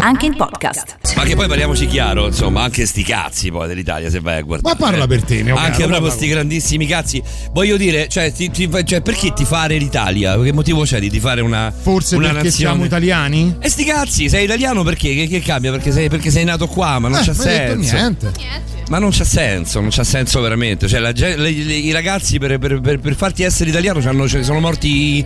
Anche 0.00 0.26
in 0.26 0.36
podcast. 0.36 0.96
Ma 1.16 1.24
che 1.24 1.34
poi 1.34 1.48
parliamoci 1.48 1.86
chiaro, 1.86 2.26
insomma, 2.26 2.62
anche 2.62 2.86
sti 2.86 3.02
cazzi 3.02 3.50
poi 3.50 3.66
dell'Italia 3.66 4.08
se 4.10 4.20
vai 4.20 4.38
a 4.38 4.42
guardare. 4.42 4.74
Ma 4.78 4.86
parla 4.86 5.06
per 5.06 5.22
te, 5.24 5.42
mio 5.42 5.56
Anche 5.56 5.78
caro, 5.78 5.88
proprio 5.88 6.10
sti 6.10 6.28
grandissimi 6.28 6.86
cazzi. 6.86 7.20
Voglio 7.52 7.76
dire, 7.76 8.06
cioè, 8.08 8.32
ti- 8.32 8.50
ti- 8.50 8.68
cioè, 8.84 9.00
perché 9.00 9.32
ti 9.32 9.44
fare 9.44 9.76
l'Italia? 9.76 10.38
Che 10.40 10.52
motivo 10.52 10.82
c'è 10.82 11.00
di 11.00 11.10
ti 11.10 11.18
fare 11.18 11.40
una 11.40 11.72
Forse 11.76 12.14
una 12.14 12.28
perché 12.28 12.44
nazione? 12.44 12.70
siamo 12.72 12.84
italiani? 12.84 13.56
E 13.60 13.68
sti 13.68 13.84
cazzi, 13.84 14.28
sei 14.28 14.44
italiano 14.44 14.82
perché? 14.84 15.14
Che, 15.14 15.26
che 15.26 15.40
cambia? 15.40 15.72
Perché 15.72 15.90
sei, 15.90 16.08
perché 16.08 16.30
sei 16.30 16.44
nato 16.44 16.68
qua, 16.68 16.98
ma 17.00 17.08
non 17.08 17.18
Eh, 17.20 17.24
c'ha 17.24 17.34
senso. 17.34 17.94
niente. 17.96 18.32
Ma 18.88 18.98
non 18.98 19.10
c'ha 19.10 19.24
senso, 19.24 19.80
non 19.80 19.90
c'ha 19.90 20.04
senso 20.04 20.40
veramente. 20.40 20.86
Cioè, 20.88 21.00
la 21.00 21.10
le- 21.12 21.36
le- 21.36 21.50
i 21.50 21.90
ragazzi 21.92 22.38
per, 22.38 22.58
per- 22.58 22.80
per- 22.80 23.00
per 23.00 23.14
farti 23.16 23.42
essere 23.42 23.68
italiano 23.70 24.00
cioè, 24.00 24.42
sono 24.42 24.60
morti 24.60 25.22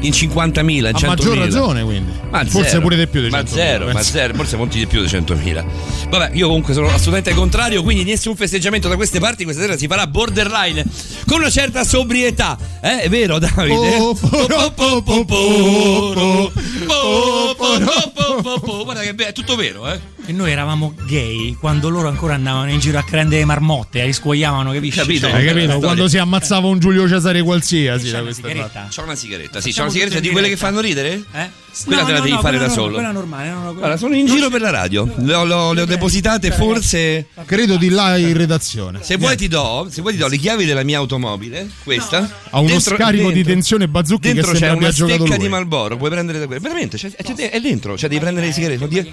in 0.00 0.10
50.000, 0.10 0.88
in 0.88 0.94
A 0.96 0.98
100.000. 0.98 1.06
maggior 1.06 1.36
ragione, 1.38 1.82
quindi. 1.84 2.10
Ma 2.30 2.44
Forse 2.44 2.68
zero. 2.70 2.80
pure 2.82 2.96
di 2.96 3.06
più 3.06 3.20
di 3.22 3.30
Ma 3.30 3.38
100.000, 3.38 3.48
zero, 3.54 3.86
ma 3.86 3.92
penso. 3.92 4.10
Zero, 4.14 4.32
forse 4.34 4.56
molti 4.56 4.78
di 4.78 4.86
più 4.86 5.00
di 5.00 5.08
100.000. 5.08 5.64
Vabbè, 6.08 6.30
io 6.34 6.46
comunque 6.46 6.72
sono 6.72 6.86
assolutamente 6.86 7.34
contrario, 7.34 7.82
quindi 7.82 8.04
nessun 8.04 8.36
festeggiamento 8.36 8.88
da 8.88 8.94
queste 8.94 9.18
parti, 9.18 9.42
questa 9.42 9.62
sera 9.62 9.76
si 9.76 9.88
farà 9.88 10.06
borderline 10.06 10.84
con 11.26 11.40
una 11.40 11.50
certa 11.50 11.82
sobrietà. 11.82 12.56
Eh, 12.80 13.00
è 13.00 13.08
vero, 13.08 13.40
Davide? 13.40 13.96
Oh. 13.96 14.16
Oh. 16.86 18.84
Guarda 18.84 19.00
che 19.00 19.14
è 19.16 19.32
tutto 19.32 19.56
vero, 19.56 19.90
eh? 19.90 20.13
E 20.26 20.32
noi 20.32 20.50
eravamo 20.50 20.94
gay 21.06 21.54
quando 21.60 21.90
loro 21.90 22.08
ancora 22.08 22.32
andavano 22.34 22.70
in 22.70 22.78
giro 22.78 22.98
a 22.98 23.02
prendere 23.02 23.44
marmotte, 23.44 24.00
a 24.00 24.04
riscuoiavano, 24.06 24.72
capisci? 24.72 24.98
Capito? 24.98 25.28
Cioè, 25.28 25.36
Hai 25.36 25.44
capito? 25.46 25.78
Quando 25.80 26.08
si 26.08 26.16
ammazzava 26.16 26.66
un 26.66 26.78
Giulio 26.78 27.06
Cesare 27.06 27.42
qualsiasi 27.42 28.06
c'è 28.06 28.12
da 28.12 28.20
una 28.22 28.30
parti. 28.32 28.40
sigaretta? 28.48 28.88
C'ho 28.94 29.02
una 29.02 29.14
sigaretta, 29.14 29.60
sì, 29.60 29.68
c'ho 29.68 29.70
Facciamo 29.70 29.88
una 29.88 29.92
sigaretta 29.98 30.20
di 30.20 30.30
quelle 30.30 30.48
che 30.48 30.56
fanno 30.56 30.80
ridere? 30.80 31.12
Eh? 31.30 31.50
Quella 31.84 32.00
No, 32.02 32.06
te 32.06 32.12
la 32.12 32.18
no, 32.18 32.24
devi 32.24 32.36
no, 32.36 32.40
fare 32.40 32.56
da 32.56 32.68
solo. 32.70 32.94
Quella 32.94 33.10
normale, 33.10 33.48
no, 33.48 33.54
no, 33.54 33.60
quella- 33.64 33.78
Guarda, 33.80 33.96
sono 33.98 34.14
in 34.14 34.24
giro 34.26 34.48
per 34.48 34.60
la 34.62 34.70
radio. 34.70 35.12
Le 35.18 35.34
ho, 35.34 35.44
le 35.44 35.52
ho- 35.54 35.72
le 35.74 35.80
ho 35.82 35.84
depositate, 35.84 36.50
forse. 36.52 37.26
Credo 37.44 37.76
di 37.76 37.90
là 37.90 38.16
in 38.16 38.34
redazione. 38.34 39.00
Se 39.02 39.16
vuoi 39.16 39.36
ti 39.36 39.48
do, 39.48 39.88
se 39.90 40.00
vuoi 40.00 40.14
ti 40.14 40.18
do 40.20 40.28
le 40.28 40.36
chiavi 40.38 40.64
della 40.64 40.84
mia 40.84 40.98
automobile, 40.98 41.68
questa. 41.82 42.18
Ha 42.50 42.60
uno 42.60 42.68
Dentro- 42.68 42.94
scarico 42.96 43.28
di 43.28 43.34
dentro- 43.34 43.52
tensione 43.52 43.88
bazooki 43.88 44.28
che 44.28 44.34
Dentro 44.34 44.52
c'è 44.52 44.58
sembra 44.58 44.76
una 44.78 44.86
abbia 44.86 44.96
giocato 44.96 45.16
stecca 45.24 45.34
lui. 45.36 45.44
di 45.44 45.50
Malboro, 45.50 45.96
puoi 45.98 46.10
prendere 46.10 46.38
da 46.38 46.46
quella. 46.46 46.60
Veramente, 46.62 46.96
c'è- 46.96 47.10
c'è- 47.14 47.50
è 47.50 47.60
dentro, 47.60 47.98
cioè 47.98 48.08
devi 48.08 48.20
prendere 48.22 48.46
le 48.46 48.52
sigarette. 48.52 49.12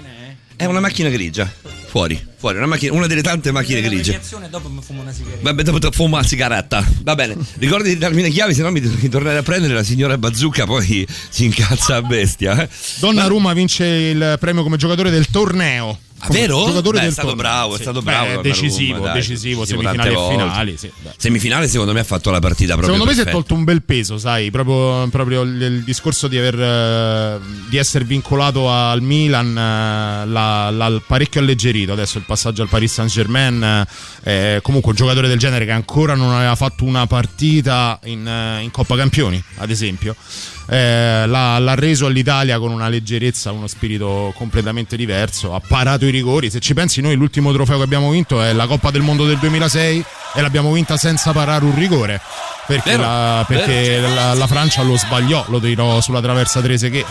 È 0.56 0.64
una 0.64 0.80
macchina 0.80 1.08
grigia. 1.08 1.81
Fuori, 1.92 2.18
fuori, 2.38 2.56
una, 2.56 2.64
macchina, 2.64 2.94
una 2.94 3.06
delle 3.06 3.20
tante 3.20 3.50
macchine 3.52 3.82
grigie. 3.82 4.18
dopo 4.48 4.70
mi 4.70 4.80
fumo 4.80 5.02
una 5.02 5.12
sigaretta. 5.12 5.42
Vabbè, 5.42 5.62
dopo 5.62 5.90
fumo 5.90 6.16
la 6.16 6.22
sigaretta. 6.22 6.82
Va 7.02 7.14
bene. 7.14 7.36
Ricordi 7.58 7.90
di 7.90 7.98
darmi 7.98 8.22
le 8.22 8.30
chiavi, 8.30 8.54
se 8.54 8.62
no 8.62 8.70
mi 8.70 8.80
devi 8.80 9.10
tornare 9.10 9.36
a 9.36 9.42
prendere 9.42 9.74
la 9.74 9.82
signora 9.82 10.16
Bazzucca, 10.16 10.64
poi 10.64 11.06
si 11.28 11.44
incazza 11.44 11.96
a 11.96 12.00
bestia. 12.00 12.62
eh. 12.62 12.68
Donnarumma 12.98 13.52
vince 13.52 13.84
il 13.84 14.36
premio 14.40 14.62
come 14.62 14.78
giocatore 14.78 15.10
del 15.10 15.26
torneo. 15.30 15.98
Ah, 16.24 16.28
vero? 16.30 16.66
Giocatore 16.66 16.98
Beh, 16.98 17.00
è 17.00 17.04
del 17.06 17.12
stato 17.14 17.28
torneo. 17.30 17.42
bravo, 17.44 17.72
è 17.72 17.76
Sì. 17.78 17.82
stato 17.82 17.98
Beh, 17.98 18.04
bravo. 18.04 18.26
Donnarumma, 18.26 18.48
decisivo, 18.54 18.98
dai, 19.00 19.14
decisivo, 19.14 19.66
tante 19.66 19.74
semifinali 19.82 20.12
e 20.14 20.28
finali. 20.30 20.76
Sì, 20.78 20.92
beh. 21.02 21.10
Semifinale, 21.16 21.66
secondo 21.68 21.92
me, 21.92 21.98
ha 21.98 22.04
fatto 22.04 22.30
la 22.30 22.38
partita 22.38 22.76
proprio. 22.76 22.92
Secondo 22.92 23.06
me 23.06 23.12
si 23.12 23.20
è 23.22 23.24
perfetta. 23.24 23.42
tolto 23.44 23.54
un 23.58 23.64
bel 23.64 23.82
peso, 23.82 24.18
sai, 24.18 24.52
proprio, 24.52 25.08
proprio 25.08 25.40
il, 25.42 25.60
il 25.60 25.82
discorso 25.82 26.28
di, 26.28 26.38
aver, 26.38 26.60
eh, 26.60 27.38
di 27.68 27.76
essere 27.76 28.04
vincolato 28.04 28.70
al 28.70 29.02
Milan 29.02 29.48
eh, 29.48 30.26
l'ha 30.28 31.02
parecchio 31.04 31.40
alleggerito. 31.40 31.81
Adesso 31.90 32.18
il 32.18 32.24
passaggio 32.24 32.62
al 32.62 32.68
Paris 32.68 32.92
Saint 32.92 33.10
Germain, 33.10 33.84
eh, 34.22 34.60
comunque 34.62 34.90
un 34.90 34.96
giocatore 34.96 35.26
del 35.26 35.38
genere 35.38 35.64
che 35.64 35.72
ancora 35.72 36.14
non 36.14 36.32
aveva 36.32 36.54
fatto 36.54 36.84
una 36.84 37.06
partita 37.06 37.98
in, 38.04 38.26
eh, 38.26 38.62
in 38.62 38.70
Coppa 38.70 38.94
Campioni, 38.94 39.42
ad 39.56 39.70
esempio. 39.70 40.14
eh, 40.68 41.24
l'ha, 41.26 41.58
l'ha 41.58 41.74
reso 41.74 42.06
all'Italia 42.06 42.58
con 42.58 42.70
una 42.70 42.88
leggerezza, 42.88 43.50
uno 43.50 43.66
spirito 43.66 44.32
completamente 44.36 44.96
diverso. 44.96 45.54
Ha 45.54 45.60
parato 45.60 46.06
i 46.06 46.10
rigori. 46.10 46.50
Se 46.50 46.60
ci 46.60 46.72
pensi, 46.74 47.00
noi 47.00 47.16
l'ultimo 47.16 47.52
trofeo 47.52 47.78
che 47.78 47.82
abbiamo 47.82 48.10
vinto 48.10 48.40
è 48.40 48.52
la 48.52 48.66
Coppa 48.66 48.90
del 48.90 49.02
Mondo 49.02 49.26
del 49.26 49.38
2006 49.38 50.04
e 50.34 50.40
l'abbiamo 50.40 50.72
vinta 50.72 50.96
senza 50.96 51.32
parare 51.32 51.64
un 51.64 51.74
rigore. 51.74 52.20
Perché, 52.66 52.90
Vero, 52.90 53.02
la, 53.02 53.44
perché 53.46 53.98
la, 54.00 54.34
la 54.34 54.46
Francia 54.46 54.82
lo 54.82 54.96
sbagliò, 54.96 55.44
lo 55.48 55.58
tirò 55.58 56.00
sulla 56.00 56.20
traversa 56.20 56.60
Trese 56.60 56.90
che. 56.90 57.04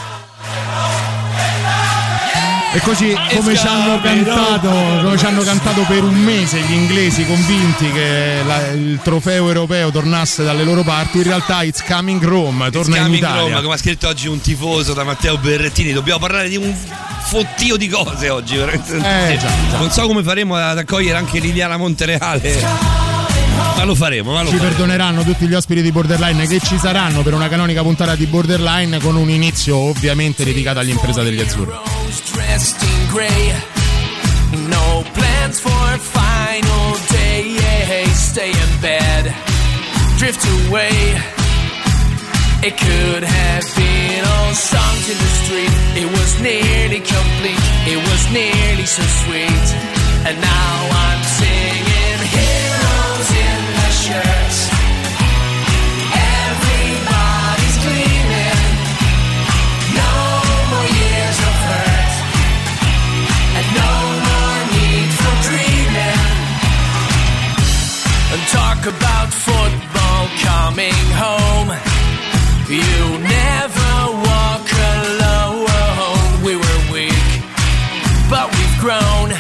E 2.73 2.79
così 2.79 3.13
come 3.35 3.55
ci 3.57 3.67
hanno 3.67 3.99
cantato, 3.99 4.69
come 5.03 5.17
ci 5.17 5.25
hanno 5.25 5.41
cantato 5.43 5.81
per 5.87 6.03
un 6.03 6.13
mese 6.15 6.61
gli 6.61 6.71
inglesi 6.71 7.25
convinti 7.25 7.91
che 7.91 8.41
la- 8.45 8.67
il 8.69 8.99
trofeo 9.03 9.47
europeo 9.47 9.91
tornasse 9.91 10.43
dalle 10.45 10.63
loro 10.63 10.81
parti, 10.81 11.17
in 11.17 11.23
realtà 11.23 11.63
it's 11.63 11.83
coming 11.83 12.23
Rome, 12.23 12.69
torna 12.69 12.95
in 12.95 13.01
Coming 13.03 13.17
Italia. 13.21 13.41
Rome, 13.41 13.61
come 13.61 13.73
ha 13.73 13.77
scritto 13.77 14.07
oggi 14.07 14.27
un 14.29 14.39
tifoso 14.39 14.93
da 14.93 15.03
Matteo 15.03 15.37
Berrettini, 15.37 15.91
dobbiamo 15.91 16.19
parlare 16.19 16.47
di 16.47 16.55
un 16.55 16.73
fottio 17.25 17.75
di 17.75 17.89
cose 17.89 18.29
oggi. 18.29 18.55
veramente. 18.55 18.95
Eh, 18.95 19.37
già, 19.37 19.49
già. 19.69 19.77
Non 19.77 19.91
so 19.91 20.07
come 20.07 20.23
faremo 20.23 20.55
ad 20.55 20.77
accogliere 20.77 21.17
anche 21.17 21.39
Liliana 21.39 21.75
Montereale. 21.75 23.10
Ma 23.77 23.83
lo 23.83 23.95
faremo, 23.95 24.31
ma 24.33 24.41
lo 24.43 24.49
Ci 24.49 24.55
faremo. 24.57 24.69
perdoneranno 24.75 25.23
tutti 25.23 25.47
gli 25.47 25.53
ospiti 25.53 25.81
di 25.81 25.91
Borderline 25.91 26.45
che 26.47 26.59
ci 26.59 26.77
saranno 26.77 27.21
per 27.23 27.33
una 27.33 27.47
canonica 27.47 27.81
puntata 27.81 28.15
di 28.15 28.25
Borderline 28.27 28.99
con 28.99 29.15
un 29.15 29.29
inizio 29.29 29.77
ovviamente 29.77 30.43
dedicato 30.43 30.79
agli 30.79 30.89
impresa 30.89 31.23
degli 31.23 31.39
azzurri. 31.39 31.73
No 34.51 35.03
plans 35.13 35.59
for 35.59 35.71
a 35.93 35.97
final 35.97 36.97
day. 37.09 37.57
Stay 38.13 38.49
in 38.51 38.79
bed, 38.81 39.33
drift 40.17 40.45
away. 40.67 40.91
It 42.63 42.75
could 42.77 43.23
have 43.23 43.65
been 43.75 44.23
all 44.23 44.53
songs 44.53 45.09
in 45.09 45.17
the 45.17 45.31
street. 45.43 45.73
It 45.95 46.09
was 46.11 46.39
nearly 46.41 47.01
complete. 47.01 47.59
It 47.87 47.97
was 47.97 48.29
nearly 48.31 48.85
so 48.85 49.01
sweet. 49.25 49.67
And 50.27 50.39
now 50.39 50.89
I'm 50.91 51.23
singing 51.23 51.50
talk 68.51 68.85
about 68.85 69.29
football 69.31 70.23
coming 70.43 70.99
home. 71.15 71.69
You 72.67 73.01
never 73.39 73.93
walk 74.27 74.67
alone. 74.95 76.43
We 76.43 76.53
were 76.59 76.81
weak, 76.91 77.27
but 78.29 78.51
we've 78.51 78.77
grown. 78.79 79.31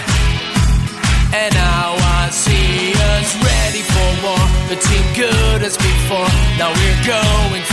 And 1.33 1.51
now 1.53 1.95
I 2.19 2.29
see 2.31 2.93
us 3.11 3.29
ready 3.51 3.83
for 3.93 4.09
more. 4.23 4.47
The 4.71 4.77
team 4.79 5.05
good 5.15 5.61
as 5.63 5.75
before. 5.75 6.31
Now 6.59 6.71
we're 6.71 7.03
going 7.03 7.63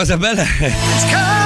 cosa 0.00 0.16
bella 0.16 0.42
è. 0.42 1.39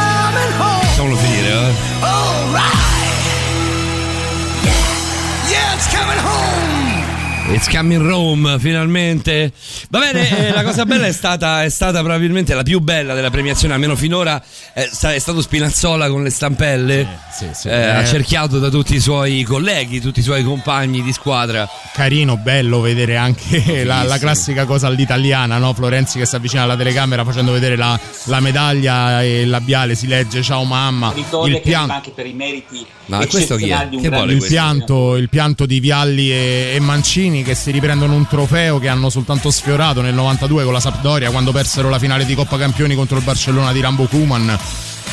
It's 7.55 7.69
coming 7.69 8.03
Rome, 8.03 8.59
finalmente. 8.59 9.53
Va 9.89 10.01
bene, 10.01 10.49
eh, 10.49 10.53
la 10.53 10.65
cosa 10.65 10.85
bella 10.85 11.06
è 11.06 11.12
stata, 11.12 11.62
è 11.62 11.69
stata 11.69 12.01
probabilmente 12.01 12.53
la 12.53 12.65
più 12.65 12.81
bella 12.81 13.15
della 13.15 13.31
premiazione, 13.31 13.75
almeno 13.75 13.95
finora. 13.95 14.43
È, 14.73 14.89
sta- 14.91 15.15
è 15.15 15.19
stato 15.21 15.41
Spinazzola 15.41 16.09
con 16.09 16.25
le 16.25 16.31
stampelle, 16.31 17.06
sì, 17.33 17.47
sì. 17.55 17.69
eh, 17.69 17.75
Eh. 17.75 17.91
accerchiato 17.91 18.59
da 18.59 18.71
tutti 18.71 18.97
i 18.97 19.01
suoi 19.01 19.45
colleghi, 19.45 20.01
tutti 20.01 20.19
i 20.19 20.23
suoi 20.25 20.43
compagni 20.43 21.01
di 21.01 21.12
squadra. 21.12 21.69
Carino, 21.93 22.37
bello 22.37 22.81
vedere 22.81 23.17
anche 23.17 23.85
la, 23.85 24.03
la 24.03 24.19
classica 24.19 24.65
cosa 24.65 24.89
all'italiana, 24.89 25.57
no? 25.59 25.73
Florenzi 25.75 26.19
che 26.19 26.27
si 26.27 26.35
avvicina 26.35 26.62
alla 26.62 26.77
telecamera 26.77 27.25
facendo 27.25 27.53
vedere 27.53 27.77
la, 27.77 27.97
la 28.25 28.41
medaglia 28.41 29.23
e 29.23 29.43
il 29.43 29.49
labiale, 29.49 29.95
si 29.95 30.09
legge 30.09 30.43
ciao 30.43 30.65
mamma, 30.65 31.12
Vittoria 31.12 31.59
il 31.59 31.62
arriva 31.65 31.95
anche 31.95 32.11
per 32.11 32.27
i 32.27 32.33
meriti 32.33 32.85
No, 33.07 33.19
questo 33.27 33.57
chi 33.57 33.69
è? 33.69 33.87
Che 33.91 34.09
vuole 34.09 34.33
il 34.33 34.39
questo? 34.39 34.55
pianto, 34.55 35.17
il 35.17 35.29
pianto 35.29 35.67
di 35.67 35.79
Vialli 35.79 36.31
e, 36.31 36.73
e 36.75 36.81
Mancini 36.81 37.43
che 37.44 37.55
si 37.55 37.70
riprendono 37.70 38.14
un 38.14 38.26
trofeo 38.26 38.81
che 38.81 38.88
hanno 38.88 39.11
soltanto 39.11 39.50
sfiorato 39.50 40.00
nel 40.00 40.14
92 40.14 40.64
con 40.64 40.73
la 40.73 40.81
Sampdoria 40.81 41.31
quando 41.31 41.52
persero 41.52 41.88
la 41.88 41.99
finale 41.99 42.25
di 42.25 42.35
Coppa 42.35 42.56
Campioni 42.56 42.96
contro 42.96 43.19
il 43.19 43.23
Barcellona 43.23 43.73
di 43.73 43.81
Rambo 43.81 44.06
Kuman. 44.06 44.58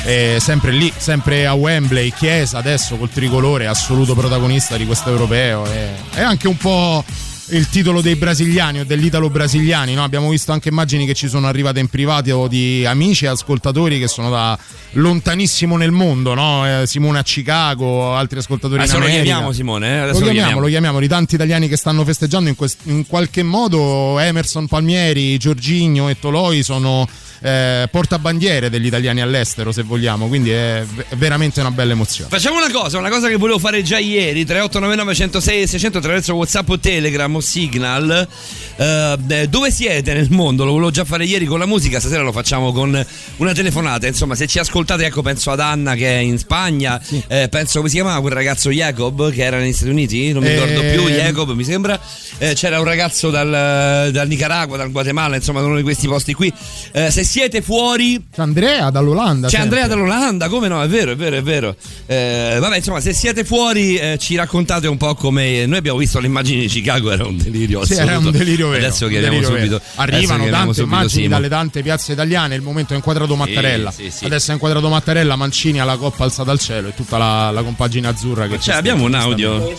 Eh, 0.03 0.37
sempre 0.39 0.71
lì, 0.71 0.91
sempre 0.95 1.45
a 1.45 1.53
Wembley, 1.53 2.11
Chiesa 2.11 2.57
adesso 2.57 2.95
col 2.95 3.09
tricolore, 3.09 3.67
assoluto 3.67 4.15
protagonista 4.15 4.77
di 4.77 4.85
questo 4.85 5.09
europeo. 5.09 5.65
E, 5.65 5.89
è 6.13 6.21
anche 6.21 6.47
un 6.47 6.57
po' 6.57 7.03
il 7.51 7.69
titolo 7.69 8.01
dei 8.01 8.15
brasiliani 8.15 8.79
o 8.81 8.85
dell'italo 8.85 9.29
brasiliani. 9.29 9.93
no? 9.93 10.03
Abbiamo 10.03 10.29
visto 10.29 10.51
anche 10.51 10.69
immagini 10.69 11.05
che 11.05 11.13
ci 11.13 11.27
sono 11.27 11.47
arrivate 11.47 11.79
in 11.79 11.87
privato 11.87 12.47
di 12.47 12.85
amici 12.85 13.25
e 13.25 13.29
ascoltatori 13.29 13.99
che 13.99 14.07
sono 14.07 14.29
da 14.29 14.57
lontanissimo 14.93 15.77
nel 15.77 15.91
mondo, 15.91 16.33
no? 16.33 16.81
Eh, 16.81 16.87
Simone 16.87 17.19
a 17.19 17.23
Chicago, 17.23 18.13
altri 18.15 18.39
ascoltatori 18.39 18.75
in 18.75 18.81
Adesso 18.81 18.97
lo 18.99 19.03
America. 19.05 19.23
chiamiamo 19.23 19.51
Simone, 19.53 19.87
eh? 19.87 19.99
Adesso 19.99 20.19
Lo 20.19 20.31
chiamiamo, 20.31 20.59
lo 20.59 20.67
chiamiamo, 20.67 20.99
di 20.99 21.07
tanti 21.07 21.35
italiani 21.35 21.67
che 21.67 21.77
stanno 21.77 22.03
festeggiando 22.03 22.49
in, 22.49 22.55
quest- 22.55 22.79
in 22.83 23.05
qualche 23.07 23.43
modo 23.43 24.19
Emerson 24.19 24.67
Palmieri, 24.67 25.37
Giorginio 25.37 26.09
e 26.09 26.17
Toloi 26.19 26.63
sono 26.63 27.07
eh, 27.41 27.87
portabandiere 27.89 28.69
degli 28.69 28.85
italiani 28.85 29.21
all'estero 29.21 29.71
se 29.71 29.81
vogliamo, 29.83 30.27
quindi 30.27 30.51
è, 30.51 30.85
è 31.09 31.15
veramente 31.15 31.59
una 31.59 31.71
bella 31.71 31.93
emozione. 31.93 32.29
Facciamo 32.29 32.57
una 32.57 32.71
cosa, 32.71 32.97
una 32.97 33.09
cosa 33.09 33.27
che 33.27 33.35
volevo 33.35 33.59
fare 33.59 33.81
già 33.81 33.97
ieri, 33.97 34.45
3899 34.45 35.15
106 35.15 35.61
e 35.61 35.67
600 35.67 35.97
attraverso 35.97 36.35
Whatsapp 36.35 36.69
o 36.69 36.79
Telegram 36.79 37.35
o 37.35 37.39
Signal. 37.39 38.27
Eh, 38.75 39.47
dove 39.49 39.71
siete 39.71 40.13
nel 40.13 40.27
mondo? 40.31 40.63
Lo 40.65 40.71
volevo 40.71 40.91
già 40.91 41.03
fare 41.05 41.25
ieri 41.25 41.45
con 41.45 41.59
la 41.59 41.65
musica, 41.65 41.99
stasera 41.99 42.23
lo 42.23 42.31
facciamo 42.31 42.71
con 42.71 43.05
una 43.37 43.53
telefonata. 43.53 44.07
Insomma, 44.07 44.35
se 44.35 44.47
ci 44.47 44.59
ascoltate, 44.59 45.05
ecco, 45.05 45.21
penso 45.21 45.51
ad 45.51 45.59
Anna 45.59 45.93
che 45.95 46.07
è 46.07 46.19
in 46.19 46.37
Spagna, 46.37 47.01
eh, 47.27 47.47
penso 47.49 47.77
come 47.77 47.89
si 47.89 47.95
chiamava 47.95 48.19
quel 48.21 48.33
ragazzo 48.33 48.69
Jacob 48.71 49.31
che 49.31 49.43
era 49.43 49.57
negli 49.57 49.73
Stati 49.73 49.91
Uniti, 49.91 50.31
non 50.31 50.43
mi 50.43 50.49
ricordo 50.49 50.79
più, 50.81 51.07
Jacob 51.09 51.51
mi 51.53 51.63
sembra. 51.63 51.99
Eh, 52.37 52.53
c'era 52.53 52.79
un 52.79 52.85
ragazzo 52.85 53.29
dal, 53.29 54.09
dal 54.11 54.27
Nicaragua, 54.27 54.77
dal 54.77 54.91
Guatemala, 54.91 55.35
insomma, 55.35 55.59
da 55.61 55.67
uno 55.67 55.75
di 55.77 55.83
questi 55.83 56.07
posti 56.07 56.33
qui. 56.33 56.51
Eh, 56.91 57.11
se 57.11 57.23
siete 57.23 57.61
fuori, 57.61 58.23
C'è 58.33 58.41
Andrea 58.41 58.89
dall'Olanda. 58.89 59.47
c'è 59.47 59.57
sempre. 59.59 59.79
Andrea 59.81 59.95
dall'Olanda, 59.95 60.49
come 60.49 60.67
no? 60.67 60.81
È 60.81 60.87
vero, 60.87 61.11
è 61.11 61.15
vero, 61.15 61.35
è 61.35 61.41
vero. 61.43 61.75
Eh, 62.07 62.57
vabbè, 62.59 62.77
insomma, 62.77 62.99
se 62.99 63.13
siete 63.13 63.43
fuori, 63.43 63.99
ci 64.17 64.35
raccontate 64.35 64.87
un 64.87 64.97
po' 64.97 65.13
come. 65.15 65.65
Noi 65.65 65.77
abbiamo 65.77 65.97
visto 65.99 66.19
le 66.19 66.27
immagini 66.27 66.61
di 66.61 66.67
Chicago, 66.67 67.11
era 67.11 67.25
un 67.25 67.37
delirio. 67.37 67.85
Sì, 67.85 67.93
era 67.93 68.03
un 68.03 68.09
assoluto. 68.09 68.37
delirio 68.37 68.70
vero. 68.71 68.85
Adesso 68.85 69.07
chiediamo 69.07 69.41
subito. 69.41 69.59
vero. 69.61 69.81
Arrivano 69.95 70.49
tante 70.49 70.73
subito 70.73 70.81
immagini 70.83 71.21
Simo. 71.23 71.27
dalle 71.35 71.49
tante 71.49 71.81
piazze 71.81 72.11
italiane. 72.13 72.55
Il 72.55 72.61
momento 72.61 72.93
è 72.93 72.95
inquadrato 72.95 73.35
Mattarella. 73.35 73.91
sì, 73.91 74.09
sì. 74.09 74.25
Adesso 74.25 74.51
è 74.51 74.53
inquadrato 74.53 74.89
Mattarella, 74.89 75.35
Mancini 75.35 75.79
alla 75.79 75.97
coppa 75.97 76.23
alzata 76.23 76.51
al 76.51 76.59
cielo 76.59 76.89
e 76.89 76.95
tutta 76.95 77.17
la, 77.17 77.51
la 77.51 77.63
compagine 77.63 78.07
azzurra 78.07 78.43
che 78.43 78.51
Cioè, 78.51 78.57
festeggia 78.57 78.77
abbiamo 78.79 79.03
un 79.05 79.13
audio. 79.13 79.73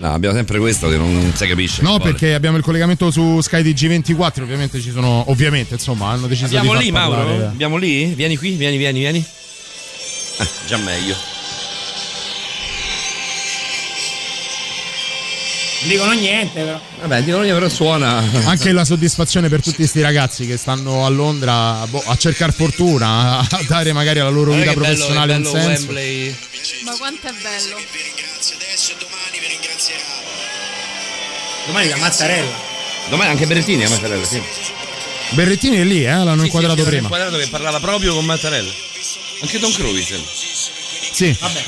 No, 0.00 0.12
abbiamo 0.12 0.34
sempre 0.34 0.58
questo 0.58 0.88
che 0.88 0.96
non 0.96 1.32
si 1.34 1.46
capisce. 1.46 1.82
No, 1.82 1.98
perché 1.98 2.34
abbiamo 2.34 2.56
il 2.56 2.62
collegamento 2.62 3.10
su 3.10 3.40
Sky 3.40 3.62
di 3.62 3.72
G24, 3.72 4.42
ovviamente 4.42 4.80
ci 4.80 4.90
sono, 4.90 5.24
ovviamente, 5.30 5.74
insomma, 5.74 6.08
hanno 6.10 6.26
deciso 6.26 6.46
Abbiamo 6.46 6.70
di 6.70 6.74
far 6.76 6.84
lì, 6.84 6.90
Mauro? 6.90 7.46
Abbiamo 7.46 7.76
lì? 7.76 8.06
Vieni 8.14 8.36
qui, 8.36 8.52
vieni, 8.52 8.76
vieni, 8.76 8.98
vieni. 9.00 9.24
Ah, 10.38 10.46
già 10.66 10.76
meglio. 10.76 11.37
Dicono 15.82 16.12
niente, 16.12 16.62
però. 16.62 16.80
Vabbè, 17.00 17.22
di 17.22 17.30
noi 17.30 17.48
però 17.50 17.68
suona. 17.68 18.22
Anche 18.44 18.72
la 18.72 18.84
soddisfazione 18.84 19.48
per 19.48 19.62
tutti 19.62 19.76
questi 19.76 20.00
ragazzi 20.00 20.46
che 20.46 20.56
stanno 20.56 21.04
a 21.04 21.08
Londra 21.08 21.86
boh, 21.88 22.02
a 22.06 22.16
cercare 22.16 22.52
fortuna, 22.52 23.38
a 23.38 23.46
dare 23.66 23.92
magari 23.92 24.18
alla 24.18 24.30
loro 24.30 24.52
vita 24.52 24.72
bello, 24.72 24.80
professionale 24.82 25.34
un 25.34 25.44
senso. 25.44 25.86
Wembley. 25.86 26.36
Ma 26.84 26.96
quanto 26.96 27.26
è 27.26 27.32
bello. 27.42 27.76
Domani 31.66 31.88
da 31.88 31.96
Mattarella. 31.96 32.66
Domani 33.10 33.30
anche 33.30 33.46
Berrettini 33.46 33.84
a 33.84 33.88
Mattarella, 33.88 34.24
sì. 34.24 34.42
Berrettini 35.30 35.76
è 35.76 35.84
lì, 35.84 36.04
eh, 36.04 36.10
l'hanno 36.10 36.40
Sì, 36.40 36.46
inquadrato 36.46 36.80
sì, 36.82 36.86
prima. 36.86 37.02
inquadrato 37.02 37.36
che 37.36 37.48
parlava 37.48 37.80
proprio 37.80 38.14
con 38.14 38.24
Mattarella. 38.24 38.72
Anche 39.42 39.58
Don 39.58 39.72
Cruise. 39.72 40.20
Sì. 41.12 41.36
Vabbè. 41.38 41.62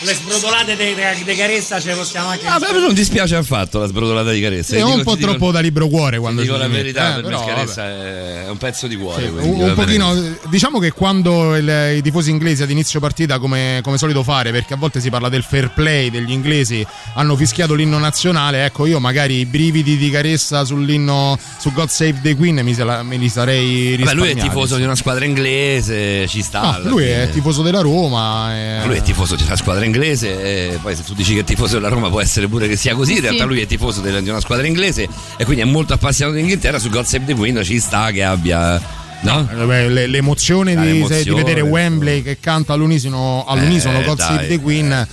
Le 0.00 0.12
sbrodolate 0.12 0.76
di 0.76 1.34
Caressa 1.36 1.80
ce 1.80 1.88
le 1.88 1.94
possiamo 1.94 2.28
anche. 2.28 2.46
Ah, 2.46 2.58
beh, 2.58 2.72
non 2.78 2.92
dispiace 2.92 3.36
affatto 3.36 3.78
la 3.78 3.86
sbrodolata 3.86 4.32
di 4.32 4.40
Carezza. 4.40 4.74
È 4.76 4.82
un 4.82 4.90
dico- 4.98 5.02
po' 5.04 5.10
ti 5.12 5.18
dico- 5.18 5.30
troppo 5.30 5.50
da 5.52 5.60
libro 5.60 5.86
cuore 5.88 6.18
quando 6.18 6.42
dico 6.42 6.56
la 6.56 6.66
verità, 6.68 7.12
Eh, 7.12 7.14
per 7.14 7.24
però, 7.24 7.38
me 7.38 7.44
vabbè. 7.44 7.54
Carezza 7.56 7.84
è 7.86 8.48
un 8.50 8.56
pezzo 8.58 8.86
di 8.86 8.96
cuore. 8.96 9.22
Sì, 9.24 9.30
quindi 9.30 9.62
un, 9.62 9.68
un 9.68 9.74
pochino, 9.74 10.14
diciamo 10.48 10.78
che 10.80 10.90
quando 10.92 11.56
il- 11.56 11.94
i 11.96 12.02
tifosi 12.02 12.30
inglesi 12.30 12.62
ad 12.62 12.70
inizio 12.70 12.98
partita, 13.00 13.38
come, 13.38 13.80
come 13.82 13.96
solito 13.96 14.22
fare, 14.24 14.50
perché 14.50 14.74
a 14.74 14.76
volte 14.76 15.00
si 15.00 15.08
parla 15.10 15.28
del 15.28 15.42
fair 15.44 15.70
play 15.72 16.10
degli 16.10 16.32
inglesi, 16.32 16.84
hanno 17.14 17.36
fischiato 17.36 17.74
l'inno 17.74 17.98
nazionale. 17.98 18.64
Ecco, 18.64 18.86
io 18.86 18.98
magari 19.00 19.36
i 19.38 19.46
brividi 19.46 19.96
di 19.96 20.10
Caressa 20.10 20.64
sull'inno 20.64 21.38
su 21.58 21.72
God 21.72 21.88
Save 21.88 22.18
the 22.20 22.36
Queen 22.36 22.58
mi 22.62 22.74
se 22.74 22.84
la- 22.84 23.02
me 23.04 23.16
li 23.16 23.28
sarei 23.28 23.90
Vabbè, 23.90 23.96
risparmiati. 23.96 24.16
lui 24.16 24.28
è 24.40 24.42
tifoso 24.42 24.76
di 24.76 24.82
una 24.82 24.96
squadra 24.96 25.24
inglese, 25.24 26.26
ci 26.28 26.42
sta. 26.42 26.60
No, 26.60 26.72
alla 26.74 26.88
lui 26.88 27.02
fine. 27.04 27.22
è 27.22 27.30
tifoso 27.30 27.62
della 27.62 27.80
Roma. 27.80 28.54
e- 28.54 28.86
Lui 28.86 28.96
è 28.96 29.02
tifoso 29.02 29.36
di 29.36 29.42
una 29.44 29.56
squadra 29.56 29.83
inglese 29.84 30.72
e 30.74 30.78
poi 30.80 30.94
se 30.96 31.02
tu 31.04 31.14
dici 31.14 31.34
che 31.34 31.40
è 31.40 31.44
tifoso 31.44 31.74
della 31.74 31.88
Roma 31.88 32.08
può 32.08 32.20
essere 32.20 32.48
pure 32.48 32.66
che 32.68 32.76
sia 32.76 32.94
così, 32.94 33.12
in 33.12 33.16
Sì. 33.18 33.22
realtà 33.22 33.44
lui 33.44 33.60
è 33.60 33.66
tifoso 33.66 34.00
di 34.00 34.28
una 34.28 34.40
squadra 34.40 34.66
inglese 34.66 35.08
e 35.36 35.44
quindi 35.44 35.62
è 35.62 35.66
molto 35.66 35.92
appassionato 35.92 36.36
di 36.36 36.42
Inghilterra, 36.42 36.78
su 36.78 36.88
God 36.90 37.04
Save 37.04 37.24
the 37.26 37.34
Queen 37.34 37.62
ci 37.62 37.78
sta 37.78 38.10
che 38.10 38.22
abbia... 38.24 39.02
No? 39.24 39.48
Eh, 39.72 40.06
l'emozione 40.06 40.76
di, 40.76 41.02
di 41.22 41.30
vedere 41.30 41.62
Wembley 41.62 42.20
che 42.22 42.38
canta 42.38 42.74
all'unisono, 42.74 43.46
all'unisono 43.48 44.00
Eh, 44.00 44.04
God 44.04 44.18
dai, 44.18 44.26
Save 44.26 44.46
the 44.48 44.60
Queen 44.60 44.92
eh, 44.92 45.08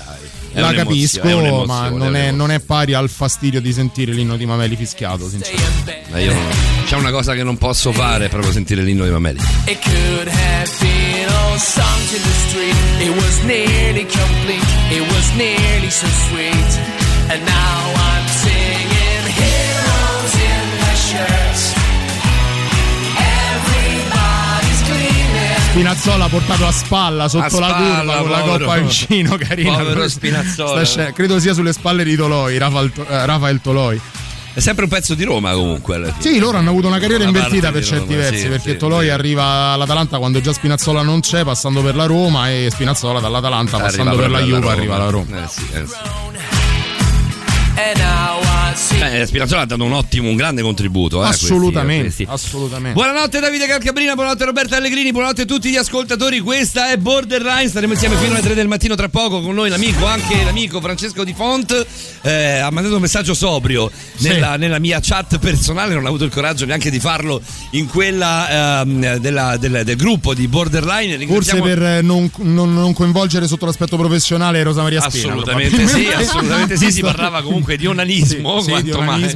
la 0.54 0.74
capisco 0.74 1.66
ma 1.66 1.90
non 1.90 2.16
è, 2.16 2.32
non 2.32 2.52
è 2.52 2.60
pari 2.60 2.94
al 2.94 3.10
fastidio 3.10 3.62
di 3.62 3.72
sentire 3.72 4.12
l'inno 4.12 4.38
di 4.38 4.46
Mameli 4.46 4.76
fischiato 4.76 5.28
sinceramente. 5.30 6.02
Ma 6.10 6.20
io 6.20 6.34
c'è 6.86 6.96
una 6.98 7.12
cosa 7.12 7.34
che 7.34 7.44
non 7.44 7.58
posso 7.58 7.92
fare, 7.92 8.26
è 8.26 8.30
proprio 8.30 8.52
sentire 8.52 8.82
l'inno 8.82 9.04
di 9.06 9.12
Mameli. 9.12 9.40
It 9.66 9.80
could 9.82 10.28
have 10.28 10.72
been 10.80 11.28
all 11.30 11.58
songs 11.58 12.12
in 12.14 12.22
the 12.22 12.36
street. 12.50 12.76
It 13.00 13.16
was 13.16 13.44
nearly 13.44 14.06
complete. 14.06 14.66
It 14.92 15.02
was 15.02 15.32
nearly 15.36 15.90
so 15.90 16.08
sweet. 16.08 16.80
And 17.30 17.46
now 17.46 17.94
I'm 17.96 18.11
Spinazzola 25.72 26.28
portato 26.28 26.68
a 26.68 26.72
spalla 26.72 27.30
sotto 27.30 27.58
A 27.58 27.60
la 27.62 27.68
spalla, 27.70 28.18
curva 28.18 28.40
con 28.42 28.50
la 28.52 28.58
coppa 28.58 28.78
vicino 28.80 29.38
carina 29.38 29.78
Povero 29.78 30.08
Spinazzola. 30.10 30.84
scena- 30.84 31.12
credo 31.14 31.40
sia 31.40 31.54
sulle 31.54 31.72
spalle 31.72 32.04
di 32.04 32.14
Toloi 32.18 32.58
Rafael, 32.58 32.92
eh, 33.08 33.26
Rafael 33.26 33.62
Toloi 33.62 34.00
È 34.54 34.60
sempre 34.60 34.84
un 34.84 34.90
pezzo 34.90 35.16
di 35.16 35.24
Roma 35.24 35.54
comunque. 35.54 36.14
sì 36.20 36.40
loro 36.40 36.58
hanno 36.58 36.72
avuto 36.72 36.88
una 36.88 37.00
carriera 37.00 37.24
Una 37.24 37.32
invertita 37.38 37.72
per 37.72 37.86
certi 37.86 38.14
Roma, 38.16 38.22
versi 38.22 38.42
sì, 38.42 38.48
perché 38.50 38.72
sì, 38.72 38.78
Toloi 38.78 39.06
sì. 39.06 39.12
arriva 39.12 39.44
all'Atalanta 39.72 40.18
quando 40.18 40.42
già 40.42 40.52
Spinazzola 40.52 41.04
non 41.04 41.22
c'è 41.22 41.46
passando 41.46 41.82
per 41.82 41.96
la 41.96 42.06
Roma 42.06 42.50
e 42.50 42.68
Spinazzola 42.70 43.22
dall'Atalanta 43.22 43.78
passando 43.80 44.10
Arriva 44.10 44.24
per 44.24 44.32
la 44.32 44.42
Juve 44.42 44.70
arriva 44.70 44.96
alla 44.96 45.10
Roma 45.10 45.44
Eh 45.44 45.48
sì, 45.48 45.66
eh 45.72 45.86
sì. 45.88 45.94
Beh, 48.72 49.26
Spinazzola 49.26 49.62
ha 49.62 49.66
dato 49.66 49.84
un 49.84 49.92
ottimo, 49.92 50.30
un 50.30 50.36
grande 50.36 50.62
contributo. 50.62 51.20
eh, 51.22 51.24
a 51.24 51.28
questi- 51.28 51.46
assolutamente 51.46 52.04
questi. 52.04 52.26
assolutamente 52.30 52.94
Buonanotte 52.94 53.40
Davide 53.40 53.68
Calcabrina, 53.68 54.14
buonanotte 54.14 54.46
Roberta 54.46 54.78
Allegrini, 54.78 55.12
buonanotte 55.12 55.42
a 55.42 55.46
tutti 55.46 55.70
gli 55.70 55.76
ascoltatori. 55.76 56.40
Questa 56.40 56.90
è 56.92 56.98
Borderline, 56.98 57.68
staremo 57.68 57.94
insieme 57.94 58.16
fino 58.16 58.32
alle 58.34 58.42
3 58.42 58.54
del 58.54 58.68
mattino 58.68 58.96
tra 58.96 59.10
poco 59.10 59.42
con 59.42 59.54
noi 59.56 59.70
l'amico, 59.70 60.06
anche 60.06 60.44
l'amico 60.44 60.80
Francesco 60.80 61.24
Di 61.26 61.34
Font. 61.34 61.86
eh, 62.24 62.60
ha 62.60 62.70
mandato 62.70 62.96
un 62.96 63.02
messaggio 63.02 63.34
sobrio 63.34 63.90
Sì. 64.16 64.28
nella, 64.30 64.56
nella 64.56 64.80
mia 64.80 65.00
chat 65.02 65.38
personale, 65.40 65.94
non 65.94 66.06
ho 66.06 66.08
avuto 66.08 66.24
il 66.24 66.32
coraggio 66.32 66.66
neanche 66.66 66.90
di 66.92 67.00
farlo 67.00 67.42
in 67.72 67.88
quella 67.88 68.82
ehm, 68.84 69.18
della- 69.18 69.58
del, 69.58 69.82
del 69.84 69.96
gruppo 69.98 70.34
di 70.34 70.48
Borderline. 70.48 71.26
Forse 71.26 71.60
per 71.62 71.82
eh, 71.82 72.02
non, 72.02 72.30
non- 72.38 72.74
non 72.74 72.94
coinvolgere 72.94 73.48
sotto 73.48 73.66
l'aspetto 73.66 73.98
professionale 73.98 74.62
Rosa 74.64 74.82
Maria 74.84 75.02
Spina 75.02 75.30
Assolutamente 75.34 75.88
sì, 75.88 76.08
assolutamente 76.08 76.78
sì, 76.78 76.92
si 76.92 77.02
parlava 77.02 77.42
comunque 77.42 77.76
di 77.78 77.86
onanismo, 77.88 78.60
Sì, 78.60 78.61
di 78.64 78.72
quanto, 78.72 79.02
mai, 79.02 79.36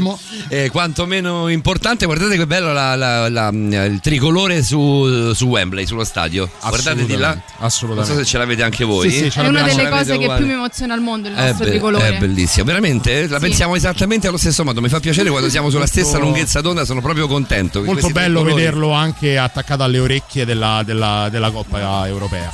eh, 0.50 0.70
quanto 0.70 1.06
meno 1.06 1.48
importante. 1.48 2.06
Guardate 2.06 2.38
che 2.38 2.46
bello 2.48 2.74
la- 2.74 2.96
la- 2.96 3.30
la- 3.30 3.50
il 3.50 4.00
tricolore 4.02 4.64
su, 4.64 5.34
su 5.34 5.46
Wembley, 5.48 5.86
sullo 5.86 6.04
stadio. 6.04 6.50
Guardate 6.62 7.06
di 7.06 7.16
là. 7.18 7.38
Assolutamente. 7.60 8.10
Non 8.14 8.20
so 8.20 8.26
se 8.26 8.30
ce 8.32 8.38
l'avete 8.38 8.64
anche 8.64 8.84
voi. 8.84 9.10
Sì, 9.10 9.18
sì, 9.18 9.32
ce 9.32 9.42
È 9.44 9.48
una 9.48 9.62
delle 9.64 9.90
cose 9.90 10.12
che 10.18 10.24
uguale. 10.24 10.38
più 10.40 10.48
mi 10.48 10.54
emoziona 10.54 10.94
al 10.94 11.02
mondo, 11.02 11.28
il 11.30 11.36
È, 11.36 11.46
nostro 11.48 11.66
be- 11.66 11.70
tricolore. 11.72 12.08
è 12.08 12.18
bellissimo, 12.18 12.66
veramente? 12.66 13.28
La 13.28 13.36
Sì. 13.38 13.42
pensiamo 13.44 13.76
esattamente 13.76 14.28
allo 14.28 14.38
stesso 14.38 14.64
modo. 14.64 14.82
Mi 14.82 14.90
fa 14.90 15.00
piacere 15.00 15.30
quando 15.30 15.50
siamo 15.50 15.70
sulla 15.70 15.88
stessa 15.88 16.18
lunghezza 16.18 16.62
d'onda, 16.62 16.86
sono 16.86 17.02
proprio 17.02 17.28
contento. 17.28 17.84
Molto 17.84 18.10
bello 18.10 18.40
tricolori- 18.42 18.54
vederlo 18.54 18.92
anche 18.92 19.38
attaccato 19.38 19.84
alle 19.84 20.00
orecchie 20.00 20.46
della, 20.46 20.82
della- 20.86 21.28
della 21.30 21.52
Coppa 21.52 22.08
Europea. 22.08 22.50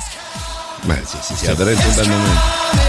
Beh, 0.84 1.02
sì, 1.06 1.16
sì, 1.20 1.34
sì, 1.36 1.46
è 1.46 1.54
veramente 1.54 1.86
un 1.86 1.94
bel 1.94 2.08
momento. 2.08 2.81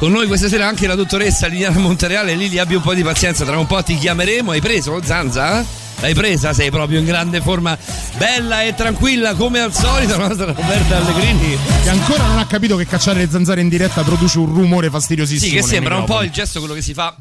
Con 0.00 0.12
noi 0.12 0.26
questa 0.26 0.48
sera 0.48 0.66
anche 0.66 0.86
la 0.86 0.94
dottoressa 0.94 1.46
Liliana 1.46 1.78
Montereale. 1.78 2.34
Lili, 2.34 2.58
abbi 2.58 2.74
un 2.74 2.80
po' 2.80 2.94
di 2.94 3.02
pazienza, 3.02 3.44
tra 3.44 3.58
un 3.58 3.66
po' 3.66 3.82
ti 3.82 3.98
chiameremo. 3.98 4.50
Hai 4.52 4.60
preso 4.62 4.98
Zanza? 5.04 5.62
L'hai 6.00 6.14
presa? 6.14 6.54
Sei 6.54 6.70
proprio 6.70 7.00
in 7.00 7.04
grande 7.04 7.42
forma, 7.42 7.76
bella 8.16 8.62
e 8.62 8.74
tranquilla 8.74 9.34
come 9.34 9.60
al 9.60 9.74
solito. 9.74 10.16
La 10.16 10.28
nostra 10.28 10.46
Roberta 10.46 10.96
Allegrini. 10.96 11.58
Che 11.82 11.88
ancora 11.90 12.24
non 12.24 12.38
ha 12.38 12.46
capito 12.46 12.76
che 12.76 12.86
cacciare 12.86 13.18
le 13.18 13.28
zanzare 13.30 13.60
in 13.60 13.68
diretta 13.68 14.02
produce 14.02 14.38
un 14.38 14.46
rumore 14.46 14.88
fastidiosissimo. 14.88 15.50
Sì, 15.50 15.56
che 15.58 15.62
sembra 15.62 15.96
un 15.98 16.04
po' 16.04 16.22
il 16.22 16.30
gesto 16.30 16.60
quello 16.60 16.72
che 16.72 16.80
si 16.80 16.94
fa 16.94 17.14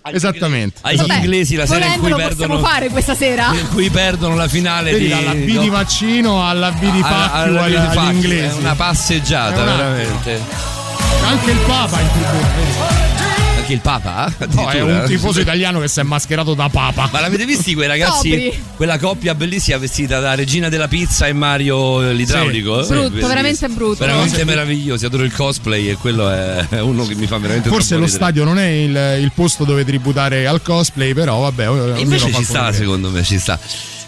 agli 0.00 0.14
Esattamente. 0.14 0.78
Agli 0.80 0.96
Vabbè, 0.96 1.16
inglesi 1.16 1.54
la 1.54 1.66
sera 1.66 1.84
in 1.84 2.00
cui 2.00 2.14
perdono 2.14 2.28
possiamo 2.28 2.58
fare 2.60 2.88
questa 2.88 3.14
sera. 3.14 3.52
in 3.60 3.68
cui 3.68 3.90
perdono 3.90 4.36
la 4.36 4.48
finale 4.48 4.90
Vedi, 4.92 5.04
di 5.04 5.10
dalla 5.10 5.34
B 5.34 5.58
di 5.60 5.68
vaccino 5.68 6.48
alla 6.48 6.70
B 6.72 6.78
di 6.90 7.00
Pacchio 7.02 7.34
alla- 7.34 7.62
agli, 7.64 7.74
alla- 7.74 7.90
agli 7.90 8.08
È 8.08 8.12
inglesi. 8.12 8.58
una 8.58 8.74
passeggiata, 8.74 9.54
È 9.58 9.62
una- 9.62 9.76
veramente. 9.76 10.75
Anche 11.24 11.50
il 11.50 11.58
Papa 11.66 12.00
in 12.00 12.08
tribuna. 12.12 12.48
vedi? 12.56 13.14
Anche 13.58 13.72
il 13.72 13.80
Papa? 13.80 14.32
No, 14.52 14.70
è 14.70 14.80
un 14.80 15.04
tifoso 15.06 15.40
italiano 15.40 15.80
che 15.80 15.88
si 15.88 15.98
è 15.98 16.02
mascherato 16.04 16.54
da 16.54 16.68
Papa. 16.68 17.08
Ma 17.12 17.20
l'avete 17.20 17.44
visti 17.44 17.74
quei 17.74 17.88
ragazzi? 17.88 18.30
Sobri. 18.30 18.62
Quella 18.76 18.96
coppia 18.98 19.34
bellissima 19.34 19.76
vestita 19.78 20.20
da 20.20 20.34
Regina 20.36 20.68
della 20.68 20.86
Pizza 20.86 21.26
e 21.26 21.32
Mario 21.32 22.02
eh, 22.02 22.12
l'idraulico? 22.14 22.82
Sì, 22.82 22.88
Brutto, 22.90 23.08
Bellissimo. 23.08 23.28
veramente 23.28 23.68
brutto. 23.68 24.04
Veramente 24.06 24.44
meraviglioso. 24.44 25.06
Adoro 25.06 25.24
il 25.24 25.32
cosplay 25.32 25.88
e 25.88 25.94
quello 25.96 26.30
è 26.30 26.64
uno 26.80 27.04
che 27.06 27.14
mi 27.16 27.26
fa 27.26 27.38
veramente 27.38 27.68
Forse 27.68 27.94
lo 27.96 28.04
ridere. 28.04 28.16
stadio 28.16 28.44
non 28.44 28.58
è 28.58 28.66
il, 28.68 29.22
il 29.22 29.32
posto 29.34 29.64
dove 29.64 29.84
tributare 29.84 30.46
al 30.46 30.62
cosplay, 30.62 31.12
però 31.12 31.40
vabbè. 31.40 31.98
Invece 31.98 32.32
ci 32.32 32.44
sta, 32.44 32.72
secondo 32.72 33.10
me, 33.10 33.22
ci 33.24 33.38
sta. 33.38 33.58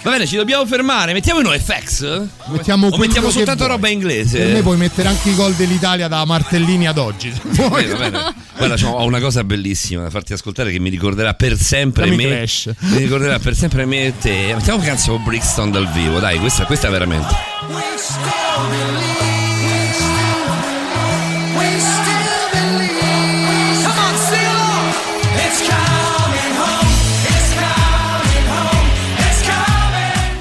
Va 0.02 0.12
bene, 0.12 0.26
ci 0.26 0.37
dobbiamo 0.37 0.64
fermare. 0.64 1.12
Mettiamo 1.12 1.40
in 1.40 1.47
FX? 1.61 2.23
Mettiamo 2.47 2.87
o 2.87 2.97
mettiamo 2.99 3.31
soltanto 3.31 3.64
vuoi. 3.64 3.76
roba 3.76 3.88
inglese? 3.88 4.38
Per 4.38 4.52
me 4.55 4.62
puoi 4.62 4.76
mettere 4.76 5.09
anche 5.09 5.31
i 5.31 5.35
gol 5.35 5.52
dell'Italia 5.55 6.09
da 6.09 6.25
Martellini 6.25 6.87
ad 6.87 6.99
oggi. 6.99 7.33
Va 7.43 7.69
bene, 7.69 7.88
va 7.93 7.99
bene. 7.99 8.35
Guarda, 8.57 8.76
c'ho- 8.76 8.97
ho 8.97 9.05
una 9.05 9.21
cosa 9.21 9.43
bellissima 9.45 10.02
da 10.05 10.11
farti 10.11 10.33
ascoltare 10.33 10.71
che 10.71 10.78
mi 10.78 10.88
ricorderà 10.88 11.35
per 11.35 11.57
sempre 11.59 12.09
Dammi 12.09 12.17
me. 12.25 12.28
Clash. 12.37 12.71
Mi 12.78 12.99
ricorderà 12.99 13.38
per 13.38 13.55
sempre 13.55 13.85
me 13.87 14.07
e 14.07 14.19
te. 14.19 14.52
Mettiamo 14.55 14.83
canzone 14.83 15.23
Brixton 15.25 15.71
dal 15.73 15.90
vivo, 15.90 16.21
dai, 16.21 16.38
questa, 16.38 16.64
questa 16.64 16.88
veramente. 16.88 17.35
We 17.69 17.83
still 17.97 18.69
believe. 18.71 19.38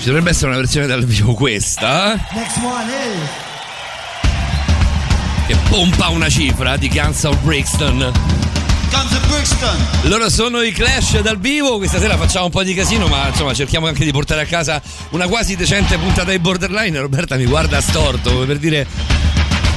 Ci 0.07 0.13
dovrebbe 0.13 0.33
essere 0.33 0.51
una 0.51 0.59
versione 0.59 0.87
dal 0.87 1.03
vivo 1.03 1.33
questa. 1.33 2.15
Next 2.31 2.59
one 2.63 2.93
is. 2.93 3.29
Che 5.47 5.57
pompa 5.67 6.07
una 6.07 6.29
cifra 6.29 6.77
di 6.77 6.87
Cancel 6.87 7.35
Brixton. 7.41 8.09
Comes 8.89 9.11
to 9.11 9.19
Brixton. 9.27 9.75
Loro 10.03 10.29
sono 10.29 10.61
i 10.61 10.71
Clash 10.71 11.19
dal 11.19 11.37
vivo. 11.37 11.75
Questa 11.75 11.99
sera 11.99 12.15
facciamo 12.15 12.45
un 12.45 12.51
po' 12.51 12.63
di 12.63 12.73
casino, 12.73 13.07
ma 13.07 13.27
insomma 13.27 13.53
cerchiamo 13.53 13.87
anche 13.87 14.05
di 14.05 14.11
portare 14.11 14.43
a 14.43 14.45
casa 14.45 14.81
una 15.09 15.27
quasi 15.27 15.57
decente 15.57 15.97
puntata 15.97 16.31
di 16.31 16.39
borderline. 16.39 16.97
Roberta 17.01 17.35
mi 17.35 17.43
guarda 17.43 17.81
storto 17.81 18.31
come 18.31 18.45
per 18.45 18.59
dire. 18.59 18.87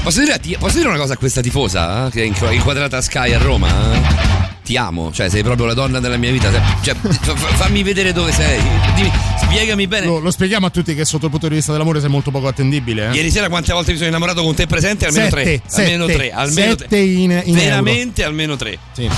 Posso 0.00 0.20
dire, 0.20 0.40
posso 0.60 0.76
dire 0.76 0.90
una 0.90 0.98
cosa 0.98 1.14
a 1.14 1.16
questa 1.16 1.40
tifosa 1.40 2.06
eh, 2.06 2.10
che 2.10 2.22
è 2.22 2.24
inqu- 2.24 2.52
inquadrata 2.52 2.98
a 2.98 3.00
Sky 3.00 3.32
a 3.32 3.38
Roma? 3.38 3.66
eh? 3.66 4.29
Ti 4.70 4.76
amo, 4.76 5.10
cioè 5.12 5.28
sei 5.28 5.42
proprio 5.42 5.66
la 5.66 5.74
donna 5.74 5.98
della 5.98 6.16
mia 6.16 6.30
vita. 6.30 6.48
Cioè, 6.80 6.94
fa- 6.94 7.34
fa- 7.34 7.54
fammi 7.56 7.82
vedere 7.82 8.12
dove 8.12 8.30
sei. 8.30 8.60
Dimmi- 8.94 9.10
spiegami 9.42 9.88
bene. 9.88 10.06
Lo, 10.06 10.20
lo 10.20 10.30
spieghiamo 10.30 10.64
a 10.66 10.70
tutti 10.70 10.94
che 10.94 11.04
sotto 11.04 11.24
il 11.24 11.30
punto 11.32 11.48
di 11.48 11.56
vista 11.56 11.72
dell'amore 11.72 11.98
sei 11.98 12.08
molto 12.08 12.30
poco 12.30 12.46
attendibile. 12.46 13.08
eh? 13.10 13.14
Ieri 13.16 13.32
sera 13.32 13.48
quante 13.48 13.72
volte 13.72 13.90
mi 13.90 13.96
sono 13.96 14.10
innamorato 14.10 14.44
con 14.44 14.54
te 14.54 14.68
presente? 14.68 15.06
Almeno 15.06 15.24
Sette, 15.28 15.42
tre. 15.42 15.62
sette, 15.66 15.82
almeno 15.92 16.06
tre. 16.06 16.30
Almeno 16.30 16.70
sette 16.70 16.86
tre. 16.86 17.00
in- 17.00 17.42
in 17.46 17.54
Veramente 17.56 18.22
almeno 18.22 18.54
tre. 18.54 18.78
Sì. 18.92 19.08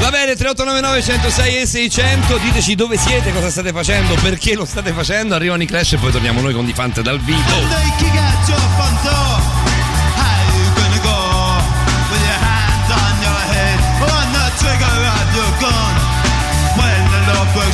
Va 0.00 0.10
bene, 0.10 0.34
3899 0.34 1.00
106 1.02 1.56
e 1.60 1.66
600, 1.66 2.38
diteci 2.38 2.74
dove 2.74 2.96
siete, 2.96 3.32
cosa 3.32 3.50
state 3.50 3.70
facendo, 3.70 4.14
perché 4.20 4.56
lo 4.56 4.64
state 4.64 4.90
facendo, 4.92 5.36
arrivano 5.36 5.62
i 5.62 5.66
Clash 5.66 5.92
e 5.92 5.96
poi 5.98 6.10
torniamo 6.10 6.40
noi 6.40 6.54
con 6.54 6.64
di 6.66 6.72
Fante 6.72 7.02
dal 7.02 7.20
vivo. 7.20 7.38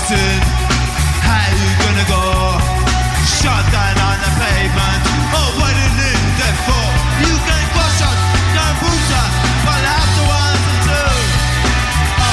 The 0.05 0.17
law 0.17 0.21
breaks 0.21 0.21
in, 0.21 0.41
how 1.23 1.49
you 1.57 1.69
gonna 1.81 2.05
go? 2.09 2.23
Shot 3.41 3.65
down 3.73 3.97
on 3.99 4.17
the 4.21 4.31
pavement. 4.37 5.01
Oh, 5.33 5.51
what 5.61 5.73
it 5.73 5.95
is 6.13 6.21
that 6.41 6.57
for? 6.67 6.87
You 7.25 7.33
can 7.33 7.65
crush 7.73 8.01
us, 8.05 8.19
don't 8.53 8.77
push 8.85 9.11
us, 9.17 9.33
but 9.65 9.81
have 9.81 10.11
to 10.17 10.25
answer 10.45 10.79
to. 10.89 11.01
Oh, 12.21 12.33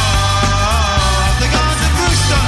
the 1.39 1.47
guns 1.47 1.81
of 1.87 1.91
Brixton. 1.95 2.47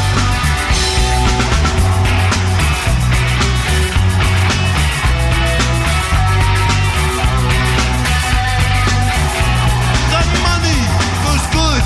The 10.12 10.22
money 10.44 10.80
was 11.26 11.44
good, 11.52 11.84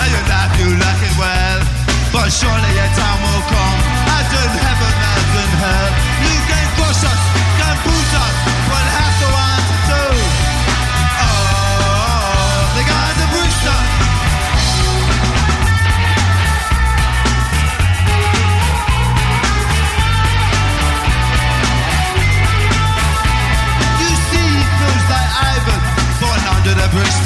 and 0.00 0.08
your 0.08 0.24
life 0.28 0.54
you 0.60 0.68
like 0.76 1.02
it 1.04 1.14
well. 1.18 1.60
But 2.10 2.32
surely 2.32 2.67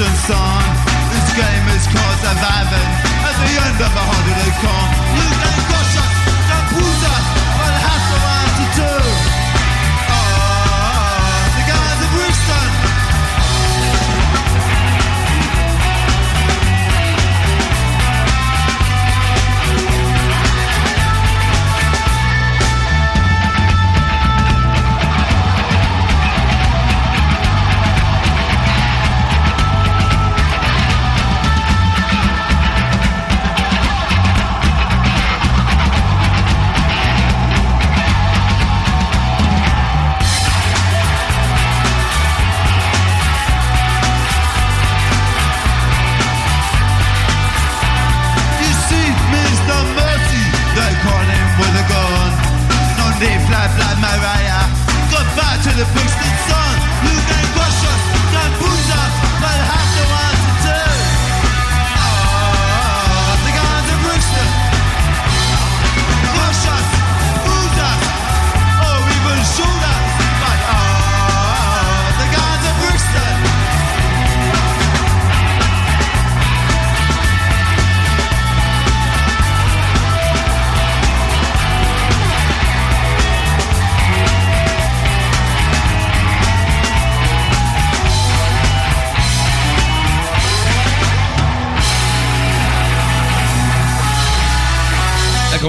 This 0.03 1.31
game 1.39 1.67
is 1.79 1.87
called 1.87 2.19
surviving. 2.27 2.91
At 3.23 3.37
the 3.39 3.55
end 3.55 3.79
of 3.87 3.93
a 3.95 4.05
hundred 4.11 4.32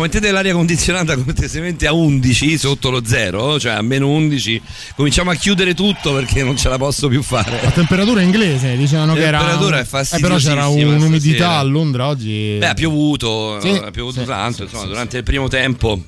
mettete 0.04 0.32
l'aria 0.32 0.54
condizionata 0.54 1.16
cortesemente 1.18 1.88
a 1.88 1.94
11 1.94 2.58
sotto 2.58 2.90
lo 2.90 3.02
zero, 3.06 3.60
cioè 3.60 3.74
a 3.74 3.82
meno 3.82 4.10
11, 4.10 4.62
cominciamo 4.96 5.32
a 5.32 5.36
chiudere 5.36 5.74
tutto 5.74 6.14
perché 6.14 6.44
non 6.44 6.56
ce 6.58 6.70
la 6.70 6.78
posso 6.78 7.08
più 7.08 7.22
fare. 7.24 7.60
La 7.64 7.72
temperatura 7.72 8.22
inglese 8.22 8.76
dicevano 8.78 9.14
che 9.14 9.24
era. 9.26 9.40
temperatura 9.40 9.80
è 9.80 9.88
Eh, 10.16 10.20
però 10.20 10.36
c'era 10.38 10.68
un'umidità 10.68 11.36
stasera. 11.36 11.58
a 11.58 11.64
Londra 11.64 12.08
oggi. 12.08 12.56
Beh, 12.60 12.68
ha 12.68 12.74
piovuto, 12.74 13.60
Sì, 13.62 13.70
ha 13.70 13.92
piovuto 13.92 14.20
sì, 14.22 14.26
tanto, 14.26 14.56
sì, 14.58 14.64
insomma, 14.64 14.86
durante 14.86 15.18
il 15.18 15.24
primo 15.24 15.48
tempo. 15.48 16.02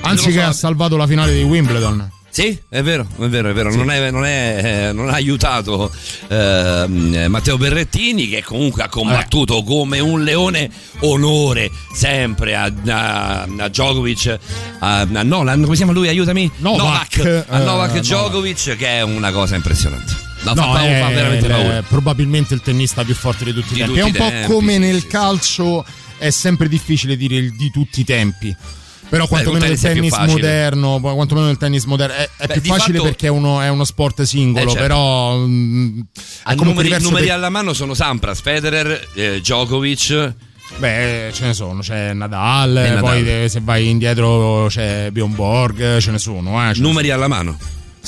Anzi, 0.00 0.24
non 0.28 0.34
che 0.34 0.40
so. 0.42 0.48
ha 0.48 0.52
salvato 0.52 0.96
la 0.96 1.06
finale 1.06 1.34
di 1.34 1.42
Wimbledon. 1.42 2.10
Sì, 2.38 2.56
è 2.68 2.82
vero, 2.82 3.04
è 3.18 3.26
vero, 3.26 3.50
è 3.50 3.52
vero. 3.52 3.74
Non, 3.74 3.90
è- 3.90 4.10
non 4.12 4.24
è- 4.24 4.60
eh, 4.88 4.92
non 4.92 5.08
ha 5.08 5.14
aiutato 5.14 5.90
ehm, 6.28 7.26
Matteo 7.28 7.58
Berrettini 7.58 8.28
che 8.28 8.44
comunque 8.44 8.84
ha 8.84 8.88
combattuto 8.88 9.64
come 9.64 9.98
un 9.98 10.22
leone. 10.22 10.70
Onore 11.00 11.68
sempre 11.92 12.54
a, 12.54 12.72
a, 12.86 13.42
a 13.42 13.68
Djokovic, 13.68 14.38
a, 14.78 15.00
a 15.00 15.22
Nolan, 15.24 15.62
come 15.62 15.70
si 15.74 15.82
chiama 15.82 15.92
lui? 15.92 16.06
Aiutami. 16.06 16.48
Novak, 16.58 17.16
a 17.18 17.28
eh, 17.28 17.44
Novak 17.48 17.64
Novak. 17.64 17.98
Djokovic 17.98 18.76
che 18.76 18.86
è 18.86 19.02
una 19.02 19.32
cosa 19.32 19.56
impressionante. 19.56 20.12
No, 20.42 20.54
No, 20.54 20.72
fa, 20.72 20.84
è 20.84 21.00
fa 21.00 21.08
veramente 21.08 21.48
paura. 21.48 21.82
probabilmente 21.82 22.54
il 22.54 22.60
tennista 22.62 23.02
più 23.02 23.14
forte 23.16 23.44
di 23.46 23.52
tutti 23.52 23.74
i 23.74 23.78
tempi. 23.78 23.94
tutti 23.94 23.98
è 23.98 24.04
un 24.04 24.12
po' 24.12 24.28
tempi, 24.30 24.52
come 24.52 24.72
sì, 24.74 24.78
nel 24.78 25.00
sì, 25.00 25.06
calcio, 25.08 25.84
è 26.18 26.30
sempre 26.30 26.68
difficile 26.68 27.16
dire 27.16 27.34
il 27.34 27.56
di 27.56 27.70
tutti 27.72 27.98
i 28.00 28.04
tempi. 28.04 28.56
Però 29.08 29.22
Beh, 29.22 29.28
quantomeno 29.28 29.60
col 29.60 29.68
nel 29.70 29.80
tennis 29.80 30.16
moderno, 30.18 31.00
quantomeno 31.00 31.46
nel 31.46 31.56
tennis 31.56 31.84
moderno 31.84 32.14
è, 32.14 32.28
è 32.36 32.46
Beh, 32.46 32.60
più 32.60 32.62
facile 32.72 32.98
fatto- 32.98 33.08
perché 33.10 33.26
è 33.26 33.30
uno, 33.30 33.60
è 33.60 33.68
uno 33.68 33.84
sport 33.84 34.22
singolo, 34.22 34.64
Eh, 34.66 34.68
certo. 34.68 34.82
però 34.82 35.36
mm, 35.38 36.00
A 36.42 36.52
è 36.52 36.54
numeri, 36.54 36.88
numeri 37.00 37.26
per- 37.26 37.34
alla 37.34 37.48
mano 37.48 37.72
sono 37.72 37.94
Sampras, 37.94 38.40
Federer, 38.40 39.08
eh, 39.14 39.40
Djokovic. 39.40 40.34
Beh, 40.76 41.30
ce 41.32 41.46
ne 41.46 41.54
sono, 41.54 41.80
c'è 41.80 42.12
Nadal, 42.12 42.70
Nadal. 42.72 43.00
poi 43.00 43.44
eh, 43.44 43.48
se 43.48 43.60
vai 43.62 43.88
indietro 43.88 44.66
c'è 44.68 45.08
Bjorn 45.10 45.34
Borg, 45.34 45.96
ce 45.98 46.10
ne 46.10 46.18
sono, 46.18 46.68
eh, 46.68 46.74
ce 46.74 46.80
ne 46.80 46.86
Numeri 46.86 47.10
alla 47.10 47.26
mano. 47.28 47.56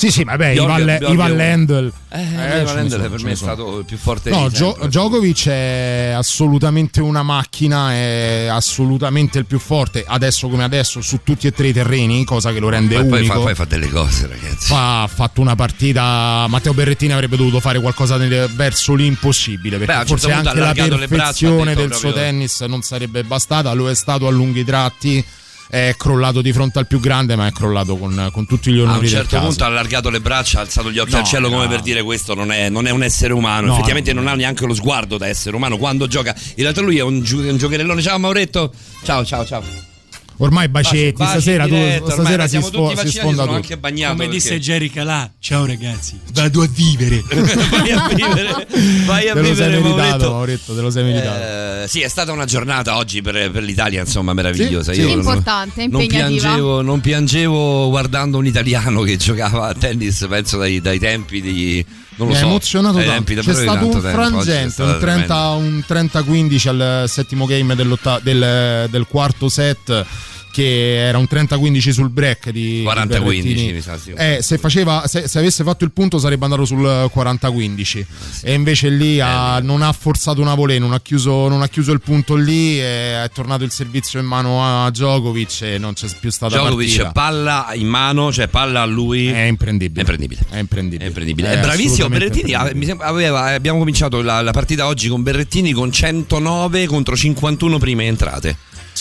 Sì, 0.01 0.09
sì, 0.11 0.23
vabbè, 0.23 0.53
Bjorg- 0.53 1.09
Ivan. 1.09 1.35
Lendl. 1.35 1.93
Eh, 2.09 2.19
Eh, 2.21 2.61
Ivan 2.61 2.75
Lendl 2.75 2.89
sono, 2.95 3.09
per 3.09 3.23
me 3.23 3.31
è 3.31 3.35
stato 3.35 3.77
il 3.79 3.85
più 3.85 3.97
forte 3.97 4.31
No, 4.31 4.47
di 4.49 4.55
Gio-. 4.55 4.75
Djokovic 4.81 5.47
è 5.47 6.13
assolutamente 6.15 7.01
una 7.01 7.21
macchina, 7.21 7.91
è 7.93 8.47
assolutamente 8.49 9.37
il 9.37 9.45
più 9.45 9.59
forte 9.59 10.03
adesso 10.07 10.47
come 10.49 10.63
adesso 10.63 11.01
su 11.01 11.19
tutti 11.23 11.45
e 11.45 11.51
tre 11.51 11.67
i 11.67 11.73
terreni, 11.73 12.23
cosa 12.25 12.51
che 12.51 12.59
lo 12.59 12.69
rende 12.69 12.95
Poi, 12.95 13.07
poi 13.07 13.19
unico. 13.19 13.33
fa, 13.35 13.39
poi 13.41 13.53
fa 13.55 13.65
delle 13.65 13.89
cose, 13.89 14.25
ragazzi. 14.27 14.65
Fa- 14.67 15.03
ha 15.03 15.07
fatto 15.07 15.39
una 15.39 15.55
partita. 15.55 16.45
Matteo 16.49 16.73
Berrettini 16.73 17.13
avrebbe 17.13 17.37
dovuto 17.37 17.59
fare 17.59 17.79
qualcosa 17.79 18.17
nel- 18.17 18.49
verso 18.55 18.95
l'impossibile. 18.95 19.77
Perché 19.77 19.91
Beh, 19.93 19.99
certo 19.99 20.07
forse 20.17 20.27
punto 20.31 20.49
anche 20.49 20.59
la 20.59 20.73
braccia, 20.73 20.97
perfezione 21.07 21.75
detto 21.75 21.87
del 21.87 21.95
suo 21.95 22.11
tennis 22.13 22.61
non 22.61 22.81
sarebbe 22.81 23.23
bastata. 23.23 23.71
Lo 23.73 23.87
è 23.87 23.93
stato 23.95 24.25
a 24.25 24.31
lunghi 24.31 24.63
tratti. 24.65 25.23
È 25.71 25.95
crollato 25.97 26.41
di 26.41 26.51
fronte 26.51 26.79
al 26.79 26.85
più 26.87 26.99
grande, 26.99 27.37
ma 27.37 27.47
è 27.47 27.51
crollato 27.53 27.95
con, 27.95 28.29
con 28.33 28.45
tutti 28.45 28.73
gli 28.73 28.79
A 28.79 28.81
onori 28.81 28.97
un 28.97 29.03
del 29.03 29.09
certo 29.09 29.39
punto 29.39 29.63
ha 29.63 29.67
allargato 29.67 30.09
le 30.09 30.19
braccia, 30.19 30.57
ha 30.59 30.63
alzato 30.63 30.91
gli 30.91 30.99
occhi 30.99 31.13
No, 31.13 31.19
al 31.19 31.23
cielo 31.23 31.49
come 31.49 31.63
no. 31.63 31.69
per 31.69 31.79
dire 31.79 32.03
questo 32.03 32.33
non 32.33 32.51
è, 32.51 32.67
non 32.67 32.87
è 32.87 32.89
un 32.89 33.03
essere 33.03 33.31
umano. 33.31 33.67
No, 33.67 33.73
Effettivamente 33.75 34.11
no. 34.11 34.19
non 34.19 34.29
ha 34.29 34.35
neanche 34.35 34.65
lo 34.65 34.73
sguardo 34.73 35.17
da 35.17 35.27
essere 35.27 35.55
umano 35.55 35.77
quando 35.77 36.07
gioca. 36.07 36.35
In 36.35 36.63
realtà 36.63 36.81
lui 36.81 36.97
è 36.97 37.03
un, 37.03 37.21
gio- 37.21 37.39
un 37.39 37.55
giocherellone. 37.55 38.01
Ciao 38.01 38.19
Mauretto. 38.19 38.73
Ciao, 39.05 39.23
ciao, 39.23 39.45
ciao. 39.45 39.90
Ormai 40.37 40.69
bacetti, 40.69 41.11
Baci 41.17 41.29
stasera, 41.31 41.63
tu- 41.65 41.69
diretta, 41.75 42.01
ormai 42.03 42.11
stasera 42.17 42.43
si, 42.43 42.49
siamo 42.49 42.65
sfo- 42.65 42.75
tutti 42.77 42.89
si 42.89 42.95
vaccinati, 42.95 43.17
sfonda 43.19 43.35
sono 43.35 43.45
tutto. 43.45 43.55
anche 43.57 43.77
bagnato. 43.77 44.11
Come 44.13 44.25
perché- 44.25 44.39
disse 44.41 44.59
Jerry 44.59 44.89
Calà, 44.89 45.31
ciao 45.39 45.65
ragazzi, 45.67 46.19
vado 46.33 46.61
a 46.63 46.67
vivere. 46.73 47.23
vai 47.29 47.91
a 47.91 48.07
vivere, 48.15 48.67
vai 49.05 49.29
a 49.29 49.33
Te 49.33 49.39
lo 49.39 49.45
sei 49.45 49.53
vivere, 49.69 49.79
meritato, 49.81 50.31
Mauretto. 50.31 50.73
Te 50.75 50.81
lo 50.81 50.89
sei 50.89 51.03
meritato. 51.03 51.83
Eh, 51.83 51.87
sì, 51.87 52.01
è 52.01 52.07
stata 52.07 52.31
una 52.31 52.45
giornata 52.45 52.97
oggi 52.97 53.21
per, 53.21 53.51
per 53.51 53.61
l'Italia, 53.61 54.01
insomma, 54.01 54.33
meravigliosa. 54.33 54.93
Sì, 54.93 55.01
Io 55.01 55.09
sì. 55.09 55.13
non- 55.13 55.19
Importante, 55.19 55.85
non 55.87 56.01
impegnativa. 56.01 56.39
piangevo, 56.39 56.81
non 56.81 57.01
piangevo 57.01 57.89
guardando 57.89 58.37
un 58.39 58.45
italiano 58.47 59.01
che 59.03 59.17
giocava 59.17 59.67
a 59.67 59.73
tennis, 59.75 60.25
penso 60.27 60.57
dai, 60.57 60.81
dai 60.81 60.97
tempi 60.97 61.39
di. 61.39 61.85
Non 62.15 62.27
lo 62.27 62.33
Mi 62.33 62.39
so, 62.39 62.45
emozionato 62.47 62.97
dai 62.97 63.05
tanto. 63.05 63.23
tempi 63.33 63.41
C'è 63.47 63.53
stato 63.53 63.89
tanto 63.89 63.95
un 63.97 64.01
frangente, 64.01 64.81
un 64.81 64.97
30 64.99 64.99
tremenda. 64.99 65.49
un 65.51 65.83
30-15 65.87 66.67
al 66.67 67.03
settimo 67.07 67.45
game 67.45 67.75
del 67.75 69.05
quarto 69.07 69.49
set. 69.49 70.05
Che 70.51 70.97
era 71.07 71.17
un 71.17 71.27
30-15 71.31 71.89
sul 71.91 72.09
break 72.09 72.49
di 72.49 72.83
40-15, 72.83 73.03
di 73.07 73.07
Berrettini. 73.07 73.71
mi 73.73 73.81
sa, 73.81 73.97
sì. 73.97 74.11
Eh, 74.15 74.39
se, 74.41 74.57
faceva, 74.57 75.07
se, 75.07 75.27
se 75.27 75.39
avesse 75.39 75.63
fatto 75.63 75.83
il 75.85 75.91
punto 75.91 76.19
sarebbe 76.19 76.43
andato 76.43 76.65
sul 76.65 76.81
40-15 76.85 78.05
e 78.43 78.53
invece 78.53 78.89
lì 78.89 79.15
Eh, 79.17 79.21
ha- 79.21 79.59
non 79.61 79.81
ha 79.81 79.91
forzato 79.93 80.41
una 80.41 80.53
volée, 80.53 80.77
non 80.79 80.91
ha, 80.93 80.99
chiuso, 80.99 81.47
non 81.47 81.61
ha 81.61 81.67
chiuso 81.69 81.91
il 81.93 82.01
punto 82.01 82.35
lì 82.35 82.79
e 82.79 83.23
è 83.23 83.29
tornato 83.33 83.63
il 83.63 83.71
servizio 83.71 84.19
in 84.19 84.25
mano 84.25 84.63
a 84.63 84.89
Djokovic 84.91 85.61
e 85.61 85.77
non 85.77 85.93
c'è 85.93 86.07
più 86.19 86.29
stata 86.29 86.57
Djokovic 86.57 86.87
partita. 86.89 87.11
palla 87.11 87.69
in 87.73 87.87
mano, 87.87 88.31
cioè 88.33 88.47
palla 88.47 88.81
a 88.81 88.85
lui. 88.85 89.27
È 89.27 89.43
imprendibile. 89.43 89.99
È 89.99 90.01
imprendibile. 90.01 90.41
È 90.49 90.57
imprendibile. 90.59 91.03
È 91.03 91.07
imprendibile. 91.07 91.47
È 91.53 91.57
È 91.57 91.61
bravissimo 91.61 92.05
assolutamente 92.07 92.41
Berrettini. 92.41 92.97
aveva- 93.01 93.43
abbiamo 93.53 93.79
cominciato 93.79 94.21
la, 94.21 94.41
la 94.41 94.51
partita 94.51 94.87
oggi 94.87 95.07
con 95.07 95.23
Berrettini 95.23 95.71
con 95.71 95.91
109 95.91 96.85
contro 96.87 97.15
51 97.15 97.77
prime 97.77 98.05
entrate. 98.07 98.57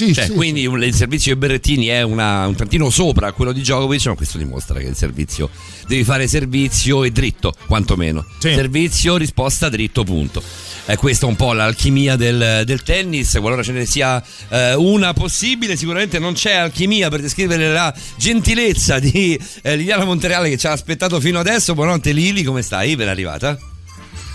Sì, 0.07 0.15
Cioè, 0.15 0.25
sì, 0.27 0.33
quindi 0.33 0.65
un- 0.67 0.83
il 0.83 0.95
servizio 0.95 1.35
di 1.35 1.39
Berrettini 1.39 1.87
è 1.89 2.01
una- 2.01 2.47
un 2.47 2.55
tantino 2.55 2.89
sopra 2.89 3.33
quello 3.33 3.53
di 3.53 3.61
Djokovic, 3.61 4.07
ma 4.07 4.15
questo 4.15 4.39
dimostra 4.39 4.79
che 4.79 4.87
il 4.87 4.97
servizio 4.97 5.51
devi 5.87 6.05
fare 6.05 6.27
servizio 6.27 7.05
e 7.05 7.11
dritto, 7.11 7.55
quantomeno. 7.67 8.25
Sì. 8.39 8.55
Servizio, 8.55 9.19
risposta, 9.19 9.69
dritto, 9.69 10.03
punto. 10.03 10.43
È 10.87 10.97
questa 10.97 11.27
un 11.27 11.37
po' 11.37 11.53
l'alchimia 11.53 12.17
del, 12.17 12.63
del 12.65 12.83
tennis, 12.83 13.37
qualora 13.41 13.63
ce 13.63 13.73
ne 13.73 13.85
sia 13.85 14.23
eh, 14.49 14.75
una 14.75 15.13
possibile, 15.13 15.77
sicuramente 15.77 16.19
non 16.19 16.33
c'è 16.33 16.55
alchimia 16.55 17.11
per 17.11 17.21
descrivere 17.21 17.71
la 17.71 17.95
gentilezza 18.17 18.99
di 18.99 19.39
eh, 19.63 19.77
Liliana 19.77 20.05
Montereale 20.07 20.49
che 20.49 20.57
ci 20.57 20.67
ha 20.67 20.73
aspettato 20.73 21.21
fino 21.21 21.39
adesso. 21.39 21.75
Buonanotte 21.75 22.13
Lili, 22.13 22.43
come 22.43 22.63
stai? 22.63 22.97
Ben 22.97 23.09
arrivata? 23.09 23.59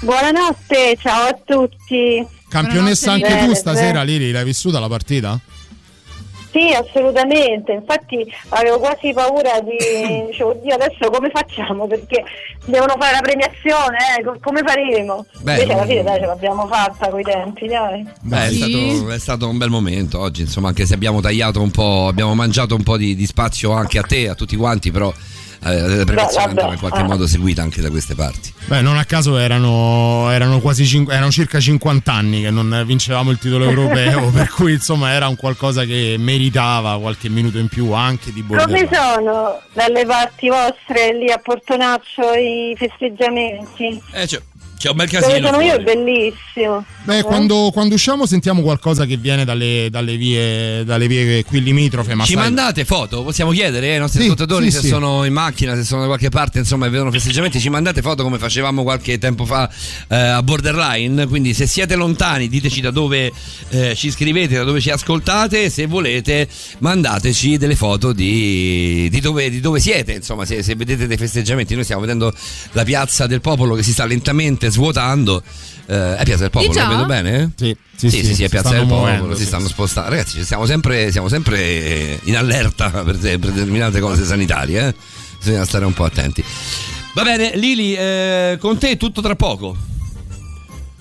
Buonanotte, 0.02 0.96
ciao 1.02 1.30
a 1.30 1.38
tutti. 1.44 2.24
Campionessa 2.48 3.14
anche 3.14 3.46
tu 3.46 3.54
stasera, 3.56 4.04
Lili, 4.04 4.32
l'hai 4.32 4.44
vissuta 4.46 4.80
la 4.80 4.88
partita? 4.88 5.40
Sì, 6.56 6.72
assolutamente. 6.74 7.74
Infatti 7.74 8.26
avevo 8.50 8.80
quasi 8.80 9.12
paura 9.12 9.60
di. 9.60 9.76
Dicevo, 10.32 10.52
oddio, 10.52 10.74
adesso 10.74 11.10
come 11.12 11.30
facciamo? 11.30 11.86
Perché 11.86 12.24
devono 12.64 12.96
fare 12.98 13.12
la 13.12 13.20
premiazione, 13.22 13.98
eh? 14.18 14.24
co- 14.24 14.38
come 14.42 14.62
faremo? 14.66 15.26
Beh, 15.42 15.52
Invece 15.52 15.74
alla 15.74 15.84
fine 15.86 15.96
non- 15.96 16.06
dai, 16.06 16.20
ce 16.22 16.26
l'abbiamo 16.28 16.68
fatta 16.68 17.10
coi 17.10 17.24
tempi, 17.24 17.68
dai. 17.68 18.08
Beh, 18.22 18.46
è, 18.46 18.50
Sì. 18.50 18.56
stato, 18.56 19.12
è 19.12 19.20
stato 19.20 19.50
un 19.50 19.58
bel 19.58 19.70
momento 19.70 20.18
oggi, 20.22 20.42
insomma, 20.44 20.70
anche 20.70 20.86
se 20.86 20.94
abbiamo 20.94 21.20
tagliato 21.20 21.60
un 21.62 21.72
po', 21.72 22.08
abbiamo 22.08 22.34
mangiato 22.34 22.74
un 22.74 22.84
po' 22.84 22.96
di, 22.96 23.16
di 23.16 23.26
spazio 23.26 23.72
anche 23.74 23.98
a 24.00 24.04
te, 24.04 24.30
a 24.30 24.36
tutti 24.36 24.56
quanti, 24.56 24.92
però 24.92 25.12
la 25.74 26.04
premiazione 26.04 26.46
vabbè, 26.46 26.50
andava 26.50 26.74
in 26.74 26.80
qualche 26.80 27.00
ah. 27.00 27.04
modo 27.04 27.28
seguita 27.28 27.62
anche 27.62 27.82
da 27.82 27.90
queste 27.90 28.16
parti. 28.16 28.54
Beh, 28.66 28.82
non 28.82 28.98
a 28.98 29.06
caso 29.06 29.38
erano, 29.38 30.30
erano 30.32 30.60
quasi 30.60 30.86
cin- 30.86 31.10
erano 31.10 31.32
circa 31.32 31.60
50 31.60 32.12
anni 32.12 32.42
che 32.42 32.52
non 32.52 32.84
vincevamo 32.86 33.32
il 33.32 33.40
titolo 33.40 33.66
europeo, 33.66 34.30
per 34.34 34.50
cui 34.50 34.74
insomma 34.74 35.12
era 35.12 35.28
un 35.28 35.36
qualcosa 35.36 35.86
che 35.86 36.16
meritava 36.18 37.00
qualche 37.00 37.30
minuto 37.30 37.58
in 37.58 37.68
più 37.68 37.92
anche 37.92 38.32
di 38.32 38.44
Come 38.46 38.64
Bordello. 38.64 38.90
sono 38.92 39.62
dalle 39.74 40.06
parti 40.06 40.50
vostre 40.50 41.18
lì 41.18 41.32
a 41.32 41.38
Portonaccio 41.38 42.34
i 42.34 42.76
festeggiamenti? 42.78 44.02
Eh, 44.12 44.26
c'è, 44.26 44.40
c'è 44.86 44.92
un 44.92 44.98
bel 44.98 45.10
casino. 45.10 45.48
sono 45.50 45.62
io 45.64 45.74
è 45.74 45.80
bellissimo. 45.84 46.86
Beh, 47.06 47.20
Eh? 47.20 47.24
quando, 47.24 47.72
quando 47.74 47.96
usciamo 47.96 48.28
sentiamo 48.28 48.62
qualcosa 48.62 49.06
che 49.06 49.18
viene 49.18 49.44
dalle, 49.44 49.88
dalle 49.90 50.16
vie, 50.16 50.84
dalle 50.84 51.08
vie 51.08 51.44
qui 51.44 51.62
limitrofe, 51.64 52.14
ma 52.14 52.24
Ci 52.24 52.34
sai- 52.34 52.44
mandate 52.44 52.86
foto? 52.86 53.24
Possiamo 53.24 53.50
chiedere 53.52 53.94
ai 53.94 54.00
nostri 54.00 54.20
Sì, 54.22 54.26
ascoltatori 54.26 54.66
sì, 54.66 54.78
se 54.78 54.80
sì. 54.84 54.88
sono 54.90 55.24
in 55.26 55.34
macchina, 55.34 55.74
se 55.76 55.84
sono 55.84 56.02
da 56.02 56.08
qualche 56.08 56.30
parte, 56.30 56.60
insomma, 56.60 56.86
e 56.86 56.90
vedono 56.90 57.10
festeggiamenti. 57.12 57.60
Ci 57.60 57.70
mandate 57.70 58.02
foto 58.02 58.22
come 58.22 58.38
facevamo 58.38 58.84
qualche 58.84 59.18
tempo 59.18 59.46
fa 59.46 59.68
eh, 60.08 60.16
a 60.16 60.44
Borderline. 60.44 61.26
Quindi, 61.28 61.54
se 61.56 61.66
siete 61.66 61.96
lontani, 61.96 62.48
diteci 62.48 62.82
da 62.82 62.92
dove 62.92 63.32
eh, 63.70 63.96
ci 63.96 64.12
scrivete, 64.12 64.56
da 64.56 64.64
dove 64.64 64.82
ci 64.82 64.92
ascoltate. 64.92 65.70
Se 65.72 65.88
volete, 65.88 66.48
mandateci 66.80 67.58
delle 67.58 67.76
foto 67.76 68.14
di, 68.14 69.08
di 69.10 69.20
dove, 69.20 69.50
di 69.50 69.60
dove 69.60 69.80
siete. 69.80 70.14
Insomma, 70.14 70.46
se, 70.46 70.62
se 70.64 70.76
vedete 70.76 71.08
dei 71.08 71.18
festeggiamenti, 71.18 71.74
noi 71.74 71.84
stiamo 71.84 72.02
vedendo 72.02 72.32
la 72.74 72.84
piazza 72.84 73.26
del 73.28 73.42
popolo 73.42 73.74
che 73.76 73.84
si 73.84 73.92
sta 73.92 74.06
lentamente 74.06 74.70
svuotando. 74.76 75.42
Eh, 75.88 76.18
è 76.18 76.24
Piazza 76.24 76.42
del 76.42 76.50
Popolo, 76.50 76.74
già? 76.74 76.84
la 76.84 76.90
vedo 76.90 77.06
bene? 77.06 77.52
Sì, 77.56 77.76
sì, 77.96 78.10
sì, 78.10 78.26
sì, 78.26 78.36
sì, 78.36 78.44
è 78.44 78.50
Piazza 78.50 78.70
del 78.70 78.82
Popolo, 78.82 79.02
muovendo, 79.02 79.34
si 79.36 79.42
sì, 79.42 79.48
stanno 79.48 79.68
sì. 79.68 79.74
spostando. 79.74 80.10
Ragazzi, 80.10 80.44
siamo 80.44 80.66
sempre, 80.66 81.12
siamo 81.12 81.30
sempre 81.30 81.60
eh, 81.60 82.20
in 82.24 82.36
allerta 82.36 82.90
per, 82.90 83.18
per 83.18 83.40
determinate 83.40 84.00
cose 84.00 84.24
sanitarie, 84.26 84.88
eh? 84.88 84.96
bisogna 85.40 85.66
stare 85.66 85.86
un 85.86 85.94
po' 85.94 86.04
attenti. 86.04 86.44
Va 87.14 87.24
bene, 87.24 87.56
Lili, 87.56 87.96
eh, 87.96 88.58
con 88.60 88.78
te 88.78 88.98
tutto 88.98 89.22
tra 89.22 89.36
poco. 89.36 89.94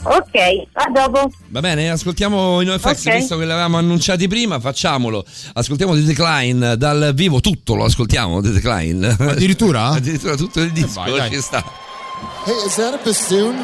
Ok, 0.06 0.34
a 0.74 0.90
dopo. 0.92 1.30
Va 1.48 1.60
bene, 1.60 1.90
ascoltiamo 1.90 2.60
i 2.60 2.66
NoFX, 2.66 3.06
Ok. 3.06 3.14
visto 3.14 3.38
che 3.38 3.46
l'avevamo 3.46 3.78
annunciati 3.78 4.28
prima, 4.28 4.60
facciamolo. 4.60 5.24
Ascoltiamo 5.54 5.94
The 5.94 6.02
Decline 6.02 6.76
dal 6.76 7.12
vivo, 7.14 7.40
tutto 7.40 7.74
lo 7.74 7.84
ascoltiamo, 7.84 8.42
The 8.42 8.50
Decline. 8.52 9.16
Addirittura? 9.18 9.86
Addirittura 9.96 10.36
tutto 10.36 10.60
il 10.60 10.72
disco, 10.72 11.00
vai, 11.00 11.16
dai. 11.16 11.30
ci 11.30 11.40
sta. 11.40 11.64
Hey, 12.44 12.52
is 12.64 12.76
that 12.76 12.94
a 12.94 12.98
bassoon? 12.98 13.56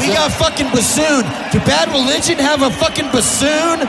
We 0.00 0.14
got 0.14 0.32
fucking 0.32 0.70
bassoon. 0.70 1.22
Do 1.52 1.58
Bad 1.64 1.88
Religion 1.88 2.38
have 2.38 2.62
a 2.62 2.70
fucking 2.70 3.10
bassoon? 3.12 3.88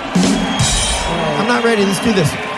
I'm 1.40 1.48
not 1.48 1.64
ready. 1.64 1.84
Let's 1.86 2.04
do 2.04 2.14
this. 2.14 2.49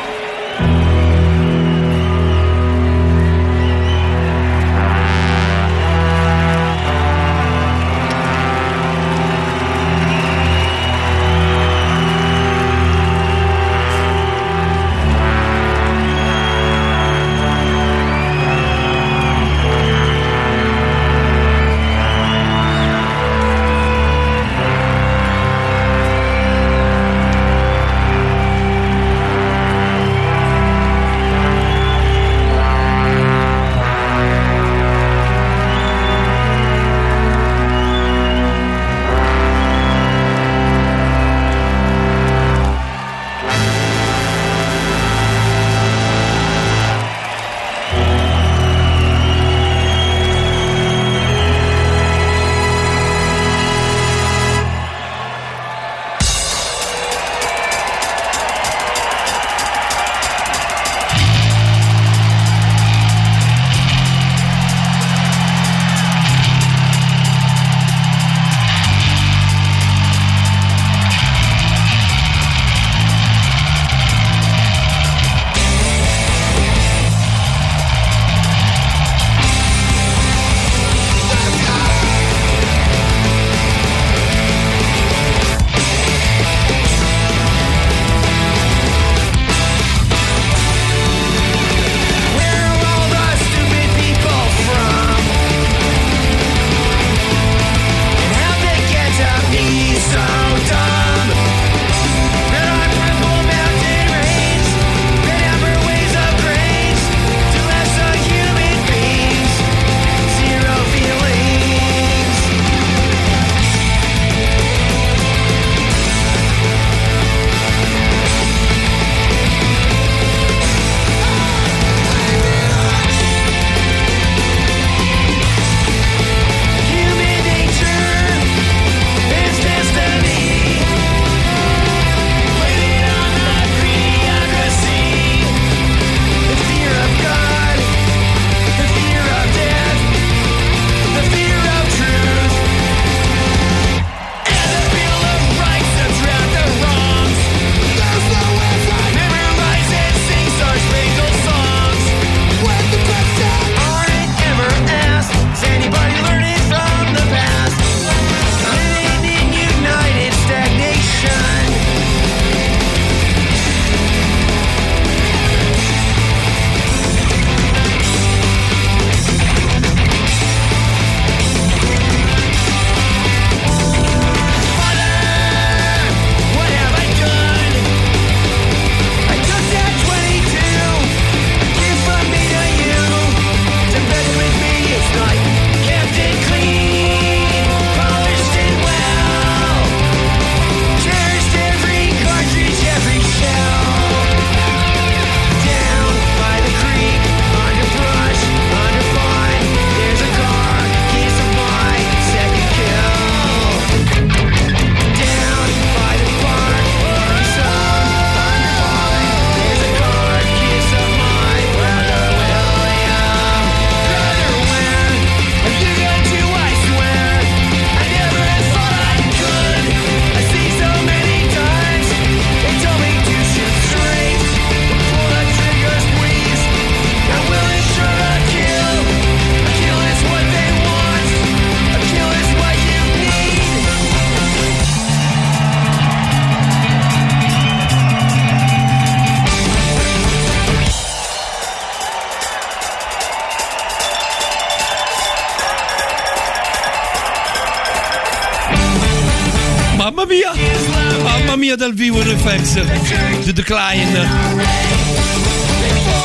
In 252.61 252.67
FX. 252.67 253.43
The 253.45 253.53
Decline. 253.53 254.27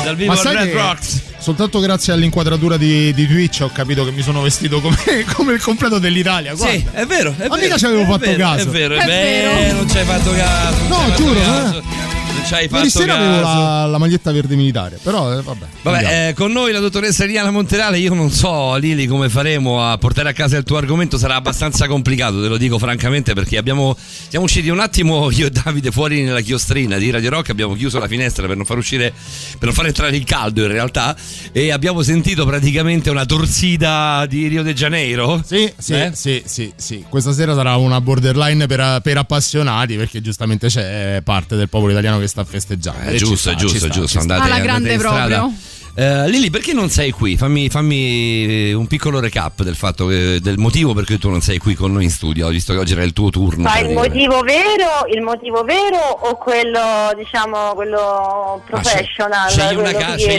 Dal 0.05 0.15
vivo 0.17 0.35
Red 0.43 0.73
Rocks. 0.73 1.23
soltanto 1.39 1.81
grazie 1.81 2.13
all'inquadratura 2.13 2.77
di, 2.77 3.13
di 3.15 3.27
Twitch 3.27 3.61
ho 3.63 3.71
capito 3.73 4.05
che 4.05 4.11
mi 4.13 4.23
sono 4.23 4.43
vestito 4.43 4.81
come, 4.81 4.97
come 5.33 5.55
il 5.55 5.63
completo 5.63 5.99
dell'Italia. 5.99 6.55
Guarda. 6.55 6.77
Sì, 6.77 6.85
è 6.93 7.07
vero. 7.07 7.31
È 7.37 7.49
Ma 7.49 7.55
vero, 7.57 7.67
mica 7.67 7.79
ci 7.79 7.87
avevo 7.87 8.05
fatto 8.05 8.19
vero, 8.27 8.37
caso. 8.39 8.69
È 8.69 8.71
vero, 8.71 8.95
è, 8.97 8.99
È 9.03 9.07
vero. 9.07 9.55
vero. 9.55 9.77
Non 9.79 9.89
ci 9.91 9.99
hai 9.99 10.05
fatto 10.05 10.31
caso. 10.33 10.77
No, 10.89 11.15
giuro, 11.17 11.41
caso. 11.41 11.79
eh. 11.79 12.16
Ci 12.47 12.55
hai 12.55 12.61
Ieri 12.61 12.69
fatto 12.69 12.89
sera 12.89 13.15
caso. 13.15 13.25
avevo 13.29 13.43
la, 13.43 13.87
la 13.87 13.99
maglietta 13.99 14.31
verde 14.31 14.55
militare, 14.55 14.99
però 15.03 15.37
eh, 15.37 15.43
vabbè. 15.43 15.67
Vabbè, 15.83 16.29
eh, 16.29 16.35
con 16.35 16.53
noi 16.53 16.71
la 16.71 16.79
dottoressa 16.79 17.25
Eliana 17.25 17.51
Monterale, 17.51 17.99
io 17.99 18.15
non 18.15 18.31
so 18.31 18.77
Lili 18.77 19.07
come 19.09 19.29
faremo 19.29 19.83
a 19.85 19.99
portare 19.99 20.29
a 20.29 20.33
casa 20.33 20.57
il 20.57 20.63
tuo 20.63 20.77
argomento, 20.77 21.19
sarà 21.19 21.35
abbastanza 21.35 21.89
complicato, 21.89 22.41
te 22.41 22.47
lo 22.47 22.57
dico 22.57 22.79
francamente, 22.79 23.35
perché 23.35 23.57
abbiamo, 23.59 23.97
siamo 24.29 24.45
usciti 24.45 24.69
un 24.69 24.79
attimo 24.79 25.29
io 25.33 25.47
e 25.47 25.51
Davide 25.51 25.91
fuori 25.91 26.23
nella 26.23 26.41
chiostrina 26.41 26.99
di 26.99 27.11
Radio 27.11 27.31
Rock, 27.31 27.51
abbiamo 27.51 27.75
chiuso 27.75 27.99
la 27.99 28.07
finestra 28.07 28.47
per 28.47 28.57
non 28.57 28.65
far 28.65 28.77
uscire, 28.79 29.13
per 29.59 29.65
non 29.67 29.73
far 29.73 29.87
entrare 29.87 30.17
il 30.17 30.25
caldo 30.25 30.63
in 30.63 30.69
realtà, 30.71 31.17
e 31.51 31.73
abbiamo 31.73 32.03
sentito 32.03 32.47
praticamente 32.47 33.11
una 33.11 33.27
torsida 33.27 34.25
di 34.29 34.47
Rio 34.47 34.63
de 34.63 34.73
Janeiro. 34.73 35.43
Sì, 35.45 35.73
sì, 35.79 35.95
Eh? 35.95 36.11
sì, 36.15 36.43
sì, 36.47 36.73
sì. 36.77 37.05
Questa 37.09 37.33
sera 37.33 37.55
sarà 37.55 37.75
una 37.77 38.01
borderline 38.01 38.67
per, 38.67 39.01
per 39.03 39.19
appassionati 39.19 39.97
perché 39.97 40.21
giustamente 40.21 40.69
c'è 40.69 41.21
parte 41.25 41.57
del 41.57 41.69
popolo 41.69 41.91
italiano 41.91 42.19
che 42.21 42.27
sta 42.29 42.36
sta 42.37 42.41
a 42.43 42.45
festeggiare. 42.45 43.05
È 43.05 43.09
E 43.09 43.19
ci 43.19 43.25
giusto, 43.25 43.37
sta, 43.37 43.51
è 43.53 43.55
giusto, 43.55 43.79
sta, 43.79 43.89
giusto. 43.89 44.19
Andate, 44.19 44.43
Alla 44.43 44.61
grande 44.61 44.73
andate 44.91 44.93
in 44.95 44.99
strada. 45.01 45.37
proprio. 45.39 45.59
Eh, 45.99 46.29
Lili, 46.29 46.51
perché 46.51 46.75
non 46.75 46.91
sei 46.91 47.11
qui? 47.11 47.39
Fammi, 47.39 47.71
fammi 47.71 48.71
un 48.75 48.87
piccolo 48.87 49.19
recap 49.19 49.63
del 49.63 49.77
fatto 49.77 50.07
che- 50.07 50.41
del 50.43 50.59
motivo 50.59 50.93
per 50.93 51.07
cui 51.07 51.17
tu 51.17 51.31
non 51.31 51.41
sei 51.41 51.57
qui 51.57 51.75
con 51.75 51.91
noi 51.95 52.05
in 52.05 52.11
studio, 52.11 52.47
visto 52.49 52.75
che 52.75 52.79
oggi 52.79 52.93
era 52.93 53.03
il 53.03 53.15
tuo 53.15 53.31
turno. 53.31 53.63
Ma 53.63 53.79
il 53.79 53.95
motivo 53.95 54.43
vero, 54.43 55.07
il 55.15 55.23
motivo 55.23 55.63
vero 55.63 55.97
o 55.97 56.37
quello, 56.37 57.15
diciamo, 57.17 57.73
quello 57.73 57.99
Ah, 57.99 58.61
scegli- 58.61 58.67
professional? 58.83 59.51
Scegli 59.51 59.75
una, 59.77 59.91
ca- 59.93 59.97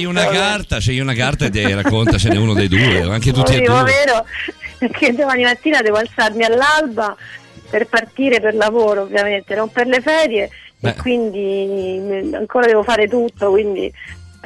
una 0.10 0.28
carta, 0.38 0.80
scegli 0.80 1.00
una 1.00 1.14
carta 1.16 1.46
e 1.46 1.50
te 1.50 1.74
raccontacene 1.74 2.38
uno 2.38 2.54
dei 2.54 2.68
due, 2.68 3.04
o 3.06 3.12
anche 3.12 3.30
Il 3.30 3.34
tutti 3.34 3.54
e 3.56 3.58
motivo 3.62 3.80
due. 3.80 3.84
vero 3.92 4.26
è 4.78 4.90
che 4.92 5.12
domani 5.16 5.42
mattina 5.42 5.82
devo 5.82 5.98
alzarmi 5.98 6.44
all'alba 6.44 7.16
per 7.68 7.88
partire 7.88 8.40
per 8.40 8.54
lavoro, 8.54 9.02
ovviamente, 9.02 9.56
non 9.56 9.72
per 9.72 9.88
le 9.88 10.02
ferie 10.02 10.52
Beh. 10.80 10.90
e 10.90 10.96
quindi 10.96 12.34
ancora 12.34 12.68
devo 12.68 12.84
fare 12.84 13.08
tutto, 13.08 13.50
quindi 13.50 13.92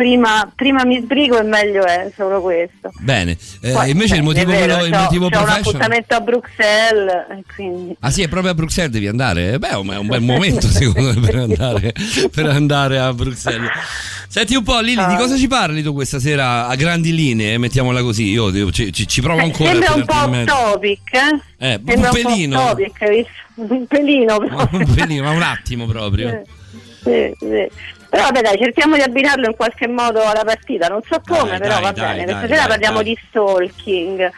prima, 0.01 0.51
prima 0.55 0.83
mi 0.83 0.99
sbrigo 0.99 1.37
e 1.39 1.43
meglio 1.43 1.85
è 1.85 2.11
solo 2.15 2.41
questo. 2.41 2.89
Bene, 3.01 3.37
Eh, 3.61 3.71
Poi, 3.71 3.91
invece 3.91 4.15
il 4.15 4.23
motivo, 4.23 4.49
vero, 4.51 4.77
quello- 4.77 4.85
il 4.85 4.91
c'ho- 4.91 4.99
motivo 5.01 5.29
c'ho 5.29 5.37
un 5.37 5.43
professional. 5.45 5.59
appuntamento 5.91 6.15
a 6.15 6.19
Bruxelles, 6.21 7.25
quindi 7.55 7.95
Ah 7.99 8.09
sì, 8.09 8.23
è 8.23 8.27
proprio 8.27 8.51
a 8.51 8.55
Bruxelles 8.55 8.91
devi 8.91 9.07
andare? 9.07 9.53
Eh, 9.53 9.59
Beh, 9.59 9.69
è 9.69 9.75
un 9.75 9.87
un 9.89 10.07
bel 10.07 10.21
momento 10.21 10.65
secondo 10.67 11.13
me 11.19 11.19
per 11.27 11.35
andare, 11.35 11.93
per 12.31 12.45
andare 12.47 12.97
a 12.99 13.13
Bruxelles. 13.13 13.69
Senti 14.27 14.55
un 14.55 14.63
po' 14.63 14.79
Lili, 14.79 14.99
Ah. 15.01 15.07
di 15.07 15.15
cosa 15.17 15.37
ci 15.37 15.47
parli 15.47 15.83
tu 15.83 15.93
questa 15.93 16.19
sera 16.19 16.67
a 16.67 16.75
grandi 16.75 17.13
linee? 17.13 17.57
Mettiamola 17.59 18.01
così, 18.01 18.29
io 18.31 18.71
ci, 18.71 18.91
ci- 18.91 19.07
ci 19.07 19.21
provo 19.21 19.39
Eh, 19.39 19.43
ancora. 19.43 19.69
sembra 19.69 19.89
a 19.89 19.95
un 19.95 20.05
po' 20.05 20.51
topic, 20.51 21.13
eh? 21.13 21.67
Eh, 21.67 21.75
un 21.75 21.87
Sembra 21.87 22.09
pelino. 22.11 22.59
off 22.59 22.69
topic, 22.69 23.25
un 23.55 23.85
pelino 23.87 24.37
Ma 24.39 24.47
proprio. 24.47 24.79
un 24.79 24.93
pelino, 24.95 25.23
ma 25.23 25.31
un 25.31 25.41
attimo 25.43 25.85
proprio. 25.85 26.29
Eh, 26.29 26.41
sì, 27.03 27.45
sì. 27.45 27.69
Però 28.11 28.23
vabbè 28.23 28.41
dai, 28.41 28.57
cerchiamo 28.57 28.97
di 28.97 29.03
abbinarlo 29.03 29.45
in 29.45 29.55
qualche 29.55 29.87
modo 29.87 30.21
alla 30.21 30.43
partita, 30.43 30.89
non 30.89 31.01
so 31.01 31.21
come, 31.25 31.51
Dai, 31.51 31.59
però 31.59 31.75
dai, 31.75 31.81
va 31.81 31.91
dai, 31.91 32.05
bene. 32.17 32.23
Questa 32.25 32.47
sera 32.47 32.67
parliamo 32.67 33.01
di 33.03 33.17
stalking. 33.29 34.31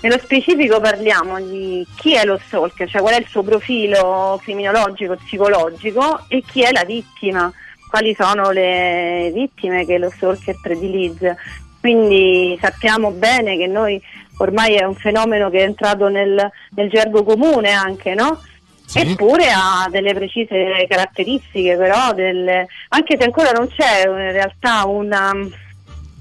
Nello 0.00 0.18
specifico 0.18 0.80
parliamo 0.80 1.40
di 1.40 1.86
chi 1.94 2.16
è 2.16 2.24
lo 2.24 2.40
stalker, 2.44 2.90
cioè 2.90 3.00
qual 3.00 3.14
è 3.14 3.18
il 3.20 3.26
suo 3.28 3.44
profilo 3.44 4.40
criminologico, 4.42 5.14
psicologico 5.14 6.24
e 6.26 6.42
chi 6.44 6.62
è 6.62 6.72
la 6.72 6.82
vittima, 6.82 7.52
quali 7.88 8.16
sono 8.18 8.50
le 8.50 9.30
vittime 9.32 9.86
che 9.86 9.96
lo 9.98 10.10
stalker 10.10 10.56
predilige. 10.60 11.36
Quindi 11.78 12.58
sappiamo 12.60 13.12
bene 13.12 13.56
che 13.56 13.68
noi 13.68 14.02
ormai 14.38 14.74
è 14.74 14.82
un 14.82 14.96
fenomeno 14.96 15.50
che 15.50 15.58
è 15.58 15.62
entrato 15.62 16.08
nel, 16.08 16.50
nel 16.70 16.90
gergo 16.90 17.22
comune 17.22 17.70
anche, 17.70 18.14
no? 18.14 18.40
Sì. 18.86 18.98
Eppure 19.00 19.46
ha 19.50 19.88
delle 19.90 20.12
precise 20.14 20.86
caratteristiche, 20.88 21.76
però 21.76 22.12
delle- 22.12 22.66
anche 22.90 23.16
se 23.18 23.24
ancora 23.24 23.50
non 23.50 23.68
c'è 23.68 24.06
in 24.06 24.32
realtà 24.32 24.84
una, 24.86 25.32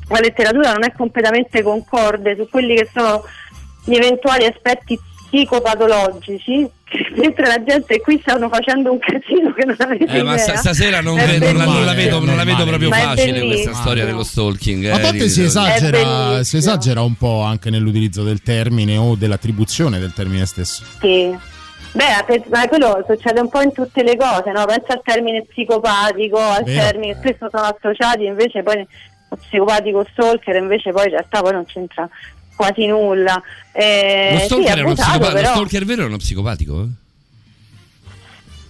la 0.10 0.20
letteratura 0.20 0.72
non 0.74 0.84
è 0.84 0.92
completamente 0.94 1.62
concorde 1.62 2.36
su 2.36 2.48
quelli 2.50 2.76
che 2.76 2.90
sono 2.94 3.24
gli 3.86 3.96
eventuali 3.96 4.46
aspetti 4.46 4.98
psicopatologici, 5.30 6.68
mentre 7.18 7.48
la 7.48 7.64
gente 7.64 8.00
qui 8.02 8.20
stanno 8.22 8.50
facendo 8.50 8.92
un 8.92 9.00
casino 9.00 9.52
che 9.54 9.66
non 9.66 9.76
avete 9.80 10.06
Eh, 10.06 10.20
idea. 10.20 10.38
stasera 10.56 11.02
non, 11.02 11.16
vedo- 11.16 11.46
non 11.52 11.58
la, 11.58 11.66
non 11.66 11.86
la 11.86 11.94
vedo, 11.94 12.20
non 12.24 12.36
la 12.36 12.44
vedo 12.44 12.66
proprio 12.66 12.90
Ma 12.90 12.98
facile 12.98 13.46
questa 13.46 13.74
storia 13.74 14.06
dello 14.06 14.24
stalking. 14.24 14.86
A 14.86 14.88
eh, 14.98 15.02
volte 15.02 15.12
Lili. 15.18 15.30
si 15.30 15.44
esagera, 15.44 16.44
si 16.44 16.58
esagera 16.58 17.02
un 17.02 17.16
po' 17.16 17.42
anche 17.42 17.70
nell'utilizzo 17.70 18.24
del 18.24 18.42
termine 18.42 18.98
o 18.98 19.16
dell'attribuzione 19.16 20.00
del 20.00 20.14
termine 20.14 20.46
stesso. 20.46 20.84
Sì. 21.00 21.52
Beh, 21.94 22.44
ma 22.50 22.68
quello 22.68 23.04
succede 23.08 23.40
un 23.40 23.50
po' 23.50 23.62
in 23.62 23.72
tutte 23.72 24.02
le 24.04 24.16
cose, 24.18 24.52
no? 24.52 24.66
Pensa 24.66 24.94
al 24.94 25.02
termine 25.04 25.44
psicopatico, 25.46 26.40
al 26.40 26.64
Vero. 26.64 26.82
termine 26.90 27.16
spesso 27.16 27.50
sono 27.52 27.64
associati, 27.76 28.26
invece 28.26 28.64
poi 28.64 28.86
lo 29.30 29.36
psicopatico 29.38 30.06
stalker 30.12 30.56
invece 30.56 30.92
poi 30.92 31.04
in 31.06 31.10
realtà 31.12 31.42
poi 31.42 31.52
non 31.54 31.66
c'entra 31.66 32.10
quasi 32.56 32.88
nulla. 32.88 33.40
Eh, 33.72 34.30
Lo 34.34 34.40
sì, 34.40 34.46
stalker, 34.46 34.78
è 34.78 34.80
uno 34.82 34.90
abusato, 34.90 35.10
psicopatico. 35.12 35.34
però 35.34 35.50
Lo 35.50 35.56
stalker 35.56 35.86
vero 35.86 36.02
è 36.02 36.06
uno 36.06 36.18
psicopatico? 36.18 36.82
eh? 36.82 36.88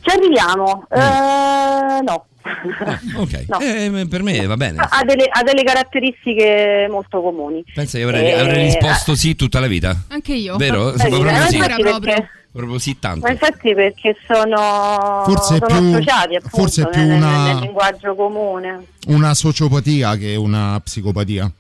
ci 0.02 0.10
arriviamo. 0.10 0.88
Eh, 0.92 2.02
no. 2.04 2.26
Ah, 2.46 3.00
ok, 3.16 3.46
No. 3.48 3.60
Eh, 3.62 4.06
per 4.10 4.22
me 4.22 4.46
va 4.46 4.58
bene. 4.58 4.86
ha, 4.90 5.02
delle, 5.06 5.28
ha 5.30 5.44
delle 5.44 5.64
caratteristiche 5.64 6.88
molto 6.90 7.22
comuni. 7.22 7.64
Pensa 7.74 7.98
che 7.98 8.04
avrei, 8.04 8.26
Eh, 8.28 8.34
avrei 8.34 8.64
risposto 8.66 9.16
sì 9.16 9.36
tutta 9.38 9.62
la 9.62 9.68
vita. 9.68 9.96
Anche 10.10 10.34
io. 10.34 10.58
Vero? 10.58 10.94
Eh, 10.94 10.98
Sembra 10.98 11.32
proprio 11.40 11.94
sì. 11.94 12.00
perché- 12.02 12.30
Proprio 12.54 12.78
sì 12.78 13.00
tanto. 13.00 13.26
Ma 13.26 13.32
infatti 13.32 13.74
perché 13.74 14.16
sono, 14.28 15.24
Forse 15.26 15.56
è 15.56 15.58
sono 15.58 15.80
più- 15.80 15.90
associati 15.96 16.36
appunto 16.36 16.58
forse 16.58 16.82
è 16.84 16.90
più 16.90 17.02
nel, 17.02 17.18
una- 17.18 17.46
nel 17.46 17.58
linguaggio 17.62 18.14
comune. 18.14 18.86
Una 19.08 19.34
sociopatia 19.34 20.16
che 20.18 20.36
una 20.36 20.80
psicopatia. 20.84 21.52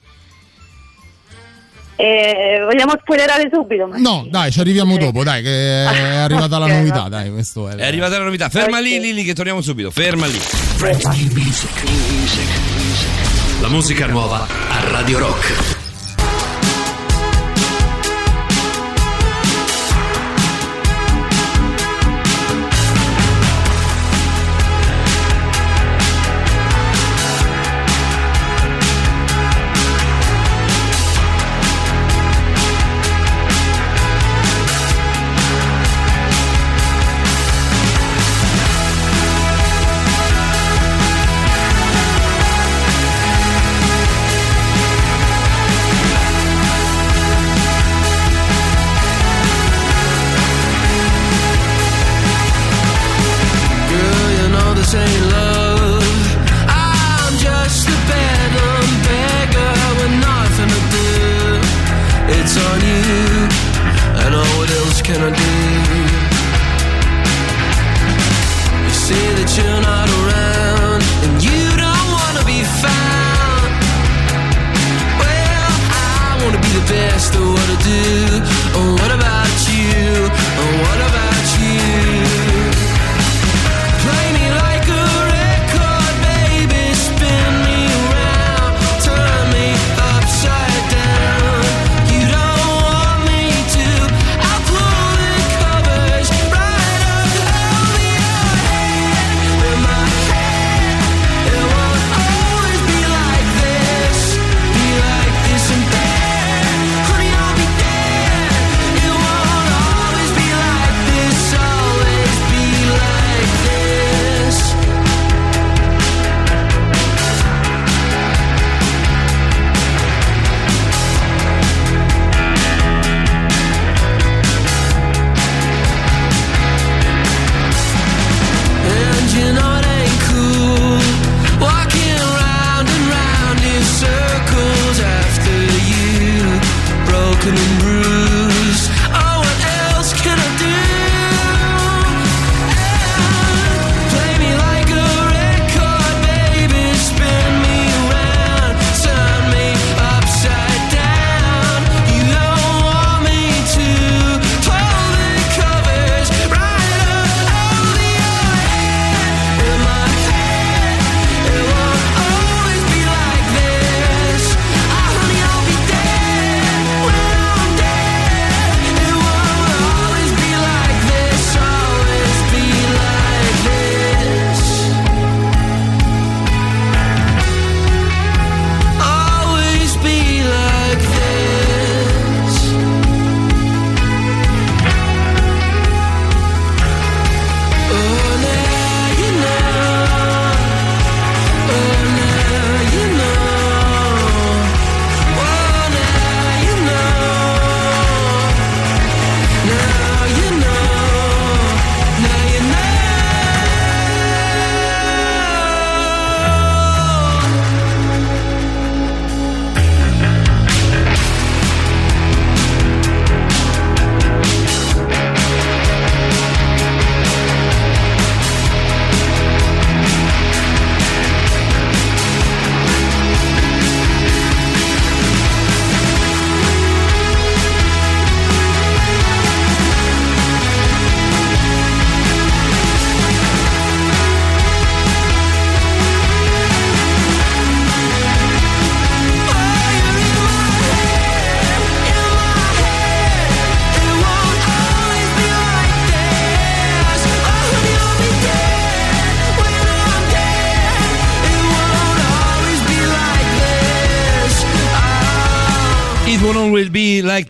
Eh, 1.95 2.59
vogliamo 2.65 2.93
spoilerare 2.99 3.49
subito? 3.51 3.87
Ma 3.87 3.97
No, 3.97 4.21
sì. 4.23 4.29
dai, 4.29 4.51
ci 4.51 4.59
arriviamo 4.59 4.93
Sì. 4.93 4.99
dopo, 4.99 5.23
dai, 5.23 5.41
che 5.41 5.83
è 5.83 5.85
arrivata 6.17 6.57
la 6.59 6.67
novità, 6.67 7.07
dai, 7.09 7.31
questo 7.31 7.69
è. 7.69 7.75
È 7.75 7.85
arrivata 7.85 8.17
la 8.19 8.23
novità. 8.25 8.49
Ferma 8.49 8.77
Ok. 8.77 8.83
lì, 8.83 8.99
Lili, 8.99 9.23
che 9.23 9.33
torniamo 9.33 9.61
subito. 9.61 9.89
Ferma 9.89 10.27
lì. 10.27 10.39
La 13.61 13.67
musica 13.69 14.05
nuova 14.07 14.45
a 14.69 14.89
Radio 14.89 15.19
Rock. 15.19 15.82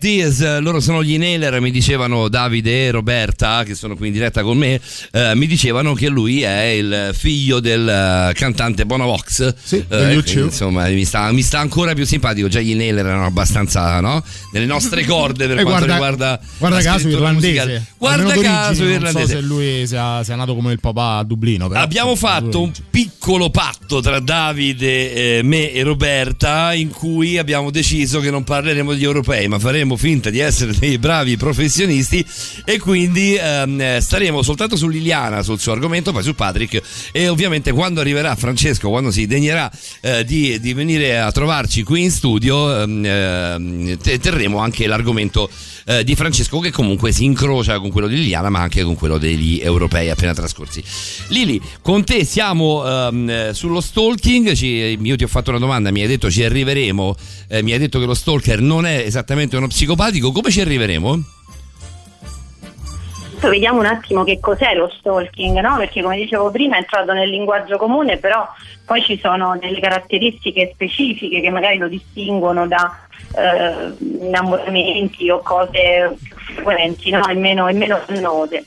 This. 0.04 0.40
Eh, 0.40 0.60
Loro 0.60 0.80
sono 0.80 1.02
gli 1.02 1.16
Nailer, 1.16 1.60
mi 1.60 1.70
dicevano 1.70 2.28
Davide 2.28 2.86
e 2.86 2.90
Roberta, 2.90 3.62
che 3.64 3.74
sono 3.74 3.96
qui 3.96 4.08
in 4.08 4.12
diretta 4.12 4.42
con 4.42 4.58
me, 4.58 4.80
eh, 5.12 5.32
mi 5.34 5.46
dicevano 5.46 5.94
che 5.94 6.08
lui 6.08 6.42
è 6.42 6.62
il 6.64 7.10
figlio 7.14 7.60
del 7.60 7.88
eh, 7.88 8.32
cantante 8.34 8.84
Bonovox. 8.84 9.54
Sì, 9.62 9.76
Eh, 9.76 9.84
degli 9.88 10.22
quindi, 10.22 10.40
U2. 10.40 10.44
insomma, 10.44 10.88
mi 10.88 11.04
sta, 11.04 11.32
mi 11.32 11.42
sta 11.42 11.58
ancora 11.58 11.94
più 11.94 12.04
simpatico. 12.04 12.48
Già 12.48 12.60
gli 12.60 12.74
Nailer 12.74 13.06
erano 13.06 13.24
abbastanza, 13.26 14.00
no? 14.00 14.22
Nelle 14.52 14.66
nostre 14.66 15.04
corde 15.04 15.46
per 15.46 15.58
Eh, 15.60 15.62
quanto 15.62 15.86
guarda, 15.86 16.38
riguarda 16.38 16.40
guarda 16.58 16.82
caso 16.82 17.08
irlandese. 17.08 17.46
musicale. 17.48 17.84
Guarda 17.98 18.34
caso 18.40 18.84
irlandese. 18.84 19.18
Non 19.18 19.26
so 19.26 19.34
se 19.34 19.40
lui 19.40 19.86
sia, 19.86 20.22
sia 20.24 20.34
nato 20.36 20.54
come 20.54 20.72
il 20.72 20.80
papà 20.80 21.16
a 21.18 21.24
Dublino. 21.24 21.68
Però, 21.68 21.80
Abbiamo 21.80 22.14
fatto 22.16 22.60
un 22.60 22.72
piccolo 22.90 23.48
patto 23.50 24.00
tra 24.00 24.20
Davide, 24.20 25.38
eh, 25.38 25.42
me 25.42 25.72
e 25.72 25.82
Roberta 25.82 26.72
in 26.74 26.90
cui 26.90 27.38
abbiamo 27.38 27.70
deciso 27.70 28.20
che 28.20 28.30
non 28.30 28.44
parleremo 28.44 28.92
degli 28.92 29.04
europei 29.04 29.48
ma 29.48 29.58
faremo 29.58 29.93
finta 29.96 30.30
di 30.30 30.38
essere 30.38 30.72
dei 30.78 30.98
bravi 30.98 31.36
professionisti 31.36 32.24
e 32.64 32.78
quindi 32.78 33.34
ehm, 33.34 33.80
eh, 33.80 33.98
staremo 34.00 34.42
soltanto 34.42 34.76
su 34.76 34.88
Liliana, 34.88 35.42
sul 35.42 35.60
suo 35.60 35.72
argomento, 35.72 36.12
poi 36.12 36.22
su 36.22 36.34
Patrick 36.34 36.82
e 37.12 37.28
ovviamente 37.28 37.72
quando 37.72 38.00
arriverà 38.00 38.34
Francesco, 38.36 38.88
quando 38.88 39.10
si 39.10 39.26
degnerà 39.26 39.70
eh, 40.00 40.24
di, 40.24 40.58
di 40.60 40.72
venire 40.72 41.18
a 41.18 41.30
trovarci 41.32 41.82
qui 41.82 42.02
in 42.02 42.10
studio 42.10 42.82
ehm, 42.82 43.04
ehm, 43.04 43.98
te- 43.98 44.18
terremo 44.18 44.58
anche 44.58 44.86
l'argomento 44.86 45.48
eh, 45.86 46.04
di 46.04 46.14
Francesco 46.14 46.58
che 46.60 46.70
comunque 46.70 47.12
si 47.12 47.24
incrocia 47.24 47.78
con 47.78 47.90
quello 47.90 48.06
di 48.06 48.16
Liliana 48.16 48.48
ma 48.48 48.60
anche 48.60 48.82
con 48.82 48.94
quello 48.94 49.18
degli 49.18 49.60
europei 49.60 50.10
appena 50.10 50.34
trascorsi. 50.34 50.82
Lili, 51.28 51.60
con 51.82 52.04
te 52.04 52.24
siamo 52.24 52.84
ehm, 52.86 53.30
eh, 53.30 53.50
sullo 53.52 53.80
stalking, 53.80 54.52
ci- 54.54 54.98
io 55.00 55.16
ti 55.16 55.24
ho 55.24 55.28
fatto 55.28 55.50
una 55.50 55.58
domanda, 55.58 55.90
mi 55.90 56.00
hai 56.00 56.08
detto 56.08 56.30
ci 56.30 56.42
arriveremo, 56.42 57.16
eh, 57.48 57.62
mi 57.62 57.72
hai 57.72 57.78
detto 57.78 57.98
che 57.98 58.06
lo 58.06 58.14
stalker 58.14 58.60
non 58.60 58.86
è 58.86 58.98
esattamente 58.98 59.56
uno 59.56 59.68
psicopatico, 59.84 60.32
come 60.32 60.50
ci 60.50 60.62
arriveremo? 60.62 61.22
Vediamo 63.40 63.80
un 63.80 63.86
attimo 63.86 64.24
che 64.24 64.40
cos'è 64.40 64.72
lo 64.74 64.90
stalking, 64.98 65.60
no? 65.60 65.76
Perché 65.76 66.02
come 66.02 66.16
dicevo 66.16 66.50
prima 66.50 66.76
è 66.76 66.78
entrato 66.78 67.12
nel 67.12 67.28
linguaggio 67.28 67.76
comune, 67.76 68.16
però 68.16 68.48
poi 68.86 69.02
ci 69.02 69.18
sono 69.18 69.58
delle 69.60 69.80
caratteristiche 69.80 70.70
specifiche 70.72 71.42
che 71.42 71.50
magari 71.50 71.76
lo 71.76 71.88
distinguono 71.88 72.66
da 72.66 72.98
eh, 73.36 73.92
innamoramenti 73.98 75.28
o 75.28 75.40
cose 75.40 76.16
più 76.22 76.54
frequenti, 76.54 77.10
no? 77.10 77.26
E 77.28 77.34
meno, 77.34 77.68
e 77.68 77.74
meno 77.74 78.00
note. 78.20 78.64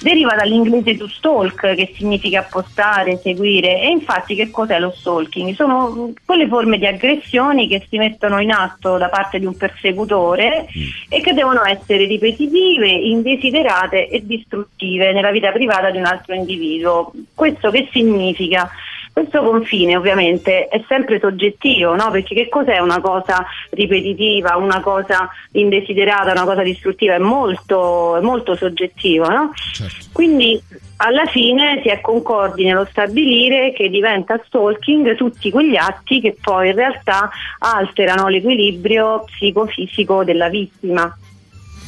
Deriva 0.00 0.34
dall'inglese 0.36 0.96
to 0.96 1.08
stalk, 1.08 1.74
che 1.74 1.92
significa 1.96 2.40
appostare, 2.40 3.18
seguire, 3.20 3.80
e 3.80 3.88
infatti 3.88 4.34
che 4.36 4.50
cos'è 4.50 4.78
lo 4.78 4.92
stalking? 4.96 5.54
Sono 5.54 6.12
quelle 6.24 6.46
forme 6.46 6.78
di 6.78 6.86
aggressioni 6.86 7.66
che 7.66 7.84
si 7.88 7.98
mettono 7.98 8.40
in 8.40 8.52
atto 8.52 8.96
da 8.96 9.08
parte 9.08 9.40
di 9.40 9.46
un 9.46 9.56
persecutore 9.56 10.66
e 11.08 11.20
che 11.20 11.32
devono 11.32 11.64
essere 11.64 12.06
ripetitive, 12.06 12.88
indesiderate 12.88 14.08
e 14.08 14.24
distruttive 14.24 15.12
nella 15.12 15.32
vita 15.32 15.50
privata 15.50 15.90
di 15.90 15.98
un 15.98 16.04
altro 16.04 16.34
individuo. 16.34 17.12
Questo 17.34 17.70
che 17.70 17.88
significa? 17.90 18.70
Questo 19.18 19.42
confine 19.42 19.96
ovviamente 19.96 20.68
è 20.68 20.80
sempre 20.86 21.18
soggettivo, 21.18 21.96
no? 21.96 22.08
perché 22.12 22.36
che 22.36 22.48
cos'è 22.48 22.78
una 22.78 23.00
cosa 23.00 23.44
ripetitiva, 23.70 24.56
una 24.56 24.78
cosa 24.78 25.28
indesiderata, 25.52 26.30
una 26.30 26.44
cosa 26.44 26.62
distruttiva? 26.62 27.14
È 27.14 27.18
molto, 27.18 28.16
è 28.16 28.20
molto 28.20 28.54
soggettivo. 28.54 29.28
No? 29.28 29.50
Certo. 29.72 30.06
Quindi 30.12 30.62
alla 30.98 31.26
fine 31.26 31.80
si 31.82 31.88
è 31.88 32.00
concordi 32.00 32.64
nello 32.64 32.86
stabilire 32.88 33.72
che 33.72 33.88
diventa 33.88 34.40
stalking 34.46 35.16
tutti 35.16 35.50
quegli 35.50 35.74
atti 35.74 36.20
che 36.20 36.36
poi 36.40 36.68
in 36.68 36.76
realtà 36.76 37.28
alterano 37.58 38.28
l'equilibrio 38.28 39.24
psicofisico 39.24 40.22
della 40.22 40.48
vittima 40.48 41.12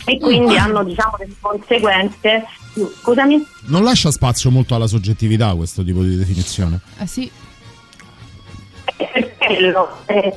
e 0.05 0.19
quindi 0.19 0.57
hanno 0.57 0.83
diciamo 0.85 1.15
delle 1.19 1.35
conseguenze. 1.41 2.45
Scusami? 3.01 3.45
Non 3.67 3.83
lascia 3.85 4.11
spazio 4.11 4.51
molto 4.51 4.75
alla 4.75 4.87
soggettività 4.87 5.55
questo 5.55 5.83
tipo 5.85 6.03
di 6.03 6.17
definizione. 6.17 6.81
Eh 6.99 7.07
sì. 7.07 7.31
Eh, 8.97 10.35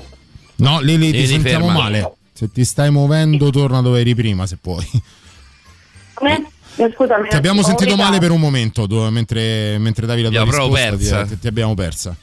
No, 0.55 0.80
Lili, 0.80 1.07
ti 1.07 1.11
Lili, 1.14 1.28
sentiamo 1.28 1.66
ferma. 1.68 1.82
male. 1.82 2.14
Se 2.32 2.51
ti 2.51 2.64
stai 2.64 2.89
muovendo, 2.91 3.49
torna 3.49 3.82
dove 3.82 3.99
eri 3.99 4.16
prima, 4.16 4.45
se 4.45 4.57
puoi. 4.57 4.86
come? 6.14 6.47
Eh, 6.76 6.91
Scusami, 6.91 7.28
Ti 7.30 7.36
abbiamo 7.36 7.61
sentito 7.61 7.95
male 7.95 8.18
per 8.20 8.32
un 8.32 8.39
momento, 8.39 8.88
tu- 8.88 9.07
mentre, 9.09 9.78
mentre 9.78 10.05
davi 10.07 10.22
la 10.24 10.30
tua 10.30 10.43
risposta. 10.43 10.74
persa. 10.89 11.26
Ti, 11.26 11.39
ti 11.39 11.47
abbiamo 11.47 11.74
persa. 11.76 12.16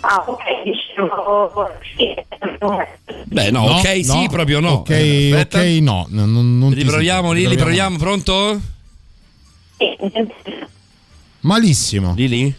Ah, 0.00 0.22
ok, 0.26 0.42
dicevo 0.64 0.76
sì. 0.76 0.83
Beh 3.26 3.50
no, 3.50 3.62
ok 3.76 4.04
sì, 4.04 4.26
proprio 4.30 4.60
no. 4.60 4.70
Ok, 4.72 4.90
Eh, 4.90 5.40
ok, 5.40 5.54
no. 5.82 6.06
Non, 6.10 6.30
non- 6.58 6.72
Riproviamo 6.72 7.32
sento. 7.32 7.48
Lili, 7.48 7.56
proviamo, 7.56 7.96
pronto? 7.98 8.60
Malissimo. 11.40 12.14
Lili? 12.16 12.54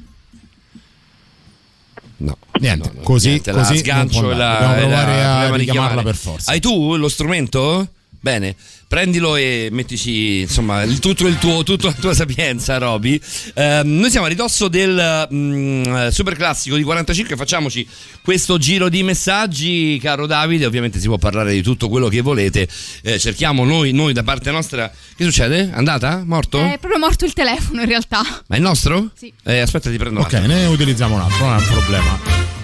No. 2.18 2.38
Niente, 2.60 2.88
No, 2.88 2.94
no, 2.96 3.02
così, 3.04 3.30
niente, 3.30 3.52
così 3.52 3.74
la 3.74 3.80
sgancio 3.80 4.32
e 4.32 4.36
la, 4.36 4.60
la 4.60 4.74
provare 4.74 5.24
a 5.24 5.32
proviamo 5.34 5.56
richiamarla 5.56 6.02
per 6.04 6.16
forza. 6.16 6.52
Hai 6.52 6.60
tu 6.60 6.96
lo 6.96 7.10
strumento? 7.10 7.88
Bene, 8.10 8.56
prendilo 8.88 9.36
e 9.36 9.70
mettici 9.72 10.42
insomma 10.42 10.84
il- 10.84 11.00
tutto 11.00 11.28
il 11.28 11.38
tuo, 11.38 11.64
tutta 11.64 11.88
la 11.88 11.94
tua 11.94 12.14
sapienza, 12.14 12.78
Roby. 12.78 13.20
Ehm, 13.56 14.00
noi 14.00 14.10
siamo 14.10 14.26
a 14.26 14.30
ridosso 14.30 14.68
del 14.68 15.28
mm, 15.34 16.08
super 16.10 16.36
classico 16.36 16.76
di 16.76 16.84
45. 16.84 17.36
Facciamoci 17.36 17.88
questo 18.22 18.58
giro 18.58 18.90
di 18.90 19.04
messaggi, 19.04 19.98
caro 20.02 20.26
Davide. 20.28 20.66
Ovviamente 20.66 21.00
si 21.00 21.08
può 21.08 21.18
parlare 21.18 21.54
di 21.54 21.62
tutto 21.62 21.90
quello 21.90 22.08
che 22.08 22.22
volete. 22.22 22.68
Eh, 23.02 23.20
cerchiamo 23.20 23.66
noi, 23.66 23.92
noi 23.92 24.14
da 24.14 24.24
parte 24.24 24.52
nostra. 24.52 24.92
Che 25.16 25.24
succede? 25.24 25.70
Andata? 25.74 26.24
Morto? 26.26 26.60
È 26.60 26.78
proprio 26.80 27.00
morto 27.00 27.26
il 27.26 27.34
telefono 27.34 27.82
in 27.82 27.88
realtà. 27.88 28.22
Ma 28.48 28.56
è 28.56 28.58
il 28.58 28.64
nostro? 28.64 29.12
Sì. 29.16 29.32
Eh, 29.44 29.60
aspetta, 29.60 29.90
ti 29.90 29.98
prendo 29.98 30.20
un 30.20 30.26
Ok, 30.26 30.34
ne 30.34 30.66
utilizziamo 30.68 31.16
un 31.16 31.22
altro, 31.22 31.46
non 31.46 31.56
è 31.58 31.60
un 31.60 31.68
problema. 31.68 32.55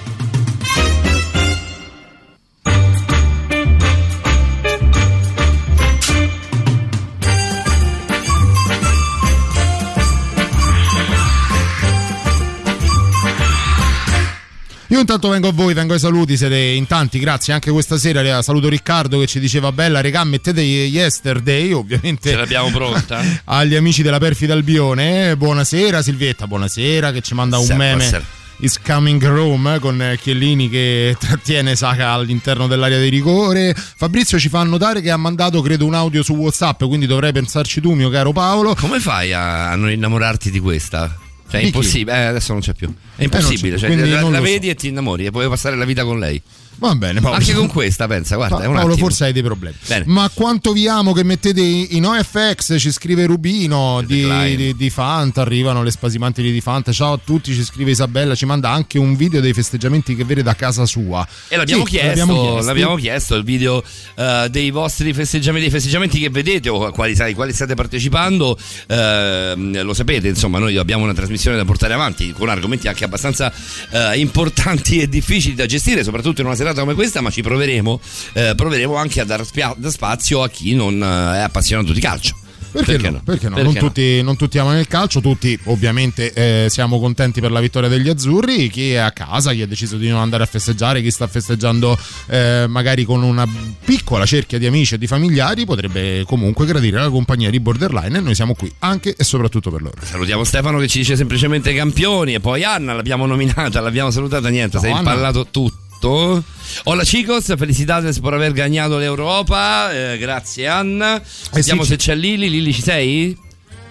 Io 14.92 15.00
intanto 15.00 15.30
vengo 15.30 15.48
a 15.48 15.52
voi, 15.54 15.74
vengo 15.74 15.94
ai 15.94 16.00
saluti, 16.00 16.36
siete 16.36 16.58
in 16.58 16.86
tanti, 16.86 17.18
grazie 17.18 17.54
anche 17.54 17.72
questa 17.72 17.98
sera. 17.98 18.42
Saluto 18.42 18.68
Riccardo 18.68 19.20
che 19.20 19.26
ci 19.26 19.39
diceva 19.39 19.72
bella, 19.72 20.02
regà, 20.02 20.26
mettete 20.26 20.60
yesterday, 20.60 21.72
ovviamente. 21.72 22.32
Ce 22.32 22.36
l'abbiamo 22.36 22.70
pronta? 22.72 23.22
agli 23.46 23.76
amici 23.76 24.02
della 24.02 24.18
Perfida 24.18 24.52
Albione. 24.52 25.38
Buonasera 25.38 26.02
Silvietta, 26.02 26.46
buonasera 26.46 27.14
che 27.14 27.22
ci 27.22 27.34
manda 27.34 27.58
un 27.58 27.68
meme. 27.68 27.88
buonasera. 27.94 28.26
Is 28.58 28.82
coming 28.82 29.26
Rome 29.26 29.76
eh, 29.76 29.80
con 29.80 30.18
Chiellini 30.20 30.68
che 30.68 31.16
trattiene 31.18 31.78
Saka 31.78 32.10
all'interno 32.10 32.68
dell'area 32.68 33.00
di 33.00 33.08
rigore. 33.08 33.74
Fabrizio 33.74 34.38
ci 34.38 34.50
fa 34.50 34.62
notare 34.64 35.00
che 35.00 35.10
ha 35.10 35.18
mandato 35.18 35.62
credo 35.62 35.86
un 35.86 35.94
audio 35.94 36.22
su 36.22 36.34
WhatsApp, 36.34 36.84
quindi 36.84 37.06
dovrei 37.06 37.32
pensarci 37.32 37.80
tu, 37.80 37.94
mio 37.94 38.10
caro 38.10 38.34
Paolo. 38.34 38.76
Come 38.76 39.00
fai 39.00 39.32
a 39.32 39.74
non 39.76 39.89
innamorarti 39.89 40.52
di 40.52 40.60
questa? 40.60 41.30
Cioè, 41.52 41.60
è 41.60 41.64
impossibile. 41.66 42.16
Eh, 42.16 42.24
adesso 42.26 42.54
non 42.54 42.62
c'è 42.62 42.74
più. 42.74 42.88
È 43.16 43.22
Eh, 43.22 43.26
impossibile. 43.26 43.76
c'è 43.76 43.88
cioè, 43.88 43.95
la 43.95 44.22
la 44.22 44.22
lo 44.22 44.36
so. 44.38 44.41
vedi 44.41 44.70
e 44.70 44.76
ti 44.76 44.88
innamori 44.88 45.26
e 45.26 45.32
puoi 45.32 45.47
passare 45.49 45.76
la 45.76 45.86
vita 45.86 46.04
con 46.06 46.18
lei. 46.18 46.41
Va 46.82 46.95
bene, 46.95 47.21
Paolo. 47.21 47.36
Anche 47.38 47.53
con 47.53 47.67
questa, 47.67 48.07
pensa, 48.07 48.36
guarda, 48.38 48.55
Pa- 48.55 48.63
è 48.63 48.65
un 48.65 48.73
Paolo, 48.73 48.97
forse 48.97 49.25
hai 49.25 49.34
dei 49.34 49.43
problemi. 49.43 49.75
Bene. 49.86 50.03
Ma 50.07 50.27
quanto 50.34 50.71
vi 50.73 50.88
amo 50.88 51.13
che 51.13 51.23
mettete 51.23 51.61
in 51.61 52.03
OFX? 52.07 52.79
Ci 52.79 52.91
scrive 52.91 53.27
Rubino 53.27 54.01
di, 54.03 54.27
di, 54.55 54.75
di 54.75 54.89
Fanta. 54.89 55.41
Arrivano 55.41 55.84
le 55.84 55.91
spasimanti 55.91 56.41
di 56.41 56.59
Fanta. 56.59 56.91
Ciao 56.91 57.13
a 57.13 57.19
tutti, 57.23 57.53
ci 57.53 57.63
scrive 57.63 57.91
Isabella. 57.91 58.34
Ci 58.34 58.47
manda 58.47 58.71
anche 58.71 58.97
un 58.97 59.15
video 59.15 59.41
dei 59.41 59.53
festeggiamenti 59.53 60.15
che 60.15 60.23
vede 60.25 60.41
da 60.41 60.55
casa 60.55 60.88
sua. 60.88 61.25
E 61.49 61.55
l'abbiamo, 61.55 61.86
Sì, 61.86 61.91
chiesto, 61.91 62.07
l'abbiamo 62.07 62.61
l'abbiamo 62.61 62.95
chiesto. 62.95 62.95
chiesto, 62.95 63.36
il 63.36 63.43
video 63.43 63.84
eh, 64.15 64.47
dei 64.49 64.71
vostri 64.71 65.13
festeggiamenti, 65.13 65.69
dei 65.69 65.77
festeggiamenti 65.79 66.19
che 66.19 66.29
vedete 66.32 66.67
o 66.69 66.86
a 66.88 66.91
quali, 66.91 67.15
ai 67.19 67.36
quali 67.36 67.53
state 67.53 67.75
partecipando. 67.75 68.57
ehm, 68.88 69.84
lo 69.84 69.93
sapete, 69.93 70.27
insomma, 70.29 70.57
noi 70.57 70.77
abbiamo 70.77 71.03
una 71.03 71.13
trasmissione 71.13 71.57
da 71.57 71.63
portare 71.65 71.93
avanti 71.93 72.32
con 72.34 72.49
argomenti 72.49 72.88
anche 72.88 73.03
abbastanza 73.03 73.53
eh, 73.91 74.17
importanti 74.19 74.99
e 74.99 75.07
difficili 75.07 75.53
da 75.53 75.67
gestire, 75.67 76.03
soprattutto 76.03 76.41
in 76.41 76.47
una 76.47 76.55
serata 76.55 76.69
come 76.80 76.93
questa, 76.93 77.19
ma 77.22 77.30
ci 77.30 77.41
proveremo, 77.41 77.99
eh, 78.34 78.53
proveremo 78.55 78.95
anche 78.95 79.19
a 79.19 79.26
dar 79.26 79.45
spia- 79.45 79.76
da 79.78 79.89
spazio 79.91 80.41
a 80.41 80.49
chi 80.49 80.74
non 80.74 81.01
eh, 81.03 81.38
è 81.38 81.41
appassionato 81.41 81.91
di 81.91 81.99
calcio. 81.99 82.36
Perché, 82.72 83.09
no? 83.09 83.22
Perché 83.22 83.49
no? 83.49 83.61
non, 83.61 83.74
Tutti, 83.74 84.22
non 84.22 84.38
tutti 84.38 84.57
amano 84.57 84.80
il 84.80 84.88
calcio, 84.88 85.19
tutti 85.19 85.59
ovviamente 85.65 86.32
eh, 86.32 86.69
siamo 86.69 87.01
contenti 87.01 87.41
per 87.41 87.51
la 87.51 87.59
vittoria 87.59 87.89
degli 87.89 88.07
azzurri. 88.07 88.69
Chi 88.69 88.93
è 88.93 88.95
a 88.97 89.11
casa, 89.11 89.51
chi 89.51 89.61
ha 89.61 89.67
deciso 89.67 89.97
di 89.97 90.07
non 90.07 90.22
andare 90.22 90.43
a 90.43 90.45
festeggiare, 90.45 91.01
chi 91.01 91.11
sta 91.11 91.28
festeggiando 91.28 91.97
eh, 92.28 92.67
magari 92.69 93.03
con 93.03 93.24
una 93.24 93.45
piccola 93.84 94.26
cerchia 94.26 94.57
di 94.57 94.67
amici 94.67 94.93
e 94.93 94.97
di 94.97 95.05
familiari, 95.05 95.65
potrebbe 95.65 96.24
comunque 96.26 96.65
gradire 96.65 96.97
la 96.99 97.09
compagnia 97.09 97.49
di 97.49 97.59
Borderline 97.59 98.17
e 98.19 98.22
noi 98.22 98.36
siamo 98.36 98.53
qui 98.55 98.72
anche 98.80 99.15
e 99.17 99.24
soprattutto 99.26 99.69
per 99.69 99.82
loro. 99.82 99.97
Salutiamo 100.01 100.45
Stefano 100.45 100.80
che 100.80 100.88
ci 100.88 100.99
dice 100.99 101.17
semplicemente 101.17 101.74
campioni 101.74 102.36
e 102.36 102.39
poi 102.39 102.63
Anna 102.63 102.93
l'abbiamo 102.93 103.26
nominata, 103.26 103.82
l'abbiamo 103.82 104.11
salutata, 104.11 104.47
niente, 104.47 104.78
No, 104.78 104.82
sei 104.84 104.91
Anna- 104.91 104.99
impallato 105.11 105.47
tutto. 105.51 105.80
Esatto. 106.02 106.43
Hola 106.86 107.04
chicos, 107.06 107.45
felicidades 107.45 108.20
por 108.20 108.34
aver 108.34 108.54
gagnato 108.54 108.97
l'Europa. 108.97 109.91
eh, 109.93 110.18
grazie 110.18 110.68
Anna. 110.68 111.22
Vediamo 111.54 111.84
sì, 111.84 111.89
se 111.89 111.95
c'è 111.97 112.16
Lili. 112.16 112.49
Lili 112.49 112.74
ci 112.74 112.82
sei? 112.82 113.38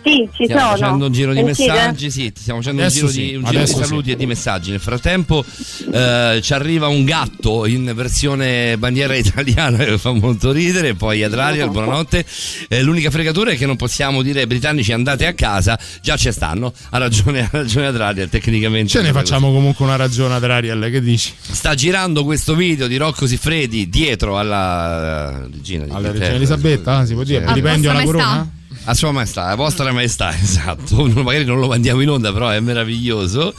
Sì, 0.02 0.28
ci 0.34 0.44
Stiamo 0.44 0.60
sono. 0.62 0.76
facendo 0.78 1.06
un 1.06 1.12
giro 1.12 1.32
di 1.32 1.38
Sentite? 1.44 1.68
messaggi, 1.72 2.10
sì, 2.10 2.32
ti 2.32 2.40
stiamo 2.40 2.60
facendo 2.60 2.82
Adesso 2.82 3.04
un 3.04 3.10
giro, 3.10 3.22
sì, 3.22 3.28
di, 3.30 3.36
un 3.36 3.44
giro 3.44 3.60
di 3.60 3.66
saluti 3.66 4.04
sì. 4.06 4.10
e 4.12 4.16
di 4.16 4.26
messaggi. 4.26 4.70
Nel 4.70 4.80
frattempo 4.80 5.44
eh, 5.92 6.40
ci 6.42 6.52
arriva 6.54 6.88
un 6.88 7.04
gatto 7.04 7.66
in 7.66 7.92
versione 7.94 8.76
bandiera 8.78 9.14
italiana 9.14 9.76
che 9.84 9.98
fa 9.98 10.12
molto 10.12 10.52
ridere. 10.52 10.94
Poi 10.94 11.22
Adraria, 11.22 11.66
buonanotte. 11.68 12.24
Eh, 12.68 12.82
l'unica 12.82 13.10
fregatura 13.10 13.50
è 13.52 13.56
che 13.56 13.66
non 13.66 13.76
possiamo 13.76 14.22
dire 14.22 14.40
ai 14.40 14.46
britannici 14.46 14.92
andate 14.92 15.26
a 15.26 15.34
casa, 15.34 15.78
già 16.00 16.16
ci 16.16 16.32
stanno. 16.32 16.72
Ha 16.90 16.98
ragione, 16.98 17.40
ha 17.44 17.48
ragione 17.50 17.86
Adraria, 17.86 18.26
tecnicamente. 18.26 18.88
Ce 18.90 19.02
ne 19.02 19.12
facciamo 19.12 19.52
comunque 19.52 19.84
una 19.84 19.96
ragione 19.96 20.34
ad 20.34 20.44
Ariel, 20.44 20.88
che 20.90 21.00
dici? 21.00 21.32
così. 21.38 21.54
Sta 21.54 21.74
girando 21.74 22.24
questo 22.24 22.54
video 22.54 22.86
di 22.86 22.96
Rocco 22.96 23.26
Siffredi 23.26 23.88
dietro 23.88 24.38
alla 24.38 25.44
eh, 25.44 25.48
regina 25.52 25.84
di 25.84 25.90
Alla 25.90 25.98
Inghilterra. 25.98 26.12
regina 26.12 26.34
Elisabetta, 26.36 27.04
si 27.04 27.14
può 27.14 27.22
dire? 27.22 27.40
Sì. 27.40 27.46
Vilipendio 27.48 27.90
alla 27.90 28.02
corona? 28.02 28.50
A 28.84 28.94
sua 28.94 29.12
maestà, 29.12 29.46
a 29.46 29.54
vostra 29.54 29.92
maestà, 29.92 30.34
esatto. 30.38 31.06
Magari 31.06 31.44
non 31.44 31.60
lo 31.60 31.68
mandiamo 31.68 32.00
in 32.00 32.08
onda, 32.08 32.32
però 32.32 32.48
è 32.48 32.60
meraviglioso. 32.60 33.54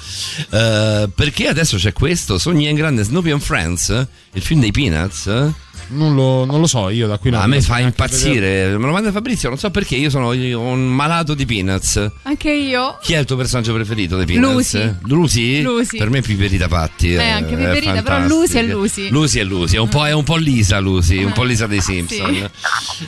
Eh, 0.50 1.10
perché 1.14 1.48
adesso 1.48 1.78
c'è 1.78 1.94
questo: 1.94 2.38
Sogni 2.38 2.68
in 2.68 2.76
grande 2.76 3.04
Snoopy 3.04 3.32
and 3.32 3.42
Friends, 3.42 3.90
eh? 3.90 4.08
il 4.34 4.42
film 4.42 4.60
dei 4.60 4.72
Peanuts. 4.72 5.52
Eh? 5.92 5.96
Non 5.96 6.16
lo, 6.16 6.46
non 6.46 6.60
lo 6.60 6.68
so, 6.68 6.90
io 6.90 7.08
da 7.08 7.18
qui 7.18 7.30
non 7.30 7.42
a 7.42 7.48
me 7.48 7.62
fa 7.62 7.80
impazzire. 7.80 8.78
Me 8.78 8.86
lo 8.86 8.92
manda 8.92 9.12
Fabrizio, 9.12 9.50
non 9.50 9.58
so 9.58 9.70
perché. 9.70 9.96
Io 9.96 10.10
sono 10.10 10.30
un 10.30 10.88
malato 10.88 11.34
di 11.34 11.46
Peanuts. 11.46 12.12
Anche 12.24 12.52
io. 12.52 12.98
Chi 13.02 13.14
è 13.14 13.20
il 13.20 13.26
tuo 13.26 13.36
personaggio 13.36 13.74
preferito 13.74 14.18
dei 14.18 14.26
Peanuts? 14.26 14.74
Lucy. 14.74 14.96
Lucy? 15.04 15.62
Lucy. 15.62 15.98
Per 15.98 16.10
me 16.10 16.20
è 16.20 16.22
Piperita 16.22 16.68
Patti. 16.68 17.14
Eh, 17.14 17.30
anche 17.30 17.56
Piperita, 17.56 18.02
però 18.02 18.26
Lucy 18.26 18.58
è 18.58 18.64
Lucy. 18.64 19.10
Lucy 19.10 19.40
è 19.40 19.44
Lucy, 19.44 19.76
è 19.76 19.80
un 19.80 19.90
po', 19.90 20.06
è 20.06 20.14
un 20.14 20.24
po' 20.24 20.38
Lisa 20.38 20.80
Lucy, 20.80 21.24
un 21.24 21.34
po' 21.34 21.44
Lisa 21.44 21.68
dei 21.68 21.82
Simpson. 21.82 22.50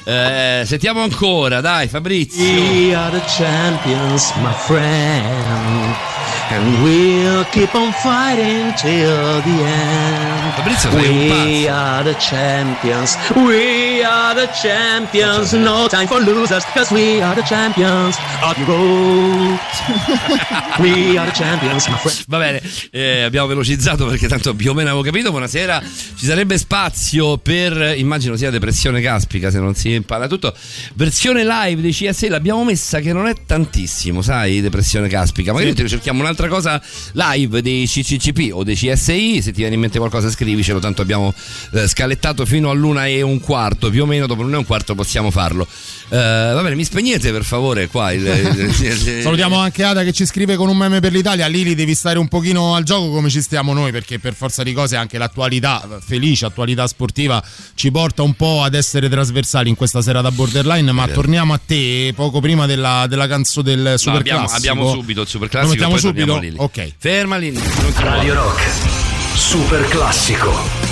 Eh, 0.04 0.64
sentiamo 0.66 1.02
ancora, 1.02 1.62
dai 1.62 1.88
Fabrizio. 1.88 2.44
We 2.44 2.94
are 2.94 3.12
the 3.12 3.24
champions, 3.26 4.34
my 4.42 4.54
friend. 4.54 6.23
And 6.52 6.84
we'll 6.84 7.46
keep 7.46 7.74
on 7.74 7.92
fighting 7.94 8.74
till 8.76 9.42
the 9.42 9.64
end. 9.64 10.54
Fabrizio 10.56 10.92
We 10.92 11.68
are 11.68 12.04
the 12.04 12.14
champions. 12.16 13.18
We 13.36 14.04
are 14.04 14.36
the 14.36 14.48
champions. 14.54 15.54
No 15.54 15.88
time 15.88 16.08
for 16.08 16.20
losers, 16.20 16.64
cause 16.66 16.92
we 16.92 17.22
are 17.22 17.34
the 17.34 17.44
champions 17.44 18.18
of 18.42 18.56
the 18.56 18.66
road. 18.66 19.60
we 20.80 21.18
are 21.18 21.26
the 21.26 21.32
champions, 21.34 21.88
my 21.88 21.98
friend. 21.98 22.26
Va 22.28 22.38
bene, 22.38 22.62
eh, 22.92 23.22
abbiamo 23.24 23.48
velocizzato 23.48 24.06
perché 24.06 24.28
tanto 24.28 24.54
più 24.54 24.72
o 24.72 24.74
meno 24.74 24.90
avevo 24.90 25.04
capito. 25.04 25.32
Buonasera, 25.32 25.82
ci 25.82 26.26
sarebbe 26.26 26.58
spazio 26.58 27.38
per, 27.38 27.98
immagino 27.98 28.36
sia 28.36 28.50
depressione 28.50 29.02
caspica 29.02 29.50
se 29.50 29.60
non 29.60 29.76
si 29.76 29.94
impara 29.94 30.28
tutto. 30.28 30.54
Versione 30.96 31.44
live 31.46 31.82
dei 31.82 31.94
CSI 31.94 32.28
l'abbiamo 32.28 32.64
messa 32.64 33.00
che 33.00 33.14
non 33.14 33.28
è 33.28 33.34
tantissimo, 33.46 34.22
sai, 34.22 34.62
depressione 34.62 35.08
caspica. 35.08 35.54
Magari 35.54 35.74
ti 35.74 35.88
cerchiamo 35.88 36.22
un'altra 36.34 36.48
cosa 36.48 36.82
live 37.14 37.62
dei 37.62 37.86
CCCP 37.86 38.54
o 38.54 38.64
dei 38.64 38.76
CSI. 38.76 39.42
Se 39.42 39.52
ti 39.52 39.60
viene 39.60 39.76
in 39.76 39.80
mente 39.80 40.00
qualcosa 40.00 40.30
scrivicelo, 40.30 40.80
tanto 40.80 41.02
abbiamo 41.02 41.34
eh, 41.72 41.88
scalettato 41.88 42.46
fino 42.46 42.70
all'una 42.70 43.06
e 43.06 43.22
un 43.22 43.40
quarto, 43.40 43.90
più 43.90 44.04
o 44.04 44.06
meno 44.06 44.26
dopo 44.26 44.42
l'una 44.42 44.56
e 44.56 44.60
un 44.60 44.66
quarto 44.66 44.96
possiamo 44.96 45.32
farlo. 45.32 45.68
Eh, 46.14 46.52
va 46.54 46.62
bene, 46.62 46.76
mi 46.76 46.84
spegnete 46.84 47.32
per 47.32 47.44
favore 47.44 47.88
qua 47.88 48.12
il... 48.12 48.22
il- 48.24 49.20
Salutiamo 49.24 49.58
anche 49.58 49.84
Ada 49.84 50.04
che 50.04 50.14
ci 50.14 50.28
scrive 50.28 50.56
con 50.56 50.70
un 50.70 50.78
meme 50.78 51.00
per 51.00 51.12
l'Italia. 51.12 51.48
Lili, 51.48 51.74
devi 51.74 51.96
stare 51.96 52.20
un 52.20 52.28
pochino 52.28 52.76
al 52.76 52.84
gioco 52.84 53.10
come 53.10 53.30
ci 53.32 53.42
stiamo 53.42 53.74
noi, 53.74 53.92
perché 53.92 54.20
per 54.20 54.36
forza 54.36 54.62
di 54.62 54.74
cose 54.74 54.96
anche 54.96 55.18
l'attualità 55.18 55.82
felice, 56.06 56.46
attualità 56.46 56.86
sportiva, 56.86 57.44
ci 57.74 57.90
porta 57.90 58.22
un 58.22 58.36
po' 58.36 58.62
ad 58.62 58.76
essere 58.76 59.10
trasversali 59.10 59.70
in 59.70 59.76
questa 59.76 60.04
serata 60.04 60.30
borderline. 60.30 60.92
Ma 60.92 61.08
torniamo 61.08 61.54
a 61.54 61.60
te 61.66 62.14
poco 62.16 62.40
prima 62.42 62.68
della, 62.68 63.08
della 63.10 63.26
canzone 63.26 63.62
del 63.76 63.80
No, 63.82 63.98
super 63.98 64.20
abbiamo, 64.20 64.46
classico. 64.46 64.58
abbiamo 64.72 64.92
subito 64.92 65.22
il 65.22 65.28
super 65.28 65.48
Lo 65.48 65.52
classico. 65.52 65.72
mettiamo 65.72 65.94
poi 65.94 66.02
subito? 66.02 66.26
torniamo 66.26 66.40
a 66.40 66.68
Lili. 66.70 66.84
Ok. 66.86 66.94
Ferma 67.00 67.38
Lili. 67.38 67.60
Radio. 67.98 68.34
Rock. 68.36 68.62
Super 69.36 69.88
classico. 69.88 70.83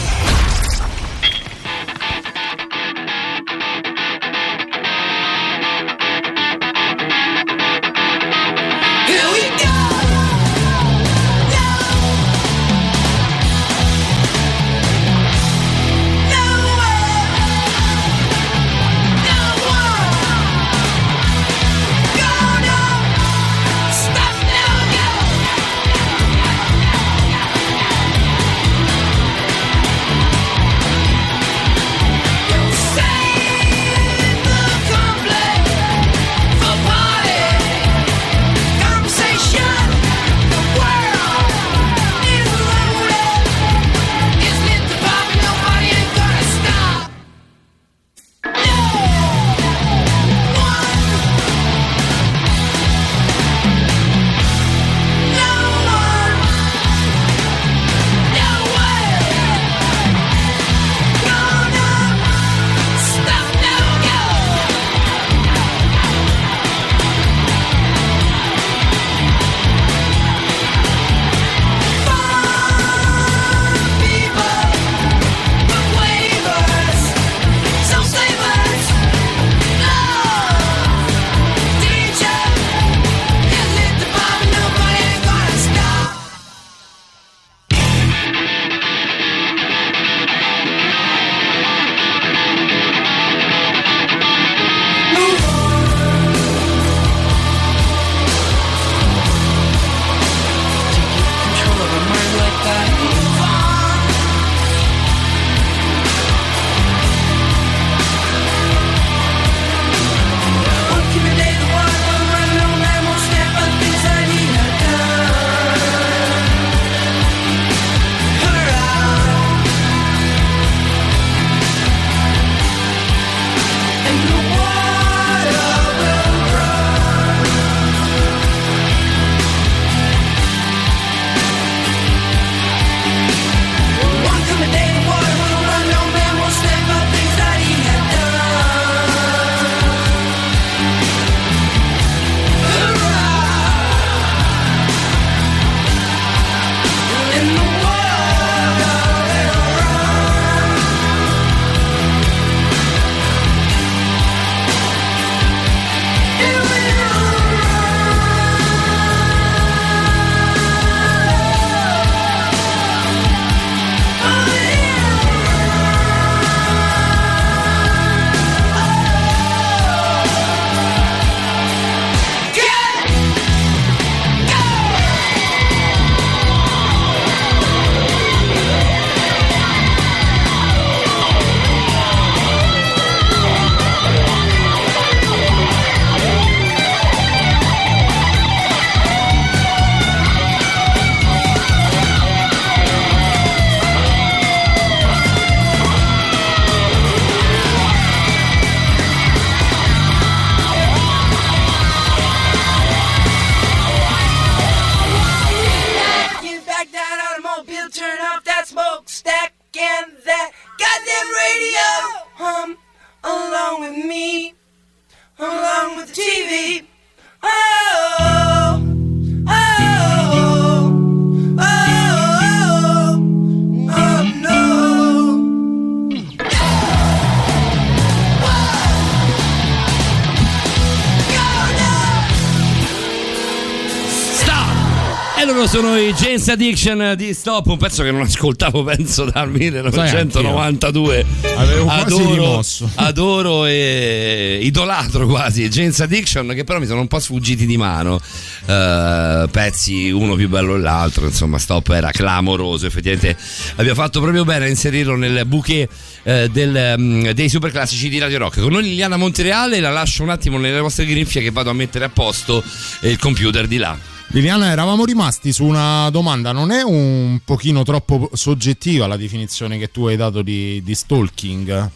Addiction 236.52 237.14
di 237.16 237.34
Stop, 237.34 237.68
un 237.68 237.78
pezzo 237.78 238.04
che 238.04 238.12
non 238.12 238.22
ascoltavo 238.22 238.84
penso 238.86 239.24
dal 239.26 239.50
1992. 239.50 241.26
Avevo 241.56 241.90
adoro, 241.90 242.64
adoro 242.96 243.66
e 243.66 244.60
idolatro 244.62 245.28
quasi 245.28 245.68
James 245.70 246.00
Addiction 246.02 246.52
che 246.54 246.64
però 246.64 246.80
mi 246.80 246.86
sono 246.86 247.02
un 247.02 247.08
po' 247.08 247.20
sfuggiti 247.20 247.66
di 247.66 247.78
mano. 247.78 248.20
Eh, 248.66 249.48
pezzi 249.50 250.12
uno 250.12 250.36
più 250.36 250.50
bello 250.50 250.74
dell'altro, 250.74 251.26
insomma 251.26 251.58
Stop 251.58 251.90
era 251.90 252.12
clamoroso, 252.12 252.86
effettivamente 252.86 253.38
abbiamo 253.76 254.00
fatto 254.00 254.20
proprio 254.20 254.44
bene 254.44 254.66
a 254.66 254.68
inserirlo 254.68 255.16
nel 255.16 255.46
bouquet 255.46 255.90
eh, 256.24 256.50
del, 256.50 256.96
mm, 256.98 257.30
dei 257.30 257.48
super 257.50 257.72
classici 257.72 258.10
di 258.10 258.20
Radio 258.20 258.40
Rock. 258.40 258.60
Con 258.60 258.74
noi 258.74 258.84
Liliana 258.84 259.16
Montereale, 259.16 259.80
la 259.80 259.90
lascio 259.90 260.22
un 260.24 260.30
attimo 260.30 260.58
nelle 260.58 260.80
vostre 260.80 261.06
grinfie 261.06 261.42
che 261.42 261.52
vado 261.52 261.70
a 261.70 261.74
mettere 261.74 262.06
a 262.06 262.10
posto 262.10 262.62
il 263.02 263.18
computer 263.18 263.68
di 263.68 263.78
là. 263.78 264.20
Liliana, 264.34 264.72
eravamo 264.72 265.04
rimasti 265.04 265.52
su 265.52 265.66
una 265.66 266.10
domanda, 266.10 266.54
non 266.54 266.72
è 266.72 266.82
un 266.84 267.40
pochino 267.44 267.84
troppo 267.84 268.30
soggettiva 268.32 269.06
la 269.06 269.18
definizione 269.18 269.78
che 269.78 269.92
tu 269.92 270.06
hai 270.06 270.16
dato 270.16 270.42
di, 270.42 270.82
di 270.84 270.96
stalking? 270.96 271.90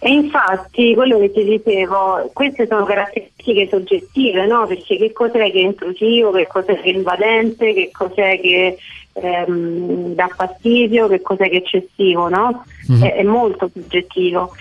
E 0.00 0.12
infatti, 0.12 0.94
quello 0.94 1.18
che 1.20 1.32
ti 1.32 1.42
dicevo, 1.42 2.30
queste 2.34 2.66
sono 2.68 2.84
caratteristiche 2.84 3.66
soggettive, 3.70 4.46
no? 4.46 4.66
Perché 4.66 4.98
che 4.98 5.10
cos'è 5.10 5.50
che 5.50 5.58
è 5.58 5.64
intrusivo, 5.64 6.32
che 6.32 6.46
cos'è 6.46 6.78
che 6.80 6.90
è 6.90 6.94
invadente, 6.94 7.72
che 7.72 7.90
cos'è 7.90 8.38
che 8.38 8.76
ehm, 9.14 10.14
dà 10.14 10.28
fastidio, 10.36 11.08
che 11.08 11.22
cos'è 11.22 11.48
che 11.48 11.50
è 11.50 11.56
eccessivo, 11.56 12.28
no? 12.28 12.64
Mhm. 12.88 13.04
È, 13.04 13.14
è 13.14 13.22
molto 13.22 13.70
soggettivo. 13.72 14.52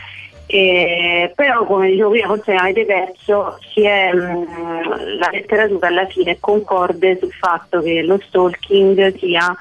Eh, 0.50 1.34
però 1.36 1.66
come 1.66 1.90
dicevo 1.90 2.12
prima 2.12 2.28
forse 2.28 2.54
avete 2.54 2.86
perso 2.86 3.58
è, 3.74 4.14
mh, 4.14 5.18
la 5.20 5.30
letteratura 5.30 5.88
alla 5.88 6.06
fine 6.06 6.32
è 6.32 6.38
concorde 6.40 7.18
sul 7.20 7.34
fatto 7.34 7.82
che 7.82 8.02
lo 8.02 8.18
stalking 8.26 9.18
sia 9.18 9.54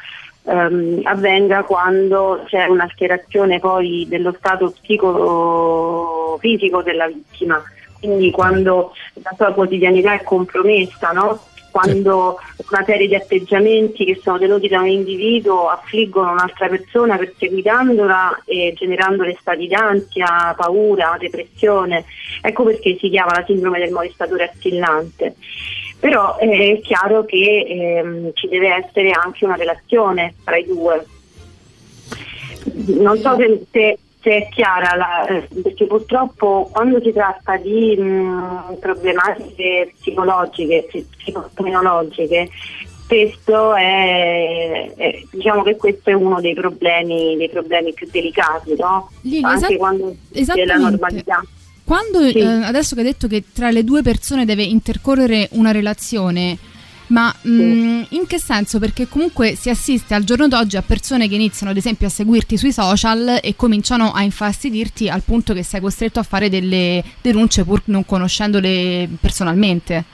ehm, 0.44 1.00
avvenga 1.02 1.64
quando 1.64 2.44
c'è 2.46 2.66
un'alterazione 2.66 3.58
poi 3.58 4.06
dello 4.08 4.32
stato 4.38 4.72
psicofisico 4.80 6.82
della 6.82 7.08
vittima 7.08 7.60
quindi 7.98 8.30
quando 8.30 8.92
la 9.14 9.32
sua 9.36 9.52
quotidianità 9.52 10.12
è 10.12 10.22
compromessa 10.22 11.10
no? 11.10 11.40
Quando 11.76 12.38
una 12.70 12.84
serie 12.86 13.06
di 13.06 13.14
atteggiamenti 13.14 14.06
che 14.06 14.18
sono 14.22 14.38
tenuti 14.38 14.66
da 14.66 14.80
un 14.80 14.88
individuo 14.88 15.68
affliggono 15.68 16.32
un'altra 16.32 16.68
persona 16.68 17.18
perseguitandola 17.18 18.44
e 18.46 18.72
generandole 18.74 19.36
stati 19.38 19.66
d'ansia, 19.66 20.54
paura, 20.56 21.16
depressione. 21.18 22.06
Ecco 22.40 22.64
perché 22.64 22.96
si 22.98 23.10
chiama 23.10 23.34
la 23.34 23.44
sindrome 23.44 23.78
del 23.78 23.92
molestatore 23.92 24.50
assillante. 24.54 25.34
Però 26.00 26.38
eh, 26.40 26.78
è 26.78 26.80
chiaro 26.80 27.26
che 27.26 27.66
ehm, 27.68 28.30
ci 28.32 28.48
deve 28.48 28.68
essere 28.82 29.10
anche 29.10 29.44
una 29.44 29.56
relazione 29.56 30.32
tra 30.44 30.56
i 30.56 30.64
due. 30.64 31.04
Non 32.86 33.18
so 33.18 33.36
se, 33.70 33.98
se- 34.26 34.36
è 34.36 34.48
chiara, 34.48 34.96
la- 34.96 35.44
perché 35.62 35.86
purtroppo 35.86 36.68
quando 36.72 37.00
si 37.00 37.12
tratta 37.12 37.56
di 37.58 37.96
mh, 37.96 38.78
problematiche 38.80 39.92
psicologiche, 40.00 40.84
psi- 40.88 41.06
psicocriminologiche, 41.16 42.48
spesso 43.04 43.74
è, 43.76 44.92
è- 44.96 45.22
diciamo 45.30 45.62
che 45.62 45.76
questo 45.76 46.10
è 46.10 46.12
uno 46.14 46.40
dei 46.40 46.54
problemi, 46.54 47.36
dei 47.36 47.48
problemi 47.48 47.92
più 47.92 48.08
delicati, 48.10 48.74
no? 48.76 49.10
Lili, 49.22 49.44
anche 49.44 49.56
esat- 49.58 49.76
quando 49.76 50.16
c'è 50.32 50.64
la 50.64 50.76
normalità. 50.76 51.42
Quando 51.84 52.18
eh, 52.20 52.42
adesso 52.64 52.96
che 52.96 53.02
hai 53.02 53.06
detto 53.06 53.28
che 53.28 53.44
tra 53.52 53.70
le 53.70 53.84
due 53.84 54.02
persone 54.02 54.44
deve 54.44 54.64
intercorrere 54.64 55.48
una 55.52 55.70
relazione, 55.70 56.58
ma 57.08 57.34
mm, 57.46 58.02
in 58.10 58.26
che 58.26 58.38
senso? 58.38 58.78
Perché 58.78 59.08
comunque 59.08 59.54
si 59.54 59.70
assiste 59.70 60.14
al 60.14 60.24
giorno 60.24 60.48
d'oggi 60.48 60.76
a 60.76 60.82
persone 60.82 61.28
che 61.28 61.34
iniziano 61.34 61.70
ad 61.70 61.78
esempio 61.78 62.06
a 62.06 62.10
seguirti 62.10 62.56
sui 62.56 62.72
social 62.72 63.38
e 63.42 63.54
cominciano 63.54 64.12
a 64.12 64.22
infastidirti 64.22 65.08
al 65.08 65.22
punto 65.22 65.54
che 65.54 65.62
sei 65.62 65.80
costretto 65.80 66.18
a 66.18 66.24
fare 66.24 66.48
delle 66.48 67.02
denunce 67.20 67.64
pur 67.64 67.82
non 67.86 68.04
conoscendole 68.04 69.08
personalmente. 69.20 70.04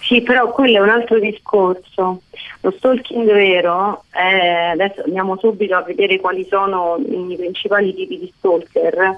Sì, 0.00 0.22
però 0.22 0.50
quello 0.50 0.78
è 0.78 0.80
un 0.80 0.88
altro 0.88 1.18
discorso. 1.18 2.22
Lo 2.62 2.74
stalking 2.76 3.30
vero, 3.30 4.04
è- 4.10 4.70
adesso 4.72 5.02
andiamo 5.04 5.36
subito 5.38 5.76
a 5.76 5.82
vedere 5.82 6.18
quali 6.18 6.46
sono 6.48 6.96
i 6.98 7.36
principali 7.36 7.94
tipi 7.94 8.18
di 8.18 8.32
stalker. 8.38 9.16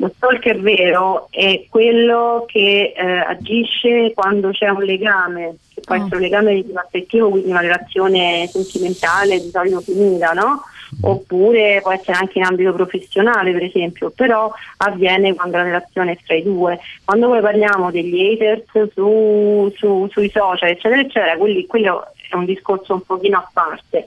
Lo 0.00 0.12
stalker 0.16 0.60
vero 0.60 1.26
è 1.30 1.64
quello 1.68 2.44
che 2.46 2.92
eh, 2.96 3.04
agisce 3.04 4.12
quando 4.14 4.50
c'è 4.50 4.68
un 4.68 4.82
legame, 4.84 5.56
che 5.74 5.80
può 5.80 5.96
Ah. 5.96 5.98
essere 5.98 6.16
un 6.16 6.22
legame 6.22 6.54
di 6.54 6.64
tipo 6.66 6.78
affettivo, 6.78 7.30
quindi 7.30 7.50
una 7.50 7.60
relazione 7.60 8.46
sentimentale 8.46 9.40
di 9.40 9.50
solito 9.50 9.80
finita, 9.80 10.32
no? 10.32 10.62
Oppure 11.02 11.80
può 11.82 11.90
essere 11.92 12.16
anche 12.16 12.38
in 12.38 12.44
ambito 12.44 12.72
professionale, 12.72 13.52
per 13.52 13.64
esempio, 13.64 14.10
però 14.14 14.50
avviene 14.78 15.34
quando 15.34 15.56
la 15.56 15.64
relazione 15.64 16.12
è 16.12 16.18
tra 16.24 16.34
i 16.36 16.42
due. 16.44 16.78
Quando 17.04 17.26
poi 17.28 17.40
parliamo 17.40 17.90
degli 17.90 18.20
haters 18.20 18.92
su- 18.94 19.70
su- 19.76 20.06
sui 20.10 20.30
social, 20.30 20.70
eccetera, 20.70 21.00
eccetera, 21.00 21.36
quelli- 21.36 21.66
quello 21.66 22.06
è 22.28 22.34
un 22.36 22.44
discorso 22.44 22.94
un 22.94 23.02
pochino 23.02 23.38
a 23.38 23.50
parte. 23.52 24.06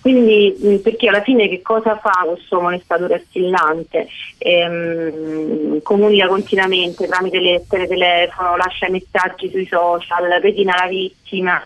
Quindi, 0.00 0.80
perché 0.82 1.08
alla 1.08 1.22
fine 1.22 1.48
che 1.48 1.60
cosa 1.60 1.96
fa 1.98 2.24
questo 2.26 2.60
molestatore 2.60 3.14
assillante? 3.14 4.06
Ehm, 4.38 5.82
comunica 5.82 6.28
continuamente 6.28 7.06
tramite 7.06 7.40
lettere, 7.40 7.88
telefono, 7.88 8.56
lascia 8.56 8.88
messaggi 8.88 9.50
sui 9.50 9.66
social, 9.66 10.40
pedina 10.40 10.76
la 10.78 10.88
vittima, 10.88 11.60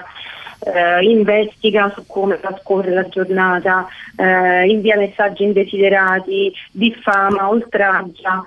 eh, 0.64 1.02
investiga 1.04 1.92
su 1.94 2.04
come 2.06 2.38
trascorre 2.40 2.92
la 2.92 3.08
giornata, 3.08 3.86
eh, 4.16 4.66
invia 4.66 4.96
messaggi 4.96 5.42
indesiderati, 5.42 6.52
diffama, 6.70 7.48
oltraggia, 7.48 8.44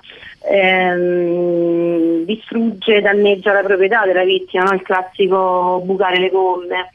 ehm, 0.50 2.24
distrugge, 2.24 3.00
danneggia 3.00 3.52
la 3.52 3.62
proprietà 3.62 4.04
della 4.06 4.24
vittima, 4.24 4.64
no? 4.64 4.72
il 4.72 4.82
classico 4.82 5.80
bucare 5.84 6.18
le 6.18 6.30
gomme. 6.30 6.90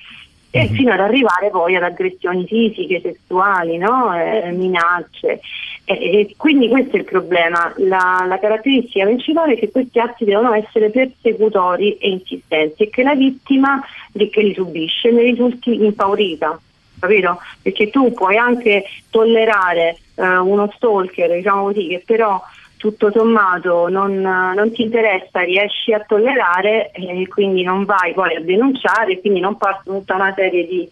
E 0.53 0.67
fino 0.67 0.91
ad 0.91 0.99
arrivare 0.99 1.49
poi 1.49 1.77
ad 1.77 1.83
aggressioni 1.83 2.45
fisiche, 2.45 2.99
sessuali, 2.99 3.77
no? 3.77 4.13
Eh, 4.13 4.51
minacce. 4.51 5.39
E, 5.85 5.93
e 5.93 6.33
quindi 6.35 6.67
questo 6.67 6.97
è 6.97 6.99
il 6.99 7.05
problema. 7.05 7.73
La, 7.77 8.25
la 8.27 8.37
caratteristica 8.37 9.05
principale 9.05 9.53
è 9.53 9.57
che 9.57 9.71
questi 9.71 9.99
atti 9.99 10.25
devono 10.25 10.53
essere 10.53 10.89
persecutori 10.89 11.95
e 11.97 12.09
insistenti 12.09 12.83
e 12.83 12.89
che 12.89 13.01
la 13.01 13.15
vittima 13.15 13.81
che 14.11 14.41
li 14.41 14.53
subisce 14.53 15.09
ne 15.09 15.21
risulti 15.21 15.85
impaurita. 15.85 16.59
Capito? 16.99 17.39
Perché 17.61 17.89
tu 17.89 18.11
puoi 18.11 18.37
anche 18.37 18.83
tollerare 19.09 19.97
eh, 20.15 20.37
uno 20.37 20.69
stalker, 20.75 21.31
diciamo 21.31 21.63
così, 21.63 21.87
che 21.87 22.03
però 22.05 22.39
tutto 22.81 23.11
sommato 23.11 23.89
non, 23.89 24.21
non 24.21 24.71
ti 24.71 24.81
interessa, 24.81 25.41
riesci 25.41 25.93
a 25.93 25.99
tollerare 25.99 26.89
e 26.89 27.27
quindi 27.27 27.61
non 27.61 27.85
vai 27.85 28.11
poi 28.11 28.35
a 28.35 28.41
denunciare, 28.41 29.19
quindi 29.19 29.39
non 29.39 29.55
partono 29.55 29.99
tutta 29.99 30.15
una 30.15 30.33
serie 30.33 30.65
di, 30.65 30.89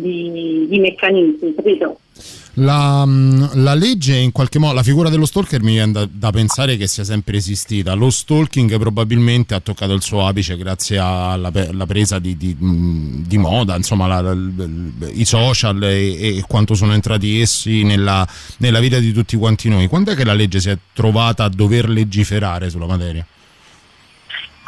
di- 0.00 0.66
di 0.68 0.78
meccanismi, 0.78 1.54
capito? 1.54 2.00
La, 2.54 3.04
mh, 3.06 3.62
la 3.62 3.74
legge 3.74 4.16
in 4.16 4.32
qualche 4.32 4.58
modo, 4.58 4.74
la 4.74 4.82
figura 4.82 5.08
dello 5.10 5.26
stalker 5.26 5.62
mi 5.62 5.74
viene 5.74 5.92
da, 5.92 6.08
da 6.10 6.32
pensare 6.32 6.76
che 6.76 6.88
sia 6.88 7.04
sempre 7.04 7.36
esistita. 7.36 7.94
Lo 7.94 8.10
stalking 8.10 8.76
probabilmente 8.78 9.54
ha 9.54 9.60
toccato 9.60 9.92
il 9.92 10.02
suo 10.02 10.26
apice 10.26 10.56
grazie 10.56 10.98
alla, 10.98 11.52
alla 11.54 11.86
presa 11.86 12.18
di, 12.18 12.36
di- 12.36 12.56
mh, 12.58 13.26
di 13.28 13.38
moda, 13.38 13.76
insomma 13.76 14.08
la- 14.08 14.20
la- 14.20 14.36
i 15.12 15.24
social 15.24 15.80
e, 15.84 16.36
e 16.38 16.44
quanto 16.48 16.74
sono 16.74 16.94
entrati 16.94 17.40
essi 17.40 17.84
nella, 17.84 18.26
nella 18.56 18.80
vita 18.80 18.98
di 18.98 19.12
tutti 19.12 19.36
quanti 19.36 19.68
noi. 19.68 19.86
Quando 19.86 20.10
è 20.10 20.16
che 20.16 20.24
la 20.24 20.34
legge 20.34 20.58
si 20.58 20.70
è 20.70 20.78
trovata 20.92 21.44
a 21.44 21.48
dover 21.48 21.88
legiferare 21.88 22.70
sulla 22.70 22.86
materia? 22.86 23.24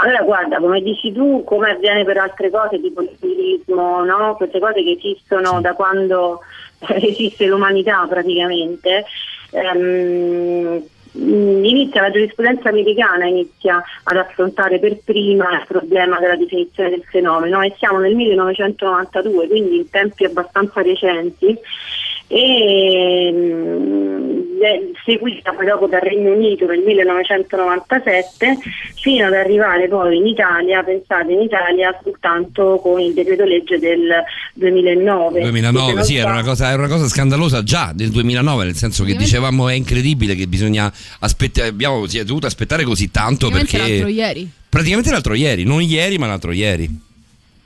Allora 0.03 0.23
guarda, 0.23 0.59
come 0.59 0.81
dici 0.81 1.13
tu, 1.13 1.45
come 1.45 1.73
avviene 1.73 2.05
per 2.05 2.17
altre 2.17 2.51
cose 2.51 2.81
tipo 2.81 3.03
il 3.03 3.11
turismo, 3.21 4.03
no? 4.03 4.35
queste 4.37 4.59
cose 4.59 4.83
che 4.83 4.93
esistono 4.99 5.61
da 5.61 5.75
quando 5.75 6.41
esiste 6.89 7.45
l'umanità 7.45 8.07
praticamente, 8.09 9.05
ehm, 9.51 10.83
inizia 11.13 12.01
la 12.01 12.11
giurisprudenza 12.11 12.71
americana 12.71 13.27
inizia 13.27 13.83
ad 14.05 14.17
affrontare 14.17 14.79
per 14.79 15.01
prima 15.05 15.53
il 15.53 15.65
problema 15.67 16.19
della 16.19 16.37
definizione 16.37 16.89
del 16.89 17.05
fenomeno 17.05 17.61
e 17.61 17.75
siamo 17.77 17.99
nel 17.99 18.15
1992, 18.15 19.49
quindi 19.49 19.77
in 19.77 19.91
tempi 19.91 20.25
abbastanza 20.25 20.81
recenti 20.81 21.59
e 22.33 23.33
mh, 23.33 24.63
è 24.63 24.81
seguita 25.05 25.53
poi 25.53 25.67
dopo 25.67 25.89
dal 25.89 26.01
Regno 26.01 26.33
Unito 26.33 26.65
nel 26.67 26.79
1997 26.79 28.59
fino 28.95 29.27
ad 29.27 29.33
arrivare 29.33 29.89
poi 29.89 30.19
in 30.19 30.27
Italia, 30.27 30.83
pensate 30.85 31.33
in 31.33 31.41
Italia 31.41 31.99
soltanto 32.05 32.79
con 32.81 33.01
il 33.01 33.13
decreto 33.15 33.43
legge 33.45 33.81
del 33.81 34.23
2009. 34.55 35.41
2009, 35.41 36.05
sì, 36.05 36.17
era 36.17 36.31
una, 36.31 36.45
cosa, 36.45 36.69
era 36.69 36.77
una 36.77 36.89
cosa 36.89 37.09
scandalosa 37.09 37.65
già 37.65 37.93
del 37.93 38.11
2009, 38.11 38.65
nel 38.65 38.77
senso 38.77 39.03
che 39.03 39.17
dicevamo 39.17 39.69
è 39.69 39.75
incredibile 39.75 40.37
che 40.37 40.47
bisogna 40.47 40.93
aspettare, 41.19 41.69
abbiamo 41.69 42.07
si 42.07 42.19
è 42.19 42.25
dovuto 42.25 42.47
aspettare 42.47 42.85
così 42.85 43.11
tanto 43.11 43.47
Ovviamente 43.47 43.77
l'altro 43.77 43.97
perché 44.05 44.13
ieri. 44.13 44.51
praticamente 44.69 45.11
l'altro 45.11 45.35
ieri, 45.35 45.65
non 45.65 45.83
ieri 45.83 46.17
ma 46.17 46.29
l'altro 46.29 46.53
ieri. 46.53 47.09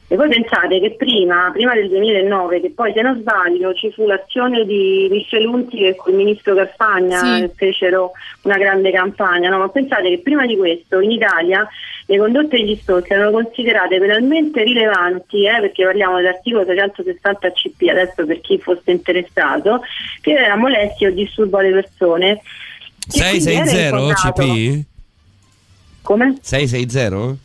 E 0.07 0.17
voi 0.17 0.29
pensate 0.29 0.81
che 0.81 0.93
prima, 0.97 1.51
prima 1.53 1.73
del 1.75 1.89
2009, 1.89 2.61
che 2.61 2.71
poi 2.73 2.93
se 2.93 3.01
non 3.01 3.19
sbaglio 3.21 3.73
ci 3.73 3.91
fu 3.91 4.07
l'azione 4.07 4.65
di 4.67 5.09
Michelunti 5.11 5.79
che 5.79 5.95
col 5.97 6.13
ministro 6.13 6.55
Carfagna 6.55 7.19
Sì. 7.21 7.51
fecero 7.57 8.13
una 8.43 8.59
grande 8.59 8.91
campagna, 8.93 9.49
no? 9.49 9.59
ma 9.59 9.69
pensate 9.71 10.11
che 10.11 10.19
prima 10.19 10.45
di 10.45 10.57
questo 10.59 11.01
in 11.01 11.11
Italia 11.11 11.67
le 12.07 12.19
condotte 12.19 12.59
degli 12.59 12.77
stalker 12.77 13.17
erano 13.17 13.31
considerate 13.31 13.99
penalmente 13.99 14.63
rilevanti, 14.63 15.47
eh, 15.47 15.59
perché 15.61 15.85
parliamo 15.85 16.17
dell'articolo 16.17 16.65
660 16.67 17.53
CP, 17.53 17.89
adesso 17.89 18.27
per 18.27 18.41
chi 18.43 18.59
fosse 18.59 18.91
interessato, 18.91 19.81
che 20.21 20.33
era 20.33 20.55
molestia 20.57 21.09
o 21.09 21.13
disturbo 21.13 21.57
alle 21.59 21.71
persone. 21.71 22.31
E 22.31 22.41
quindi 23.31 23.53
era 23.55 23.65
660 23.65 23.97
inquadrato- 23.99 24.43
CP? 24.43 24.85
Come? 26.03 26.37
660? 26.43 27.37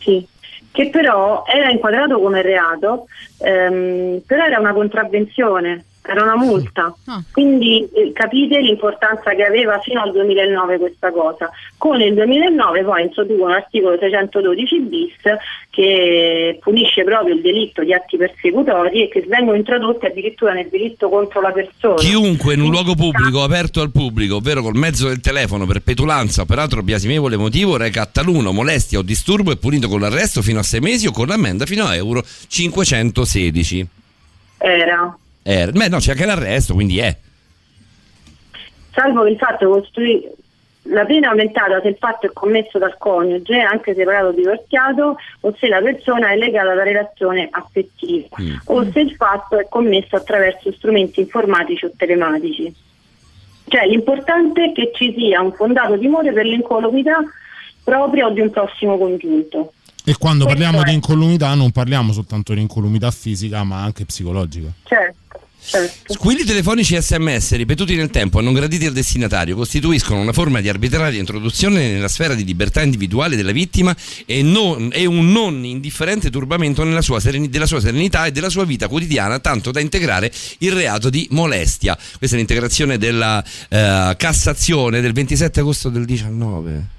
Sì, 0.00 0.26
che 0.74 0.90
però 0.90 1.44
era 1.46 1.70
inquadrato 1.70 2.18
come 2.18 2.42
reato, 2.42 3.06
ehm, 3.38 4.22
però 4.26 4.44
era 4.44 4.58
una 4.58 4.72
contravvenzione, 4.72 5.84
era 6.06 6.22
una 6.22 6.36
multa. 6.36 6.94
Ah. 7.06 7.22
Quindi 7.32 7.88
eh, 7.92 8.12
capite 8.12 8.60
l'importanza 8.60 9.30
che 9.34 9.42
aveva 9.42 9.78
fino 9.78 10.02
al 10.02 10.12
2009 10.12 10.78
questa 10.78 11.10
cosa. 11.10 11.50
Con 11.78 12.00
il 12.00 12.14
2009 12.14 12.84
poi 12.84 13.02
introducono 13.02 13.52
l'articolo 13.52 13.96
612 13.98 14.80
bis 14.80 15.12
che 15.70 16.58
punisce 16.60 17.04
proprio 17.04 17.34
il 17.34 17.40
delitto 17.40 17.82
di 17.82 17.94
atti 17.94 18.16
persecutori 18.16 19.04
e 19.04 19.08
che 19.08 19.24
vengono 19.26 19.56
introdotti 19.56 20.06
addirittura 20.06 20.52
nel 20.52 20.68
delitto 20.68 21.08
contro 21.08 21.40
la 21.40 21.50
persona. 21.50 21.94
Chiunque 21.94 22.54
in 22.54 22.60
un 22.60 22.70
luogo 22.70 22.94
pubblico 22.94 23.42
aperto 23.42 23.80
al 23.80 23.90
pubblico, 23.90 24.36
ovvero 24.36 24.62
col 24.62 24.76
mezzo 24.76 25.08
del 25.08 25.20
telefono 25.20 25.64
per 25.66 25.80
petulanza 25.80 26.42
o 26.42 26.44
per 26.44 26.58
altro 26.58 26.82
biasimevole 26.82 27.36
motivo, 27.36 27.78
reca 27.78 28.02
a 28.02 28.06
taluno 28.06 28.52
molestia 28.52 28.98
o 28.98 29.02
disturbo 29.02 29.50
è 29.50 29.56
punito 29.56 29.88
con 29.88 30.00
l'arresto 30.00 30.42
fino 30.42 30.58
a 30.58 30.62
sei 30.62 30.80
mesi 30.80 31.06
o 31.06 31.12
con 31.12 31.26
l'ammenda 31.26 31.64
fino 31.64 31.86
a 31.86 31.94
euro 31.94 32.22
516. 32.22 33.86
Era. 34.58 35.18
Eh, 35.46 35.70
beh, 35.70 35.88
no, 35.88 35.98
c'è 35.98 36.12
anche 36.12 36.24
l'arresto, 36.24 36.72
quindi 36.74 36.98
è. 36.98 37.14
salvo 38.92 39.24
che 39.24 39.30
il 39.30 39.36
fatto 39.36 39.68
costui- 39.68 40.26
la 40.88 41.04
pena 41.04 41.26
è 41.28 41.30
aumentata 41.30 41.80
se 41.82 41.88
il 41.88 41.96
fatto 41.98 42.26
è 42.26 42.30
commesso 42.32 42.78
dal 42.78 42.96
coniuge, 42.98 43.58
anche 43.60 43.94
separato 43.94 44.26
o 44.28 44.32
divorziato, 44.32 45.16
o 45.40 45.54
se 45.58 45.68
la 45.68 45.80
persona 45.80 46.30
è 46.30 46.36
legata 46.36 46.70
alla 46.72 46.82
relazione 46.82 47.48
affettiva, 47.50 48.28
Mm. 48.40 48.54
o 48.66 48.90
se 48.92 49.00
il 49.00 49.14
fatto 49.16 49.58
è 49.58 49.66
commesso 49.68 50.16
attraverso 50.16 50.70
strumenti 50.72 51.20
informatici 51.20 51.86
o 51.86 51.92
telematici. 51.96 52.72
Cioè 53.66 53.86
l'importante 53.86 54.64
è 54.66 54.72
che 54.72 54.92
ci 54.94 55.14
sia 55.16 55.40
un 55.40 55.52
fondato 55.52 55.98
timore 55.98 56.32
per 56.32 56.44
l'incolumità 56.44 57.16
propria 57.82 58.26
o 58.26 58.30
di 58.30 58.40
un 58.40 58.50
prossimo 58.50 58.96
congiunto. 58.98 59.72
E 60.04 60.14
quando 60.18 60.44
Questo 60.44 60.62
parliamo 60.62 60.84
è. 60.86 60.88
di 60.90 60.94
incolumità 60.94 61.54
non 61.54 61.70
parliamo 61.72 62.12
soltanto 62.12 62.52
di 62.52 62.60
incolumità 62.60 63.10
fisica 63.10 63.64
ma 63.64 63.82
anche 63.82 64.04
psicologica. 64.04 64.68
Certo, 64.84 65.16
certo. 65.64 66.12
Squilli 66.12 66.44
telefonici 66.44 66.94
e 66.94 67.00
sms 67.02 67.54
ripetuti 67.56 67.94
nel 67.96 68.10
tempo 68.10 68.38
e 68.38 68.42
non 68.42 68.52
graditi 68.52 68.86
al 68.86 68.92
destinatario 68.92 69.56
costituiscono 69.56 70.20
una 70.20 70.32
forma 70.32 70.60
di 70.60 70.68
arbitraria 70.68 71.18
introduzione 71.18 71.90
nella 71.92 72.08
sfera 72.08 72.34
di 72.34 72.44
libertà 72.44 72.82
individuale 72.82 73.36
della 73.36 73.52
vittima 73.52 73.94
e, 74.26 74.42
non- 74.42 74.90
e 74.92 75.06
un 75.06 75.30
non 75.32 75.64
indifferente 75.64 76.30
turbamento 76.30 76.84
nella 76.84 77.02
sua 77.02 77.20
sereni- 77.20 77.48
della 77.48 77.66
sua 77.66 77.80
serenità 77.80 78.26
e 78.26 78.32
della 78.32 78.50
sua 78.50 78.64
vita 78.64 78.88
quotidiana, 78.88 79.38
tanto 79.38 79.70
da 79.70 79.80
integrare 79.80 80.30
il 80.58 80.72
reato 80.72 81.10
di 81.10 81.26
molestia. 81.30 81.96
Questa 82.18 82.36
è 82.36 82.38
l'integrazione 82.38 82.98
della 82.98 83.42
eh, 83.68 84.14
Cassazione 84.16 85.00
del 85.00 85.12
27 85.12 85.60
agosto 85.60 85.88
del 85.88 86.04
19. 86.04 86.92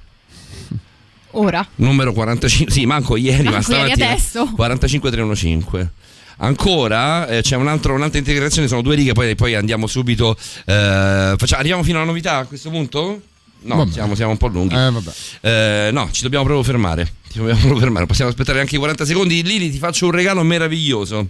Ora. 1.32 1.68
Numero 1.76 2.14
45, 2.14 2.72
sì, 2.74 2.86
manco 2.86 3.18
ieri, 3.18 3.44
ma 3.44 3.52
Manco 3.52 3.72
ieri, 3.74 3.92
stamattina. 3.92 4.10
adesso. 4.12 4.52
45315. 4.56 5.90
Ancora 6.38 7.28
eh, 7.28 7.42
c'è 7.42 7.56
un 7.56 7.68
altro- 7.68 7.94
un'altra 7.94 8.20
integrazione, 8.20 8.68
sono 8.68 8.82
due 8.82 8.96
righe, 8.96 9.14
poi, 9.14 9.36
poi 9.36 9.56
andiamo 9.56 9.88
subito. 9.88 10.36
eh, 10.66 11.34
faccia- 11.38 11.58
arriviamo 11.58 11.84
fino 11.84 11.98
alla 11.98 12.08
novità 12.08 12.38
a 12.38 12.46
questo 12.46 12.70
punto? 12.70 13.22
No, 13.62 13.90
siamo, 13.92 14.14
siamo 14.14 14.32
un 14.32 14.38
po' 14.38 14.48
lunghi. 14.48 14.76
Eh. 14.76 15.88
Eh, 15.88 15.90
no, 15.92 16.10
ci 16.12 16.22
dobbiamo 16.22 16.44
proprio 16.46 16.64
fermare. 16.64 17.06
Ci 17.32 17.38
dobbiamo 17.40 17.60
proprio 17.62 17.80
fermare. 17.82 18.06
Possiamo 18.06 18.30
aspettare 18.30 18.60
anche 18.60 18.76
i 18.76 18.78
40 18.78 19.06
secondi. 19.06 19.42
Lili, 19.42 19.72
ti 19.72 19.78
faccio 19.80 20.06
un 20.06 20.12
regalo 20.12 20.44
meraviglioso. 20.44 21.28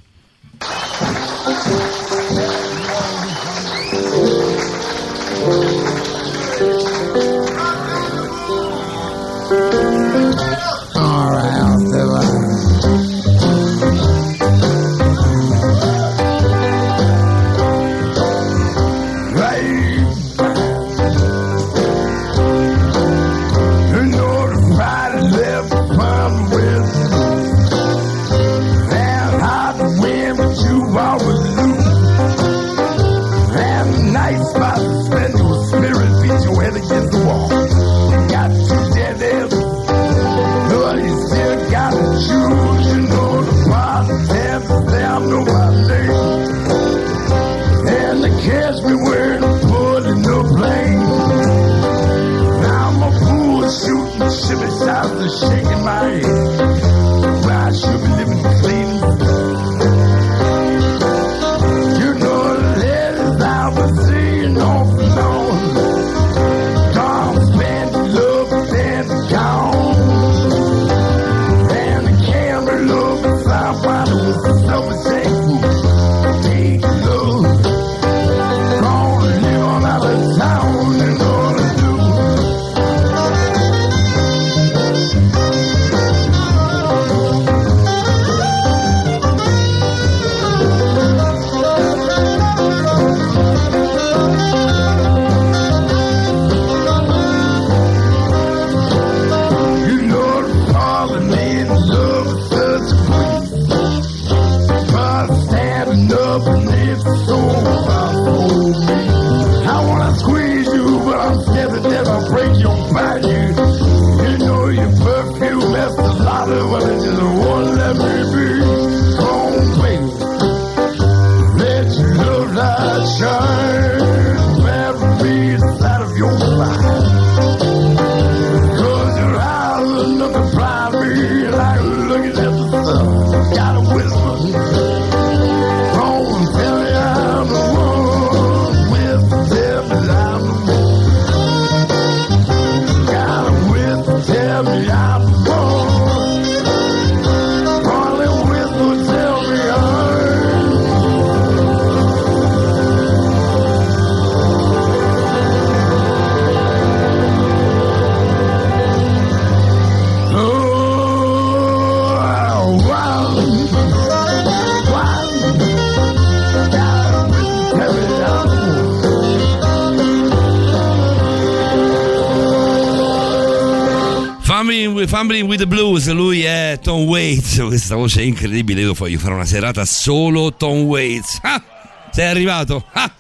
With, 175.05 175.13
Fumbling 175.13 175.47
with 175.47 175.59
the 175.59 175.67
Blues, 175.67 176.11
lui 176.11 176.41
è 176.41 176.79
Tom 176.81 177.03
Waits, 177.03 177.57
questa 177.67 177.93
voce 177.93 178.21
è 178.21 178.23
incredibile, 178.23 178.81
io 178.81 178.93
voglio 178.93 179.19
fare 179.19 179.35
una 179.35 179.45
serata 179.45 179.85
solo 179.85 180.51
Tom 180.55 180.79
Waits. 180.79 181.37
Ah, 181.43 181.61
sei 182.09 182.25
arrivato? 182.25 182.83
Ah, 182.93 183.11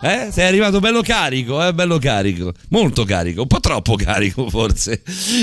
eh? 0.00 0.28
Sei 0.32 0.46
arrivato 0.46 0.80
bello 0.80 1.02
carico, 1.02 1.64
eh? 1.64 1.72
bello 1.72 1.98
carico, 1.98 2.52
molto 2.70 3.04
carico, 3.04 3.42
un 3.42 3.46
po' 3.46 3.60
troppo 3.60 3.94
carico 3.96 4.48
forse. 4.48 5.02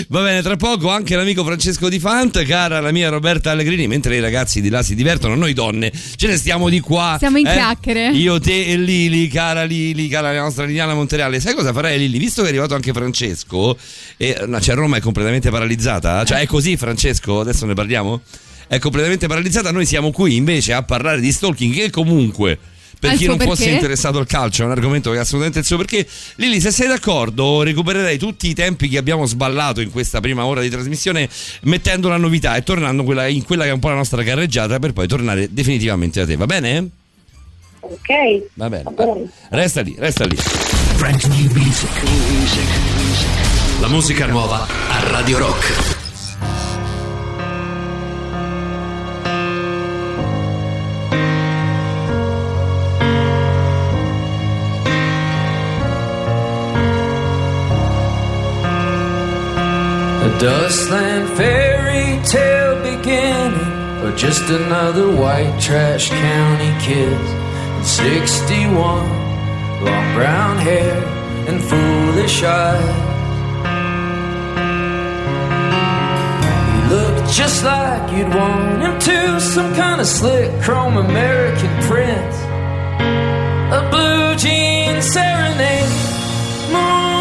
Va 0.09 0.21
bene, 0.21 0.41
tra 0.41 0.55
poco 0.55 0.89
anche 0.89 1.15
l'amico 1.15 1.43
Francesco 1.43 1.89
Di 1.89 1.99
Fant, 1.99 2.43
cara 2.43 2.79
la 2.79 2.91
mia 2.91 3.09
Roberta 3.09 3.51
Allegrini, 3.51 3.87
mentre 3.87 4.15
i 4.15 4.19
ragazzi 4.19 4.61
di 4.61 4.69
là 4.69 4.83
si 4.83 4.95
divertono, 4.95 5.35
noi 5.35 5.53
donne 5.53 5.91
ce 5.91 6.27
ne 6.27 6.37
stiamo 6.37 6.69
di 6.69 6.79
qua. 6.79 7.15
Siamo 7.19 7.37
in 7.37 7.47
eh? 7.47 7.53
chiacchiere. 7.53 8.09
Io, 8.09 8.39
te 8.39 8.65
e 8.65 8.77
Lili, 8.77 9.27
cara 9.27 9.63
Lili, 9.63 10.07
cara 10.07 10.31
la 10.31 10.41
nostra 10.41 10.65
Liliana 10.65 10.93
Montereale. 10.93 11.39
Sai 11.39 11.53
cosa 11.53 11.71
farei 11.71 11.97
Lili? 11.97 12.17
Visto 12.17 12.41
che 12.41 12.47
è 12.47 12.51
arrivato 12.51 12.75
anche 12.75 12.91
Francesco, 12.91 13.77
e 14.17 14.43
no, 14.45 14.59
cioè 14.59 14.75
Roma 14.75 14.97
è 14.97 15.01
completamente 15.01 15.49
paralizzata, 15.49 16.23
cioè 16.25 16.39
è 16.39 16.45
così 16.45 16.75
Francesco, 16.77 17.39
adesso 17.39 17.65
ne 17.65 17.73
parliamo? 17.73 18.21
È 18.67 18.79
completamente 18.79 19.27
paralizzata, 19.27 19.71
noi 19.71 19.85
siamo 19.85 20.11
qui 20.11 20.35
invece 20.35 20.73
a 20.73 20.83
parlare 20.83 21.21
di 21.21 21.31
stalking 21.31 21.73
che 21.73 21.89
comunque... 21.89 22.59
Per 22.99 23.11
il 23.11 23.17
chi 23.17 23.27
non 23.27 23.37
fosse 23.37 23.63
perché? 23.63 23.75
interessato 23.75 24.17
al 24.17 24.25
calcio, 24.25 24.63
è 24.63 24.65
un 24.65 24.71
argomento 24.71 25.11
che 25.11 25.17
ha 25.17 25.21
assolutamente 25.21 25.59
il 25.59 25.65
suo 25.65 25.77
perché. 25.77 26.07
Lili, 26.35 26.59
se 26.59 26.71
sei 26.71 26.87
d'accordo, 26.87 27.61
recupererei 27.61 28.17
tutti 28.17 28.49
i 28.49 28.53
tempi 28.55 28.89
che 28.89 28.97
abbiamo 28.97 29.25
sballato 29.25 29.81
in 29.81 29.91
questa 29.91 30.19
prima 30.19 30.45
ora 30.45 30.61
di 30.61 30.69
trasmissione, 30.69 31.29
mettendo 31.61 32.09
la 32.09 32.17
novità 32.17 32.55
e 32.55 32.63
tornando 32.63 33.03
quella- 33.03 33.27
in 33.27 33.43
quella 33.43 33.63
che 33.63 33.69
è 33.69 33.73
un 33.73 33.79
po' 33.79 33.89
la 33.89 33.95
nostra 33.95 34.23
carreggiata, 34.23 34.79
per 34.79 34.93
poi 34.93 35.07
tornare 35.07 35.47
definitivamente 35.51 36.19
da 36.19 36.25
te. 36.25 36.35
Va 36.35 36.45
bene? 36.45 36.89
Ok. 37.79 38.43
Va 38.55 38.69
bene. 38.69 38.83
Resta 39.49 39.81
lì, 39.81 39.95
resta 39.97 40.25
lì. 40.25 40.35
La 43.79 43.87
musica 43.87 44.25
nuova 44.25 44.67
a 44.89 45.09
Radio 45.11 45.37
Rock. 45.37 45.96
Dustland 60.39 61.35
fairy 61.35 62.21
tale 62.23 62.75
beginning, 62.83 64.03
or 64.03 64.15
just 64.15 64.43
another 64.49 65.09
white 65.15 65.59
trash 65.59 66.09
county 66.09 66.73
kid. 66.85 67.11
In 67.77 67.83
61, 67.83 68.75
long 69.83 70.13
brown 70.13 70.57
hair 70.57 71.03
and 71.47 71.59
foolish 71.63 72.43
eyes. 72.43 72.95
He 76.71 76.95
looked 76.95 77.33
just 77.33 77.63
like 77.63 78.11
you'd 78.11 78.33
want 78.33 78.81
him 78.81 78.99
to, 78.99 79.39
some 79.39 79.73
kind 79.73 79.99
of 79.99 80.07
slick 80.07 80.51
chrome 80.61 80.97
American 80.97 81.73
prince. 81.89 82.35
A 83.73 83.87
blue 83.89 84.35
jean 84.35 85.01
serenade. 85.01 85.91
Moon 86.71 87.16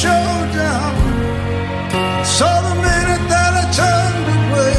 showdown. 0.00 0.94
Saw 2.24 2.56
the 2.68 2.74
minute 2.86 3.24
that 3.32 3.52
I 3.62 3.64
turned 3.80 4.28
away. 4.40 4.76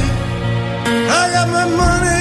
I 1.20 1.24
got 1.34 1.48
my 1.58 1.66
money 1.82 2.21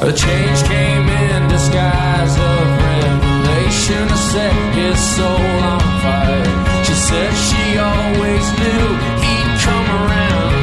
A 0.00 0.12
change 0.12 0.62
came 0.64 1.08
in 1.08 1.48
disguise 1.48 2.36
of 2.36 2.64
revelation 2.84 4.06
to 4.08 4.16
set 4.16 4.74
his 4.74 4.98
soul 5.16 5.48
on 5.72 5.80
fire. 6.02 6.84
She 6.84 6.92
said 6.92 7.32
she 7.32 7.78
always 7.78 8.46
knew 8.60 8.86
he'd 9.24 9.50
come 9.64 9.88
around. 10.00 10.54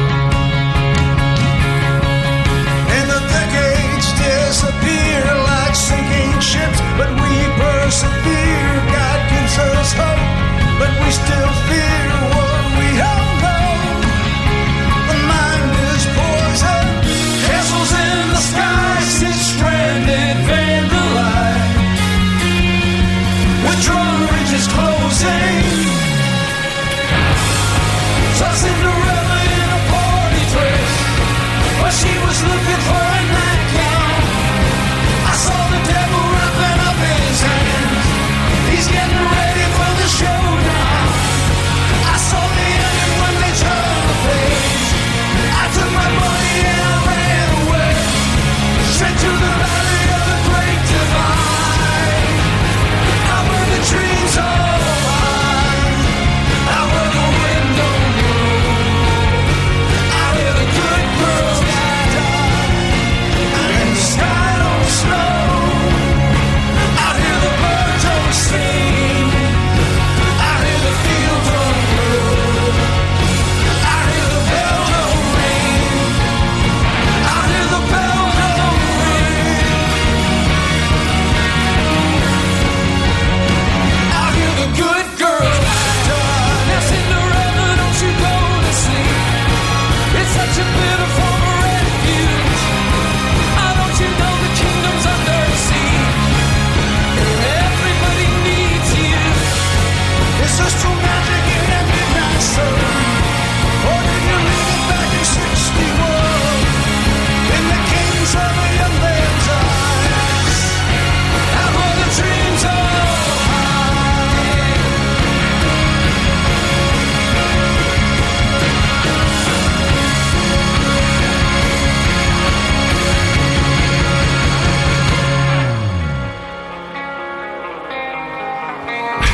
And 2.96 3.06
the 3.10 3.20
decades 3.34 4.08
disappear 4.20 5.24
like 5.50 5.74
sinking 5.74 6.38
ships, 6.40 6.80
but 6.98 7.10
we 7.10 7.34
persevere. 7.58 8.74
God 8.94 9.18
gives 9.32 9.58
us 9.58 9.92
hope, 10.00 10.22
but 10.78 10.92
we 11.02 11.10
still 11.10 11.52
fear 11.66 12.11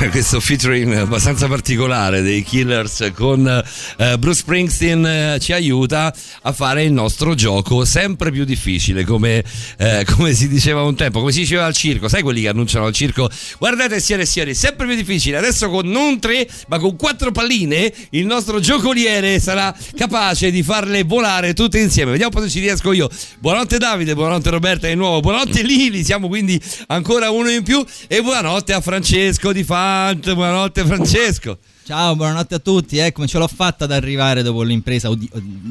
questo 0.13 0.41
featuring 0.41 0.95
abbastanza 0.95 1.47
particolare 1.49 2.23
dei 2.23 2.43
Killers 2.43 3.11
con 3.15 3.47
eh, 3.47 4.19
Bruce 4.19 4.41
Springsteen 4.41 5.07
eh, 5.07 5.39
ci 5.41 5.53
aiuta 5.53 6.15
a 6.43 6.53
fare 6.53 6.85
il 6.85 6.93
nostro 6.93 7.35
gioco 7.35 7.85
sempre 7.85 8.31
più 8.31 8.45
difficile, 8.45 9.05
come, 9.05 9.45
eh, 9.77 10.07
come 10.15 10.33
si 10.35 10.49
diceva 10.49 10.83
un 10.83 10.95
tempo, 10.95 11.21
come 11.21 11.33
si 11.33 11.41
diceva 11.41 11.65
al 11.65 11.75
circo, 11.75 12.09
sai 12.09 12.23
quelli 12.23 12.43
che 12.43 12.49
annunciano 12.49 12.87
al 12.87 12.93
circo, 12.93 13.29
guardate 13.59 14.01
signore 14.01 14.25
e 14.25 14.27
signori, 14.27 14.55
sempre 14.55 14.87
più 14.87 14.95
difficile, 14.95 15.37
adesso 15.37 15.69
con 15.69 15.87
non 15.89 16.19
tre 16.19 16.49
ma 16.69 16.79
con 16.79 16.97
quattro 16.97 17.31
palline 17.31 17.93
il 18.11 18.27
nostro 18.27 18.61
giocoliere 18.61 19.41
sarà 19.41 19.75
capace 19.97 20.51
di 20.51 20.63
farle 20.63 21.05
volare 21.05 21.55
tutte 21.55 21.79
insieme, 21.79 22.13
vediamo 22.13 22.41
se 22.41 22.49
ci 22.49 22.61
riesco 22.61 22.93
io. 22.93 23.09
Buonanotte 23.39 23.79
Davide, 23.79 24.15
buonanotte 24.15 24.51
Roberta 24.51 24.87
di 24.87 24.95
nuovo, 24.95 25.21
buonanotte 25.21 25.63
Lili, 25.63 26.05
siamo 26.05 26.29
quindi 26.29 26.61
ancora 26.89 27.31
uno 27.31 27.51
in 27.51 27.63
più. 27.63 27.85
E 28.07 28.23
buonanotte 28.23 28.73
a 28.73 28.81
Francesco 28.81 29.53
di 29.53 29.65
Fant, 29.99 30.33
buonanotte 30.33 30.85
Francesco. 30.85 31.59
Ciao, 31.85 32.15
buonanotte 32.15 32.55
a 32.55 32.59
tutti. 32.61 32.99
Eccomi, 32.99 33.27
ce 33.27 33.37
l'ho 33.39 33.49
fatta 33.49 33.85
ad 33.85 33.91
arrivare 33.91 34.45
dopo 34.45 34.63
l'impresa 34.63 35.11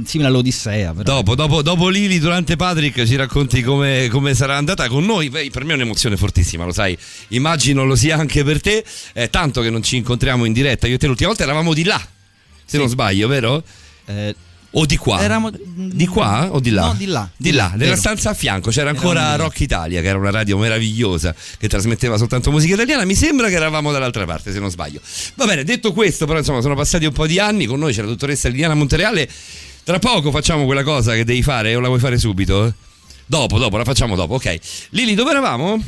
simile 0.04 0.28
all'Odissea. 0.28 0.92
Però. 0.92 1.04
Dopo, 1.04 1.34
dopo, 1.34 1.62
dopo 1.62 1.88
Lili, 1.88 2.20
durante 2.20 2.58
Patrick, 2.58 3.06
ci 3.06 3.16
racconti 3.16 3.62
come, 3.62 4.10
come 4.12 4.34
sarà 4.34 4.58
andata 4.58 4.90
con 4.90 5.06
noi. 5.06 5.30
Per 5.30 5.64
me 5.64 5.72
è 5.72 5.76
un'emozione 5.76 6.18
fortissima, 6.18 6.66
lo 6.66 6.74
sai. 6.74 6.98
Immagino 7.30 7.86
lo 7.86 7.96
sia 7.96 8.18
anche 8.18 8.44
per 8.44 8.60
te. 8.60 8.84
È 9.14 9.30
tanto 9.30 9.62
che 9.62 9.70
non 9.70 9.82
ci 9.82 9.96
incontriamo 9.96 10.44
in 10.44 10.52
diretta. 10.52 10.88
Io 10.88 10.96
e 10.96 10.98
te 10.98 11.08
l'ultima 11.08 11.30
volta 11.30 11.44
eravamo 11.44 11.74
di 11.74 11.86
là, 11.86 12.06
se 12.66 12.78
non 12.78 12.90
sbaglio, 12.90 13.30
vero? 13.30 13.64
Eh, 14.08 14.36
o 14.72 14.86
di 14.86 14.98
qua? 14.98 15.22
Eravamo 15.22 15.52
di 15.52 16.06
qua 16.08 16.50
o 16.52 16.60
di 16.60 16.72
là? 16.72 16.88
No, 16.88 16.94
di 16.94 17.06
là. 17.06 17.30
Di 17.36 17.52
là, 17.52 17.70
nella 17.70 17.86
Vero. 17.86 17.96
stanza 17.96 18.32
a 18.32 18.34
fianco 18.34 18.70
c'era 18.70 18.90
ancora. 18.90 19.36
Rock 19.36 19.62
Italia, 19.62 20.02
che 20.02 20.08
era 20.08 20.18
una 20.18 20.32
radio 20.32 20.58
meravigliosa 20.58 21.34
che 21.58 21.68
trasmetteva 21.68 22.18
soltanto 22.18 22.52
musica 22.52 22.74
italiana. 22.74 23.06
Mi 23.06 23.16
sembra 23.16 23.48
che 23.48 23.56
eravamo 23.56 23.92
dall'altra 23.92 24.26
parte, 24.26 24.52
se 24.52 24.60
non 24.60 24.70
sbaglio. 24.70 25.00
Va 25.36 25.46
bene, 25.46 25.64
detto 25.64 25.94
questo, 25.94 26.26
però 26.26 26.38
insomma, 26.40 26.62
sono 26.62 26.76
passati 26.76 27.06
un 27.06 27.14
po' 27.14 27.28
di 27.28 27.40
anni. 27.40 27.66
Con 27.66 27.80
noi 27.80 27.94
c'è 27.94 28.02
la 28.02 28.08
dottoressa 28.08 28.50
Liliana 28.50 28.74
Montereale. 28.74 29.30
Tra 29.84 30.00
poco 30.00 30.32
facciamo 30.32 30.66
quella 30.66 30.84
cosa 30.84 31.14
che 31.14 31.24
devi 31.24 31.42
fare 31.42 31.74
o 31.76 31.80
la 31.80 31.88
vuoi 31.88 32.00
fare 32.00 32.18
subito? 32.18 32.74
Dopo, 33.26 33.58
dopo, 33.58 33.78
la 33.78 33.84
facciamo 33.84 34.16
dopo, 34.16 34.36
ok. 34.36 34.58
Lili, 34.90 35.16
dove 35.16 35.32
eravamo? 35.32 35.82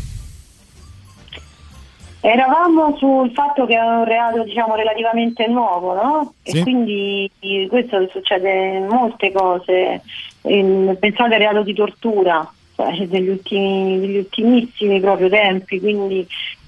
Eravamo 2.21 2.97
sul 2.97 3.31
fatto 3.31 3.65
che 3.65 3.75
è 3.75 3.81
un 3.81 4.03
reato 4.03 4.43
diciamo 4.43 4.75
relativamente 4.75 5.47
nuovo, 5.47 5.93
no? 5.93 6.33
Sì. 6.43 6.59
E 6.59 6.63
quindi 6.63 7.31
questo 7.69 8.07
succede 8.11 8.77
in 8.77 8.87
molte 8.87 9.31
cose. 9.31 10.01
Pensate 10.41 11.33
al 11.33 11.39
reato 11.39 11.63
di 11.63 11.73
tortura, 11.73 12.51
cioè 12.75 13.07
degli, 13.07 13.29
ultimi, 13.29 13.99
degli 13.99 14.17
ultimissimi 14.17 14.99
proprio 14.99 15.29
tempi, 15.29 15.79
quindi 15.79 16.27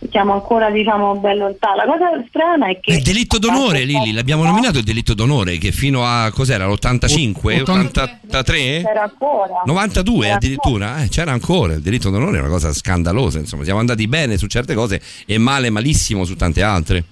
siamo 0.10 0.34
ancora 0.34 0.70
diciamo 0.70 1.16
ben 1.18 1.38
lontani. 1.38 1.78
La 1.78 1.86
cosa 1.86 2.24
strana 2.28 2.68
è 2.68 2.80
che... 2.80 2.94
Il 2.94 3.04
delitto 3.04 3.38
d'onore, 3.38 3.84
Lili, 3.84 4.14
l'abbiamo 4.14 4.44
nominato 4.44 4.80
il 4.80 4.84
delitto 4.84 5.14
d'onore 5.14 5.58
che 5.58 5.72
fino 5.72 6.06
a 6.06 6.32
cos'era 6.32 6.66
l'85, 6.68 7.62
83? 7.62 8.82
C'era 8.84 9.04
ancora. 9.04 9.62
92 9.66 10.22
C'era 10.22 10.36
addirittura, 10.36 11.04
eh, 11.04 11.10
c'era 11.10 11.32
ancora 11.32 11.74
il 11.74 11.82
delitto 11.82 12.10
d'onore, 12.10 12.38
è 12.38 12.42
una 12.42 12.50
cosa 12.50 12.74
scandalosa, 12.74 13.40
insomma, 13.40 13.64
siamo 13.64 13.80
andati 13.80 14.08
bene 14.08 14.38
su 14.38 14.48
certe 14.48 14.74
cose 14.74 15.02
e 15.26 15.38
male, 15.38 15.70
malissimo 15.70 16.26
su 16.26 16.36
tante 16.36 16.64
altre. 16.64 17.04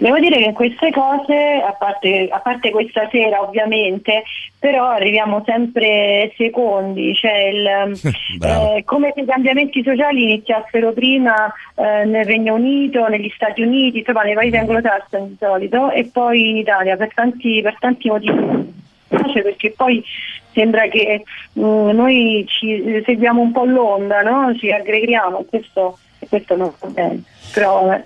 Devo 0.00 0.20
dire 0.20 0.38
che 0.38 0.52
queste 0.52 0.92
cose, 0.92 1.60
a 1.60 1.72
parte, 1.72 2.28
a 2.30 2.38
parte 2.38 2.70
questa 2.70 3.08
sera 3.10 3.42
ovviamente, 3.42 4.22
però 4.56 4.90
arriviamo 4.90 5.42
sempre 5.44 6.32
secondi, 6.36 7.16
cioè 7.16 7.48
il, 7.48 7.66
eh, 8.40 8.82
come 8.84 9.10
se 9.12 9.22
i 9.22 9.26
cambiamenti 9.26 9.82
sociali 9.82 10.22
iniziassero 10.22 10.92
prima 10.92 11.52
eh, 11.74 12.04
nel 12.04 12.24
Regno 12.24 12.54
Unito, 12.54 13.08
negli 13.08 13.28
Stati 13.34 13.60
Uniti, 13.60 13.98
insomma 13.98 14.22
nei 14.22 14.34
paesi 14.34 14.56
anglosassoni 14.56 15.30
di 15.30 15.36
solito, 15.40 15.90
e 15.90 16.08
poi 16.12 16.50
in 16.50 16.56
Italia 16.58 16.96
per 16.96 17.12
tanti, 17.12 17.60
per 17.60 17.76
tanti 17.80 18.08
motivi. 18.08 18.76
Perché 19.08 19.72
poi 19.76 20.04
sembra 20.52 20.86
che 20.86 21.24
mm, 21.58 21.88
noi 21.90 22.44
ci 22.46 23.02
seguiamo 23.04 23.40
un 23.40 23.50
po' 23.50 23.64
l'onda, 23.64 24.22
no? 24.22 24.54
ci 24.56 24.70
aggreghiamo, 24.70 25.44
questo, 25.48 25.98
questo 26.28 26.54
non 26.54 26.72
va 26.78 26.86
bene. 26.88 27.22
Però, 27.52 27.84
vabbè. 27.84 28.02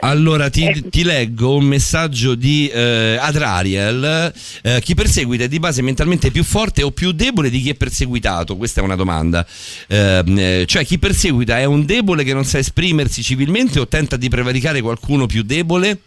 Allora 0.00 0.50
ti, 0.50 0.84
ti 0.90 1.02
leggo 1.02 1.56
un 1.56 1.64
messaggio 1.64 2.34
di 2.34 2.68
eh, 2.68 3.16
Adrariel. 3.18 4.32
Eh, 4.62 4.80
chi 4.82 4.94
perseguita 4.94 5.44
è 5.44 5.48
di 5.48 5.58
base 5.58 5.82
mentalmente 5.82 6.30
più 6.30 6.44
forte 6.44 6.82
o 6.82 6.90
più 6.90 7.12
debole 7.12 7.50
di 7.50 7.60
chi 7.60 7.70
è 7.70 7.74
perseguitato? 7.74 8.56
Questa 8.56 8.80
è 8.80 8.84
una 8.84 8.96
domanda. 8.96 9.46
Ehm, 9.88 10.38
eh, 10.38 10.64
cioè 10.66 10.84
chi 10.84 10.98
perseguita 10.98 11.58
è 11.58 11.64
un 11.64 11.84
debole 11.84 12.24
che 12.24 12.34
non 12.34 12.44
sa 12.44 12.58
esprimersi 12.58 13.22
civilmente 13.22 13.80
o 13.80 13.88
tenta 13.88 14.16
di 14.16 14.28
prevaricare 14.28 14.80
qualcuno 14.82 15.26
più 15.26 15.42
debole? 15.42 15.98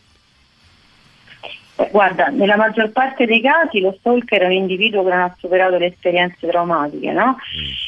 Eh, 1.80 1.90
Guarda, 1.92 2.28
nella 2.28 2.56
maggior 2.56 2.90
parte 2.90 3.26
dei 3.26 3.40
casi 3.42 3.80
lo 3.80 3.96
stalker 4.00 4.42
è 4.42 4.46
un 4.46 4.52
individuo 4.52 5.04
che 5.04 5.10
non 5.10 5.20
ha 5.20 5.36
superato 5.40 5.78
le 5.78 5.88
esperienze 5.88 6.48
traumatiche, 6.48 7.12
no? 7.12 7.38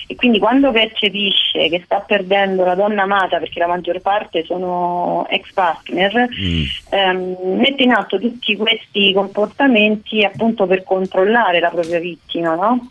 E 0.08 0.16
quindi 0.16 0.38
quando 0.40 0.72
percepisce 0.72 1.70
che 1.70 1.82
sta 1.84 2.00
perdendo 2.00 2.64
la 2.66 2.76
donna 2.76 3.04
amata, 3.04 3.38
perché 3.40 3.60
la 3.60 3.68
maggior 3.68 4.00
parte 4.02 4.44
sono 4.44 5.26
ex 5.30 5.52
partner, 5.54 6.28
ehm, 6.92 7.36
mette 7.58 7.84
in 7.84 7.92
atto 7.92 8.20
tutti 8.20 8.56
questi 8.56 9.12
comportamenti 9.14 10.24
appunto 10.24 10.66
per 10.68 10.84
controllare 10.84 11.60
la 11.60 11.70
propria 11.70 12.00
vittima, 12.00 12.56
no? 12.56 12.88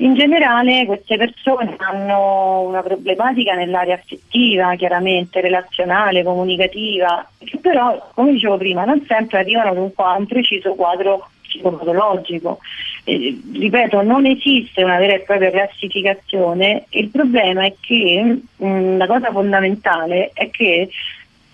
In 0.00 0.14
generale 0.14 0.86
queste 0.86 1.18
persone 1.18 1.74
hanno 1.76 2.62
una 2.62 2.82
problematica 2.82 3.54
nell'area 3.54 3.96
affettiva, 3.96 4.74
chiaramente 4.74 5.42
relazionale, 5.42 6.22
comunicativa, 6.22 7.28
che 7.38 7.58
però, 7.58 8.10
come 8.14 8.32
dicevo 8.32 8.56
prima, 8.56 8.86
non 8.86 9.04
sempre 9.06 9.40
arrivano 9.40 9.70
ad 9.70 9.76
un, 9.76 10.26
preciso 10.26 10.72
quadro 10.72 11.28
psicopatologico. 11.42 12.60
Eh, 13.04 13.38
ripeto, 13.52 14.00
non 14.00 14.24
esiste 14.24 14.82
una 14.82 14.96
vera 14.96 15.16
e 15.16 15.20
propria 15.20 15.50
classificazione. 15.50 16.86
Il 16.90 17.08
problema 17.08 17.66
è 17.66 17.74
che 17.78 18.40
mh, 18.56 18.96
la 18.96 19.06
cosa 19.06 19.30
fondamentale 19.30 20.30
è 20.32 20.48
che 20.48 20.88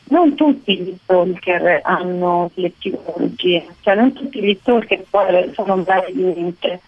non 0.09 0.37
tutti 0.37 0.79
gli 0.79 0.95
stalker 1.03 1.81
hanno 1.83 2.53
le 2.55 2.71
psicologie, 2.71 3.67
cioè 3.81 3.97
non 3.97 4.13
tutti 4.13 4.41
gli 4.41 4.57
stalker 4.61 5.05
sono 5.53 5.79
bravi 5.79 6.13
di 6.13 6.23
mente. 6.23 6.81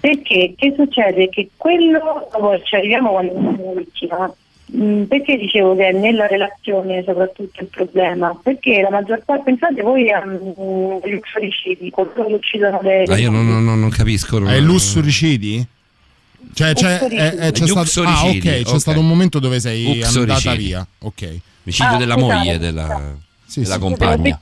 Perché? 0.00 0.54
Che 0.56 0.74
succede? 0.76 1.28
Che 1.28 1.50
quello, 1.56 2.28
dopo 2.32 2.60
ci 2.62 2.76
arriviamo 2.76 3.10
quando 3.12 3.32
siamo 3.32 3.72
vittima, 3.76 4.32
Mm, 4.70 5.04
perché 5.04 5.38
dicevo 5.38 5.74
che 5.74 5.88
è 5.88 5.92
nella 5.92 6.26
relazione 6.26 7.02
soprattutto 7.02 7.62
il 7.62 7.68
problema? 7.68 8.38
Perché 8.42 8.82
la 8.82 8.90
maggior 8.90 9.22
parte, 9.24 9.44
pensate 9.44 9.80
voi 9.80 10.10
agli 10.12 11.14
uxoricidi, 11.14 11.88
coloro 11.88 12.26
che 12.26 12.34
uccidono 12.34 12.78
le... 12.82 13.04
Ah, 13.04 13.16
io 13.18 13.30
non, 13.30 13.48
non- 13.48 13.64
non- 13.64 13.88
capisco. 13.88 14.38
non- 14.38 14.50
È 14.50 14.60
lussuricidi? 14.60 15.66
Cioè, 16.52 16.74
c'è, 16.74 16.98
è- 16.98 17.34
è- 17.36 17.52
c'è 17.52 17.64
Gli 17.64 17.68
stato, 17.68 17.78
ah, 17.78 17.82
uxoricidi, 18.10 18.46
ok, 18.48 18.62
c'è 18.62 18.70
ok. 18.72 18.78
stato 18.80 19.00
un 19.00 19.08
momento 19.08 19.38
dove 19.38 19.58
sei 19.58 19.86
Uxoricidi. 19.86 20.18
andata 20.30 20.54
via. 20.54 20.86
Ok. 20.98 21.38
Omicidio 21.64 21.94
Ah, 21.94 21.98
della 21.98 22.14
scusate, 22.18 22.34
moglie, 22.34 22.58
della, 22.58 23.14
Sì, 23.46 23.60
della 23.62 23.74
sì. 23.74 23.80
compagna. 23.80 24.38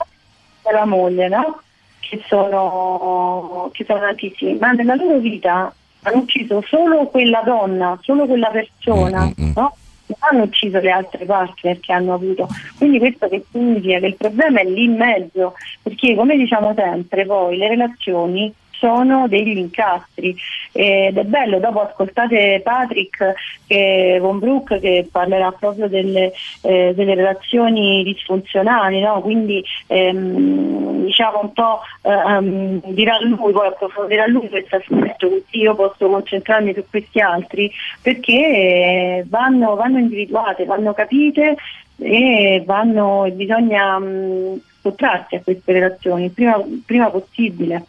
della 0.61 0.85
moglie, 0.85 1.27
no? 1.29 1.61
Che 2.09 2.21
sono, 2.27 3.69
che 3.73 3.83
sono 3.85 3.99
tantissimi, 3.99 4.57
ma 4.59 4.71
nella 4.71 4.95
loro 4.95 5.17
vita 5.17 5.73
hanno 6.03 6.17
ucciso 6.19 6.63
solo 6.65 7.07
quella 7.07 7.41
donna, 7.43 7.99
solo 8.01 8.25
quella 8.25 8.49
persona, 8.49 9.25
Mm, 9.25 9.51
no? 9.55 9.75
Non 10.05 10.17
hanno 10.19 10.43
ucciso 10.43 10.79
le 10.79 10.89
altre 10.89 11.25
partner 11.25 11.81
che 11.81 11.91
hanno 11.91 12.13
avuto. 12.13 12.47
Quindi 12.77 12.97
questo 12.97 13.27
che 13.27 13.43
significa 13.51 13.99
che 13.99 14.05
il 14.05 14.15
problema 14.15 14.61
è 14.61 14.63
lì 14.63 14.85
in 14.85 14.95
mezzo, 14.95 15.55
perché 15.81 16.15
come 16.15 16.37
diciamo 16.37 16.73
sempre 16.73 17.25
poi 17.25 17.57
le 17.57 17.67
relazioni 17.67 18.53
sono 18.79 19.27
degli 19.27 19.57
incastri 19.57 20.35
ed 20.71 21.17
è 21.17 21.23
bello, 21.23 21.59
dopo 21.59 21.81
ascoltate 21.81 22.61
Patrick 22.63 23.33
che, 23.65 24.17
von 24.21 24.39
Brook 24.39 24.79
che 24.79 25.07
parlerà 25.11 25.51
proprio 25.51 25.87
delle, 25.87 26.31
eh, 26.61 26.93
delle 26.95 27.15
relazioni 27.15 28.03
disfunzionali, 28.03 28.99
no? 28.99 29.21
quindi 29.21 29.63
ehm, 29.87 31.05
diciamo 31.05 31.39
un 31.41 31.53
po' 31.53 31.81
ehm, 32.01 32.81
dirà 32.93 33.17
lui, 33.21 33.51
poi 33.51 33.67
approfondirà 33.67 34.27
lui 34.27 34.49
questo 34.49 34.75
aspetto, 34.75 35.29
così 35.29 35.59
io 35.59 35.75
posso 35.75 36.07
concentrarmi 36.07 36.73
su 36.73 36.83
questi 36.89 37.19
altri, 37.19 37.71
perché 38.01 38.33
eh, 38.33 39.25
vanno, 39.27 39.75
vanno 39.75 39.99
individuate, 39.99 40.65
vanno 40.65 40.93
capite 40.93 41.55
e 41.99 42.63
vanno, 42.65 43.27
bisogna 43.33 43.97
mh, 43.97 44.61
sottrarsi 44.81 45.35
a 45.35 45.41
queste 45.41 45.71
relazioni 45.71 46.29
prima, 46.29 46.63
prima 46.85 47.09
possibile. 47.09 47.83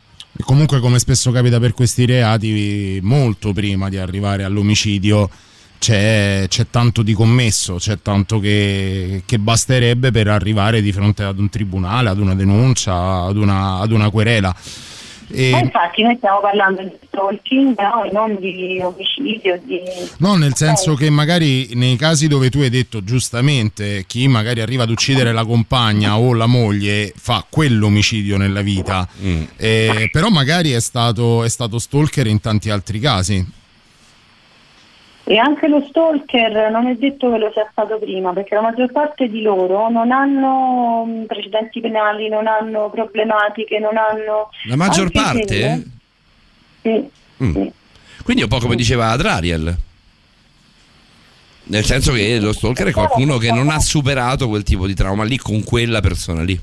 Comunque, 0.45 0.81
come 0.81 0.99
spesso 0.99 1.31
capita 1.31 1.59
per 1.59 1.75
questi 1.75 2.07
reati, 2.07 3.01
molto 3.03 3.53
prima 3.53 3.89
di 3.89 3.99
arrivare 3.99 4.45
all'omicidio 4.45 5.29
c'è, 5.79 6.47
c'è 6.49 6.67
tanto 6.71 7.03
di 7.03 7.13
commesso, 7.13 7.77
c'è 7.77 7.99
tanto 8.03 8.41
che, 8.41 9.23
che 9.25 9.39
basterebbe 9.39 10.11
per 10.11 10.29
arrivare 10.29 10.81
di 10.83 10.93
fronte 10.93 11.23
ad 11.23 11.39
un 11.39 11.49
tribunale, 11.49 12.09
ad 12.09 12.19
una 12.19 12.35
denuncia, 12.35 13.23
ad 13.23 13.37
una, 13.37 13.79
ad 13.79 13.93
una 13.93 14.11
querela. 14.11 14.55
E- 15.31 15.51
Ma 15.51 15.59
infatti 15.59 16.03
noi 16.03 16.17
stiamo 16.17 16.41
parlando 16.41 16.83
di 16.83 16.93
stalking, 17.07 17.77
no? 17.79 18.09
Non 18.13 18.37
di 18.41 18.81
omicidio, 18.83 19.61
di... 19.65 19.81
No, 20.19 20.37
nel 20.37 20.55
senso 20.55 20.95
che 20.95 21.11
magari 21.11 21.71
nei 21.75 21.97
casi 21.97 22.29
dove 22.29 22.51
tu 22.51 22.59
hai 22.61 22.71
detto 22.71 23.05
giustamente 23.05 24.05
chi 24.07 24.27
magari 24.29 24.61
arriva 24.61 24.85
ad 24.85 24.91
uccidere 24.91 25.33
la 25.33 25.45
compagna 25.45 26.19
o 26.19 26.33
la 26.33 26.47
moglie 26.47 27.13
fa 27.17 27.45
quell'omicidio 27.49 28.37
nella 28.37 28.63
vita, 28.63 29.07
Eh, 29.57 30.09
però 30.11 30.29
magari 30.29 30.71
è 30.73 30.81
stato, 30.81 31.45
è 31.45 31.49
stato 31.49 31.79
stalker 31.79 32.27
in 32.27 32.41
tanti 32.41 32.71
altri 32.71 32.99
casi. 33.01 33.57
E 35.31 35.37
anche 35.37 35.69
lo 35.69 35.85
stalker 35.87 36.71
non 36.71 36.87
è 36.87 36.95
detto 36.95 37.31
che 37.31 37.37
lo 37.37 37.51
sia 37.53 37.69
stato 37.71 37.99
prima, 37.99 38.33
perché 38.33 38.55
la 38.55 38.63
maggior 38.63 38.91
parte 38.91 39.29
di 39.29 39.43
loro 39.43 39.91
non 39.91 40.11
hanno 40.11 41.05
mh, 41.05 41.27
precedenti 41.27 41.81
penali, 41.83 42.31
non 42.31 42.47
hanno 42.47 42.89
problematiche, 42.89 43.79
non 43.79 43.99
hanno... 43.99 44.49
La 44.65 44.77
maggior 44.77 45.11
parte? 45.11 45.47
se- 45.47 45.87
Sì, 46.81 47.17
Mm. 47.45 47.67
Quindi 48.25 48.43
è 48.43 48.45
un 48.47 48.51
po' 48.51 48.59
come 48.59 48.75
diceva 48.75 49.11
Adrariel. 49.11 49.77
Nel 51.65 51.85
senso 51.85 52.13
che 52.13 52.41
lo 52.41 52.53
stalker 52.53 52.89
è 52.89 52.93
qualcuno 52.93 53.37
che 53.37 53.53
non 53.53 53.69
ha 53.69 53.79
superato 53.79 54.49
quel 54.49 54.63
tipo 54.63 54.87
di 54.87 54.95
trauma 54.95 55.23
lì 55.25 55.37
con 55.37 55.63
quella 55.63 56.01
persona 56.01 56.43
lì. 56.43 56.59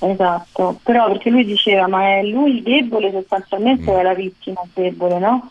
esatto. 0.00 0.80
Però 0.82 1.06
perché 1.06 1.30
lui 1.30 1.44
diceva, 1.44 1.86
ma 1.86 2.18
è 2.18 2.24
lui 2.24 2.56
il 2.56 2.62
debole 2.62 3.10
sostanzialmente 3.12 3.88
o 3.90 3.98
è 3.98 4.02
la 4.02 4.14
vittima 4.14 4.60
il 4.64 4.70
debole, 4.74 5.18
no? 5.18 5.50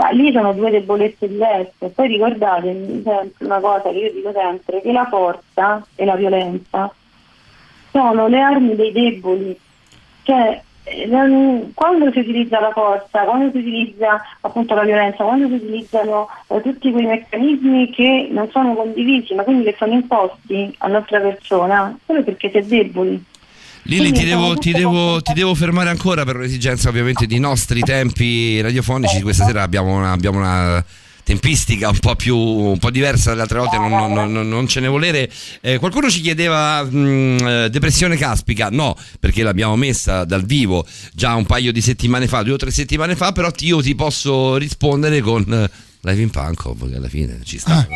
Ma 0.00 0.08
lì 0.12 0.32
sono 0.32 0.54
due 0.54 0.70
debolezze 0.70 1.28
diverse. 1.28 1.90
Poi 1.90 2.08
ricordatevi 2.08 3.02
sempre 3.04 3.44
una 3.44 3.60
cosa 3.60 3.90
che 3.90 3.98
io 3.98 4.12
dico 4.12 4.32
sempre, 4.32 4.80
che 4.80 4.92
la 4.92 5.04
forza 5.04 5.86
e 5.94 6.06
la 6.06 6.16
violenza 6.16 6.90
sono 7.90 8.26
le 8.26 8.40
armi 8.40 8.74
dei 8.76 8.92
deboli. 8.92 9.60
Cioè, 10.22 10.62
eh, 10.84 11.70
quando 11.74 12.10
si 12.12 12.20
utilizza 12.20 12.60
la 12.60 12.70
forza, 12.70 13.24
quando 13.24 13.50
si 13.50 13.58
utilizza 13.58 14.22
appunto 14.40 14.74
la 14.74 14.84
violenza, 14.84 15.22
quando 15.22 15.48
si 15.48 15.62
utilizzano 15.62 16.28
eh, 16.46 16.62
tutti 16.62 16.90
quei 16.90 17.04
meccanismi 17.04 17.90
che 17.90 18.28
non 18.30 18.48
sono 18.50 18.72
condivisi, 18.72 19.34
ma 19.34 19.42
quindi 19.42 19.64
che 19.64 19.74
sono 19.76 19.92
imposti 19.92 20.74
all'altra 20.78 21.20
persona, 21.20 21.94
solo 22.06 22.22
perché 22.22 22.48
si 22.48 22.56
è 22.56 22.62
deboli. 22.62 23.22
Lili, 23.84 24.12
ti 24.12 24.24
devo, 24.24 24.56
ti, 24.56 24.72
devo, 24.72 25.20
ti 25.20 25.32
devo 25.32 25.54
fermare 25.54 25.90
ancora 25.90 26.24
per 26.24 26.36
un'esigenza 26.36 26.88
ovviamente 26.88 27.26
di 27.26 27.38
nostri 27.38 27.80
tempi 27.80 28.60
radiofonici. 28.60 29.20
Questa 29.22 29.44
sera 29.44 29.62
abbiamo 29.62 29.96
una, 29.96 30.12
abbiamo 30.12 30.38
una 30.38 30.84
tempistica 31.24 31.88
un 31.88 31.98
po' 31.98 32.16
più 32.16 32.36
un 32.36 32.78
po' 32.78 32.90
diversa 32.90 33.30
dalle 33.30 33.42
altre 33.42 33.58
volte, 33.58 33.78
non, 33.78 34.12
non- 34.12 34.32
non- 34.32 34.48
non 34.48 34.66
ce 34.68 34.80
ne 34.80 34.88
volere. 34.88 35.30
Eh, 35.60 35.78
qualcuno 35.78 36.10
ci 36.10 36.20
chiedeva 36.20 36.82
mh, 36.84 37.36
eh, 37.46 37.68
depressione 37.70 38.16
caspica, 38.16 38.68
no, 38.70 38.96
perché 39.18 39.42
l'abbiamo 39.42 39.76
messa 39.76 40.24
dal 40.24 40.44
vivo 40.44 40.86
già 41.12 41.34
un 41.34 41.46
paio 41.46 41.72
di 41.72 41.80
settimane 41.80 42.26
fa, 42.28 42.42
due 42.42 42.54
o 42.54 42.56
tre 42.58 42.70
settimane 42.70 43.16
fa, 43.16 43.32
però 43.32 43.50
io 43.60 43.80
ti 43.82 43.94
posso 43.94 44.56
rispondere 44.56 45.20
con 45.20 45.44
eh, 45.52 45.70
Live 46.02 46.22
in 46.22 46.30
Pankov, 46.30 46.88
che 46.90 46.96
alla 46.96 47.08
fine 47.08 47.40
ci 47.44 47.58
sta. 47.58 47.74
Live 47.74 47.94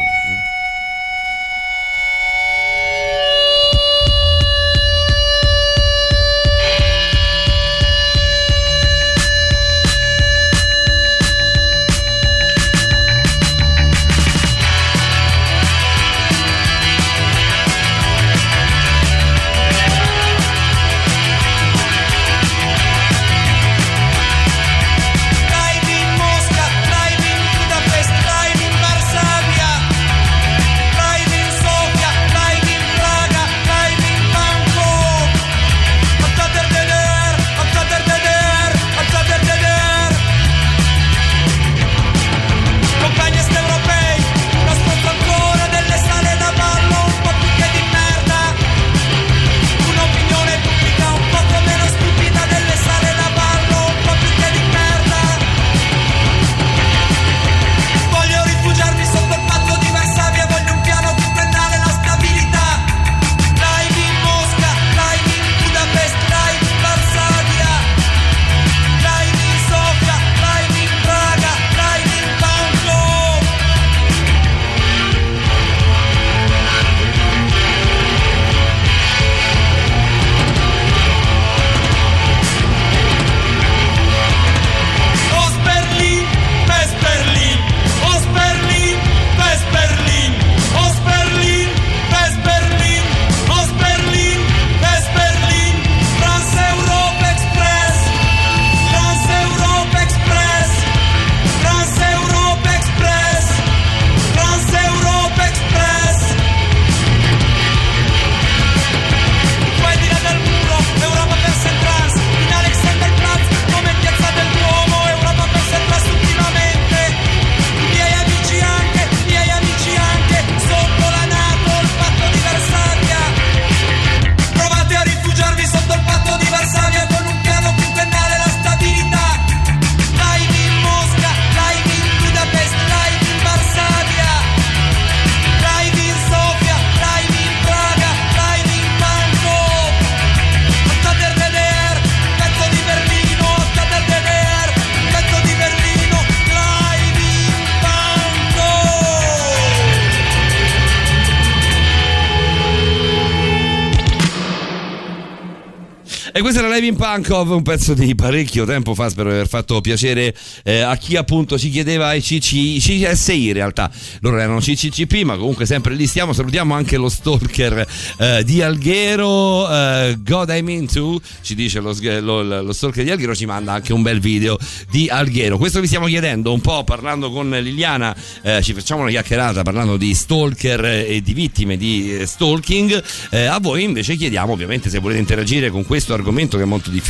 Pankov, 157.14 157.50
un 157.52 157.62
pezzo 157.62 157.94
di 157.94 158.12
parecchio 158.16 158.64
tempo 158.64 158.92
fa, 158.92 159.08
spero 159.08 159.28
di 159.28 159.36
aver 159.36 159.46
fatto 159.46 159.80
piacere 159.80 160.34
eh, 160.64 160.80
a 160.80 160.96
chi 160.96 161.14
appunto 161.14 161.56
ci 161.56 161.70
chiedeva 161.70 162.12
i 162.12 162.20
CC, 162.20 162.52
i 162.54 162.78
CSI 162.80 163.46
in 163.46 163.52
realtà, 163.52 163.88
loro 164.22 164.36
erano 164.40 164.58
CCCP 164.58 165.22
ma 165.22 165.36
comunque 165.36 165.64
sempre 165.64 165.94
lì 165.94 166.08
stiamo, 166.08 166.32
salutiamo 166.32 166.74
anche 166.74 166.96
lo 166.96 167.08
stalker 167.08 167.86
eh, 168.18 168.42
di 168.44 168.62
Alghero, 168.62 169.70
eh, 169.70 170.16
God 170.24 170.48
I'm 170.48 170.68
Into, 170.68 171.20
ci 171.40 171.54
dice 171.54 171.78
lo, 171.78 171.94
lo- 172.02 172.62
lo 172.62 172.72
stalker 172.72 173.04
di 173.04 173.10
Alghero, 173.12 173.36
ci 173.36 173.46
manda 173.46 173.74
anche 173.74 173.92
un 173.92 174.02
bel 174.02 174.18
video 174.18 174.58
di 174.90 175.08
Alghero. 175.08 175.56
Questo 175.56 175.78
vi 175.78 175.86
stiamo 175.86 176.06
chiedendo 176.06 176.52
un 176.52 176.60
po' 176.60 176.82
parlando 176.82 177.30
con 177.30 177.48
Liliana, 177.48 178.12
eh, 178.42 178.60
ci 178.60 178.72
facciamo 178.74 179.02
una 179.02 179.10
chiacchierata 179.10 179.62
parlando 179.62 179.96
di 179.96 180.12
stalker 180.14 180.84
e 180.84 181.22
di 181.22 181.32
vittime 181.32 181.76
di 181.76 182.16
eh, 182.16 182.26
stalking, 182.26 183.00
Eh, 183.30 183.44
a 183.44 183.60
voi 183.60 183.84
invece 183.84 184.16
chiediamo 184.16 184.52
ovviamente 184.52 184.90
se 184.90 184.98
volete 184.98 185.20
interagire 185.20 185.70
con 185.70 185.84
questo 185.86 186.12
argomento 186.12 186.56
che 186.56 186.64
è 186.64 186.66
molto 186.66 186.90
difficile, 186.90 187.02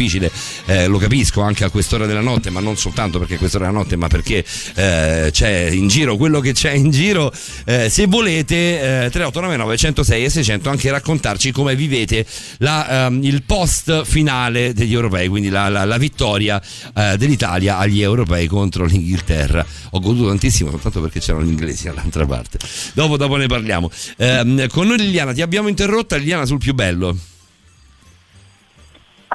eh, 0.66 0.86
lo 0.86 0.98
capisco 0.98 1.40
anche 1.40 1.64
a 1.64 1.70
quest'ora 1.70 2.06
della 2.06 2.20
notte, 2.20 2.50
ma 2.50 2.60
non 2.60 2.76
soltanto 2.76 3.18
perché 3.18 3.34
è 3.34 3.38
quest'ora 3.38 3.66
della 3.66 3.78
notte, 3.78 3.96
ma 3.96 4.08
perché 4.08 4.44
eh, 4.74 5.28
c'è 5.30 5.68
in 5.70 5.88
giro 5.88 6.16
quello 6.16 6.40
che 6.40 6.52
c'è 6.52 6.72
in 6.72 6.90
giro. 6.90 7.32
Eh, 7.64 7.88
se 7.88 8.06
volete, 8.06 8.54
eh, 9.04 9.10
3899 9.10 9.76
106 9.76 10.24
e 10.24 10.30
600 10.30 10.68
anche 10.70 10.90
raccontarci 10.90 11.52
come 11.52 11.76
vivete 11.76 12.26
la, 12.58 13.06
ehm, 13.06 13.22
il 13.22 13.42
post 13.44 14.04
finale 14.04 14.72
degli 14.72 14.92
europei, 14.92 15.28
quindi 15.28 15.48
la, 15.48 15.68
la- 15.68 15.84
la 15.84 15.98
vittoria 15.98 16.60
eh, 16.94 17.16
dell'Italia 17.16 17.78
agli 17.78 18.02
europei 18.02 18.46
contro 18.46 18.84
l'Inghilterra. 18.84 19.64
Ho 19.90 20.00
goduto 20.00 20.28
tantissimo 20.28 20.70
soltanto 20.70 21.00
perché 21.00 21.20
c'erano 21.20 21.44
gli 21.44 21.50
inglesi 21.50 21.84
dall'altra 21.84 22.26
parte. 22.26 22.58
Dopo, 22.94 23.16
dopo 23.16 23.36
ne 23.36 23.46
parliamo. 23.46 23.90
Ehm, 24.16 24.68
con 24.68 24.86
noi 24.86 24.98
Liliana, 24.98 25.32
ti 25.32 25.42
abbiamo 25.42 25.68
interrotta 25.68 26.16
Liliana 26.16 26.46
sul 26.46 26.58
più 26.58 26.74
bello. 26.74 27.16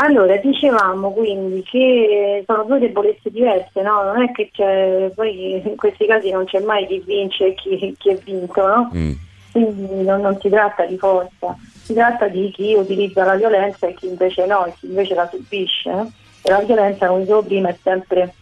Allora, 0.02 0.38
dicevamo 0.38 1.12
quindi 1.12 1.62
che 1.64 2.44
sono 2.46 2.64
due 2.64 2.80
debolezze 2.80 3.30
diverse, 3.30 3.82
no? 3.82 4.04
Non 4.04 4.22
è 4.22 4.32
che 4.32 4.50
c'è, 4.50 5.12
poi 5.14 5.62
in 5.62 5.76
questi 5.76 6.06
casi 6.06 6.32
non 6.32 6.46
c'è 6.46 6.62
mai 6.62 6.88
chi 6.88 7.04
vince 7.06 7.48
e 7.48 7.54
chi, 7.54 7.96
chi 7.98 8.10
è 8.10 8.16
vinto, 8.16 8.66
no? 8.66 8.92
Mm. 8.96 9.12
Quindi 9.52 10.04
non, 10.04 10.22
non 10.22 10.40
si 10.40 10.48
tratta 10.48 10.86
di 10.86 10.98
forza, 10.98 11.54
si 11.84 11.94
tratta 11.94 12.30
di 12.30 12.50
chi 12.52 12.76
utilizza 12.76 13.26
la 13.26 13.36
violenza 13.36 13.88
e 13.88 13.94
chi 13.94 14.08
invece 14.08 14.46
no, 14.46 14.66
e 14.66 14.74
chi 14.80 14.86
invece 14.86 15.16
la 15.16 15.28
subisce. 15.28 15.90
no? 15.90 16.12
E 16.44 16.50
la 16.50 16.60
violenza, 16.60 17.08
come 17.08 17.22
dicevo 17.22 17.44
prima, 17.44 17.68
è 17.68 17.78
sempre 17.84 18.34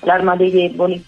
l'arma 0.00 0.36
dei 0.36 0.52
deboli. 0.52 1.04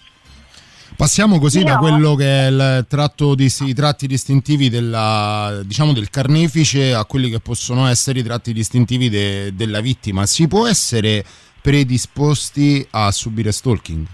Passiamo 0.97 1.37
così 1.37 1.63
da 1.63 1.73
No. 1.75 1.79
quello 1.79 2.15
che 2.15 2.25
è 2.25 2.47
il 2.49 2.85
tratto 2.89 3.35
di, 3.35 3.53
i 3.59 3.73
tratti 3.75 4.07
distintivi 4.07 4.67
della, 4.67 5.59
diciamo 5.63 5.93
del 5.93 6.09
carnefice 6.09 6.91
a 6.95 7.05
quelli 7.05 7.29
che 7.29 7.39
possono 7.39 7.85
essere 7.87 8.17
i 8.19 8.23
tratti 8.23 8.51
distintivi 8.51 9.07
de- 9.07 9.53
della 9.53 9.79
vittima. 9.79 10.25
Si 10.25 10.47
può 10.47 10.67
essere 10.67 11.23
predisposti 11.61 12.87
a 12.91 13.11
subire 13.11 13.51
stalking? 13.51 14.07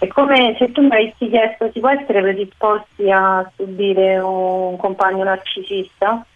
È 0.00 0.06
come 0.08 0.54
se 0.58 0.70
tu 0.70 0.82
mi 0.82 0.88
avessi 0.92 1.30
chiesto, 1.30 1.70
si 1.72 1.80
può 1.80 1.88
essere 1.88 2.20
predisposti 2.20 3.10
a 3.10 3.50
subire 3.56 4.18
un 4.18 4.76
compagno 4.76 5.24
narcisista? 5.24 6.26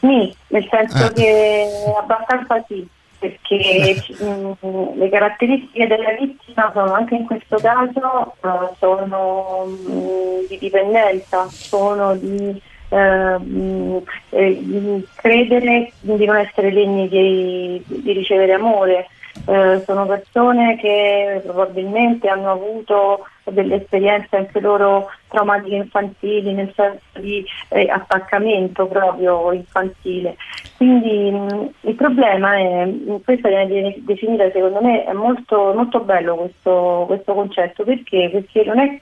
Sì, 0.00 0.34
nel 0.48 0.66
senso 0.68 1.06
Eh. 1.06 1.12
che 1.12 1.66
abbastanza 1.96 2.64
sì, 2.66 2.84
perché 3.18 3.96
mm, 4.22 4.52
le 4.94 5.08
caratteristiche 5.08 5.86
della 5.86 6.12
vittima 6.12 6.70
sono 6.72 6.92
anche 6.92 7.16
in 7.16 7.26
questo 7.26 7.56
caso 7.56 8.34
eh, 8.42 8.74
sono 8.78 9.66
mm, 9.66 10.46
di 10.48 10.58
dipendenza, 10.58 11.48
sono 11.48 12.14
di, 12.14 12.60
eh, 12.90 13.38
mm, 13.38 13.96
eh, 14.30 15.04
credere 15.16 15.92
di 16.00 16.24
non 16.24 16.36
essere 16.36 16.72
degni 16.72 17.08
di, 17.08 17.82
di 17.86 18.12
ricevere 18.12 18.52
amore. 18.52 19.08
Eh, 19.46 19.82
sono 19.86 20.06
persone 20.06 20.76
che 20.76 21.40
probabilmente 21.42 22.28
hanno 22.28 22.50
avuto 22.50 23.26
delle 23.44 23.76
esperienze 23.76 24.36
anche 24.36 24.60
loro 24.60 25.10
traumatiche 25.28 25.76
infantili, 25.76 26.52
nel 26.52 26.70
senso 26.76 27.00
di 27.18 27.42
eh, 27.70 27.88
attaccamento 27.88 28.86
proprio 28.86 29.52
infantile. 29.52 30.36
Quindi 30.76 31.30
mh, 31.30 31.70
il 31.88 31.94
problema 31.94 32.56
è, 32.56 32.84
mh, 32.84 33.22
questa 33.24 33.48
viene 33.48 33.66
de- 33.66 34.00
definita 34.00 34.50
secondo 34.50 34.82
me, 34.82 35.04
è 35.04 35.12
molto, 35.12 35.72
molto 35.74 36.00
bello 36.00 36.36
questo, 36.36 37.04
questo 37.06 37.32
concetto, 37.32 37.84
perché? 37.84 38.28
Perché 38.30 38.64
non 38.64 38.78
è, 38.78 39.00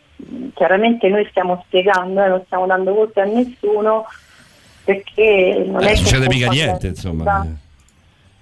chiaramente 0.55 1.09
noi 1.09 1.27
stiamo 1.31 1.61
spiegando, 1.67 2.23
eh, 2.23 2.29
non 2.29 2.43
stiamo 2.45 2.67
dando 2.67 2.95
colpe 2.95 3.21
a 3.21 3.25
nessuno, 3.25 4.07
perché 4.85 5.65
non 5.67 5.83
Eh, 5.83 5.87
è 5.87 5.89
che 5.91 5.97
succede 5.97 6.29
mica 6.29 6.49
niente, 6.51 6.87
insomma. 6.87 7.47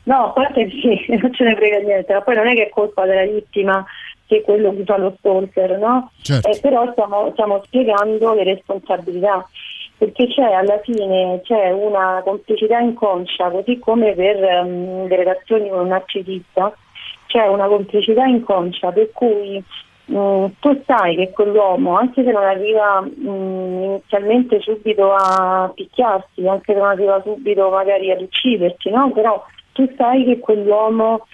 No, 0.05 0.27
a 0.27 0.31
parte 0.31 0.69
sì, 0.71 1.05
non 1.09 1.33
ce 1.33 1.45
ne 1.45 1.57
frega 1.57 1.79
niente, 1.79 2.13
ma 2.13 2.21
poi 2.23 2.35
non 2.37 2.47
è 2.47 2.55
che 2.55 2.67
è 2.67 2.71
colpa 2.71 3.05
della 3.05 3.25
vittima 3.25 3.85
che 4.27 4.43
quello 4.43 4.75
che 4.75 4.85
fa 4.85 4.97
lo 4.97 5.15
stalker, 5.19 5.79
no? 5.79 6.11
Certo. 6.23 6.49
Eh, 6.49 6.59
però 6.61 6.91
stiamo, 6.93 7.31
stiamo 7.33 7.63
spiegando 7.65 8.35
le 8.35 8.45
responsabilità, 8.45 9.47
perché 9.99 10.29
c'è 10.29 10.53
alla 10.53 10.79
fine 10.81 11.41
c'è 11.45 11.71
una 11.71 12.23
complicità 12.25 12.79
inconscia, 12.79 13.51
così 13.51 13.79
come 13.79 14.15
per 14.15 14.43
ehm, 14.43 15.09
le 15.09 15.17
relazioni 15.17 15.69
con 15.69 15.81
un 15.81 15.89
narcisista, 15.89 16.75
c'è 17.27 17.47
una 17.47 17.67
complicità 17.67 18.25
inconscia 18.25 18.93
per 18.93 19.11
cui 19.13 19.63
mh, 20.07 20.47
tu 20.61 20.83
sai 20.87 21.17
che 21.17 21.31
quell'uomo, 21.31 21.97
anche 21.97 22.25
se 22.25 22.31
non 22.31 22.45
arriva 22.45 23.01
mh, 23.01 23.83
inizialmente 23.83 24.61
subito 24.61 25.13
a 25.15 25.71
picchiarti, 25.75 26.47
anche 26.49 26.73
se 26.73 26.79
non 26.79 26.89
arriva 26.89 27.21
subito 27.23 27.71
magari 27.71 28.11
ad 28.11 28.23
ucciderti, 28.23 28.91
no? 28.91 29.11
però 29.13 29.45
tu 29.75 29.93
sai 29.97 30.25
che 30.25 30.39
quell'uomo 30.39 31.27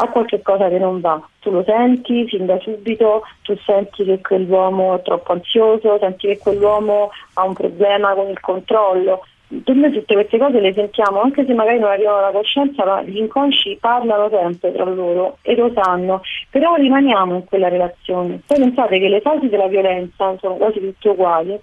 ha 0.00 0.08
qualche 0.10 0.40
cosa 0.42 0.68
che 0.68 0.78
non 0.78 1.00
va, 1.00 1.20
tu 1.40 1.50
lo 1.50 1.64
senti 1.64 2.26
fin 2.28 2.46
da 2.46 2.56
subito, 2.60 3.22
tu 3.42 3.56
senti 3.64 4.04
che 4.04 4.20
quell'uomo 4.20 4.94
è 4.94 5.02
troppo 5.02 5.32
ansioso, 5.32 5.98
senti 5.98 6.28
che 6.28 6.38
quell'uomo 6.38 7.10
ha 7.34 7.44
un 7.44 7.54
problema 7.54 8.14
con 8.14 8.28
il 8.28 8.38
controllo. 8.38 9.24
Noi 9.48 9.92
tutte 9.92 10.14
queste 10.14 10.36
cose 10.36 10.60
le 10.60 10.74
sentiamo, 10.74 11.22
anche 11.22 11.44
se 11.46 11.54
magari 11.54 11.78
non 11.78 11.90
arrivano 11.90 12.18
alla 12.18 12.30
coscienza, 12.30 12.84
ma 12.84 13.02
gli 13.02 13.16
inconsci 13.16 13.78
parlano 13.80 14.28
sempre 14.28 14.72
tra 14.72 14.84
loro 14.84 15.38
e 15.40 15.56
lo 15.56 15.72
sanno, 15.74 16.20
però 16.50 16.74
rimaniamo 16.74 17.34
in 17.34 17.44
quella 17.46 17.68
relazione. 17.68 18.40
Poi 18.46 18.58
pensate 18.58 18.98
che 19.00 19.08
le 19.08 19.22
fasi 19.22 19.48
della 19.48 19.66
violenza 19.66 20.36
sono 20.38 20.54
quasi 20.56 20.80
tutte 20.80 21.08
uguali, 21.08 21.58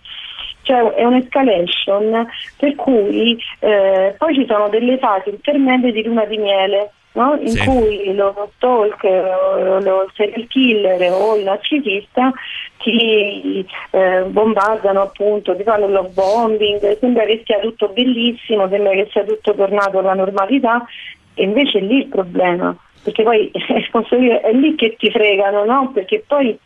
cioè 0.66 0.94
è 0.94 1.04
un'escalation 1.04 2.28
per 2.58 2.76
cui 2.76 3.38
eh, 3.60 4.14
poi 4.18 4.34
ci 4.34 4.46
sono 4.48 4.68
delle 4.70 4.98
fasi 4.98 5.30
intermedie 5.30 5.92
di 5.92 6.04
luna 6.04 6.26
di 6.26 6.38
miele 6.38 6.92
no? 7.14 7.38
in 7.40 7.50
Sì. 7.50 7.66
cui 7.66 8.14
lo 8.14 8.50
stalker 8.56 9.26
o 9.26 9.80
lo 9.80 10.10
serial 10.16 10.48
killer 10.48 11.12
o 11.12 11.36
il 11.38 11.44
narcisista 11.44 12.32
ti 12.80 13.66
eh, 13.92 14.24
bombardano 14.28 15.02
appunto, 15.02 15.56
ti 15.56 15.64
fanno 15.64 15.88
love 15.88 16.10
bombing, 16.10 17.00
sembra 17.00 17.24
che 17.26 17.42
sia 17.46 17.60
tutto 17.60 17.88
bellissimo, 17.88 18.68
sembra 18.70 18.92
che 18.92 19.08
sia 19.12 19.24
tutto 19.24 19.56
tornato 19.56 20.00
alla 20.00 20.14
normalità 20.14 20.86
e 21.34 21.44
invece 21.44 21.80
è 21.80 21.82
lì 21.82 21.98
il 22.00 22.08
problema, 22.08 22.76
perché 23.04 23.24
poi 23.24 23.50
è 23.52 24.52
lì 24.52 24.76
che 24.76 24.96
ti 24.98 25.10
fregano, 25.10 25.66
no? 25.66 25.92
Perché 25.94 26.24
poi 26.28 26.58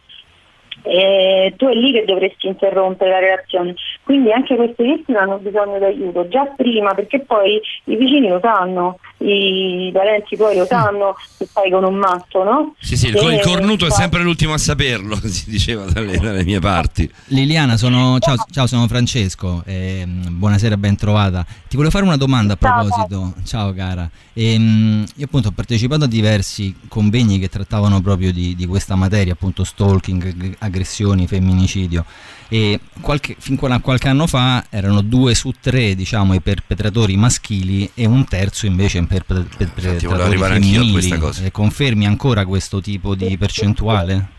eh, 0.84 1.54
tu 1.58 1.68
è 1.68 1.74
lì 1.74 1.92
che 1.92 2.06
dovresti 2.06 2.48
interrompere 2.48 3.12
la 3.12 3.20
relazione. 3.20 3.76
Quindi 4.04 4.32
anche 4.32 4.56
queste 4.56 4.84
vittime 4.84 5.20
hanno 5.20 5.38
bisogno 5.38 5.78
di 5.78 5.86
aiuto, 5.86 6.28
già 6.28 6.46
prima, 6.46 6.94
perché 6.94 7.20
poi 7.20 7.62
i 7.86 7.96
vicini 7.96 8.28
lo 8.28 8.40
sanno, 8.42 9.00
i 9.20 9.90
parenti 9.94 10.36
poi 10.36 10.58
lo 10.58 10.66
sanno 10.66 11.16
che 11.38 11.46
fai 11.46 11.70
con 11.70 11.84
un 11.84 11.96
matto, 11.96 12.44
no? 12.44 12.76
Sì, 12.80 12.96
sì, 12.98 13.08
il, 13.08 13.16
co- 13.16 13.30
il 13.30 13.42
cornuto 13.42 13.86
è 13.86 13.92
sempre 13.92 14.22
l'ultimo 14.22 14.54
a 14.54 14.58
saperlo, 14.58 15.16
si 15.28 15.50
diceva 15.50 15.86
dalle, 15.86 16.18
dalle 16.18 16.44
mie 16.44 16.60
parti. 16.60 17.10
Liliana, 17.28 17.78
sono, 17.78 18.18
ciao, 18.20 18.36
ciao, 18.52 18.68
sono 18.68 18.88
Francesco, 18.88 19.62
ehm, 19.66 20.38
buonasera, 20.38 20.78
ben 20.78 20.96
trovata. 20.96 21.46
Ti 21.46 21.76
volevo 21.76 21.92
fare 21.92 22.06
una 22.06 22.18
domanda 22.18 22.54
a 22.54 22.56
proposito, 22.56 23.34
ciao 23.46 23.74
cara. 23.74 24.10
Ehm, 24.34 25.06
io 25.16 25.26
appunto 25.26 25.50
ho 25.50 25.52
partecipato 25.52 26.06
a 26.06 26.08
diversi 26.08 26.74
convegni 26.88 27.40
che 27.40 27.50
trattavano 27.50 28.02
proprio 28.02 28.32
di, 28.32 28.56
di 28.56 28.66
questa 28.66 28.96
materia, 28.96 29.34
appunto 29.34 29.64
stalking, 29.64 30.56
aggressioni, 30.70 31.28
femminicidio 31.28 32.06
e 32.52 32.80
qualche, 33.02 33.36
fin 33.38 33.58
a 33.62 33.80
qualche 33.80 34.08
anno 34.08 34.26
fa 34.26 34.66
erano 34.72 35.02
due 35.02 35.36
su 35.36 35.52
tre 35.62 35.94
diciamo 35.94 36.34
i 36.34 36.42
perpetratori 36.42 37.16
maschili 37.16 37.92
e 37.94 38.08
un 38.08 38.26
terzo 38.26 38.66
invece 38.66 38.98
i 38.98 39.04
perpe- 39.06 39.46
perpetratori 39.56 40.36
a 40.36 40.48
femminili. 40.48 41.12
Eh, 41.44 41.52
confermi 41.52 42.06
ancora 42.08 42.46
questo 42.46 42.82
tipo 42.82 43.14
di 43.14 43.38
percentuale? 43.38 44.38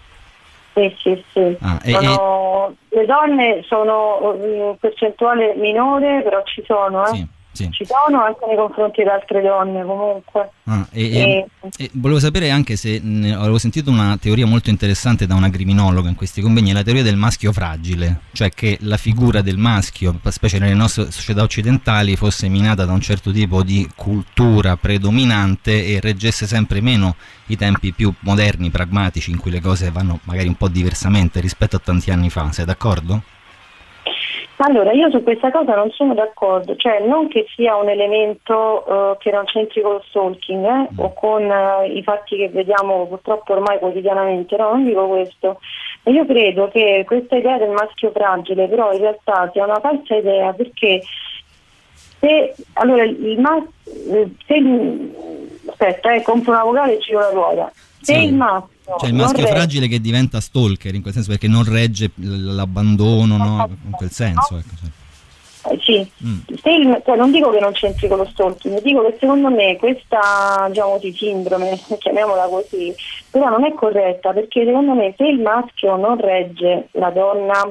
Sì, 0.75 0.95
sì, 1.03 1.25
sì. 1.33 1.57
Ah, 1.61 1.79
e- 1.83 1.93
Sono- 1.93 2.75
Le 2.93 3.07
donne 3.07 3.65
sono 3.69 4.35
in 4.43 4.77
percentuale 4.81 5.55
minore, 5.57 6.23
però 6.23 6.43
ci 6.45 6.63
sono, 6.67 7.07
eh? 7.07 7.15
Sì, 7.15 7.27
sì. 7.53 7.69
Ci 7.71 7.85
sono 7.85 8.23
anche 8.23 8.47
nei 8.47 8.57
confronti 8.57 9.03
di 9.03 9.09
altre 9.09 9.43
donne 9.43 9.85
comunque. 9.85 10.51
Ah, 10.65 10.87
e, 10.93 11.05
E- 11.21 11.47
e- 11.77 11.91
volevo 11.95 12.21
sapere 12.21 12.51
anche 12.51 12.77
se 12.77 13.01
ne- 13.03 13.35
avevo 13.35 13.59
sentito 13.59 13.91
una 13.91 14.17
teoria 14.21 14.47
molto 14.47 14.71
interessante 14.71 15.27
da 15.27 15.35
una 15.35 15.51
criminologa 15.51 16.09
in 16.09 16.15
questi 16.15 16.41
convegni, 16.41 16.73
la 16.73 16.83
teoria 16.83 17.03
del 17.03 17.17
maschio 17.17 17.53
fragile, 17.53 18.21
cioè 18.33 18.51
che 18.51 18.79
la 18.83 18.97
figura 18.97 19.41
del 19.43 19.57
maschio, 19.59 20.19
specie 20.31 20.59
nelle 20.59 20.75
nostre 20.75 21.11
società 21.11 21.43
occidentali, 21.43 22.17
fosse 22.17 22.49
minata 22.49 22.85
da 22.85 22.93
un 22.93 23.01
certo 23.01 23.33
tipo 23.33 23.63
di 23.63 23.89
cultura 23.97 24.77
predominante 24.77 25.87
e 25.87 26.01
reggesse 26.01 26.47
sempre 26.47 26.81
meno 26.81 27.17
i 27.47 27.57
tempi 27.57 27.93
più 27.93 28.13
moderni, 28.21 28.71
pragmatici, 28.71 29.31
in 29.31 29.39
cui 29.39 29.51
le 29.51 29.61
cose 29.61 29.91
vanno 29.91 30.21
magari 30.25 30.47
un 30.49 30.55
po' 30.55 30.69
diversamente 30.69 31.41
rispetto 31.41 31.77
a 31.77 31.81
tanti 31.81 32.11
anni 32.11 32.31
fa. 32.31 32.53
Sei 32.53 32.65
d'accordo? 32.65 33.23
Allora, 34.63 34.93
io 34.93 35.09
su 35.11 35.23
questa 35.23 35.51
cosa 35.51 35.75
non 35.75 35.91
sono 35.91 36.13
d'accordo, 36.13 36.77
cioè 36.77 37.01
non 37.01 37.29
che 37.29 37.47
sia 37.55 37.77
un 37.77 37.89
elemento 37.89 38.85
eh, 38.85 39.17
che 39.19 39.31
non 39.31 39.45
c'entri 39.47 39.81
con 39.81 39.93
lo 39.93 40.05
stalking 40.07 40.65
eh, 40.67 40.89
o 40.97 41.15
con 41.15 41.51
eh, 41.51 41.87
i 41.87 42.03
fatti 42.03 42.37
che 42.37 42.51
vediamo 42.51 43.07
purtroppo 43.07 43.55
ormai 43.55 43.79
quotidianamente, 43.79 44.59
no, 44.59 44.73
non 44.73 44.85
dico 44.85 45.09
questo. 45.09 45.61
Io 46.05 46.27
credo 46.27 46.69
che 46.69 47.05
questa 47.07 47.37
idea 47.37 47.57
del 47.57 47.71
maschio 47.71 48.11
fragile 48.11 48.69
però 48.69 48.93
in 48.93 49.01
realtà 49.01 49.49
sia 49.51 49.65
una 49.65 49.81
falsa 49.81 50.17
idea 50.17 50.53
perché 50.53 51.01
se 52.19 52.55
allora 52.75 53.05
il 53.05 53.41
maschio 53.41 53.73
se 54.47 55.71
aspetta 55.71 56.13
eh, 56.13 56.21
compro 56.21 56.53
una 56.53 56.65
vocale 56.65 56.99
e 56.99 57.01
ci 57.01 57.13
la 57.13 57.31
ruota 57.31 57.73
il 58.07 58.35
maschio 58.35 58.97
Cioè 58.99 59.09
il 59.09 59.15
maschio 59.15 59.43
regge- 59.45 59.55
fragile 59.57 59.89
che 59.89 60.01
diventa 60.01 60.41
stalker 60.41 60.95
in 60.95 61.03
quel 61.03 61.13
senso 61.15 61.31
perché 61.31 61.49
non 61.49 61.65
regge 61.65 62.11
l'abbandono, 62.17 63.37
no? 63.37 63.69
In 63.87 63.93
quel 63.93 64.11
senso, 64.11 64.57
ecco. 64.57 64.75
sì. 64.81 64.91
Eh, 65.63 65.79
sì, 65.83 66.11
Mm. 66.25 66.39
Il- 66.49 67.03
cioè, 67.05 67.17
non 67.17 67.31
dico 67.31 67.51
che 67.51 67.61
non 67.61 67.73
c'entri 67.73 68.09
con 68.09 68.17
lo 68.17 68.25
stalking, 68.25 68.81
dico 68.81 69.03
che 69.05 69.17
secondo 69.21 69.51
me 69.51 69.77
questa 69.77 70.67
diciamo 70.69 70.99
sindrome, 71.15 71.79
chiamiamola 71.99 72.47
così, 72.47 72.95
però 73.31 73.51
non 73.51 73.65
è 73.65 73.75
corretta 73.75 74.33
perché 74.33 74.65
secondo 74.65 74.95
me 74.95 75.13
se 75.19 75.25
il 75.27 75.39
maschio 75.41 75.97
non 75.97 76.19
regge 76.19 76.89
la 76.93 77.11
donna 77.11 77.63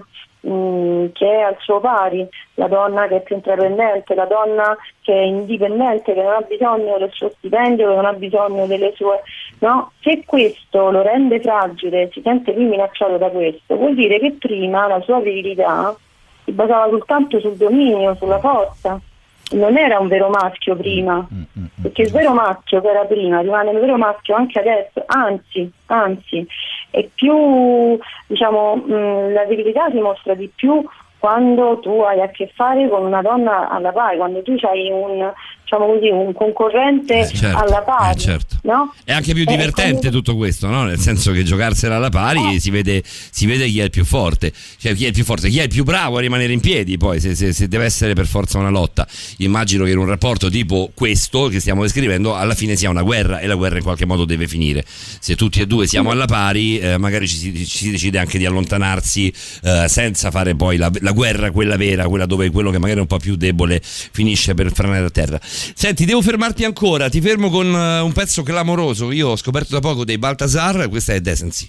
mh, 0.41 1.11
che 1.14 1.26
è 1.31 1.41
al 1.41 1.56
suo 1.60 1.80
pari, 1.80 2.27
la 2.56 2.68
donna 2.68 3.07
che 3.07 3.18
è 3.18 3.22
più 3.23 3.35
intraprendente, 3.35 4.14
la 4.14 4.26
donna 4.26 4.77
che 5.01 5.11
è 5.14 5.23
indipendente, 5.23 6.14
che 6.14 6.22
non 6.22 6.34
ha 6.34 6.41
bisogno 6.47 6.97
del 6.99 7.10
suo 7.11 7.31
stipendio, 7.38 7.89
che 7.89 7.95
non 7.95 8.06
ha 8.06 8.14
bisogno 8.14 8.68
delle 8.68 8.93
sue... 8.95 9.19
No? 9.60 9.91
Se 10.02 10.23
questo 10.26 10.90
lo 10.90 11.02
rende 11.02 11.41
fragile, 11.41 12.10
si 12.11 12.22
sente 12.22 12.53
lui 12.53 12.65
minacciato 12.65 13.18
da 13.18 13.30
questo, 13.30 13.76
vuol 13.76 13.94
dire 13.95 14.19
che 14.19 14.36
prima 14.40 14.88
la 14.88 15.02
sua 15.02 15.19
virilità 15.19 15.95
si 16.45 16.52
basava 16.52 16.90
soltanto 16.90 17.40
sul 17.40 17.56
dominio, 17.56 18.15
sulla 18.15 18.40
forza. 18.40 18.99
Non 19.52 19.77
era 19.77 19.99
un 19.99 20.07
vero 20.07 20.30
maschio 20.30 20.76
prima, 20.76 21.27
perché 21.81 22.03
il 22.03 22.11
vero 22.11 22.34
maschio 22.34 22.81
che 22.81 22.88
era 22.88 23.06
prima 23.06 23.40
rimane 23.40 23.72
il 23.72 23.80
vero 23.80 23.98
maschio 23.98 24.36
anche 24.36 24.60
adesso, 24.60 25.03
anzi, 25.07 25.72
anzi, 25.88 26.45
è 26.91 27.03
più, 27.15 27.98
diciamo, 28.27 28.76
mh, 28.76 29.34
la 29.34 29.45
virilità 29.45 29.90
si 29.90 29.98
mostra 29.98 30.36
di 30.36 30.52
più 30.53 30.88
quando 31.18 31.80
tu 31.80 31.99
hai 32.02 32.22
a 32.22 32.30
che 32.30 32.49
fare 32.53 32.88
con 32.88 33.03
una 33.03 33.22
donna 33.22 33.69
alla 33.69 33.91
pari, 33.91 34.18
quando 34.18 34.41
tu 34.41 34.56
hai 34.61 34.90
un, 34.90 35.31
diciamo 35.69 35.85
così, 35.93 36.09
un 36.09 36.33
concorrente 36.33 37.29
certo, 37.31 37.57
alla 37.57 37.81
pari, 37.81 38.17
eh, 38.17 38.19
certo. 38.19 38.57
no? 38.63 38.93
È 39.03 39.13
anche 39.13 39.33
più 39.33 39.43
Eh, 39.43 39.45
divertente 39.45 39.99
quando- 39.99 40.09
tutto 40.17 40.35
questo, 40.35 40.67
no? 40.67 40.83
Nel 40.83 40.97
senso 40.99 41.31
che 41.31 41.43
giocarsela 41.43 41.95
alla 41.97 42.09
pari 42.09 42.59
si, 42.59 42.71
vede, 42.71 43.03
si 43.05 43.45
vede 43.45 43.67
chi 43.67 43.79
è 43.79 43.83
il 43.83 43.89
più 43.91 44.03
forte, 44.03 44.51
cioè 44.79 44.95
chi 44.95 45.03
è 45.05 45.07
il 45.07 45.13
più 45.13 45.23
forte, 45.23 45.49
chi 45.49 45.59
è 45.59 45.63
il 45.63 45.69
più 45.69 45.83
bravo 45.83 46.17
a 46.17 46.21
rimanere 46.21 46.51
in 46.53 46.59
piedi, 46.59 46.97
poi 46.97 47.19
se, 47.19 47.35
se- 47.35 47.53
se 47.53 47.67
deve 47.67 47.85
essere 47.85 48.13
per 48.13 48.25
forza 48.25 48.57
una 48.57 48.69
lotta. 48.69 49.07
Immagino 49.37 49.83
che 49.85 49.91
in 49.91 49.97
un 49.99 50.07
rapporto 50.07 50.49
tipo 50.49 50.91
questo 50.95 51.47
che 51.47 51.59
stiamo 51.59 51.83
descrivendo 51.83 52.35
alla 52.35 52.55
fine 52.55 52.75
sia 52.75 52.89
una 52.89 53.03
guerra 53.03 53.39
e 53.39 53.45
la 53.47 53.55
guerra 53.55 53.77
in 53.77 53.83
qualche 53.83 54.05
modo 54.05 54.25
deve 54.25 54.47
finire. 54.47 54.83
Se 54.87 55.35
tutti 55.35 55.61
e 55.61 55.67
due 55.67 55.85
siamo 55.85 56.09
alla 56.09 56.25
pari, 56.25 56.79
eh, 56.79 56.97
magari 56.97 57.27
ci 57.27 57.35
si, 57.35 57.53
ci 57.67 57.77
si 57.77 57.91
decide 57.91 58.17
anche 58.17 58.37
di 58.39 58.45
allontanarsi 58.45 59.31
eh, 59.63 59.85
senza 59.87 60.31
fare 60.31 60.55
poi 60.55 60.77
la, 60.77 60.89
la 61.01 61.11
guerra, 61.11 61.51
quella 61.51 61.77
vera, 61.77 62.07
quella 62.07 62.25
dove 62.25 62.49
quello 62.49 62.71
che 62.71 62.79
magari 62.79 62.97
è 62.97 63.01
un 63.01 63.07
po' 63.07 63.17
più 63.17 63.35
debole 63.35 63.79
finisce 63.83 64.53
per 64.55 64.71
franare 64.73 65.05
a 65.05 65.09
terra. 65.09 65.39
Senti, 65.73 66.06
devo 66.06 66.22
fermarti 66.22 66.64
ancora, 66.64 67.10
ti 67.10 67.22
fermo 67.22 67.49
con 67.49 67.68
eh, 67.68 67.99
un 67.99 68.11
pezzo 68.11 68.44
clamoroso. 68.44 69.11
Io 69.11 69.30
ho 69.30 69.36
scoperto 69.36 69.73
da 69.73 69.80
poco 69.80 70.06
dei 70.06 70.18
Baltasar, 70.18 70.90
questa 70.90 71.14
è 71.14 71.22
Decency. 71.22 71.68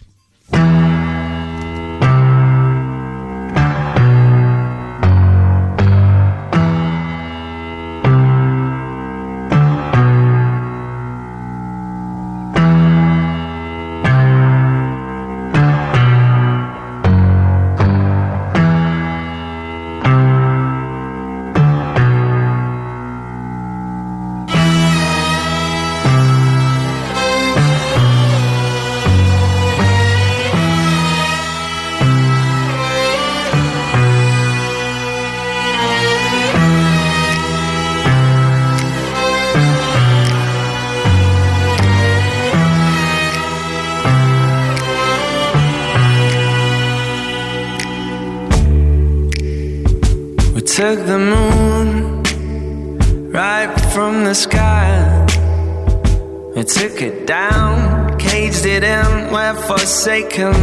Forsaken 60.01 60.60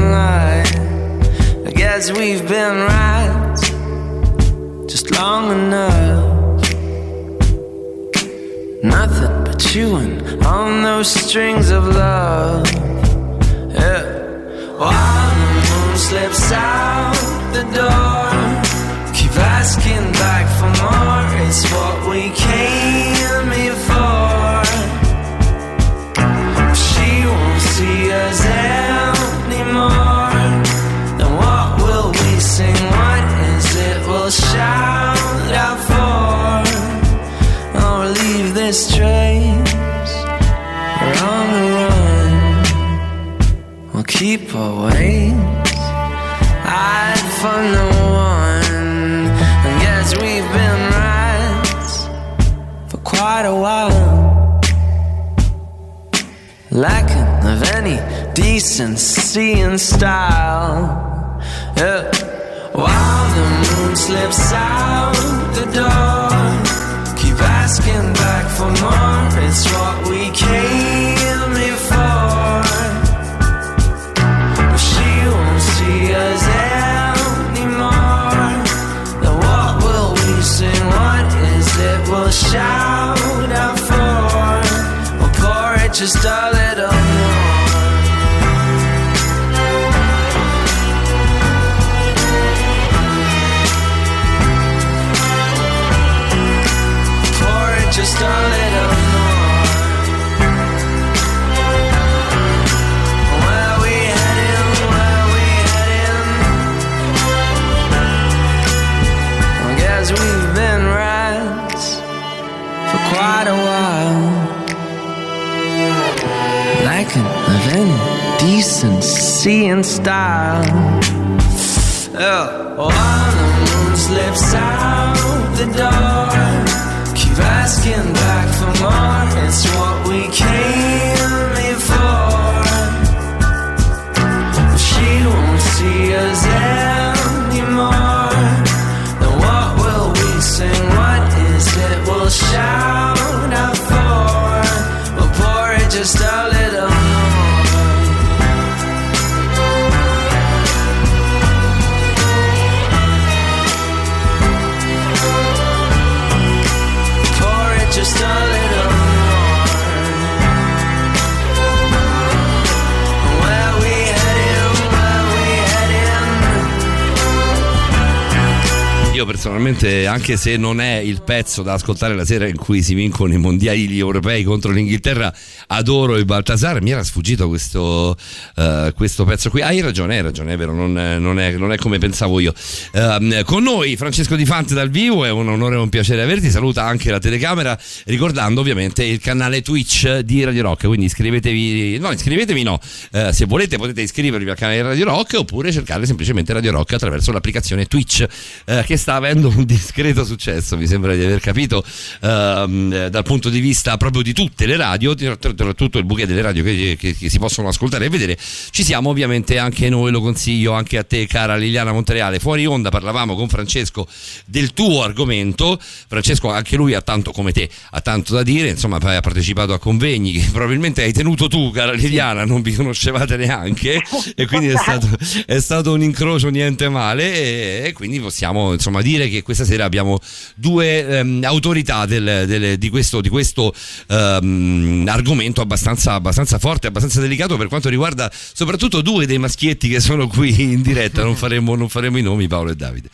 personalmente, 169.68 170.08
anche 170.08 170.38
se 170.38 170.56
non 170.58 170.80
è 170.80 170.96
il 170.98 171.22
pezzo 171.24 171.62
da 171.62 171.74
ascoltare 171.74 172.16
la 172.16 172.26
sera 172.26 172.48
in 172.48 172.56
cui 172.56 172.82
si 172.82 172.94
vincono 172.94 173.34
i 173.34 173.38
mondiali 173.38 173.98
europei 173.98 174.44
contro 174.44 174.72
l'Inghilterra, 174.72 175.34
adoro 175.68 176.16
il 176.16 176.26
Baltasar. 176.26 176.82
Mi 176.82 176.92
era 176.92 177.04
sfuggito 177.04 177.48
questo, 177.48 178.16
eh, 178.56 178.94
questo 178.96 179.26
pezzo 179.26 179.50
qui. 179.50 179.62
Ah, 179.62 179.68
hai 179.68 179.82
ragione, 179.82 180.16
hai 180.16 180.22
ragione, 180.22 180.54
è 180.54 180.58
vero, 180.58 180.74
non, 180.74 180.94
non 180.94 181.40
è, 181.40 181.52
non 181.58 181.72
è 181.72 181.78
come 181.78 181.98
pensavo 181.98 182.40
io. 182.40 182.54
Ehm, 182.94 183.44
con 183.44 183.64
noi 183.64 183.96
Francesco 183.98 184.36
Di 184.36 184.46
Fante 184.46 184.74
dal 184.74 184.90
vivo, 184.90 185.26
è 185.26 185.30
un 185.30 185.50
onore 185.50 185.76
e 185.76 185.80
un 185.80 185.90
piacere 185.90 186.22
averti. 186.22 186.50
Saluta 186.50 186.84
anche 186.84 187.12
la 187.12 187.20
telecamera, 187.20 187.78
ricordando 188.06 188.62
ovviamente 188.62 189.04
il 189.04 189.20
canale 189.20 189.62
Twitch 189.62 190.20
di 190.20 190.44
Radio 190.44 190.64
Rock. 190.64 190.86
Quindi 190.88 191.06
iscrivetevi, 191.06 191.98
no, 191.98 192.12
iscrivetevi 192.12 192.64
no. 192.64 192.80
Eh, 193.12 193.34
se 193.34 193.46
volete 193.46 193.78
potete 193.78 194.02
iscrivervi 194.02 194.50
al 194.50 194.56
canale 194.56 194.82
Radio 194.82 195.06
Rock 195.06 195.36
oppure 195.40 195.72
cercare 195.72 196.06
semplicemente 196.06 196.54
Radio 196.54 196.72
Rock 196.72 196.94
attraverso 196.94 197.32
l'applicazione 197.32 197.86
Twitch 197.86 198.26
eh, 198.66 198.84
che 198.86 198.98
sta 198.98 199.16
avendo 199.16 199.50
un 199.58 199.66
discreto 199.66 200.24
successo, 200.26 200.78
mi 200.78 200.88
sembra 200.88 201.16
di 201.16 201.24
aver 201.24 201.40
capito 201.40 201.84
ehm, 202.22 202.94
eh, 202.94 203.10
dal 203.10 203.24
punto 203.24 203.50
di 203.50 203.60
vista 203.60 203.98
proprio 203.98 204.22
di 204.22 204.34
tutte 204.34 204.66
le 204.66 204.78
radio, 204.78 205.14
di 205.14 205.26
di 205.28 205.76
tutto 205.76 205.98
il 205.98 206.06
bouquet 206.06 206.28
delle 206.28 206.42
radio 206.42 206.64
che, 206.64 206.96
che- 206.98 207.16
che 207.16 207.30
si 207.30 207.40
possono 207.40 207.68
ascoltare 207.68 208.06
e 208.06 208.10
vedere. 208.10 208.38
Ci 208.38 208.84
siamo 208.84 209.10
ovviamente 209.10 209.58
anche 209.58 209.90
noi, 209.90 210.12
lo 210.12 210.22
consiglio 210.22 210.74
anche 210.74 210.98
a 210.98 211.04
te 211.04 211.26
cara 211.28 211.56
Liliana 211.56 211.92
Montereale. 211.92 212.40
Fuori 212.40 212.66
onda 212.66 212.90
parlavamo 212.90 213.36
con 213.36 213.48
Francesco 213.50 214.08
del 214.46 214.74
tuo 214.74 215.04
argomento. 215.04 215.80
Francesco 215.80 216.50
anche 216.50 216.76
lui 216.76 216.94
ha 216.94 217.02
tanto 217.02 217.32
come 217.32 217.52
te, 217.52 217.70
ha 217.92 218.02
tanto 218.02 218.34
da 218.34 218.44
dire, 218.44 218.70
insomma 218.70 218.98
ha 218.98 219.20
partecipato 219.22 219.74
a 219.74 219.80
convegni 219.80 220.34
che 220.34 220.48
probabilmente 220.52 221.04
hai 221.04 221.14
tenuto 221.14 221.48
tu 221.48 221.72
cara 221.72 221.92
Liliana, 221.92 222.46
non 222.46 222.62
vi 222.62 222.74
conoscevate 222.74 223.38
neanche 223.38 224.02
e 224.36 224.46
quindi 224.46 224.68
è 224.68 224.78
stato, 224.78 225.08
è 225.46 225.60
stato 225.60 225.94
un 225.94 226.02
incrocio 226.02 226.50
niente 226.50 226.90
male 226.90 227.34
e, 227.34 227.88
e 227.88 227.94
quindi 227.94 228.20
possiamo 228.20 228.74
insomma 228.74 229.02
dire 229.02 229.30
che 229.30 229.42
questa 229.48 229.64
sera 229.64 229.86
abbiamo 229.86 230.20
due 230.56 231.08
ehm, 231.20 231.44
autorità 231.46 232.06
del- 232.06 232.44
del- 232.46 232.78
di 232.78 232.90
questo, 232.90 233.22
di 233.22 233.30
questo 233.30 233.74
ehm, 234.08 235.06
argomento 235.08 235.62
abbastanza, 235.62 236.14
abbastanza 236.16 236.60
forte, 236.60 236.88
abbastanza 236.88 237.22
delicato 237.22 237.56
per 237.56 237.68
quanto 237.70 237.88
riguarda 237.88 238.30
soprattutto 238.34 239.00
due 239.02 239.26
dei 239.26 239.38
maschietti 239.38 239.88
che 239.88 240.02
sono 240.02 240.28
qui 240.28 240.62
in 240.62 240.82
diretta, 240.82 241.24
non 241.24 241.38
faremo, 241.38 241.76
non 241.76 241.88
faremo 241.88 242.18
i 242.18 242.22
nomi 242.22 242.48
Paolo 242.50 242.72
e 242.72 242.76
Davide. 242.76 243.08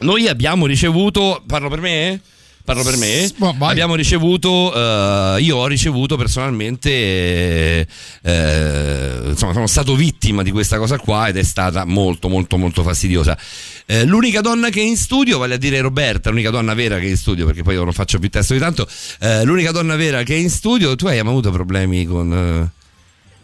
Noi 0.00 0.28
abbiamo 0.28 0.66
ricevuto, 0.66 1.42
parlo 1.44 1.68
per 1.68 1.80
me? 1.80 2.20
Parlo 2.68 2.82
per 2.82 2.98
me? 2.98 3.26
Abbiamo 3.70 3.94
ricevuto, 3.94 4.74
eh, 4.74 5.40
io 5.40 5.56
ho 5.56 5.66
ricevuto 5.66 6.18
personalmente, 6.18 6.90
eh, 6.90 7.86
eh, 8.20 9.20
insomma 9.24 9.54
sono 9.54 9.66
stato 9.66 9.96
vittima 9.96 10.42
di 10.42 10.50
questa 10.50 10.76
cosa 10.76 10.98
qua 10.98 11.28
ed 11.28 11.38
è 11.38 11.42
stata 11.44 11.86
molto 11.86 12.28
molto 12.28 12.58
molto 12.58 12.82
fastidiosa. 12.82 13.38
Eh, 13.86 14.04
l'unica 14.04 14.42
donna 14.42 14.68
che 14.68 14.80
è 14.80 14.84
in 14.84 14.98
studio, 14.98 15.38
vale 15.38 15.54
a 15.54 15.56
dire 15.56 15.80
Roberta, 15.80 16.28
l'unica 16.28 16.50
donna 16.50 16.74
vera 16.74 16.98
che 16.98 17.06
è 17.06 17.08
in 17.08 17.16
studio, 17.16 17.46
perché 17.46 17.62
poi 17.62 17.72
io 17.72 17.84
non 17.84 17.94
faccio 17.94 18.18
più 18.18 18.28
testo 18.28 18.52
di 18.52 18.58
tanto, 18.58 18.86
eh, 19.20 19.44
l'unica 19.44 19.70
donna 19.70 19.96
vera 19.96 20.22
che 20.22 20.34
è 20.34 20.38
in 20.38 20.50
studio, 20.50 20.94
tu 20.94 21.06
hai 21.06 21.22
mai 21.22 21.32
avuto 21.32 21.50
problemi 21.50 22.04
con... 22.04 22.70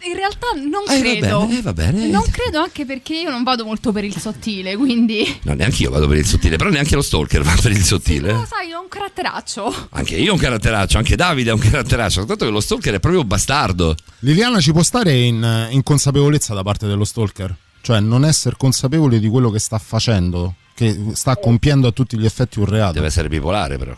eh, 0.04 0.08
In 0.10 0.16
realtà 0.16 0.46
non 0.54 0.82
Eh, 0.88 0.94
va 0.94 0.98
credo. 1.00 1.40
bene, 1.46 1.58
eh, 1.58 1.62
va 1.62 1.72
bene. 1.72 2.06
Non 2.08 2.24
credo 2.30 2.58
anche 2.60 2.84
perché 2.84 3.14
io 3.14 3.30
non 3.30 3.42
vado 3.42 3.64
molto 3.64 3.92
per 3.92 4.04
il 4.04 4.16
sottile, 4.18 4.76
quindi. 4.76 5.40
No, 5.42 5.54
neanche 5.54 5.82
io 5.82 5.90
vado 5.90 6.06
per 6.06 6.18
il 6.18 6.26
sottile, 6.26 6.56
però 6.56 6.70
neanche 6.70 6.94
lo 6.94 7.02
stalker 7.02 7.42
va 7.42 7.54
per 7.60 7.70
il 7.72 7.82
sottile. 7.82 8.32
Lo 8.32 8.46
sai, 8.48 8.72
ho 8.72 8.80
un 8.80 8.88
caratteraccio. 8.88 9.88
Anche 9.90 10.16
io 10.16 10.30
ho 10.30 10.34
un 10.34 10.40
caratteraccio, 10.40 10.98
anche 10.98 11.16
Davide 11.16 11.50
ha 11.50 11.54
un 11.54 11.60
caratteraccio, 11.60 12.18
soltanto 12.20 12.44
che 12.44 12.50
lo 12.50 12.60
stalker 12.60 12.94
è 12.94 13.00
proprio 13.00 13.24
bastardo. 13.24 13.94
Liliana 14.20 14.60
ci 14.60 14.72
può 14.72 14.82
stare 14.82 15.12
in, 15.20 15.68
in 15.70 15.82
consapevolezza 15.82 16.54
da 16.54 16.62
parte 16.62 16.86
dello 16.86 17.04
stalker? 17.04 17.54
Cioè 17.80 18.00
non 18.00 18.24
essere 18.24 18.56
consapevole 18.56 19.18
di 19.20 19.28
quello 19.28 19.50
che 19.50 19.58
sta 19.58 19.78
facendo, 19.78 20.54
che 20.74 20.98
sta 21.12 21.36
compiendo 21.36 21.88
a 21.88 21.92
tutti 21.92 22.18
gli 22.18 22.24
effetti 22.24 22.58
un 22.58 22.64
reato. 22.66 22.92
Deve 22.94 23.06
essere 23.08 23.28
bipolare 23.28 23.76
però. 23.76 23.94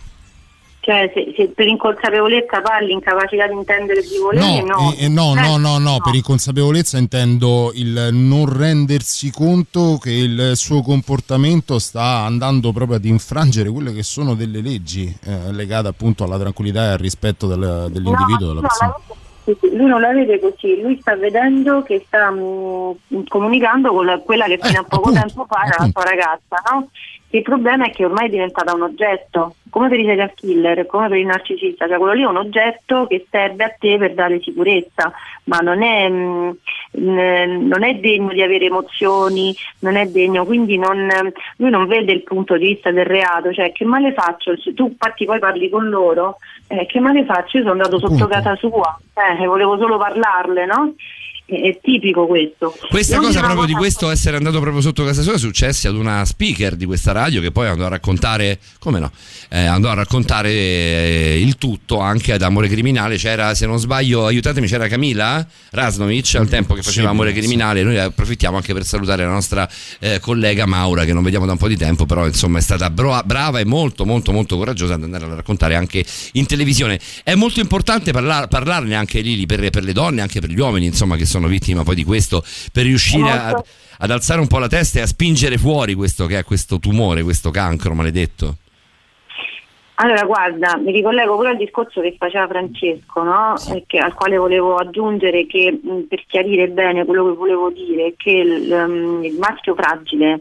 Cioè, 0.87 1.11
se, 1.13 1.35
se 1.37 1.49
per 1.49 1.67
inconsapevolezza 1.67 2.61
parli, 2.61 2.93
incapacità 2.93 3.49
di 3.49 3.55
intendere 3.55 4.03
di 4.03 4.19
volere, 4.23 4.63
no. 4.63 4.77
No, 4.77 4.95
eh, 4.97 5.09
no, 5.09 5.35
Eh, 5.35 5.41
no, 5.41 5.57
no, 5.57 5.79
no, 5.79 5.97
per 6.01 6.15
inconsapevolezza 6.15 6.97
intendo 6.97 7.73
il 7.75 8.11
non 8.13 8.47
rendersi 8.57 9.33
conto 9.33 9.99
che 10.01 10.13
il 10.13 10.53
suo 10.55 10.83
comportamento 10.83 11.81
sta 11.81 12.19
andando 12.21 12.71
proprio 12.71 12.99
ad 12.99 13.05
infrangere 13.05 13.69
quelle 13.69 13.93
che 13.93 14.05
sono 14.05 14.37
delle 14.37 14.61
leggi 14.61 15.13
eh, 15.25 15.51
legate 15.53 15.89
appunto 15.89 16.23
alla 16.23 16.39
tranquillità 16.39 16.85
e 16.85 16.93
al 16.93 16.99
rispetto 16.99 17.49
del- 17.49 17.89
dell'individuo, 17.91 18.47
della 18.47 18.61
persona. 18.61 18.95
Lui 19.73 19.87
non 19.87 20.01
la 20.01 20.13
vede 20.13 20.41
così, 20.41 20.81
lui 20.81 20.99
sta 21.01 21.15
vedendo 21.17 21.83
che 21.83 22.03
sta 22.07 22.31
mm, 22.31 23.23
comunicando 23.29 23.93
con 23.93 24.05
la- 24.07 24.19
quella 24.19 24.47
che 24.47 24.59
fino 24.61 24.81
a 24.81 24.85
poco 24.85 25.13
tempo 25.13 25.47
fa 25.49 25.63
era 25.67 25.77
la 25.85 25.91
sua 25.93 26.03
ragazza, 26.03 26.63
no? 26.73 26.89
Il 27.31 27.43
problema 27.43 27.87
è 27.87 27.91
che 27.91 28.05
ormai 28.05 28.27
è 28.27 28.31
diventata 28.31 28.73
un 28.73 28.83
oggetto, 28.83 29.57
come 29.69 29.89
per 29.89 29.99
i 29.99 30.05
serial 30.05 30.33
killer, 30.35 30.87
come 30.87 31.09
per 31.09 31.19
il 31.19 31.27
narcisista, 31.27 31.87
cioè 31.89 31.99
quello 31.99 32.13
lì 32.13 32.23
è 32.23 32.27
un 32.27 32.37
oggetto 32.37 33.07
che 33.09 33.27
serve 33.29 33.65
a 33.65 33.75
te 33.79 33.99
per 33.99 34.15
dare 34.15 34.41
sicurezza, 34.41 35.13
ma 35.45 35.59
non 35.59 35.83
è, 35.83 36.09
mm, 36.09 36.49
mm, 36.49 36.51
non 36.97 37.85
è 37.85 37.95
degno 37.97 38.33
di 38.33 38.43
avere 38.43 38.67
emozioni, 38.67 39.55
non 39.81 39.97
è 39.97 40.07
degno, 40.07 40.45
quindi 40.45 40.79
non, 40.79 41.09
lui 41.57 41.71
non 41.71 41.87
vede 41.87 42.13
il 42.13 42.23
punto 42.23 42.57
di 42.57 42.67
vista 42.67 42.91
del 42.91 43.07
reato, 43.07 43.53
cioè 43.53 43.73
che 43.73 43.85
male 43.85 44.13
faccio, 44.13 44.57
se 44.59 44.75
tu 44.75 44.89
infatti 44.89 45.25
poi 45.25 45.39
parli 45.39 45.69
con 45.69 45.89
loro, 45.89 46.39
eh, 46.69 46.87
che 46.87 47.01
male 47.01 47.25
faccio, 47.25 47.59
io 47.59 47.63
sono 47.65 47.75
andato 47.75 47.99
sotto 47.99 48.27
casa 48.27 48.55
sua, 48.57 48.99
eh, 49.15 49.47
volevo 49.47 49.79
solo 49.79 49.99
parlarle, 49.99 50.67
no? 50.67 50.95
È, 51.47 51.79
tipico 51.81 52.27
questo. 52.27 52.77
Questa 52.89 53.19
cosa 53.19 53.39
proprio 53.41 53.67
di 53.67 53.73
cosa- 53.73 53.79
questo 53.79 54.11
essere 54.11 54.37
andato 54.37 54.59
proprio 54.59 54.83
sotto 54.83 55.05
casa 55.05 55.23
sua 55.23 55.35
è 55.35 55.39
successa 55.39 55.89
ad 55.89 55.95
una 55.95 56.25
speaker 56.25 56.75
di 56.75 56.87
questa 56.87 57.13
radio 57.13 57.41
che 57.41 57.53
poi 57.53 57.69
andò 57.69 57.87
a 57.87 57.89
raccontare, 57.89 58.59
come 58.81 58.99
no, 58.99 59.13
eh, 59.51 59.65
andò 59.65 59.89
a 59.91 59.95
raccontare 59.95 60.51
eh, 60.51 61.41
il 61.41 61.57
tutto 61.57 62.01
anche 62.01 62.33
ad 62.33 62.43
Amore 62.43 62.67
Criminale, 62.67 63.17
c'era 63.17 63.55
se 63.55 63.65
non 63.67 63.79
sbaglio, 63.79 64.27
aiutatemi, 64.27 64.67
c'era 64.67 64.89
Camila 64.89 65.47
Rasnovic 65.71 66.35
al 66.35 66.49
tempo 66.49 66.75
che 66.75 66.83
faceva 66.83 67.11
Amore. 67.11 67.33
Criminale, 67.33 67.85
noi 67.85 67.97
approfittiamo 67.97 68.57
anche 68.57 68.73
per 68.73 68.85
salutare 68.85 69.25
la 69.25 69.31
nostra 69.31 69.69
eh, 70.01 70.19
collega 70.19 70.67
Maura 70.67 71.05
che 71.05 71.13
non 71.13 71.23
vediamo 71.23 71.47
da 71.47 71.53
un 71.53 71.59
po' 71.59 71.69
di 71.69 71.77
tempo, 71.77 72.07
però 72.07 72.27
insomma 72.27 72.59
è 72.59 72.63
stata 72.63 72.91
bro- 72.91 73.23
brava 73.25 73.61
e 73.61 73.65
molto 73.65 74.05
molto 74.05 74.33
molto 74.33 74.57
coraggiosa 74.57 74.95
ad 74.95 75.05
andare 75.05 75.27
a 75.27 75.35
raccontare 75.37 75.77
anche 75.77 76.05
in 76.33 76.47
televisione. 76.47 76.99
È 77.23 77.37
molto 77.37 77.61
importante 77.61 78.11
parlar- 78.11 78.49
parlarne 78.49 78.97
anche 78.97 79.21
Lili 79.21 79.47
per, 79.47 79.71
per 79.71 79.85
le 79.85 79.93
donne, 79.93 80.23
anche 80.23 80.41
per 80.41 80.51
gli 80.51 80.59
uomini, 80.59 80.87
insomma, 80.87 81.15
che 81.17 81.25
sono 81.25 81.36
vittime 81.47 81.83
poi 81.83 81.95
di 81.95 82.05
questo, 82.05 82.43
per 82.73 82.85
riuscire 82.85 83.31
a- 83.31 83.63
ad 83.99 84.11
alzare 84.11 84.41
un 84.41 84.47
po' 84.47 84.59
la 84.59 84.69
testa 84.69 84.99
e 84.99 85.03
a 85.03 85.07
spingere 85.07 85.59
fuori 85.59 85.95
questo 85.95 86.27
che 86.27 86.39
è 86.39 86.45
questo 86.45 86.79
tumore, 86.79 87.23
questo 87.23 87.51
cancro 87.51 87.95
maledetto. 87.95 88.57
Allora, 89.99 90.25
guarda, 90.25 90.77
mi 90.77 90.93
ricollego 90.93 91.37
pure 91.37 91.49
al 91.51 91.57
discorso 91.57 92.03
che 92.03 92.17
faceva 92.19 92.47
Francesco, 92.47 93.23
no? 93.23 93.55
E 93.73 93.85
che- 93.87 93.99
al 93.99 94.13
quale 94.13 94.37
volevo 94.37 94.77
aggiungere 94.77 95.47
che 95.47 95.81
per 96.07 96.23
chiarire 96.27 96.69
bene 96.69 97.07
quello 97.07 97.25
che 97.31 97.35
volevo 97.35 97.71
dire, 97.71 98.13
che 98.15 98.31
il, 98.31 98.71
um, 98.71 99.25
il 99.25 99.39
maschio 99.39 99.75
fragile 99.75 100.41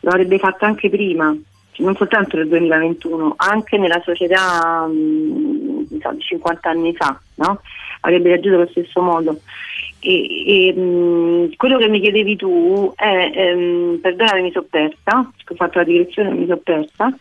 lo 0.00 0.10
avrebbe 0.10 0.38
fatto 0.38 0.64
anche 0.64 0.90
prima, 0.90 1.32
non 1.76 1.94
soltanto 1.94 2.36
nel 2.38 2.48
2021, 2.48 3.34
anche 3.36 3.78
nella 3.78 4.00
società 4.04 4.88
di 4.90 6.00
50 6.18 6.68
anni 6.68 6.92
fa, 6.96 7.20
no? 7.36 7.60
Avrebbe 8.00 8.30
reagito 8.30 8.56
allo 8.56 8.68
stesso 8.68 9.00
modo. 9.00 9.38
E, 10.00 10.68
e, 10.68 10.72
mh, 10.72 11.56
quello 11.56 11.76
che 11.78 11.88
mi 11.88 12.00
chiedevi 12.00 12.36
tu 12.36 12.92
è, 12.94 13.32
ehm, 13.34 13.98
perdonami, 14.00 14.42
mi 14.42 14.52
sono 14.52 14.66
persa, 14.70 15.18
ho 15.18 15.54
fatto 15.54 15.78
la 15.78 15.84
direzione 15.84 16.30
mi 16.30 16.46
sono 16.46 16.60
persa. 16.62 17.12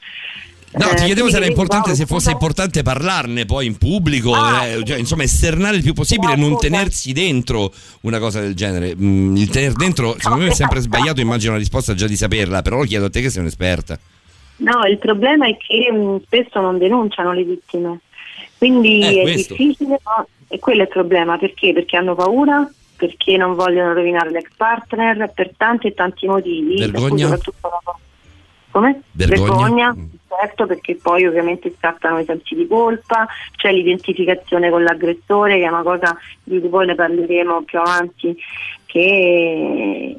No, 0.70 0.92
Eh, 0.92 0.96
ti 0.96 1.06
chiedevo 1.06 1.30
se 1.30 1.38
era 1.38 1.46
importante, 1.46 1.96
se 1.96 2.06
fosse 2.06 2.30
importante 2.30 2.84
parlarne 2.84 3.46
poi 3.46 3.66
in 3.66 3.78
pubblico, 3.78 4.36
eh, 4.36 4.84
cioè, 4.84 4.98
insomma 4.98 5.24
esternare 5.24 5.78
il 5.78 5.82
più 5.82 5.94
possibile, 5.94 6.36
non 6.36 6.58
tenersi 6.60 7.14
dentro 7.14 7.72
una 8.02 8.20
cosa 8.20 8.42
del 8.42 8.54
genere. 8.54 8.94
Mm, 8.96 9.38
il 9.38 9.50
tenere 9.50 9.74
dentro, 9.74 10.16
secondo 10.20 10.44
me 10.44 10.52
è 10.52 10.54
sempre 10.54 10.82
sbagliato, 10.82 11.22
immagino 11.22 11.54
la 11.54 11.58
risposta 11.58 11.96
già 11.96 12.06
di 12.06 12.18
saperla, 12.18 12.62
però 12.62 12.78
lo 12.78 12.84
chiedo 12.84 13.06
a 13.06 13.10
te 13.10 13.22
che 13.22 13.30
sei 13.30 13.42
un'esperta. 13.42 13.98
No, 14.58 14.84
il 14.88 14.98
problema 15.00 15.48
è 15.48 15.56
che 15.58 15.92
mh, 15.92 16.22
spesso 16.26 16.60
non 16.60 16.78
denunciano 16.78 17.32
le 17.32 17.44
vittime, 17.44 18.00
quindi 18.58 19.02
Eh, 19.02 19.20
è 19.20 19.22
questo. 19.22 19.56
difficile, 19.56 20.00
no? 20.04 20.28
E 20.48 20.60
quello 20.60 20.82
è 20.82 20.84
il 20.84 20.90
problema, 20.90 21.38
perché? 21.38 21.74
Perché 21.74 21.98
hanno 21.98 22.16
paura, 22.16 22.70
perché 22.96 23.38
non 23.38 23.54
vogliono 23.56 23.94
rovinare 23.94 24.30
l'ex 24.32 24.48
partner, 24.56 25.32
per 25.34 25.52
tanti 25.58 25.88
e 25.88 25.94
tanti 25.94 26.26
motivi. 26.28 26.76
per 26.80 26.92
cui 26.92 27.00
Vergogna? 27.02 27.24
soprattutto 27.28 27.70
la- 27.70 27.96
Come? 28.72 29.02
Vergogna? 29.14 29.96
certo, 30.28 30.66
perché 30.68 30.96
poi 30.96 31.26
ovviamente 31.26 31.74
scattano 31.78 32.20
i 32.20 32.26
sensi 32.26 32.54
di 32.54 32.68
colpa, 32.68 33.26
c'è 33.56 33.72
l'identificazione 33.72 34.70
con 34.70 34.84
l'aggressore, 34.84 35.58
che 35.58 35.64
è 35.66 35.70
una 35.70 35.82
cosa 35.84 36.16
di 36.44 36.60
cui 36.60 36.70
poi 36.70 36.86
ne 36.86 36.96
parleremo 36.96 37.64
più 37.64 37.80
avanti, 37.80 38.38
che 38.86 40.16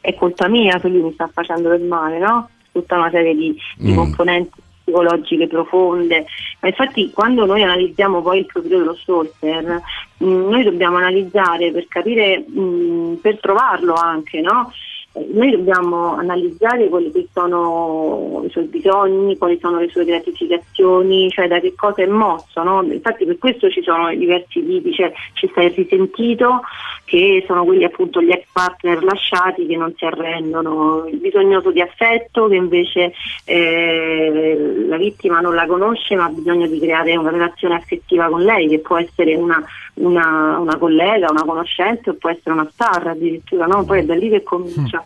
è 0.00 0.14
colpa 0.14 0.48
mia 0.48 0.78
se 0.80 0.88
lui 0.88 1.02
mi 1.02 1.12
sta 1.12 1.28
facendo 1.32 1.68
del 1.68 1.82
male, 1.82 2.18
no? 2.18 2.48
Tutta 2.72 2.96
una 2.96 3.10
serie 3.10 3.34
di, 3.36 3.56
di 3.76 3.92
Mm. 3.92 3.96
componenti 3.96 4.61
psicologiche 4.82 5.46
profonde. 5.46 6.26
Ma 6.60 6.68
infatti 6.68 7.10
quando 7.10 7.46
noi 7.46 7.62
analizziamo 7.62 8.22
poi 8.22 8.40
il 8.40 8.46
profilo 8.46 8.78
dello 8.78 8.94
stalker, 8.94 9.80
mh, 10.18 10.26
noi 10.26 10.62
dobbiamo 10.62 10.96
analizzare 10.96 11.70
per 11.72 11.86
capire, 11.88 12.38
mh, 12.38 13.18
per 13.20 13.38
trovarlo 13.40 13.94
anche, 13.94 14.40
no? 14.40 14.72
Noi 15.14 15.50
dobbiamo 15.50 16.14
analizzare 16.14 16.88
quelli 16.88 17.12
che 17.12 17.28
sono 17.32 18.42
i 18.46 18.50
suoi 18.50 18.64
bisogni, 18.64 19.36
quali 19.36 19.58
sono 19.60 19.78
le 19.78 19.88
sue 19.88 20.04
gratificazioni, 20.04 21.28
cioè 21.30 21.48
da 21.48 21.60
che 21.60 21.74
cosa 21.74 22.02
è 22.02 22.06
mosso. 22.06 22.62
no? 22.62 22.82
Infatti 22.82 23.26
per 23.26 23.36
questo 23.38 23.70
ci 23.70 23.82
sono 23.82 24.08
diversi 24.14 24.64
tipi, 24.64 24.92
cioè 24.92 25.12
ci 25.34 25.48
sta 25.50 25.62
il 25.62 25.72
risentito, 25.72 26.60
che 27.04 27.44
sono 27.46 27.64
quelli 27.64 27.84
appunto 27.84 28.22
gli 28.22 28.30
ex 28.30 28.46
partner 28.52 29.02
lasciati 29.04 29.66
che 29.66 29.76
non 29.76 29.92
si 29.96 30.04
arrendono, 30.06 31.06
il 31.06 31.18
bisognoso 31.18 31.70
di 31.70 31.82
affetto 31.82 32.48
che 32.48 32.54
invece 32.54 33.12
eh, 33.44 34.84
la 34.86 34.96
vittima 34.96 35.40
non 35.40 35.54
la 35.54 35.66
conosce 35.66 36.14
ma 36.14 36.24
ha 36.24 36.30
bisogno 36.30 36.66
di 36.66 36.78
creare 36.78 37.16
una 37.16 37.30
relazione 37.30 37.74
affettiva 37.74 38.28
con 38.28 38.42
lei, 38.42 38.68
che 38.68 38.78
può 38.78 38.96
essere 38.96 39.34
una, 39.34 39.62
una- 39.94 40.58
una 40.58 40.76
collega, 40.78 41.30
una 41.30 41.44
conoscente 41.44 42.10
o 42.10 42.14
può 42.14 42.30
essere 42.30 42.52
una 42.52 42.68
star 42.72 43.06
addirittura, 43.08 43.66
no? 43.66 43.84
poi 43.84 44.00
è 44.00 44.04
da 44.04 44.14
lì 44.14 44.28
che 44.30 44.42
comincia 44.42 45.04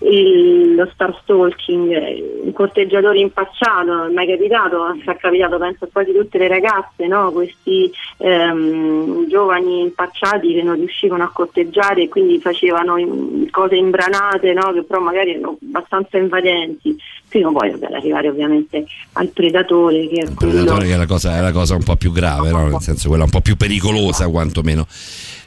il- 0.00 0.74
lo 0.74 0.88
star 0.92 1.18
stalking, 1.22 1.90
eh, 1.92 2.40
un 2.44 2.52
corteggiatore 2.52 3.18
impacciato, 3.18 4.06
è 4.06 4.12
mai 4.12 4.26
capitato, 4.26 4.96
ci 5.02 5.08
è 5.08 5.16
capitato 5.16 5.58
penso 5.58 5.84
a 5.84 5.88
quasi 5.92 6.12
tutte 6.12 6.38
le 6.38 6.48
ragazze, 6.48 7.06
no? 7.06 7.30
questi 7.32 7.90
ehm, 8.18 9.28
giovani 9.28 9.80
impacciati 9.80 10.54
che 10.54 10.62
non 10.62 10.76
riuscivano 10.76 11.24
a 11.24 11.30
corteggiare 11.32 12.02
e 12.02 12.08
quindi 12.08 12.38
facevano 12.40 12.96
in- 12.96 13.48
cose 13.50 13.76
imbranate 13.76 14.52
no? 14.52 14.72
che 14.72 14.82
però 14.82 15.00
magari 15.00 15.32
erano 15.32 15.58
abbastanza 15.62 16.16
invadenti, 16.16 16.96
fino 17.26 17.52
poi 17.52 17.70
ad 17.70 17.82
arrivare 17.82 18.28
ovviamente 18.28 18.84
al 19.14 19.28
predatore 19.28 20.08
che 20.08 20.22
è 20.22 20.34
quello... 20.34 20.52
Predatore 20.52 20.86
che 20.86 20.94
è 20.94 20.96
la 20.96 21.06
cosa, 21.06 21.36
è 21.36 21.40
la 21.40 21.52
cosa 21.52 21.74
un 21.74 21.82
po' 21.82 21.96
più 21.96 22.12
grave, 22.12 22.50
no? 22.50 22.68
nel 22.68 22.80
senso 22.80 23.08
quella 23.08 23.24
un 23.24 23.30
po' 23.30 23.40
più 23.40 23.56
pericolosa 23.56 24.28
quantomeno. 24.28 24.86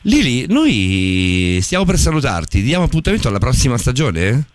Lili, 0.06 0.46
noi 0.50 1.60
stiamo 1.62 1.86
per 1.86 1.98
salutarti, 1.98 2.62
diamo 2.62 2.86
appuntamento 2.86 3.30
alla 3.30 3.40
prossima 3.40 3.78
stagione? 3.78 4.48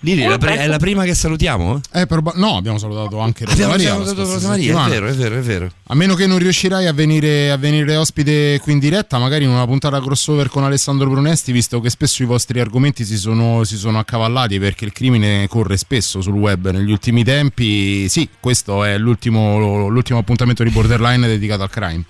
Lili, 0.00 0.22
è 0.22 0.28
la, 0.28 0.38
pri- 0.38 0.54
è 0.54 0.66
la 0.68 0.76
prima 0.78 1.04
che 1.04 1.14
salutiamo? 1.14 1.80
Eh, 1.92 2.06
proba- 2.06 2.34
no, 2.36 2.56
abbiamo 2.56 2.78
salutato 2.78 3.18
anche 3.18 3.44
Rosa 3.46 3.54
Abbiamo 3.54 3.72
Maria. 3.72 3.98
la 3.98 4.04
salutato 4.04 4.32
Rosa 4.34 4.48
Maria, 4.48 4.84
è 4.84 4.88
vero, 4.90 5.08
è 5.08 5.12
vero, 5.12 5.36
è 5.36 5.40
vero. 5.40 5.70
A 5.86 5.94
meno 5.94 6.14
che 6.14 6.26
non 6.26 6.38
riuscirai 6.38 6.86
a 6.86 6.92
venire, 6.92 7.50
a 7.50 7.56
venire 7.56 7.96
ospite 7.96 8.60
qui 8.62 8.74
in 8.74 8.78
diretta, 8.78 9.18
magari 9.18 9.44
in 9.44 9.50
una 9.50 9.64
puntata 9.64 10.00
crossover 10.00 10.48
con 10.50 10.62
Alessandro 10.62 11.08
Brunesti, 11.08 11.50
visto 11.50 11.80
che 11.80 11.88
spesso 11.90 12.22
i 12.22 12.26
vostri 12.26 12.60
argomenti 12.60 13.04
si 13.04 13.16
sono, 13.16 13.64
si 13.64 13.76
sono 13.76 13.98
accavallati 13.98 14.58
perché 14.60 14.84
il 14.84 14.92
crimine 14.92 15.48
corre 15.48 15.76
spesso 15.78 16.20
sul 16.20 16.34
web 16.34 16.70
negli 16.70 16.92
ultimi 16.92 17.24
tempi. 17.24 18.08
Sì, 18.08 18.28
questo 18.38 18.84
è 18.84 18.98
l'ultimo, 18.98 19.88
l'ultimo 19.88 20.18
appuntamento 20.20 20.62
di 20.62 20.70
Borderline 20.70 21.26
dedicato 21.26 21.62
al 21.62 21.70
crime. 21.70 22.04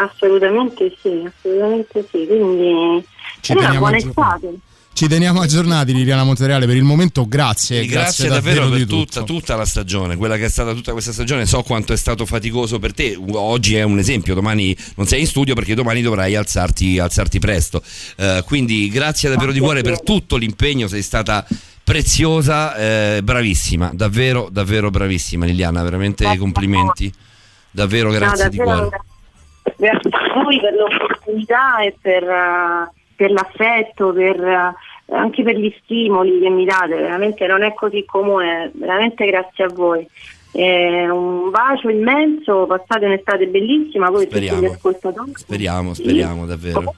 Assolutamente 0.00 0.96
sì, 1.02 1.24
assolutamente 1.26 2.06
sì, 2.10 2.26
quindi 2.26 3.04
Ci 3.40 3.52
allora, 3.52 3.66
teniamo 3.66 3.78
buona 3.78 3.96
a 3.96 4.00
gio- 4.00 4.08
estate. 4.08 4.58
Ci 4.98 5.06
teniamo 5.06 5.40
aggiornati, 5.40 5.92
Liliana 5.92 6.24
Montereale. 6.24 6.66
Per 6.66 6.74
il 6.74 6.82
momento, 6.82 7.28
grazie. 7.28 7.78
Quindi 7.78 7.94
grazie, 7.94 8.26
davvero, 8.26 8.62
davvero 8.62 8.70
per 8.70 8.78
di 8.78 8.86
tutta, 8.86 9.20
tutto. 9.20 9.32
tutta 9.38 9.54
la 9.54 9.64
stagione, 9.64 10.16
quella 10.16 10.36
che 10.36 10.46
è 10.46 10.48
stata 10.48 10.72
tutta 10.72 10.90
questa 10.90 11.12
stagione. 11.12 11.46
So 11.46 11.62
quanto 11.62 11.92
è 11.92 11.96
stato 11.96 12.26
faticoso 12.26 12.80
per 12.80 12.94
te. 12.94 13.16
Oggi 13.30 13.76
è 13.76 13.84
un 13.84 13.98
esempio, 14.00 14.34
domani 14.34 14.76
non 14.96 15.06
sei 15.06 15.20
in 15.20 15.26
studio 15.28 15.54
perché 15.54 15.74
domani 15.76 16.02
dovrai 16.02 16.34
alzarti, 16.34 16.98
alzarti 16.98 17.38
presto. 17.38 17.80
Eh, 18.16 18.42
quindi 18.44 18.88
grazie 18.88 19.28
davvero 19.28 19.52
di 19.52 19.60
cuore 19.60 19.82
per 19.82 20.02
tutto 20.02 20.34
l'impegno, 20.34 20.88
sei 20.88 21.02
stata 21.02 21.46
preziosa, 21.84 22.74
eh, 22.74 23.20
bravissima, 23.22 23.92
davvero, 23.94 24.48
davvero 24.50 24.90
bravissima 24.90 25.44
Liliana, 25.44 25.80
veramente 25.84 26.36
complimenti. 26.36 27.12
Davvero 27.70 28.10
grazie 28.10 28.44
No, 28.44 28.50
di 28.50 28.56
davvero 28.56 28.78
cuore. 28.88 29.00
Grazie 29.78 30.10
a 30.10 30.42
voi 30.42 30.60
per 30.60 30.74
l'opportunità 30.74 31.78
e 31.78 31.94
per, 32.00 32.22
eh, 32.24 32.90
per 33.14 33.30
l'affetto, 33.30 34.12
per, 34.12 34.42
eh, 34.42 35.14
anche 35.14 35.42
per 35.44 35.56
gli 35.56 35.72
stimoli 35.84 36.40
che 36.40 36.50
mi 36.50 36.64
date, 36.64 36.96
veramente 36.96 37.46
non 37.46 37.62
è 37.62 37.72
così 37.74 38.04
comune, 38.04 38.70
veramente 38.74 39.24
grazie 39.26 39.64
a 39.64 39.68
voi. 39.72 40.06
Eh, 40.50 41.08
un 41.08 41.50
bacio 41.50 41.90
immenso, 41.90 42.66
passate 42.66 43.04
un'estate 43.06 43.46
bellissima, 43.46 44.10
voi 44.10 44.26
tutti 44.26 44.40
gli 44.40 44.46
Speriamo. 44.46 44.74
ascoltatori. 44.74 45.32
Speriamo, 45.36 45.94
speriamo 45.94 46.46
davvero. 46.46 46.82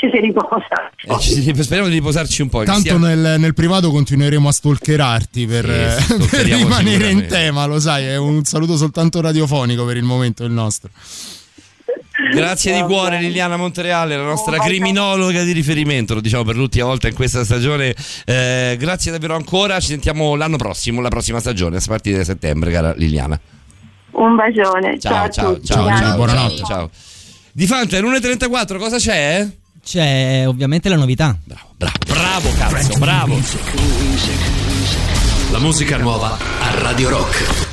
Ci 0.00 0.10
si 0.10 0.18
riposa. 0.18 0.90
Eh, 1.04 1.18
ci- 1.20 1.62
speriamo 1.62 1.88
di 1.88 1.94
riposarci 1.96 2.42
un 2.42 2.48
po'. 2.48 2.64
Tanto 2.64 2.80
sia- 2.80 2.96
nel, 2.98 3.38
nel 3.38 3.54
privato 3.54 3.90
continueremo 3.90 4.48
a 4.48 4.52
stalkerarti 4.52 5.46
per, 5.46 5.66
Sì, 6.00 6.16
per 6.28 6.44
rimanere 6.46 7.10
in 7.10 7.26
tema, 7.28 7.66
lo 7.66 7.78
sai, 7.78 8.06
è 8.06 8.16
un 8.16 8.42
saluto 8.42 8.76
soltanto 8.76 9.20
radiofonico 9.20 9.84
per 9.84 9.96
il 9.96 10.02
momento 10.02 10.42
il 10.44 10.50
nostro. 10.50 10.90
Grazie 12.34 12.74
di 12.74 12.82
cuore 12.82 13.18
Liliana 13.20 13.56
Montereale, 13.56 14.16
la 14.16 14.24
nostra 14.24 14.58
criminologa 14.58 15.42
di 15.42 15.52
riferimento, 15.52 16.14
lo 16.14 16.20
diciamo 16.20 16.44
per 16.44 16.56
l'ultima 16.56 16.86
volta 16.86 17.08
in 17.08 17.14
questa 17.14 17.44
stagione. 17.44 17.94
Eh, 18.24 18.76
grazie 18.78 19.12
davvero 19.12 19.34
ancora, 19.34 19.78
ci 19.80 19.88
sentiamo 19.88 20.34
l'anno 20.34 20.56
prossimo, 20.56 21.00
la 21.00 21.08
prossima 21.08 21.40
stagione, 21.40 21.76
a 21.76 21.82
partire 21.86 22.18
da 22.18 22.24
settembre, 22.24 22.70
cara 22.70 22.94
Liliana. 22.94 23.38
Un 24.12 24.36
bacione. 24.36 24.98
Ciao, 24.98 25.28
ciao, 25.28 25.60
ciao, 25.62 25.86
ciao, 25.86 26.26
ciao, 26.26 26.56
ciao. 26.64 26.90
Di 27.52 27.66
Fante, 27.66 28.00
l'1.34, 28.00 28.78
cosa 28.78 28.96
c'è? 28.96 29.46
C'è 29.84 30.44
ovviamente 30.46 30.88
la 30.88 30.96
novità. 30.96 31.36
Bravo 32.06 32.48
cazzo, 32.56 32.98
bravo. 32.98 33.38
La 35.50 35.58
musica 35.58 35.98
nuova 35.98 36.38
a 36.38 36.80
Radio 36.80 37.10
Rock. 37.10 37.70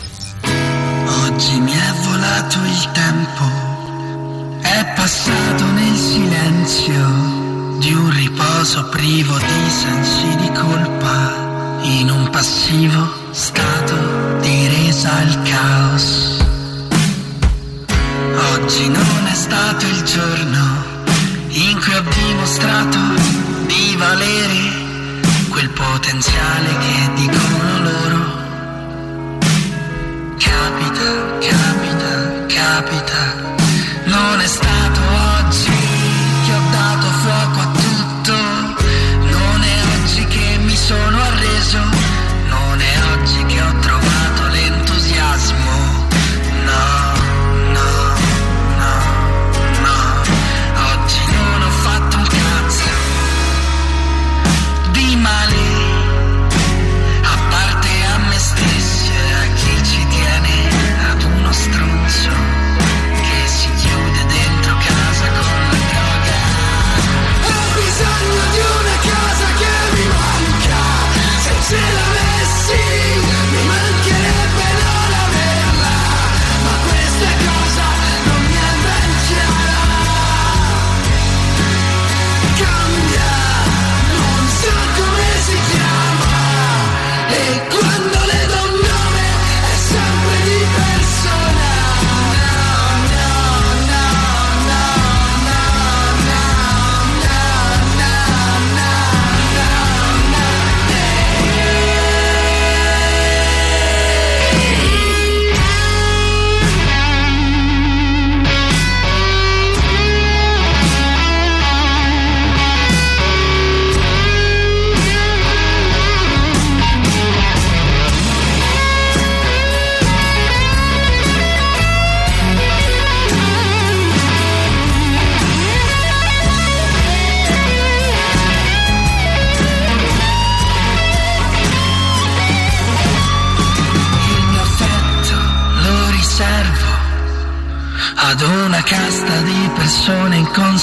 Oggi 1.25 1.59
mi 1.59 1.71
è 1.71 1.91
volato 2.03 2.57
il 2.65 2.91
tempo, 2.91 3.68
passato 5.09 5.65
nel 5.71 5.95
silenzio 5.95 7.77
di 7.79 7.91
un 7.93 8.11
riposo 8.11 8.89
privo 8.89 9.35
di 9.39 9.69
sensi 9.69 10.35
di 10.35 10.51
colpa, 10.51 11.79
in 11.81 12.11
un 12.11 12.29
passivo 12.29 13.11
stato 13.31 13.95
di 14.41 14.67
resa 14.67 15.11
al 15.11 15.41
caos. 15.41 16.45
Oggi 18.53 18.87
non 18.87 19.25
è 19.25 19.33
stato 19.33 19.87
il 19.87 20.03
giorno 20.03 20.63
in 21.47 21.79
cui 21.81 21.95
ho 21.95 22.03
dimostrato 22.27 22.99
di 23.65 23.95
valere 23.97 24.59
quel 25.49 25.69
potenziale 25.71 26.69
che 26.83 27.11
dicono 27.15 27.81
loro. 27.81 28.21
Capita, 30.37 31.37
capita, 31.39 32.45
capita. 32.45 33.47
Non 34.05 34.39
è 34.39 34.47
stato 34.47 34.78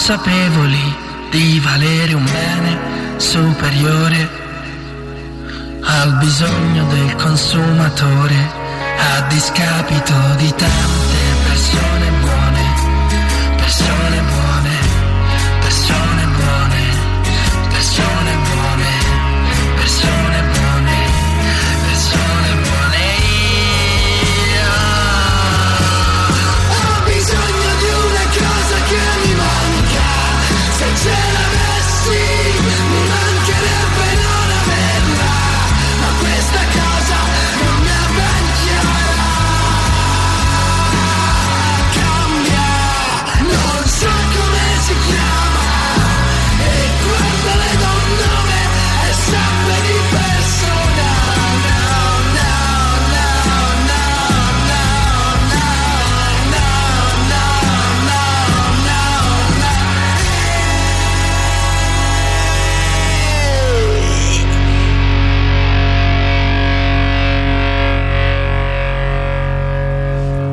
inconsapevoli 0.08 0.94
di 1.32 1.58
valere 1.58 2.14
un 2.14 2.22
bene 2.22 3.18
superiore 3.18 4.30
al 5.82 6.16
bisogno 6.18 6.86
del 6.86 7.16
consumatore 7.16 8.52
a 8.98 9.22
discapito 9.22 10.14
di 10.36 10.48
tante 10.54 11.25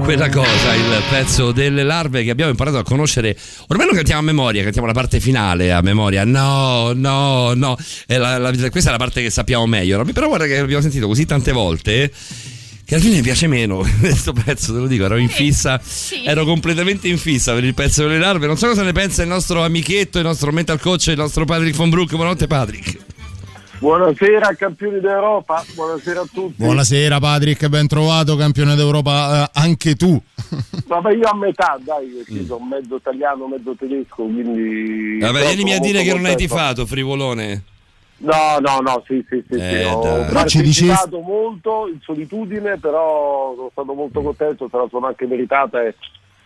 Quella 0.04 0.28
cosa, 0.30 0.76
il 0.76 1.02
pezzo 1.10 1.52
delle 1.54 1.82
larve 1.84 2.24
che 2.24 2.30
abbiamo 2.30 2.52
imparato 2.52 2.78
a 2.78 2.84
conoscere. 2.84 3.38
Ormai 3.68 3.88
lo 3.88 3.94
cantiamo 3.94 4.20
a 4.20 4.24
memoria, 4.24 4.62
cantiamo 4.62 4.86
la 4.86 4.94
parte 4.94 5.20
finale 5.22 5.72
a 5.72 5.82
memoria. 5.82 6.26
No, 6.26 6.92
no, 6.94 7.54
no. 7.54 7.78
La- 8.08 8.38
la- 8.38 8.52
questa 8.70 8.90
è 8.90 8.92
la 8.92 8.98
parte 8.98 9.22
che 9.22 9.30
sappiamo 9.30 9.66
meglio. 9.66 10.04
Però 10.04 10.28
guarda 10.28 10.46
che 10.46 10.60
l'abbiamo 10.60 10.82
sentito 10.82 11.08
così 11.08 11.26
tante 11.26 11.52
volte. 11.54 12.12
Che 12.86 12.96
alla 12.96 13.04
fine 13.04 13.16
mi 13.16 13.22
piace 13.22 13.48
meno 13.48 13.78
questo 14.02 14.34
pezzo, 14.34 14.74
te 14.74 14.80
lo 14.80 14.88
dico, 14.88 15.06
ero 15.06 15.16
in 15.16 15.30
fissa, 15.30 15.80
ero 16.26 16.44
completamente 16.44 17.08
in 17.08 17.18
fissa 17.18 17.54
per 17.54 17.64
il 17.64 17.74
pezzo 17.74 18.04
delle 18.06 18.20
larve. 18.20 18.46
Non 18.46 18.58
so 18.58 18.68
cosa 18.68 18.84
ne 18.84 18.92
pensa 18.92 19.22
il 19.22 19.30
nostro 19.30 19.64
amichetto, 19.64 20.18
il 20.20 20.26
nostro 20.26 20.52
mental 20.52 20.82
coach, 20.82 21.08
il 21.08 21.18
nostro 21.18 21.46
Patrick 21.46 21.76
von 21.78 21.90
Brook. 21.90 22.10
Buonanotte, 22.10 22.46
Patrick. 22.48 22.98
Buonasera 23.84 24.56
campioni 24.56 25.02
d'Europa, 25.02 25.62
buonasera 25.76 26.22
a 26.22 26.26
tutti. 26.32 26.54
Buonasera 26.56 27.20
Patrick, 27.20 27.68
ben 27.68 27.86
trovato, 27.86 28.38
campione 28.38 28.76
d'Europa 28.76 29.44
eh, 29.44 29.50
anche 29.56 29.96
tu. 29.96 30.18
Vabbè 30.88 31.12
io 31.12 31.28
a 31.28 31.36
metà, 31.36 31.78
dai, 31.84 32.08
perché 32.08 32.46
sono 32.46 32.64
mezzo 32.64 32.96
italiano, 32.96 33.46
mezzo 33.46 33.76
tedesco, 33.78 34.24
quindi... 34.24 35.20
Vabbè, 35.20 35.54
vieni 35.54 35.74
a 35.74 35.80
dire 35.80 36.02
che 36.02 36.14
non 36.14 36.24
hai 36.24 36.38
tifato, 36.38 36.86
frivolone. 36.86 37.64
No, 38.20 38.58
no, 38.62 38.80
no, 38.80 39.04
sì, 39.06 39.22
sì, 39.28 39.44
sì, 39.50 39.56
sì. 39.56 39.60
Eh, 39.60 39.86
ho 39.86 40.48
ci 40.48 40.62
dici- 40.62 40.86
partecipato 40.86 41.20
molto 41.20 41.90
in 41.92 42.00
solitudine, 42.00 42.78
però 42.78 43.54
sono 43.54 43.70
stato 43.70 43.94
molto 43.94 44.22
contento, 44.22 44.70
se 44.72 44.78
la 44.78 44.88
sono 44.90 45.08
anche 45.08 45.28
meritata 45.28 45.84
e... 45.84 45.94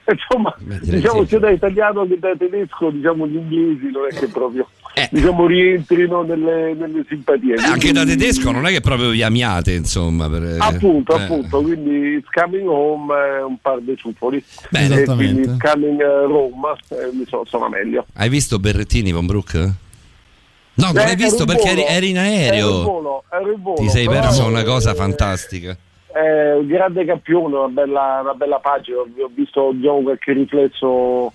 Insomma, 0.09 0.55
diciamo 0.57 1.21
sì. 1.21 1.27
sia 1.27 1.39
da 1.39 1.51
italiano 1.51 2.07
che 2.07 2.17
da 2.17 2.33
tedesco, 2.35 2.89
diciamo 2.89 3.27
gli 3.27 3.35
inglesi 3.35 3.91
non 3.91 4.07
è 4.09 4.15
che 4.15 4.27
proprio 4.27 4.65
Eh. 4.97 5.09
diciamo 5.11 5.45
rientrino 5.45 6.23
nelle, 6.23 6.73
nelle 6.73 7.05
simpatie. 7.07 7.53
Beh, 7.55 7.61
anche 7.63 7.91
da 7.91 8.03
tedesco 8.03 8.51
non 8.51 8.65
è 8.65 8.71
che 8.71 8.81
proprio 8.81 9.09
vi 9.09 9.21
amiate, 9.21 9.73
insomma. 9.73 10.27
Per, 10.29 10.55
Appunto, 10.59 11.15
eh. 11.17 11.21
appunto, 11.21 11.61
quindi 11.61 12.15
It's 12.15 12.29
Coming 12.31 12.67
Home 12.67 13.13
è 13.15 13.43
un 13.43 13.57
par 13.61 13.79
di 13.81 13.95
ciuffoli 13.95 14.43
Bene. 14.69 14.85
e 14.95 15.01
Esattamente. 15.01 15.33
quindi 15.33 15.49
It's 15.49 15.71
Coming 15.71 16.01
eh, 16.01 16.21
Rome 16.25 16.67
eh, 16.89 17.09
mi 17.13 17.25
so- 17.27 17.45
sono 17.47 17.69
meglio. 17.69 18.05
Hai 18.15 18.29
visto 18.29 18.57
Berrettini, 18.59 19.11
Von 19.11 19.25
Brook? 19.27 19.53
No, 19.55 20.85
non 20.87 20.97
Eh, 20.97 21.05
l'hai 21.05 21.15
visto 21.15 21.45
perché 21.45 21.69
eri, 21.69 21.83
eri 21.85 22.09
in 22.09 22.17
Ero 22.17 22.25
in 22.27 22.33
aereo. 22.33 22.83
volo, 22.83 23.23
ero 23.31 23.51
in 23.51 23.61
volo, 23.61 23.75
Ti 23.77 23.89
sei 23.89 24.05
però, 24.07 24.21
perso 24.21 24.45
una 24.45 24.61
eh, 24.61 24.63
cosa 24.63 24.93
fantastica. 24.93 25.77
È 26.11 26.53
un 26.53 26.65
grande 26.67 27.05
campione, 27.05 27.55
una 27.55 27.67
bella, 27.67 28.19
una 28.23 28.33
bella 28.33 28.57
pagina. 28.59 28.97
Ho 28.97 29.01
ho 29.23 29.29
visto 29.33 29.71
diciamo, 29.73 30.01
qualche 30.01 30.33
riflesso 30.33 31.33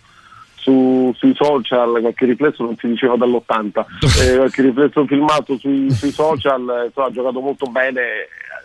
su- 0.62 1.12
sui 1.16 1.34
social, 1.34 1.98
qualche 2.00 2.26
riflesso 2.26 2.62
non 2.62 2.76
si 2.76 2.86
diceva 2.88 3.16
dall'80, 3.16 3.84
eh, 4.22 4.36
qualche 4.36 4.62
riflesso 4.62 5.04
filmato 5.06 5.56
sui, 5.58 5.90
sui 5.90 6.10
social, 6.10 6.60
eh, 6.82 6.86
insomma, 6.86 7.08
ha 7.08 7.10
giocato 7.10 7.40
molto 7.40 7.66
bene, 7.70 8.02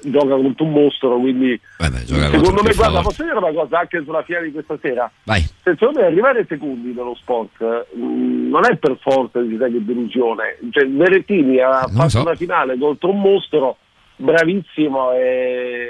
gioca 0.03 0.35
contro 0.35 0.63
un 0.65 0.71
mostro, 0.71 1.17
quindi 1.17 1.59
Vabbè, 1.79 1.97
secondo 2.05 2.61
me, 2.61 2.73
guarda, 2.73 3.01
posso 3.01 3.23
dire 3.23 3.35
una 3.35 3.51
cosa 3.51 3.79
anche 3.79 4.03
sulla 4.03 4.21
fiera 4.21 4.43
di 4.43 4.51
questa 4.51 4.77
sera? 4.79 5.09
Vai. 5.23 5.43
Secondo 5.63 5.99
me 5.99 6.05
arrivare 6.05 6.45
secondi 6.47 6.93
nello 6.93 7.15
sport 7.15 7.85
mh, 7.93 8.49
non 8.49 8.61
è 8.69 8.75
per 8.77 8.97
forza 9.01 9.41
di 9.41 9.57
che 9.57 9.83
delusione. 9.83 10.57
Cioè, 10.69 10.87
Verettini 10.87 11.59
ha 11.59 11.81
Non 11.81 11.91
fatto 11.95 12.09
so. 12.09 12.21
una 12.21 12.35
finale 12.35 12.77
contro 12.77 13.09
un 13.09 13.19
mostro 13.19 13.77
bravissimo 14.17 15.13
e 15.13 15.87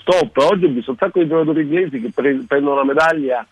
stop. 0.00 0.36
Oggi 0.50 0.64
ho 0.64 0.68
visto 0.68 0.90
un 0.90 0.96
sacco 0.96 1.20
di 1.20 1.28
giocatori 1.28 1.62
inglesi 1.62 2.00
che 2.00 2.10
pre- 2.14 2.44
prendono 2.46 2.76
la 2.76 2.84
medaglia 2.84 3.46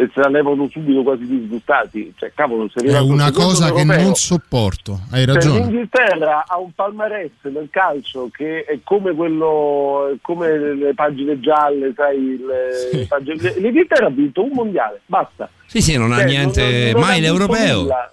e 0.00 0.08
se 0.14 0.20
la 0.20 0.28
levano 0.28 0.68
subito 0.70 1.02
quasi 1.02 1.26
disgustati. 1.26 2.14
Cioè, 2.16 2.30
cavolo, 2.32 2.68
se 2.72 2.86
È 2.86 3.00
una 3.00 3.32
cosa 3.32 3.72
che 3.72 3.80
europeo- 3.80 4.02
non 4.04 4.14
sopporto, 4.14 5.00
hai 5.10 5.24
cioè, 5.24 5.34
ragione. 5.34 5.58
L'Inghilterra 5.58 6.44
ha 6.46 6.56
un 6.58 6.70
palmarès 6.72 7.30
nel 7.42 7.66
calcio 7.68 8.28
che 8.32 8.62
è 8.64 8.78
come 8.84 9.12
quello, 9.14 10.16
come 10.22 10.74
le 10.74 10.94
pagine 10.94 11.40
gialle, 11.40 11.92
sai, 11.96 12.38
le- 12.38 12.96
le 12.98 13.06
pagine- 13.06 13.54
l'Inghilterra 13.58 14.06
ha 14.06 14.10
vinto 14.10 14.44
un 14.44 14.50
mondiale, 14.52 15.00
basta. 15.06 15.50
Sì, 15.66 15.80
sì, 15.82 15.96
non 15.98 16.12
ha 16.12 16.18
Cioè, 16.18 16.26
niente, 16.26 16.90
non 16.92 17.00
mai 17.02 17.10
ha 17.18 17.20
vinto 17.32 17.36
l'europeo. 17.46 17.80
nulla 17.80 18.12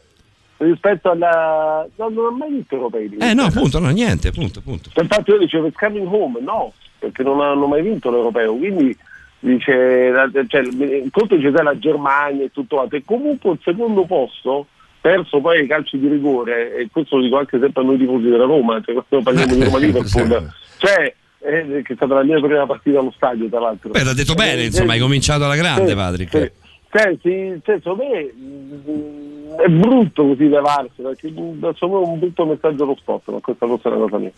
Rispetto 0.58 1.12
alla. 1.12 1.86
No, 1.98 2.08
non 2.10 2.26
ha 2.28 2.32
mai 2.38 2.50
vinto 2.50 2.76
europei. 2.76 3.14
Eh 3.20 3.34
no, 3.34 3.44
appunto, 3.44 3.78
no, 3.78 3.90
niente, 3.90 4.30
appunto. 4.30 4.62
Cioè, 4.64 5.04
Infatti 5.04 5.30
io 5.32 5.38
dicevo 5.38 5.68
it's 5.68 5.78
coming 5.78 6.08
home, 6.10 6.40
no, 6.40 6.72
perché 6.98 7.24
non 7.24 7.42
hanno 7.42 7.68
mai 7.68 7.82
vinto 7.82 8.10
l'europeo, 8.10 8.56
quindi 8.56 8.98
dice, 9.40 10.12
cioè, 10.48 10.64
conto 11.12 11.38
c'è 11.38 11.50
la 11.52 11.78
Germania 11.78 12.46
e 12.46 12.52
tutto 12.52 12.76
quanto, 12.78 12.96
e 12.96 13.04
comunque 13.06 13.52
il 13.52 13.60
secondo 13.64 14.06
posto, 14.06 14.68
perso 15.02 15.40
poi 15.40 15.60
ai 15.60 15.68
calci 15.68 16.00
di 16.00 16.08
rigore, 16.08 16.76
e 16.76 16.88
questo 16.92 17.18
lo 17.18 17.24
dico 17.24 17.38
anche 17.38 17.60
sempre 17.60 17.82
a 17.82 17.86
noi 17.86 17.98
tifosi 17.98 18.28
della 18.28 18.46
Roma, 18.46 18.82
cioè 18.84 18.96
quando 18.96 19.22
parliamo 19.24 19.54
di 19.54 19.64
Roma 19.64 19.78
Liverpool, 19.78 20.52
cioè, 20.78 21.14
eh, 21.40 21.82
che 21.84 21.94
è 21.94 21.96
stata 21.96 22.16
la 22.16 22.24
mia 22.24 22.40
prima 22.40 22.66
partita 22.66 23.00
allo 23.00 23.14
stadio 23.16 23.48
tra 23.48 23.60
l'altro. 23.60 23.92
Beh, 23.92 24.04
l'ha 24.04 24.14
detto 24.14 24.32
Eh, 24.32 24.36
bene, 24.36 24.62
eh, 24.62 24.66
insomma, 24.66 24.94
hai 24.94 25.00
cominciato 25.00 25.46
alla 25.46 25.56
grande, 25.56 25.90
sì, 25.90 25.96
Patrick. 25.96 26.38
sì. 26.38 26.52
Cioè, 26.96 27.80
secondo 27.82 28.04
me 28.04 28.24
mh, 28.24 29.56
è 29.58 29.68
brutto 29.68 30.26
così 30.28 30.48
levarsi, 30.48 31.02
perché 31.02 31.30
me 31.30 32.02
è 32.02 32.06
un 32.08 32.20
brutto 32.20 32.46
messaggio 32.46 32.84
allo 32.84 32.96
sport, 32.98 33.30
ma 33.30 33.40
questa 33.42 33.68
cosa 33.68 33.90
è 33.90 33.92
una 33.92 34.02
cosa 34.02 34.18
mia. 34.18 34.32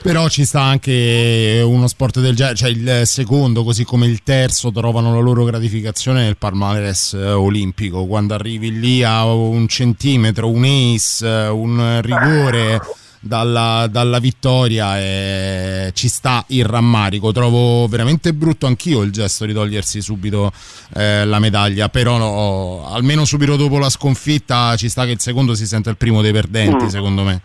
Però 0.00 0.28
ci 0.28 0.44
sta 0.44 0.62
anche 0.62 1.60
uno 1.64 1.86
sport 1.88 2.20
del 2.20 2.34
genere, 2.36 2.54
cioè 2.56 2.70
il 2.70 3.02
secondo 3.04 3.64
così 3.64 3.84
come 3.84 4.06
il 4.06 4.22
terzo 4.22 4.70
trovano 4.70 5.12
la 5.12 5.20
loro 5.20 5.44
gratificazione 5.44 6.22
nel 6.22 6.36
palmarès 6.36 7.14
eh, 7.14 7.30
olimpico, 7.32 8.06
quando 8.06 8.32
arrivi 8.34 8.78
lì 8.78 9.02
a 9.02 9.24
un 9.26 9.66
centimetro, 9.66 10.48
un 10.48 10.64
ace, 10.64 11.26
eh, 11.26 11.48
un 11.48 12.00
rigore 12.00 12.80
dalla, 13.20 13.88
dalla 13.90 14.20
vittoria 14.20 14.98
e 15.00 15.90
ci 15.94 16.08
sta 16.08 16.44
il 16.48 16.64
rammarico. 16.64 17.32
Trovo 17.32 17.86
veramente 17.88 18.32
brutto 18.32 18.66
anch'io 18.66 19.02
il 19.02 19.10
gesto 19.10 19.44
di 19.44 19.52
togliersi 19.52 20.00
subito 20.00 20.52
eh, 20.94 21.24
la 21.26 21.40
medaglia, 21.40 21.88
però 21.88 22.16
no, 22.16 22.88
almeno 22.88 23.24
subito 23.24 23.56
dopo 23.56 23.78
la 23.78 23.90
sconfitta 23.90 24.74
ci 24.76 24.88
sta 24.88 25.04
che 25.04 25.10
il 25.10 25.20
secondo 25.20 25.54
si 25.54 25.66
sente 25.66 25.90
il 25.90 25.96
primo 25.96 26.22
dei 26.22 26.32
perdenti, 26.32 26.84
Mm. 26.84 26.88
secondo 26.88 27.24
me. 27.24 27.40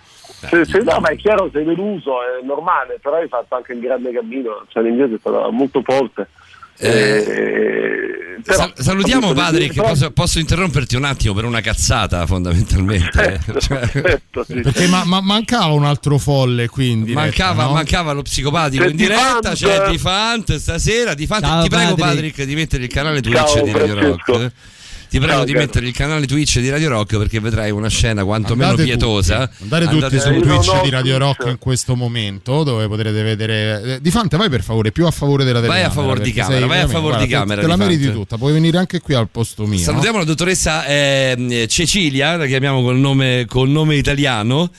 Sì, 0.47 0.71
sì, 0.71 0.77
no, 0.83 0.99
ma 0.99 1.09
è 1.09 1.15
chiaro, 1.15 1.49
sei 1.51 1.63
deluso, 1.63 2.21
è 2.21 2.43
normale, 2.45 2.99
però 3.01 3.15
hai 3.17 3.27
fatto 3.27 3.55
anche 3.55 3.73
il 3.73 3.79
grande 3.79 4.11
cammino, 4.11 4.65
cioè 4.69 4.83
l'inglese 4.83 5.15
è 5.15 5.19
stata 5.19 5.49
molto 5.49 5.81
forte. 5.83 6.27
Eh, 6.77 8.39
però- 8.43 8.57
Sal- 8.57 8.73
salutiamo 8.75 9.27
appunto, 9.29 9.41
Patrick, 9.41 9.73
però- 9.75 9.87
posso, 9.89 10.11
posso 10.11 10.39
interromperti 10.39 10.95
un 10.95 11.03
attimo 11.05 11.33
per 11.33 11.45
una 11.45 11.61
cazzata 11.61 12.25
fondamentalmente. 12.25 13.39
Cioè, 13.59 13.89
certo, 14.01 14.43
sì. 14.43 14.59
Perché 14.61 14.87
ma- 14.87 15.03
ma- 15.05 15.21
mancava 15.21 15.73
un 15.73 15.85
altro 15.85 16.17
folle 16.17 16.67
quindi. 16.67 17.13
mancava, 17.13 17.69
mancava 17.69 18.11
lo 18.11 18.21
psicopatico 18.23 18.83
C'è 18.83 18.89
in 18.89 18.95
diretta, 18.95 19.51
c'è 19.53 19.89
Di 19.89 19.97
Fant 19.97 20.55
stasera. 20.55 21.13
Di 21.13 21.25
Fant, 21.27 21.61
ti 21.63 21.69
prego 21.69 21.95
Patrick. 21.95 22.43
Di 22.43 22.55
mettere 22.55 22.83
il 22.83 22.89
canale 22.89 23.21
Twitch 23.21 23.37
Ciao, 23.37 23.63
di 23.63 23.71
Radio. 23.71 23.99
Rock. 23.99 24.51
Ti 25.13 25.19
prego 25.19 25.35
Ciao, 25.35 25.45
di 25.45 25.51
caro. 25.51 25.65
mettere 25.65 25.85
il 25.85 25.93
canale 25.93 26.25
Twitch 26.25 26.57
di 26.59 26.71
Radio 26.71 26.89
Rock 26.89 27.17
perché 27.19 27.39
vedrai 27.39 27.69
una 27.69 27.87
scena 27.87 28.23
quantomeno 28.23 28.71
Andate 28.71 28.87
pietosa. 28.87 29.45
tutti, 29.47 29.61
andate 29.61 29.83
tutti 29.83 29.95
Andate- 30.05 30.19
su 30.19 30.39
Twitch 30.39 30.81
di 30.81 30.89
Radio 30.89 31.17
Twitch. 31.17 31.37
Rock 31.37 31.49
in 31.51 31.57
questo 31.59 31.95
momento 31.95 32.63
dove 32.63 32.87
potrete 32.87 33.21
vedere 33.21 33.81
eh, 33.83 34.01
Di 34.01 34.09
Fante 34.09 34.37
vai 34.37 34.49
per 34.49 34.63
favore 34.63 34.91
più 34.91 35.05
a 35.05 35.11
favore 35.11 35.43
della 35.43 35.59
Vai 35.59 35.69
a 35.83 35.89
telecamera 35.89 36.01
favore 36.01 36.21
di 36.21 36.33
camera, 36.33 36.65
vai 36.65 36.79
a 36.79 36.87
favore 36.87 37.17
di 37.19 37.27
camera, 37.27 37.61
te 37.61 37.67
la 37.67 37.75
meriti 37.75 38.11
tutta 38.11 38.37
puoi 38.39 38.53
venire 38.53 38.79
anche 38.79 39.01
qui 39.01 39.13
al 39.13 39.29
posto 39.29 39.67
mio 39.67 39.77
Salutiamo 39.77 40.17
la 40.17 40.23
dottoressa 40.23 40.83
eh, 40.87 41.67
Cecilia, 41.69 42.35
la 42.35 42.47
chiamiamo 42.47 42.81
col 42.81 42.97
nome, 42.97 43.45
col 43.47 43.69
nome 43.69 43.93
italiano. 43.97 44.71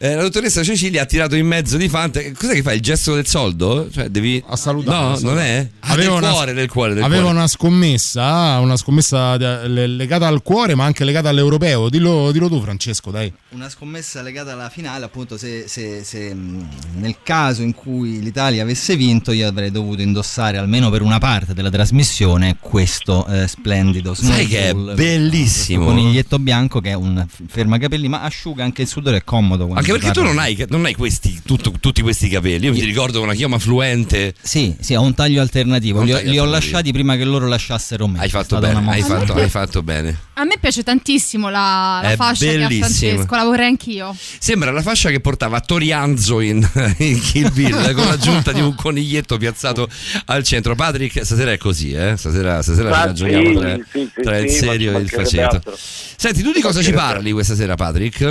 Eh, 0.00 0.14
la 0.14 0.22
dottoressa 0.22 0.62
Cecilia 0.62 1.02
ha 1.02 1.06
tirato 1.06 1.34
in 1.34 1.44
mezzo 1.44 1.76
di 1.76 1.88
Fante. 1.88 2.30
Cos'è 2.32 2.54
che 2.54 2.62
fa? 2.62 2.72
Il 2.72 2.80
gesto 2.80 3.16
del 3.16 3.26
soldo? 3.26 3.88
Cioè, 3.90 4.08
devi. 4.08 4.40
a 4.46 4.54
salutare 4.54 4.96
No, 4.96 5.02
a 5.02 5.08
non 5.08 5.18
salutare. 5.18 5.46
è? 5.48 5.68
Ah, 5.80 5.92
Aveva 5.92 6.10
del 6.14 6.18
una- 6.22 6.30
cuore, 6.30 6.52
del 6.52 6.68
cuore, 6.70 6.94
del 6.94 7.02
aveva 7.02 7.22
cuore. 7.22 7.36
una 7.36 7.46
scommessa 7.48 8.58
una 8.60 8.76
scommessa 8.76 9.36
legata 9.66 10.28
al 10.28 10.42
cuore 10.42 10.76
ma 10.76 10.84
anche 10.84 11.02
legata 11.04 11.30
all'europeo 11.30 11.88
dillo, 11.88 12.30
dillo 12.30 12.48
tu 12.48 12.60
Francesco 12.60 13.10
dai 13.10 13.32
Una 13.50 13.70
scommessa 13.70 14.20
legata 14.20 14.52
alla 14.52 14.68
finale, 14.68 15.06
appunto, 15.06 15.38
se, 15.38 15.64
se- 15.68 16.04
se, 16.04 16.34
mh, 16.34 16.68
nel 16.96 17.16
caso 17.22 17.62
in 17.62 17.72
cui 17.72 18.20
l'Italia 18.20 18.62
avesse 18.62 18.94
vinto, 18.94 19.32
io 19.32 19.48
avrei 19.48 19.70
dovuto 19.70 20.02
indossare 20.02 20.58
almeno 20.58 20.90
per 20.90 21.00
una 21.00 21.18
parte 21.18 21.54
della 21.54 21.70
trasmissione 21.70 22.58
questo 22.60 23.26
eh, 23.26 23.48
splendido 23.48 24.12
Sai 24.12 24.46
che 24.46 24.68
è 24.68 24.74
bellissimo? 24.74 25.84
questo 25.86 25.94
coniglietto 26.02 26.38
bianco 26.38 26.80
che 26.82 26.90
è 26.90 26.94
un 26.94 27.26
fermacapelli, 27.26 28.06
ma 28.06 28.20
asciuga 28.20 28.64
anche 28.64 28.82
il 28.82 28.88
sudore, 28.88 29.16
è 29.16 29.24
comodo. 29.24 29.70
Anche 29.72 29.92
perché 29.92 30.10
tu 30.10 30.22
non 30.22 30.38
hai, 30.38 30.66
non 30.68 30.84
hai 30.84 30.94
questi, 30.94 31.40
tutto- 31.42 31.72
tutti 31.80 32.02
questi 32.02 32.28
capelli. 32.28 32.66
Io 32.66 32.72
mi 32.72 32.80
ricordo 32.84 33.22
una 33.22 33.32
chioma 33.32 33.58
fluente. 33.58 34.34
Sì, 34.42 34.76
sì, 34.78 34.94
ho 34.94 35.00
un 35.00 35.14
taglio 35.14 35.40
alternativo. 35.40 36.00
Un 36.00 36.04
Li, 36.04 36.12
ho- 36.12 36.20
li 36.20 36.38
ho 36.38 36.44
lasciati 36.44 36.92
prima 36.92 37.16
che 37.16 37.24
loro 37.24 37.46
lasciassero 37.46 38.06
me. 38.08 38.18
Hai 38.20 38.28
fatto 38.28 38.58
bene, 38.58 38.90
hai 38.90 39.00
fatto, 39.00 39.32
hai 39.32 39.48
fatto 39.48 39.82
bene. 39.82 40.26
A 40.40 40.44
me 40.44 40.54
piace 40.60 40.84
tantissimo 40.84 41.48
la, 41.48 41.98
la 42.00 42.10
fascia 42.10 42.44
che 42.46 42.62
ha 42.62 42.68
bellissima. 42.68 42.86
Francesco, 42.86 43.34
la 43.34 43.42
vorrei 43.42 43.66
anch'io. 43.66 44.14
Sembra 44.14 44.70
la 44.70 44.82
fascia 44.82 45.10
che 45.10 45.18
portava 45.18 45.58
Torianzo 45.58 46.38
in, 46.38 46.62
in 46.98 47.20
Kill 47.20 47.52
Bill 47.52 47.72
con 47.92 48.06
l'aggiunta 48.06 48.52
di 48.52 48.60
un 48.60 48.72
coniglietto 48.76 49.36
piazzato 49.36 49.88
al 50.26 50.44
centro. 50.44 50.76
Patrick, 50.76 51.24
stasera 51.24 51.50
è 51.50 51.58
così, 51.58 51.92
eh? 51.92 52.16
Stasera, 52.16 52.62
stasera 52.62 52.90
Ah, 52.90 53.04
ragioniamo 53.06 53.58
tra, 53.58 53.74
sì, 53.90 54.10
sì, 54.14 54.22
tra 54.22 54.38
il 54.38 54.48
sì, 54.48 54.58
serio 54.58 54.92
ma 54.92 54.98
e 54.98 55.00
il 55.00 55.08
faceto. 55.08 55.60
Senti, 55.74 56.42
tu 56.42 56.52
di 56.52 56.60
cosa 56.60 56.82
ci 56.82 56.92
parli 56.92 57.32
questa 57.32 57.56
sera, 57.56 57.74
Patrick? 57.74 58.22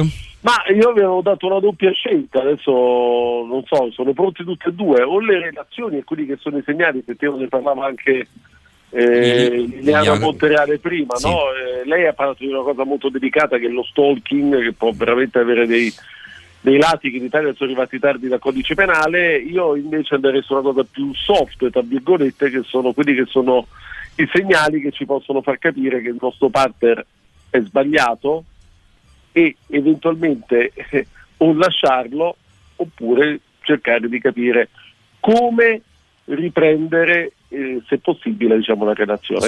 Ma 0.41 0.53
io 0.73 0.93
vi 0.93 0.99
avevo 0.99 1.21
dato 1.21 1.47
una 1.47 1.59
doppia 1.59 1.91
scelta, 1.91 2.39
adesso 2.39 2.71
non 2.71 3.63
so, 3.65 3.91
sono 3.91 4.13
pronti 4.13 4.45
tutte 4.45 4.69
e 4.69 4.71
due, 4.71 5.01
o 5.01 5.19
le 5.19 5.39
relazioni 5.41 5.97
e 5.97 6.05
quelli 6.05 6.25
che 6.25 6.37
sono 6.39 6.57
i 6.57 6.63
segnali, 6.65 7.01
perché 7.01 7.27
ne 7.29 7.49
parlava 7.49 7.85
anche 7.85 8.27
eh, 8.89 9.65
Liliana. 9.67 10.17
Montereale 10.19 10.79
prima, 10.79 11.15
Sì. 11.15 11.27
no? 11.27 11.39
Eh, 11.53 11.85
lei 11.85 12.05
ha 12.07 12.13
parlato 12.13 12.43
di 12.43 12.51
una 12.51 12.61
cosa 12.63 12.83
molto 12.83 13.09
delicata 13.09 13.57
che 13.57 13.65
è 13.67 13.69
lo 13.69 13.83
stalking, 13.83 14.61
che 14.61 14.73
può 14.73 14.91
veramente 14.91 15.39
avere 15.39 15.67
dei, 15.67 15.91
dei 16.61 16.77
lati 16.77 17.11
che 17.11 17.17
in 17.17 17.25
Italia 17.25 17.53
sono 17.53 17.69
arrivati 17.69 17.99
tardi 17.99 18.27
dal 18.27 18.39
codice 18.39 18.75
penale, 18.75 19.37
io 19.37 19.75
invece 19.75 20.15
andrei 20.15 20.41
su 20.41 20.53
una 20.53 20.61
cosa 20.61 20.85
più 20.89 21.13
soft, 21.13 21.69
tra 21.69 21.81
virgolette, 21.81 22.49
che 22.49 22.61
sono 22.63 22.93
quelli 22.93 23.13
che 23.13 23.25
sono 23.27 23.67
i 24.15 24.27
segnali 24.33 24.81
che 24.81 24.91
ci 24.91 25.05
possono 25.05 25.41
far 25.41 25.59
capire 25.59 26.01
che 26.01 26.09
il 26.09 26.17
nostro 26.19 26.49
partner 26.49 27.05
è 27.49 27.59
sbagliato 27.59 28.43
e 29.31 29.55
eventualmente 29.69 30.71
eh, 30.89 31.05
o 31.37 31.53
lasciarlo 31.53 32.35
oppure 32.77 33.39
cercare 33.61 34.09
di 34.09 34.19
capire 34.19 34.69
come 35.19 35.81
riprendere 36.25 37.33
eh, 37.49 37.81
se 37.87 37.97
possibile 37.99 38.57
diciamo 38.57 38.83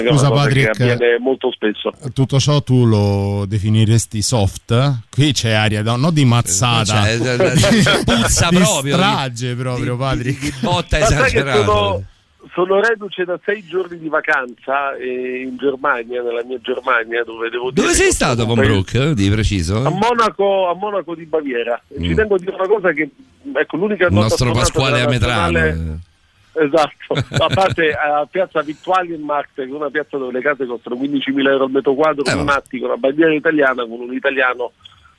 una 0.00 0.10
Scusa, 0.12 0.28
cosa 0.28 0.42
Patrick. 0.44 0.76
che 0.76 0.92
avviene 0.92 1.18
molto 1.18 1.50
spesso 1.52 1.92
tutto 2.14 2.38
ciò 2.40 2.62
tu 2.62 2.86
lo 2.86 3.44
definiresti 3.46 4.22
soft 4.22 5.02
qui 5.10 5.32
c'è 5.32 5.50
aria 5.52 5.82
no, 5.82 5.96
non 5.96 6.12
di 6.14 6.24
mazzata 6.24 7.02
Cioè, 7.02 7.18
d- 7.18 7.36
d- 7.36 8.04
puzza 8.04 8.48
di 8.48 8.56
proprio, 8.56 8.82
di- 8.82 8.90
strage 9.02 9.54
proprio 9.54 9.96
Patrick 9.96 10.60
botta 10.60 10.98
Ma 10.98 11.04
sai 11.04 11.30
che 11.30 11.38
esagerata. 11.38 11.64
sono, 12.54 12.80
reduce 12.80 13.24
da 13.24 13.38
sei 13.44 13.64
giorni 13.66 13.98
di 13.98 14.08
vacanza 14.08 14.96
eh, 14.96 15.42
in 15.46 15.56
Germania, 15.58 16.22
nella 16.22 16.42
mia 16.42 16.58
Germania, 16.62 17.22
dove 17.22 17.50
devo 17.50 17.70
dire 17.70 17.82
Dove 17.82 17.94
sei 17.94 18.06
che 18.06 18.12
stato, 18.12 18.46
Von 18.46 18.54
Brook? 18.56 18.94
eh, 18.94 19.14
Di 19.14 19.28
preciso? 19.28 19.76
A 19.84 19.90
Monaco, 19.90 20.68
a 20.70 20.74
Monaco 20.74 21.14
di 21.14 21.26
Baviera. 21.26 21.80
E 21.88 22.00
Ci 22.02 22.08
Mm. 22.08 22.14
tengo 22.16 22.34
a 22.36 22.38
dire 22.38 22.54
una 22.54 22.66
cosa 22.66 22.92
che, 22.92 23.10
ecco, 23.54 23.76
l'unica 23.76 24.06
Il 24.06 24.14
nostro 24.14 24.52
Pasquale 24.52 24.92
della 24.96 25.04
Ametrano. 25.06 25.98
Esatto, 26.70 27.14
a 27.42 27.48
parte 27.48 27.92
a 27.92 28.26
piazza 28.30 28.60
Vittualienmarkt, 28.60 29.54
che 29.54 29.62
è 29.64 29.70
una 29.72 29.88
piazza 29.88 30.18
dove 30.18 30.32
le 30.32 30.40
case 30.42 30.66
costano 30.66 30.96
15.000 30.96 31.48
euro 31.48 31.64
al 31.64 31.70
metro 31.70 31.94
quadro, 31.94 32.22
Eh, 32.24 32.30
con 32.30 32.40
un 32.40 32.44
va. 32.46 32.54
atti, 32.56 32.78
con 32.78 32.88
la 32.90 32.96
bandiera 32.96 33.32
italiana, 33.32 33.86
con 33.86 34.00
un 34.00 34.12
italiano 34.12 34.72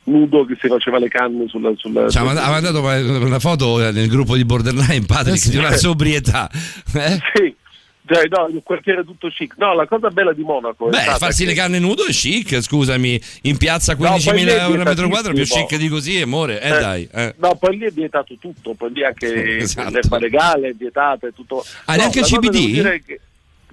nudo 0.03 0.45
che 0.45 0.55
si 0.59 0.67
faceva 0.67 0.97
le 0.99 1.07
canne 1.09 1.47
sulla... 1.47 1.71
sulla 1.75 2.09
Ci 2.09 2.17
ha 2.17 2.23
mand- 2.23 2.37
ha 2.39 2.49
mandato 2.49 2.79
una 2.81 3.39
foto 3.39 3.77
nel 3.91 4.07
gruppo 4.07 4.35
di 4.35 4.45
Borderline 4.45 5.05
Patrick 5.05 5.35
Eh 5.35 5.39
sì. 5.39 5.49
di 5.51 5.57
una 5.57 5.71
sobrietà. 5.73 6.49
Eh? 6.93 7.19
Sì, 7.33 7.55
cioè, 8.11 8.27
no, 8.29 8.47
il 8.47 8.61
quartiere 8.63 9.03
tutto 9.03 9.27
chic. 9.29 9.55
No, 9.57 9.73
la 9.73 9.85
cosa 9.87 10.09
bella 10.09 10.33
di 10.33 10.41
Monaco 10.43 10.87
è 10.87 10.89
Beh, 10.91 11.15
farsi 11.17 11.43
che- 11.43 11.49
le 11.49 11.55
canne 11.55 11.79
nudo 11.79 12.05
è 12.05 12.11
chic, 12.11 12.61
scusami. 12.61 13.21
In 13.43 13.57
piazza 13.57 13.93
No, 13.93 13.97
poi 13.99 14.07
15.000 14.19 14.33
lì 14.33 14.43
è 14.51 14.59
euro 14.61 14.81
al 14.81 14.87
metro 14.87 15.07
quadro, 15.07 15.33
più 15.33 15.43
chic 15.45 15.75
di 15.77 15.87
così, 15.87 16.21
amore. 16.21 16.61
Eh, 16.61 16.67
Eh, 16.69 16.79
dai. 16.79 17.09
eh. 17.13 17.35
No, 17.37 17.55
poi 17.55 17.77
lì 17.77 17.85
è 17.85 17.91
vietato 17.91 18.35
tutto, 18.39 18.73
poi 18.73 18.91
lì 18.93 19.03
anche 19.05 19.57
Esatto. 19.59 19.89
l'erba 19.89 20.17
legale 20.17 20.69
è 20.69 20.73
vietata 20.73 21.27
e 21.27 21.33
tutto. 21.33 21.63
Ah, 21.85 21.93
No, 21.95 21.99
neanche 21.99 22.19
il 22.19 22.25
CBD? 22.25 23.03
che- 23.05 23.19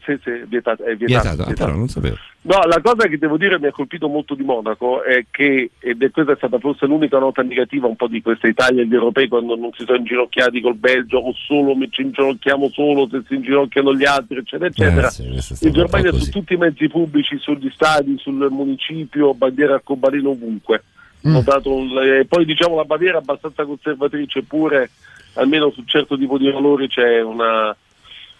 Sì, 0.08 0.18
sì, 0.22 0.30
vietato, 0.46 0.84
è 0.84 0.96
vietato, 0.96 1.04
Vietato, 1.22 1.28
ah, 1.42 1.44
vietato. 1.44 1.64
però 1.66 1.76
non 1.76 1.88
sapevo. 1.88 2.16
No, 2.40 2.60
la 2.66 2.80
cosa 2.80 3.06
che 3.08 3.18
devo 3.18 3.36
dire 3.36 3.58
mi 3.58 3.66
ha 3.66 3.72
colpito 3.72 4.08
molto 4.08 4.34
di 4.34 4.42
Monaco 4.42 5.02
è 5.02 5.26
che, 5.30 5.70
ed 5.78 6.02
è 6.02 6.10
questa 6.10 6.32
è 6.32 6.36
stata 6.36 6.58
forse 6.58 6.86
l'unica 6.86 7.18
nota 7.18 7.42
negativa 7.42 7.86
un 7.88 7.96
po' 7.96 8.06
di 8.08 8.22
questa 8.22 8.46
Italia 8.48 8.80
e 8.80 8.86
gli 8.86 8.94
europei 8.94 9.28
quando 9.28 9.54
non 9.54 9.70
si 9.76 9.84
sono 9.84 9.98
inginocchiati 9.98 10.62
col 10.62 10.76
Belgio 10.76 11.18
o 11.18 11.34
solo 11.34 11.76
ci 11.90 12.00
inginocchiamo 12.00 12.70
solo 12.70 13.06
se 13.10 13.22
si 13.28 13.34
inginocchiano 13.34 13.94
gli 13.94 14.06
altri, 14.06 14.38
eccetera, 14.38 14.70
eccetera. 14.70 15.08
Eh, 15.08 15.10
sì, 15.10 15.24
In 15.24 15.68
un 15.68 15.72
Germania 15.74 16.12
su 16.12 16.30
tutti 16.30 16.54
i 16.54 16.56
mezzi 16.56 16.88
pubblici, 16.88 17.36
sugli 17.38 17.68
stadi, 17.70 18.16
sul 18.18 18.46
municipio, 18.50 19.34
bandiera 19.34 19.74
arcobaleno 19.74 20.30
ovunque. 20.30 20.84
Mm. 21.28 21.34
Ho 21.34 21.42
dato 21.42 21.74
un- 21.74 21.98
e 21.98 22.24
poi 22.24 22.46
diciamo 22.46 22.76
la 22.76 22.84
Baviera 22.84 23.18
è 23.18 23.20
abbastanza 23.20 23.66
conservatrice, 23.66 24.38
eppure 24.38 24.88
almeno 25.34 25.70
su 25.70 25.82
certo 25.84 26.16
tipo 26.16 26.38
di 26.38 26.50
valori 26.50 26.88
c'è 26.88 27.20
una, 27.20 27.76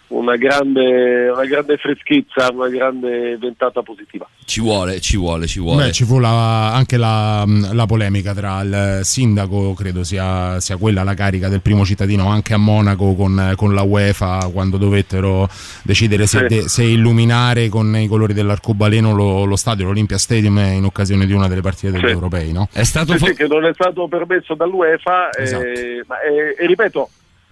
una, 0.09 0.35
grande, 0.35 1.29
una 1.29 1.45
grande 1.45 1.77
freschezza, 1.77 2.49
una 2.51 2.67
grande 2.69 3.37
ventata 3.37 3.81
positiva. 3.81 4.27
Ci 4.45 4.59
vuole, 4.61 4.99
ci 4.99 5.17
vuole, 5.17 5.45
ci 5.47 5.59
vuole. 5.59 5.85
Beh, 5.85 5.91
ci 5.91 6.03
fu 6.05 6.19
la- 6.19 6.73
anche 6.73 6.97
la, 6.97 7.45
la 7.71 7.85
polemica 7.85 8.33
tra 8.33 8.61
il 8.61 8.99
sindaco, 9.03 9.73
credo 9.73 10.03
sia, 10.03 10.59
sia 10.59 10.77
quella 10.77 11.03
la 11.03 11.13
carica 11.13 11.47
del 11.49 11.61
primo 11.61 11.85
cittadino, 11.85 12.27
anche 12.27 12.53
a 12.53 12.57
Monaco 12.57 13.13
con, 13.13 13.53
con 13.55 13.73
la 13.73 13.83
UEFA 13.83 14.49
quando 14.51 14.77
dovettero 14.77 15.47
decidere 15.83 16.25
se, 16.25 16.39
Sì. 16.39 16.45
de- 16.47 16.67
se 16.67 16.83
illuminare 16.83 17.69
con 17.69 17.95
i 17.95 18.07
colori 18.07 18.33
dell'arcobaleno 18.33 19.13
lo, 19.13 19.43
lo 19.45 19.55
stadio, 19.55 19.85
l'Olympia 19.85 20.17
Stadium 20.17 20.57
in 20.57 20.83
occasione 20.85 21.25
di 21.27 21.33
una 21.33 21.47
delle 21.47 21.61
partite 21.61 21.91
degli 21.91 22.01
Sì. 22.05 22.07
europei. 22.11 22.51
No? 22.51 22.67
È 22.71 22.83
stato 22.83 23.11
Sì, 23.13 23.17
fo- 23.19 23.25
sì, 23.27 23.33
che 23.35 23.47
non 23.47 23.63
è 23.65 23.71
stato 23.73 24.07
permesso 24.07 24.55
dall'UEFA 24.55 25.29
eh, 25.29 25.43
Esatto. 25.43 25.63
ma, 26.07 26.15
eh, 26.21 26.55
e 26.57 26.65
ripeto 26.65 27.09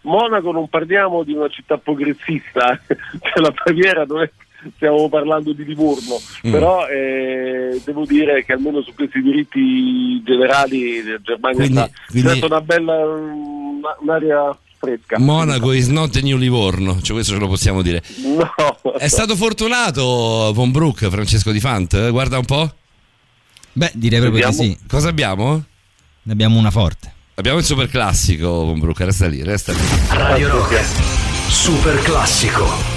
Monaco 0.07 0.51
non 0.51 0.67
parliamo 0.69 1.23
di 1.23 1.33
una 1.33 1.49
città 1.49 1.77
progressista 1.77 2.79
cioè 2.87 3.41
la 3.41 3.53
Baviera 3.63 4.03
non 4.05 4.21
è 4.23 4.31
stiamo 4.75 5.07
parlando 5.07 5.53
di 5.53 5.63
Livorno 5.65 6.19
Mm. 6.47 6.51
però 6.51 6.87
eh, 6.87 7.81
devo 7.85 8.05
dire 8.05 8.43
che 8.43 8.53
almeno 8.53 8.81
su 8.81 8.93
questi 8.95 9.21
diritti 9.21 10.21
generali 10.23 11.03
la 11.03 11.17
Germania 11.21 11.57
Quindi- 11.57 11.73
sta 11.77 11.89
quindi- 12.07 12.29
stata 12.37 12.45
una 12.45 12.61
bella 12.61 12.93
una- 13.05 13.95
un'aria 13.99 14.57
fresca 14.79 15.17
Monaco 15.19 15.71
is 15.73 15.87
not 15.87 16.11
the 16.11 16.21
new 16.21 16.37
Livorno, 16.37 17.01
cioè 17.01 17.15
questo 17.15 17.33
ce 17.33 17.39
lo 17.39 17.47
possiamo 17.47 17.81
dire. 17.81 18.01
no 18.23 18.93
È 18.97 19.07
stato 19.07 19.35
fortunato 19.35 20.51
Von 20.53 20.71
Brook, 20.71 21.07
Francesco 21.07 21.51
Di 21.51 21.59
Fant? 21.59 22.09
Guarda 22.11 22.37
un 22.37 22.45
po'. 22.45 22.71
Beh, 23.73 23.91
direi 23.95 24.19
proprio 24.21 24.47
di 24.47 24.53
sì. 24.53 24.77
Cosa 24.87 25.09
abbiamo? 25.09 25.63
Ne 26.23 26.31
abbiamo 26.31 26.57
una 26.59 26.69
forte. 26.71 27.13
Abbiamo 27.39 27.59
il 27.59 27.65
super 27.65 27.87
classico, 27.87 28.65
Von 28.65 28.79
resta 29.05 29.27
lì, 29.27 29.43
resta 29.43 29.71
lì. 29.71 29.79
Radio 30.09 30.49
Rock. 30.49 30.83
Super 31.47 32.01
classico. 32.01 32.96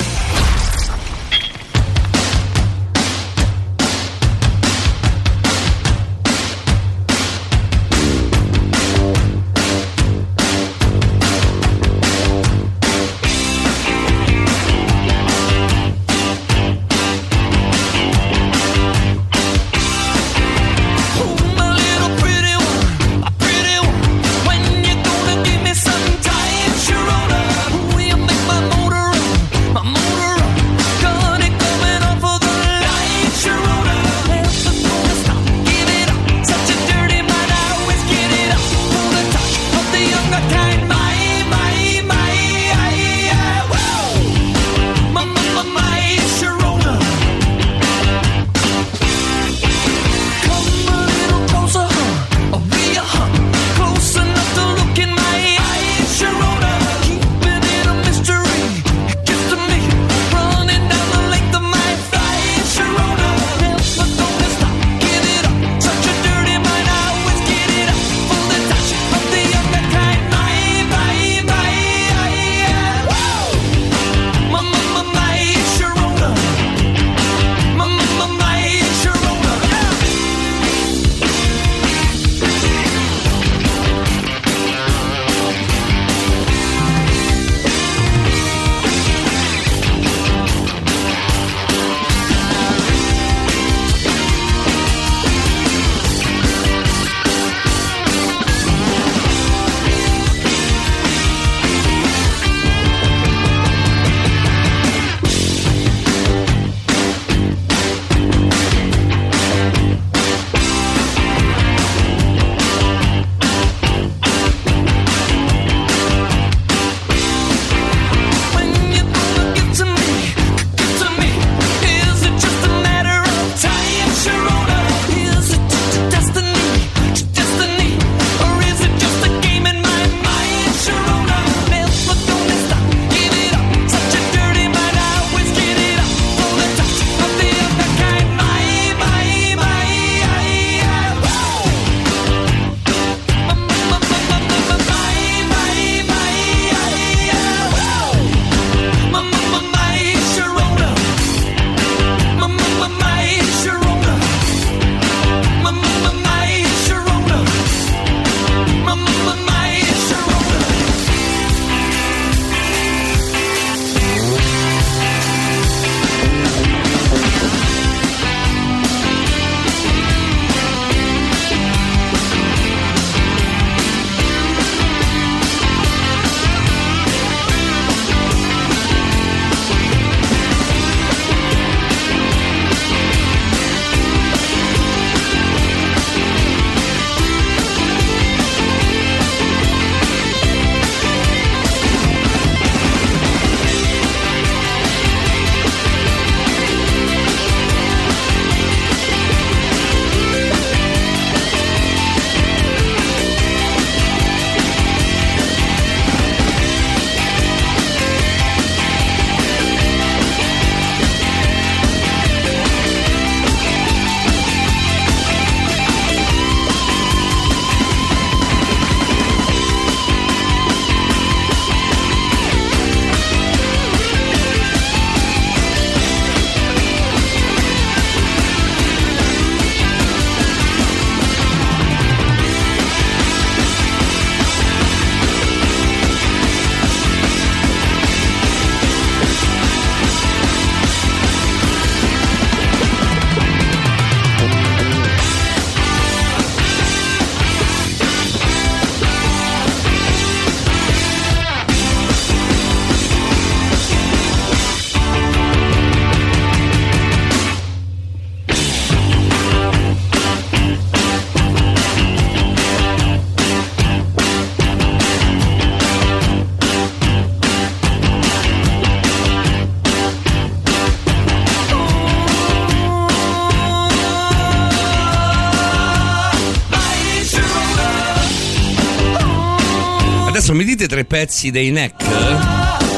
Tre 280.90 281.04
pezzi 281.04 281.52
dei 281.52 281.70
Neck? 281.70 282.04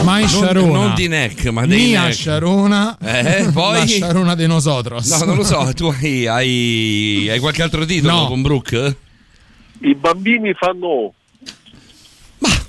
Mai 0.03 0.27
Sharona. 0.27 0.73
non 0.73 0.95
di 0.95 1.09
Neck, 1.09 1.45
ma 1.49 1.67
dei 1.67 1.89
Mia 1.89 2.05
Neck. 2.05 2.15
Sharona. 2.15 2.97
Eh, 2.99 3.49
poi? 3.53 3.81
La 3.81 3.87
Sharona 3.87 4.35
de 4.35 4.47
nosotros. 4.47 5.07
No, 5.11 5.25
non 5.27 5.37
lo 5.37 5.45
so, 5.45 5.71
tu 5.75 5.85
hai, 5.89 6.27
hai, 6.27 7.29
hai 7.31 7.39
qualche 7.39 7.63
altro 7.63 7.85
titolo 7.85 8.13
No. 8.21 8.27
con 8.29 8.41
Brooke? 8.41 8.97
I 9.81 9.95
bambini 9.95 10.55
fanno 10.55 10.87
O. 10.87 11.15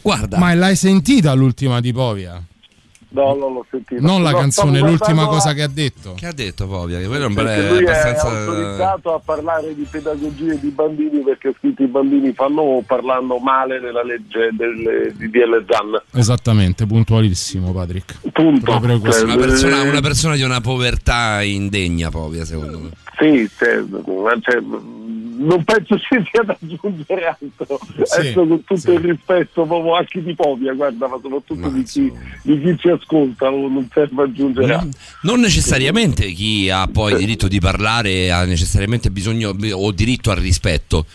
Guarda. 0.02 0.38
Ma 0.38 0.54
l'hai 0.54 0.76
sentita 0.76 1.32
l'ultima 1.34 1.80
di 1.80 1.94
Povia? 1.94 2.44
No, 3.15 3.35
non 3.35 3.53
l'ho 3.53 3.65
sentito. 3.69 4.02
Non 4.02 4.23
la 4.23 4.31
No, 4.31 4.38
canzone, 4.38 4.80
l'ultima 4.80 5.27
cosa 5.27 5.53
che 5.53 5.61
ha 5.61 5.68
detto. 5.68 6.14
Che 6.15 6.26
ha 6.26 6.34
detto 6.34 6.65
Povia? 6.68 6.98
Che 6.98 7.06
quello 7.06 7.26
è 7.26 7.27
un 7.27 7.34
Perché 7.35 7.56
bel- 7.61 7.68
lui 7.69 7.84
è 7.85 7.90
abbastanza. 7.90 8.27
autorizzato 8.27 9.14
a 9.14 9.19
parlare 9.23 9.76
di 9.76 9.85
pedagogia 9.90 10.53
di 10.56 10.69
bambini 10.69 11.19
perché 11.22 11.49
ha 11.49 11.53
scritto 11.60 11.84
i 11.84 11.88
bambini 11.88 12.34
fanno 12.34 12.84
parlando 12.88 13.38
male 13.38 13.80
nella 13.80 14.03
legge 14.03 14.49
del, 14.53 15.14
di 15.15 15.30
DL 15.30 15.64
Zan. 15.69 16.02
Esattamente, 16.19 16.88
puntualissimo, 16.88 17.72
Patrick. 17.72 18.31
Punto. 18.31 18.72
Una 18.72 18.99
persona, 18.99 19.81
una 19.84 20.02
persona 20.02 20.35
di 20.35 20.41
una 20.41 20.60
povertà 20.61 21.44
indegna, 21.44 22.10
Povia, 22.10 22.45
secondo 22.45 22.80
me. 22.80 22.90
Sì, 23.19 23.48
cioè, 23.57 23.80
ma 24.23 24.35
cioè, 24.41 24.60
non 25.38 25.64
penso 25.64 25.97
ci 25.99 26.23
sia 26.31 26.43
da 26.43 26.57
aggiungere 26.61 27.26
altro. 27.27 27.80
Sì, 28.03 28.19
Adesso 28.19 28.45
con 28.45 28.64
tutto 28.64 28.91
il 28.91 28.99
rispetto 28.99 29.65
proprio 29.65 29.95
anche 29.95 30.23
di 30.23 30.34
Povia, 30.35 30.73
guarda, 30.73 31.07
ma 31.07 31.19
soprattutto 31.22 31.69
di, 31.69 31.84
chi, 31.84 32.11
di 32.43 32.61
chi 32.61 32.77
ci 32.80 32.89
ascolta, 32.89 33.49
non 33.49 33.88
serve 33.93 34.23
aggiungere 34.23 34.73
altro. 34.73 34.89
Non 35.23 35.39
necessariamente 35.39 36.31
chi 36.31 36.69
ha 36.69 36.88
poi 36.88 37.15
diritto 37.15 37.47
di 37.47 37.60
parlare 37.60 38.31
ha 38.31 38.43
necessariamente 38.45 39.10
bisogno 39.11 39.55
o 39.73 39.91
diritto 39.91 40.31
al 40.31 40.38
rispetto. 40.38 41.05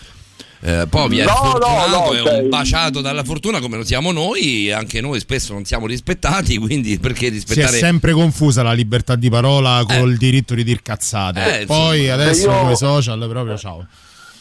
Eh, 0.61 0.87
Povia 0.91 1.25
No, 1.25 1.31
è 1.31 1.35
no, 1.35 1.51
fortunato, 1.51 1.89
no, 1.89 2.13
è 2.13 2.17
cioè- 2.21 2.41
un 2.43 2.49
baciato 2.49 3.01
dalla 3.01 3.23
fortuna 3.23 3.61
come 3.61 3.77
lo 3.77 3.85
siamo 3.85 4.11
noi, 4.11 4.73
anche 4.73 5.01
noi 5.01 5.21
spesso 5.21 5.53
non 5.53 5.65
siamo 5.65 5.87
rispettati, 5.87 6.57
quindi 6.59 6.99
perché 6.99 7.27
Si 7.27 7.31
è 7.31 7.31
rispettare 7.31 7.77
sempre 7.79 8.11
confusa 8.13 8.65
la 8.65 8.73
libertà 8.73 9.15
di 9.15 9.31
parola 9.31 9.85
col 9.87 10.17
diritto 10.17 10.57
di 10.57 10.65
dir 10.65 10.83
cazzate. 10.83 11.61
Eh, 11.61 11.67
Poi 11.67 11.99
insomma. 12.07 12.15
adesso 12.23 12.51
io- 12.51 12.61
con 12.61 12.71
i 12.73 12.77
social 12.77 13.29
proprio 13.29 13.57
ciao. 13.57 13.87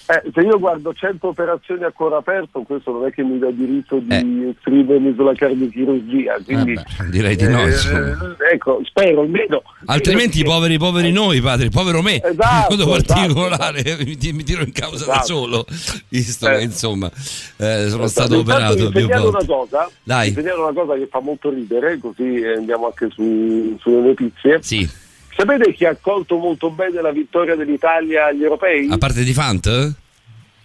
Eh, 0.09 0.31
se 0.33 0.39
io 0.41 0.57
guardo 0.57 0.93
100 0.93 1.27
operazioni 1.27 1.83
a 1.83 1.91
cuore 1.91 2.15
aperto, 2.15 2.61
questo 2.61 2.91
non 2.93 3.05
è 3.07 3.11
che 3.11 3.23
mi 3.23 3.37
dà 3.39 3.51
diritto 3.51 3.99
di 3.99 4.15
Eh. 4.45 4.49
esprimermi 4.55 5.13
sulla 5.15 5.33
cardiochirurgia. 5.33 6.37
Quindi, 6.45 6.79
direi 7.09 7.35
di 7.35 7.47
no, 7.49 7.61
eh, 7.63 7.65
insomma. 7.67 8.35
ecco, 8.51 8.79
spero 8.85 9.21
almeno. 9.21 9.61
Altrimenti 9.87 10.43
poveri 10.45 10.77
poveri 10.77 11.11
noi, 11.11 11.41
padre, 11.41 11.67
povero 11.69 12.01
me, 12.01 12.21
Esatto, 12.23 12.71
in 12.73 12.79
modo 12.79 12.95
esatto, 12.95 13.13
particolare, 13.13 13.97
mi, 14.05 14.15
ti- 14.15 14.31
mi 14.31 14.43
tiro 14.43 14.61
in 14.63 14.71
causa 14.71 15.05
da 15.05 15.11
Esatto. 15.15 15.25
solo, 15.25 15.65
visto 16.07 16.47
che 16.47 16.61
insomma 16.61 17.11
eh, 17.57 17.87
sono 17.89 18.07
stato 18.07 18.35
Intanto 18.35 18.53
operato 18.73 18.89
vi 18.89 19.01
segnalo 19.01 19.27
una 19.29 19.45
cosa, 19.45 19.89
Dai. 20.03 20.31
segnalo 20.31 20.63
una 20.69 20.73
cosa 20.73 20.93
che 20.97 21.07
fa 21.07 21.19
molto 21.19 21.49
ridere, 21.49 21.97
così 21.99 22.39
eh, 22.39 22.53
andiamo 22.55 22.85
anche 22.85 23.09
su- 23.11 23.75
sulle 23.81 23.99
notizie. 24.07 24.59
Sì. 24.61 24.89
Sapete 25.37 25.71
chi 25.71 25.85
ha 25.85 25.91
accolto 25.91 26.37
molto 26.37 26.71
bene 26.71 26.99
la 26.99 27.11
vittoria 27.11 27.55
dell'Italia 27.55 28.25
agli 28.25 28.41
europei? 28.41 28.87
A 28.89 28.97
parte 28.97 29.23
di 29.23 29.33
Fant? 29.33 29.95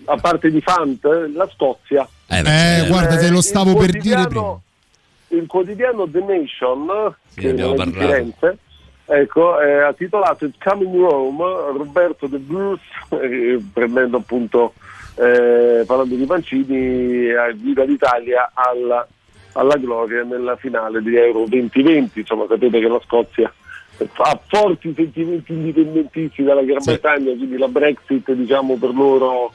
A 0.07 0.17
parte 0.17 0.51
di 0.51 0.63
Fant, 0.63 1.05
la 1.35 1.47
Scozia. 1.53 2.09
Eh, 2.27 2.39
Eh, 2.39 2.87
guarda, 2.89 3.19
te 3.19 3.29
lo 3.29 3.37
il 3.37 3.43
stavo 3.43 3.77
per 3.77 3.91
dire 3.91 4.27
prima. 4.27 4.59
Il 5.29 5.47
quotidiano 5.47 6.09
The 6.09 6.21
Nation, 6.21 7.15
Sì, 7.29 7.41
che 7.41 7.51
abbiamo 7.51 7.75
non 7.75 7.81
è 7.83 7.85
di 7.85 7.91
parlato. 7.93 8.13
Firenze, 8.15 8.59
ecco, 9.05 9.61
eh, 9.61 9.83
ha 9.83 9.93
titolato 9.93 10.47
It's 10.47 10.57
Coming 10.59 10.95
Rome, 10.97 11.45
Roberto 11.77 12.27
De 12.27 12.39
Bruce, 12.39 12.83
eh, 13.11 13.63
prendendo 13.75 14.17
appunto, 14.17 14.73
eh, 15.17 15.85
parlando 15.87 16.15
di 16.15 16.25
Mancini, 16.25 17.27
eh, 17.29 17.55
guida 17.59 17.85
l'Italia 17.85 18.51
alla, 18.55 19.07
alla 19.53 19.77
gloria 19.77 20.23
nella 20.25 20.57
finale 20.57 21.03
di 21.03 21.15
Euro 21.15 21.45
2020. 21.47 22.21
Insomma, 22.21 22.47
sapete 22.49 22.81
che 22.81 22.89
la 22.89 23.01
Scozia 23.05 23.53
ha 24.17 24.41
forti 24.47 24.93
sentimenti 24.95 25.53
indipendentisti 25.53 26.43
dalla 26.43 26.63
Gran 26.63 26.83
Bretagna, 26.85 27.35
quindi 27.35 27.57
la 27.57 27.69
Brexit 27.69 28.33
diciamo 28.33 28.77
per 28.77 28.95
loro 28.95 29.53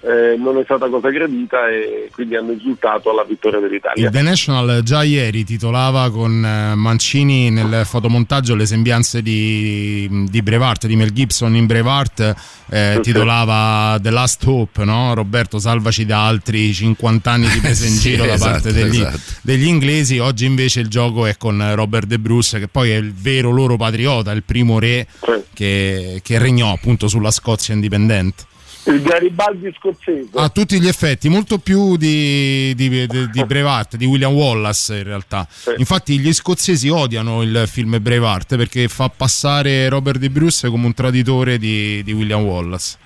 eh, 0.00 0.36
non 0.36 0.58
è 0.58 0.64
stata 0.64 0.88
cosa 0.88 1.10
gradita 1.10 1.68
e 1.68 2.10
quindi 2.12 2.36
hanno 2.36 2.52
esultato 2.52 3.10
alla 3.10 3.24
vittoria 3.24 3.60
dell'Italia. 3.60 4.06
Il 4.06 4.12
The 4.12 4.22
National 4.22 4.82
già 4.82 5.02
ieri 5.02 5.44
titolava 5.44 6.10
con 6.10 6.44
eh, 6.44 6.74
Mancini 6.74 7.50
nel 7.50 7.84
fotomontaggio 7.84 8.54
le 8.54 8.66
sembianze 8.66 9.22
di, 9.22 10.26
di 10.28 10.42
Brevart, 10.42 10.86
di 10.86 10.96
Mel 10.96 11.12
Gibson 11.12 11.56
in 11.56 11.66
Brevart, 11.66 12.34
eh, 12.68 12.98
titolava 13.02 13.98
The 14.00 14.10
Last 14.10 14.44
Hope, 14.46 14.84
no? 14.84 15.14
Roberto 15.14 15.58
salvaci 15.58 16.04
da 16.04 16.26
altri 16.26 16.72
50 16.72 17.30
anni 17.30 17.48
di 17.48 17.60
presa 17.60 17.86
in 17.86 17.94
Sì, 17.96 18.10
giro 18.10 18.26
da 18.26 18.34
esatto, 18.34 18.50
parte 18.50 18.72
degli, 18.72 19.00
esatto. 19.00 19.18
degli 19.42 19.66
inglesi, 19.66 20.18
oggi 20.18 20.44
invece 20.44 20.80
il 20.80 20.88
gioco 20.88 21.26
è 21.26 21.36
con 21.36 21.74
Robert 21.74 22.06
De 22.06 22.18
Bruce 22.18 22.58
che 22.58 22.68
poi 22.68 22.90
è 22.90 22.96
il 22.96 23.12
vero 23.12 23.50
loro 23.50 23.76
patriota, 23.76 24.30
il 24.32 24.42
primo 24.42 24.78
re 24.78 25.06
che, 25.52 26.20
che 26.22 26.38
regnò 26.38 26.72
appunto 26.72 27.08
sulla 27.08 27.30
Scozia 27.30 27.74
indipendente. 27.74 28.44
Il 28.86 29.02
Garibaldi 29.02 29.72
scozzese. 29.76 30.28
A 30.34 30.48
tutti 30.48 30.80
gli 30.80 30.86
effetti, 30.86 31.28
molto 31.28 31.58
più 31.58 31.96
di, 31.96 32.72
di, 32.76 32.88
di- 33.06 33.30
di 33.30 33.44
Brevard, 33.44 33.96
di 33.96 34.04
William 34.04 34.32
Wallace 34.32 34.98
in 34.98 35.02
realtà. 35.02 35.46
Infatti 35.76 36.18
gli 36.18 36.32
scozzesi 36.32 36.88
odiano 36.88 37.42
il 37.42 37.64
film 37.66 38.00
Brevard 38.00 38.56
perché 38.56 38.86
fa 38.88 39.08
passare 39.08 39.88
Robert 39.88 40.18
De 40.18 40.30
Bruce 40.30 40.68
come 40.68 40.86
un 40.86 40.94
traditore 40.94 41.58
di, 41.58 42.02
di 42.04 42.12
William 42.12 42.42
Wallace. 42.42 42.96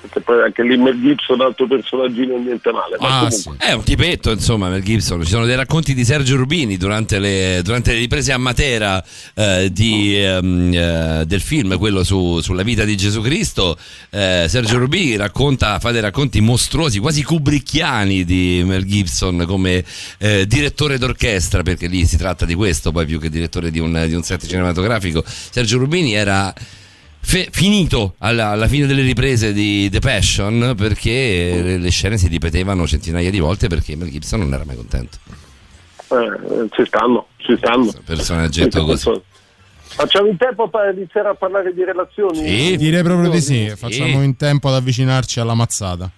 Perché 0.00 0.20
poi 0.20 0.42
anche 0.42 0.62
lì 0.62 0.76
Mel 0.76 1.00
Gibson, 1.00 1.40
altro 1.40 1.66
personaggino, 1.66 2.36
niente 2.38 2.70
male. 2.70 2.96
Ma 3.00 3.20
Ah, 3.20 3.28
comunque, 3.28 3.56
È 3.58 3.72
un 3.72 3.82
tipetto, 3.82 4.30
insomma, 4.30 4.68
Mel 4.68 4.82
Gibson. 4.82 5.22
Ci 5.24 5.30
sono 5.30 5.44
dei 5.44 5.56
racconti 5.56 5.94
di 5.94 6.04
Sergio 6.04 6.36
Rubini 6.36 6.76
durante 6.76 7.18
le, 7.18 7.60
durante 7.64 7.92
le 7.92 7.98
riprese 7.98 8.32
a 8.32 8.38
Matera 8.38 9.02
eh, 9.34 9.70
di, 9.72 10.16
ehm, 10.16 10.72
eh, 10.72 11.24
del 11.26 11.40
film, 11.40 11.76
quello 11.78 12.04
su- 12.04 12.40
sulla 12.40 12.62
vita 12.62 12.84
di 12.84 12.96
Gesù 12.96 13.20
Cristo. 13.20 13.76
Eh, 14.10 14.46
Sergio 14.48 14.78
Rubini 14.78 15.16
racconta, 15.16 15.78
fa 15.80 15.90
dei 15.90 16.00
racconti 16.00 16.40
mostruosi, 16.40 16.98
quasi 17.00 17.22
kubrickiani 17.22 18.24
di 18.24 18.62
Mel 18.64 18.84
Gibson 18.84 19.44
come 19.46 19.84
eh, 20.18 20.46
direttore 20.46 20.98
d'orchestra, 20.98 21.62
perché 21.62 21.88
lì 21.88 22.04
si 22.06 22.16
tratta 22.16 22.44
di 22.44 22.54
questo, 22.54 22.92
poi 22.92 23.04
più 23.06 23.18
che 23.18 23.28
direttore 23.30 23.70
di 23.70 23.78
un, 23.80 24.04
di 24.06 24.14
un 24.14 24.22
set 24.22 24.46
cinematografico. 24.46 25.24
Sergio 25.26 25.78
Rubini 25.78 26.14
era 26.14 26.54
fe- 27.20 27.48
finito 27.50 28.14
alla, 28.18 28.48
alla 28.48 28.68
fine 28.68 28.86
delle 28.86 29.02
riprese 29.02 29.52
di 29.52 29.88
The 29.90 29.98
Passion 30.00 30.74
perché 30.76 31.60
le, 31.62 31.78
le 31.78 31.90
scene 31.90 32.16
si 32.18 32.28
ripetevano 32.28 32.86
centinaia 32.86 33.30
di 33.30 33.38
volte 33.38 33.68
perché 33.68 33.96
Mel 33.96 34.10
Gibson 34.10 34.40
non 34.40 34.52
era 34.54 34.64
mai 34.64 34.76
contento. 34.76 35.18
eh, 36.10 36.68
ci 36.70 36.84
stanno, 36.86 37.26
ci 37.38 37.56
stanno. 37.56 37.92
Personaggetto 38.04 38.84
così. 38.84 39.20
Facciamo 39.90 40.28
in 40.28 40.36
tempo 40.36 40.68
per 40.68 40.94
iniziare 40.94 41.28
a 41.28 41.34
parlare 41.34 41.72
di 41.72 41.82
relazioni? 41.82 42.76
Direi 42.76 43.02
proprio 43.02 43.30
di 43.30 43.40
sì, 43.40 43.72
facciamo 43.74 44.22
in 44.22 44.36
tempo 44.36 44.68
ad 44.68 44.74
avvicinarci 44.74 45.40
alla 45.40 45.54
mazzata. 45.54 46.10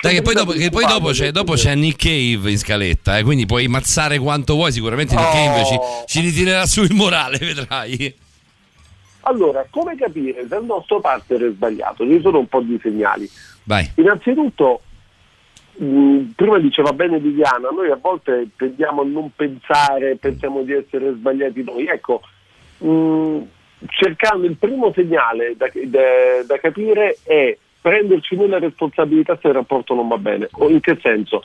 Dai, 0.00 0.14
che 0.14 0.22
poi 0.22 0.34
dopo, 0.34 0.52
che 0.52 0.70
poi 0.70 0.84
dopo 0.86 1.10
c'è, 1.10 1.30
dopo 1.30 1.54
c'è 1.54 1.74
Nick 1.74 2.02
Cave 2.02 2.50
in 2.50 2.58
scaletta, 2.58 3.18
eh, 3.18 3.22
quindi 3.22 3.46
puoi 3.46 3.66
mazzare 3.68 4.18
quanto 4.18 4.54
vuoi. 4.54 4.72
Sicuramente 4.72 5.14
Nick 5.14 5.30
Cave 5.30 5.64
ci, 5.64 5.78
ci 6.06 6.20
ritirerà 6.20 6.66
su 6.66 6.82
il 6.82 6.92
morale, 6.94 7.38
vedrai. 7.38 8.14
Allora, 9.28 9.66
come 9.70 9.96
capire 9.96 10.46
se 10.48 10.56
il 10.56 10.64
nostro 10.64 11.00
partner 11.00 11.48
è 11.48 11.50
sbagliato? 11.50 12.06
Ci 12.06 12.20
sono 12.20 12.38
un 12.38 12.46
po' 12.46 12.60
di 12.60 12.78
segnali. 12.80 13.28
Vai. 13.64 13.90
Innanzitutto, 13.96 14.82
mh, 15.78 16.18
prima 16.36 16.58
diceva 16.58 16.92
bene 16.92 17.18
Viviana, 17.18 17.70
noi 17.70 17.90
a 17.90 17.98
volte 18.00 18.50
tendiamo 18.56 19.02
a 19.02 19.04
non 19.04 19.30
pensare, 19.34 20.16
pensiamo 20.16 20.62
di 20.62 20.74
essere 20.74 21.12
sbagliati 21.12 21.64
noi. 21.64 21.86
Ecco, 21.86 22.20
mh, 22.78 23.38
cercando 23.88 24.46
il 24.46 24.56
primo 24.56 24.92
segnale 24.92 25.56
da, 25.56 25.68
da- 25.72 26.44
da 26.46 26.58
capire 26.58 27.18
è 27.24 27.56
prenderci 27.80 28.36
noi 28.36 28.48
la 28.48 28.60
responsabilità 28.60 29.36
se 29.40 29.48
il 29.48 29.54
rapporto 29.54 29.94
non 29.94 30.06
va 30.06 30.18
bene. 30.18 30.48
O 30.52 30.68
in 30.68 30.78
che 30.78 30.96
senso? 31.02 31.42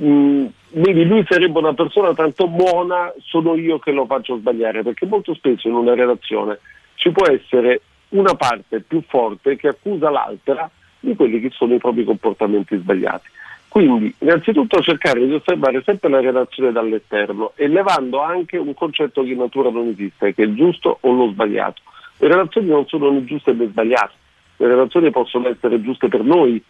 Mm, 0.00 0.46
vedi, 0.74 1.04
lui 1.04 1.24
sarebbe 1.28 1.58
una 1.58 1.74
persona 1.74 2.14
tanto 2.14 2.46
buona, 2.46 3.12
sono 3.18 3.56
io 3.56 3.80
che 3.80 3.90
lo 3.90 4.06
faccio 4.06 4.36
sbagliare, 4.36 4.84
perché 4.84 5.06
molto 5.06 5.34
spesso 5.34 5.66
in 5.66 5.74
una 5.74 5.94
relazione 5.94 6.60
ci 7.06 7.12
può 7.12 7.26
essere 7.28 7.82
una 8.10 8.34
parte 8.34 8.80
più 8.80 9.00
forte 9.06 9.54
che 9.54 9.68
accusa 9.68 10.10
l'altra 10.10 10.68
di 10.98 11.14
quelli 11.14 11.40
che 11.40 11.50
sono 11.52 11.74
i 11.74 11.78
propri 11.78 12.04
comportamenti 12.04 12.76
sbagliati. 12.76 13.28
Quindi, 13.68 14.12
innanzitutto 14.18 14.80
cercare 14.80 15.24
di 15.24 15.34
osservare 15.34 15.82
sempre 15.84 16.08
la 16.08 16.20
relazione 16.20 16.72
dall'esterno 16.72 17.52
e 17.54 17.68
levando 17.68 18.22
anche 18.22 18.56
un 18.56 18.74
concetto 18.74 19.22
che 19.22 19.30
in 19.30 19.38
natura 19.38 19.70
non 19.70 19.88
esiste, 19.88 20.34
che 20.34 20.44
è 20.44 20.52
giusto 20.54 20.98
o 21.00 21.12
lo 21.12 21.28
sbagliato. 21.28 21.82
Le 22.18 22.28
relazioni 22.28 22.68
non 22.68 22.86
sono 22.88 23.10
né 23.10 23.24
giuste 23.24 23.52
né 23.52 23.66
sbagliate, 23.68 24.14
le 24.56 24.66
relazioni 24.66 25.10
possono 25.10 25.48
essere 25.48 25.80
giuste 25.82 26.08
per 26.08 26.22
noi, 26.22 26.60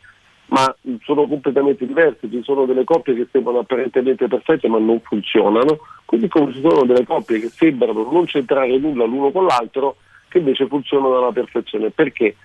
ma 0.48 0.74
sono 1.02 1.26
completamente 1.26 1.86
diverse, 1.86 2.28
ci 2.28 2.42
sono 2.42 2.66
delle 2.66 2.84
coppie 2.84 3.14
che 3.14 3.28
sembrano 3.30 3.60
apparentemente 3.60 4.28
perfette 4.28 4.68
ma 4.68 4.78
non 4.78 5.00
funzionano, 5.00 5.78
così 6.04 6.28
come 6.28 6.52
ci 6.52 6.60
sono 6.60 6.84
delle 6.84 7.06
coppie 7.06 7.40
che 7.40 7.48
sembrano 7.48 8.08
non 8.10 8.26
c'entrare 8.26 8.76
nulla 8.78 9.04
l'uno 9.04 9.30
con 9.30 9.46
l'altro 9.46 9.96
che 10.36 10.38
invece 10.38 10.66
funzionano 10.66 11.16
alla 11.16 11.32
perfezione. 11.32 11.90
Perché? 11.90 12.36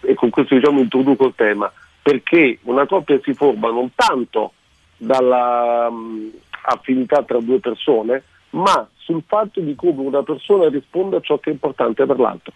E 0.00 0.14
con 0.14 0.30
questo 0.30 0.54
diciamo 0.54 0.80
introduco 0.80 1.26
il 1.26 1.34
tema. 1.36 1.72
perché 2.02 2.58
una 2.62 2.86
coppia 2.86 3.20
si 3.22 3.34
forma 3.34 3.70
non 3.70 3.90
tanto 3.94 4.52
dalla 4.96 5.88
mh, 5.90 6.30
affinità 6.62 7.22
tra 7.22 7.38
due 7.40 7.58
persone, 7.60 8.22
ma 8.50 8.88
sul 8.96 9.22
fatto 9.26 9.60
di 9.60 9.74
come 9.74 10.02
una 10.02 10.22
persona 10.22 10.68
risponde 10.68 11.16
a 11.16 11.20
ciò 11.20 11.38
che 11.38 11.50
è 11.50 11.52
importante 11.52 12.06
per 12.06 12.18
l'altro. 12.18 12.52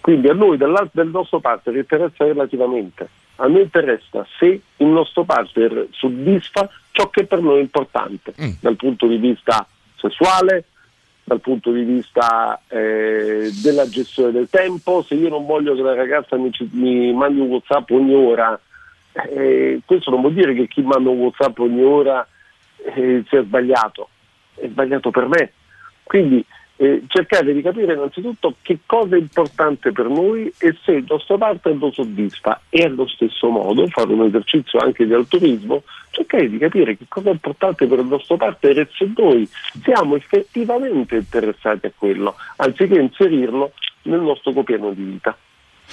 Quindi 0.00 0.28
a 0.28 0.34
noi 0.34 0.56
del 0.58 1.08
nostro 1.10 1.40
partner 1.40 1.76
interessa 1.76 2.24
relativamente, 2.24 3.08
a 3.36 3.46
noi 3.46 3.62
interessa 3.62 4.26
se 4.38 4.60
il 4.76 4.86
nostro 4.86 5.24
partner 5.24 5.88
soddisfa 5.92 6.68
ciò 6.90 7.08
che 7.08 7.24
per 7.24 7.40
noi 7.40 7.58
è 7.58 7.62
importante, 7.62 8.34
dal 8.60 8.76
punto 8.76 9.06
di 9.06 9.16
vista 9.16 9.66
sessuale, 9.96 10.64
dal 11.24 11.40
punto 11.40 11.72
di 11.72 11.82
vista 11.82 12.60
eh, 12.68 13.50
della 13.62 13.88
gestione 13.88 14.30
del 14.30 14.48
tempo, 14.50 15.02
se 15.02 15.14
io 15.14 15.30
non 15.30 15.46
voglio 15.46 15.74
che 15.74 15.82
la 15.82 15.94
ragazza 15.94 16.36
mi, 16.36 16.50
mi 16.72 17.12
mandi 17.14 17.40
un 17.40 17.48
Whatsapp 17.48 17.90
ogni 17.90 18.14
ora, 18.14 18.58
eh, 19.30 19.80
questo 19.84 20.10
non 20.10 20.20
vuol 20.20 20.34
dire 20.34 20.54
che 20.54 20.68
chi 20.68 20.82
manda 20.82 21.08
un 21.08 21.18
Whatsapp 21.18 21.58
ogni 21.60 21.82
ora 21.82 22.26
eh, 22.94 23.24
sia 23.26 23.42
sbagliato, 23.42 24.08
è 24.54 24.68
sbagliato 24.68 25.10
per 25.10 25.28
me. 25.28 25.52
Quindi 26.02 26.44
eh, 26.76 27.02
cercare 27.06 27.52
di 27.52 27.62
capire 27.62 27.94
innanzitutto 27.94 28.56
che 28.62 28.78
cosa 28.84 29.14
è 29.14 29.18
importante 29.18 29.92
per 29.92 30.08
noi 30.08 30.52
e 30.58 30.76
se 30.82 30.92
il 30.92 31.04
nostro 31.08 31.38
partner 31.38 31.76
lo 31.76 31.92
soddisfa 31.92 32.62
e 32.68 32.82
allo 32.82 33.06
stesso 33.06 33.48
modo 33.48 33.86
fare 33.88 34.12
un 34.12 34.24
esercizio 34.24 34.80
anche 34.80 35.06
di 35.06 35.12
altruismo, 35.12 35.84
cercare 36.10 36.48
di 36.48 36.58
capire 36.58 36.96
che 36.96 37.04
cosa 37.08 37.28
è 37.28 37.32
importante 37.32 37.86
per 37.86 38.00
il 38.00 38.06
nostro 38.06 38.36
partner 38.36 38.80
e 38.80 38.88
se 38.92 39.10
noi 39.16 39.48
siamo 39.82 40.16
effettivamente 40.16 41.16
interessati 41.16 41.86
a 41.86 41.92
quello, 41.96 42.34
anziché 42.56 42.98
inserirlo 42.98 43.72
nel 44.02 44.20
nostro 44.20 44.52
copiano 44.52 44.90
di 44.90 45.02
vita. 45.02 45.36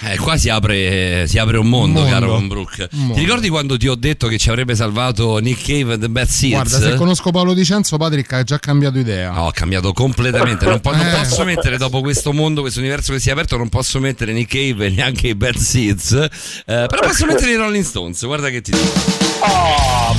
Eh, 0.04 0.16
qua 0.18 0.36
si 0.36 0.48
apre, 0.48 1.26
si 1.28 1.38
apre 1.38 1.58
un 1.58 1.68
mondo, 1.68 2.00
Un 2.00 2.04
mondo. 2.06 2.10
caro 2.18 2.32
Von 2.32 2.48
Brook. 2.48 2.88
Ti 2.88 3.12
ricordi 3.20 3.48
quando 3.48 3.76
ti 3.76 3.86
ho 3.86 3.94
detto 3.94 4.26
che 4.26 4.36
ci 4.38 4.48
avrebbe 4.48 4.74
salvato 4.74 5.38
Nick 5.38 5.62
Cave 5.64 5.94
e 5.94 5.98
The 5.98 6.08
Bad 6.08 6.26
Seeds? 6.26 6.68
Guarda, 6.68 6.80
se 6.90 6.94
conosco 6.96 7.30
Paolo 7.30 7.54
Dicenzo, 7.54 7.96
Patrick 7.98 8.32
ha 8.32 8.42
già 8.42 8.58
cambiato 8.58 8.98
idea. 8.98 9.30
No, 9.30 9.46
ho 9.46 9.50
cambiato 9.52 9.92
completamente. 9.92 10.64
Non, 10.66 10.80
po- 10.80 10.94
non 10.94 11.06
Eh. 11.06 11.10
posso 11.12 11.44
mettere 11.44 11.76
dopo 11.78 12.00
questo 12.00 12.32
mondo, 12.32 12.62
questo 12.62 12.80
universo 12.80 13.12
che 13.12 13.20
si 13.20 13.28
è 13.28 13.32
aperto, 13.32 13.56
non 13.56 13.68
posso 13.68 14.00
mettere 14.00 14.32
Nick 14.32 14.50
Cave 14.52 14.86
e 14.86 14.90
neanche 14.90 15.28
i 15.28 15.34
Bad 15.34 15.56
Seeds. 15.56 16.12
Eh, 16.12 16.28
però 16.64 17.00
posso 17.06 17.24
mettere 17.26 17.52
i 17.52 17.56
Rolling 17.56 17.84
Stones. 17.84 18.24
Guarda 18.24 18.48
che 18.48 18.60
ti 18.60 18.72
dico. 18.72 18.92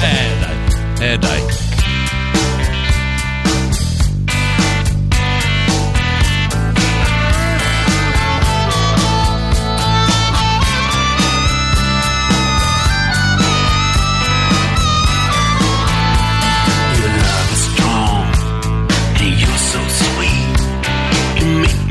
eh, 0.01 0.29
dai. 0.39 1.11
Eh, 1.11 1.17
dai. 1.17 1.41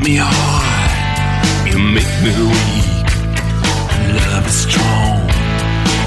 Me 0.03 0.17
hard, 0.19 1.71
you 1.71 1.79
make 1.79 2.13
me 2.23 2.31
weak. 2.51 3.09
Love 4.19 4.45
is 4.47 4.67
strong 4.67 5.21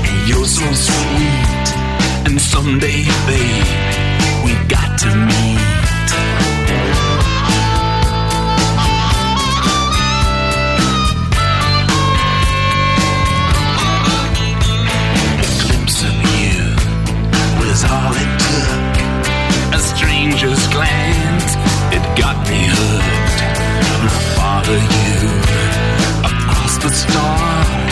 and 0.05 0.29
you're 0.29 0.45
so 0.45 0.67
sweet. 0.75 1.69
And 2.27 2.39
someday, 2.39 3.05
babe, 3.27 3.67
we 4.45 4.53
got 4.69 4.99
to 4.99 5.09
meet. 5.09 5.61
A 15.41 15.49
glimpse 15.63 16.03
of 16.03 16.17
you 16.37 16.61
was 17.61 17.85
all 17.85 18.13
it 18.25 18.33
took. 18.45 18.95
A 19.75 19.79
stranger's 19.79 20.67
glance, 20.69 21.57
it 21.97 22.05
got 22.19 22.37
me 22.51 22.67
hooked. 22.69 23.16
And 24.69 24.75
I 24.75 24.79
follow 24.79 24.79
you 24.79 25.29
across 26.25 26.79
the 26.79 26.91
stars. 26.91 27.86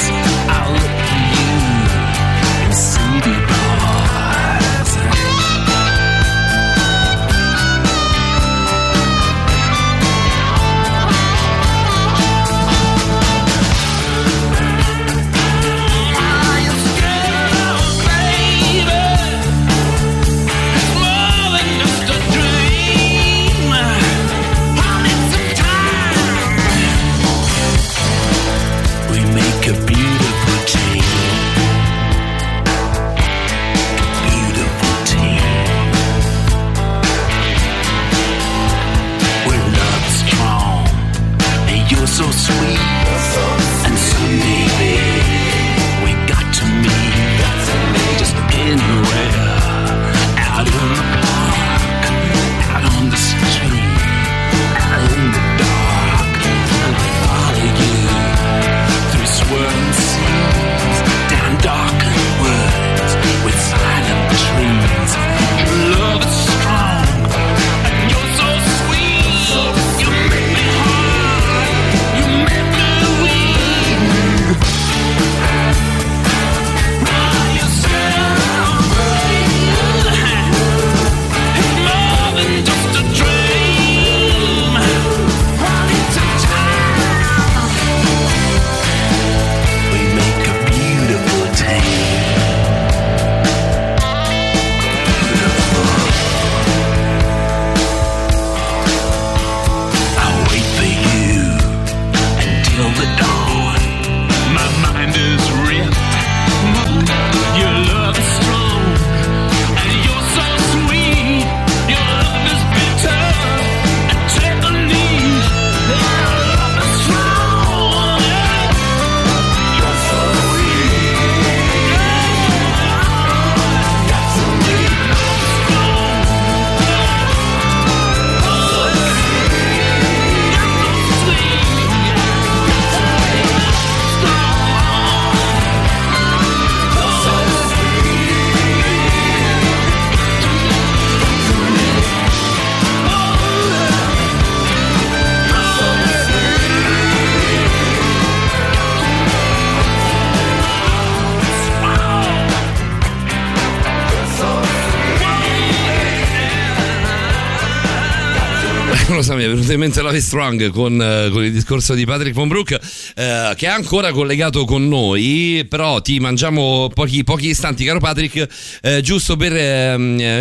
So, 159.24 159.34
mi 159.36 159.44
è 159.44 159.48
venuto 159.48 159.72
in 159.72 159.78
mente 159.78 160.00
is 160.00 160.26
Strong 160.26 160.70
con, 160.70 161.00
eh, 161.00 161.30
con 161.30 161.42
il 161.42 161.50
discorso 161.50 161.94
di 161.94 162.04
Patrick 162.04 162.34
Von 162.34 162.48
Broek, 162.48 162.72
eh, 162.72 163.54
che 163.56 163.66
è 163.66 163.70
ancora 163.70 164.12
collegato 164.12 164.66
con 164.66 164.86
noi, 164.86 165.66
però 165.68 166.02
ti 166.02 166.20
mangiamo 166.20 166.90
pochi, 166.92 167.24
pochi 167.24 167.48
istanti, 167.48 167.84
caro 167.84 168.00
Patrick, 168.00 168.46
eh, 168.82 169.00
giusto 169.00 169.36
per 169.36 169.56
eh, 169.56 169.96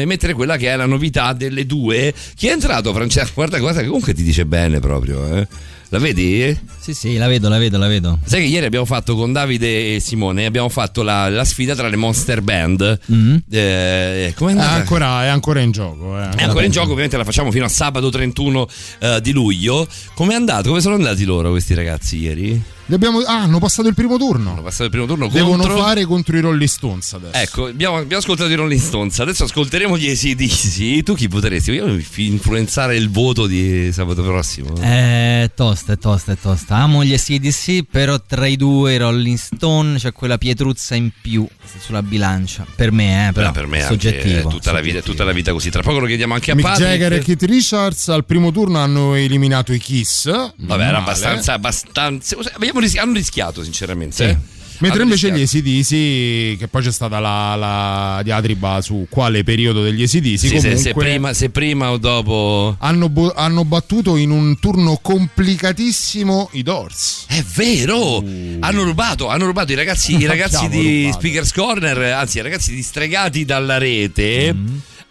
mettere 0.06 0.34
quella 0.34 0.58
che 0.58 0.68
è 0.68 0.76
la 0.76 0.86
novità 0.86 1.32
delle 1.32 1.66
due. 1.66 2.14
Chi 2.36 2.48
è 2.48 2.52
entrato, 2.52 2.94
Francesco? 2.94 3.32
Guarda, 3.36 3.58
guarda 3.60 3.84
comunque 3.86 4.14
ti 4.14 4.22
dice 4.22 4.46
bene 4.46 4.80
proprio, 4.80 5.34
eh. 5.38 5.48
La 5.94 6.00
vedi? 6.00 6.60
Sì, 6.80 6.96
sì, 6.96 7.18
la 7.18 7.28
vedo, 7.28 7.50
la 7.50 7.60
vedo, 7.60 7.78
la 7.78 7.86
vedo. 7.86 8.18
Sai 8.26 8.42
che 8.42 8.48
ieri 8.48 8.66
abbiamo 8.66 8.84
fatto 8.86 9.16
con 9.16 9.32
Davide 9.32 9.94
e 9.94 10.00
Simone, 10.00 10.44
abbiamo 10.48 10.68
fatto 10.68 11.04
la, 11.04 11.30
la 11.30 11.46
sfida 11.46 11.76
tra 11.76 11.88
le 11.88 11.96
Monster 11.98 12.42
Band. 12.42 13.00
Mm. 13.14 13.36
Eh, 13.52 14.34
com'è 14.36 14.50
È 14.50 14.54
andata? 14.54 14.72
ancora, 14.72 15.24
è 15.24 15.28
ancora 15.28 15.60
in 15.60 15.70
gioco. 15.70 16.18
eh. 16.20 16.30
È 16.36 16.42
ancora 16.46 16.66
in 16.66 16.72
gioco, 16.72 16.88
ovviamente 16.90 17.16
la 17.16 17.24
facciamo 17.24 17.52
fino 17.52 17.66
a 17.66 17.70
sabato 17.70 18.10
31 18.10 18.68
eh, 19.02 19.22
di 19.22 19.32
luglio. 19.34 19.88
Com'è 20.16 20.34
andato? 20.34 20.70
Come 20.70 20.82
sono 20.82 20.96
andati 20.96 21.26
loro 21.26 21.52
questi 21.52 21.76
ragazzi 21.76 22.18
ieri? 22.18 22.60
Abbiamo- 22.92 23.20
ah, 23.20 23.42
hanno 23.42 23.60
passato 23.60 23.88
il 23.88 23.94
primo 23.94 24.18
turno. 24.18 24.52
Hanno 24.52 24.62
passato 24.62 24.84
il 24.86 24.90
primo 24.90 25.06
turno 25.06 25.28
Devono 25.28 25.64
contro... 25.64 25.78
fare 25.78 26.06
contro 26.06 26.38
i 26.38 26.42
Rolling 26.42 26.70
Stones 26.70 27.14
adesso. 27.14 27.38
Ecco, 27.38 27.66
abbiamo, 27.66 27.98
abbiamo 27.98 28.22
ascoltato 28.22 28.50
i 28.50 28.56
Rolling 28.56 28.82
Stones, 28.82 29.20
adesso 29.20 29.46
ascolteremo 29.46 29.98
gli 29.98 30.10
ACDC. 30.10 31.04
Tu 31.04 31.16
chi 31.16 31.28
potresti? 31.28 31.72
Io 31.72 32.00
influenzare 32.16 32.96
il 32.96 33.10
voto 33.10 33.48
di 33.48 33.92
sabato 33.92 34.22
prossimo. 34.24 34.76
È 34.80 35.50
tosta, 35.56 35.94
è 35.94 35.98
tosta, 35.98 36.34
è 36.34 36.38
tosta. 36.38 36.76
Amo 36.76 37.04
gli 37.04 37.16
SDC, 37.18 37.86
però 37.90 38.20
tra 38.26 38.48
i 38.48 38.56
due 38.56 38.98
Rolling 38.98 39.38
Stone 39.38 39.98
c'è 39.98 40.12
quella 40.12 40.38
pietruzza 40.38 40.96
in 40.96 41.12
più 41.22 41.48
sulla 41.80 42.04
bilancia. 42.04 42.66
Per 42.76 42.92
me, 42.92 43.30
eh, 43.30 43.32
però, 43.32 43.52
Però 43.52 43.52
per 43.52 43.68
me 43.68 43.80
è 43.80 43.88
soggettivo. 43.88 44.50
tutta 44.50 44.72
la, 44.72 44.82
vita, 44.82 45.02
tutta 45.02 45.24
la 45.24 45.32
vita 45.32 45.52
così. 45.52 45.70
Tra 45.70 45.82
poco 45.82 46.00
lo 46.00 46.06
chiediamo 46.06 46.34
anche 46.34 46.52
a 46.52 46.56
Mick 46.56 46.68
Patrick. 46.68 46.90
Jagger 46.92 47.14
e 47.14 47.20
Keith 47.20 47.44
Richards 47.44 48.10
al 48.10 48.26
primo 48.26 48.52
turno 48.52 48.80
hanno 48.80 49.16
eliminato 49.16 49.74
i 49.74 49.80
Kiss. 49.80 50.30
Vabbè, 50.56 50.84
era 50.84 50.98
abbastanza, 50.98 51.54
abbastanza. 51.54 52.36
Ris- 52.80 52.98
hanno 52.98 53.14
rischiato, 53.14 53.64
sinceramente. 53.64 54.30
eh. 54.30 54.38
Mentre 54.80 55.04
invece 55.04 55.32
gli. 55.32 55.42
ACDC, 55.44 56.58
che 56.58 56.68
poi 56.70 56.82
c'è 56.82 56.92
stata 56.92 57.20
la, 57.20 57.56
la 57.56 58.22
diatriba 58.24 58.82
su 58.82 59.06
quale 59.10 59.44
periodo 59.44 59.82
degli 59.82 60.02
ACDC, 60.04 60.38
Sì, 60.40 60.48
se, 60.48 60.56
comunque 60.56 60.78
se 60.78 60.94
prima, 60.94 61.34
se 61.34 61.50
prima 61.52 61.92
o 61.92 61.98
dopo. 61.98 62.76
hanno, 62.80 63.08
bo- 63.08 63.32
hanno 63.34 63.64
battuto 63.64 64.18
in 64.18 64.32
un 64.32 64.60
turno 64.60 64.98
complicatissimo 65.02 66.50
i 66.54 66.64
Doors. 66.64 67.26
È 67.30 67.42
vero! 67.56 68.18
Hanno 68.60 68.84
rubato, 68.84 69.28
hanno 69.30 69.46
rubato 69.46 69.72
i 69.72 69.76
ragazzi, 69.76 70.18
i 70.18 70.26
ragazzi 70.26 70.68
di 70.68 71.04
rubato. 71.04 71.20
Speakers 71.20 71.54
Corner, 71.54 71.98
anzi, 72.14 72.40
i 72.40 72.42
ragazzi 72.42 72.74
distregati 72.76 73.46
dalla 73.46 73.78
rete. 73.78 74.54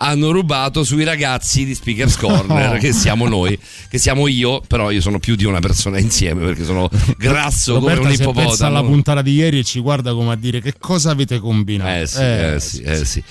Hanno 0.04 0.32
rubato 0.32 0.82
sui 0.82 1.04
ragazzi 1.04 1.64
di 1.64 1.76
Speakers 1.76 2.16
Corner, 2.16 2.78
che 2.82 2.92
siamo 2.92 3.28
noi, 3.28 3.56
che 3.88 3.98
siamo 3.98 4.26
io, 4.26 4.60
però 4.66 4.90
io 4.90 5.00
sono 5.00 5.20
più 5.20 5.36
di 5.36 5.44
una 5.44 5.60
persona 5.60 6.00
insieme 6.00 6.44
perché 6.44 6.64
sono 6.64 6.90
grasso 7.16 7.78
come 7.78 7.94
un 7.94 8.10
ippopotamo. 8.10 8.68
alla 8.68 8.82
puntata 8.82 9.22
di 9.22 9.34
ieri 9.34 9.60
e 9.60 9.64
ci 9.64 9.78
guarda 9.78 10.12
come 10.12 10.32
a 10.32 10.36
dire 10.36 10.60
che 10.60 10.74
cosa 10.76 11.10
avete 11.12 11.38
combinato. 11.38 12.00
Eh 12.00 12.06
sì, 12.06 12.20
eh 12.20 12.56
sì, 12.58 12.82
eh 12.82 13.04
sì. 13.04 13.22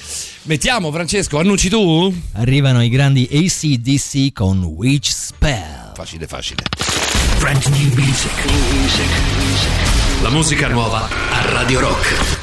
Mettiamo 0.43 0.91
Francesco, 0.93 1.39
annunci 1.39 1.67
tu? 1.67 2.13
Arrivano 2.33 2.81
i 2.81 2.89
grandi 2.89 3.27
ACDC 3.29 4.31
con 4.31 4.63
Witch 4.63 5.09
Spell. 5.09 5.91
Facile, 5.93 6.25
facile. 6.25 6.63
La 10.21 10.29
musica 10.29 10.67
nuova 10.69 11.09
a 11.31 11.51
Radio 11.51 11.79
Rock. 11.81 12.40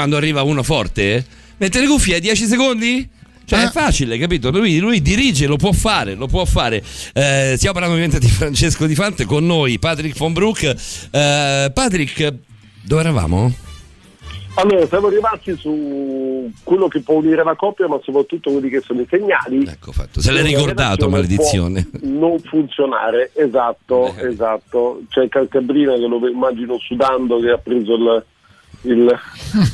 Quando 0.00 0.16
arriva 0.16 0.42
uno 0.42 0.62
forte? 0.62 1.22
Mette 1.58 1.78
le 1.78 1.86
cuffie 1.86 2.20
10 2.20 2.46
secondi? 2.46 3.06
Cioè, 3.44 3.64
è 3.64 3.70
facile, 3.70 4.16
capito? 4.16 4.50
Lui, 4.50 4.78
lui 4.78 5.02
dirige, 5.02 5.46
lo 5.46 5.56
può 5.56 5.72
fare, 5.72 6.14
lo 6.14 6.26
può 6.26 6.44
fare. 6.46 6.82
Eh, 7.12 7.54
stiamo 7.56 7.78
parlando 7.78 7.96
ovviamente 7.96 8.18
di 8.18 8.28
Francesco 8.28 8.86
Di 8.86 8.94
Fante 8.94 9.26
con 9.26 9.44
noi, 9.44 9.78
Patrick 9.78 10.16
von 10.16 10.32
Broek. 10.32 10.62
Eh, 11.10 11.70
Patrick, 11.74 12.34
dove 12.82 13.00
eravamo? 13.00 13.52
Allora, 14.54 14.86
siamo 14.86 15.08
rimasti 15.08 15.54
su 15.56 16.50
quello 16.64 16.88
che 16.88 17.00
può 17.00 17.16
unire 17.16 17.44
la 17.44 17.54
coppia, 17.54 17.88
ma 17.88 17.98
soprattutto 18.02 18.50
quelli 18.50 18.68
che 18.70 18.80
sono 18.80 19.00
i 19.02 19.06
segnali. 19.10 19.64
Ecco 19.66 19.92
fatto. 19.92 20.20
Se 20.20 20.32
l'hai 20.32 20.44
ricordato, 20.44 21.08
maledizione. 21.10 21.88
Non 22.02 22.38
funzionare, 22.40 23.32
esatto, 23.34 24.14
Eh. 24.16 24.28
esatto. 24.28 25.02
C'è 25.08 25.28
Calcabrina 25.28 25.92
che 25.94 26.06
lo 26.06 26.26
immagino 26.26 26.78
sudando 26.78 27.38
che 27.38 27.50
ha 27.50 27.58
preso 27.58 27.94
il, 27.94 28.24
il, 28.82 29.20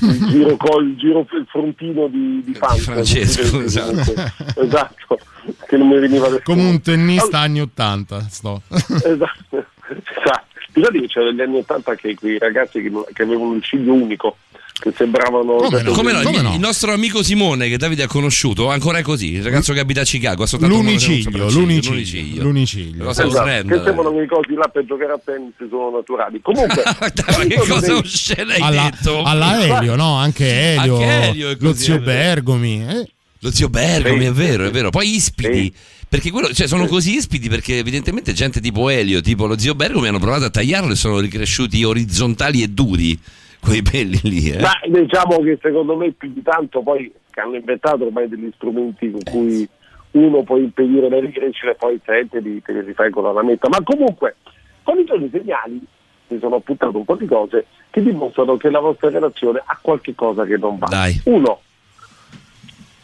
il 0.02 0.26
giro 0.26 0.56
col 0.56 0.88
il 0.88 0.96
giro 0.96 1.20
il 1.20 1.46
frontino 1.48 2.08
di, 2.08 2.42
di 2.44 2.54
Fanta. 2.54 2.76
Francesco, 2.76 3.60
esatto. 3.60 4.14
esatto, 4.60 5.18
che 5.66 5.76
non 5.76 5.88
mi 5.88 5.98
veniva 5.98 6.28
da 6.28 6.40
Come 6.42 6.68
un 6.68 6.80
tennista 6.80 7.40
anni 7.40 7.60
80. 7.60 8.26
Sto. 8.28 8.62
esatto, 8.70 9.64
esatto. 9.88 10.44
Scusate 10.76 11.00
che 11.00 11.06
c'erano 11.06 11.30
negli 11.30 11.40
anni 11.40 11.58
80 11.58 11.94
che 11.94 12.14
quei 12.14 12.38
ragazzi 12.38 12.82
che, 12.82 12.92
che 13.12 13.22
avevano 13.22 13.50
un 13.50 13.62
ciglio 13.62 13.94
unico, 13.94 14.36
che 14.78 14.92
sembravano... 14.96 15.56
Come 15.92 16.12
no? 16.12 16.20
Il, 16.20 16.50
il 16.54 16.58
nostro 16.60 16.92
amico 16.92 17.22
Simone 17.22 17.68
che 17.68 17.76
Davide 17.78 18.04
ha 18.04 18.06
conosciuto 18.06 18.68
ancora 18.68 18.98
è 18.98 19.02
così, 19.02 19.32
il 19.34 19.42
ragazzo 19.42 19.72
che 19.72 19.80
abita 19.80 20.02
a 20.02 20.04
Chicago, 20.04 20.42
ha 20.42 20.46
soltanto 20.46 20.74
L'uniciglio, 20.76 21.48
l'uniciglio, 21.50 22.42
l'uniciglio. 22.42 23.04
Cosa 23.04 23.24
Esatto, 23.26 23.44
che 23.68 23.80
sembrano 23.84 24.12
quei 24.12 24.26
cosi 24.26 24.54
là 24.54 24.68
per 24.68 24.84
giocare 24.84 25.12
a 25.12 25.20
tennis 25.24 25.54
sono 25.68 25.90
naturali. 25.90 26.40
Comunque, 26.42 26.82
che 27.48 27.56
cosa 27.56 27.96
oscena 27.96 28.54
hai 28.54 28.60
alla, 28.60 28.90
detto? 28.90 29.22
alla 29.22 29.78
Elio, 29.78 29.96
no? 29.96 30.14
Anche 30.16 30.74
Elio, 30.74 30.96
Anche 30.96 31.28
Elio 31.28 31.56
lo 31.58 31.74
zio. 31.74 31.98
Bergomi. 32.00 32.86
eh. 32.86 33.08
Lo 33.40 33.50
zio 33.52 33.68
Bergomi, 33.68 34.20
Sì. 34.20 34.26
è 34.26 34.32
vero, 34.32 34.64
è 34.66 34.70
vero. 34.70 34.90
Poi 34.90 35.14
ispidi. 35.14 35.72
Perché 36.08 36.30
quello, 36.30 36.52
cioè, 36.54 36.68
sono 36.68 36.86
così 36.86 37.16
ispidi 37.16 37.48
perché 37.48 37.78
evidentemente 37.78 38.32
gente 38.32 38.60
tipo 38.60 38.88
Elio, 38.88 39.20
tipo 39.20 39.46
lo 39.46 39.58
zio 39.58 39.74
Bergomi 39.74 40.06
hanno 40.08 40.20
provato 40.20 40.44
a 40.44 40.50
tagliarlo 40.50 40.92
e 40.92 40.96
sono 40.96 41.18
ricresciuti 41.18 41.82
orizzontali 41.82 42.62
e 42.62 42.68
duri. 42.68 43.18
Quei 43.60 43.82
pelli 43.82 44.20
lì, 44.22 44.50
eh. 44.50 44.60
ma 44.60 44.72
diciamo 44.86 45.38
che 45.40 45.58
secondo 45.60 45.96
me 45.96 46.12
più 46.12 46.32
di 46.32 46.42
tanto 46.42 46.82
poi 46.82 47.12
hanno 47.34 47.56
inventato 47.56 48.04
ormai 48.04 48.28
degli 48.28 48.50
strumenti 48.54 49.10
con 49.10 49.22
cui 49.22 49.68
uno 50.12 50.42
può 50.42 50.56
impedire 50.56 51.08
le 51.08 51.20
ricrescere 51.20 51.74
poi 51.74 52.00
sente 52.04 52.40
di 52.40 52.62
te 52.62 52.72
li 52.72 52.80
rifai 52.80 53.10
con 53.10 53.24
la 53.24 53.32
lametta. 53.32 53.68
Ma 53.68 53.82
comunque, 53.82 54.36
con 54.82 54.98
i 54.98 55.04
giorni 55.04 55.28
segnali 55.30 55.84
mi 56.28 56.38
sono 56.38 56.56
appuntato 56.56 56.96
un 56.96 57.04
po' 57.04 57.16
di 57.16 57.26
cose 57.26 57.66
che 57.90 58.02
dimostrano 58.02 58.56
che 58.56 58.70
la 58.70 58.80
vostra 58.80 59.10
relazione 59.10 59.62
ha 59.64 59.78
qualche 59.80 60.14
cosa 60.14 60.44
che 60.44 60.56
non 60.56 60.78
va. 60.78 60.86
Dai. 60.88 61.20
Uno, 61.24 61.60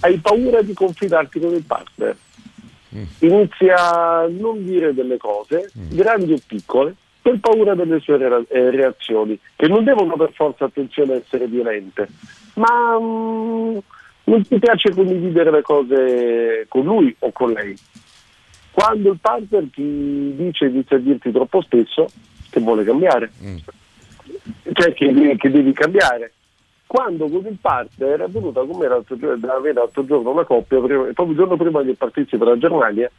hai 0.00 0.16
paura 0.18 0.62
di 0.62 0.72
confidarti 0.72 1.38
con 1.38 1.52
il 1.54 1.64
partner. 1.64 2.16
Inizia 3.20 4.20
a 4.20 4.26
non 4.28 4.62
dire 4.62 4.92
delle 4.92 5.16
cose, 5.16 5.70
grandi 5.72 6.32
o 6.34 6.38
piccole, 6.46 6.94
per 7.22 7.38
paura 7.38 7.74
delle 7.76 8.00
sue 8.00 8.18
eh, 8.48 8.70
reazioni, 8.70 9.38
che 9.54 9.68
non 9.68 9.84
devono 9.84 10.16
per 10.16 10.32
forza, 10.32 10.64
attenzione, 10.64 11.14
essere 11.14 11.46
violente, 11.46 12.08
ma 12.54 12.98
mm, 13.00 13.78
non 14.24 14.42
ti 14.42 14.58
piace 14.58 14.90
condividere 14.90 15.52
le 15.52 15.62
cose 15.62 16.66
con 16.68 16.84
lui 16.84 17.14
o 17.20 17.30
con 17.30 17.52
lei. 17.52 17.76
Quando 18.72 19.12
il 19.12 19.18
partner 19.20 19.66
ti 19.72 20.34
dice, 20.34 20.64
a 20.64 20.98
dirti 20.98 21.30
troppo 21.30 21.60
spesso 21.62 22.06
che 22.50 22.60
vuole 22.60 22.82
cambiare, 22.84 23.30
cioè 24.72 24.92
che, 24.92 25.36
che 25.38 25.50
devi 25.50 25.72
cambiare. 25.72 26.32
Quando 26.86 27.26
con 27.28 27.46
il 27.46 27.56
partner 27.58 28.20
è 28.20 28.28
venuta 28.28 28.60
con 28.64 28.76
me 28.78 28.86
l'altro 28.86 29.16
giorno, 29.16 29.60
l'altro 29.72 30.04
giorno 30.04 30.30
una 30.30 30.44
coppia, 30.44 30.78
prima- 30.80 31.04
proprio 31.04 31.30
il 31.30 31.36
giorno 31.36 31.56
prima 31.56 31.82
che 31.82 31.94
partissi 31.94 32.36
per 32.36 32.48
la 32.48 32.58
Germania, 32.58 33.10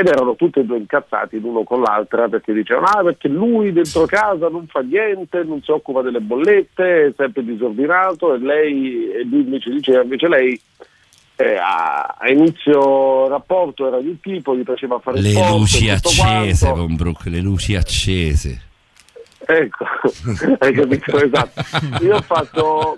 ed 0.00 0.06
erano 0.08 0.34
tutti 0.34 0.60
e 0.60 0.64
due 0.64 0.78
incazzati 0.78 1.38
l'uno 1.38 1.62
con 1.62 1.82
l'altra 1.82 2.28
perché 2.28 2.52
dicevano 2.52 2.86
ah 2.86 3.02
perché 3.04 3.28
lui 3.28 3.72
dentro 3.72 4.06
casa 4.06 4.48
non 4.48 4.66
fa 4.66 4.80
niente, 4.80 5.44
non 5.44 5.62
si 5.62 5.70
occupa 5.70 6.02
delle 6.02 6.20
bollette, 6.20 7.06
è 7.06 7.12
sempre 7.16 7.44
disordinato 7.44 8.34
e 8.34 8.38
lei 8.38 9.10
e 9.10 9.24
lui 9.24 9.40
invece 9.40 9.70
diceva 9.70 10.02
invece 10.02 10.28
lei 10.28 10.60
eh, 11.36 11.56
a, 11.56 12.16
a 12.18 12.30
inizio 12.30 13.28
rapporto 13.28 13.86
era 13.86 13.98
di 14.00 14.08
un 14.08 14.20
tipo, 14.20 14.54
gli 14.54 14.62
piaceva 14.62 14.98
fare 14.98 15.20
Le 15.20 15.30
sport, 15.30 15.58
luci 15.58 15.88
accese, 15.88 16.66
quanto. 16.66 16.80
Von 16.80 16.96
Brook, 16.96 17.24
le 17.26 17.40
luci 17.40 17.76
accese. 17.76 18.62
Ecco, 19.38 19.84
hai 20.60 20.72
capito 20.72 21.18
esatto. 21.18 22.04
Io 22.04 22.16
ho 22.16 22.20
fatto 22.20 22.96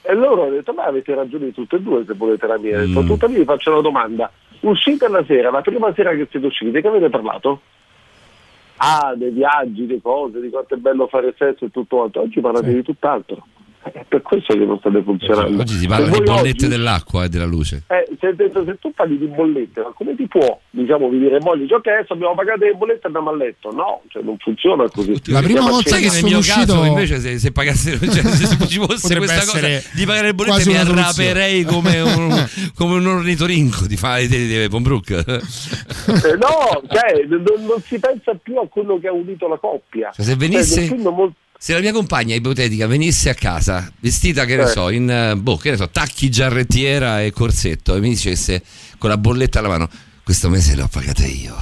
e 0.00 0.14
loro 0.14 0.44
hanno 0.44 0.54
detto: 0.54 0.72
Ma 0.72 0.84
avete 0.84 1.14
ragione 1.14 1.52
tutte 1.52 1.76
e 1.76 1.80
due 1.80 2.04
se 2.06 2.14
volete 2.14 2.46
la 2.46 2.58
mia. 2.58 2.78
Mm. 2.78 3.06
Tuttavia 3.06 3.38
vi 3.38 3.44
faccio 3.44 3.72
una 3.72 3.82
domanda: 3.82 4.30
uscite 4.60 5.08
la 5.08 5.24
sera, 5.24 5.50
la 5.50 5.60
prima 5.60 5.92
sera 5.94 6.10
che 6.14 6.26
siete 6.30 6.46
usciti, 6.46 6.80
che 6.80 6.88
avete 6.88 7.08
parlato? 7.10 7.60
Ah, 8.78 9.14
dei 9.16 9.30
viaggi, 9.30 9.86
di 9.86 10.00
cose, 10.02 10.40
di 10.40 10.50
quanto 10.50 10.74
è 10.74 10.78
bello 10.78 11.06
fare 11.06 11.34
sesso 11.36 11.64
e 11.64 11.70
tutto 11.70 11.96
quanto. 11.96 12.20
Oggi 12.20 12.40
parlate 12.40 12.72
di 12.72 12.82
tutt'altro. 12.82 13.46
È 13.92 14.04
per 14.08 14.22
questo 14.22 14.52
che 14.54 14.64
non 14.64 14.78
state 14.78 15.02
funzionando. 15.02 15.60
Oggi 15.60 15.74
si 15.76 15.86
parla 15.86 16.06
Se 16.06 16.18
di 16.18 16.22
bollette 16.24 16.48
oggi- 16.48 16.68
dell'acqua 16.68 17.24
e 17.24 17.28
della 17.28 17.44
luce. 17.44 17.82
eh, 17.88 18.04
se, 18.18 18.34
se- 18.36 18.50
se 18.64 18.78
tu 18.80 18.92
parli 18.92 19.16
di 19.18 19.26
bollette, 19.26 19.80
ma 19.80 19.92
come 19.94 20.16
ti 20.16 20.26
può, 20.26 20.58
diciamo, 20.70 21.08
di 21.08 21.18
dire 21.18 21.38
moglie, 21.40 21.62
dici, 21.62 21.74
ok, 21.74 21.86
adesso 21.86 22.12
abbiamo 22.14 22.34
pagato 22.34 22.64
le 22.64 22.72
bollette 22.74 23.02
e 23.02 23.06
andiamo 23.06 23.30
a 23.30 23.36
letto? 23.36 23.70
No, 23.72 24.02
cioè 24.08 24.22
non 24.22 24.36
funziona 24.38 24.88
così. 24.90 25.20
La 25.26 25.40
prima 25.42 25.60
volta 25.68 25.96
che 25.98 26.10
nel 26.10 26.24
mio 26.24 26.40
caso 26.40 26.84
invece 26.84 27.18
se, 27.20 27.38
se 27.38 27.52
pagassero 27.52 27.98
cioè, 28.10 28.22
se 28.24 28.66
ci 28.66 28.78
fosse 28.78 29.00
Potrebbe 29.02 29.26
questa 29.26 29.52
cosa 29.52 29.68
di 29.94 30.04
pagare 30.04 30.26
le 30.26 30.34
bollette 30.34 30.68
mi 30.68 30.76
arraperei 30.76 31.62
come 31.64 32.00
un, 32.00 32.48
come 32.74 32.94
un 32.96 33.06
ornitorinco 33.06 33.86
di 33.86 33.96
fare 33.96 34.26
di, 34.26 34.46
di 34.46 34.66
Von 34.68 34.82
Brook. 34.82 35.10
Eh, 35.10 35.40
no, 36.38 36.82
cioè, 36.88 37.24
non, 37.28 37.42
non 37.66 37.80
si 37.84 37.98
pensa 37.98 38.34
più 38.40 38.56
a 38.58 38.66
quello 38.68 38.98
che 38.98 39.08
ha 39.08 39.12
unito 39.12 39.46
la 39.48 39.58
coppia. 39.58 40.10
Cioè, 40.14 40.24
se 40.24 40.34
venisse- 40.36 40.80
nel 40.80 40.88
film 40.88 41.02
molto- 41.14 41.36
Se 41.58 41.72
la 41.72 41.80
mia 41.80 41.92
compagna 41.92 42.34
ipotetica 42.34 42.86
venisse 42.86 43.30
a 43.30 43.34
casa 43.34 43.90
vestita, 44.00 44.44
che 44.44 44.56
ne 44.56 44.64
Eh. 44.64 44.66
so, 44.68 44.90
in 44.90 45.10
eh, 45.10 45.36
boh, 45.36 45.56
che 45.56 45.70
ne 45.70 45.76
so, 45.76 45.88
tacchi, 45.88 46.30
giarrettiera 46.30 47.22
e 47.22 47.32
corsetto 47.32 47.94
e 47.96 48.00
mi 48.00 48.10
dicesse 48.10 48.62
con 48.98 49.08
la 49.10 49.16
bolletta 49.16 49.58
alla 49.60 49.68
mano, 49.68 49.88
questo 50.22 50.48
mese 50.50 50.74
l'ho 50.76 50.88
pagata 50.88 51.24
io. 51.24 51.56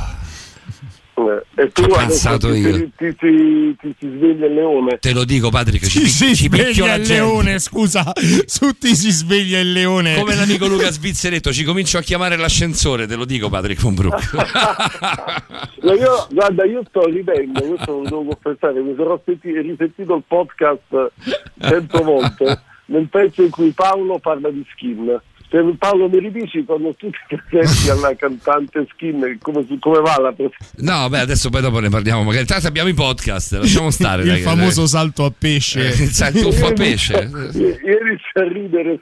Eh, 1.17 1.63
e 1.63 1.71
tu 1.73 1.87
pensato 1.87 2.51
ti, 2.53 2.59
io. 2.59 2.73
Ti, 2.73 2.93
ti, 2.97 3.17
ti, 3.17 3.77
ti- 3.81 3.95
ti 3.99 4.07
svegli 4.09 4.43
il 4.43 4.55
leone. 4.55 4.99
Te 4.99 5.13
lo 5.13 5.25
dico, 5.25 5.51
Patrick, 5.51 5.85
ci, 5.87 6.01
Ci 6.01 6.09
si 6.09 6.35
ci 6.37 6.49
sveglia 6.49 6.95
il 6.95 7.07
leone, 7.07 7.59
scusa. 7.59 8.13
Tutti 8.59 8.95
si 8.95 9.11
sveglia 9.11 9.61
il 9.61 9.73
leone. 9.73 10.17
Come 10.17 10.35
l'amico 10.35 10.67
Luca 10.69 10.91
Svizzeretto, 10.91 11.53
ci 11.53 11.65
comincio 11.65 11.99
a 11.99 12.03
chiamare 12.03 12.37
l'ascensore, 12.37 13.07
te 13.07 13.15
lo 13.17 13.25
dico, 13.25 13.49
Patrick 13.49 13.81
Von 13.81 13.95
Brook. 13.95 14.31
No, 15.85 15.93
io, 15.93 16.27
guarda, 16.31 16.65
io 16.65 16.83
sto 16.89 17.05
ridendo, 17.05 17.61
questo 17.63 17.93
lo 17.93 18.03
devo 18.05 18.25
confessare, 18.25 18.81
mi 18.81 18.95
sono 18.97 19.21
senti- 19.23 19.53
risentito 19.61 20.15
il 20.15 20.23
podcast 20.27 21.13
cento 21.61 22.03
volte 22.03 22.63
nel 22.87 23.07
pezzo 23.09 23.43
in 23.43 23.51
cui 23.51 23.71
Paolo 23.73 24.19
parla 24.19 24.51
di 24.51 24.65
skin. 24.73 25.21
Se 25.55 25.63
Paolo 25.79 26.09
mi 26.09 26.19
ridici 26.19 26.65
quando 26.65 26.95
tu 26.95 27.09
ti 27.29 27.41
presenti 27.49 27.89
alla 27.89 28.13
cantante 28.17 28.89
skin, 28.91 29.39
come, 29.41 29.65
come 29.79 30.01
va 30.01 30.17
la 30.19 30.33
presentazione? 30.33 30.91
No, 30.91 31.09
beh, 31.09 31.21
adesso 31.21 31.49
poi 31.49 31.61
dopo 31.61 31.79
ne 31.79 31.91
parliamo. 31.91 32.25
Magari 32.25 32.45
tanto 32.45 32.67
abbiamo 32.67 32.89
i 32.89 32.95
podcast, 32.95 33.53
lasciamo 33.53 33.91
stare. 33.91 34.23
il 34.23 34.29
dai, 34.31 34.41
famoso 34.41 34.81
dai. 34.81 34.89
salto 34.89 35.25
a 35.25 35.33
pesce. 35.37 35.81
Eh, 35.81 36.03
il 36.03 36.11
salto 36.11 36.49
a 36.49 36.73
pesce. 36.73 37.31
Ieri 37.55 38.19
si 38.19 38.39
a 38.41 38.49
ridere 38.49 38.99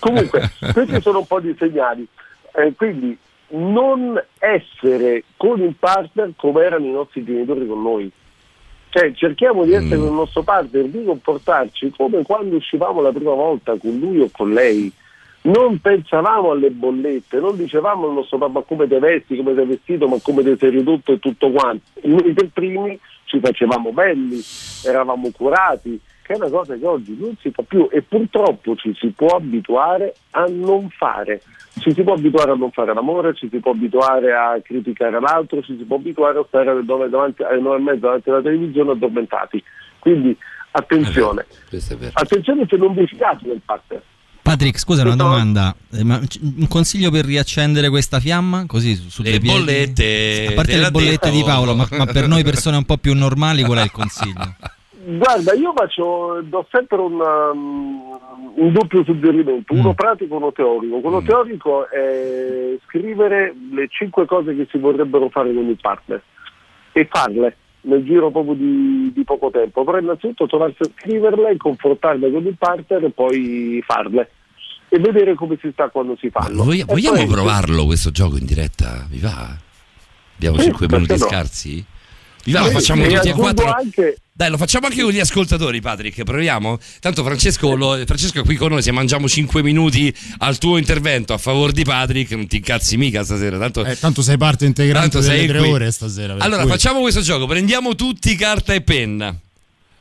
Comunque, 0.00 0.50
questi 0.72 1.00
sono 1.00 1.18
un 1.20 1.26
po' 1.28 1.38
di 1.38 1.54
segnali. 1.56 2.08
Eh, 2.56 2.72
quindi 2.76 3.16
non 3.50 4.20
essere 4.40 5.22
con 5.36 5.60
il 5.60 5.76
partner 5.78 6.32
come 6.34 6.64
erano 6.64 6.86
i 6.86 6.90
nostri 6.90 7.22
genitori 7.22 7.68
con 7.68 7.82
noi. 7.82 8.10
Cioè, 8.88 9.12
cerchiamo 9.14 9.64
di 9.64 9.74
essere 9.74 9.96
con 9.96 10.08
il 10.08 10.12
nostro 10.12 10.42
partner, 10.42 10.86
di 10.86 11.04
comportarci 11.04 11.92
come 11.96 12.24
quando 12.24 12.56
uscivamo 12.56 13.00
la 13.00 13.12
prima 13.12 13.34
volta 13.34 13.76
con 13.76 13.96
lui 13.96 14.18
o 14.22 14.28
con 14.32 14.52
lei. 14.52 14.92
Non 15.44 15.80
pensavamo 15.80 16.52
alle 16.52 16.70
bollette, 16.70 17.40
non 17.40 17.56
dicevamo 17.56 18.06
al 18.06 18.14
nostro 18.14 18.38
papà 18.38 18.62
come 18.62 18.86
ti 18.86 18.96
vesti, 18.96 19.36
come 19.36 19.54
sei 19.54 19.66
vestito, 19.66 20.06
ma 20.06 20.16
come 20.22 20.44
ti 20.44 20.56
sei 20.56 20.70
ridotto 20.70 21.12
e 21.12 21.18
tutto 21.18 21.50
quanto. 21.50 21.82
Noi 22.02 22.32
per 22.32 22.48
primi 22.52 22.98
ci 23.24 23.40
facevamo 23.40 23.92
belli, 23.92 24.40
eravamo 24.84 25.30
curati, 25.32 26.00
che 26.22 26.34
è 26.34 26.36
una 26.36 26.48
cosa 26.48 26.76
che 26.76 26.86
oggi 26.86 27.16
non 27.18 27.34
si 27.40 27.50
fa 27.50 27.62
più 27.62 27.88
e 27.90 28.02
purtroppo 28.02 28.76
ci 28.76 28.94
si 28.94 29.08
può 29.08 29.34
abituare 29.34 30.14
a 30.30 30.44
non 30.48 30.88
fare. 30.90 31.42
Ci 31.80 31.92
si 31.92 32.02
può 32.02 32.14
abituare 32.14 32.52
a 32.52 32.54
non 32.54 32.70
fare 32.70 32.94
l'amore, 32.94 33.34
ci 33.34 33.48
si 33.50 33.58
può 33.58 33.72
abituare 33.72 34.32
a 34.32 34.60
criticare 34.62 35.18
l'altro, 35.18 35.60
ci 35.62 35.76
si 35.76 35.82
può 35.82 35.96
abituare 35.96 36.38
a 36.38 36.44
stare 36.46 36.70
alle 36.70 36.84
nove 36.84 37.08
davanti- 37.08 37.42
alle 37.42 37.60
nove 37.60 37.78
e 37.78 37.80
mezza 37.80 38.06
davanti 38.06 38.30
alla 38.30 38.42
televisione 38.42 38.92
addormentati. 38.92 39.64
Quindi 39.98 40.36
attenzione, 40.70 41.46
attenzione 42.12 42.66
se 42.68 42.76
non 42.76 42.94
vi 42.94 43.06
fidate 43.06 43.48
del 43.48 43.60
partner. 43.64 44.02
Patrick, 44.42 44.78
scusa 44.78 45.02
una 45.02 45.14
domanda. 45.16 45.74
Eh, 45.92 46.02
ma 46.02 46.18
un 46.40 46.66
consiglio 46.68 47.10
per 47.10 47.24
riaccendere 47.24 47.88
questa 47.88 48.18
fiamma? 48.18 48.64
Così 48.66 48.96
su, 48.96 49.08
su 49.08 49.22
Le 49.22 49.38
piedi? 49.38 49.46
bollette. 49.46 50.46
A 50.50 50.52
parte 50.54 50.72
te 50.72 50.78
le 50.78 50.90
bollette 50.90 51.30
detto. 51.30 51.36
di 51.36 51.42
Paolo, 51.44 51.74
ma, 51.74 51.86
ma 51.92 52.06
per 52.06 52.26
noi 52.26 52.42
persone 52.42 52.76
un 52.76 52.84
po' 52.84 52.96
più 52.96 53.14
normali 53.14 53.62
qual 53.62 53.78
è 53.78 53.82
il 53.82 53.90
consiglio? 53.92 54.54
Guarda, 55.04 55.52
io 55.54 55.72
faccio, 55.74 56.42
do 56.44 56.66
sempre 56.70 56.98
un, 56.98 57.14
um, 57.20 58.18
un 58.56 58.72
doppio 58.72 59.02
suggerimento, 59.04 59.74
uno 59.74 59.94
pratico 59.94 60.34
e 60.34 60.36
uno 60.36 60.52
teorico. 60.52 61.00
Quello 61.00 61.22
teorico 61.22 61.88
è 61.88 62.76
scrivere 62.86 63.54
le 63.72 63.88
cinque 63.90 64.26
cose 64.26 64.54
che 64.54 64.66
si 64.70 64.78
vorrebbero 64.78 65.28
fare 65.28 65.52
con 65.52 65.66
il 65.68 65.78
partner 65.80 66.22
e 66.92 67.08
farle 67.10 67.56
nel 67.82 68.04
giro 68.04 68.30
proprio 68.30 68.54
di, 68.54 69.12
di 69.12 69.24
poco 69.24 69.50
tempo. 69.50 69.84
Però 69.84 69.98
innanzitutto 69.98 70.46
trovarsi 70.46 70.82
a 70.82 70.88
scriverle, 70.96 71.56
confrontarle 71.56 72.30
con 72.30 72.46
il 72.46 72.56
partner 72.58 73.04
e 73.04 73.10
poi 73.10 73.82
farle 73.86 74.30
e 74.88 74.98
vedere 74.98 75.34
come 75.34 75.56
si 75.60 75.70
sta 75.72 75.88
quando 75.88 76.16
si 76.20 76.28
fanno. 76.30 76.64
Voglia- 76.64 76.82
E 76.82 76.92
vogliamo 76.92 77.16
poi- 77.16 77.26
provarlo 77.26 77.84
questo 77.86 78.10
gioco 78.10 78.36
in 78.36 78.44
diretta? 78.44 79.06
Vi 79.08 79.18
va? 79.18 79.56
Abbiamo 80.36 80.58
Sì, 80.58 80.64
5 80.64 80.86
perché 80.86 81.02
minuti 81.04 81.20
no? 81.20 81.28
scarsi? 81.28 81.84
Va? 82.46 82.60
Lo 82.64 82.70
facciamo 82.70 83.06
tutti 83.06 83.28
e 83.28 83.32
quattro? 83.32 83.70
anche- 83.70 84.16
Dai, 84.34 84.48
lo 84.50 84.56
facciamo 84.56 84.86
anche 84.86 85.02
con 85.02 85.12
gli 85.12 85.20
ascoltatori, 85.20 85.80
Patrick. 85.80 86.22
Proviamo? 86.24 86.78
Tanto 87.00 87.22
Francesco, 87.22 87.74
lo- 87.76 88.02
Francesco 88.06 88.40
è 88.40 88.44
qui 88.44 88.56
con 88.56 88.70
noi. 88.70 88.82
Se 88.82 88.90
mangiamo 88.90 89.28
5 89.28 89.62
minuti 89.62 90.12
al 90.38 90.58
tuo 90.58 90.78
intervento 90.78 91.32
a 91.34 91.38
favore 91.38 91.72
di 91.72 91.84
Patrick, 91.84 92.32
non 92.32 92.46
ti 92.46 92.56
incazzi 92.56 92.96
mica 92.96 93.22
stasera. 93.24 93.58
Tanto, 93.58 93.84
Eh, 93.84 93.96
tanto 93.98 94.22
sei 94.22 94.38
parte 94.38 94.64
integrante 94.64 95.10
Tanto 95.10 95.26
delle 95.26 95.38
sei 95.38 95.46
tre 95.48 95.58
qui. 95.58 95.68
ore 95.70 95.90
stasera. 95.92 96.34
Allora, 96.38 96.62
cui- 96.62 96.70
facciamo 96.70 97.00
questo 97.00 97.20
gioco. 97.20 97.46
Prendiamo 97.46 97.94
tutti 97.94 98.34
carta 98.34 98.72
e 98.74 98.80
penna. 98.80 99.36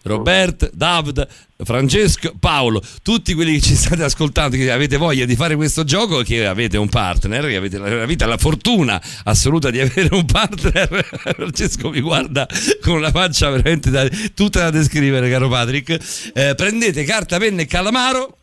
Robert, 0.03 0.72
David, 0.73 1.28
Francesco, 1.64 2.34
Paolo, 2.40 2.82
tutti 3.03 3.34
quelli 3.34 3.53
che 3.53 3.61
ci 3.61 3.76
state 3.76 4.03
ascoltando, 4.03 4.57
che 4.57 4.72
avete 4.72 4.98
voglia 4.98 5.26
di 5.26 5.36
fare 5.36 5.56
questo 5.56 5.84
gioco, 5.84 6.22
che 6.22 6.45
avete 6.45 6.78
un 6.78 6.90
partner, 6.90 7.45
che 7.48 7.56
avete 7.56 7.78
la 7.78 8.06
vita, 8.06 8.26
la 8.26 8.38
fortuna 8.38 9.02
assoluta 9.23 9.69
di 9.69 9.80
avere 9.80 10.10
un 10.14 10.26
partner. 10.26 11.06
Francesco 11.36 11.90
mi 11.90 12.02
guarda 12.02 12.48
con 12.82 12.95
una 12.95 13.11
faccia 13.11 13.49
veramente 13.49 13.91
da- 13.91 14.10
tutta 14.34 14.61
da 14.61 14.69
descrivere, 14.72 15.30
caro 15.30 15.49
Patrick. 15.49 16.32
Eh, 16.34 16.56
prendete 16.56 17.03
carta, 17.03 17.38
penna 17.38 17.61
e 17.61 17.65
calamaro 17.65 18.38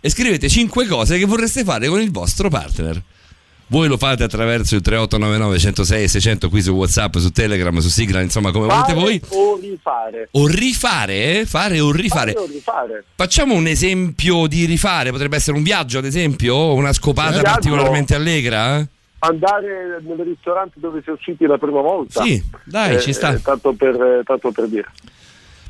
e 0.00 0.10
scrivete 0.10 0.48
5 0.48 0.86
cose 0.86 1.18
che 1.18 1.24
vorreste 1.24 1.64
fare 1.64 1.88
con 1.88 2.00
il 2.00 2.10
vostro 2.10 2.48
partner. 2.48 3.00
Voi 3.68 3.88
lo 3.88 3.96
fate 3.96 4.22
attraverso 4.22 4.74
il 4.74 4.82
3899 4.82 5.58
106 5.58 6.08
600 6.08 6.48
qui 6.48 6.62
su 6.62 6.72
WhatsApp, 6.72 7.16
su 7.16 7.30
Telegram, 7.30 7.76
su 7.78 7.88
Signal, 7.88 8.22
insomma, 8.22 8.52
come 8.52 8.66
volete 8.66 8.92
Fare 8.92 9.00
voi. 9.00 9.20
o 9.30 9.56
rifare? 9.60 10.28
O 10.32 10.46
rifare, 10.46 11.40
eh? 11.40 11.46
fare 11.46 11.80
o 11.80 11.90
rifare. 11.90 12.32
Fare 12.32 12.44
o 12.44 12.46
rifare? 12.50 13.04
Facciamo 13.14 13.54
un 13.54 13.66
esempio 13.66 14.46
di 14.46 14.64
rifare, 14.66 15.10
potrebbe 15.10 15.36
essere 15.36 15.56
un 15.56 15.62
viaggio, 15.62 15.98
ad 15.98 16.04
esempio, 16.04 16.74
una 16.74 16.92
scopata 16.92 17.40
particolarmente 17.40 18.14
allegra. 18.14 18.78
eh? 18.78 18.86
Andare 19.20 20.00
nel 20.06 20.18
ristorante 20.18 20.78
dove 20.78 21.00
si 21.02 21.08
è 21.08 21.12
usciti 21.12 21.46
la 21.46 21.56
prima 21.56 21.80
volta. 21.80 22.22
Sì, 22.22 22.42
dai, 22.64 23.00
ci 23.00 23.14
sta. 23.14 23.32
eh, 23.32 23.40
tanto, 23.40 23.72
per, 23.72 23.94
eh, 23.94 24.22
tanto 24.24 24.50
per 24.52 24.66
dire. 24.68 24.84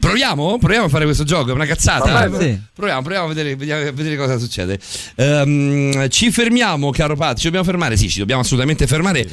Proviamo? 0.09 0.59
Proviamo 0.59 0.85
a 0.87 0.89
fare 0.89 1.05
questo 1.05 1.25
gioco, 1.25 1.51
è 1.51 1.53
una 1.53 1.67
cazzata. 1.67 2.13
Va 2.13 2.29
bene. 2.29 2.53
Sì. 2.53 2.61
Proviamo, 2.75 3.03
proviamo 3.03 3.25
a 3.27 3.29
vedere, 3.29 3.57
vediamo- 3.57 3.89
a 3.89 3.93
vedere 3.93 4.17
cosa 4.17 4.39
succede. 4.39 4.79
Ehm, 5.17 6.09
ci 6.09 6.31
fermiamo, 6.31 6.91
caro 6.91 7.17
Pat, 7.17 7.37
ci 7.39 7.45
dobbiamo 7.45 7.65
fermare, 7.65 7.97
sì, 7.97 8.09
ci 8.09 8.19
dobbiamo 8.19 8.43
assolutamente 8.43 8.87
fermare. 8.87 9.27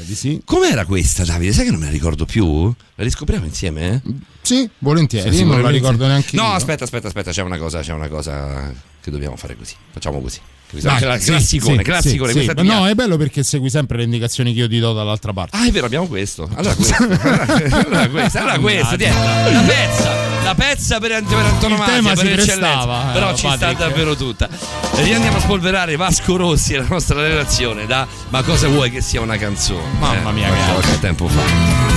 Com'era 0.45 0.85
questa, 0.85 1.23
Davide? 1.25 1.51
Sai 1.53 1.65
che 1.65 1.71
non 1.71 1.79
me 1.79 1.85
la 1.87 1.91
ricordo 1.91 2.25
più? 2.25 2.73
La 2.95 3.03
riscopriamo 3.03 3.45
insieme? 3.45 4.01
eh? 4.05 4.11
Sì, 4.41 4.69
volentieri, 4.79 5.29
Sì, 5.29 5.35
sì, 5.37 5.41
non 5.43 5.51
la 5.51 5.55
volentieri. 5.61 5.83
ricordo 5.91 6.07
neanche 6.07 6.35
No, 6.35 6.43
io. 6.43 6.51
aspetta, 6.53 6.83
aspetta, 6.83 7.07
aspetta, 7.07 7.31
c'è 7.31 7.41
una 7.43 7.57
cosa, 7.57 7.79
c'è 7.81 7.93
una 7.93 8.07
cosa 8.07 8.73
che 9.01 9.11
dobbiamo 9.11 9.35
fare 9.35 9.55
così. 9.55 9.73
Facciamo 9.91 10.19
così. 10.21 10.39
Sì, 10.79 10.79
classicone, 10.79 11.77
sì, 11.77 11.83
classicone. 11.83 12.31
sì, 12.33 12.39
sì. 12.55 12.63
No, 12.63 12.87
è 12.87 12.93
bello 12.93 13.17
perché 13.17 13.43
segui 13.43 13.69
sempre 13.69 13.97
le 13.97 14.03
indicazioni 14.03 14.53
che 14.53 14.59
io 14.61 14.67
ti 14.69 14.79
do 14.79 14.93
dall'altra 14.93 15.33
parte. 15.33 15.57
Ah, 15.57 15.65
è 15.67 15.71
vero, 15.71 15.85
abbiamo 15.85 16.07
questo. 16.07 16.49
Allora 16.55 16.73
questo. 16.75 16.95
allora 17.03 18.07
questo, 18.09 18.37
allora 18.37 18.59
questo, 18.59 18.95
tieni, 18.95 19.13
la 19.15 19.63
pezza, 19.65 20.09
la 20.43 20.55
pezza 20.55 20.99
per, 20.99 21.23
per 21.23 21.37
antonomasia, 21.37 21.93
tema 21.93 22.13
per 22.13 22.39
eccellenza. 22.39 23.09
eh, 23.09 23.13
Però 23.13 23.29
ci 23.33 23.37
sta 23.47 23.49
Patrick. 23.57 23.77
davvero 23.79 24.15
tutta. 24.15 24.49
Riandiamo 24.95 25.37
a 25.37 25.39
spolverare 25.41 25.95
Vasco 25.95 26.35
Rossi 26.37 26.73
e 26.73 26.77
la 26.77 26.85
nostra 26.87 27.21
relazione 27.21 27.85
da 27.85 28.07
Ma 28.29 28.41
cosa 28.43 28.67
vuoi 28.67 28.89
che 28.91 29.01
sia 29.01 29.21
una 29.21 29.37
canzone? 29.37 29.83
Mamma 29.99 30.31
mia, 30.31 30.47
qualche- 30.47 30.65
caro. 30.65 30.79
qualche 30.79 30.99
tempo 30.99 31.27
fa. 31.27 31.90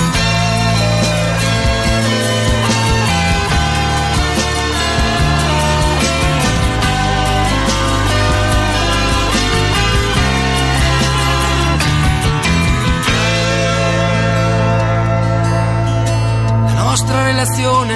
Relazione 17.45 17.93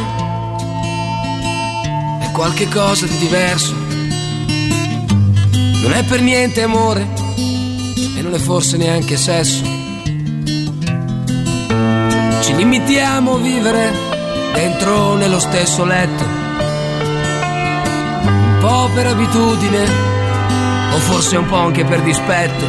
è 2.19 2.31
qualche 2.31 2.67
cosa 2.67 3.07
di 3.07 3.17
diverso. 3.17 3.73
Non 5.81 5.91
è 5.93 6.03
per 6.03 6.21
niente 6.21 6.61
amore 6.61 7.07
e 7.35 8.21
non 8.21 8.34
è 8.35 8.38
forse 8.38 8.77
neanche 8.77 9.17
sesso. 9.17 9.63
Ci 12.41 12.55
limitiamo 12.55 13.34
a 13.34 13.38
vivere 13.39 13.91
dentro 14.53 15.15
nello 15.15 15.39
stesso 15.39 15.84
letto. 15.84 16.23
Un 18.23 18.57
po' 18.59 18.89
per 18.93 19.07
abitudine 19.07 19.84
o 20.93 20.97
forse 20.99 21.38
un 21.38 21.47
po' 21.47 21.57
anche 21.57 21.84
per 21.85 22.03
dispetto. 22.03 22.65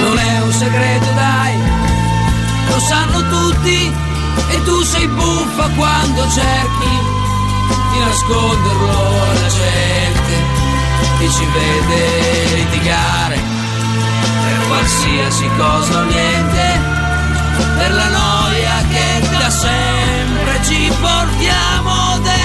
Non 0.00 0.18
è 0.18 0.42
un 0.42 0.52
segreto, 0.52 1.06
dai, 1.14 1.56
lo 2.68 2.78
sanno 2.80 3.28
tutti 3.30 4.03
e 4.54 4.62
tu 4.62 4.82
sei 4.82 5.06
buffa 5.08 5.68
quando 5.76 6.20
cerchi 6.30 6.94
di 7.90 7.98
nasconderlo 7.98 8.98
alla 9.30 9.48
gente. 9.48 10.34
Che 11.18 11.28
ci 11.30 11.46
vede 11.54 12.54
litigare 12.54 13.38
per 14.44 14.66
qualsiasi 14.68 15.50
cosa 15.56 15.98
o 15.98 16.04
niente. 16.04 16.92
Per 17.78 17.92
la 17.92 18.08
noia 18.08 18.76
che 18.92 19.28
da 19.38 19.50
sempre 19.50 20.60
ci 20.64 20.92
portiamo 21.00 22.18
dentro 22.22 22.43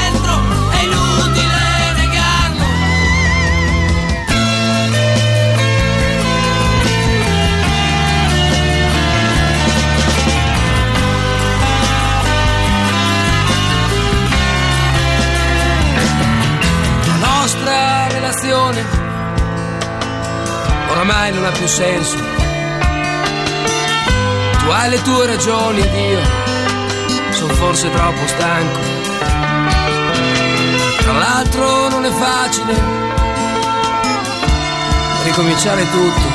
ha 21.50 21.52
più 21.52 21.68
senso. 21.68 22.18
Tu 24.60 24.70
hai 24.70 24.90
le 24.90 25.02
tue 25.02 25.26
ragioni 25.26 25.82
ed 25.82 25.94
io 25.94 26.20
sono 27.32 27.54
forse 27.54 27.90
troppo 27.90 28.28
stanco. 28.28 28.80
Tra 31.00 31.14
l'altro 31.14 31.90
non 31.90 32.06
è 32.06 32.12
facile 32.12 32.74
ricominciare 35.24 35.90
tutto. 35.90 36.28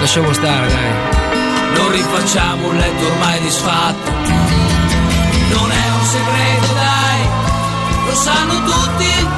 Lasciamo 0.00 0.32
stare, 0.32 0.68
dai. 0.68 1.78
Non 1.78 1.90
rifacciamo 1.92 2.68
un 2.68 2.76
letto 2.76 3.06
ormai 3.06 3.40
disfatto. 3.40 4.10
Non 4.10 5.70
è 5.70 5.90
un 5.98 6.04
segreto, 6.04 6.72
dai, 6.74 7.28
lo 8.06 8.14
sanno 8.14 8.62
tutti 8.64 9.28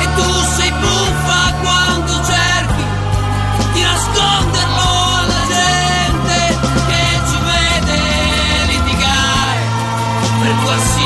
e 0.00 0.14
tu 0.14 0.30
sei 0.56 0.72
buffa 0.72 1.54
quando 1.62 1.75
per 10.56 10.64
qualsiasi 10.64 11.05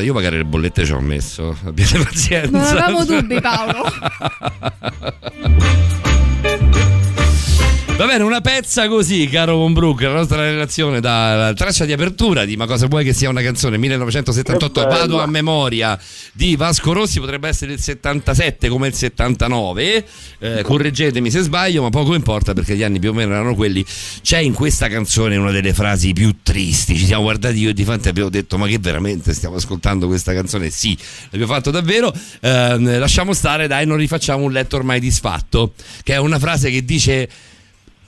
io 0.00 0.12
magari 0.12 0.36
le 0.36 0.44
bollette 0.44 0.84
ci 0.84 0.92
ho 0.92 1.00
messo. 1.00 1.56
Abbiate 1.64 1.98
pazienza. 1.98 2.50
Non 2.50 2.62
avevamo 2.62 3.04
dubbi, 3.04 3.40
Paolo. 3.40 3.84
Va 7.98 8.06
bene, 8.06 8.22
una 8.22 8.40
pezza 8.40 8.86
così, 8.86 9.26
caro 9.26 9.56
Von 9.56 9.72
Brook, 9.72 10.02
la 10.02 10.12
nostra 10.12 10.42
relazione 10.42 11.00
dalla 11.00 11.52
traccia 11.52 11.84
di 11.84 11.92
apertura 11.92 12.44
di 12.44 12.56
Ma 12.56 12.64
cosa 12.64 12.86
vuoi 12.86 13.02
che 13.02 13.12
sia 13.12 13.28
una 13.28 13.42
canzone 13.42 13.76
1978, 13.76 14.80
Che 14.82 14.86
bella. 14.86 15.00
vado 15.00 15.20
a 15.20 15.26
memoria 15.26 15.98
di 16.32 16.54
Vasco 16.54 16.92
Rossi, 16.92 17.18
potrebbe 17.18 17.48
essere 17.48 17.72
il 17.72 17.80
77 17.80 18.68
come 18.68 18.86
il 18.86 18.94
79, 18.94 20.06
eh, 20.38 20.62
correggetemi 20.62 21.28
se 21.28 21.40
sbaglio, 21.40 21.82
ma 21.82 21.90
poco 21.90 22.14
importa 22.14 22.52
perché 22.52 22.76
gli 22.76 22.84
anni 22.84 23.00
più 23.00 23.10
o 23.10 23.12
meno 23.14 23.32
erano 23.32 23.56
quelli. 23.56 23.84
C'è 24.22 24.38
in 24.38 24.52
questa 24.52 24.86
canzone 24.86 25.34
una 25.34 25.50
delle 25.50 25.74
frasi 25.74 26.12
più 26.12 26.36
tristi, 26.40 26.96
ci 26.96 27.04
siamo 27.04 27.22
guardati 27.24 27.58
io 27.58 27.70
e 27.70 27.74
di 27.74 27.82
Fante 27.82 28.06
e 28.06 28.10
abbiamo 28.10 28.30
detto 28.30 28.58
ma 28.58 28.68
che 28.68 28.78
veramente 28.78 29.34
stiamo 29.34 29.56
ascoltando 29.56 30.06
questa 30.06 30.32
canzone? 30.32 30.70
Sì, 30.70 30.96
l'abbiamo 31.30 31.52
fatto 31.52 31.72
davvero, 31.72 32.14
Ehm, 32.42 33.00
lasciamo 33.00 33.32
stare, 33.32 33.66
dai, 33.66 33.86
non 33.86 33.96
rifacciamo 33.96 34.44
un 34.44 34.52
letto 34.52 34.76
ormai 34.76 35.00
disfatto, 35.00 35.72
che 36.04 36.12
è 36.12 36.18
una 36.18 36.38
frase 36.38 36.70
che 36.70 36.84
dice 36.84 37.28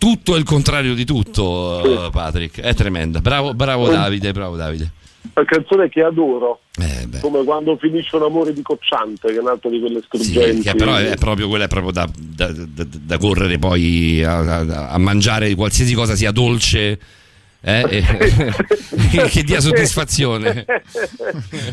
tutto 0.00 0.34
e 0.34 0.38
il 0.38 0.44
contrario 0.44 0.94
di 0.94 1.04
tutto, 1.04 2.06
eh, 2.06 2.10
Patrick. 2.10 2.58
È 2.58 2.72
tremenda. 2.74 3.20
Bravo, 3.20 3.52
bravo 3.52 3.86
Davide, 3.90 4.32
bravo 4.32 4.56
Davide. 4.56 4.90
Una 5.34 5.44
canzone 5.44 5.90
che 5.90 6.02
adoro, 6.02 6.60
Eh, 6.80 7.06
come 7.20 7.44
quando 7.44 7.76
finisce 7.76 8.16
un 8.16 8.22
amore 8.22 8.54
di 8.54 8.62
Cocciante, 8.62 9.28
che 9.28 9.36
è 9.36 9.38
un 9.40 9.48
altro 9.48 9.68
di 9.68 9.78
quelle 9.78 10.00
Sì, 10.00 10.06
struggenti. 10.06 10.62
che 10.62 10.74
però 10.74 10.94
è 10.96 11.14
proprio 11.16 11.46
quella 11.48 11.64
è 11.64 11.68
proprio 11.68 11.92
da, 11.92 12.08
da- 12.16 12.50
da- 12.50 12.86
da 12.88 13.18
correre 13.18 13.58
poi 13.58 14.24
a, 14.24 14.38
a- 14.38 14.88
a 14.88 14.98
mangiare 14.98 15.54
qualsiasi 15.54 15.92
cosa 15.94 16.16
sia 16.16 16.30
dolce. 16.32 16.98
Eh, 17.62 17.84
e- 19.12 19.28
che 19.28 19.42
dia 19.42 19.60
soddisfazione. 19.60 20.64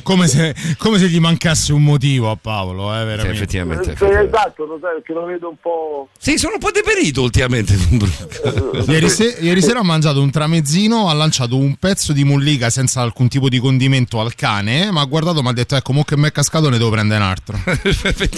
Come 0.04 0.28
se, 0.28 0.56
come 0.78 0.98
se 0.98 1.08
gli 1.08 1.20
mancasse 1.20 1.72
un 1.74 1.84
motivo 1.84 2.30
a 2.30 2.36
Paolo, 2.36 2.94
eh, 2.94 3.04
veramente. 3.06 3.32
effettivamente. 3.32 3.96
Sì, 3.96 4.06
esatto, 4.06 4.66
lo 4.66 4.80
sai, 4.82 5.02
lo 5.14 5.26
vedo 5.26 5.50
un 5.50 5.56
po'. 5.62 6.10
Sì, 6.18 6.38
sono 6.38 6.54
un 6.54 6.60
po' 6.60 6.72
deperito 6.72 7.22
ultimamente. 7.22 7.76
Ieri, 8.88 9.10
se- 9.10 9.38
ieri 9.40 9.62
sera 9.62 9.80
ha 9.80 9.84
mangiato 9.84 10.22
un 10.22 10.32
tramezzino, 10.32 11.10
ha 11.10 11.14
lanciato 11.14 11.58
un 11.58 11.76
pezzo 11.76 12.14
di 12.14 12.24
mollica 12.24 12.70
senza 12.70 13.02
alcun 13.02 13.28
tipo 13.28 13.50
di 13.50 13.60
condimento 13.60 14.20
al 14.20 14.36
cane, 14.36 14.92
ma 14.92 15.02
ha 15.02 15.06
guardato 15.06 15.40
e 15.40 15.42
mi 15.42 15.50
ha 15.50 15.54
detto 15.54 15.76
ecco, 15.76 15.94
mo 15.94 16.04
che 16.04 16.18
mi 16.18 16.28
è 16.28 16.32
cascato 16.32 16.70
ne 16.70 16.78
devo 16.78 16.90
prendere 16.90 17.22
un 17.24 17.30
altro. 17.30 17.60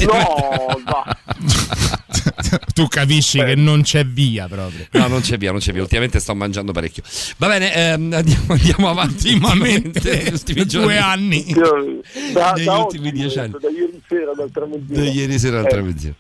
No, 0.06 0.82
va. 0.86 1.18
tu 2.74 2.88
capisci 2.88 3.40
che 3.44 3.56
non 3.56 3.82
c'è 3.82 4.06
via 4.06 4.48
proprio. 4.48 4.88
No, 4.92 5.08
non 5.08 5.22
c'è 5.22 5.38
via, 5.38 5.52
non 5.52 5.60
c'è 5.60 5.72
via. 5.72 5.82
Ultimamente 5.82 6.20
sto 6.20 6.36
mangiando 6.36 6.72
parecchio. 6.72 7.04
Va 7.40 7.48
bene, 7.48 7.74
ehm, 7.74 8.12
andiamo, 8.14 8.44
andiamo 8.50 8.90
avanti. 8.90 9.30
Ultimamente, 9.32 10.28
ultimi 10.32 10.56
due 10.60 10.66
giorni. 10.66 10.98
anni. 10.98 11.50
Io- 11.50 12.02
da, 12.34 12.52
Negli 12.52 12.66
da 12.66 12.78
ultimi 12.80 13.12
dieci 13.14 13.40
anni. 13.40 13.54
Da 13.62 13.70
ieri 13.70 14.02
sera, 14.10 14.34
dal 14.36 14.52
tramezzino. 14.52 14.94
Da 15.04 15.10
ieri 15.10 15.40
sera 15.40 15.60
al 15.60 15.66
Eh. 15.66 16.14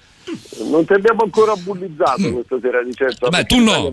Non 0.69 0.85
ti 0.85 0.93
abbiamo 0.93 1.23
ancora 1.23 1.55
bullizzato 1.55 2.31
questa 2.31 2.57
sera 2.61 2.83
di 2.83 2.93
certo. 2.93 3.27
Beh, 3.29 3.43
tu 3.45 3.57
no. 3.59 3.91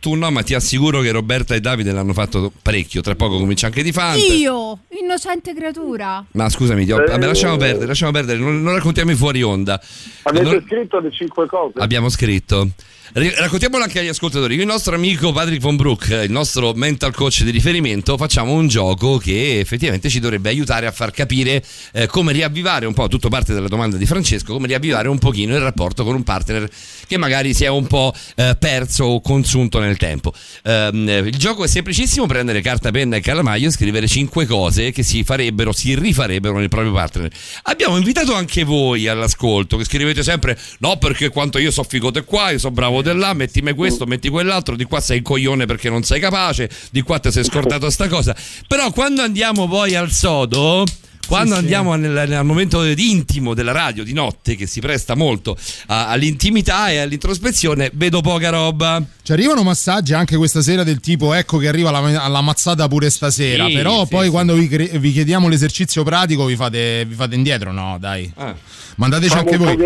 Tu 0.00 0.14
no, 0.14 0.30
ma 0.30 0.42
ti 0.42 0.52
assicuro 0.52 1.00
che 1.00 1.12
Roberta 1.12 1.54
e 1.54 1.60
Davide 1.60 1.92
l'hanno 1.92 2.12
fatto 2.12 2.52
parecchio. 2.60 3.00
Tra 3.00 3.14
poco 3.14 3.38
comincia 3.38 3.66
anche 3.66 3.82
di 3.82 3.92
Fante. 3.92 4.18
Io, 4.34 4.80
innocente 5.00 5.54
creatura. 5.54 6.22
Ma 6.32 6.48
scusami, 6.50 6.84
ti 6.84 6.92
ho- 6.92 7.00
Eh. 7.00 7.06
vabbè, 7.06 7.24
lasciamo 7.26 7.56
perdere, 7.56 7.86
lasciamo 7.86 8.10
perdere, 8.12 8.38
non, 8.38 8.60
non 8.62 8.74
raccontiamo 8.74 9.12
i 9.12 9.14
fuori 9.14 9.42
onda. 9.42 9.80
Avete 10.24 10.44
Non- 10.44 10.64
scritto 10.66 10.98
le 10.98 11.10
cinque 11.12 11.46
cose? 11.46 11.78
Abbiamo 11.78 12.08
scritto. 12.10 12.68
Raccontiamolo 13.14 13.82
anche 13.82 13.98
agli 13.98 14.08
ascoltatori. 14.08 14.54
Io, 14.54 14.62
il 14.62 14.66
nostro 14.66 14.94
amico 14.94 15.32
Patrick 15.32 15.60
Von 15.60 15.76
Brook, 15.76 16.08
il 16.24 16.30
nostro 16.30 16.72
mental 16.72 17.12
coach 17.14 17.42
di 17.42 17.50
riferimento, 17.50 18.16
facciamo 18.16 18.52
un 18.52 18.68
gioco 18.68 19.18
che 19.18 19.60
effettivamente 19.60 20.08
ci 20.08 20.18
dovrebbe 20.18 20.48
aiutare 20.48 20.86
a 20.86 20.92
far 20.92 21.10
capire 21.10 21.62
eh, 21.92 22.06
come 22.06 22.32
riavvivare 22.32 22.86
un 22.86 22.94
po', 22.94 23.08
tutto 23.08 23.28
parte 23.28 23.52
dalla 23.52 23.68
domanda 23.68 23.98
di 23.98 24.06
Francesco, 24.06 24.54
come 24.54 24.66
riavvivare 24.66 25.08
un 25.08 25.18
pochino 25.18 25.54
il 25.54 25.60
rapporto 25.60 26.04
con 26.04 26.14
un 26.14 26.22
partner 26.22 26.66
che 27.06 27.18
magari 27.18 27.52
si 27.52 27.64
è 27.64 27.68
un 27.68 27.86
po' 27.86 28.14
eh, 28.34 28.56
perso 28.58 29.04
o 29.04 29.20
consunto 29.20 29.78
nel 29.78 29.98
tempo. 29.98 30.32
Eh, 30.62 30.88
il 30.92 31.36
gioco 31.36 31.64
è 31.64 31.68
semplicissimo, 31.68 32.24
prendere 32.24 32.62
carta, 32.62 32.90
penna 32.90 33.16
e 33.16 33.20
calamaio 33.20 33.68
e 33.68 33.72
scrivere 33.72 34.06
cinque 34.06 34.46
cose 34.46 34.90
che 34.90 35.02
si 35.02 35.22
farebbero, 35.22 35.72
si 35.72 35.94
rifarebbero 35.94 36.56
nel 36.56 36.68
proprio 36.68 36.92
partner. 36.92 37.30
Abbiamo 37.64 37.98
invitato 37.98 38.32
anche 38.32 38.64
voi 38.64 39.06
all'ascolto, 39.06 39.76
che 39.76 39.84
scrivete 39.84 40.22
sempre 40.22 40.58
no 40.78 40.96
perché 40.96 41.28
quanto 41.28 41.58
io 41.58 41.70
so 41.70 41.82
figote 41.82 42.24
qua, 42.24 42.50
io 42.50 42.58
so 42.58 42.70
bravo 42.70 42.91
di 43.00 43.14
là, 43.14 43.32
mettimi 43.32 43.72
questo, 43.72 44.06
metti 44.06 44.28
quell'altro, 44.28 44.76
di 44.76 44.84
qua 44.84 45.00
sei 45.00 45.18
il 45.18 45.22
coglione 45.22 45.64
perché 45.64 45.88
non 45.88 46.02
sei 46.02 46.20
capace, 46.20 46.68
di 46.90 47.00
qua 47.02 47.18
ti 47.18 47.30
sei 47.30 47.44
scordato 47.44 47.88
sta 47.88 48.08
cosa. 48.08 48.36
Però 48.66 48.90
quando 48.90 49.22
andiamo 49.22 49.66
poi 49.68 49.94
al 49.94 50.10
sodo... 50.10 50.84
Quando 51.26 51.50
Sì, 51.54 51.58
sì. 51.58 51.58
andiamo 51.60 51.94
nel, 51.94 52.28
nel 52.28 52.44
momento 52.44 52.82
intimo 52.84 53.54
della 53.54 53.72
radio 53.72 54.04
di 54.04 54.12
notte, 54.12 54.54
che 54.56 54.66
si 54.66 54.80
presta 54.80 55.14
molto 55.14 55.56
a- 55.86 56.08
all'intimità 56.08 56.90
e 56.90 56.98
all'introspezione, 56.98 57.90
vedo 57.94 58.20
poca 58.20 58.50
roba. 58.50 59.02
Ci 59.22 59.32
arrivano 59.32 59.62
massaggi 59.62 60.12
anche 60.14 60.36
questa 60.36 60.60
sera 60.62 60.82
del 60.82 61.00
tipo 61.00 61.32
ecco 61.32 61.58
che 61.58 61.68
arriva 61.68 61.90
la, 61.90 62.22
alla 62.22 62.40
mazzata 62.40 62.86
pure 62.88 63.08
stasera, 63.08 63.66
Sì, 63.66 63.72
però 63.74 64.02
sì, 64.02 64.10
poi 64.10 64.24
sì. 64.24 64.30
quando 64.30 64.54
vi, 64.54 64.68
cre- 64.68 64.98
vi 64.98 65.12
chiediamo 65.12 65.48
l'esercizio 65.48 66.02
pratico 66.02 66.44
vi 66.44 66.56
fate, 66.56 67.04
vi 67.06 67.14
fate 67.14 67.34
indietro, 67.34 67.72
no 67.72 67.96
dai. 68.00 68.30
Ah. 68.36 68.54
Mandateci 68.94 69.28
Famo 69.30 69.40
anche 69.42 69.52
il 69.54 69.58
voi. 69.58 69.70
il 69.72 69.76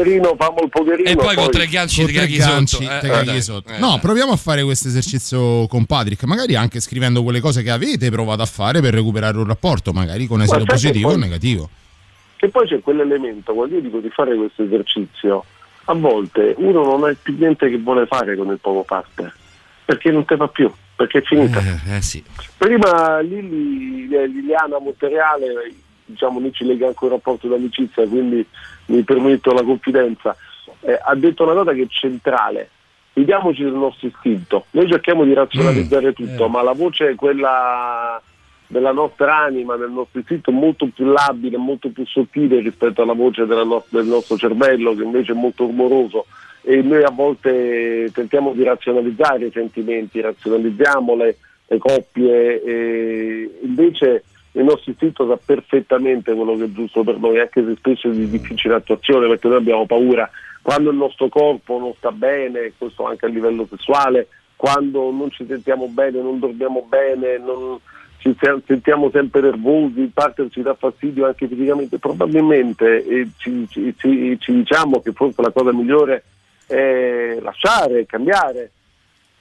pokerino. 0.68 1.04
E 1.04 1.14
poi 1.16 1.34
con 1.36 1.50
tre 1.50 1.68
ganci 1.68 2.02
Con 2.02 2.12
tre 2.12 2.26
ganci, 2.26 2.74
sotto. 2.84 2.98
te 3.00 3.20
Eh, 3.20 3.24
dai. 3.24 3.42
sotto. 3.42 3.72
Eh, 3.72 3.78
no, 3.78 3.98
proviamo 4.00 4.32
a 4.32 4.36
fare 4.36 4.64
questo 4.64 4.88
esercizio 4.88 5.68
con 5.68 5.84
Patrick, 5.84 6.24
magari 6.24 6.56
anche 6.56 6.80
scrivendo 6.80 7.22
quelle 7.22 7.38
cose 7.40 7.62
che 7.62 7.70
avete 7.70 8.10
provato 8.10 8.42
a 8.42 8.46
fare 8.46 8.80
per 8.80 8.94
recuperare 8.94 9.36
un 9.38 9.46
rapporto, 9.46 9.92
magari 9.92 10.26
con 10.26 10.42
esito 10.42 10.64
positivo 10.64 11.10
poi- 11.10 11.18
negativo. 11.26 11.68
Che 12.36 12.48
poi 12.48 12.66
c'è 12.66 12.80
quell'elemento, 12.80 13.54
quando 13.54 13.76
io 13.76 13.80
dico 13.80 13.98
di 13.98 14.10
fare 14.10 14.34
questo 14.36 14.62
esercizio, 14.62 15.44
a 15.84 15.94
volte 15.94 16.54
uno 16.58 16.84
non 16.84 17.04
ha 17.04 17.14
più 17.20 17.36
niente 17.38 17.68
che 17.68 17.78
vuole 17.78 18.06
fare 18.06 18.36
con 18.36 18.50
il 18.50 18.58
proprio 18.58 18.82
partner, 18.82 19.34
perché 19.84 20.10
non 20.10 20.24
te 20.24 20.36
va 20.36 20.48
più, 20.48 20.70
perché 20.94 21.18
è 21.18 21.22
finita. 21.22 21.60
Eh, 21.60 21.96
eh, 21.96 22.02
sì. 22.02 22.22
Prima 22.56 23.20
Lili, 23.20 24.14
eh, 24.14 24.26
Liliana 24.26 24.78
Montereale, 24.78 25.72
diciamo 26.04 26.40
noi 26.40 26.52
ci 26.52 26.64
lega 26.64 26.88
anche 26.88 27.04
un 27.04 27.10
rapporto 27.10 27.48
d'amicizia, 27.48 28.06
quindi 28.06 28.46
mi 28.86 29.02
permetto 29.02 29.52
la 29.52 29.62
confidenza, 29.62 30.36
eh, 30.80 30.98
ha 31.02 31.14
detto 31.14 31.44
una 31.44 31.54
cosa 31.54 31.72
che 31.72 31.82
è 31.82 31.88
centrale. 31.88 32.70
Fidiamoci 33.12 33.62
del 33.62 33.72
nostro 33.72 34.08
istinto. 34.08 34.66
Noi 34.72 34.86
cerchiamo 34.90 35.24
di 35.24 35.32
razionalizzare 35.32 36.12
tutto, 36.12 36.48
ma 36.48 36.60
la 36.60 36.72
voce 36.72 37.10
è 37.10 37.14
quella 37.14 38.20
della 38.66 38.92
nostra 38.92 39.38
anima, 39.38 39.76
del 39.76 39.90
nostro 39.90 40.20
istinto, 40.20 40.50
molto 40.50 40.88
più 40.94 41.06
labile, 41.06 41.56
molto 41.56 41.88
più 41.90 42.04
sottile 42.06 42.60
rispetto 42.60 43.02
alla 43.02 43.12
voce 43.12 43.44
no- 43.44 43.84
del 43.88 44.06
nostro 44.06 44.36
cervello, 44.36 44.94
che 44.94 45.02
invece 45.02 45.32
è 45.32 45.36
molto 45.36 45.64
rumoroso. 45.64 46.26
E 46.62 46.82
noi 46.82 47.02
a 47.02 47.10
volte 47.10 48.10
tentiamo 48.12 48.52
di 48.52 48.64
razionalizzare 48.64 49.46
i 49.46 49.52
sentimenti, 49.52 50.20
razionalizziamo 50.20 51.14
le, 51.14 51.36
le 51.66 51.78
coppie, 51.78 52.62
e 52.62 53.50
invece 53.62 54.24
il 54.52 54.64
nostro 54.64 54.90
istinto 54.90 55.28
sa 55.28 55.38
perfettamente 55.42 56.34
quello 56.34 56.56
che 56.56 56.64
è 56.64 56.72
giusto 56.72 57.04
per 57.04 57.18
noi, 57.18 57.38
anche 57.38 57.64
se 57.64 57.76
spesso 57.76 58.08
è 58.08 58.12
di 58.12 58.28
difficile 58.28 58.74
attuazione, 58.74 59.28
perché 59.28 59.46
noi 59.48 59.58
abbiamo 59.58 59.86
paura 59.86 60.28
quando 60.66 60.90
il 60.90 60.96
nostro 60.96 61.28
corpo 61.28 61.78
non 61.78 61.94
sta 61.96 62.10
bene, 62.10 62.72
questo 62.76 63.04
anche 63.04 63.26
a 63.26 63.28
livello 63.28 63.68
sessuale, 63.70 64.26
quando 64.56 65.12
non 65.12 65.30
ci 65.30 65.46
sentiamo 65.46 65.86
bene, 65.86 66.20
non 66.20 66.40
dormiamo 66.40 66.84
bene, 66.88 67.38
non 67.38 67.78
ci 68.32 68.36
se- 68.40 68.62
sentiamo 68.66 69.10
sempre 69.10 69.40
nervosi, 69.40 70.00
il 70.00 70.10
partner 70.12 70.48
ci 70.50 70.62
dà 70.62 70.74
fastidio 70.74 71.26
anche 71.26 71.46
fisicamente, 71.46 71.98
probabilmente 71.98 73.04
eh, 73.06 73.28
ci, 73.36 73.66
ci- 73.68 73.94
ci- 73.96 74.36
ci 74.40 74.52
diciamo 74.52 75.00
che 75.00 75.12
forse 75.12 75.42
la 75.42 75.50
cosa 75.50 75.72
migliore 75.72 76.24
è 76.66 77.38
lasciare, 77.40 78.06
cambiare. 78.06 78.70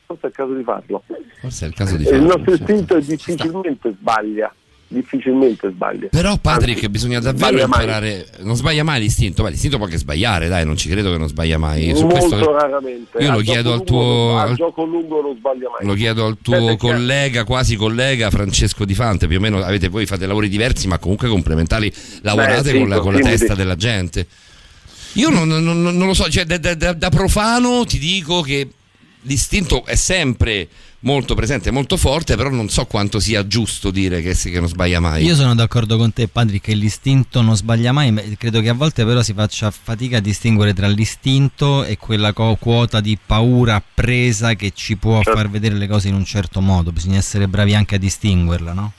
Forse 0.06 0.26
è 0.26 0.30
il 0.30 0.36
caso 0.36 0.54
di 0.54 0.64
farlo. 0.64 1.04
Forse 1.40 1.66
è 1.66 1.68
il 1.70 1.74
caso 1.74 1.98
di 1.98 2.04
E 2.06 2.10
il 2.10 2.16
farlo. 2.22 2.28
nostro 2.36 2.54
istinto 2.54 3.00
difficilmente 3.00 3.92
sbaglia, 3.92 4.54
difficilmente 4.88 5.70
sbaglia. 5.72 6.08
Però 6.10 6.38
Patrick 6.38 6.78
Anzi, 6.78 6.90
bisogna 6.90 7.20
davvero 7.20 7.48
sbaglia 7.48 7.68
mai. 7.68 7.80
imparare. 7.82 8.28
Non 8.40 8.56
sbaglia 8.56 8.84
mai 8.84 9.00
l'istinto. 9.02 9.44
Beh, 9.44 9.50
l'istinto 9.50 9.78
può 9.78 9.86
anche 9.86 9.98
sbagliare, 9.98 10.48
dai, 10.48 10.66
non 10.66 10.78
ci 10.78 10.90
credo 10.90 11.12
che 11.12 11.18
non 11.18 11.28
sbaglia 11.28 11.58
mai. 11.58 11.96
Su 11.96 12.06
Molto 12.06 12.52
raramente. 12.52 13.18
io 13.20 13.32
lo 13.32 13.40
A 13.40 13.42
chiedo 13.42 13.74
al 13.74 13.84
tuo- 13.84 14.38
al- 14.38 14.56
gioco 14.56 14.84
lungo 14.86 15.22
non 15.22 15.36
sbaglia 15.38 15.70
mai. 15.78 15.86
lo 15.88 15.94
chiedo 15.96 16.26
al 16.26 16.34
Eh, 16.34 16.38
tuo 16.42 16.54
perché- 16.66 16.78
collega, 16.78 17.44
quasi 17.44 17.76
collega 17.76 18.30
Francesco 18.30 18.86
Di 18.86 18.94
Fante. 18.96 19.28
Più 19.28 19.38
o 19.38 19.42
meno 19.42 19.58
avete 19.62 19.88
voi 19.90 20.06
fate 20.06 20.26
lavori 20.26 20.50
diversi, 20.50 20.88
ma 20.88 20.98
comunque 21.00 21.28
complementari. 21.28 21.92
Lavorate 22.22 22.62
Beh, 22.62 22.70
sì, 22.70 22.78
con, 22.80 22.90
la, 22.90 23.00
con 23.00 23.14
la 23.14 23.20
testa 23.20 23.56
della 23.56 23.76
gente. 23.76 24.28
Io 25.14 25.30
non, 25.30 25.48
non- 25.48 25.64
non- 25.82 25.98
lo 26.08 26.14
so, 26.14 26.30
cioè, 26.30 26.44
da- 26.46 26.58
da- 26.58 26.94
da 26.94 27.10
profano 27.10 27.86
ti 27.86 27.98
dico 27.98 28.42
che 28.42 28.68
l'istinto 29.26 29.86
è 29.86 29.96
sempre 29.96 30.68
molto 31.06 31.36
presente, 31.36 31.70
molto 31.70 31.98
forte, 31.98 32.36
però 32.36 32.50
non 32.50 32.68
so 32.68 32.86
quanto 32.86 33.20
sia 33.20 33.46
giusto 33.46 33.92
dire 33.92 34.22
che, 34.24 34.34
si- 34.34 34.50
che 34.50 34.60
non 34.60 34.68
sbaglia 34.68 35.00
mai. 35.00 35.24
Io 35.24 35.36
sono 35.36 35.54
d'accordo 35.54 35.98
con 35.98 36.12
te, 36.12 36.28
Patrick, 36.28 36.66
che 36.66 36.74
l'istinto 36.74 37.42
non 37.44 37.56
sbaglia 37.56 37.92
mai. 37.92 38.12
ma 38.12 38.22
Credo 38.40 38.60
che 38.62 38.70
a 38.70 38.74
volte 38.74 39.06
però 39.06 39.22
si 39.22 39.34
faccia 39.34 39.70
fatica 39.70 40.18
a 40.18 40.20
distinguere 40.20 40.74
tra 40.74 40.88
l'istinto 40.88 41.84
e 41.84 41.98
quella 41.98 42.34
co- 42.34 42.56
quota 42.60 43.02
di 43.02 43.18
paura 43.24 43.84
presa 43.94 44.56
che 44.56 44.72
ci 44.74 44.96
può 44.98 45.22
Certo. 45.22 45.38
far 45.40 45.50
vedere 45.50 45.76
le 45.76 45.88
cose 45.88 46.08
in 46.08 46.16
un 46.16 46.26
certo 46.26 46.60
modo. 46.60 46.92
Bisogna 46.92 47.18
essere 47.18 47.48
bravi 47.48 47.76
anche 47.76 47.96
a 47.96 48.00
distinguerla, 48.00 48.74
no? 48.74 48.92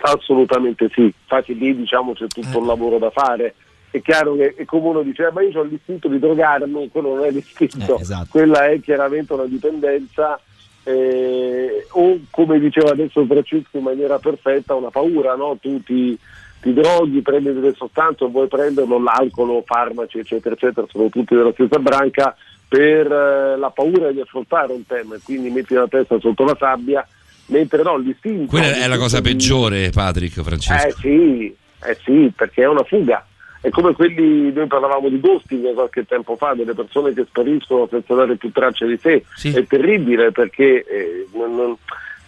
Assolutamente 0.00 0.88
sì, 0.94 1.02
infatti 1.02 1.56
lì 1.56 1.74
diciamo 1.74 2.12
c'è 2.12 2.26
tutto 2.28 2.58
un 2.60 2.66
lavoro 2.66 2.98
da 2.98 3.10
fare. 3.10 3.54
È 3.96 4.02
chiaro 4.02 4.36
che 4.36 4.54
è 4.56 4.64
come 4.66 4.88
uno 4.88 5.02
dice, 5.02 5.26
"Eh, 5.26 5.32
ma 5.32 5.42
io 5.42 5.58
ho 5.58 5.62
l'istinto 5.62 6.08
di 6.08 6.18
drogarmi, 6.18 6.90
quello 6.90 7.14
non 7.14 7.24
è 7.24 7.30
l'istinto, 7.30 7.96
Eh, 7.96 8.00
esatto. 8.02 8.26
quella 8.30 8.66
è 8.68 8.78
chiaramente 8.80 9.32
una 9.32 9.46
dipendenza 9.46 10.38
eh, 10.84 11.86
o 11.90 12.18
come 12.30 12.58
diceva 12.60 12.90
adesso 12.90 13.24
Francesco 13.24 13.76
in 13.78 13.82
maniera 13.82 14.18
perfetta, 14.18 14.74
una 14.74 14.90
paura, 14.90 15.34
no? 15.34 15.56
tu 15.60 15.82
ti, 15.82 16.16
ti 16.60 16.72
droghi, 16.72 17.22
prendi 17.22 17.52
delle 17.52 17.74
sostanze 17.74 18.24
o 18.24 18.28
vuoi 18.28 18.46
prenderlo, 18.48 19.00
l'alcol, 19.02 19.62
farmaci 19.64 20.18
eccetera 20.18 20.54
eccetera, 20.54 20.86
sono 20.90 21.08
tutti 21.08 21.34
della 21.34 21.52
stessa 21.52 21.78
branca 21.78 22.36
per 22.68 23.10
eh, 23.10 23.56
la 23.56 23.70
paura 23.70 24.12
di 24.12 24.20
affrontare 24.20 24.72
un 24.72 24.86
tema 24.86 25.14
e 25.16 25.20
quindi 25.24 25.50
metti 25.50 25.74
la 25.74 25.88
testa 25.88 26.20
sotto 26.20 26.44
la 26.44 26.56
sabbia, 26.58 27.04
mentre 27.46 27.82
no, 27.82 27.96
l'istinto... 27.96 28.50
Quella 28.50 28.76
è 28.76 28.86
la 28.86 28.98
cosa 28.98 29.20
di- 29.20 29.30
peggiore, 29.30 29.90
Patrick, 29.90 30.42
Francesco. 30.42 30.86
eh 30.86 30.92
sì, 31.00 31.56
eh 31.82 31.98
sì, 32.04 32.32
perché 32.36 32.62
è 32.62 32.68
una 32.68 32.84
fuga. 32.84 33.24
È 33.66 33.70
come 33.70 33.94
quelli, 33.94 34.52
noi 34.52 34.68
parlavamo 34.68 35.08
di 35.08 35.18
ghosting 35.18 35.74
qualche 35.74 36.06
tempo 36.06 36.36
fa, 36.36 36.54
delle 36.54 36.72
persone 36.72 37.12
che 37.12 37.24
spariscono 37.24 37.88
senza 37.90 38.14
dare 38.14 38.36
più 38.36 38.52
traccia 38.52 38.86
di 38.86 38.96
sé. 38.96 39.24
È 39.52 39.66
terribile 39.66 40.30
perché 40.30 40.84
eh, 40.84 41.26
non- 41.34 41.56
non- 41.56 41.76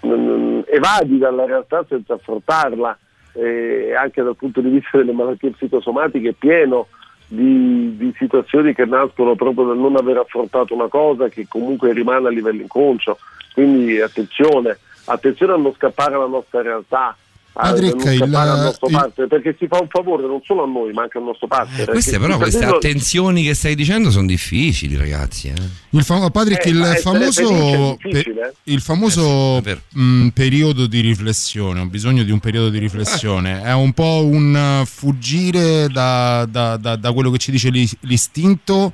non- 0.01 0.25
non- 0.25 0.65
evadi 0.67 1.17
dalla 1.17 1.47
realtà 1.47 1.85
senza 1.89 2.15
affrontarla, 2.15 2.99
eh, 3.35 3.95
anche 3.95 4.21
dal 4.21 4.35
punto 4.35 4.61
di 4.61 4.69
vista 4.69 4.99
delle 4.99 5.13
malattie 5.13 5.51
psicosomatiche 5.51 6.31
è 6.31 6.35
pieno 6.37 6.89
di, 7.29 7.97
di 7.97 8.13
situazioni 8.19 8.75
che 8.75 8.85
nascono 8.85 9.37
proprio 9.37 9.67
dal 9.67 9.79
non 9.79 9.95
aver 9.95 10.17
affrontato 10.17 10.75
una 10.75 10.89
cosa 10.89 11.29
che 11.29 11.47
comunque 11.49 11.93
rimane 11.93 12.27
a 12.27 12.31
livello 12.31 12.63
inconscio. 12.63 13.17
Quindi 13.55 14.01
attenzione, 14.01 14.77
attenzione 15.05 15.53
a 15.53 15.57
non 15.57 15.73
scappare 15.73 16.17
alla 16.17 16.27
nostra 16.27 16.63
realtà. 16.63 17.17
A 17.55 17.73
Patrick, 17.73 18.05
il- 18.05 18.13
il- 18.23 18.31
partner, 18.31 19.27
perché 19.29 19.57
si 19.59 19.67
fa 19.67 19.79
un 19.81 19.89
favore 19.89 20.27
non 20.27 20.41
solo 20.45 20.63
a 20.63 20.67
noi 20.67 20.93
ma 20.93 21.03
anche 21.03 21.19
al 21.19 21.25
nostro 21.25 21.49
partner. 21.49 21.89
Eh, 21.89 21.93
Queste 21.93 22.19
però, 22.19 22.37
queste 22.37 22.59
prendono- 22.59 22.77
attenzioni 22.79 23.43
che 23.43 23.55
stai 23.55 23.75
dicendo 23.75 24.11
sono 24.13 24.27
difficili, 24.27 24.97
ragazzi. 24.97 25.49
eh. 25.49 25.55
Il 25.91 26.05
fam- 26.05 26.31
Patrick, 26.31 26.65
Eh, 26.67 26.69
il 26.71 26.85
famoso, 27.03 27.97
pe- 28.01 28.21
eh. 28.21 28.53
il 28.65 28.81
famoso 28.81 29.61
mh, 29.93 30.29
periodo 30.29 30.87
di 30.87 31.01
riflessione, 31.01 31.81
ho 31.81 31.87
bisogno 31.87 32.23
di 32.23 32.31
un 32.31 32.39
periodo 32.39 32.69
di 32.69 32.79
riflessione, 32.79 33.63
è 33.63 33.73
un 33.75 33.93
po' 33.93 34.25
un 34.25 34.83
fuggire 34.87 35.89
da, 35.89 36.47
da- 36.49 36.77
da- 36.77 36.97
da 36.97 37.13
quello 37.13 37.31
che 37.31 37.39
ci 37.39 37.51
dice 37.51 37.71
l'i- 37.71 37.91
l'istinto 38.01 38.93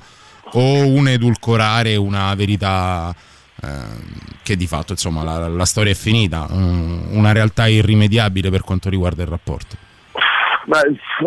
o 0.53 0.87
un 0.87 1.07
edulcorare 1.07 1.95
una 1.97 2.33
verità 2.35 3.13
che 4.43 4.55
di 4.55 4.67
fatto 4.67 4.91
insomma 4.93 5.23
la, 5.23 5.47
la 5.47 5.65
storia 5.65 5.91
è 5.91 5.95
finita, 5.95 6.47
un- 6.49 7.07
una 7.11 7.31
realtà 7.31 7.67
irrimediabile 7.67 8.49
per 8.49 8.61
quanto 8.61 8.89
riguarda 8.89 9.23
il 9.23 9.29
rapporto. 9.29 9.75
Ma 10.65 10.79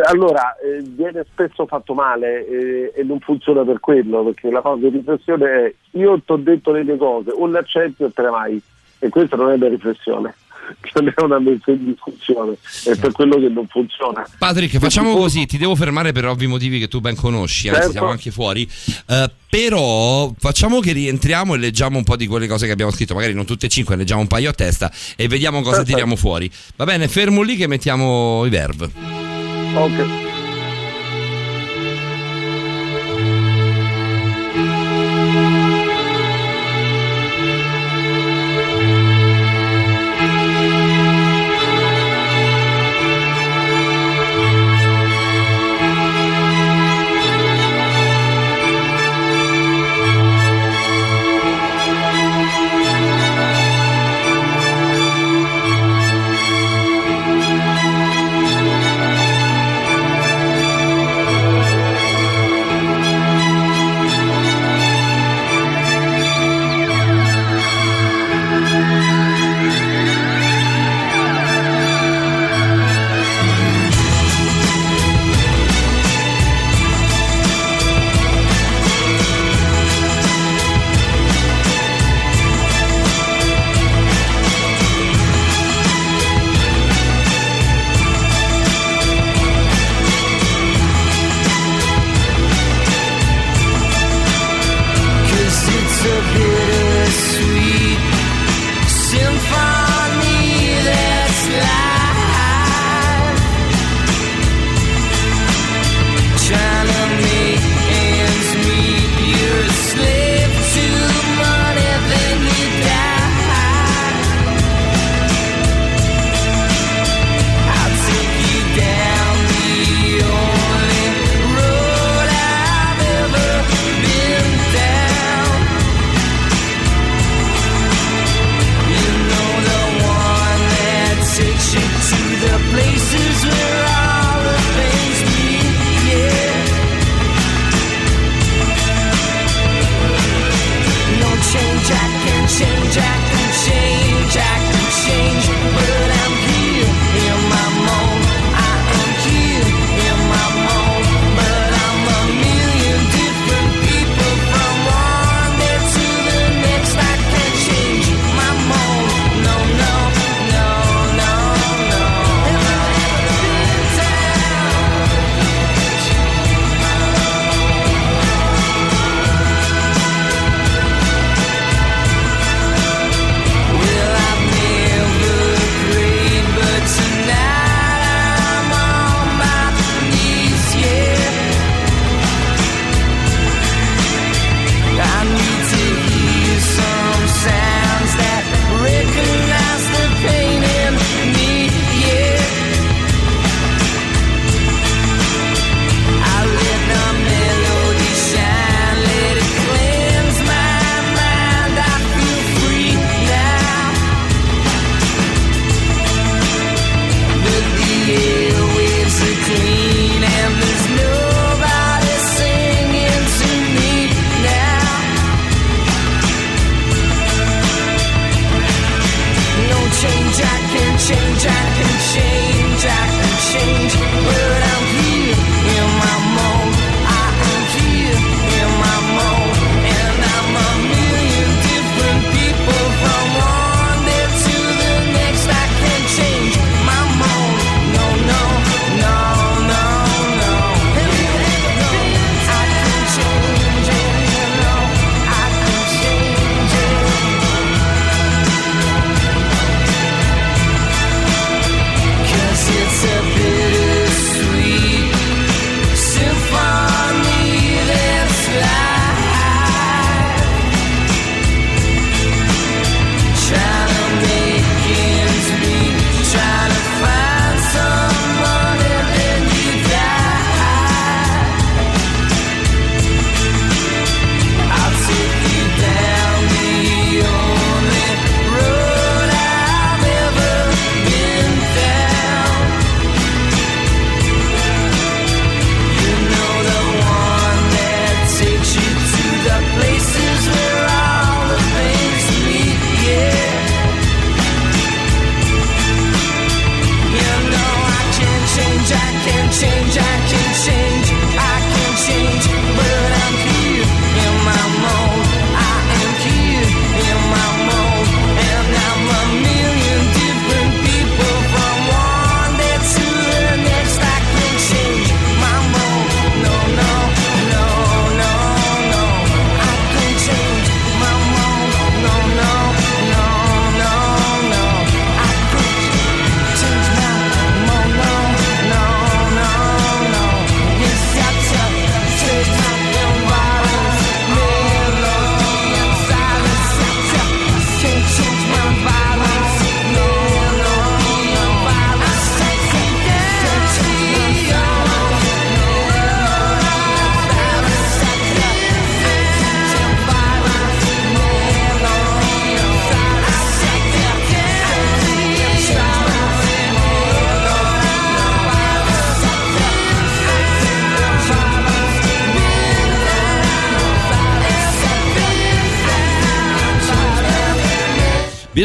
allora 0.09 0.57
eh, 0.57 0.83
viene 0.83 1.25
spesso 1.31 1.65
fatto 1.67 1.95
male 1.95 2.45
eh, 2.47 2.93
e 2.95 3.05
non 3.05 3.21
funziona 3.21 3.63
per 3.63 3.79
quello, 3.79 4.25
perché 4.25 4.51
la 4.51 4.61
cosa 4.61 4.89
di 4.89 4.97
riflessione 4.97 5.47
è 5.47 5.75
io 5.93 6.21
ti 6.21 6.33
ho 6.33 6.37
detto 6.37 6.73
le 6.73 6.83
mie 6.83 6.97
cose, 6.97 7.31
o 7.31 7.47
le 7.47 7.59
accetti 7.59 8.03
o 8.03 8.11
te 8.11 8.23
ne 8.23 8.31
vai. 8.31 8.63
E 9.01 9.09
questa 9.11 9.37
non 9.37 9.53
è 9.53 9.55
una 9.55 9.69
riflessione, 9.69 10.35
non 10.95 11.13
è 11.15 11.21
una 11.23 11.39
messa 11.39 11.71
in 11.71 11.85
discussione, 11.87 12.57
è 12.85 12.97
per 12.97 13.13
quello 13.13 13.39
che 13.39 13.49
non 13.49 13.67
funziona. 13.69 14.27
Patrick, 14.39 14.79
facciamo 14.79 15.15
così, 15.17 15.47
ti 15.47 15.59
devo 15.59 15.75
fermare 15.75 16.13
per 16.13 16.27
ovvi 16.27 16.47
motivi 16.47 16.79
che 16.79 16.89
tu 16.89 17.01
ben 17.01 17.15
conosci, 17.17 17.69
anzi 17.69 17.81
Certo. 17.81 17.93
siamo 17.93 18.11
anche 18.11 18.31
fuori. 18.31 18.69
Eh, 19.07 19.31
però 19.49 20.33
facciamo 20.39 20.81
che 20.81 20.93
rientriamo 20.93 21.55
e 21.55 21.59
leggiamo 21.59 21.97
un 21.99 22.05
po' 22.05 22.17
di 22.17 22.27
quelle 22.27 22.47
cose 22.47 22.67
che 22.67 22.73
abbiamo 22.73 22.91
scritto, 22.91 23.15
magari 23.15 23.33
non 23.35 23.47
tutte 23.47 23.67
e 23.67 23.69
cinque, 23.69 23.97
leggiamo 23.97 24.21
un 24.21 24.27
paio 24.27 24.51
a 24.51 24.53
testa 24.53 24.93
e 25.17 25.27
vediamo 25.29 25.59
cosa 25.59 25.77
Perfetto. 25.77 25.91
tiriamo 25.91 26.17
fuori. 26.17 26.51
Va 26.77 26.85
bene, 26.85 27.09
fermo 27.09 27.43
lì 27.43 27.57
che 27.57 27.67
mettiamo 27.67 28.45
i 28.45 28.51
verb. 28.51 28.91
Ok. 29.75 30.28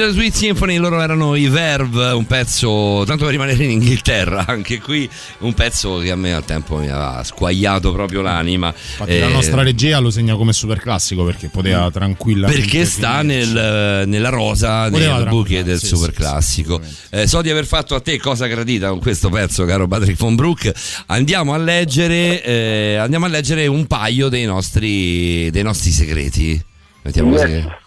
Villa 0.03 0.11
Sweet 0.11 0.33
Symphony, 0.33 0.77
loro 0.77 0.99
erano 1.01 1.33
i 1.35 1.47
Verve, 1.47 2.11
un 2.11 2.25
pezzo, 2.25 3.03
tanto 3.05 3.23
per 3.23 3.31
rimanere 3.31 3.63
in 3.63 3.69
Inghilterra, 3.71 4.43
anche 4.47 4.81
qui 4.81 5.09
un 5.39 5.53
pezzo 5.53 5.99
che 5.99 6.11
a 6.11 6.15
me 6.17 6.33
al 6.33 6.43
tempo 6.43 6.75
mi 6.75 6.89
aveva 6.89 7.21
squagliato 7.23 7.93
proprio 7.93 8.21
l'anima. 8.21 8.67
Infatti 8.67 9.17
la 9.19 9.27
Eh, 9.29 9.31
nostra 9.31 9.63
regia 9.63 9.99
lo 9.99 10.09
segna 10.09 10.35
come 10.35 10.51
super 10.51 10.79
classico 10.79 11.23
perché 11.23 11.47
poteva 11.47 11.89
tranquillamente 11.89 12.59
perché 12.61 12.83
sta 12.85 13.21
nel- 13.21 14.03
nella 14.05 14.29
rosa 14.29 14.89
Poteva 14.89 15.19
nel 15.19 15.27
buche 15.29 15.29
tranquillo, 15.29 15.63
del 15.63 15.79
sì, 15.79 15.85
super 15.87 16.09
sì, 16.09 16.15
classico. 16.15 16.81
Eh, 17.09 17.25
so 17.27 17.41
di 17.41 17.49
aver 17.49 17.65
fatto 17.65 17.95
a 17.95 18.01
te 18.01 18.17
cosa 18.19 18.45
gradita 18.47 18.89
con 18.89 18.99
questo 18.99 19.29
pezzo, 19.29 19.63
caro 19.63 19.87
Patrick 19.87 20.17
von 20.19 20.35
Brook. 20.35 20.69
Andiamo 21.07 21.53
a 21.53 21.57
leggere, 21.57 22.43
eh, 22.43 22.95
andiamo 22.95 23.25
a 23.25 23.29
leggere 23.29 23.67
un 23.67 23.87
paio 23.87 24.27
dei 24.27 24.43
nostri, 24.45 25.49
dei 25.49 25.63
nostri 25.63 25.91
segreti. 25.91 26.61
Mettiamo 27.03 27.31
Yes. 27.31 27.41
così. 27.41 27.81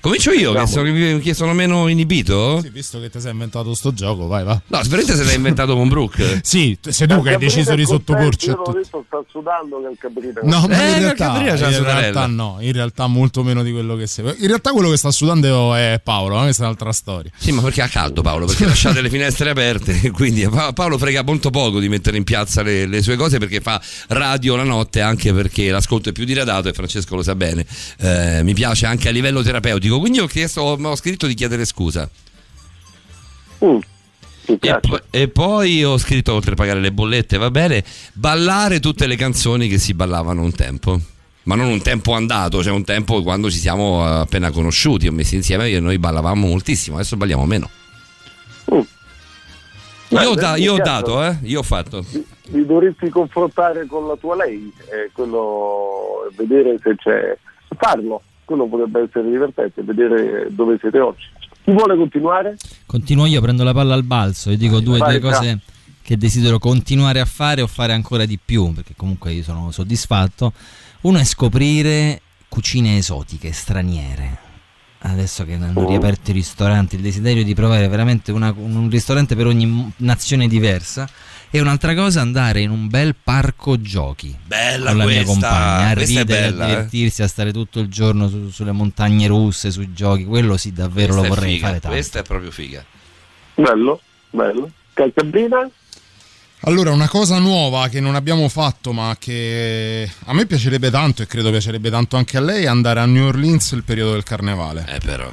Comincio 0.00 0.30
io, 0.30 0.52
che 0.52 0.66
sono, 0.66 1.18
che 1.18 1.34
sono 1.34 1.52
meno 1.52 1.88
inibito? 1.88 2.60
Sì, 2.62 2.70
visto 2.70 3.00
che 3.00 3.10
ti 3.10 3.20
sei 3.20 3.32
inventato 3.32 3.74
sto 3.74 3.92
gioco, 3.92 4.26
vai, 4.26 4.44
va. 4.44 4.60
No, 4.68 4.80
veramente 4.82 5.16
se 5.16 5.24
l'hai 5.24 5.34
inventato 5.34 5.74
con 5.74 5.88
Brook. 5.88 6.40
Sì, 6.48 6.78
sei 6.80 7.06
tu 7.06 7.20
che 7.22 7.30
hai 7.30 7.38
deciso 7.38 7.74
di 7.74 7.84
sottoporci 7.84 8.48
Io 8.48 8.56
l'ho 8.64 8.72
detto 8.72 9.04
sta 9.06 9.22
sudando 9.28 9.80
che 9.82 9.90
il 9.90 9.98
caprino. 9.98 10.40
No, 10.42 10.66
ma 10.68 10.86
Eh, 10.86 10.92
in, 10.92 10.98
realtà, 11.00 11.36
in 11.38 11.82
realtà 11.84 12.26
no, 12.26 12.56
in 12.60 12.72
realtà 12.72 13.06
molto 13.06 13.42
meno 13.42 13.62
di 13.62 13.72
quello 13.72 13.96
che 13.96 14.06
sei. 14.06 14.24
In 14.38 14.46
realtà 14.46 14.70
quello 14.70 14.90
che 14.90 14.96
sta 14.96 15.10
sudando 15.10 15.74
è 15.74 16.00
Paolo, 16.02 16.38
eh, 16.40 16.42
questa 16.44 16.62
è 16.62 16.66
un'altra 16.66 16.92
storia. 16.92 17.30
Sì, 17.36 17.52
ma 17.52 17.60
perché 17.62 17.82
ha 17.82 17.88
caldo 17.88 18.22
Paolo? 18.22 18.46
Perché 18.46 18.64
lasciate 18.66 19.00
le 19.00 19.10
finestre 19.10 19.50
aperte, 19.50 20.10
quindi 20.12 20.46
Pa- 20.48 20.72
Paolo 20.72 20.96
frega 20.96 21.22
molto 21.24 21.50
poco 21.50 21.80
di 21.80 21.88
mettere 21.88 22.16
in 22.16 22.24
piazza 22.24 22.62
le, 22.62 22.86
le 22.86 23.02
sue 23.02 23.16
cose 23.16 23.38
perché 23.38 23.60
fa 23.60 23.80
radio 24.08 24.56
la 24.56 24.64
notte 24.64 25.00
anche 25.00 25.32
perché 25.32 25.70
l'ascolto 25.70 26.08
è 26.10 26.12
più 26.12 26.24
diradato 26.24 26.68
e 26.68 26.72
Francesco 26.72 27.14
lo 27.16 27.22
sa 27.22 27.34
bene. 27.34 27.66
Eh, 27.98 28.42
mi 28.42 28.54
piace 28.54 28.86
anche 28.86 29.08
a 29.08 29.12
livello 29.12 29.42
terapeutico, 29.42 29.87
quindi 29.98 30.20
ho 30.20 30.26
chiesto, 30.26 30.60
ho 30.60 30.96
scritto 30.96 31.26
di 31.26 31.34
chiedere 31.34 31.64
scusa. 31.64 32.08
Mm, 33.64 33.78
E, 34.60 34.78
po- 34.80 35.00
e 35.10 35.28
poi 35.28 35.84
ho 35.84 35.98
scritto, 35.98 36.32
oltre 36.32 36.52
a 36.52 36.54
pagare 36.54 36.80
le 36.80 36.92
bollette, 36.92 37.36
va 37.38 37.50
bene, 37.50 37.84
ballare 38.14 38.80
tutte 38.80 39.06
le 39.06 39.16
canzoni 39.16 39.68
che 39.68 39.78
si 39.78 39.94
ballavano 39.94 40.42
un 40.42 40.52
tempo. 40.52 41.00
Ma 41.44 41.54
non 41.54 41.68
un 41.68 41.80
tempo 41.80 42.12
andato, 42.12 42.62
cioè 42.62 42.72
un 42.72 42.84
tempo 42.84 43.22
quando 43.22 43.50
ci 43.50 43.58
siamo 43.58 44.04
eh, 44.04 44.20
appena 44.20 44.50
conosciuti, 44.50 45.06
ho 45.08 45.12
messi 45.12 45.34
insieme 45.34 45.68
e 45.68 45.80
noi 45.80 45.98
ballavamo 45.98 46.46
moltissimo, 46.46 46.96
adesso 46.96 47.16
balliamo 47.16 47.46
meno. 47.46 47.70
Io 50.10 50.30
ho, 50.30 50.34
da- 50.34 50.56
io 50.56 50.74
ho 50.74 50.78
dato, 50.78 51.22
eh? 51.22 51.36
Io 51.42 51.60
ho 51.60 51.62
fatto. 51.62 52.04
Li 52.50 52.64
dovresti 52.64 53.08
confrontare 53.10 53.86
con 53.86 54.06
la 54.06 54.16
tua 54.16 54.36
lei, 54.36 54.72
eh, 54.90 55.10
quello, 55.12 56.30
vedere 56.36 56.78
se 56.82 56.94
c'è. 56.96 57.36
farlo, 57.76 58.22
quello 58.48 58.66
potrebbe 58.66 59.02
essere 59.02 59.30
divertente, 59.30 59.82
vedere 59.82 60.48
dove 60.50 60.78
siete 60.80 60.98
oggi. 60.98 61.26
Chi 61.62 61.70
vuole 61.72 61.96
continuare? 61.96 62.56
Continuo 62.86 63.26
io, 63.26 63.42
prendo 63.42 63.62
la 63.62 63.74
palla 63.74 63.92
al 63.92 64.04
balzo 64.04 64.48
e 64.48 64.56
dico 64.56 64.80
due, 64.80 64.96
vai, 64.96 65.20
due 65.20 65.30
cose 65.30 65.58
che 66.00 66.16
desidero 66.16 66.58
continuare 66.58 67.20
a 67.20 67.26
fare 67.26 67.60
o 67.60 67.66
fare 67.66 67.92
ancora 67.92 68.24
di 68.24 68.38
più, 68.42 68.72
perché 68.72 68.94
comunque 68.96 69.32
io 69.32 69.42
sono 69.42 69.70
soddisfatto. 69.70 70.54
Uno 71.02 71.18
è 71.18 71.24
scoprire 71.24 72.22
cucine 72.48 72.96
esotiche, 72.96 73.52
straniere. 73.52 74.38
Adesso 75.00 75.44
che 75.44 75.54
hanno 75.54 75.86
riaperto 75.86 76.30
i 76.30 76.34
ristoranti, 76.34 76.96
il 76.96 77.02
desiderio 77.02 77.44
di 77.44 77.54
provare 77.54 77.86
veramente 77.86 78.32
una- 78.32 78.54
un 78.56 78.88
ristorante 78.90 79.36
per 79.36 79.46
ogni 79.46 79.92
nazione 79.98 80.48
diversa. 80.48 81.06
E 81.50 81.60
un'altra 81.60 81.94
cosa, 81.94 82.20
andare 82.20 82.60
in 82.60 82.70
un 82.70 82.88
bel 82.88 83.14
parco 83.14 83.80
giochi 83.80 84.36
Bella 84.44 84.88
con 84.88 84.98
la 84.98 85.04
mia 85.06 85.22
questa, 85.22 85.32
compagna, 85.32 85.88
a 85.88 85.92
questa 85.94 86.20
ridere, 86.20 86.50
bella, 86.50 86.64
a 86.64 86.66
eh. 86.66 86.70
divertirsi, 86.70 87.22
a 87.22 87.28
stare 87.28 87.52
tutto 87.52 87.80
il 87.80 87.88
giorno 87.88 88.28
su- 88.28 88.50
sulle 88.50 88.72
montagne 88.72 89.26
russe, 89.26 89.70
sui 89.70 89.92
giochi. 89.92 90.24
Quello 90.24 90.56
sì, 90.56 90.72
davvero 90.72 91.14
Questa 91.14 91.28
lo 91.28 91.34
vorrei 91.34 91.54
figa, 91.54 91.66
fare 91.66 91.80
tanto. 91.80 91.96
Questa 91.96 92.18
è 92.18 92.22
proprio 92.22 92.50
figa. 92.50 92.84
Bello, 93.54 94.00
bello. 94.30 94.70
Calcabrina? 94.92 95.70
Allora, 96.62 96.90
una 96.90 97.08
cosa 97.08 97.38
nuova 97.38 97.88
che 97.88 98.00
non 98.00 98.14
abbiamo 98.14 98.48
fatto, 98.48 98.92
ma 98.92 99.16
che 99.18 100.10
a 100.24 100.34
me 100.34 100.44
piacerebbe 100.44 100.90
tanto 100.90 101.22
e 101.22 101.26
credo 101.26 101.50
piacerebbe 101.50 101.88
tanto 101.88 102.16
anche 102.16 102.36
a 102.36 102.40
lei, 102.40 102.64
è 102.64 102.66
andare 102.66 103.00
a 103.00 103.06
New 103.06 103.26
Orleans 103.26 103.70
il 103.72 103.84
periodo 103.84 104.12
del 104.12 104.24
carnevale. 104.24 104.84
Eh, 104.88 104.98
però. 104.98 105.30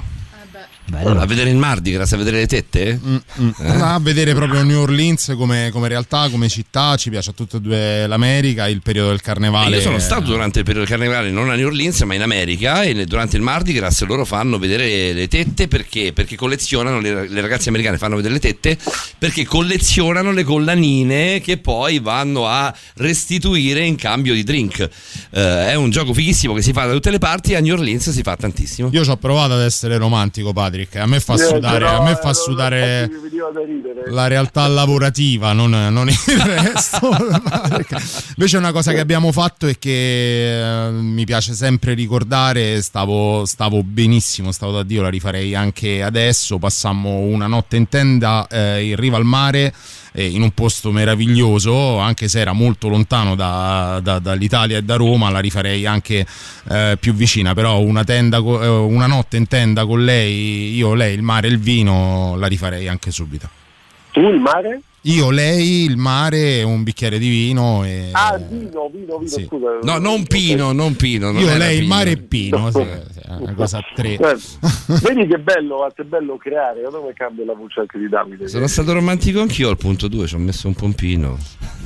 Bello. 0.88 1.20
A 1.20 1.26
vedere 1.26 1.50
il 1.50 1.56
Mardi 1.56 1.92
Gras, 1.92 2.12
a 2.14 2.18
vedere 2.18 2.38
le 2.38 2.48
tette? 2.48 3.00
Mm, 3.04 3.18
Eh? 3.60 3.68
A 3.68 4.00
vedere 4.00 4.34
proprio 4.36 4.62
New 4.64 4.82
Orleans 4.82 5.34
come, 5.36 5.70
come 5.72 5.88
realtà, 5.88 6.30
come 6.30 6.48
città, 6.48 6.96
ci 6.96 7.10
piace 7.10 7.32
a 7.32 7.34
tutte 7.34 7.58
e 7.58 7.60
due 7.60 8.08
l'America, 8.08 8.68
il 8.68 8.82
periodo 8.82 9.10
del 9.10 9.22
carnevale. 9.22 9.78
Io 9.78 9.82
sono 9.82 10.00
stato 10.00 10.26
durante 10.26 10.60
il 10.60 10.66
periodo 10.66 10.88
del 10.88 10.98
carnevale 10.98 11.32
non 11.32 11.50
a 11.50 11.56
New 11.56 11.68
Orleans 11.68 12.02
ma 12.02 12.14
in 12.14 12.22
America 12.22 12.84
e 12.84 13.06
durante 13.06 13.36
il 13.36 13.42
Mardi 13.42 13.74
Gras 13.74 14.04
loro 14.04 14.26
fanno 14.26 14.58
vedere 14.60 15.14
le 15.14 15.28
tette 15.28 15.68
perché, 15.68 16.14
perché 16.14 16.36
collezionano, 16.36 17.00
le, 17.00 17.28
le 17.28 17.42
ragazze 17.42 17.70
americane 17.70 17.98
fanno 17.98 18.16
vedere 18.16 18.34
le 18.36 18.40
tette 18.40 18.78
perché 19.18 19.46
collezionano 19.46 20.32
le 20.32 20.44
collanine 20.44 21.42
che 21.42 21.58
poi 21.58 22.00
vanno 22.00 22.48
a 22.48 22.74
restituire 22.98 23.84
in 23.84 23.96
cambio 23.96 24.34
di 24.34 24.44
drink. 24.44 24.80
Eh, 25.32 25.68
è 25.68 25.76
un 25.76 25.90
gioco 25.90 26.14
fighissimo 26.14 26.54
che 26.54 26.62
si 26.62 26.74
fa 26.74 26.86
da 26.86 26.94
tutte 26.94 27.10
le 27.12 27.18
parti 27.20 27.54
e 27.54 27.56
a 27.56 27.60
New 27.60 27.74
Orleans 27.74 28.10
si 28.12 28.22
fa 28.22 28.36
tantissimo. 28.36 28.90
Io 28.92 29.04
ci 29.04 29.10
ho 29.10 29.18
provato 29.18 29.54
ad 29.54 29.62
essere 29.62 29.98
romantico, 29.98 30.54
Patrick. 30.76 30.95
A 30.98 31.06
me 31.06 31.20
fa 31.20 31.34
Eh, 31.36 31.38
sudare, 31.38 31.78
però, 31.86 32.00
a 32.00 32.04
me 32.04 32.12
eh, 32.12 32.16
fa 32.16 32.34
sudare 32.34 33.10
la 34.08 34.28
realtà 34.28 34.68
lavorativa, 34.68 35.54
non, 35.54 35.70
non 35.72 36.10
il 36.10 36.18
resto. 36.44 37.10
Invece 38.36 38.58
una 38.58 38.72
cosa 38.72 38.92
che 38.92 39.00
abbiamo 39.00 39.32
fatto 39.32 39.68
e 39.68 39.78
che 39.80 40.88
eh, 40.88 40.92
mi 40.92 41.24
piace 41.26 41.54
sempre 41.54 41.94
ricordare, 41.94 42.82
stavo, 42.82 43.45
stavo 43.45 43.84
benissimo, 43.84 44.52
stavo 44.52 44.74
da 44.74 44.84
Dio, 44.84 45.02
la 45.02 45.10
rifarei 45.10 45.56
anche 45.56 46.04
adesso, 46.04 46.58
passammo 46.58 47.20
una 47.20 47.48
notte 47.48 47.78
in 47.78 47.88
tenda 47.88 48.48
eh, 48.50 48.84
in 48.90 48.95
riva 48.95 49.18
al 49.18 49.26
mare. 49.26 49.74
Eh, 50.16 50.26
In 50.27 50.42
un 50.42 50.52
posto 50.52 50.92
meraviglioso, 50.92 51.98
anche 52.00 52.27
se 52.30 52.40
era 52.40 52.53
molto 52.53 52.88
lontano 52.88 53.35
da- 53.35 54.00
da- 54.02 54.19
dall'Italia 54.19 54.77
e 54.77 54.82
da 54.82 54.95
Roma, 54.95 55.30
la 55.30 55.40
rifarei 55.40 55.85
anche 55.85 56.26
eh, 56.69 56.98
più 57.00 57.14
vicina. 57.14 57.53
Però 57.53 57.80
una, 57.82 58.03
tenda 58.06 58.38
eh, 58.38 58.42
una 58.42 59.08
notte 59.08 59.35
in 59.38 59.48
tenda 59.48 59.85
con 59.85 60.03
lei, 60.03 60.74
io, 60.76 60.94
lei, 60.94 61.14
il 61.14 61.22
mare, 61.22 61.48
il 61.50 61.60
vino, 61.60 62.35
la 62.38 62.48
rifarei 62.48 62.88
anche 62.88 63.11
subito. 63.11 63.50
Tu 64.11 64.22
il 64.22 64.40
mare? 64.40 64.80
Io, 65.08 65.30
lei, 65.30 65.84
il 65.84 65.98
mare, 65.98 66.64
un 66.64 66.82
bicchiere 66.84 67.19
di 67.19 67.30
vino 67.30 67.84
e... 67.85 68.09
Ah, 68.11 68.38
vino, 68.38 68.90
vino, 68.92 69.17
vino, 69.19 69.27
Sì. 69.27 69.45
scusa. 69.45 69.77
No, 69.84 69.98
non 70.00 70.25
Pino, 70.25 70.72
non 70.72 70.95
Pino. 70.95 71.32
non 71.32 71.42
Io, 71.42 71.56
lei, 71.58 71.77
il 71.80 71.85
mare 71.88 72.11
e 72.11 72.17
Pino. 72.17 72.72
sì, 72.72 72.84
una 73.38 73.53
cosa 73.53 73.77
a 73.77 73.84
tre. 73.93 74.14
Eh, 74.16 74.38
vedi 75.01 75.27
che 75.27 75.38
bello, 75.38 75.88
è 75.88 76.01
bello 76.03 76.38
creare, 76.38 76.82
a 76.85 76.90
me 76.90 77.14
cambia 77.14 77.45
la 77.45 77.53
voce 77.53 77.82
anche 77.82 78.00
di 78.00 78.09
Davide. 78.09 78.48
Sono 78.48 78.66
stato 78.67 78.93
romantico 78.93 79.42
anch'io 79.42 79.69
al 79.69 79.77
punto 79.77 80.08
2, 80.08 80.25
ci 80.27 80.35
ho 80.35 80.40
messo 80.40 80.67
un 80.67 80.74
pompino. 80.74 81.38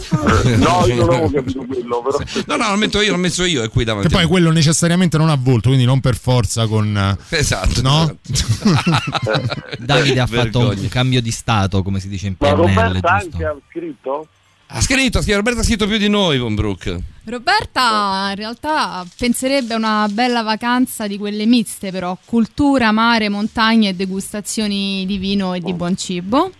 No, 0.59 0.85
io 0.87 0.95
non 1.05 1.09
avevo 1.09 1.29
capito 1.29 1.65
quello, 1.65 2.01
però. 2.01 2.17
No, 2.47 2.55
no, 2.55 2.69
lo 2.71 2.77
metto 2.77 3.01
io, 3.01 3.11
l'ho 3.11 3.17
messo 3.17 3.43
io 3.43 3.63
e 3.63 3.67
qui 3.67 3.83
davanti. 3.83 4.07
Che 4.07 4.13
poi 4.15 4.25
quello 4.25 4.49
necessariamente 4.51 5.17
non 5.17 5.29
ha 5.29 5.35
volto, 5.39 5.67
quindi 5.67 5.85
non 5.85 5.99
per 5.99 6.15
forza 6.17 6.67
con... 6.67 6.95
eh, 6.97 7.37
Esatto. 7.37 7.81
No? 7.81 8.17
Davide 9.79 10.19
ha 10.21 10.25
fatto 10.27 10.59
Vergogna. 10.59 10.81
un 10.81 10.87
cambio 10.87 11.21
di 11.21 11.31
stato, 11.31 11.83
come 11.83 11.99
si 11.99 12.07
dice 12.07 12.27
in 12.27 12.35
Ma 12.37 12.47
PNL, 12.53 12.55
Roberta? 12.55 13.08
Anche 13.09 13.45
ha 13.45 13.55
scritto? 13.69 14.27
Ha 14.71 14.81
scritto, 14.81 15.17
ha 15.17 15.21
scritto, 15.21 15.37
Roberto 15.37 15.59
ha 15.61 15.63
scritto 15.63 15.87
più 15.87 15.97
di 15.97 16.09
noi 16.09 16.37
con 16.39 16.53
Brooke. 16.53 16.99
Roberta 17.25 18.27
in 18.29 18.35
realtà 18.35 19.05
penserebbe 19.17 19.73
a 19.73 19.77
una 19.77 20.07
bella 20.11 20.43
vacanza 20.43 21.07
di 21.07 21.17
quelle 21.17 21.45
miste 21.45 21.91
però, 21.91 22.17
cultura, 22.25 22.91
mare, 22.91 23.29
montagne 23.29 23.89
e 23.89 23.95
degustazioni 23.95 25.05
di 25.07 25.17
vino 25.17 25.53
e 25.55 25.59
di 25.59 25.73
buon 25.73 25.95
cibo. 25.97 26.51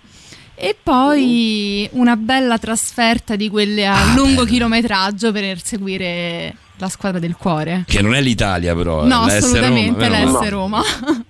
E 0.55 0.75
poi 0.81 1.87
una 1.93 2.15
bella 2.17 2.57
trasferta 2.57 3.35
di 3.35 3.47
quelle 3.49 3.85
a 3.87 4.13
lungo 4.15 4.43
chilometraggio 4.43 5.31
per 5.31 5.63
seguire 5.63 6.55
la 6.77 6.89
squadra 6.89 7.19
del 7.19 7.35
cuore. 7.35 7.83
Che 7.87 8.01
non 8.01 8.13
è 8.15 8.21
l'Italia, 8.21 8.75
però. 8.75 9.03
eh, 9.03 9.07
No, 9.07 9.25
l'S 9.25 9.33
assolutamente 9.35 10.07
Roma, 10.07 10.17
vero? 10.17 10.31
l'S 10.41 10.49
Roma. 10.49 10.81
No, 11.05 11.25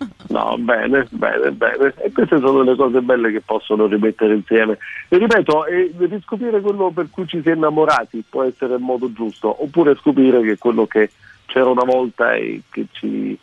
bene, 0.58 1.08
bene, 1.10 1.52
bene. 1.52 1.94
E 1.98 2.12
queste 2.12 2.40
sono 2.40 2.62
le 2.62 2.76
cose 2.76 3.02
belle 3.02 3.32
che 3.32 3.42
possono 3.42 3.88
rimettere 3.88 4.36
insieme. 4.36 4.78
E 5.08 5.18
ripeto, 5.18 5.66
eh, 5.66 5.92
riscoprire 5.98 6.62
quello 6.62 6.92
per 6.92 7.10
cui 7.10 7.28
ci 7.28 7.42
si 7.42 7.50
è 7.50 7.56
innamorati 7.56 8.24
può 8.28 8.44
essere 8.44 8.76
il 8.76 8.82
modo 8.82 9.12
giusto, 9.12 9.64
oppure 9.64 9.96
scoprire 9.96 10.42
che 10.42 10.58
quello 10.58 10.86
che 10.86 11.12
c'era 11.46 11.70
una 11.70 11.84
volta 11.84 12.34
e 12.34 12.62
che 12.70 12.86
ci 12.92 13.38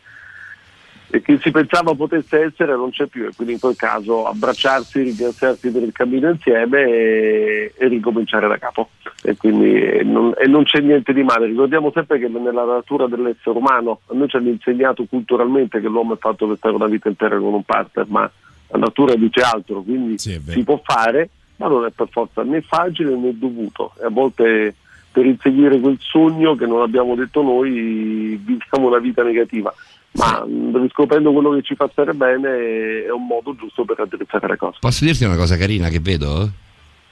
e 1.08 1.22
che 1.22 1.38
si 1.40 1.50
pensava 1.50 1.94
potesse 1.94 2.44
essere 2.44 2.74
non 2.74 2.90
c'è 2.90 3.06
più 3.06 3.26
e 3.26 3.30
quindi 3.34 3.54
in 3.54 3.60
quel 3.60 3.76
caso 3.76 4.26
abbracciarsi, 4.26 5.02
ringraziarsi 5.02 5.70
per 5.70 5.82
il 5.82 5.92
cammino 5.92 6.30
insieme 6.30 6.82
e, 6.82 7.72
e 7.76 7.88
ricominciare 7.88 8.48
da 8.48 8.58
capo. 8.58 8.90
E 9.22 9.36
quindi 9.36 10.04
non, 10.04 10.34
e 10.36 10.46
non 10.46 10.64
c'è 10.64 10.80
niente 10.80 11.12
di 11.12 11.22
male. 11.22 11.46
Ricordiamo 11.46 11.90
sempre 11.92 12.18
che 12.18 12.28
nella 12.28 12.64
natura 12.64 13.06
dell'essere 13.06 13.56
umano 13.56 14.00
a 14.06 14.14
noi 14.14 14.28
ci 14.28 14.36
hanno 14.36 14.48
insegnato 14.48 15.04
culturalmente 15.04 15.80
che 15.80 15.88
l'uomo 15.88 16.14
è 16.14 16.18
fatto 16.18 16.46
per 16.46 16.56
stare 16.56 16.74
una 16.74 16.86
vita 16.86 17.08
intera 17.08 17.38
con 17.38 17.54
un 17.54 17.62
partner 17.62 18.06
ma 18.08 18.30
la 18.68 18.78
natura 18.78 19.14
dice 19.14 19.40
altro 19.42 19.82
quindi 19.82 20.18
si 20.18 20.64
può 20.64 20.80
fare 20.82 21.30
ma 21.56 21.68
non 21.68 21.84
è 21.86 21.90
per 21.90 22.08
forza 22.10 22.42
né 22.42 22.60
facile 22.62 23.14
né 23.16 23.36
dovuto. 23.36 23.92
E 24.00 24.06
a 24.06 24.10
volte 24.10 24.74
per 25.16 25.24
inseguire 25.24 25.80
quel 25.80 25.96
sogno 25.98 26.54
che 26.56 26.66
non 26.66 26.82
abbiamo 26.82 27.14
detto 27.14 27.40
noi, 27.40 28.36
viviamo 28.36 28.88
una 28.88 28.98
vita 28.98 29.22
negativa. 29.22 29.72
Ma 30.12 30.46
riscoprendo 30.80 31.32
quello 31.32 31.50
che 31.50 31.62
ci 31.62 31.74
fa 31.74 31.88
stare 31.92 32.14
bene 32.14 33.04
è 33.04 33.10
un 33.10 33.26
modo 33.26 33.54
giusto 33.54 33.84
per 33.84 33.98
raddrizzare 33.98 34.48
le 34.48 34.56
cose. 34.56 34.78
Posso 34.80 35.04
dirti 35.04 35.24
una 35.24 35.36
cosa 35.36 35.56
carina 35.56 35.88
che 35.88 36.00
vedo? 36.00 36.50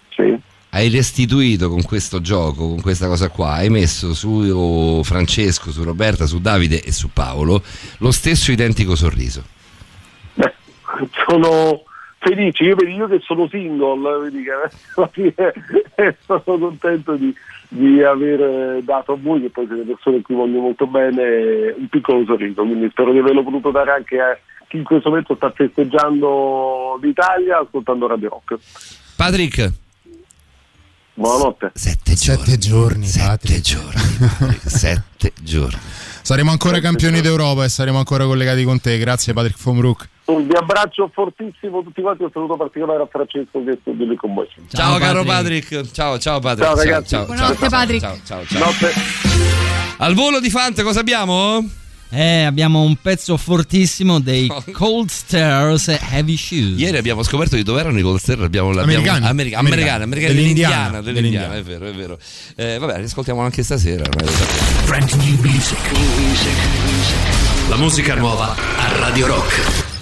Sì. 0.08 0.36
Hai 0.70 0.89
restituito 0.89 1.68
con 1.68 1.82
questo 1.82 2.20
gioco, 2.20 2.68
con 2.68 2.81
questa 2.81 3.06
cosa 3.06 3.28
qua, 3.28 3.52
hai 3.52 3.68
messo 3.68 4.12
su 4.14 5.02
Francesco, 5.05 5.70
su 5.70 5.84
Roberta, 5.84 6.26
su 6.26 6.40
Davide 6.40 6.82
e 6.82 6.92
su 6.92 7.10
Paolo 7.12 7.62
lo 7.98 8.10
stesso 8.10 8.50
identico 8.50 8.97
sorriso. 8.97 9.44
sono 11.26 11.84
felice, 12.18 12.64
io, 12.64 12.76
io 12.76 13.06
che 13.06 13.20
sono 13.23 13.47
single, 13.48 14.31
che 14.31 14.50
alla 14.97 15.08
fine 15.12 15.34
sono 16.24 16.58
contento 16.58 17.14
di, 17.14 17.32
di 17.68 18.02
aver 18.02 18.82
dato 18.82 19.12
a 19.12 19.18
voi, 19.20 19.40
che 19.40 19.50
poi 19.50 19.66
siete 19.66 19.82
persone 19.82 20.22
che 20.22 20.34
voglio 20.34 20.60
molto 20.60 20.86
bene, 20.86 21.74
un 21.76 21.88
piccolo 21.88 22.24
sorriso, 22.24 22.62
quindi 22.62 22.88
spero 22.90 23.12
di 23.12 23.18
averlo 23.18 23.42
potuto 23.42 23.70
dare 23.70 23.92
anche 23.92 24.20
a 24.20 24.38
chi 24.68 24.76
in 24.76 24.84
questo 24.84 25.08
momento 25.08 25.34
sta 25.36 25.50
festeggiando 25.50 26.98
l'Italia 27.00 27.58
ascoltando 27.58 28.06
Radio 28.06 28.28
Rock. 28.30 28.56
Patrick. 29.16 29.72
Buonanotte. 31.14 31.70
Sette 31.74 32.14
giorni. 32.14 32.44
Sette 32.44 32.58
giorni, 32.58 33.06
Sette 33.06 33.60
giorni. 33.60 34.58
Sette 34.64 35.32
giorni. 35.42 35.78
Saremo 36.24 36.50
ancora 36.50 36.80
campioni 36.80 37.20
d'Europa 37.20 37.64
e 37.64 37.68
saremo 37.68 37.98
ancora 37.98 38.24
collegati 38.24 38.64
con 38.64 38.80
te. 38.80 38.96
Grazie 38.96 39.34
Patrick 39.34 39.58
Fomruk. 39.58 40.08
Un 40.24 40.46
vi 40.46 40.54
abbraccio 40.56 41.10
fortissimo 41.12 41.82
tutti 41.82 42.00
quanti, 42.00 42.22
un 42.22 42.30
saluto 42.32 42.56
particolare 42.56 43.02
a 43.02 43.06
Francesco 43.06 43.62
che 43.62 43.72
è 43.72 43.78
studio 43.82 44.06
lì 44.06 44.16
con 44.16 44.32
voi. 44.32 44.48
Ciao, 44.68 44.96
caro 44.96 45.22
Patrick. 45.22 45.90
Ciao, 45.90 46.18
ciao 46.18 46.40
Patrick. 46.40 46.66
Ciao, 46.66 46.76
ragazzi. 46.76 47.08
Ciao, 47.08 47.26
Buonanotte, 47.26 47.58
ciao, 47.58 47.68
Patrick. 47.68 48.00
Ciao, 48.00 48.42
ciao, 48.46 48.72
ciao. 48.72 48.90
Al 49.98 50.14
volo 50.14 50.40
di 50.40 50.48
Fante 50.48 50.82
cosa 50.82 51.00
abbiamo? 51.00 51.62
Eh, 52.10 52.44
abbiamo 52.44 52.83
un 52.83 52.94
pezzo 53.00 53.36
fortissimo 53.36 54.20
dei 54.20 54.47
Cold 54.73 55.08
Stairs 55.10 55.89
Heavy 55.89 56.36
Shoes. 56.36 56.78
Ieri 56.78 56.97
abbiamo 56.97 57.23
scoperto 57.23 57.57
di 57.57 57.62
dove 57.62 57.81
erano 57.81 57.99
i 57.99 58.02
Cold 58.02 58.20
Stairs. 58.20 58.42
Abbiamo, 58.42 58.70
Americani. 58.70 59.26
America- 59.26 59.58
Americani. 59.58 60.02
americani, 60.05 60.34
Dell'Indiana. 60.34 61.00
dell'Indiana, 61.00 61.00
dell'Indiana, 61.00 61.55
è 61.57 61.62
vero, 61.62 61.86
è 61.86 61.92
vero. 61.92 62.18
Eh, 62.55 62.78
vabbè, 62.78 62.99
li 62.99 63.05
ascoltiamo 63.05 63.41
anche 63.41 63.62
stasera. 63.62 64.05
La 67.68 67.76
musica 67.76 68.15
nuova 68.15 68.55
a 68.55 68.99
Radio 68.99 69.26
Rock. 69.26 69.93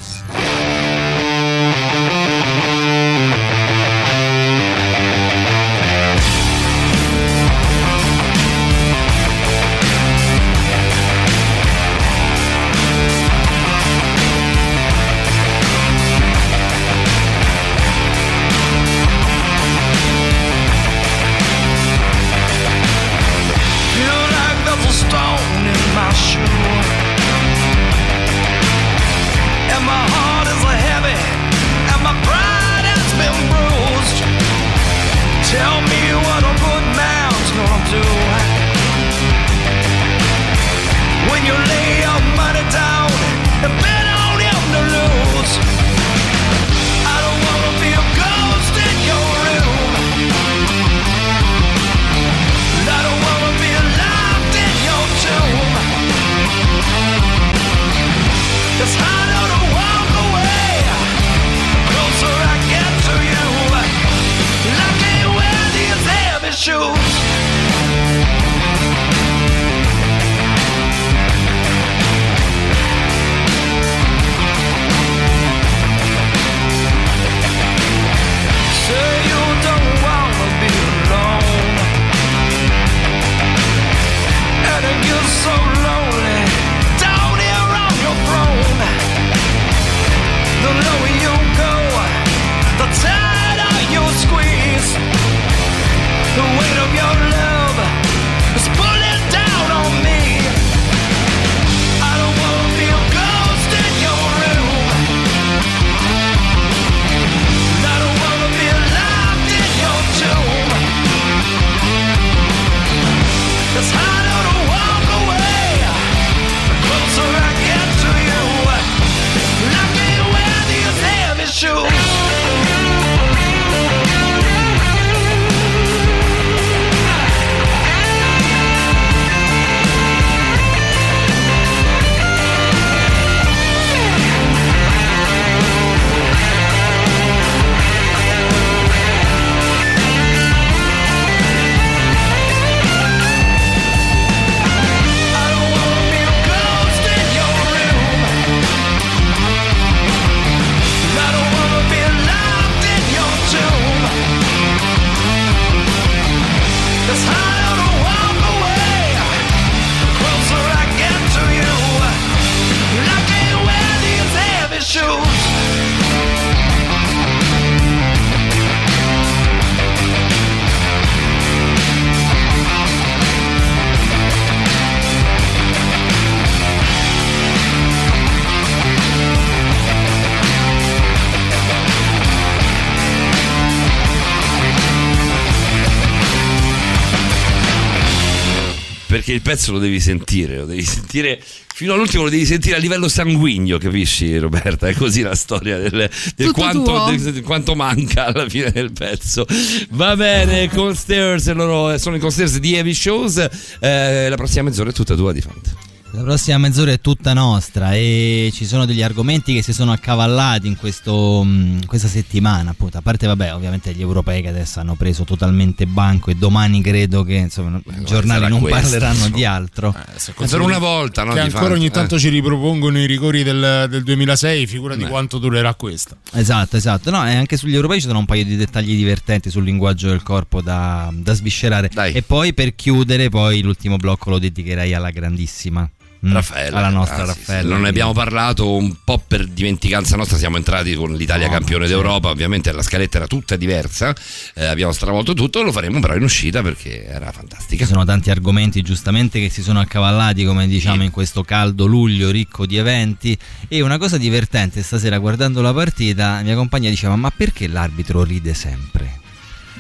Pezzo 189.52 189.72
lo 189.72 189.78
devi 189.78 190.00
sentire, 190.00 190.56
lo 190.56 190.64
devi 190.66 190.82
sentire 190.82 191.40
fino 191.74 191.92
all'ultimo, 191.94 192.22
lo 192.24 192.30
devi 192.30 192.46
sentire 192.46 192.76
a 192.76 192.78
livello 192.78 193.08
sanguigno, 193.08 193.76
capisci 193.78 194.36
Roberta? 194.38 194.88
È 194.88 194.94
così 194.94 195.20
la 195.22 195.34
storia 195.34 195.78
del, 195.78 196.08
del 196.36 196.50
quanto, 196.52 197.04
del- 197.10 197.32
del 197.32 197.42
quanto 197.42 197.74
manca 197.74 198.26
alla 198.26 198.48
fine 198.48 198.70
del 198.70 198.92
pezzo. 198.92 199.46
Va 199.90 200.16
bene, 200.16 200.68
con 200.70 200.94
Stairs, 200.94 201.52
loro 201.52 201.96
sono 201.98 202.16
i 202.16 202.18
con 202.18 202.30
Stairs 202.30 202.58
di 202.58 202.74
Heavy 202.74 202.94
Shows. 202.94 203.46
Eh, 203.80 204.28
la 204.28 204.36
prossima 204.36 204.62
mezz'ora 204.64 204.90
è 204.90 204.92
tutta 204.92 205.14
tua 205.14 205.32
di 205.32 205.40
Fante. 205.40 205.81
La 206.14 206.20
prossima 206.24 206.58
mezz'ora 206.58 206.92
è 206.92 207.00
tutta 207.00 207.32
nostra 207.32 207.94
e 207.94 208.50
ci 208.52 208.66
sono 208.66 208.84
degli 208.84 209.02
argomenti 209.02 209.54
che 209.54 209.62
si 209.62 209.72
sono 209.72 209.92
accavallati 209.92 210.66
in 210.66 210.76
questo, 210.76 211.42
mh, 211.42 211.86
questa 211.86 212.06
settimana, 212.06 212.72
appunto. 212.72 212.98
A 212.98 213.00
parte, 213.00 213.26
vabbè, 213.26 213.54
ovviamente 213.54 213.94
gli 213.94 214.02
europei 214.02 214.42
che 214.42 214.48
adesso 214.48 214.78
hanno 214.78 214.94
preso 214.94 215.24
totalmente 215.24 215.86
banco 215.86 216.30
e 216.30 216.34
domani 216.34 216.82
credo 216.82 217.22
che 217.24 217.36
insomma, 217.36 217.78
i 217.78 218.04
giornali 218.04 218.40
sarà 218.42 218.48
non 218.48 218.60
questo, 218.60 218.80
parleranno 218.80 219.14
insomma. 219.14 219.36
di 219.36 219.44
altro. 219.46 219.96
Per 220.36 220.60
una 220.60 220.76
volta, 220.76 221.24
no? 221.24 221.30
che 221.32 221.36
di 221.36 221.46
ancora 221.46 221.62
fatto, 221.62 221.74
ogni 221.76 221.86
eh. 221.86 221.90
tanto 221.90 222.18
ci 222.18 222.28
ripropongono 222.28 222.98
i 222.98 223.06
rigori 223.06 223.42
del, 223.42 223.86
del 223.88 224.02
2006, 224.02 224.66
figurati 224.66 225.04
Beh. 225.04 225.08
quanto 225.08 225.38
durerà 225.38 225.72
questa. 225.74 226.14
Esatto, 226.34 226.76
esatto. 226.76 227.10
No, 227.10 227.26
e 227.26 227.34
anche 227.34 227.56
sugli 227.56 227.74
europei 227.74 228.02
ci 228.02 228.06
sono 228.06 228.18
un 228.18 228.26
paio 228.26 228.44
di 228.44 228.56
dettagli 228.56 228.94
divertenti 228.94 229.48
sul 229.48 229.64
linguaggio 229.64 230.08
del 230.08 230.22
corpo 230.22 230.60
da, 230.60 231.10
da 231.10 231.32
sviscerare. 231.32 231.88
E 232.12 232.20
poi 232.20 232.52
per 232.52 232.74
chiudere, 232.74 233.30
poi 233.30 233.62
l'ultimo 233.62 233.96
blocco 233.96 234.28
lo 234.28 234.38
dedicherei 234.38 234.92
alla 234.92 235.10
grandissima. 235.10 235.88
Mm, 236.26 236.32
Raffaella, 236.32 236.78
alla 236.78 236.88
nostra 236.88 237.22
ah, 237.22 237.26
sì, 237.26 237.32
sì, 237.32 237.38
Raffaella. 237.38 237.68
Non 237.68 237.82
ne 237.82 237.88
abbiamo 237.88 238.12
parlato 238.12 238.74
un 238.76 238.94
po' 239.04 239.22
per 239.26 239.46
dimenticanza 239.46 240.16
nostra. 240.16 240.36
Siamo 240.38 240.56
entrati 240.56 240.94
con 240.94 241.14
l'Italia 241.14 241.46
No, 241.46 241.52
campione 241.52 241.86
sì. 241.86 241.92
d'Europa. 241.92 242.28
Ovviamente 242.28 242.72
la 242.72 242.82
scaletta 242.82 243.18
era 243.18 243.26
tutta 243.26 243.56
diversa. 243.56 244.14
eh, 244.54 244.64
abbiamo 244.66 244.92
stravolto 244.92 245.34
tutto. 245.34 245.62
Lo 245.62 245.72
faremo 245.72 246.00
però 246.00 246.14
in 246.14 246.22
uscita 246.22 246.62
perché 246.62 247.04
era 247.06 247.30
fantastica. 247.32 247.84
Ci 247.84 247.90
sono 247.90 248.04
tanti 248.04 248.30
argomenti 248.30 248.82
giustamente 248.82 249.40
che 249.40 249.48
si 249.48 249.62
sono 249.62 249.80
accavallati, 249.80 250.44
come 250.44 250.66
diciamo, 250.66 251.02
in 251.02 251.10
questo 251.10 251.42
caldo 251.42 251.86
luglio 251.86 252.30
ricco 252.30 252.66
di 252.66 252.76
eventi. 252.76 253.36
E 253.68 253.80
una 253.80 253.98
cosa 253.98 254.16
divertente 254.18 254.82
stasera 254.82 255.18
guardando 255.18 255.60
la 255.62 255.72
partita, 255.72 256.40
mia 256.42 256.54
compagna 256.54 256.88
diceva: 256.90 257.16
Ma 257.16 257.30
perché 257.30 257.66
l'arbitro 257.66 258.22
ride 258.22 258.54
sempre? 258.54 259.20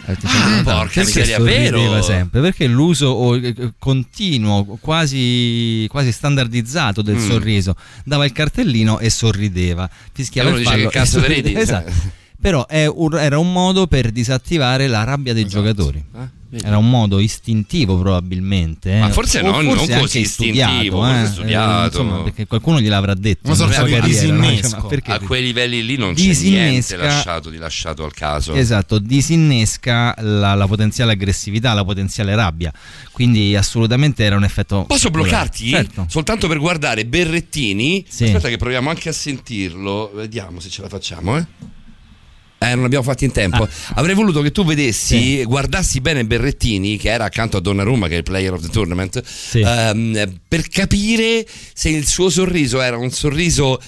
Eh, 0.04 0.16
diceva, 0.20 0.44
Ah, 0.58 0.62
porca 0.80 1.00
miseria, 1.04 1.38
vero? 1.38 2.02
sempre? 2.02 2.40
Perché 2.40 2.66
l'uso 2.66 3.06
oh, 3.06 3.36
eh, 3.36 3.54
continuo, 3.78 4.78
quasi, 4.80 5.86
quasi 5.88 6.10
standardizzato 6.10 7.02
del 7.02 7.16
Mm. 7.16 7.28
sorriso, 7.30 7.76
dava 8.04 8.24
il 8.24 8.32
cartellino 8.32 8.98
e 8.98 9.10
sorrideva, 9.10 9.88
fischiava 10.12 10.50
E 10.50 10.52
il 10.52 10.58
dice, 10.58 10.70
"Che 10.76 10.88
cazzo 10.88 11.18
e 11.18 11.20
te 11.20 11.26
sorrideva". 11.26 11.48
ridi? 11.48 11.54
Esatto. 11.60 11.92
Però 12.40 12.66
un- 12.88 13.14
era 13.18 13.38
un 13.38 13.52
modo 13.52 13.86
per 13.86 14.10
disattivare 14.10 14.88
la 14.88 15.04
rabbia 15.04 15.32
dei 15.32 15.46
giocatori. 15.46 16.04
Eh, 16.12 16.28
vedi. 16.52 16.66
Era 16.66 16.76
un 16.76 16.88
modo 16.88 17.18
istintivo 17.18 17.98
probabilmente. 17.98 18.94
eh. 18.96 19.00
Ma 19.00 19.08
forse 19.10 19.40
O 19.40 19.50
no, 19.50 19.60
non 19.62 19.76
forse 19.76 19.98
così 19.98 20.16
anche 20.18 20.28
studiato, 20.28 20.72
istintivo, 20.72 21.06
eh. 21.10 21.26
studiato. 21.26 21.82
Eh, 21.82 21.86
insomma, 22.02 22.22
perché 22.22 22.46
qualcuno 22.46 22.80
gliel'avrà 22.80 23.14
detto. 23.14 23.48
Una 23.50 23.56
nella 23.56 23.66
sorta 23.72 23.74
sua 23.80 23.84
di 23.86 23.92
carriera, 24.00 24.26
no? 24.32 24.40
disinnesco. 24.40 24.68
Cioè, 24.68 24.80
ma 24.80 24.86
perché 24.86 25.12
A 25.12 25.18
quei 25.20 25.42
livelli 25.42 25.84
lì 25.84 25.96
non 25.96 26.14
c'è 26.14 26.20
niente 26.22 26.40
Disinnesca- 26.40 26.96
lasciato 26.96 27.50
di 27.50 27.56
lasciato 27.56 28.04
al 28.04 28.12
caso. 28.12 28.54
Esatto, 28.54 28.98
disinnesca 28.98 30.14
la, 30.18 30.54
la 30.54 30.66
potenziale 30.66 31.12
aggressività, 31.12 31.72
la 31.72 31.84
potenziale 31.84 32.34
rabbia. 32.34 32.72
Quindi 33.10 33.56
assolutamente 33.56 34.22
era 34.24 34.36
un 34.36 34.44
effetto. 34.44 34.84
Posso 34.86 35.10
bloccarti? 35.10 35.68
Certo. 35.70 36.06
Soltanto 36.08 36.48
per 36.48 36.58
guardare 36.58 37.04
Berrettini. 37.06 38.04
Sì. 38.08 38.24
Aspetta, 38.24 38.48
che 38.48 38.56
proviamo 38.56 38.90
anche 38.90 39.08
a 39.08 39.12
sentirlo. 39.12 40.10
Vediamo 40.14 40.60
se 40.60 40.68
ce 40.68 40.82
la 40.82 40.88
facciamo, 40.88 41.36
eh. 41.38 41.46
Eh, 42.62 42.74
non 42.74 42.84
abbiamo 42.84 43.04
fatto 43.04 43.24
in 43.24 43.32
tempo. 43.32 43.68
Avrei 43.94 44.14
voluto 44.14 44.40
che 44.40 44.52
tu 44.52 44.64
vedessi, 44.64 45.42
guardassi 45.44 46.00
bene 46.00 46.24
Berrettini, 46.24 46.96
che 46.96 47.10
era 47.10 47.24
accanto 47.24 47.56
a 47.56 47.60
Donnarumma, 47.60 48.08
che 48.08 48.14
è 48.14 48.18
il 48.18 48.22
player 48.22 48.52
of 48.52 48.62
the 48.62 48.68
tournament, 48.68 49.22
ehm, 49.52 50.40
per 50.46 50.68
capire 50.68 51.46
se 51.74 51.88
il 51.88 52.06
suo 52.06 52.30
sorriso 52.30 52.80
era 52.80 52.96
un 52.96 53.10
sorriso 53.10 53.80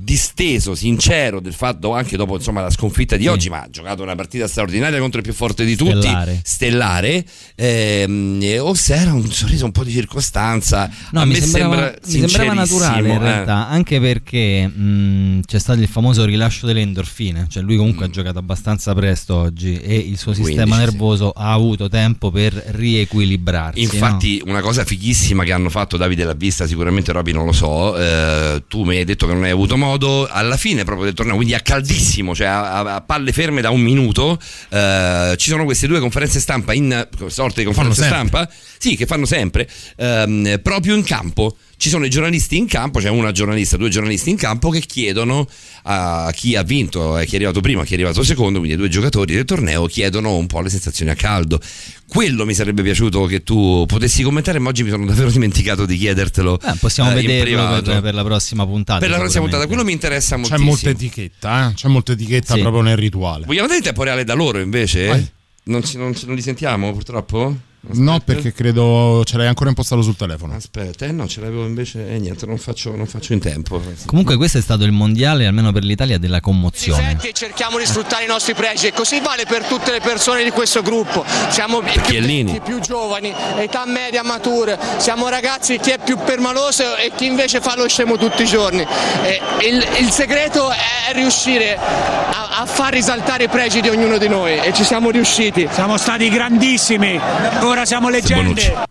disteso, 0.00 0.74
sincero 0.74 1.40
del 1.40 1.54
fatto 1.54 1.92
anche 1.94 2.16
dopo 2.16 2.36
insomma 2.36 2.62
la 2.62 2.70
sconfitta 2.70 3.16
di 3.16 3.22
Sì. 3.24 3.28
oggi, 3.28 3.48
ma 3.50 3.62
ha 3.62 3.68
giocato 3.70 4.02
una 4.02 4.14
partita 4.14 4.46
straordinaria 4.46 4.98
contro 4.98 5.18
il 5.18 5.24
più 5.24 5.34
forte 5.34 5.64
di 5.64 5.76
tutti, 5.76 5.98
Stellare. 6.00 6.40
stellare, 6.44 7.24
ehm, 7.54 8.56
o 8.60 8.74
se 8.74 8.94
era 8.94 9.12
un 9.12 9.26
sorriso 9.30 9.64
un 9.64 9.72
po' 9.72 9.84
di 9.84 9.92
circostanza. 9.92 10.90
No, 11.12 11.20
a 11.20 11.24
mi 11.24 11.34
sembrava, 11.36 11.94
sembra 12.02 12.22
mi 12.22 12.28
sembrava 12.28 12.52
naturale 12.54 13.08
in 13.08 13.14
eh. 13.14 13.18
realtà, 13.18 13.68
anche 13.68 14.00
perché 14.00 14.66
mh, 14.66 15.40
c'è 15.46 15.58
stato 15.58 15.80
il 15.80 15.88
famoso 15.88 16.24
rilascio 16.24 16.66
delle 16.66 16.80
endorfine, 16.80 17.46
cioè 17.48 17.62
lui 17.62 17.76
comunque 17.76 18.06
ha 18.06 18.10
giocato 18.10 18.38
abbastanza 18.38 18.94
presto 18.94 19.34
oggi 19.36 19.74
e 19.76 19.96
il 19.96 20.16
suo 20.18 20.32
sistema 20.32 20.76
15, 20.76 20.80
sì. 20.80 20.84
nervoso 20.84 21.30
ha 21.30 21.52
avuto 21.52 21.88
tempo 21.88 22.30
per 22.30 22.52
riequilibrarsi. 22.52 23.80
Infatti, 23.82 24.42
una 24.46 24.60
cosa 24.60 24.84
fighissima 24.84 25.44
che 25.44 25.52
hanno 25.52 25.70
fatto 25.70 25.96
Davide 25.96 26.24
l'ha 26.24 26.34
vista, 26.34 26.66
sicuramente 26.66 27.12
Roby 27.12 27.32
non 27.32 27.46
lo 27.46 27.52
so. 27.52 27.96
eh, 27.98 28.62
tu 28.68 28.84
mi 28.84 28.96
hai 28.96 29.04
detto 29.04 29.26
che 29.26 29.32
non 29.32 29.44
hai 29.44 29.50
avuto 29.50 29.76
modo. 29.76 29.87
Alla 29.94 30.56
fine 30.56 30.84
proprio 30.84 31.06
del 31.06 31.14
torneo, 31.14 31.36
quindi 31.36 31.54
a 31.54 31.60
caldissimo, 31.60 32.34
cioè 32.34 32.46
a, 32.46 32.94
a- 32.94 33.00
palle 33.00 33.32
ferme 33.32 33.60
da 33.60 33.70
un 33.70 33.80
minuto, 33.80 34.38
eh, 34.70 35.34
ci 35.36 35.48
sono 35.50 35.64
queste 35.64 35.86
due 35.86 36.00
conferenze 36.00 36.40
stampa 36.40 36.72
in 36.74 37.06
sorte 37.28 37.60
di 37.60 37.64
conferenze 37.66 38.02
stampa, 38.04 38.48
sì, 38.78 38.96
che 38.96 39.06
fanno 39.06 39.24
sempre, 39.26 39.68
ehm, 39.96 40.60
proprio 40.62 40.94
in 40.94 41.04
campo. 41.04 41.56
Ci 41.78 41.90
sono 41.90 42.04
i 42.04 42.10
giornalisti 42.10 42.56
in 42.56 42.66
campo, 42.66 42.98
c'è 42.98 43.08
una 43.08 43.30
giornalista, 43.30 43.76
due 43.76 43.88
giornalisti 43.88 44.30
in 44.30 44.36
campo 44.36 44.68
che 44.68 44.80
chiedono 44.80 45.46
a 45.84 46.28
chi 46.34 46.56
ha 46.56 46.64
vinto, 46.64 47.16
e 47.16 47.24
chi 47.24 47.34
è 47.34 47.36
arrivato 47.36 47.60
primo 47.60 47.82
e 47.82 47.84
chi 47.84 47.92
è 47.92 47.94
arrivato 47.94 48.24
secondo, 48.24 48.58
quindi 48.58 48.74
i 48.74 48.76
due 48.76 48.88
giocatori 48.88 49.32
del 49.34 49.44
torneo 49.44 49.86
chiedono 49.86 50.34
un 50.34 50.48
po' 50.48 50.60
le 50.60 50.70
sensazioni 50.70 51.12
a 51.12 51.14
caldo. 51.14 51.60
Quello 52.08 52.44
mi 52.44 52.52
sarebbe 52.54 52.82
piaciuto 52.82 53.26
che 53.26 53.44
tu 53.44 53.84
potessi 53.86 54.24
commentare, 54.24 54.58
ma 54.58 54.70
oggi 54.70 54.82
mi 54.82 54.90
sono 54.90 55.06
davvero 55.06 55.30
dimenticato 55.32 55.86
di 55.86 55.96
chiedertelo. 55.96 56.58
Eh, 56.60 56.74
possiamo 56.80 57.12
eh, 57.12 57.14
vederlo 57.14 57.80
per, 57.80 58.00
per 58.00 58.14
la 58.14 58.24
prossima 58.24 58.66
puntata. 58.66 58.98
Per 58.98 59.10
la 59.10 59.18
prossima 59.18 59.42
puntata, 59.42 59.66
quello 59.68 59.84
mi 59.84 59.92
interessa 59.92 60.30
C'è 60.34 60.40
moltissimo. 60.40 60.66
molta 60.68 60.90
etichetta, 60.90 61.70
eh? 61.70 61.74
C'è 61.74 61.86
molta 61.86 62.10
etichetta 62.12 62.54
Sì. 62.54 62.60
proprio 62.60 62.82
nel 62.82 62.96
rituale. 62.96 63.44
Vogliamo 63.46 63.66
dare 63.68 63.78
in 63.78 63.84
tempo 63.84 64.02
reale 64.02 64.24
da 64.24 64.34
loro 64.34 64.58
invece? 64.58 65.32
Non, 65.62 65.84
ci- 65.84 65.96
non 65.96 66.12
ci- 66.16 66.26
non 66.26 66.34
li 66.34 66.42
sentiamo 66.42 66.92
purtroppo? 66.92 67.56
No, 67.80 68.20
perché 68.20 68.52
credo 68.52 69.22
ce 69.24 69.36
l'hai 69.36 69.46
ancora 69.46 69.68
impostato 69.68 70.02
sul 70.02 70.16
telefono. 70.16 70.54
Aspetta, 70.54 71.06
eh 71.06 71.12
no, 71.12 71.28
ce 71.28 71.40
l'avevo 71.40 71.64
invece. 71.64 72.10
E 72.10 72.18
niente, 72.18 72.44
non 72.44 72.58
faccio, 72.58 72.94
non 72.96 73.06
faccio 73.06 73.32
in 73.32 73.40
tempo. 73.40 73.80
Comunque 74.04 74.36
questo 74.36 74.58
è 74.58 74.60
stato 74.60 74.84
il 74.84 74.90
mondiale, 74.92 75.46
almeno 75.46 75.70
per 75.72 75.84
l'Italia, 75.84 76.18
della 76.18 76.40
commozione. 76.40 77.18
e 77.22 77.32
cerchiamo 77.32 77.78
di 77.78 77.86
sfruttare 77.86 78.24
i 78.24 78.26
nostri 78.26 78.54
pregi 78.54 78.88
e 78.88 78.92
così 78.92 79.20
vale 79.20 79.46
per 79.46 79.64
tutte 79.64 79.92
le 79.92 80.00
persone 80.00 80.42
di 80.42 80.50
questo 80.50 80.82
gruppo. 80.82 81.24
Siamo 81.50 81.80
Chiellini. 81.80 82.56
i 82.56 82.60
più 82.60 82.80
giovani, 82.80 83.32
età 83.56 83.84
media 83.86 84.22
mature, 84.22 84.78
siamo 84.98 85.28
ragazzi 85.28 85.78
chi 85.78 85.90
è 85.90 85.98
più 86.02 86.18
permaloso 86.18 86.96
e 86.96 87.12
chi 87.14 87.26
invece 87.26 87.60
fa 87.60 87.76
lo 87.76 87.88
scemo 87.88 88.16
tutti 88.16 88.42
i 88.42 88.46
giorni. 88.46 88.84
E 89.22 89.40
il, 89.68 89.86
il 90.00 90.10
segreto 90.10 90.68
è 90.70 91.12
riuscire 91.14 91.76
a, 91.76 92.60
a 92.60 92.66
far 92.66 92.92
risaltare 92.92 93.44
i 93.44 93.48
pregi 93.48 93.80
di 93.80 93.88
ognuno 93.88 94.18
di 94.18 94.28
noi 94.28 94.58
e 94.58 94.72
ci 94.74 94.84
siamo 94.84 95.10
riusciti. 95.10 95.68
Siamo 95.70 95.96
stati 95.96 96.28
grandissimi, 96.28 97.18
ora 97.68 97.84
siamo 97.84 98.08
leggende. 98.08 98.86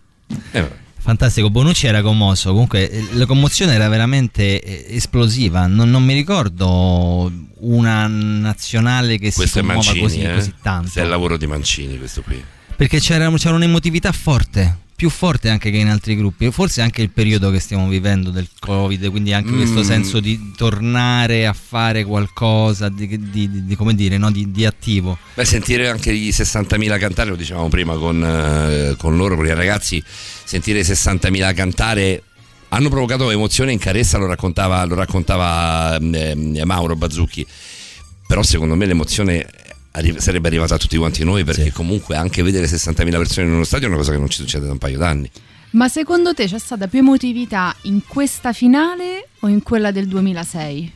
Fantastico, 1.00 1.50
Bonucci 1.50 1.88
era 1.88 2.02
commosso, 2.02 2.52
comunque 2.52 2.90
eh, 2.90 3.08
la 3.14 3.26
commozione 3.26 3.74
era 3.74 3.88
veramente 3.88 4.62
eh, 4.62 4.96
esplosiva, 4.96 5.66
non, 5.66 5.90
non 5.90 6.04
mi 6.04 6.14
ricordo 6.14 7.32
una 7.60 8.08
nazionale 8.08 9.18
che 9.18 9.32
Questo 9.32 9.44
si 9.44 9.66
commuova 9.66 9.76
Mancini, 9.76 10.02
così, 10.02 10.20
eh? 10.20 10.34
così 10.34 10.54
tanto. 10.62 10.82
Questo 10.82 11.00
è 11.00 11.04
il 11.04 11.10
lavoro 11.10 11.38
di 11.38 11.48
Mancini, 11.48 11.98
questo 11.98 12.22
qui. 12.24 12.44
Perché 12.78 13.00
c'era, 13.00 13.30
c'era 13.38 13.56
un'emotività 13.56 14.12
forte, 14.12 14.78
più 14.96 15.10
forte 15.10 15.50
anche 15.50 15.72
che 15.72 15.78
in 15.78 15.88
altri 15.88 16.16
gruppi, 16.16 16.52
forse 16.52 16.82
anche 16.82 17.02
il 17.02 17.10
periodo 17.10 17.50
che 17.50 17.60
stiamo 17.60 17.88
vivendo 17.88 18.30
del 18.30 18.48
Covid, 18.60 19.10
quindi 19.10 19.34
anche 19.34 19.52
questo 19.52 19.80
Mm. 19.80 19.84
senso 19.84 20.20
di 20.20 20.52
tornare 20.56 21.48
a 21.48 21.54
fare 21.54 22.04
qualcosa 22.06 22.90
di, 22.90 23.08
di- 23.08 23.50
di- 23.50 23.66
di- 23.66 23.76
come 23.76 23.96
dire, 23.96 24.18
no? 24.20 24.30
di, 24.30 24.64
attivo. 24.66 25.18
Beh, 25.34 25.44
sentire 25.44 25.90
anche 25.90 26.12
i 26.12 26.30
60.000 26.32 27.00
cantare, 27.00 27.32
lo 27.32 27.36
dicevamo 27.36 27.68
prima 27.68 27.96
con, 27.96 28.24
eh, 28.24 28.96
con 28.96 29.18
loro, 29.18 29.36
con 29.36 29.48
i 29.48 29.54
ragazzi, 29.56 30.02
sentire 30.06 30.80
i 30.80 30.84
60.000 30.84 31.54
cantare 31.56 32.22
hanno 32.70 32.90
provocato 32.90 33.32
emozione 33.32 33.72
in 33.72 33.80
carezza, 33.80 34.20
lo 34.20 34.28
raccontava, 34.28 34.84
lo 34.86 34.94
raccontava 34.96 35.96
ehm, 35.98 36.62
Mauro 36.64 36.96
Bazzucchi. 36.96 37.44
Però 38.28 38.44
secondo 38.44 38.76
me 38.76 38.86
l'emozione 38.86 39.48
arri- 39.98 40.20
sarebbe 40.20 40.48
arrivata 40.48 40.76
a 40.76 40.78
tutti 40.78 40.98
quanti 40.98 41.24
noi 41.24 41.44
perché 41.44 41.72
comunque 41.72 42.16
anche 42.16 42.44
vedere 42.44 42.68
60.000 42.68 43.10
persone 43.12 43.48
in 43.48 43.54
uno 43.54 43.64
stadio 43.64 43.88
è 43.88 43.90
una 43.90 43.98
cosa 43.98 44.12
che 44.12 44.18
non 44.18 44.30
ci 44.30 44.38
succede 44.38 44.66
da 44.66 44.72
un 44.72 44.78
paio 44.78 44.98
d'anni. 44.98 45.30
Ma 45.72 45.90
secondo 45.90 46.34
te 46.34 46.46
c'è 46.46 46.60
stata 46.60 46.88
più 46.88 47.00
emotività 47.00 47.76
in 47.84 48.02
questa 48.08 48.54
finale 48.54 49.28
o 49.40 49.48
in 49.48 49.62
quella 49.64 49.92
del 49.92 50.08
2006? 50.08 50.94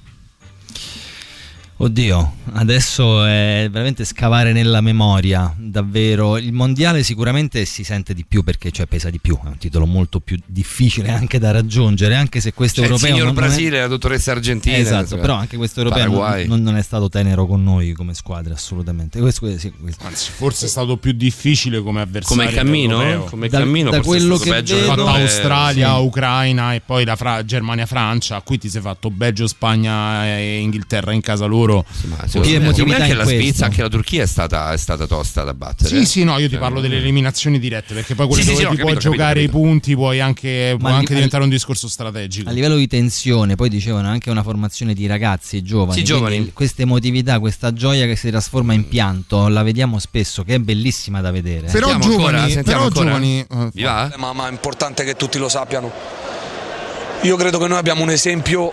Oddio, 1.84 2.34
adesso 2.53 3.26
è 3.26 3.68
veramente 3.72 4.06
scavare 4.06 4.51
nella 4.53 4.82
memoria, 4.82 5.51
davvero. 5.58 6.38
Il 6.38 6.53
mondiale 6.53 7.01
sicuramente 7.01 7.66
si 7.66 7.84
sente 7.84 8.14
di 8.14 8.24
più 8.27 8.43
perché 8.43 8.69
cioè, 8.72 8.85
pesa 8.85 9.10
di 9.10 9.19
più, 9.19 9.35
è 9.43 9.48
un 9.48 9.58
titolo 9.58 9.85
molto 9.88 10.19
più 10.19 10.38
difficile 10.45 11.10
anche 11.10 11.40
da 11.40 11.50
raggiungere, 11.51 12.16
anche 12.16 12.40
se 12.40 12.53
questo 12.53 12.82
il 12.82 12.85
europeo... 12.85 13.08
signor 13.08 13.26
non- 13.26 13.34
non 13.35 13.43
è- 13.43 13.48
Brasile, 13.48 13.80
la 13.80 13.88
dottoressa 13.88 14.32
Argentina. 14.32 14.77
Esatto, 14.77 15.01
insomma, 15.01 15.22
però 15.22 15.34
anche 15.35 15.58
questo 15.58 15.82
europeo 15.82 16.45
non, 16.45 16.61
non 16.61 16.76
è 16.77 16.82
stato 16.84 17.10
tenero 17.10 17.48
con 17.48 17.64
noi 17.64 17.93
come 17.93 18.14
squadra, 18.14 18.53
assolutamente. 18.53 19.19
Questo- 19.19 19.58
sì, 19.58 19.72
questo. 19.72 20.06
Anzi, 20.06 20.30
forse 20.32 20.68
è 20.68 20.69
stato 20.69 20.98
più 20.98 21.14
difficile 21.14 21.82
come 21.82 22.01
avversario. 22.01 22.43
Come 22.43 22.56
cammino? 22.56 23.24
Come 23.26 23.48
Da- 23.50 23.58
cammino 23.60 23.90
da 23.90 23.98
forse 24.03 24.11
è 24.11 24.19
quello 24.19 24.35
stato 24.35 24.51
che 24.51 24.56
peggio 24.58 24.76
vedo- 24.76 24.88
fatto. 24.88 25.08
Australia, 25.08 25.95
Sì. 25.95 26.01
Ucraina 26.03 26.74
e 26.76 26.82
poi 26.82 27.06
la 27.06 27.16
Fra- 27.16 27.43
Germania-Francia. 27.43 28.40
Qui 28.42 28.58
ti 28.60 28.69
sei 28.69 28.82
fatto 28.82 29.10
Belgio, 29.10 29.48
Spagna 29.48 30.27
e 30.27 30.60
Inghilterra 30.60 31.11
in 31.14 31.22
casa 31.22 31.45
loro. 31.45 31.69
Loro. 31.72 31.85
Secondo 32.27 32.85
me 32.85 32.95
anche 32.95 33.14
la 33.14 33.24
Svizzera, 33.25 33.66
anche 33.66 33.82
la 33.82 33.90
Turchia 33.90 34.24
è 34.24 34.27
stata, 34.27 34.72
è 34.74 34.77
stata 34.77 35.08
tosta 35.08 35.43
da 35.43 35.53
battere. 35.53 35.90
Sì, 35.90 36.06
sì, 36.06 36.24
no, 36.24 36.38
io 36.38 36.45
ti 36.45 36.51
Cioè, 36.51 36.59
parlo 36.59 36.82
delle 36.82 36.98
eliminazioni 36.98 37.59
dirette, 37.59 37.93
perché 37.93 38.16
poi 38.16 38.27
quelle 38.27 38.43
Sì, 38.43 38.50
dove 38.50 38.61
sì, 38.61 38.69
ti 38.69 38.75
puoi 38.75 38.93
capito, 38.93 39.09
giocare 39.09 39.41
capito, 39.41 39.58
i 39.58 39.61
punti 39.61 39.95
puoi 39.95 40.19
anche, 40.19 40.75
può 40.77 40.90
anche 40.90 41.14
diventare 41.14 41.43
un 41.43 41.50
discorso 41.50 41.88
strategico. 41.88 42.50
A 42.50 42.51
livello 42.51 42.75
di 42.75 42.88
tensione, 42.88 43.56
poi 43.56 43.69
dicevano 43.69 44.08
anche 44.08 44.30
una 44.30 44.43
formazione 44.43 44.93
di 44.93 45.08
ragazzi 45.08 45.58
e 45.58 45.64
giovani. 45.64 45.98
Sì, 45.98 46.03
giovani. 46.03 46.51
Questa 46.53 46.82
emotività, 46.82 47.40
questa 47.40 47.74
gioia 47.74 48.06
che 48.06 48.16
si 48.16 48.30
trasforma 48.30 48.74
in 48.74 48.88
pianto, 48.88 49.48
la 49.48 49.64
vediamo 49.64 50.00
spesso, 50.00 50.43
che 50.43 50.56
è 50.56 50.59
bellissima 50.59 51.22
da 51.22 51.32
vedere. 51.32 51.69
Però 51.72 51.90
Sentiamo 51.90 52.16
giovani, 52.16 52.38
ancora, 52.38 52.64
però 52.64 52.83
ancora. 52.83 53.06
giovani 53.06 53.40
eh, 53.40 53.83
va? 53.83 54.14
Ma, 54.17 54.33
ma 54.33 54.48
è 54.48 54.51
importante 54.51 55.03
che 55.03 55.16
tutti 55.16 55.38
lo 55.38 55.50
sappiano. 55.50 55.91
Io 57.24 57.35
credo 57.35 57.59
che 57.59 57.67
noi 57.67 57.77
abbiamo 57.77 58.01
un 58.01 58.09
esempio 58.09 58.72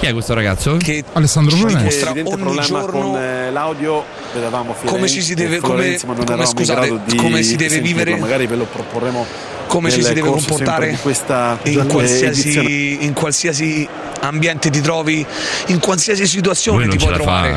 Chi 0.00 0.06
è 0.06 0.12
questo 0.12 0.32
ragazzo? 0.32 0.78
che 0.78 1.04
Alessandro 1.12 1.54
evidente 1.56 2.32
ogni 2.32 2.58
giorno 2.60 2.86
con 2.86 3.16
eh, 3.16 3.50
l'audio 3.50 4.02
vedevamo 4.32 4.72
Firenze, 4.72 4.94
come 4.96 5.08
ci 5.08 5.20
si 5.20 5.34
deve- 5.34 5.58
come- 5.60 5.98
come, 5.98 6.22
in 6.40 6.46
scusate, 6.46 7.00
di 7.04 7.16
come 7.16 7.42
si 7.42 7.56
deve 7.56 7.80
vivere- 7.80 8.16
magari 8.16 8.46
ve 8.46 8.56
lo 8.56 8.64
proporremo 8.64 9.26
come 9.66 9.90
ci 9.90 10.02
si 10.02 10.12
deve 10.14 10.30
comportare 10.30 10.90
di 10.90 10.96
questa 10.96 11.58
in 11.64 11.86
qualsiasi, 11.86 13.04
in 13.04 13.12
qualsiasi 13.12 13.86
ambiente 14.20 14.70
ti 14.70 14.80
trovi, 14.80 15.24
in 15.66 15.78
qualsiasi 15.78 16.26
situazione 16.26 16.88
ti 16.88 16.96
puoi 16.96 17.12
trovare. 17.12 17.50
fa, 17.50 17.56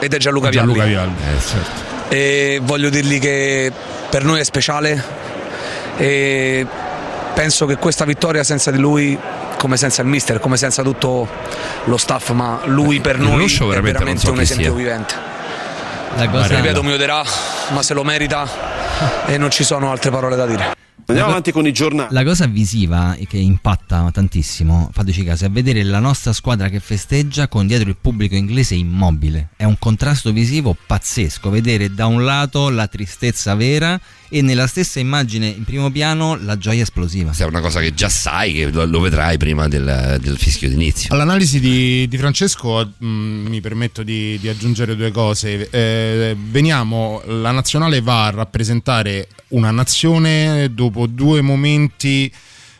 eh. 0.00 0.04
Ed 0.04 0.14
è 0.14 0.16
Gianluca 0.16 0.48
Gianluca 0.48 0.84
Vialli. 0.84 1.12
Vialli. 1.12 1.36
Eh, 1.36 1.40
certo. 1.40 1.88
E 2.08 2.60
voglio 2.62 2.88
dirgli 2.88 3.18
che 3.18 3.70
per 4.08 4.24
noi 4.24 4.40
è 4.40 4.44
speciale 4.44 5.02
e 5.96 6.64
penso 7.34 7.66
che 7.66 7.76
questa 7.76 8.04
vittoria 8.04 8.42
senza 8.44 8.70
di 8.70 8.78
lui 8.78 9.18
come 9.60 9.76
senza 9.76 10.00
il 10.00 10.08
mister, 10.08 10.38
come 10.40 10.56
senza 10.56 10.82
tutto 10.82 11.28
lo 11.84 11.96
staff, 11.98 12.30
ma 12.30 12.62
lui 12.64 12.98
per 13.00 13.18
noi 13.18 13.44
è 13.44 13.80
veramente 13.82 14.24
so 14.24 14.32
un 14.32 14.40
esempio 14.40 14.68
sia. 14.68 14.74
vivente. 14.74 15.14
La 16.16 16.30
cosa- 16.30 16.56
Ripeto, 16.56 16.82
mi 16.82 16.92
odierà, 16.92 17.22
ma 17.74 17.82
se 17.82 17.92
lo 17.92 18.02
merita 18.02 18.48
e 19.26 19.36
non 19.36 19.50
ci 19.50 19.62
sono 19.62 19.90
altre 19.90 20.10
parole 20.10 20.34
da 20.34 20.46
dire. 20.46 20.74
Andiamo 21.04 21.30
avanti 21.30 21.52
con 21.52 21.66
i 21.66 21.72
giornali. 21.72 22.08
La 22.14 22.24
cosa 22.24 22.46
visiva 22.46 23.14
che 23.28 23.36
impatta 23.36 24.08
tantissimo, 24.10 24.88
fateci 24.94 25.24
caso, 25.24 25.44
è 25.44 25.50
vedere 25.50 25.82
la 25.82 25.98
nostra 25.98 26.32
squadra 26.32 26.70
che 26.70 26.80
festeggia 26.80 27.46
con 27.48 27.66
dietro 27.66 27.90
il 27.90 27.96
pubblico 28.00 28.36
inglese 28.36 28.76
immobile. 28.76 29.48
È 29.56 29.64
un 29.64 29.76
contrasto 29.78 30.32
visivo 30.32 30.74
pazzesco, 30.86 31.50
vedere 31.50 31.92
da 31.92 32.06
un 32.06 32.24
lato 32.24 32.70
la 32.70 32.86
tristezza 32.86 33.54
vera 33.54 34.00
e 34.30 34.42
nella 34.42 34.66
stessa 34.66 35.00
immagine 35.00 35.48
in 35.48 35.64
primo 35.64 35.90
piano 35.90 36.38
la 36.40 36.56
gioia 36.56 36.82
esplosiva. 36.82 37.26
Questa 37.26 37.44
è 37.44 37.48
una 37.48 37.60
cosa 37.60 37.80
che 37.80 37.92
già 37.92 38.08
sai, 38.08 38.52
che 38.52 38.70
lo, 38.70 38.86
lo 38.86 39.00
vedrai 39.00 39.36
prima 39.36 39.68
del, 39.68 40.18
del 40.20 40.38
fischio 40.38 40.68
d'inizio. 40.68 41.12
All'analisi 41.12 41.58
di, 41.60 42.06
di 42.08 42.16
Francesco 42.16 42.92
mh, 42.96 43.06
mi 43.06 43.60
permetto 43.60 44.02
di, 44.02 44.38
di 44.40 44.48
aggiungere 44.48 44.94
due 44.96 45.10
cose. 45.10 45.68
Eh, 45.68 46.36
veniamo, 46.38 47.20
la 47.26 47.50
nazionale 47.50 48.00
va 48.00 48.26
a 48.26 48.30
rappresentare 48.30 49.28
una 49.48 49.72
nazione 49.72 50.72
dopo 50.72 51.06
due 51.06 51.40
momenti 51.40 52.32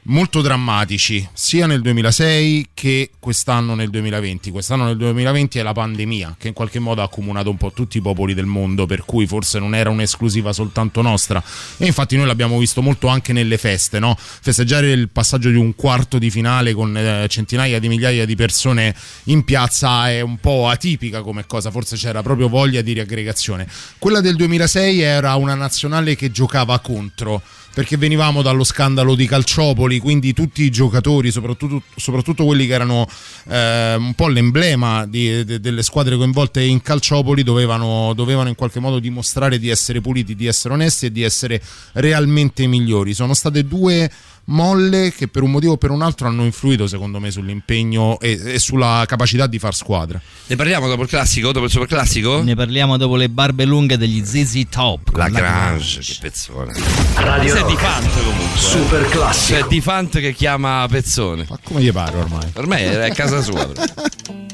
molto 0.05 0.41
drammatici, 0.41 1.29
sia 1.33 1.67
nel 1.67 1.83
2006 1.83 2.69
che 2.73 3.11
quest'anno 3.19 3.75
nel 3.75 3.91
2020. 3.91 4.51
Quest'anno 4.51 4.85
nel 4.85 4.97
2020 4.97 5.59
è 5.59 5.63
la 5.63 5.73
pandemia 5.73 6.37
che 6.39 6.49
in 6.49 6.55
qualche 6.55 6.79
modo 6.79 7.03
ha 7.03 7.05
accomunato 7.05 7.51
un 7.51 7.57
po' 7.57 7.73
tutti 7.73 7.99
i 7.99 8.01
popoli 8.01 8.35
del 8.35 8.47
mondo, 8.47 8.87
per 8.87 9.05
cui 9.05 9.27
forse 9.27 9.59
non 9.59 9.75
era 9.75 9.91
un'esclusiva 9.91 10.53
soltanto 10.53 11.03
nostra. 11.03 11.43
E 11.77 11.87
infatti 11.87 12.17
noi 12.17 12.27
l'abbiamo 12.27 12.59
visto 12.59 12.81
molto 12.83 13.09
anche 13.09 13.33
nelle 13.33 13.59
feste, 13.59 13.99
no? 13.99 14.17
Festeggiare 14.19 14.91
il 14.91 15.09
passaggio 15.11 15.51
di 15.51 15.57
un 15.57 15.75
quarto 15.75 16.19
di 16.19 16.31
finale 16.31 16.73
con 16.73 16.97
eh, 16.97 17.27
centinaia 17.29 17.79
di 17.79 17.89
migliaia 17.89 18.25
di 18.25 18.37
persone 18.37 18.95
in 19.25 19.45
piazza 19.45 20.09
è 20.11 20.21
un 20.21 20.39
po' 20.39 20.69
atipica 20.69 21.21
come 21.23 21.47
cosa, 21.47 21.71
forse 21.71 21.97
c'era 21.97 22.23
proprio 22.23 22.49
voglia 22.49 22.81
di 22.81 22.93
riaggregazione. 22.93 23.67
Quella 23.99 24.21
del 24.21 24.37
2006 24.37 25.01
era 25.01 25.35
una 25.35 25.55
nazionale 25.55 26.17
che 26.17 26.31
giocava 26.31 26.79
contro 26.79 27.43
perché 27.73 27.97
venivamo 27.97 28.43
dallo 28.43 28.65
scandalo 28.65 29.15
di 29.15 29.27
Calciopoli, 29.27 29.99
quindi 29.99 30.33
tutti 30.33 30.63
i 30.63 30.71
giocatori, 30.71 31.31
soprattutto, 31.31 31.83
soprattutto 31.97 32.45
quelli 32.45 32.67
che 32.67 32.73
erano 32.73 33.07
eh, 33.49 33.95
un 33.95 34.15
po' 34.15 34.29
l'emblema 34.29 35.07
di- 35.07 35.45
de- 35.45 35.61
delle 35.61 35.83
squadre 35.83 36.17
coinvolte 36.17 36.63
in 36.63 36.83
Calciopoli, 36.83 37.43
dovevano, 37.43 38.13
dovevano 38.15 38.49
in 38.49 38.55
qualche 38.55 38.81
modo 38.81 38.99
dimostrare 38.99 39.59
di 39.59 39.69
essere 39.69 40.01
puliti, 40.01 40.35
di 40.35 40.47
essere 40.47 40.75
onesti 40.75 41.07
e 41.07 41.13
di 41.13 41.23
essere 41.23 41.63
realmente 41.93 42.67
migliori. 42.67 43.15
Sono 43.15 43.35
state 43.35 43.65
due 43.65 44.11
molle 44.47 45.13
che 45.13 45.29
per 45.29 45.43
un 45.43 45.51
motivo 45.51 45.73
o 45.73 45.77
per 45.77 45.91
un 45.91 46.03
altro 46.03 46.27
hanno 46.27 46.45
influito 46.45 46.87
secondo 46.87 47.21
me 47.21 47.31
sull'impegno 47.31 48.19
e, 48.21 48.41
e 48.55 48.59
sulla 48.59 49.05
capacità 49.07 49.47
di 49.47 49.59
far 49.59 49.75
squadra. 49.75 50.21
Ne 50.47 50.57
parliamo 50.57 50.89
dopo 50.89 51.03
il 51.03 51.09
classico? 51.09 51.53
Dopo 51.53 51.67
il 51.67 51.71
super 51.71 51.89
classico? 51.89 52.43
Ne 52.43 52.55
parliamo 52.55 52.97
dopo 52.97 53.17
le 53.17 53.29
barbe 53.29 53.65
lunghe 53.65 53.97
degli 53.97 54.25
ZZ 54.25 54.69
Top. 54.69 55.15
La 55.15 55.25
con 55.25 55.35
Grange, 55.35 56.01
che 56.01 56.17
pezzone. 56.21 56.73
Radio 57.17 57.55
è 57.55 57.65
di. 57.67 57.77
Fant 57.77 58.23
comunque. 58.23 58.59
Super 58.59 59.09
classico. 59.09 59.61
C'è 59.61 59.67
di 59.69 59.81
Fant 59.81 60.19
che 60.21 60.33
chiama 60.35 60.87
Pezzone. 60.89 61.47
Ma 61.49 61.59
come 61.63 61.83
gli 61.83 61.93
pare 61.93 62.19
ormai? 62.19 62.51
Ormai 62.55 62.83
è 62.83 63.09
a 63.09 63.13
casa 63.15 63.41
sua. 63.43 63.69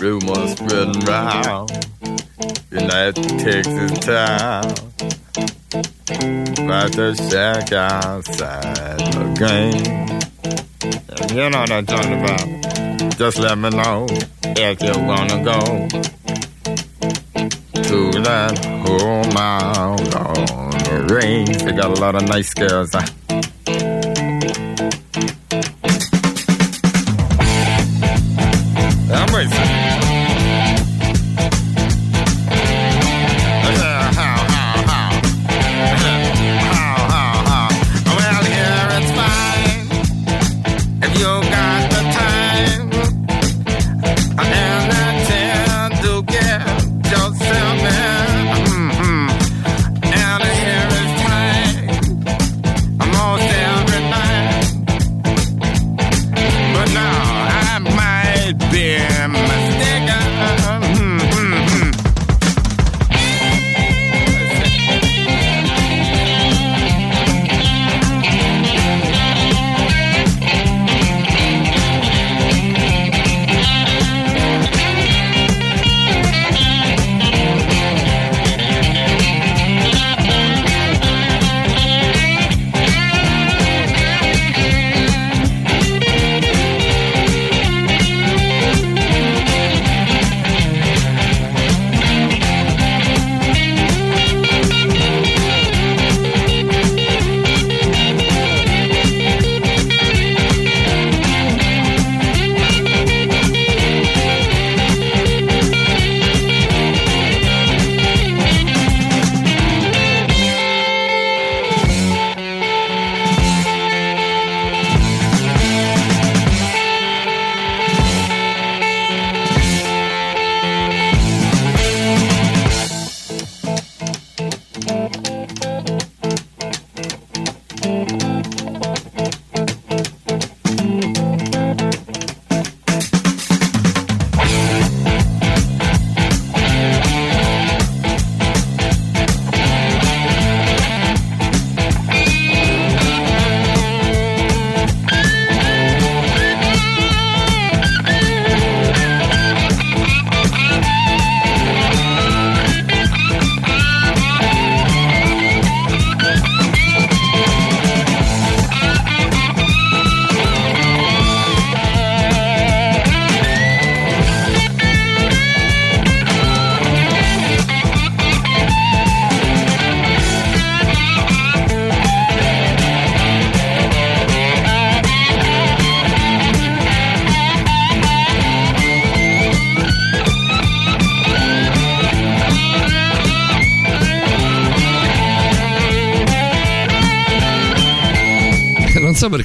Rumors 0.00 0.52
spreading 0.52 1.00
round 1.04 1.70
that 2.70 3.14
Texas 3.14 3.98
town 4.04 4.64
about 6.64 6.92
the 6.92 7.14
shack 7.30 7.72
outside 7.72 8.98
the 8.98 9.24
game. 9.38 10.18
And 11.20 11.30
you 11.30 11.50
know 11.50 11.60
what 11.60 11.70
I'm 11.70 11.86
talking 11.86 12.20
about. 12.22 13.16
Just 13.16 13.38
let 13.38 13.58
me 13.58 13.70
know 13.70 14.06
if 14.44 14.82
you 14.82 14.92
wanna 15.04 15.42
go 15.42 15.88
to 17.82 18.10
that 18.22 18.58
whole 18.84 19.24
mile 19.32 19.98
on 20.16 20.70
the 20.70 21.14
range. 21.14 21.62
They 21.62 21.72
got 21.72 21.90
a 21.96 22.00
lot 22.00 22.14
of 22.14 22.28
nice 22.28 22.52
girls. 22.54 22.90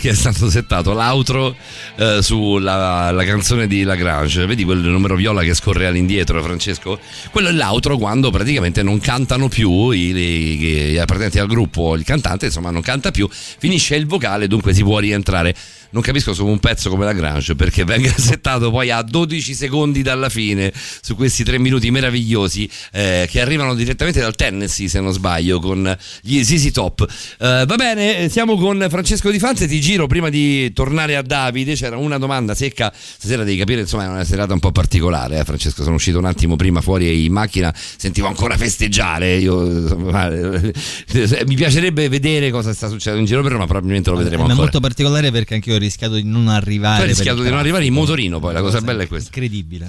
Perché 0.03 0.09
è 0.09 0.13
stato 0.13 0.49
settato 0.49 0.93
l'outro 0.93 1.55
eh, 1.95 2.21
sulla 2.21 3.11
la 3.11 3.23
canzone 3.23 3.67
di 3.67 3.83
Lagrange. 3.83 4.45
Vedi 4.45 4.65
quel 4.65 4.79
numero 4.79 5.15
viola 5.15 5.41
che 5.43 5.53
scorre 5.53 5.87
all'indietro, 5.87 6.43
Francesco? 6.43 6.99
Quello 7.31 7.47
è 7.47 7.51
l'outro 7.53 7.97
quando 7.97 8.29
praticamente 8.29 8.83
non 8.83 8.99
cantano 8.99 9.47
più 9.47 9.91
i, 9.91 10.09
i- 10.13 10.57
gli 10.91 10.97
appartenenti 10.97 11.39
al 11.39 11.47
gruppo, 11.47 11.95
il 11.95 12.03
cantante 12.03 12.47
insomma 12.47 12.69
non 12.69 12.81
canta 12.81 13.11
più, 13.11 13.29
finisce 13.31 13.95
il 13.95 14.05
vocale, 14.05 14.47
dunque 14.47 14.73
si 14.73 14.83
può 14.83 14.99
rientrare. 14.99 15.55
Non 15.93 16.01
capisco 16.01 16.33
su 16.33 16.45
un 16.45 16.59
pezzo 16.59 16.89
come 16.89 17.05
Lagrange 17.05 17.55
perché 17.55 17.83
venga 17.85 18.11
settato 18.17 18.71
poi 18.71 18.89
a 18.89 19.01
12 19.03 19.53
secondi 19.53 20.01
dalla 20.01 20.29
fine 20.29 20.73
su 20.73 21.15
questi 21.15 21.43
tre 21.43 21.59
minuti 21.59 21.91
meravigliosi 21.91 22.67
eh, 22.91 23.27
che 23.29 23.39
arrivano 23.39 23.75
direttamente 23.75 24.19
dal 24.19 24.33
Tennessee 24.35 24.87
se 24.87 24.99
non 24.99 25.13
sbaglio 25.13 25.59
con 25.59 25.95
gli 26.21 26.43
ZZ 26.43 26.71
Top. 26.71 27.07
Eh, 27.39 27.63
va 27.67 27.75
bene, 27.75 28.17
eh, 28.23 28.29
siamo 28.29 28.57
con 28.57 28.85
Francesco 28.89 29.29
Di 29.29 29.37
Fanze, 29.37 29.67
ti 29.67 29.79
giro 29.79 30.07
prima 30.07 30.29
di 30.29 30.73
tornare 30.73 31.15
a 31.15 31.21
Davide, 31.21 31.75
c'era 31.75 31.95
una 31.95 32.17
domanda 32.17 32.55
secca, 32.55 32.91
stasera 32.93 33.43
devi 33.43 33.57
capire 33.57 33.81
insomma 33.81 34.05
è 34.05 34.07
una 34.07 34.23
serata 34.23 34.53
un 34.53 34.59
po' 34.59 34.71
particolare, 34.71 35.39
eh, 35.39 35.43
Francesco, 35.43 35.83
sono 35.83 35.95
uscito 35.95 36.17
un 36.17 36.25
attimo 36.25 36.55
prima 36.55 36.81
fuori 36.81 37.25
in 37.25 37.31
macchina, 37.31 37.71
sentivo 37.75 38.25
ancora 38.27 38.57
festeggiare, 38.57 39.35
io, 39.35 39.63
insomma, 39.63 40.27
eh, 40.33 40.73
mi 41.45 41.55
piacerebbe 41.55 42.09
vedere 42.09 42.49
cosa 42.49 42.73
sta 42.73 42.87
succedendo 42.87 43.19
in 43.19 43.27
giro 43.27 43.43
per 43.43 43.51
Roma, 43.51 43.65
probabilmente 43.65 44.09
lo 44.09 44.17
vedremo 44.17 44.41
Ma 44.41 44.47
è 44.47 44.51
ancora. 44.51 44.63
molto 44.63 44.79
particolare 44.79 45.29
perché 45.29 45.53
anche 45.53 45.69
io 45.69 45.77
rischiato 45.83 46.15
di 46.15 46.23
non 46.23 46.47
arrivare. 46.47 46.99
per 47.01 47.09
rischiato 47.09 47.41
di 47.43 47.49
non 47.49 47.59
arrivare 47.59 47.85
in 47.85 47.93
motorino 47.93 48.39
poi, 48.39 48.53
la 48.53 48.61
cosa 48.61 48.81
bella 48.81 49.03
è 49.03 49.07
questa. 49.07 49.29
Incredibile. 49.33 49.87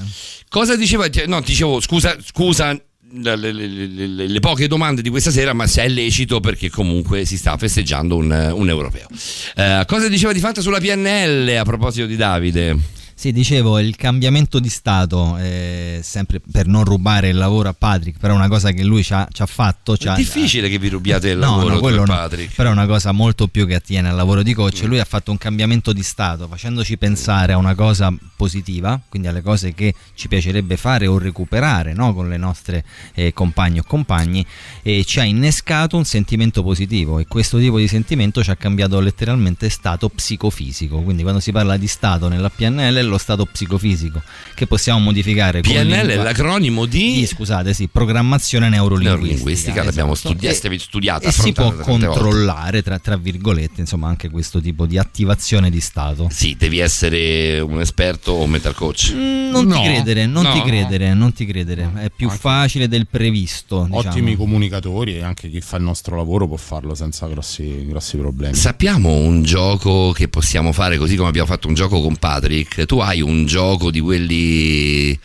Cosa 0.48 0.76
diceva? 0.76 1.06
No, 1.26 1.40
dicevo, 1.40 1.80
scusa, 1.80 2.16
scusa 2.24 2.78
le, 3.16 3.36
le- 3.36 3.52
le- 3.52 3.86
le- 4.08 4.26
le 4.28 4.40
poche 4.40 4.66
domande 4.66 5.00
di 5.02 5.08
questa 5.08 5.30
sera, 5.30 5.52
ma 5.52 5.66
se 5.66 5.82
è 5.82 5.88
lecito 5.88 6.40
perché 6.40 6.68
comunque 6.70 7.24
si 7.24 7.36
sta 7.36 7.56
festeggiando 7.56 8.16
un, 8.16 8.52
un 8.54 8.68
europeo. 8.68 9.06
Eh, 9.54 9.84
cosa 9.86 10.08
diceva 10.08 10.32
di 10.32 10.40
fatto 10.40 10.60
sulla 10.60 10.80
PNL 10.80 11.56
a 11.58 11.64
proposito 11.64 12.06
di 12.06 12.16
Davide? 12.16 12.76
Sì, 13.16 13.32
dicevo, 13.32 13.78
il 13.78 13.94
cambiamento 13.96 14.58
di 14.58 14.68
stato, 14.68 15.36
eh, 15.38 16.00
sempre 16.02 16.40
per 16.40 16.66
non 16.66 16.84
rubare 16.84 17.28
il 17.28 17.36
lavoro 17.36 17.68
a 17.68 17.72
Patrick, 17.72 18.18
però 18.18 18.34
è 18.34 18.36
una 18.36 18.48
cosa 18.48 18.72
che 18.72 18.82
lui 18.82 19.02
ci 19.04 19.12
ha, 19.14 19.26
ci 19.30 19.40
ha 19.40 19.46
fatto. 19.46 19.96
ci 19.96 20.08
È 20.08 20.10
ha- 20.10 20.14
difficile 20.14 20.68
che 20.68 20.78
vi 20.78 20.88
rubiate 20.88 21.30
il 21.30 21.38
No, 21.38 21.56
lavoro, 21.64 21.80
no, 21.80 21.88
e 21.88 21.92
no. 21.94 22.04
Patrick. 22.04 22.54
Però 22.54 22.68
è 22.68 22.72
una 22.72 22.86
cosa 22.86 23.12
molto 23.12 23.46
più 23.46 23.66
che 23.66 23.76
attiene 23.76 24.08
al 24.08 24.16
lavoro 24.16 24.42
di 24.42 24.52
coach. 24.52 24.82
Lui 24.82 24.98
ha 24.98 25.04
fatto 25.04 25.30
un 25.30 25.38
cambiamento 25.38 25.92
di 25.92 26.02
stato, 26.02 26.48
facendoci 26.48 26.98
pensare 26.98 27.52
a 27.52 27.56
una 27.56 27.74
cosa 27.74 28.12
positiva, 28.36 29.00
quindi 29.08 29.28
alle 29.28 29.42
cose 29.42 29.72
che 29.74 29.94
ci 30.14 30.26
piacerebbe 30.28 30.76
fare 30.76 31.06
o 31.06 31.16
recuperare 31.16 31.92
no? 31.94 32.12
con 32.12 32.28
le 32.28 32.36
nostre 32.36 32.84
eh, 33.14 33.32
compagne 33.32 33.78
o 33.80 33.84
compagni, 33.86 34.44
e 34.82 35.04
ci 35.04 35.20
ha 35.20 35.24
innescato 35.24 35.96
un 35.96 36.04
sentimento 36.04 36.62
positivo. 36.62 37.20
E 37.20 37.26
questo 37.26 37.58
tipo 37.58 37.78
di 37.78 37.86
sentimento 37.88 38.42
ci 38.42 38.50
ha 38.50 38.56
cambiato 38.56 38.98
letteralmente 39.00 39.68
stato 39.70 40.08
psicofisico. 40.08 41.00
Quindi 41.00 41.22
quando 41.22 41.40
si 41.40 41.52
parla 41.52 41.76
di 41.76 41.86
stato 41.86 42.28
nella 42.28 42.50
PNL 42.50 43.02
lo 43.06 43.18
stato 43.18 43.44
psicofisico 43.46 44.22
che 44.54 44.66
possiamo 44.66 44.98
modificare 45.00 45.62
con 45.62 45.72
PNL 45.72 46.06
è 46.08 46.16
l'acronimo 46.16 46.86
di... 46.86 47.26
scusate, 47.26 47.72
sì, 47.74 47.88
programmazione 47.88 48.68
neurolinguistica. 48.68 49.16
Neurolinguistica, 49.16 49.84
l'abbiamo 49.84 50.12
esatto. 50.12 50.28
studi- 50.30 50.46
E- 50.46 50.52
stavi 50.54 50.78
studiata, 50.78 51.28
E 51.28 51.32
si 51.32 51.52
può 51.52 51.66
affrontata 51.68 51.84
tante 51.90 52.06
volte. 52.06 52.20
controllare, 52.20 52.82
tra, 52.82 52.98
tra 52.98 53.16
virgolette, 53.16 53.80
insomma, 53.80 54.08
anche 54.08 54.30
questo 54.30 54.60
tipo 54.60 54.86
di 54.86 54.98
attivazione 54.98 55.70
di 55.70 55.80
stato. 55.80 56.28
Sì, 56.30 56.54
devi 56.58 56.78
essere 56.78 57.60
un 57.60 57.80
esperto 57.80 58.32
o 58.32 58.42
un 58.44 58.50
mental 58.50 58.74
coach. 58.74 59.12
Mm, 59.14 59.50
Non 59.50 59.66
No. 59.66 59.76
ti 59.80 59.82
credere, 59.86 60.26
non 60.26 60.42
No. 60.44 60.52
ti 60.52 60.62
credere, 60.62 61.14
non 61.14 61.32
ti 61.32 61.46
credere. 61.46 61.90
È 61.96 62.10
più 62.14 62.28
facile 62.30 62.88
del 62.88 63.06
previsto. 63.08 63.86
diciamo. 63.88 64.08
Ottimi 64.08 64.36
comunicatori 64.36 65.16
e 65.16 65.22
anche 65.22 65.48
chi 65.50 65.60
fa 65.60 65.76
il 65.76 65.82
nostro 65.82 66.16
lavoro 66.16 66.46
può 66.46 66.56
farlo 66.56 66.94
senza 66.94 67.26
grossi, 67.26 67.84
grossi 67.86 68.16
problemi. 68.16 68.54
Sappiamo 68.54 69.10
un 69.14 69.42
gioco 69.42 70.12
che 70.12 70.28
possiamo 70.28 70.72
fare 70.72 70.96
così 70.98 71.16
come 71.16 71.28
abbiamo 71.28 71.46
fatto 71.46 71.68
un 71.68 71.74
gioco 71.74 72.00
con 72.00 72.16
Patrick. 72.16 72.84
Tu 72.86 72.93
hai 73.00 73.20
un 73.20 73.46
gioco 73.46 73.90
di 73.90 74.00
quelli 74.00 75.18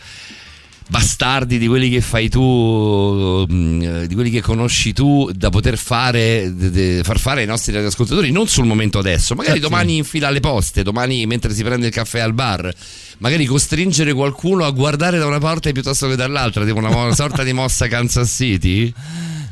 bastardi, 0.92 1.60
di 1.60 1.68
quelli 1.68 1.88
che 1.88 2.02
fai 2.02 2.30
tu, 2.30 3.46
mm, 3.48 4.04
di 4.06 4.16
quelli 4.16 4.32
che 4.32 4.42
conosci 4.42 4.92
tu, 4.92 5.30
da 5.34 5.50
poter 5.52 5.78
fare, 5.78 6.52
de- 6.56 6.72
de- 6.72 7.02
far 7.04 7.20
fare 7.20 7.42
ai 7.42 7.46
nostri 7.48 7.72
radioascoltatori, 7.74 8.32
non 8.32 8.48
sul 8.48 8.66
momento 8.66 8.98
adesso, 8.98 9.36
magari 9.36 9.60
Certo. 9.60 9.70
domani 9.70 9.98
in 9.98 10.04
fila 10.04 10.30
alle 10.30 10.40
poste, 10.40 10.82
domani 10.82 11.28
mentre 11.28 11.54
si 11.54 11.64
prende 11.64 11.88
il 11.88 11.94
caffè 11.94 12.20
al 12.22 12.34
bar. 12.34 12.74
Magari 13.20 13.46
costringere 13.46 14.14
qualcuno 14.14 14.66
a 14.66 14.72
guardare 14.72 15.20
da 15.20 15.28
una 15.28 15.40
parte 15.40 15.74
piuttosto 15.74 16.08
che 16.08 16.16
dall'altra, 16.16 16.66
tipo 16.66 16.80
una 16.80 16.90
sorta 17.14 17.44
di 17.44 17.54
mossa 17.54 17.88
Kansas 17.88 18.28
City. 18.34 18.92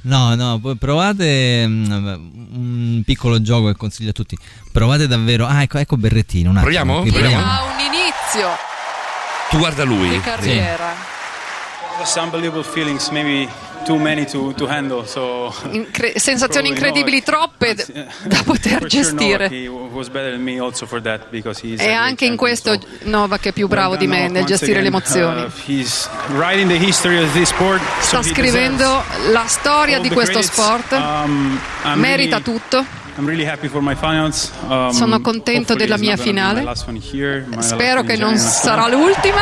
No, 0.08 0.36
no, 0.36 0.58
poi 0.60 0.76
provate 0.78 1.68
mm, 1.68 1.92
un 2.54 3.02
piccolo 3.06 3.42
gioco 3.42 3.68
che 3.68 3.76
consiglio 3.76 4.12
a 4.12 4.14
tutti. 4.14 4.38
Provate 4.72 5.06
davvero. 5.08 5.46
Ah, 5.46 5.62
ecco, 5.64 5.78
ecco 5.80 5.98
Berrettino. 5.98 6.50
Un 6.50 6.58
attimo, 6.58 6.72
Proviamo? 7.02 7.04
Proviamo? 7.20 7.44
Ha 7.46 7.64
un 7.64 7.80
inizio 7.80 8.48
Tu 9.50 9.58
guarda 9.58 9.84
lui. 9.84 10.10
di 10.10 10.20
carriera. 10.22 10.94
Just 10.94 11.17
to, 14.26 14.54
to 14.54 14.68
handle. 14.68 15.06
So 15.06 15.54
Incre- 15.72 16.14
sensazioni 16.20 16.70
incredibili 16.70 17.24
troppe 17.24 17.74
da 18.26 18.42
poter 18.44 18.86
gestire. 18.86 19.50
E 21.84 21.92
anche 21.92 22.26
in 22.26 22.36
questo 22.36 22.78
Novak 23.04 23.48
è 23.48 23.52
più 23.54 23.68
bravo 23.68 23.96
di 23.96 24.08
me 24.08 24.28
nel 24.28 24.44
gestire 24.46 24.82
le 24.82 24.88
emozioni. 24.88 25.42
uh, 25.44 25.50
Sta 28.00 28.22
scrivendo 28.24 29.04
la 29.32 29.46
storia 29.48 30.00
di 30.00 30.10
questo 30.10 30.42
sport, 30.42 30.92
Um, 30.98 31.60
merita 31.96 32.40
tutto. 32.42 32.86
Um, 34.68 34.90
Sono 34.92 35.22
contento 35.22 35.74
della 35.76 35.98
mia 35.98 36.18
finale. 36.18 36.62
Spero 37.60 38.04
che 38.04 38.16
non 38.18 38.38
sarà 38.38 38.88
l'ultima. 38.90 39.42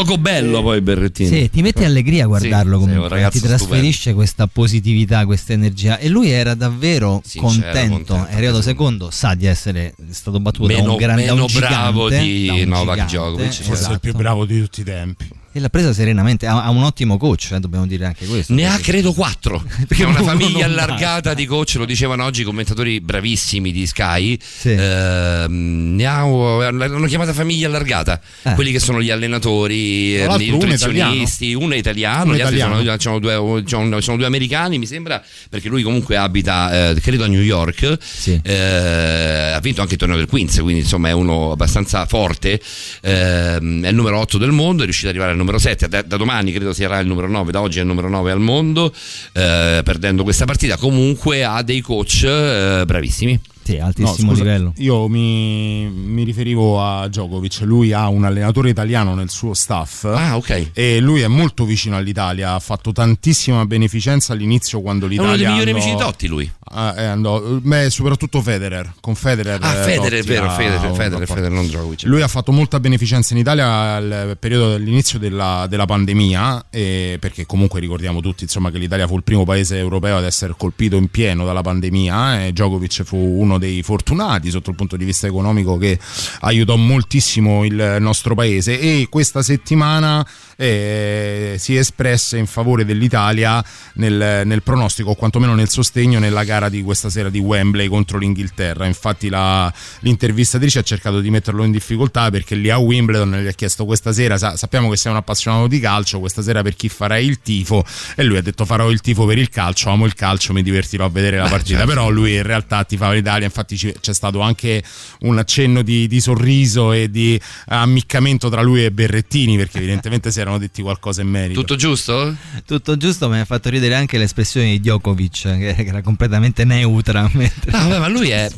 Poco 0.00 0.16
bello 0.16 0.62
poi 0.62 0.80
Berrettini. 0.80 1.28
Sì, 1.28 1.50
ti 1.50 1.60
metti 1.60 1.84
allegria 1.84 2.24
a 2.24 2.26
guardarlo 2.26 2.78
Sì, 2.78 2.84
comunque, 2.84 3.08
ragazzo 3.08 3.38
ti 3.38 3.46
trasferisce 3.46 4.14
questa 4.14 4.46
positività, 4.46 5.26
questa 5.26 5.52
energia. 5.52 5.98
E 5.98 6.08
lui 6.08 6.30
era 6.30 6.54
davvero 6.54 7.20
Sincero, 7.22 7.52
contento, 7.52 8.14
contento, 8.14 8.26
è 8.30 8.34
arrivato 8.34 8.62
secondo, 8.62 9.10
sa 9.10 9.34
di 9.34 9.44
essere 9.44 9.94
stato 10.08 10.40
battuto 10.40 10.68
da 10.68 10.74
Meno- 10.78 10.92
un 10.92 10.96
grande 10.96 11.26
da 11.26 11.32
un 11.34 11.38
meno 11.40 11.58
bravo 11.58 12.08
gigante, 12.08 12.24
di 12.24 12.46
da 12.46 12.76
Novak 12.76 13.04
Djokovic. 13.04 13.62
Forse 13.62 13.88
è 13.88 13.92
il 13.92 14.00
più 14.00 14.14
bravo 14.14 14.46
di 14.46 14.60
tutti 14.60 14.80
i 14.80 14.84
tempi. 14.84 15.28
E 15.52 15.58
l'ha 15.58 15.68
presa 15.68 15.92
serenamente, 15.92 16.46
ha, 16.46 16.62
ha 16.62 16.70
un 16.70 16.84
ottimo 16.84 17.16
coach, 17.16 17.50
eh, 17.50 17.58
dobbiamo 17.58 17.84
dire 17.84 18.06
anche 18.06 18.24
questo. 18.24 18.54
Ne 18.54 18.66
ha 18.66 18.78
credo 18.78 19.12
quattro. 19.12 19.60
Perché 19.88 20.04
è 20.04 20.06
una 20.06 20.22
famiglia 20.22 20.66
allargata 20.66 21.34
di 21.34 21.44
coach, 21.44 21.74
lo 21.74 21.84
dicevano 21.84 22.24
oggi 22.24 22.42
i 22.42 22.44
commentatori 22.44 23.00
bravissimi 23.00 23.72
di 23.72 23.84
Sky. 23.84 24.38
Sì. 24.40 24.70
Ehm, 24.70 25.94
ne 25.96 26.06
ha 26.06 26.24
l'hanno 26.24 27.06
chiamata 27.06 27.32
famiglia 27.32 27.66
allargata. 27.66 28.20
Eh. 28.42 28.54
Quelli 28.54 28.70
che 28.70 28.78
sono 28.78 29.02
gli 29.02 29.10
allenatori, 29.10 30.16
eh, 30.18 30.26
l'altro 30.26 30.44
i 30.44 30.48
uno 30.50 30.58
nutrizionisti, 30.58 31.52
uno 31.54 31.74
è 31.74 31.78
italiano, 31.78 32.24
Uno 32.26 32.36
gli 32.36 32.40
altri 32.42 32.56
italiano. 32.56 32.82
sono, 32.84 32.98
sono 33.00 33.18
due, 33.18 33.64
sono- 34.00 34.16
due 34.16 34.26
americani, 34.26 34.78
mi 34.78 34.86
sembra, 34.86 35.20
perché 35.48 35.68
lui 35.68 35.82
comunque 35.82 36.16
abita, 36.16 36.90
eh, 36.90 36.94
credo 37.00 37.24
a 37.24 37.26
New 37.26 37.42
York. 37.42 37.98
Eh, 38.42 39.52
ha 39.52 39.58
vinto 39.58 39.80
anche 39.80 39.94
il 39.94 39.98
torneo 39.98 40.16
del 40.16 40.26
Queens, 40.26 40.58
quindi 40.58 40.82
insomma 40.82 41.08
è 41.08 41.12
uno 41.12 41.50
abbastanza 41.50 42.06
forte. 42.06 42.60
Ehm, 43.02 43.84
è 43.84 43.88
il 43.88 43.94
numero 43.96 44.20
8 44.20 44.38
del 44.38 44.52
mondo, 44.52 44.82
è 44.82 44.84
riuscito 44.84 45.08
ad 45.08 45.14
arrivare 45.14 45.32
al 45.32 45.38
numero 45.40 45.58
7. 45.58 45.88
Da, 45.88 46.02
da 46.02 46.16
domani 46.16 46.52
credo 46.52 46.72
sarà 46.72 46.98
il 47.00 47.06
numero 47.06 47.28
9, 47.28 47.50
da 47.50 47.60
oggi 47.60 47.78
è 47.78 47.80
il 47.82 47.86
numero 47.86 48.08
9 48.08 48.30
al 48.30 48.40
mondo. 48.40 48.92
eh, 49.32 49.80
perdendo 49.84 50.22
questa 50.22 50.44
partita, 50.44 50.76
comunque 50.76 51.44
ha 51.44 51.62
dei 51.62 51.80
coach 51.80 52.24
eh, 52.24 52.82
bravissimi. 52.86 53.38
No, 53.78 53.86
altissimo 53.86 54.30
scusa, 54.32 54.42
livello. 54.42 54.72
Io 54.78 55.08
mi, 55.08 55.88
mi 55.90 56.22
riferivo 56.24 56.82
a 56.82 57.08
Djokovic, 57.08 57.60
lui 57.62 57.92
ha 57.92 58.08
un 58.08 58.24
allenatore 58.24 58.70
italiano 58.70 59.14
nel 59.14 59.30
suo 59.30 59.54
staff 59.54 60.04
Ah, 60.04 60.36
ok. 60.36 60.70
e 60.72 61.00
lui 61.00 61.20
è 61.20 61.28
molto 61.28 61.64
vicino 61.64 61.96
all'Italia, 61.96 62.54
ha 62.54 62.58
fatto 62.60 62.92
tantissima 62.92 63.64
beneficenza 63.66 64.32
all'inizio 64.32 64.80
quando 64.80 65.06
È 65.06 65.08
l'Italia 65.08 65.30
uno 65.30 65.36
dei 65.36 65.46
migliori 65.46 65.70
andò- 65.70 65.82
amici 65.82 65.96
di 65.96 66.02
Totti 66.02 66.26
lui. 66.26 66.50
Ah, 66.72 66.94
eh, 66.96 67.04
andò- 67.04 67.40
beh, 67.40 67.90
soprattutto 67.90 68.40
Federer, 68.40 68.92
con 69.00 69.14
Federer. 69.14 69.58
Ah, 69.62 69.72
eh, 69.72 69.82
Federer, 69.82 70.12
è 70.12 70.16
Totti 70.18 70.28
vero, 70.28 70.46
ha 70.46 70.50
Federer, 70.50 70.94
Federer. 70.94 71.26
Federer, 71.26 71.50
non 71.50 71.66
Djokovic. 71.66 72.02
Lui 72.04 72.22
ha 72.22 72.28
fatto 72.28 72.52
molta 72.52 72.78
beneficenza 72.80 73.34
in 73.34 73.40
Italia 73.40 73.66
al 73.96 74.36
periodo 74.38 74.70
dell'inizio 74.70 75.18
della, 75.18 75.66
della 75.68 75.84
pandemia, 75.86 76.66
eh, 76.70 77.16
perché 77.20 77.44
comunque 77.46 77.80
ricordiamo 77.80 78.20
tutti 78.20 78.44
insomma, 78.44 78.70
che 78.70 78.78
l'Italia 78.78 79.06
fu 79.08 79.16
il 79.16 79.22
primo 79.24 79.44
paese 79.44 79.78
europeo 79.78 80.16
ad 80.16 80.24
essere 80.24 80.54
colpito 80.56 80.96
in 80.96 81.08
pieno 81.08 81.44
dalla 81.44 81.60
pandemia 81.62 82.44
e 82.44 82.52
Djokovic 82.52 83.02
fu 83.02 83.16
uno 83.16 83.58
dei 83.60 83.84
fortunati 83.84 84.50
sotto 84.50 84.70
il 84.70 84.76
punto 84.76 84.96
di 84.96 85.04
vista 85.04 85.28
economico 85.28 85.76
che 85.76 85.96
aiutò 86.40 86.74
moltissimo 86.74 87.64
il 87.64 87.98
nostro 88.00 88.34
paese. 88.34 88.80
E 88.80 89.06
questa 89.08 89.42
settimana 89.42 90.26
eh, 90.60 91.54
si 91.56 91.74
espresse 91.74 92.36
in 92.36 92.44
favore 92.44 92.84
dell'Italia 92.84 93.64
nel, 93.94 94.42
nel 94.44 94.62
pronostico 94.62 95.10
o 95.10 95.14
quantomeno 95.14 95.54
nel 95.54 95.70
sostegno 95.70 96.18
nella 96.18 96.44
gara 96.44 96.68
di 96.68 96.82
questa 96.82 97.08
sera 97.08 97.30
di 97.30 97.38
Wembley 97.38 97.88
contro 97.88 98.18
l'Inghilterra. 98.18 98.84
Infatti 98.84 99.30
la- 99.30 99.72
l'intervistatrice 100.00 100.80
ha 100.80 100.82
cercato 100.82 101.20
di 101.20 101.30
metterlo 101.30 101.64
in 101.64 101.72
difficoltà 101.72 102.28
perché 102.30 102.54
lì 102.56 102.68
a 102.68 102.76
Wimbledon 102.76 103.40
gli 103.42 103.46
ha 103.46 103.52
chiesto 103.52 103.86
questa 103.86 104.12
sera, 104.12 104.36
sa- 104.36 104.54
sappiamo 104.54 104.90
che 104.90 104.98
sei 104.98 105.12
un 105.12 105.16
appassionato 105.16 105.66
di 105.66 105.80
calcio, 105.80 106.20
questa 106.20 106.42
sera 106.42 106.60
per 106.60 106.76
chi 106.76 106.90
farai 106.90 107.24
il 107.24 107.40
tifo 107.40 107.82
e 108.14 108.22
lui 108.22 108.36
ha 108.36 108.42
detto 108.42 108.66
farò 108.66 108.90
il 108.90 109.00
tifo 109.00 109.24
per 109.24 109.38
il 109.38 109.48
calcio, 109.48 109.88
amo 109.88 110.04
il 110.04 110.14
calcio, 110.14 110.52
mi 110.52 110.62
divertirò 110.62 111.06
a 111.06 111.10
vedere 111.10 111.38
la 111.38 111.48
partita, 111.48 111.78
certo. 111.78 111.86
però 111.86 112.10
lui 112.10 112.34
in 112.34 112.42
realtà 112.42 112.84
tifava 112.84 113.14
l'Italia, 113.14 113.46
infatti 113.46 113.76
c'è 113.76 114.12
stato 114.12 114.40
anche 114.40 114.82
un 115.20 115.38
accenno 115.38 115.80
di, 115.80 116.06
di 116.06 116.20
sorriso 116.20 116.92
e 116.92 117.10
di 117.10 117.40
ammiccamento 117.68 118.50
tra 118.50 118.60
lui 118.60 118.84
e 118.84 118.90
Berrettini 118.90 119.56
perché 119.56 119.78
evidentemente 119.78 120.30
si 120.30 120.40
erano 120.50 120.58
detti 120.58 120.82
qualcosa 120.82 121.22
in 121.22 121.28
merito. 121.28 121.60
Tutto 121.60 121.76
giusto? 121.76 122.34
Tutto 122.66 122.96
giusto, 122.96 123.28
mi 123.28 123.38
ha 123.38 123.44
fatto 123.44 123.68
ridere 123.70 123.94
anche 123.94 124.18
l'espressione 124.18 124.70
di 124.70 124.80
Djokovic, 124.80 125.42
che 125.42 125.74
era 125.76 126.02
completamente 126.02 126.64
neutra. 126.64 127.28
mentre- 127.32 127.70
No, 127.70 127.78
vabbè, 127.78 127.98
ma 127.98 128.08
lui, 128.08 128.30
è, 128.30 128.50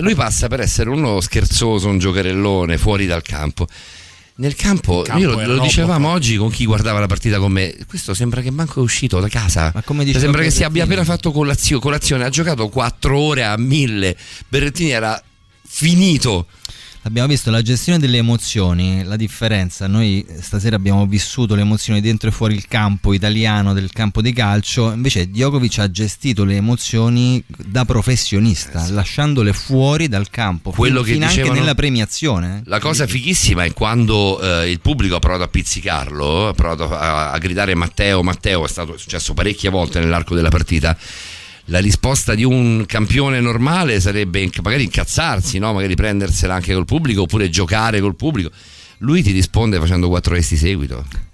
lui 0.00 0.14
passa 0.14 0.48
per 0.48 0.60
essere 0.60 0.90
uno 0.90 1.20
scherzoso, 1.20 1.88
un 1.88 1.98
giocherellone 1.98 2.78
fuori 2.78 3.06
dal 3.06 3.22
campo. 3.22 3.66
Nel 4.36 4.54
campo, 4.54 5.02
campo 5.02 5.20
io 5.20 5.32
lo, 5.32 5.56
lo 5.56 5.60
dicevamo 5.60 6.08
oggi 6.08 6.36
con 6.36 6.48
chi 6.50 6.64
guardava 6.64 6.98
la 6.98 7.06
partita 7.06 7.38
con 7.38 7.52
me. 7.52 7.76
Questo 7.86 8.14
sembra 8.14 8.40
che 8.40 8.50
manco 8.50 8.80
è 8.80 8.82
uscito 8.82 9.20
da 9.20 9.28
casa. 9.28 9.70
Ma 9.74 9.82
come 9.82 9.98
Cioè, 9.98 10.06
diceva 10.06 10.24
sembra 10.24 10.42
che 10.42 10.50
si 10.50 10.64
abbia 10.64 10.84
appena 10.84 11.04
fatto 11.04 11.30
colazio- 11.30 11.78
colazione. 11.78 12.24
Ha 12.24 12.30
giocato 12.30 12.68
4 12.70 13.18
ore 13.18 13.44
a 13.44 13.58
1000. 13.58 14.16
Berrettini 14.48 14.90
era 14.90 15.22
finito. 15.66 16.46
Abbiamo 17.02 17.28
visto 17.28 17.50
la 17.50 17.62
gestione 17.62 17.98
delle 17.98 18.18
emozioni, 18.18 19.02
la 19.04 19.16
differenza. 19.16 19.86
Noi 19.86 20.24
stasera 20.40 20.76
abbiamo 20.76 21.06
vissuto 21.06 21.54
le 21.54 21.62
emozioni 21.62 22.02
dentro 22.02 22.28
e 22.28 22.32
fuori 22.32 22.54
il 22.54 22.68
campo 22.68 23.14
italiano, 23.14 23.72
del 23.72 23.90
campo 23.90 24.20
di 24.20 24.34
calcio. 24.34 24.92
Invece 24.92 25.30
Djokovic 25.30 25.78
ha 25.78 25.90
gestito 25.90 26.44
le 26.44 26.56
emozioni 26.56 27.42
da 27.46 27.86
professionista, 27.86 28.86
lasciandole 28.90 29.54
fuori 29.54 30.08
dal 30.08 30.28
campo. 30.28 30.72
Quello 30.72 31.02
fin- 31.02 31.20
che 31.20 31.24
anche 31.24 31.50
nella 31.50 31.74
premiazione. 31.74 32.58
eh. 32.58 32.62
La 32.68 32.80
cosa 32.80 33.06
fighissima 33.06 33.64
è 33.64 33.72
quando 33.72 34.38
eh, 34.38 34.70
il 34.70 34.80
pubblico 34.80 35.16
ha 35.16 35.20
provato 35.20 35.44
a 35.44 35.48
pizzicarlo, 35.48 36.48
ha 36.48 36.52
provato 36.52 36.94
a, 36.94 37.30
a 37.30 37.38
gridare 37.38 37.74
Matteo, 37.74 38.22
Matteo, 38.22 38.66
è 38.66 38.68
stato 38.68 38.94
è 38.94 38.98
successo 38.98 39.32
parecchie 39.32 39.70
volte 39.70 40.00
nell'arco 40.00 40.34
della 40.34 40.50
partita. 40.50 40.96
La 41.70 41.78
risposta 41.78 42.34
di 42.34 42.42
un 42.42 42.84
campione 42.84 43.40
normale 43.40 44.00
sarebbe 44.00 44.50
magari 44.60 44.82
incazzarsi, 44.82 45.58
no? 45.58 45.72
magari 45.72 45.94
prendersela 45.94 46.54
anche 46.54 46.74
col 46.74 46.84
pubblico 46.84 47.22
oppure 47.22 47.48
giocare 47.48 48.00
col 48.00 48.16
pubblico. 48.16 48.50
Lui 48.98 49.22
ti 49.22 49.30
risponde 49.30 49.78
facendo 49.78 50.08
quattro 50.08 50.34
resti 50.34 50.56
di 50.56 50.88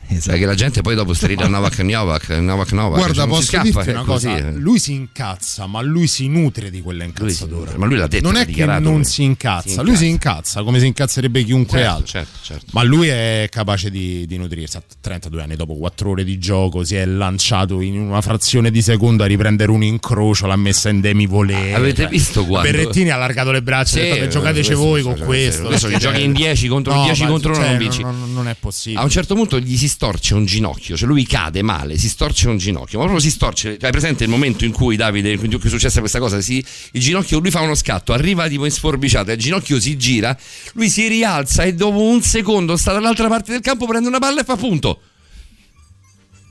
seguito. 0.08 0.30
Perché 0.30 0.46
la 0.46 0.54
gente 0.54 0.80
poi 0.82 0.94
dopo 0.94 1.12
strida 1.14 1.46
Novak 1.48 1.78
Novak, 1.80 2.28
Novak 2.30 2.72
Novak. 2.72 2.96
Guarda, 2.98 3.14
cioè 3.14 3.26
posso 3.28 3.42
scappa, 3.42 3.62
dirti 3.64 3.90
una 3.90 4.02
così. 4.04 4.28
cosa, 4.28 4.50
lui 4.52 4.78
si 4.78 4.92
incazza, 4.92 5.66
ma 5.66 5.80
lui 5.82 6.06
si 6.06 6.28
nutre 6.28 6.70
di 6.70 6.80
quella 6.80 7.04
incazzatura. 7.04 7.72
Ma 7.76 7.86
lui 7.86 7.96
l'ha 7.96 8.06
detto, 8.06 8.24
non 8.30 8.36
è 8.40 8.46
che 8.46 8.64
non 8.64 8.82
lui. 8.82 9.04
si 9.04 9.22
incazza, 9.22 9.68
Si 9.68 9.82
lui 9.82 9.96
si 9.96 10.06
incazza 10.08 10.62
come 10.62 10.78
si 10.78 10.86
incazzerebbe 10.86 11.42
chiunque 11.44 11.78
Certo, 11.78 11.92
altro. 11.94 12.06
certo, 12.06 12.38
certo. 12.42 12.66
Ma 12.72 12.82
lui 12.82 13.08
è 13.08 13.48
capace 13.50 13.90
di, 13.90 14.26
di 14.26 14.36
nutrirsi. 14.36 14.76
A 14.76 14.82
32 15.00 15.42
anni, 15.42 15.56
dopo 15.56 15.74
4 15.76 16.10
ore 16.10 16.24
di 16.24 16.38
gioco, 16.38 16.84
si 16.84 16.94
è 16.96 17.04
lanciato 17.04 17.80
in 17.80 17.98
una 17.98 18.20
frazione 18.20 18.70
di 18.70 18.82
secondo 18.82 19.22
a 19.22 19.26
riprendere 19.26 19.70
un 19.70 19.82
incrocio, 19.82 20.46
l'ha 20.46 20.56
messa 20.56 20.88
in 20.88 21.00
demi 21.00 21.26
volée. 21.26 21.74
Avete 21.74 22.06
visto 22.08 22.44
quando- 22.44 22.70
Berrettini 22.70 23.10
ha 23.10 23.14
allargato 23.16 23.50
le 23.50 23.62
braccia 23.62 23.92
Sì, 23.92 24.00
e 24.00 24.10
ha 24.10 24.14
detto: 24.14 24.28
Giocateci 24.28 24.74
voi 24.74 25.02
con 25.02 25.18
questo- 25.18 25.64
questo 25.66 25.88
che 25.88 25.98
giochi 25.98 26.22
in 26.22 26.32
10 26.32 26.68
contro 26.68 26.94
No, 26.94 27.04
10 27.04 27.22
ma- 27.22 27.28
contro 27.28 27.50
uno 27.52 27.60
cioè, 27.60 27.68
non 27.70 27.78
vinci. 27.78 28.02
non- 28.02 28.32
non 28.32 28.48
è 28.48 28.56
possibile. 28.58 29.00
A 29.00 29.04
un 29.04 29.10
certo 29.10 29.34
punto 29.34 29.58
gli 29.58 29.76
si 29.76 29.88
storce 29.96 30.34
un 30.34 30.44
ginocchio, 30.44 30.94
cioè 30.94 31.08
lui 31.08 31.24
cade 31.24 31.62
male, 31.62 31.96
si 31.96 32.10
storce 32.10 32.48
un 32.48 32.58
ginocchio, 32.58 32.98
ma 32.98 33.04
proprio 33.06 33.24
si 33.24 33.30
storce. 33.30 33.78
Cioè, 33.78 33.86
hai 33.86 33.90
presente 33.90 34.24
il 34.24 34.28
momento 34.28 34.66
in 34.66 34.72
cui 34.72 34.94
Davide, 34.94 35.32
in 35.32 35.38
cui 35.38 35.58
è 35.58 35.68
successa 35.68 36.00
questa 36.00 36.18
cosa? 36.18 36.38
Si, 36.42 36.62
il 36.92 37.00
ginocchio, 37.00 37.38
lui 37.38 37.50
fa 37.50 37.62
uno 37.62 37.74
scatto, 37.74 38.12
arriva 38.12 38.46
tipo 38.46 38.66
in 38.66 38.70
sforbiciata, 38.70 39.32
il 39.32 39.38
ginocchio 39.38 39.80
si 39.80 39.96
gira, 39.96 40.36
lui 40.74 40.90
si 40.90 41.08
rialza 41.08 41.62
e 41.62 41.72
dopo 41.72 42.02
un 42.02 42.20
secondo 42.20 42.76
sta 42.76 42.92
dall'altra 42.92 43.28
parte 43.28 43.52
del 43.52 43.62
campo, 43.62 43.86
prende 43.86 44.06
una 44.06 44.18
palla 44.18 44.42
e 44.42 44.44
fa 44.44 44.56
punto. 44.56 45.00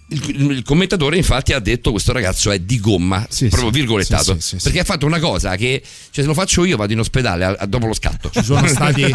Il, 0.07 0.51
il 0.51 0.63
commentatore 0.63 1.17
infatti 1.17 1.53
ha 1.53 1.59
detto 1.59 1.89
questo 1.89 2.11
ragazzo 2.11 2.51
è 2.51 2.59
di 2.59 2.79
gomma, 2.79 3.25
proprio 3.27 3.49
sì, 3.49 3.69
virgolettato, 3.71 4.35
sì, 4.39 4.57
sì, 4.57 4.57
perché 4.61 4.79
ha 4.79 4.83
fatto 4.83 5.07
una 5.07 5.17
cosa 5.17 5.55
che 5.55 5.81
cioè, 6.11 6.23
se 6.23 6.29
lo 6.29 6.35
faccio 6.35 6.63
io 6.63 6.77
vado 6.77 6.93
in 6.93 6.99
ospedale 6.99 7.43
a- 7.43 7.55
a- 7.57 7.65
dopo 7.65 7.87
lo 7.87 7.93
scatto. 7.93 8.29
Ci 8.29 8.43
sono 8.43 8.65
stati, 8.67 9.13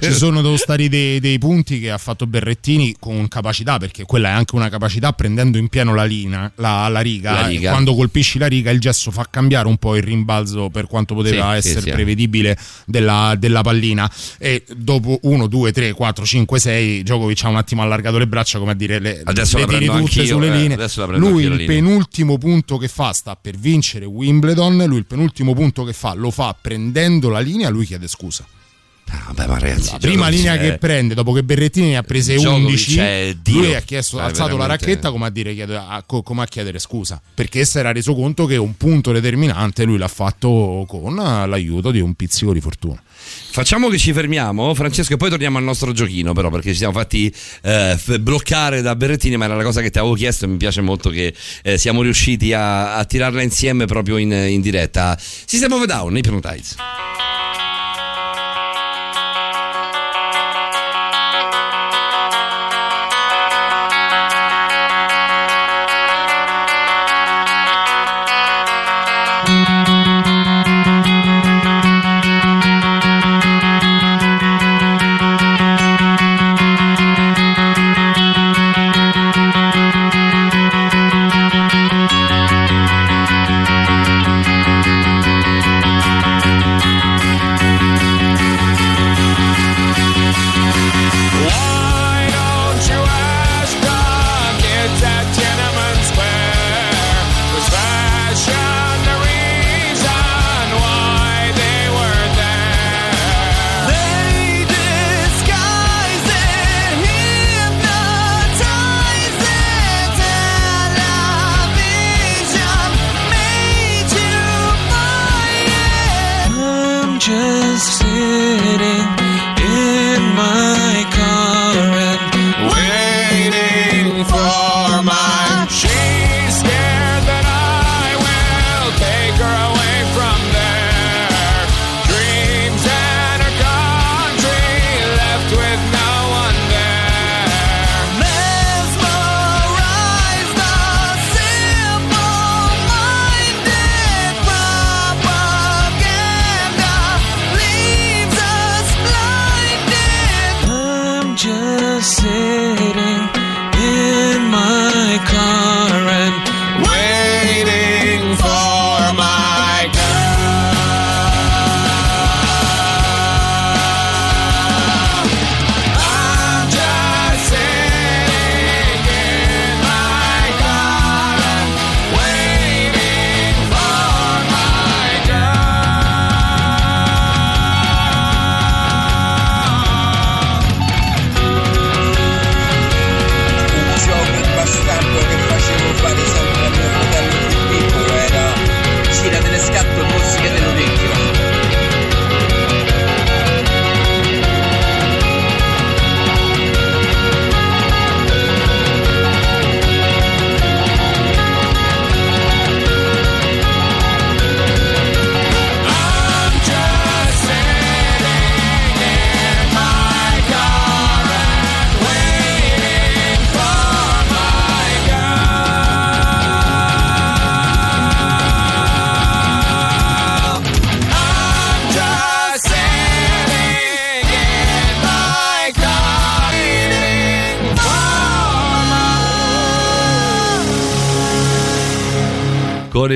ci 0.00 0.12
sono 0.12 0.56
stati 0.56 0.88
dei, 0.88 1.18
dei 1.18 1.38
punti 1.38 1.80
che 1.80 1.90
ha 1.90 1.98
fatto 1.98 2.26
Berrettini 2.26 2.94
con 3.00 3.26
capacità, 3.26 3.78
perché 3.78 4.04
quella 4.04 4.28
è 4.28 4.32
anche 4.32 4.54
una 4.54 4.68
capacità 4.68 5.12
prendendo 5.12 5.58
in 5.58 5.68
pieno 5.68 5.92
la, 5.92 6.04
linea, 6.04 6.50
la, 6.56 6.86
la 6.86 7.00
riga. 7.00 7.32
La 7.32 7.46
riga. 7.48 7.70
Quando 7.70 7.96
colpisci 7.96 8.38
la 8.38 8.46
riga, 8.46 8.70
il 8.70 8.78
gesso 8.78 9.10
fa 9.10 9.26
cambiare 9.28 9.66
un 9.66 9.76
po' 9.76 9.96
il 9.96 10.04
rimbalzo 10.04 10.70
per 10.70 10.86
quanto 10.86 11.14
poteva 11.14 11.56
essere 11.56 11.90
prevedibile 11.90 12.56
della, 12.86 13.34
della 13.36 13.62
pallina. 13.62 14.08
E 14.38 14.62
dopo 14.76 15.18
1, 15.22 15.46
2, 15.48 15.72
3, 15.72 15.92
4, 15.92 16.24
5, 16.24 16.58
6, 16.60 17.02
Djokovic 17.02 17.44
ha 17.44 17.48
un 17.48 17.56
attimo 17.56 17.82
allargato 17.82 18.18
le 18.18 18.26
braccia, 18.28 18.58
come 18.60 18.70
a 18.70 18.74
dire 18.74 19.00
le, 19.00 19.20
Adesso 19.24 19.56
le 19.56 19.62
la 19.62 19.68
prendo 19.68 19.92
anch'io, 19.92 20.27
sulle 20.28 20.46
eh, 20.48 20.56
linee. 20.56 20.76
prendo 20.76 21.28
Lui 21.28 21.42
il 21.44 21.50
linea. 21.50 21.66
penultimo 21.66 22.38
punto 22.38 22.76
che 22.76 22.88
fa 22.88 23.12
sta 23.12 23.36
per 23.36 23.56
vincere 23.56 24.04
Wimbledon. 24.04 24.84
Lui 24.86 24.98
il 24.98 25.06
penultimo 25.06 25.54
punto 25.54 25.84
che 25.84 25.92
fa 25.92 26.14
lo 26.14 26.30
fa 26.30 26.56
prendendo 26.60 27.28
la 27.28 27.40
linea. 27.40 27.68
Lui 27.68 27.86
chiede 27.86 28.08
scusa. 28.08 28.46
Ah, 29.10 29.32
ma 29.46 29.58
ragazzi, 29.58 29.92
La 29.92 29.98
prima 29.98 30.28
linea 30.28 30.54
è- 30.54 30.58
che 30.60 30.78
prende 30.78 31.14
dopo 31.14 31.32
che 31.32 31.42
Berrettini 31.42 31.88
ne 31.90 31.96
ha 31.96 32.02
prese 32.02 32.34
Djokovic 32.34 32.64
11 32.66 32.98
è 32.98 33.36
Dio. 33.40 33.60
lui 33.60 33.74
ha 33.74 33.80
chiesto, 33.80 34.16
Cioè, 34.18 34.26
alzato 34.26 34.50
la 34.50 34.56
veramente- 34.66 34.84
racchetta 34.86 35.10
come 35.10 35.26
a, 35.26 35.30
dire, 35.30 35.54
a- 35.74 36.02
co- 36.06 36.22
come 36.22 36.42
a 36.42 36.46
chiedere 36.46 36.78
scusa 36.78 37.20
perché 37.34 37.64
si 37.64 37.78
era 37.78 37.90
reso 37.92 38.14
conto 38.14 38.44
che 38.44 38.56
un 38.56 38.76
punto 38.76 39.10
determinante 39.12 39.84
lui 39.84 39.96
l'ha 39.96 40.08
fatto 40.08 40.84
con 40.86 41.14
l'aiuto 41.14 41.90
di 41.90 42.00
un 42.00 42.14
pizzico 42.14 42.52
di 42.52 42.60
fortuna 42.60 43.02
Facciamo 43.50 43.88
che 43.88 43.98
ci 43.98 44.12
fermiamo, 44.12 44.72
Francesco, 44.74 45.14
e 45.14 45.16
poi 45.16 45.28
torniamo 45.28 45.58
al 45.58 45.64
nostro 45.64 45.90
giochino, 45.92 46.32
però, 46.32 46.50
perché 46.50 46.70
ci 46.70 46.76
siamo 46.78 46.92
fatti 46.92 47.26
eh, 47.62 47.96
f- 47.98 48.18
bloccare 48.20 48.80
da 48.80 48.94
Berrettini, 48.94 49.36
ma 49.36 49.46
era 49.46 49.56
la 49.56 49.64
cosa 49.64 49.80
che 49.82 49.90
ti 49.90 49.98
avevo 49.98 50.14
chiesto 50.14 50.44
e 50.44 50.48
mi 50.48 50.56
piace 50.56 50.80
molto 50.82 51.10
che 51.10 51.34
eh, 51.62 51.76
siamo 51.78 52.02
riusciti 52.02 52.52
a, 52.52 52.94
a 52.94 53.04
tirarla 53.04 53.42
insieme 53.42 53.86
proprio 53.86 54.16
in, 54.18 54.30
in 54.30 54.60
diretta. 54.60 55.18
System 55.18 55.72
of 55.72 55.82
a 55.82 55.86
Down, 55.86 56.16
Hypnotize. 56.16 56.76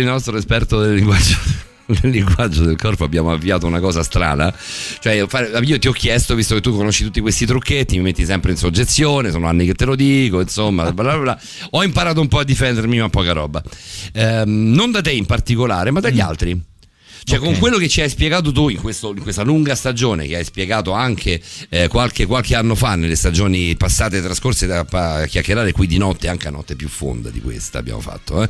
Il 0.02 0.08
nostro 0.08 0.36
esperto 0.36 0.80
del 0.80 0.94
linguaggio 0.94 1.36
nel 2.00 2.12
linguaggio 2.12 2.64
del 2.64 2.76
corpo 2.76 3.04
abbiamo 3.04 3.32
avviato 3.32 3.66
una 3.66 3.80
cosa 3.80 4.02
strana. 4.02 4.52
Cioè, 5.00 5.12
io 5.62 5.78
ti 5.78 5.88
ho 5.88 5.92
chiesto, 5.92 6.34
visto 6.34 6.54
che 6.54 6.60
tu 6.60 6.74
conosci 6.74 7.04
tutti 7.04 7.20
questi 7.20 7.46
trucchetti, 7.46 7.96
mi 7.96 8.02
metti 8.02 8.24
sempre 8.24 8.52
in 8.52 8.56
soggezione, 8.56 9.30
sono 9.30 9.46
anni 9.46 9.66
che 9.66 9.74
te 9.74 9.84
lo 9.84 9.94
dico, 9.94 10.40
insomma, 10.40 10.92
bla 10.92 11.12
bla 11.12 11.18
bla. 11.18 11.40
Ho 11.70 11.82
imparato 11.82 12.20
un 12.20 12.28
po' 12.28 12.38
a 12.38 12.44
difendermi, 12.44 12.98
ma 12.98 13.08
poca 13.08 13.32
roba. 13.32 13.62
Ehm, 14.12 14.72
non 14.72 14.90
da 14.90 15.00
te 15.00 15.12
in 15.12 15.26
particolare, 15.26 15.90
ma 15.90 16.00
dagli 16.00 16.20
altri. 16.20 16.70
Cioè, 17.24 17.38
con 17.38 17.56
quello 17.58 17.78
che 17.78 17.88
ci 17.88 18.00
hai 18.00 18.08
spiegato 18.08 18.52
tu 18.52 18.68
in, 18.68 18.80
questo- 18.80 19.12
in 19.14 19.22
questa 19.22 19.42
lunga 19.42 19.74
stagione, 19.74 20.26
che 20.26 20.36
hai 20.36 20.44
spiegato 20.44 20.92
anche 20.92 21.40
eh, 21.68 21.88
qualche, 21.88 22.26
qualche 22.26 22.54
anno 22.54 22.74
fa, 22.74 22.94
nelle 22.96 23.14
stagioni 23.16 23.74
passate 23.76 24.18
e 24.18 24.22
trascorse 24.22 24.66
da 24.66 24.84
a 24.90 25.26
chiacchierare 25.26 25.72
qui 25.72 25.86
di 25.86 25.98
notte, 25.98 26.28
anche 26.28 26.48
a 26.48 26.50
notte 26.50 26.74
più 26.76 26.88
fonda 26.88 27.30
di 27.30 27.40
questa 27.40 27.78
abbiamo 27.78 28.00
fatto. 28.00 28.42
Eh? 28.42 28.48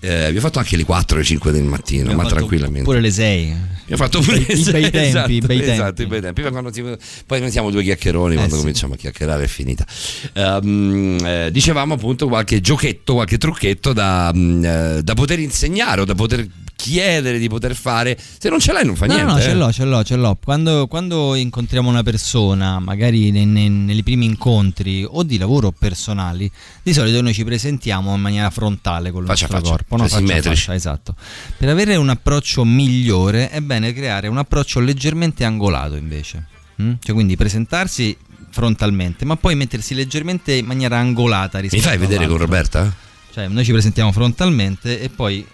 Eh, 0.00 0.14
abbiamo 0.24 0.40
fatto 0.40 0.58
anche 0.58 0.76
le 0.76 0.84
4 0.84 1.16
e 1.16 1.20
le 1.20 1.26
5 1.26 1.52
del 1.52 1.62
mattino, 1.64 2.02
Abbiamo 2.04 2.22
ma 2.22 2.28
tranquillamente. 2.28 2.82
Pure 2.84 3.00
le 3.00 3.10
6. 3.10 3.54
Abbiamo 3.82 4.02
fatto 4.02 4.20
pure 4.20 4.38
I 4.38 4.62
bei 4.70 4.90
tempi, 4.90 4.98
esatto, 4.98 5.46
bei 5.46 5.60
esatto, 5.60 5.82
tempi. 5.94 6.02
i 6.02 6.06
bei 6.06 6.20
tempi. 6.20 6.42
Poi, 6.42 6.50
quando 6.50 6.72
si- 6.72 6.82
poi 7.26 7.40
noi 7.40 7.50
siamo 7.50 7.70
due 7.70 7.82
chiacchieroni, 7.82 8.34
quando 8.34 8.54
sì. 8.54 8.60
cominciamo 8.60 8.94
a 8.94 8.96
chiacchierare 8.96 9.44
è 9.44 9.46
finita. 9.46 9.86
Eh, 10.32 11.48
dicevamo 11.52 11.94
appunto 11.94 12.28
qualche 12.28 12.60
giochetto, 12.60 13.14
qualche 13.14 13.38
trucchetto 13.38 13.92
da, 13.92 14.32
eh, 14.32 15.00
da 15.02 15.14
poter 15.14 15.38
insegnare 15.38 16.00
o 16.00 16.04
da 16.04 16.14
poter 16.14 16.46
chiedere 16.76 17.38
di 17.38 17.48
poter 17.48 17.74
fare. 17.74 18.16
Se 18.38 18.48
non 18.48 18.60
ce 18.60 18.72
l'hai 18.72 18.84
non 18.84 18.94
fa 18.94 19.06
No, 19.06 19.14
niente. 19.14 19.32
no, 19.32 19.38
eh. 19.38 19.42
ce 19.42 19.54
l'ho, 19.54 19.72
ce 19.72 19.84
l'ho, 19.84 20.04
ce 20.04 20.16
l'ho. 20.16 20.38
Quando, 20.42 20.86
quando 20.86 21.34
incontriamo 21.34 21.88
una 21.88 22.02
persona, 22.02 22.78
magari 22.78 23.30
nei, 23.30 23.46
nei- 23.46 23.68
nei 23.70 24.02
primi 24.02 24.26
incontri 24.26 25.04
o 25.08 25.22
di 25.22 25.38
lavoro 25.38 25.68
o 25.68 25.72
personali, 25.72 26.48
di 26.82 26.92
solito 26.92 27.20
noi 27.22 27.34
ci 27.34 27.44
presentiamo 27.44 28.14
in 28.14 28.20
maniera 28.20 28.50
frontale 28.50 29.10
con 29.10 29.22
il 29.22 29.26
Faccia 29.26 29.46
nostro 29.48 29.58
faccia, 29.58 29.70
corpo, 29.70 29.96
no? 29.96 30.08
cioè 30.08 30.22
Faccia 30.22 30.42
faccia, 30.50 30.74
esatto. 30.74 31.14
Per 31.56 31.68
avere 31.68 31.96
un 31.96 32.08
approccio 32.10 32.64
migliore 32.64 33.50
è 33.50 33.60
bene 33.60 33.92
creare 33.92 34.28
un 34.28 34.38
approccio 34.38 34.78
leggermente 34.80 35.44
angolato 35.44 35.96
invece. 35.96 36.46
Mm? 36.80 36.92
Cioè 37.00 37.14
quindi 37.14 37.36
presentarsi 37.36 38.16
frontalmente, 38.50 39.24
ma 39.24 39.36
poi 39.36 39.54
mettersi 39.54 39.94
leggermente 39.94 40.52
in 40.54 40.66
maniera 40.66 40.98
angolata 40.98 41.56
Mi 41.58 41.62
rispetto 41.68 41.88
fai 41.88 41.98
vedere 41.98 42.26
con. 42.26 42.36
Roberta? 42.36 42.94
Cioè, 43.32 43.48
noi 43.48 43.64
ci 43.64 43.72
presentiamo 43.72 44.12
frontalmente 44.12 44.98
e 45.00 45.10
poi 45.10 45.44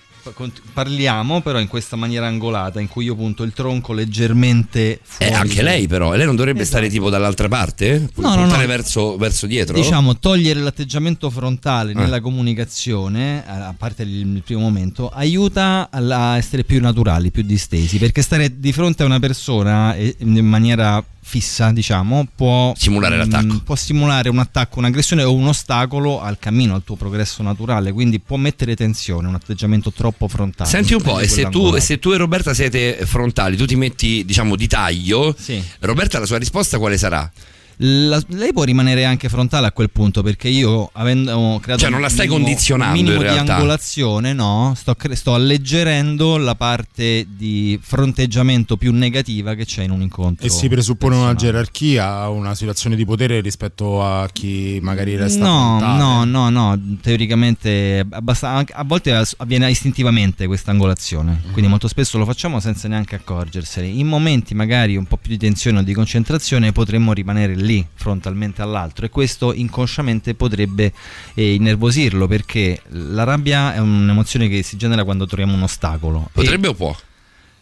parliamo 0.73 1.41
però 1.41 1.59
in 1.59 1.69
questa 1.69 1.97
maniera 1.97 2.27
angolata 2.27 2.81
in 2.81 2.89
cui 2.89 3.05
io 3.05 3.15
punto 3.15 3.43
il 3.43 3.53
tronco 3.53 3.93
leggermente 3.93 5.01
fuori. 5.03 5.33
Eh, 5.33 5.35
anche 5.35 5.63
lei 5.63 5.87
però, 5.87 6.15
e 6.15 6.17
lei 6.17 6.27
non 6.27 6.37
dovrebbe 6.37 6.65
stare 6.65 6.89
tipo 6.89 7.11
dall'altra 7.11 7.49
parte? 7.49 7.95
Esatto. 7.95 8.21
No, 8.21 8.35
no, 8.35 8.47
no. 8.47 8.67
Verso, 8.67 9.17
verso 9.17 9.47
dietro? 9.47 9.75
Diciamo, 9.75 10.19
togliere 10.19 10.61
l'atteggiamento 10.61 11.29
frontale 11.31 11.93
Eh. 11.93 11.95
nella 11.95 12.21
comunicazione, 12.21 13.45
a 13.47 13.75
parte 13.77 14.03
il, 14.03 14.21
il 14.37 14.43
primo 14.45 14.61
momento, 14.61 15.09
aiuta 15.09 15.89
a 15.91 16.37
essere 16.37 16.65
più 16.65 16.81
naturali, 16.81 17.31
più 17.31 17.43
distesi, 17.43 17.99
perché 17.99 18.23
stare 18.23 18.59
di 18.61 18.73
fronte 18.73 19.03
a 19.03 19.07
una 19.07 19.19
persona 19.19 19.95
eh, 19.95 20.15
in 20.19 20.47
maniera 20.47 21.05
fissa, 21.25 21.71
diciamo, 21.71 22.27
può 22.35 22.75
Simulare 22.77 23.17
mm, 23.17 23.19
l'attacco. 23.19 23.61
può 23.65 23.75
stimolare 23.75 24.29
un 24.29 24.39
attacco, 24.39 24.81
un'aggressione 24.81 25.23
o 25.23 25.33
un 25.33 25.47
ostacolo 25.47 26.21
al 26.21 26.39
cammino, 26.39 26.75
al 26.75 26.85
tuo 26.85 26.97
progresso 26.97 27.43
naturale, 27.43 27.93
quindi 27.93 28.21
può 28.21 28.37
mettere 28.37 28.77
tensione, 28.77 29.29
un 29.29 29.35
atteggiamento 29.35 29.93
troppo 29.93 30.29
frontale. 30.29 30.69
Senti 30.69 30.95
un 30.95 31.01
po', 31.01 31.21
e 31.21 31.29
se 31.29 31.49
tu, 31.49 31.77
se 31.79 31.99
tu 31.99 32.11
e 32.13 32.17
Roberta 32.17 32.53
siete 32.53 32.99
frontali, 33.05 33.57
tu 33.57 33.65
ti 33.65 33.77
metti 33.77 34.25
diciamo 34.25 34.57
di 34.57 34.67
taglio, 34.67 35.35
Roberta 35.81 36.19
la 36.19 36.27
sua 36.27 36.39
risposta 36.39 36.79
quale 36.79 36.99
sarà? 36.99 37.31
La- 37.79 38.23
lei 38.29 38.53
può 38.53 38.63
rimanere 38.65 39.05
anche 39.05 39.29
frontale 39.29 39.67
a 39.67 39.73
quel 39.73 39.91
punto 39.91 40.23
perché 40.23 40.49
io 40.49 40.91
avendo 40.95 41.59
creato 41.63 41.81
Cioè, 41.83 41.91
non 41.91 42.01
la 42.01 42.07
un 42.07 42.13
stai 42.13 42.27
minimo- 42.29 42.45
condizionando, 42.45 42.95
un 42.99 43.03
minimo 43.05 43.21
in 43.23 43.27
di 43.29 43.33
realtà. 43.35 43.55
angolazione 43.55 44.33
no 44.33 44.73
sto, 44.77 44.95
cre- 44.95 45.17
sto 45.17 45.35
alleggerendo 45.35 46.37
la 46.37 46.55
parte 46.55 47.27
di 47.29 47.79
fronteggiamento 47.83 48.77
più 48.77 48.93
negativa 48.93 49.55
che 49.55 49.65
c'è 49.65 49.83
in 49.83 49.91
un 49.91 50.03
incontro 50.03 50.47
E 50.47 50.51
si 50.51 50.69
presuppone 50.69 51.17
una 51.17 51.35
gerarchia, 51.35 52.29
una 52.29 52.55
situazione 52.55 52.95
di 52.97 53.05
potere 53.05 53.41
rispetto 53.41 54.05
a 54.05 54.29
chi 54.33 54.79
magari 54.83 55.17
resta 55.17 55.45
No, 55.45 55.77
frontale. 55.79 55.99
no, 55.99 56.25
no, 56.25 56.49
no, 56.51 56.97
teoricamente 57.01 58.05
abbast- 58.11 58.45
a 58.45 58.85
volte 58.85 59.23
avviene 59.39 59.71
istintivamente 59.71 60.47
questa 60.47 60.71
angolazione, 60.71 61.41
Mm. 61.47 61.53
quindi 61.53 61.71
molto 61.71 61.89
spesso 61.89 62.19
lo 62.19 62.25
facciamo 62.25 62.61
senza 62.61 62.89
neanche 62.89 63.15
accorgersene. 63.15 63.87
In 63.87 64.07
momenti 64.07 64.55
magari 64.55 64.97
un 64.97 65.05
po' 65.07 65.17
più 65.17 65.31
di 65.31 65.39
tensione 65.39 65.79
o 65.79 65.83
di 65.83 65.95
concentrazione 65.95 66.73
potremmo 66.73 67.13
rimanere 67.13 67.55
lì 67.63 67.87
frontalmente 67.95 68.61
all'altro 68.63 69.07
e 69.07 69.09
questo 69.09 69.53
inconsciamente 69.53 70.35
potrebbe 70.35 70.93
eh, 71.35 71.55
innervosirlo 71.55 72.27
perché 72.27 72.81
la 72.89 73.25
rabbia 73.25 73.75
è 73.75 73.79
un'emozione 73.79 74.49
che 74.49 74.63
si 74.63 74.77
genera 74.77 75.05
quando 75.05 75.27
troviamo 75.27 75.55
un 75.55 75.63
ostacolo. 75.63 76.29
Potrebbe 76.33 76.67
E- 76.67 76.71
o 76.71 76.75
può? 76.75 76.97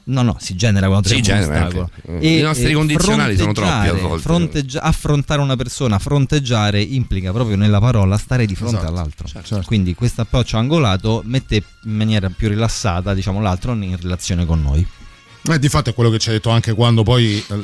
No, 0.02 0.22
no, 0.22 0.36
si 0.40 0.56
genera 0.56 0.88
quando 0.88 1.06
Si 1.08 1.20
troviamo 1.20 1.40
genera, 1.42 1.60
un 1.60 1.66
ostacolo. 1.66 2.16
ok. 2.16 2.24
I 2.24 2.40
nostri 2.40 2.72
condizionali 2.72 3.36
sono 3.36 3.52
troppi 3.52 3.86
a 3.88 3.92
volte. 3.92 4.22
fronteggia- 4.22 4.82
affrontare 4.82 5.40
una 5.40 5.54
persona, 5.56 5.98
fronteggiare 6.00 6.80
implica 6.82 7.30
proprio 7.32 7.54
nella 7.56 7.78
parola 7.80 8.16
stare 8.16 8.46
di 8.46 8.56
fronte 8.56 8.76
Esatto, 8.78 8.90
all'altro. 8.92 9.28
certo. 9.28 9.62
Quindi 9.66 9.94
questo 9.94 10.22
approccio 10.22 10.56
angolato 10.56 11.22
mette 11.26 11.62
in 11.84 11.94
maniera 11.94 12.28
più 12.30 12.48
rilassata, 12.48 13.14
diciamo, 13.14 13.40
l'altro 13.40 13.72
in 13.74 13.96
relazione 14.00 14.46
con 14.46 14.60
noi. 14.62 14.84
Eh, 15.48 15.58
di 15.58 15.68
fatto 15.70 15.90
è 15.90 15.94
quello 15.94 16.10
che 16.10 16.18
ci 16.18 16.28
hai 16.28 16.34
detto 16.34 16.50
anche 16.50 16.74
quando 16.74 17.02
poi 17.02 17.38
eh, 17.48 17.56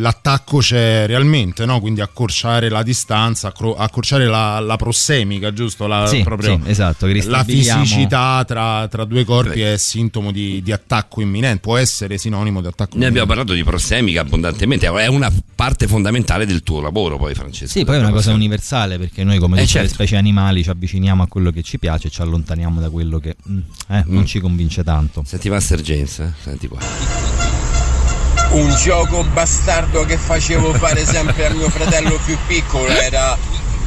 l'attacco 0.00 0.58
c'è 0.58 1.06
realmente, 1.06 1.64
no? 1.64 1.80
quindi 1.80 2.00
accorciare 2.00 2.68
la 2.68 2.82
distanza, 2.82 3.52
accorciare 3.76 4.26
la, 4.26 4.58
la 4.60 4.76
prossemica, 4.76 5.52
giusto? 5.52 5.86
La, 5.86 6.06
Sì, 6.06 6.22
proprio 6.22 6.60
sì, 6.64 6.70
esatto, 6.70 7.06
la 7.06 7.44
fisicità 7.44 8.44
tra, 8.44 8.88
tra 8.88 9.04
due 9.04 9.24
corpi 9.24 9.60
è 9.60 9.76
sintomo 9.78 10.32
di, 10.32 10.60
di 10.62 10.72
attacco 10.72 11.20
imminente, 11.20 11.60
può 11.60 11.76
essere 11.76 12.18
sinonimo 12.18 12.60
di 12.60 12.66
attacco 12.66 12.96
Ne 12.96 13.04
imminente. 13.06 13.20
abbiamo 13.20 13.26
parlato 13.28 13.52
di 13.52 13.62
prossemica 13.64 14.20
abbondantemente, 14.22 14.86
è 14.88 15.06
una 15.06 15.32
parte 15.54 15.86
fondamentale 15.86 16.44
del 16.44 16.62
tuo 16.62 16.80
lavoro 16.80 17.16
poi 17.18 17.34
Francesco. 17.34 17.78
Sì, 17.78 17.84
poi 17.84 17.96
è 17.96 17.98
una 18.00 18.10
cosa 18.10 18.32
universale 18.32 18.98
perché 18.98 19.22
noi 19.24 19.38
come 19.38 19.56
Eh, 19.58 19.64
tutte 19.64 19.72
le 19.78 19.84
certo. 19.84 19.94
specie 19.94 20.16
animali 20.16 20.62
ci 20.64 20.70
avviciniamo 20.70 21.22
a 21.22 21.28
quello 21.28 21.50
che 21.52 21.62
ci 21.62 21.78
piace 21.78 22.08
e 22.08 22.10
ci 22.10 22.20
allontaniamo 22.20 22.80
da 22.80 22.90
quello 22.90 23.18
che 23.20 23.36
mm, 23.48 23.58
eh, 23.90 24.02
non 24.06 24.22
Mm. 24.22 24.24
ci 24.24 24.40
convince 24.40 24.82
tanto. 24.82 25.22
Senti 25.24 25.48
Master 25.48 25.80
James, 25.80 26.18
eh? 26.18 26.32
senti 26.42 26.66
qua. 26.68 26.78
Un 28.50 28.74
gioco 28.82 29.24
bastardo 29.32 30.04
che 30.04 30.16
facevo 30.16 30.72
fare 30.74 31.04
sempre 31.04 31.46
a 31.46 31.50
mio 31.52 31.68
fratello 31.68 32.18
più 32.24 32.36
piccolo 32.46 32.86
era 32.86 33.36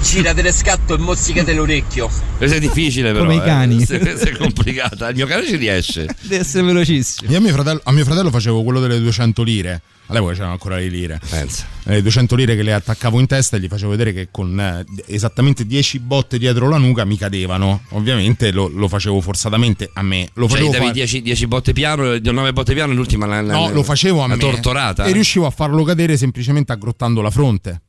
girate 0.02 0.42
le 0.42 0.52
scatto 0.52 0.96
e 0.96 0.98
mozzicate 0.98 1.54
l'orecchio. 1.54 2.10
Questo 2.38 2.58
è 2.58 2.60
difficile 2.60 3.12
però. 3.12 3.24
Come 3.24 3.36
i 3.36 3.40
eh. 3.40 3.44
cani. 3.44 3.76
Questa 3.78 3.98
questa 3.98 4.30
è 4.30 4.38
complicata. 4.38 5.10
Il 5.10 5.16
mio 5.16 5.26
cane 5.28 5.46
ci 5.46 5.56
riesce. 5.56 6.08
Deve 6.22 6.42
essere 6.42 6.64
velocissimo. 6.66 7.32
Io 7.32 7.38
a 7.38 7.42
mio, 7.42 7.54
fratello, 7.54 7.82
a 7.84 7.92
mio 7.92 8.06
fratello 8.06 8.30
facevo 8.30 8.64
quello 8.64 8.80
delle 8.80 9.00
200 9.00 9.44
lire. 9.44 9.82
All'epoca 10.10 10.34
c'erano 10.34 10.52
ancora 10.54 10.76
le 10.78 10.88
lire. 10.88 11.20
Pensa. 11.30 11.66
Le 11.84 12.02
200 12.02 12.36
lire 12.36 12.56
che 12.56 12.64
le 12.64 12.74
attaccavo 12.74 13.20
in 13.20 13.28
testa 13.28 13.58
e 13.58 13.60
gli 13.60 13.68
facevo 13.68 13.92
vedere 13.92 14.12
che 14.12 14.28
con 14.32 14.60
eh, 14.60 14.84
esattamente 15.06 15.66
10 15.68 16.00
botte 16.00 16.38
dietro 16.40 16.68
la 16.68 16.78
nuca 16.78 17.06
mi 17.06 17.16
cadevano. 17.18 17.82
Ovviamente 17.90 18.52
lo, 18.52 18.68
lo 18.68 18.88
facevo 18.88 19.22
forzatamente 19.22 19.90
a 19.94 20.02
me. 20.02 20.28
Lo 20.34 20.48
Cioè, 20.48 20.58
facevo 20.58 20.72
fare- 20.74 20.92
10, 20.92 21.22
10 21.22 21.48
botte 21.48 21.74
piano, 21.74 22.18
9 22.20 22.54
botte 22.54 22.74
piano, 22.74 22.92
e 22.92 22.96
l'ultima 22.96 23.26
la, 23.28 23.42
la- 23.42 23.54
No, 23.54 23.70
lo 23.70 23.84
facevo 23.84 24.22
a 24.22 24.28
me. 24.28 24.38
tortorata. 24.38 25.06
E 25.06 25.12
riuscivo 25.12 25.46
a 25.46 25.52
farlo 25.52 25.84
cadere 25.84 26.18
semplicemente 26.18 26.72
aggrottando 26.72 27.22
la 27.22 27.30
fronte. 27.30 27.82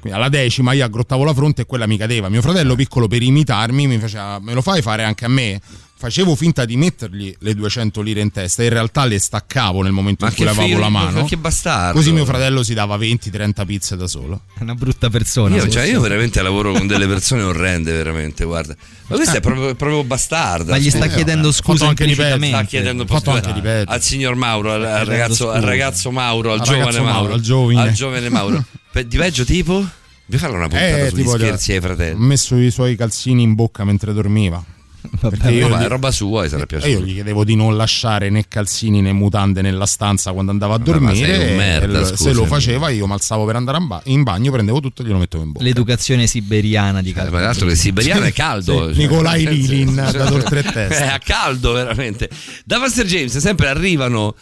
Quindi 0.00 0.16
alla 0.16 0.28
decima 0.28 0.74
io 0.74 0.84
aggrottavo 0.84 1.24
la 1.24 1.34
fronte 1.34 1.62
e 1.62 1.64
quella 1.66 1.88
mi 1.88 1.96
cadeva. 1.96 2.28
Mio 2.28 2.40
fratello 2.40 2.76
piccolo 2.76 3.08
per 3.08 3.20
imitarmi 3.20 3.88
mi 3.88 3.98
faceva 3.98 4.38
me 4.38 4.54
lo 4.54 4.62
fai 4.62 4.80
fare 4.80 5.02
anche 5.02 5.24
a 5.24 5.28
me? 5.28 5.60
Facevo 6.00 6.36
finta 6.36 6.64
di 6.64 6.76
mettergli 6.76 7.34
le 7.40 7.54
200 7.56 8.00
lire 8.02 8.20
in 8.20 8.30
testa, 8.30 8.62
in 8.62 8.68
realtà 8.68 9.04
le 9.04 9.18
staccavo 9.18 9.82
nel 9.82 9.90
momento 9.90 10.24
Ma 10.24 10.30
in 10.30 10.36
cui 10.36 10.44
levavo 10.44 10.66
figlio- 10.68 10.78
la 10.78 10.88
mano. 10.88 11.22
ma 11.22 11.26
che 11.26 11.36
bastardo. 11.36 11.98
Così 11.98 12.12
mio 12.12 12.24
fratello 12.24 12.62
si 12.62 12.72
dava 12.72 12.96
20-30 12.96 13.66
pizze 13.66 13.96
da 13.96 14.06
solo. 14.06 14.42
È 14.56 14.62
una 14.62 14.76
brutta 14.76 15.10
persona. 15.10 15.56
Io, 15.56 15.68
cioè, 15.68 15.86
io 15.86 16.00
veramente 16.00 16.40
lavoro 16.40 16.70
con 16.72 16.86
delle 16.86 17.08
persone 17.08 17.42
orrende, 17.42 17.90
veramente, 17.90 18.44
guarda. 18.44 18.76
Ma 19.08 19.16
questa 19.16 19.38
è 19.38 19.40
proprio, 19.40 19.70
è 19.70 19.74
proprio 19.74 20.04
bastarda. 20.04 20.70
Ma 20.70 20.78
gli 20.78 20.88
sta 20.88 21.00
scusa. 21.06 21.14
chiedendo 21.16 21.48
Eh, 21.48 21.52
scusa 21.52 21.88
anche 21.88 22.04
di 22.04 22.10
implicitamente. 22.10 22.56
Sta 22.56 22.64
chiedendo 22.66 23.04
Fatto 23.04 23.18
scusa 23.32 23.32
anche 23.36 23.52
di 23.52 23.60
peggio. 23.60 23.90
al 23.90 24.02
signor 24.02 24.34
Mauro, 24.36 24.72
al, 24.74 24.84
al 24.84 25.04
ragazzo, 25.04 25.50
al 25.50 25.62
ragazzo 25.62 26.10
Mauro, 26.12 26.52
al, 26.52 26.60
Al 26.60 26.64
giovane 26.64 26.84
ragazzo 26.84 27.02
Mauro, 27.02 27.18
Mauro, 27.18 27.34
al 27.34 27.40
giovine. 27.40 27.80
al 27.80 27.92
giovane 27.92 28.28
Mauro. 28.28 28.64
Di 28.92 29.16
peggio 29.16 29.44
tipo? 29.44 29.84
Devi 30.26 30.40
farla 30.40 30.58
una 30.58 30.68
puntata 30.68 30.96
Eh, 30.96 31.08
sugli 31.08 31.18
tipo, 31.22 31.36
scherzi 31.36 31.72
ai 31.72 31.78
Ho 31.78 31.80
fratelli. 31.80 32.18
messo 32.20 32.54
i 32.56 32.70
suoi 32.70 32.94
calzini 32.94 33.42
in 33.42 33.54
bocca 33.56 33.82
mentre 33.84 34.12
dormiva. 34.12 34.62
Perché 35.20 35.48
Eh, 35.60 35.68
ma 35.68 35.80
gli- 35.82 35.86
roba 35.86 36.10
sua, 36.10 36.44
e 36.44 36.48
piaciuto. 36.66 36.86
io 36.86 37.00
gli 37.00 37.14
chiedevo 37.14 37.44
di 37.44 37.54
non 37.56 37.76
lasciare 37.76 38.30
né 38.30 38.46
calzini 38.48 39.00
né 39.00 39.12
mutande 39.12 39.62
nella 39.62 39.86
stanza 39.86 40.32
quando 40.32 40.50
andava 40.50 40.74
a 40.74 40.78
Vabbè, 40.78 40.98
ma 40.98 41.10
dormire. 41.12 41.34
sei 41.38 41.50
un 41.50 41.56
merda, 41.56 42.04
se 42.04 42.16
scusami. 42.16 42.34
lo 42.34 42.44
faceva, 42.46 42.88
io 42.90 43.06
mi 43.06 43.12
alzavo 43.12 43.44
per 43.44 43.56
andare 43.56 43.78
in, 43.78 43.86
ba- 43.86 44.00
in 44.04 44.22
bagno, 44.22 44.50
prendevo 44.52 44.80
tutto 44.80 45.02
e 45.02 45.06
glielo 45.06 45.18
mettevo 45.18 45.42
in 45.44 45.52
bocca. 45.52 45.64
L'educazione 45.64 46.26
siberiana 46.26 47.02
di 47.02 47.10
Eh, 47.10 47.12
Calcolo. 47.12 47.36
ma 47.38 47.42
l'altro 47.44 47.66
che 47.66 47.74
siberiano 47.74 48.24
è 48.24 48.32
caldo. 48.32 48.92
Sì, 48.92 48.98
Nicolai 49.00 49.42
Cioè, 49.44 49.52
Lilin 49.52 49.94
cioè, 49.94 50.18
da 50.18 50.26
Tortre 50.26 50.62
Testa. 50.62 50.94
È 51.04 51.06
a 51.08 51.18
caldo 51.18 51.72
veramente. 51.72 52.28
Da 52.64 52.78
Master 52.78 53.06
James 53.06 53.36
sempre 53.38 53.68
arrivano 53.68 54.34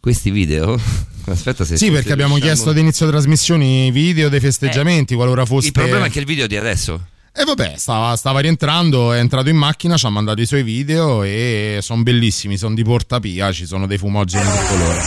questi 0.00 0.30
video. 0.30 0.78
Aspetta 1.26 1.64
se 1.64 1.76
Sì, 1.76 1.90
perché 1.90 2.12
abbiamo 2.12 2.34
riusciamo- 2.34 2.54
chiesto 2.54 2.70
ad 2.70 2.78
inizio 2.78 3.06
trasmissioni 3.08 3.90
video 3.90 4.28
dei 4.28 4.40
festeggiamenti, 4.40 5.14
qualora 5.14 5.44
foste. 5.44 5.68
Il 5.68 5.72
problema 5.72 6.06
è 6.06 6.10
che 6.10 6.18
il 6.18 6.24
video 6.26 6.46
di 6.46 6.56
adesso. 6.56 7.00
E 7.40 7.44
vabbè, 7.44 7.72
stava, 7.78 8.16
stava 8.16 8.40
rientrando, 8.40 9.14
è 9.14 9.18
entrato 9.18 9.48
in 9.48 9.56
macchina, 9.56 9.96
ci 9.96 10.04
ha 10.04 10.10
mandato 10.10 10.42
i 10.42 10.46
suoi 10.46 10.62
video 10.62 11.22
e 11.22 11.78
sono 11.80 12.02
bellissimi, 12.02 12.58
sono 12.58 12.74
di 12.74 12.84
portapia, 12.84 13.50
ci 13.50 13.64
sono 13.64 13.86
dei 13.86 13.96
fumogeni 13.96 14.44
di 14.44 14.58
colore. 14.68 15.00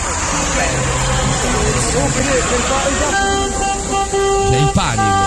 C'è 4.49 4.57
il 4.57 4.71
panico. 4.73 5.21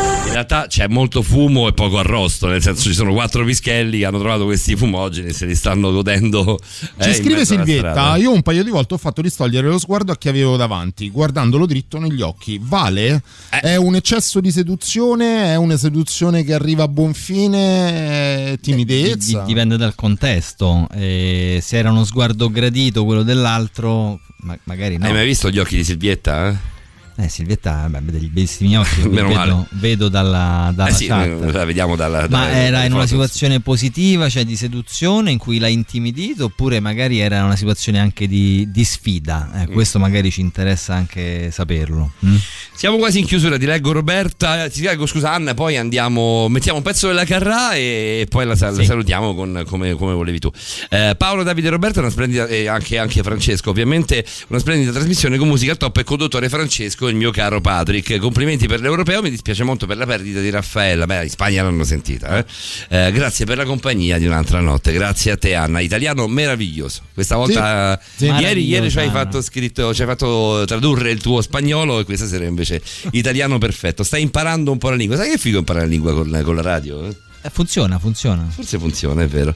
In 0.00 0.18
realtà 0.38 0.66
c'è 0.68 0.86
molto 0.88 1.22
fumo 1.22 1.68
e 1.68 1.72
poco 1.72 1.98
arrosto, 1.98 2.46
nel 2.46 2.62
senso 2.62 2.82
ci 2.88 2.94
sono 2.94 3.12
quattro 3.12 3.44
pischelli 3.44 3.98
che 3.98 4.04
hanno 4.04 4.18
trovato 4.18 4.44
questi 4.44 4.76
fumogeni 4.76 5.28
e 5.28 5.32
se 5.32 5.46
li 5.46 5.54
stanno 5.54 5.90
godendo. 5.92 6.58
eh, 6.98 7.04
Ci 7.04 7.14
scrive 7.14 7.44
Silvietta, 7.44 8.16
io 8.16 8.32
un 8.32 8.42
paio 8.42 8.62
di 8.64 8.70
volte 8.70 8.94
ho 8.94 8.98
fatto 8.98 9.20
distogliere 9.20 9.68
lo 9.68 9.78
sguardo 9.78 10.12
a 10.12 10.16
chi 10.16 10.28
avevo 10.28 10.56
davanti, 10.56 11.10
guardandolo 11.10 11.66
dritto 11.66 11.98
negli 11.98 12.20
occhi. 12.22 12.58
Vale? 12.62 13.22
Eh. 13.50 13.58
È 13.60 13.76
un 13.76 13.94
eccesso 13.96 14.40
di 14.40 14.50
seduzione? 14.50 15.52
È 15.52 15.56
una 15.56 15.76
seduzione 15.76 16.44
che 16.44 16.54
arriva 16.54 16.84
a 16.84 16.88
buon 16.88 17.14
fine? 17.14 18.52
È 18.52 18.58
timidezza? 18.60 19.40
Di- 19.40 19.46
dipende 19.46 19.76
dal 19.76 19.94
contesto. 19.94 20.86
eh, 20.94 21.58
se 21.62 21.76
era 21.76 21.90
uno 21.90 22.04
sguardo 22.04 22.50
gradito 22.50 23.04
quello 23.04 23.22
dell'altro, 23.22 24.20
ma- 24.42 24.58
magari 24.64 24.96
no. 24.96 25.06
Hai 25.06 25.12
mai 25.12 25.26
visto 25.26 25.50
gli 25.50 25.58
occhi 25.58 25.76
di 25.76 25.84
Silvietta? 25.84 26.48
Eh? 26.50 26.56
Eh, 27.20 27.28
Silvietta, 27.28 27.88
beh, 27.88 28.00
dei 28.04 28.28
bellissimi 28.28 28.78
occhi. 28.78 29.08
Vedo, 29.08 29.66
vedo 29.70 30.08
dalla, 30.08 30.70
dalla 30.72 30.88
Eh 30.88 30.92
sì, 30.92 31.06
eh, 31.06 31.50
la 31.50 31.64
vediamo 31.64 31.96
dalla. 31.96 32.20
Ma 32.30 32.46
dalle- 32.46 32.52
era 32.52 32.84
in 32.84 32.92
una 32.92 33.06
situazione 33.08 33.58
positiva, 33.58 34.28
cioè 34.28 34.44
di 34.44 34.54
seduzione, 34.54 35.32
in 35.32 35.38
cui 35.38 35.58
l'ha 35.58 35.66
intimidito, 35.66 36.44
oppure 36.44 36.78
magari 36.78 37.18
era 37.18 37.42
una 37.42 37.56
situazione 37.56 37.98
anche 37.98 38.28
di, 38.28 38.70
di 38.70 38.84
sfida? 38.84 39.50
Mm. 39.52 39.60
Eh, 39.60 39.66
questo 39.66 39.98
magari 39.98 40.30
ci 40.30 40.40
interessa 40.40 40.94
anche 40.94 41.50
saperlo. 41.50 42.12
mm? 42.24 42.36
Siamo 42.72 42.98
quasi 42.98 43.18
in 43.18 43.26
chiusura, 43.26 43.58
ti 43.58 43.66
leggo 43.66 43.90
Roberta, 43.90 44.64
eh, 44.64 44.70
ti 44.70 44.82
leggo 44.82 45.04
scusa 45.04 45.32
Anna, 45.32 45.54
poi 45.54 45.76
andiamo, 45.76 46.46
mettiamo 46.48 46.78
un 46.78 46.84
pezzo 46.84 47.08
della 47.08 47.24
Carrà 47.24 47.74
e 47.74 48.26
poi 48.30 48.44
la, 48.46 48.54
la 48.56 48.84
salutiamo 48.84 49.34
con- 49.34 49.64
come, 49.66 49.94
come 49.94 50.12
volevi 50.12 50.38
tu. 50.38 50.48
Eh, 50.88 51.16
Paolo, 51.18 51.42
Davide 51.42 51.70
Roberta, 51.70 51.98
una 51.98 52.10
splendida, 52.10 52.46
e 52.46 52.68
anche, 52.68 52.96
anche 52.96 53.24
Francesco 53.24 53.70
ovviamente, 53.70 54.24
una 54.48 54.60
splendida 54.60 54.92
trasmissione 54.92 55.36
con 55.36 55.48
musica 55.48 55.74
top 55.74 55.96
e 55.96 56.04
conduttore 56.04 56.48
Francesco, 56.48 57.07
il 57.08 57.16
mio 57.16 57.30
caro 57.30 57.60
Patrick. 57.60 58.18
Complimenti 58.18 58.66
per 58.66 58.80
l'europeo, 58.80 59.22
mi 59.22 59.30
dispiace 59.30 59.64
molto 59.64 59.86
per 59.86 59.96
la 59.96 60.06
perdita 60.06 60.40
di 60.40 60.50
Raffaella, 60.50 61.06
beh 61.06 61.24
in 61.24 61.30
Spagna 61.30 61.62
l'hanno 61.62 61.84
sentita. 61.84 62.38
eh. 62.38 62.44
Eh, 62.88 63.12
grazie 63.12 63.44
per 63.44 63.56
la 63.56 63.64
compagnia 63.64 64.18
di 64.18 64.26
un'altra 64.26 64.60
notte, 64.60 64.92
grazie 64.92 65.32
a 65.32 65.36
te 65.36 65.54
Anna, 65.54 65.80
italiano 65.80 66.26
meraviglioso. 66.26 67.02
Questa 67.14 67.36
volta, 67.36 68.00
Sì. 68.16 68.26
ieri, 68.26 68.64
ieri 68.66 68.90
ci 68.90 68.98
hai 68.98 69.10
fatto 69.10 69.40
scritto, 69.42 69.92
ci 69.94 70.02
hai 70.02 70.06
fatto 70.08 70.64
tradurre 70.66 71.10
il 71.10 71.20
tuo 71.20 71.40
spagnolo 71.42 72.00
e 72.00 72.04
questa 72.04 72.26
sera 72.26 72.44
invece 72.44 72.80
italiano 73.12 73.58
perfetto. 73.58 74.02
Stai 74.02 74.22
imparando 74.22 74.70
un 74.72 74.78
po' 74.78 74.90
la 74.90 74.96
lingua. 74.96 75.16
Sai 75.16 75.30
che 75.30 75.38
figo 75.38 75.58
imparare 75.58 75.84
la 75.86 75.90
lingua 75.90 76.12
con, 76.14 76.40
con 76.44 76.54
la 76.54 76.62
radio? 76.62 77.06
eh? 77.06 77.16
Eh, 77.40 77.50
funziona, 77.50 77.98
funziona. 77.98 78.44
Forse 78.50 78.78
funziona, 78.78 79.22
è 79.22 79.28
vero. 79.28 79.54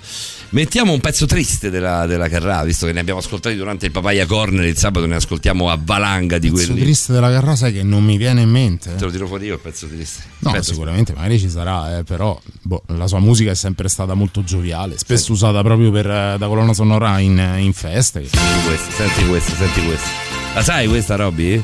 Mettiamo 0.51 0.93
un 0.93 1.01
pezzo 1.01 1.27
triste 1.27 1.69
della, 1.69 2.07
della 2.07 2.29
Carrà, 2.29 2.63
visto 2.63 2.87
che 2.87 2.93
ne 2.93 3.01
abbiamo 3.01 3.19
ascoltati 3.19 3.57
durante 3.57 3.87
il 3.87 3.93
Papaya 3.93 4.25
Corner 4.27 4.65
il 4.65 4.77
sabato, 4.77 5.07
ne 5.07 5.17
ascoltiamo 5.17 5.69
a 5.69 5.79
valanga 5.83 6.39
di 6.39 6.51
Pezzo 6.51 6.67
quelli. 6.67 6.81
triste 6.83 7.13
della 7.13 7.31
carra 7.31 7.57
sai 7.57 7.73
che 7.73 7.83
non 7.83 8.05
mi 8.05 8.17
viene 8.17 8.43
in 8.43 8.51
mente. 8.51 8.95
Te 8.95 9.05
lo 9.05 9.11
tiro 9.11 9.27
fuori 9.27 9.47
io 9.47 9.55
il 9.55 9.61
pezzo 9.61 9.87
triste. 9.89 10.23
No, 10.39 10.51
Aspetta, 10.51 10.65
sicuramente 10.73 11.13
magari 11.15 11.39
ci 11.41 11.49
sarà, 11.51 11.99
eh, 11.99 12.05
però 12.05 12.39
boh, 12.63 12.83
la 12.89 13.07
sua 13.09 13.19
musica 13.19 13.51
è 13.51 13.55
sempre 13.55 13.89
stata 13.89 14.15
molto 14.15 14.45
gioviale, 14.45 14.97
spesso 14.99 15.33
usata 15.33 15.61
proprio 15.63 15.91
per, 15.91 16.07
eh, 16.09 16.37
da 16.39 16.47
colonna 16.47 16.75
sonora 16.75 17.19
in, 17.19 17.39
in 17.59 17.73
feste. 17.73 18.25
Senti 18.29 18.67
questo, 18.67 18.91
senti 18.93 19.27
questo, 19.27 19.55
senti 19.57 19.85
questo. 19.85 20.09
La 20.55 20.63
sai 20.63 20.87
questa, 20.87 21.17
Robby? 21.17 21.63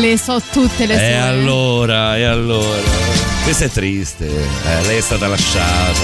Le 0.00 0.18
so 0.18 0.40
tutte 0.52 0.86
le 0.86 0.94
E 0.94 0.96
sue. 0.96 1.16
allora, 1.18 2.16
e 2.16 2.22
allora. 2.24 3.31
Questa 3.42 3.64
è 3.64 3.68
triste. 3.68 4.26
Eh, 4.26 4.82
lei 4.86 4.98
è 4.98 5.00
stata 5.00 5.26
lasciata. 5.26 6.00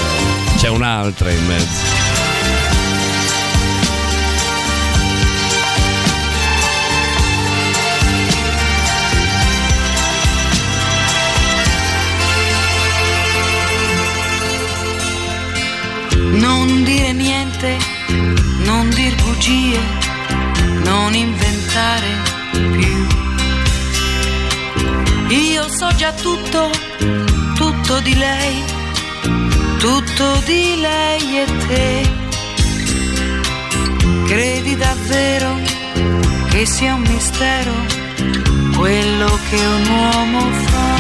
C'è 0.57 0.69
un'altra 0.69 1.31
in 1.31 1.47
mezzo. 1.47 2.27
Non 16.33 16.85
dire 16.85 17.13
niente, 17.13 17.77
non 18.65 18.91
dir 18.91 19.15
bugie, 19.23 19.81
non 20.83 21.15
inventare 21.15 22.09
più. 22.73 23.28
Io 25.31 25.69
so 25.69 25.89
già 25.97 26.13
tutto, 26.13 26.71
tutto 27.55 28.01
di 28.01 28.15
lei, 28.15 28.65
tutto 29.79 30.43
di 30.47 30.81
lei 30.81 31.41
e 31.41 31.47
te. 31.67 32.11
Credi 34.27 34.77
davvero 34.77 35.57
che 36.49 36.65
sia 36.67 36.95
un 36.95 37.03
mistero 37.03 37.73
quello 38.77 39.39
che 39.51 39.57
un 39.57 39.87
uomo 39.91 40.41
fa? 40.41 40.98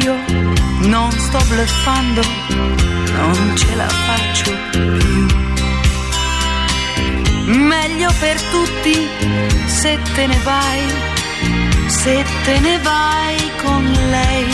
Serio, 0.00 0.16
non 0.88 1.10
sto 1.10 1.38
bluffando, 1.48 2.22
non 3.12 3.56
ce 3.56 3.74
la 3.74 3.88
faccio 3.88 4.52
più. 4.70 5.26
Meglio 7.46 8.12
per 8.18 8.40
tutti 8.42 9.08
se 9.66 9.98
te 10.14 10.26
ne 10.26 10.38
vai, 10.42 10.80
se 11.86 12.24
te 12.44 12.58
ne 12.60 12.78
vai 12.78 13.50
con 13.62 13.90
lei. 14.10 14.46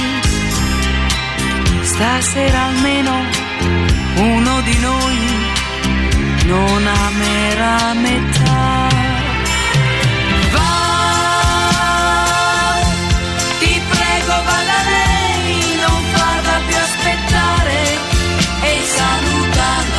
Stasera 1.82 2.64
almeno 2.64 3.12
uno 4.16 4.60
di 4.62 4.78
noi 4.80 5.18
non 6.46 6.86
amerà 6.86 7.94
metà. 7.94 8.85
E 18.98 19.95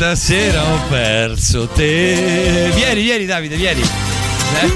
stasera 0.00 0.64
ho 0.64 0.80
perso 0.88 1.68
te. 1.68 2.70
Vieni, 2.74 3.02
vieni 3.02 3.26
Davide, 3.26 3.54
vieni. 3.56 3.82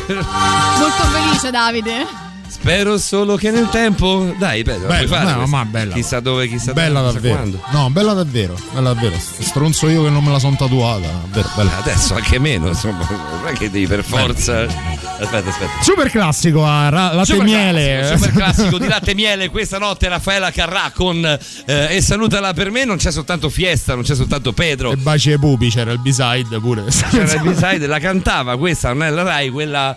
Molto 0.06 1.02
felice 1.12 1.50
Davide. 1.50 2.33
Spero 2.64 2.96
solo 2.96 3.36
che 3.36 3.50
nel 3.50 3.68
tempo. 3.68 4.34
Dai, 4.38 4.62
bello, 4.62 4.86
Bella, 4.86 5.06
puoi 5.06 5.06
fare 5.06 5.38
no, 5.38 5.46
ma 5.46 5.66
bella. 5.66 5.92
Chissà 5.92 6.20
dove, 6.20 6.48
chissà 6.48 6.72
Bella 6.72 7.00
dove, 7.02 7.18
chissà 7.20 7.34
davvero. 7.34 7.50
quando. 7.60 7.78
No, 7.78 7.90
bella 7.90 8.12
davvero. 8.14 8.56
Bella 8.72 8.94
davvero. 8.94 9.16
Stronzo 9.18 9.86
io 9.90 10.02
che 10.04 10.08
non 10.08 10.24
me 10.24 10.30
la 10.32 10.38
sono 10.38 10.56
tatuata. 10.56 11.06
Davvero, 11.06 11.50
bella. 11.56 11.76
Adesso 11.76 12.14
anche 12.14 12.38
meno, 12.38 12.68
insomma, 12.68 13.06
non 13.06 13.48
è 13.48 13.52
che 13.52 13.70
devi 13.70 13.86
per 13.86 14.02
forza. 14.02 14.62
Aspetta, 14.62 15.50
aspetta. 15.50 15.82
Super 15.82 16.10
classico 16.10 16.64
a 16.64 16.88
ra- 16.88 17.12
latte 17.12 17.32
Super 17.32 17.44
miele. 17.44 17.98
classico, 17.98 18.16
super 18.16 18.32
classico 18.42 18.78
di 18.78 18.88
latte 18.88 19.14
miele 19.14 19.50
questa 19.50 19.76
notte 19.78 20.08
Raffaella 20.08 20.50
Carrà 20.50 20.90
con 20.92 21.22
eh, 21.66 21.94
E 21.96 22.00
salutala 22.00 22.52
per 22.54 22.70
me 22.70 22.84
non 22.84 22.96
c'è 22.96 23.12
soltanto 23.12 23.48
Fiesta 23.48 23.94
non 23.94 24.02
c'è 24.02 24.14
soltanto 24.16 24.52
Pedro 24.52 24.90
E 24.90 24.96
baci 24.96 25.30
ai 25.30 25.38
pupi, 25.38 25.68
c'era 25.70 25.92
il 25.92 26.00
B-side 26.00 26.58
pure. 26.58 26.84
c'era 26.86 27.32
il 27.32 27.40
B-side 27.48 27.86
la 27.86 28.00
cantava 28.00 28.56
questa 28.56 28.92
non 28.92 29.04
è 29.04 29.10
la 29.10 29.22
Rai 29.22 29.50
quella 29.50 29.96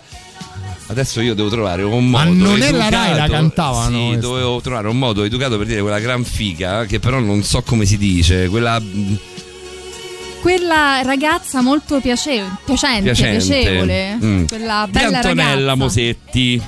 Adesso 0.90 1.20
io 1.20 1.34
devo 1.34 1.48
trovare 1.50 1.82
un 1.82 2.08
Ma 2.08 2.24
modo 2.24 2.44
non 2.48 2.62
è 2.62 2.70
la 2.72 2.88
Rai, 2.88 3.10
educato- 3.10 3.18
la 3.18 3.28
cantavano 3.38 3.98
Sì, 3.98 4.06
questa. 4.06 4.20
dovevo 4.26 4.60
trovare 4.60 4.88
un 4.88 4.98
modo 4.98 5.22
educato 5.22 5.58
per 5.58 5.66
dire 5.66 5.80
quella 5.82 5.98
gran 6.00 6.24
figa 6.24 6.86
Che 6.86 6.98
però 6.98 7.18
non 7.18 7.42
so 7.42 7.60
come 7.62 7.84
si 7.84 7.98
dice 7.98 8.48
Quella 8.48 8.80
Quella 10.40 11.02
ragazza 11.02 11.60
molto 11.60 12.00
piace- 12.00 12.44
piacente, 12.64 13.02
Piacente. 13.02 13.44
piacevole. 13.44 14.18
Mm. 14.22 14.44
Quella 14.46 14.82
di 14.86 14.92
bella 14.92 15.16
Antonella 15.18 15.54
ragazza. 15.54 15.74
Mosetti 15.74 16.62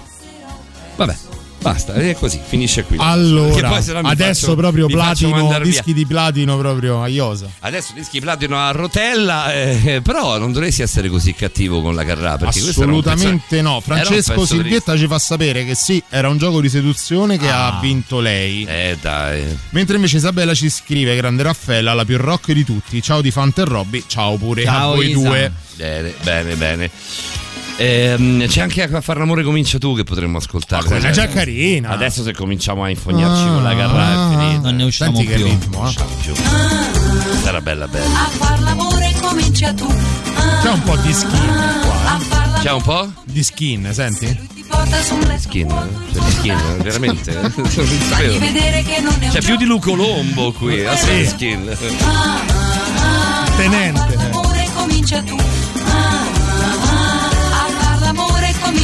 Vabbè 0.97 1.17
Basta, 1.61 1.93
è 1.93 2.15
così, 2.15 2.41
finisce 2.43 2.85
qui. 2.85 2.97
Allora, 2.99 3.69
poi 3.69 3.83
se 3.83 3.93
no 3.93 4.01
mi 4.01 4.09
adesso 4.11 4.41
faccio- 4.47 4.57
proprio 4.57 4.87
platino, 4.87 5.31
mandar 5.31 5.61
via. 5.61 5.71
dischi 5.71 5.93
di 5.93 6.07
platino 6.07 6.57
proprio 6.57 7.03
a 7.03 7.09
Iosa. 7.09 7.51
Adesso 7.61 7.93
dischi 7.95 8.19
platino 8.19 8.59
a 8.59 8.71
rotella, 8.71 9.53
eh, 9.53 10.01
però 10.03 10.39
non 10.39 10.53
dovresti 10.53 10.81
essere 10.81 11.09
così 11.11 11.35
cattivo 11.35 11.83
con 11.83 11.95
la 11.95 12.05
Carrà. 12.05 12.39
Assolutamente 12.41 13.61
no. 13.61 13.81
Francesco 13.81 14.47
Silvietta 14.47 14.97
ci 14.97 15.07
fa 15.07 15.19
sapere 15.19 15.65
che 15.67 15.75
sì, 15.75 16.03
era 16.09 16.29
un 16.31 16.39
gioco 16.39 16.61
di 16.63 16.69
seduzione 16.71 17.37
che 17.37 17.49
Ah. 17.51 17.77
ha 17.77 17.81
vinto 17.81 18.21
lei. 18.21 18.65
Eh 18.65 18.97
dai. 19.01 19.45
Mentre 19.71 19.97
invece 19.97 20.17
Isabella 20.17 20.55
ci 20.55 20.71
scrive, 20.71 21.15
grande 21.17 21.43
Raffaella, 21.43 21.93
la 21.93 22.05
più 22.07 22.17
rock 22.17 22.53
di 22.53 22.65
tutti. 22.65 23.03
Ciao 23.03 23.21
di 23.21 23.31
Fante 23.31 23.61
e 23.61 23.65
Robby, 23.67 24.03
ciao 24.07 24.37
pure 24.39 24.65
Ciao, 24.65 24.93
a 24.93 24.95
voi 24.95 25.11
Isa. 25.11 25.19
due. 25.19 25.53
Bene, 25.77 26.15
bene, 26.23 26.55
bene. 26.55 26.91
Ehm, 27.83 28.47
c'è 28.47 28.61
anche 28.61 28.83
a 28.83 29.01
fare 29.01 29.19
l'amore 29.21 29.43
comincia 29.43 29.79
tu 29.79 29.97
che 29.97 30.05
potremmo 30.05 30.37
ascoltare. 30.37 30.85
quella 30.85 31.09
è 31.09 31.11
già 31.13 31.23
Adesso- 31.23 31.39
carina. 31.39 31.89
Adesso 31.89 32.23
se 32.23 32.35
cominciamo 32.35 32.83
a 32.85 32.91
infognarci 32.91 33.43
Ah, 33.43 33.47
con 33.53 33.63
la 33.63 33.75
Carrà 33.75 34.05
è 34.13 34.29
finita. 34.37 34.61
Non 34.69 34.77
ne 34.77 34.85
usciamo 34.85 35.17
Senti 35.17 35.31
che 35.31 35.37
più. 35.37 35.45
ritmo, 35.47 35.89
eh. 35.89 35.95
Più. 36.23 36.35
Sarà 37.43 37.61
bella 37.63 37.89
bella. 37.89 38.05
A 38.21 38.29
far 38.29 38.61
l'amore 38.61 39.15
comincia 39.23 39.73
tu. 39.73 39.87
C'è 40.63 40.69
un 40.71 40.83
po' 40.83 40.97
di 40.97 41.13
skin 41.15 41.81
qua. 41.81 42.13
A 42.13 42.19
far 42.19 42.41
l'amore 42.49 42.61
C'è 42.63 42.71
un 42.73 42.83
po'? 42.83 43.13
Di 43.25 43.43
skin, 43.43 43.89
senti? 43.93 44.49
Skin, 45.39 45.67
c'è 46.13 46.19
di 46.21 46.31
skin, 46.33 46.57
veramente? 46.83 47.33
Non 47.57 47.67
sapevo. 47.71 48.39
vedere 48.41 48.83
che 48.83 49.01
non 49.01 49.15
è 49.19 49.25
un 49.27 49.31
C'è 49.33 49.41
più 49.43 49.57
di 49.57 49.65
Luco 49.65 49.95
Lombo 49.95 50.53
qui, 50.53 50.85
a 50.85 50.95
Sì. 50.97 51.25
skin. 51.27 51.77
Tenente. 53.57 54.15
l'amore 54.17 54.69
comincia 54.75 55.23
tu. 55.23 55.37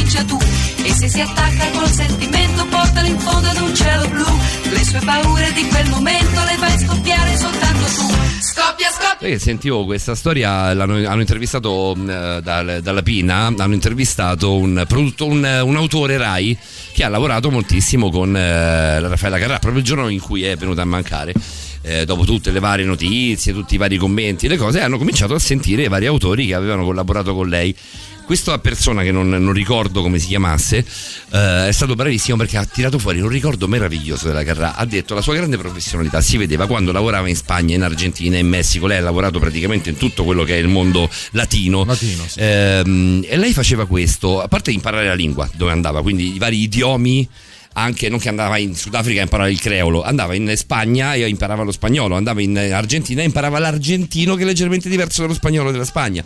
Comincia 0.07 0.23
tu. 0.23 0.37
E 0.83 0.93
se 0.93 1.09
si 1.09 1.19
attacca 1.19 1.69
col 1.71 1.91
sentimento, 1.91 2.65
portalo 2.67 3.07
in 3.07 3.19
fondo 3.19 3.47
ad 3.49 3.57
un 3.57 3.75
cielo 3.75 4.07
blu. 4.07 4.25
Le 4.69 4.83
sue 4.83 4.99
paure 5.03 5.51
di 5.53 5.67
quel 5.67 5.89
momento 5.89 6.43
le 6.43 6.55
fai 6.57 6.79
scoppiare 6.79 7.37
soltanto 7.37 7.85
tu. 7.85 8.07
Scoppia, 8.39 8.89
scoppia. 8.89 9.27
Che 9.27 9.39
sentivo 9.39 9.83
questa 9.85 10.15
storia, 10.15 10.51
hanno 10.51 11.19
intervistato 11.19 11.93
mh, 11.95 12.09
eh, 12.09 12.39
dal- 12.41 12.79
dalla 12.81 13.01
Pina, 13.01 13.53
hanno 13.57 13.73
intervistato 13.73 14.55
un, 14.55 14.85
produtto- 14.87 15.25
un, 15.25 15.61
un 15.63 15.75
autore 15.75 16.17
Rai 16.17 16.57
che 16.93 17.03
ha 17.03 17.09
lavorato 17.09 17.51
moltissimo 17.51 18.09
con 18.09 18.35
eh, 18.35 18.99
la 18.99 19.07
Raffaella 19.07 19.37
Carrà, 19.37 19.59
proprio 19.59 19.81
il 19.81 19.85
giorno 19.85 20.07
in 20.07 20.21
cui 20.21 20.43
è 20.43 20.55
venuta 20.55 20.83
a 20.83 20.85
mancare. 20.85 21.33
eh, 21.81 22.05
dopo 22.05 22.23
tutte 22.23 22.51
le 22.51 22.59
varie 22.59 22.85
notizie, 22.85 23.53
tutti 23.53 23.75
i 23.75 23.77
vari 23.77 23.97
commenti, 23.97 24.47
le 24.47 24.57
cose, 24.57 24.79
hanno 24.81 24.97
cominciato 24.97 25.33
a 25.33 25.39
sentire 25.39 25.83
i 25.83 25.87
vari 25.89 26.05
autori 26.05 26.47
che 26.47 26.53
avevano 26.53 26.83
collaborato 26.85 27.33
con 27.35 27.49
lei. 27.49 27.75
Questa 28.27 28.59
persona 28.59 29.03
che 29.03 29.13
non, 29.13 29.29
non 29.29 29.53
ricordo 29.53 30.01
come 30.01 30.19
si 30.19 30.27
chiamasse 30.27 30.85
eh, 31.31 31.67
è 31.69 31.71
stato 31.71 31.95
bravissimo 31.95 32.35
perché 32.35 32.57
ha 32.57 32.65
tirato 32.65 32.99
fuori 32.99 33.21
un 33.21 33.29
ricordo 33.29 33.69
meraviglioso 33.69 34.27
della 34.27 34.43
Carrà. 34.43 34.75
Ha 34.75 34.83
detto 34.83 35.13
la 35.13 35.21
sua 35.21 35.33
grande 35.33 35.57
professionalità 35.57 36.19
si 36.19 36.35
vedeva 36.35 36.67
quando 36.67 36.91
lavorava 36.91 37.29
in 37.29 37.37
Spagna, 37.37 37.75
in 37.75 37.83
Argentina, 37.83 38.37
in 38.37 38.45
Messico. 38.49 38.85
Lei 38.85 38.97
ha 38.97 39.01
lavorato 39.01 39.39
praticamente 39.39 39.91
in 39.91 39.95
tutto 39.95 40.25
quello 40.25 40.43
che 40.43 40.55
è 40.55 40.57
il 40.57 40.67
mondo 40.67 41.09
latino. 41.31 41.85
Latino, 41.85 42.25
sì. 42.27 42.39
Ehm, 42.41 43.25
e 43.25 43.37
lei 43.37 43.53
faceva 43.53 43.87
questo, 43.87 44.41
a 44.41 44.49
parte 44.49 44.71
imparare 44.71 45.05
la 45.05 45.13
lingua 45.13 45.49
dove 45.53 45.71
andava, 45.71 46.01
quindi 46.01 46.35
i 46.35 46.37
vari 46.37 46.61
idiomi 46.61 47.25
anche 47.75 48.09
non 48.09 48.19
che 48.19 48.27
andava 48.27 48.57
in 48.57 48.75
Sudafrica 48.75 49.21
a 49.21 49.23
imparare 49.23 49.51
il 49.51 49.61
creolo, 49.61 50.03
andava 50.03 50.33
in 50.33 50.51
Spagna 50.57 51.13
e 51.13 51.29
imparava 51.29 51.63
lo 51.63 51.71
spagnolo, 51.71 52.15
andava 52.15 52.41
in 52.41 52.57
Argentina 52.57 53.21
e 53.21 53.25
imparava 53.25 53.57
l'argentino 53.57 54.35
che 54.35 54.41
è 54.41 54.45
leggermente 54.45 54.89
diverso 54.89 55.21
dallo 55.21 55.33
spagnolo 55.33 55.71
della 55.71 55.85
Spagna. 55.85 56.25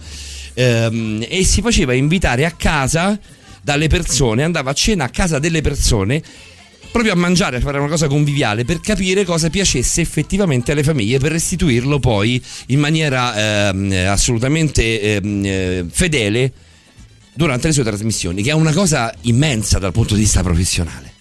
Ehm, 0.54 1.26
e 1.28 1.44
si 1.44 1.62
faceva 1.62 1.94
invitare 1.94 2.46
a 2.46 2.52
casa 2.52 3.20
dalle 3.62 3.88
persone, 3.88 4.44
andava 4.44 4.72
a 4.72 4.74
cena 4.74 5.06
a 5.06 5.10
casa 5.10 5.40
delle 5.40 5.62
persone 5.62 6.22
proprio 6.92 7.14
a 7.14 7.16
mangiare, 7.16 7.58
a 7.58 7.60
fare 7.62 7.80
una 7.80 7.88
cosa 7.88 8.08
conviviale 8.08 8.66
per 8.66 8.82
capire 8.82 9.24
cosa 9.24 9.50
piacesse 9.50 10.02
effettivamente 10.02 10.74
alle 10.74 10.84
famiglie 10.84 11.20
per 11.20 11.32
restituirlo 11.32 12.00
poi 12.00 12.42
in 12.68 12.80
maniera 12.80 13.70
ehm, 13.70 14.08
assolutamente 14.08 15.02
ehm, 15.02 15.46
eh, 15.46 15.86
fedele 15.90 16.52
durante 17.34 17.68
le 17.68 17.74
sue 17.74 17.84
trasmissioni, 17.84 18.44
che 18.44 18.52
è 18.52 18.54
una 18.54 18.74
cosa 18.74 19.14
immensa 19.22 19.80
dal 19.80 19.94
punto 19.94 20.16
di 20.16 20.22
vista 20.22 20.44
professionale. 20.44 21.14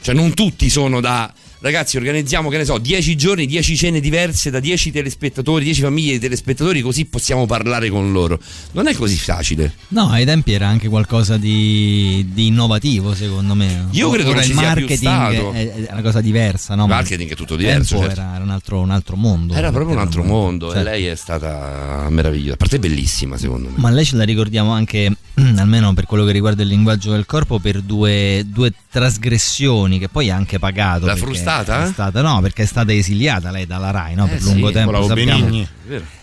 Cioè 0.00 0.14
non 0.14 0.34
tutti 0.34 0.68
sono 0.70 1.00
da 1.00 1.32
ragazzi 1.64 1.96
organizziamo 1.96 2.50
che 2.50 2.58
ne 2.58 2.64
so 2.66 2.76
10 2.76 3.16
giorni, 3.16 3.46
10 3.46 3.76
cene 3.76 4.00
diverse 4.00 4.50
da 4.50 4.60
10 4.60 4.92
telespettatori, 4.92 5.64
10 5.64 5.80
famiglie 5.80 6.12
di 6.12 6.18
telespettatori 6.18 6.82
così 6.82 7.06
possiamo 7.06 7.46
parlare 7.46 7.88
con 7.88 8.12
loro. 8.12 8.38
Non 8.72 8.86
è 8.86 8.94
così 8.94 9.16
facile. 9.16 9.72
No, 9.88 10.10
ai 10.10 10.26
tempi 10.26 10.52
era 10.52 10.66
anche 10.68 10.88
qualcosa 10.88 11.38
di, 11.38 12.28
di 12.32 12.48
innovativo, 12.48 13.14
secondo 13.14 13.54
me. 13.54 13.88
Io 13.92 14.10
credo 14.10 14.32
non 14.32 14.42
il 14.42 14.44
sia 14.44 14.54
marketing 14.54 14.96
stato. 14.98 15.52
è, 15.52 15.72
è 15.86 15.92
una 15.92 16.02
cosa 16.02 16.20
diversa, 16.20 16.74
no? 16.74 16.82
Il 16.82 16.88
Ma 16.90 16.94
marketing 16.96 17.30
è 17.30 17.34
tutto 17.34 17.56
diverso, 17.56 17.96
certo. 17.96 18.12
Era, 18.12 18.34
era 18.34 18.44
un, 18.44 18.50
altro, 18.50 18.80
un 18.80 18.90
altro 18.90 19.16
mondo. 19.16 19.54
Era 19.54 19.72
proprio 19.72 19.94
un 19.94 20.00
altro 20.02 20.22
mondo 20.22 20.70
Certo. 20.70 20.80
e 20.86 20.90
lei 20.90 21.06
è 21.06 21.14
stata 21.14 22.06
meravigliosa. 22.10 22.54
A 22.54 22.56
parte 22.56 22.78
bellissima, 22.78 23.38
secondo 23.38 23.70
me. 23.70 23.76
Ma 23.78 23.88
lei 23.88 24.04
ce 24.04 24.16
la 24.16 24.24
ricordiamo 24.24 24.72
anche, 24.72 25.10
almeno 25.56 25.94
per 25.94 26.04
quello 26.04 26.24
che 26.24 26.32
riguarda 26.32 26.62
il 26.62 26.68
linguaggio 26.68 27.12
del 27.12 27.24
corpo, 27.24 27.58
per 27.58 27.80
due, 27.80 28.44
due 28.46 28.70
trasgressioni 28.90 29.98
che 29.98 30.08
poi 30.08 30.30
ha 30.30 30.36
anche 30.36 30.58
pagato. 30.58 31.06
L'ha 31.06 31.14
perché 31.14 31.26
frustata? 31.62 31.84
È 31.84 31.92
stata, 31.92 32.22
no, 32.22 32.40
perché 32.40 32.62
è 32.62 32.66
stata 32.66 32.92
esiliata 32.92 33.50
lei 33.50 33.66
dalla 33.66 33.90
RAI 33.90 34.14
no? 34.14 34.26
Eh 34.26 34.28
per 34.30 34.40
sì, 34.42 34.52
lungo 34.52 34.70
tempo. 34.70 34.90
bravo 34.90 35.06
sappiamo. 35.08 35.66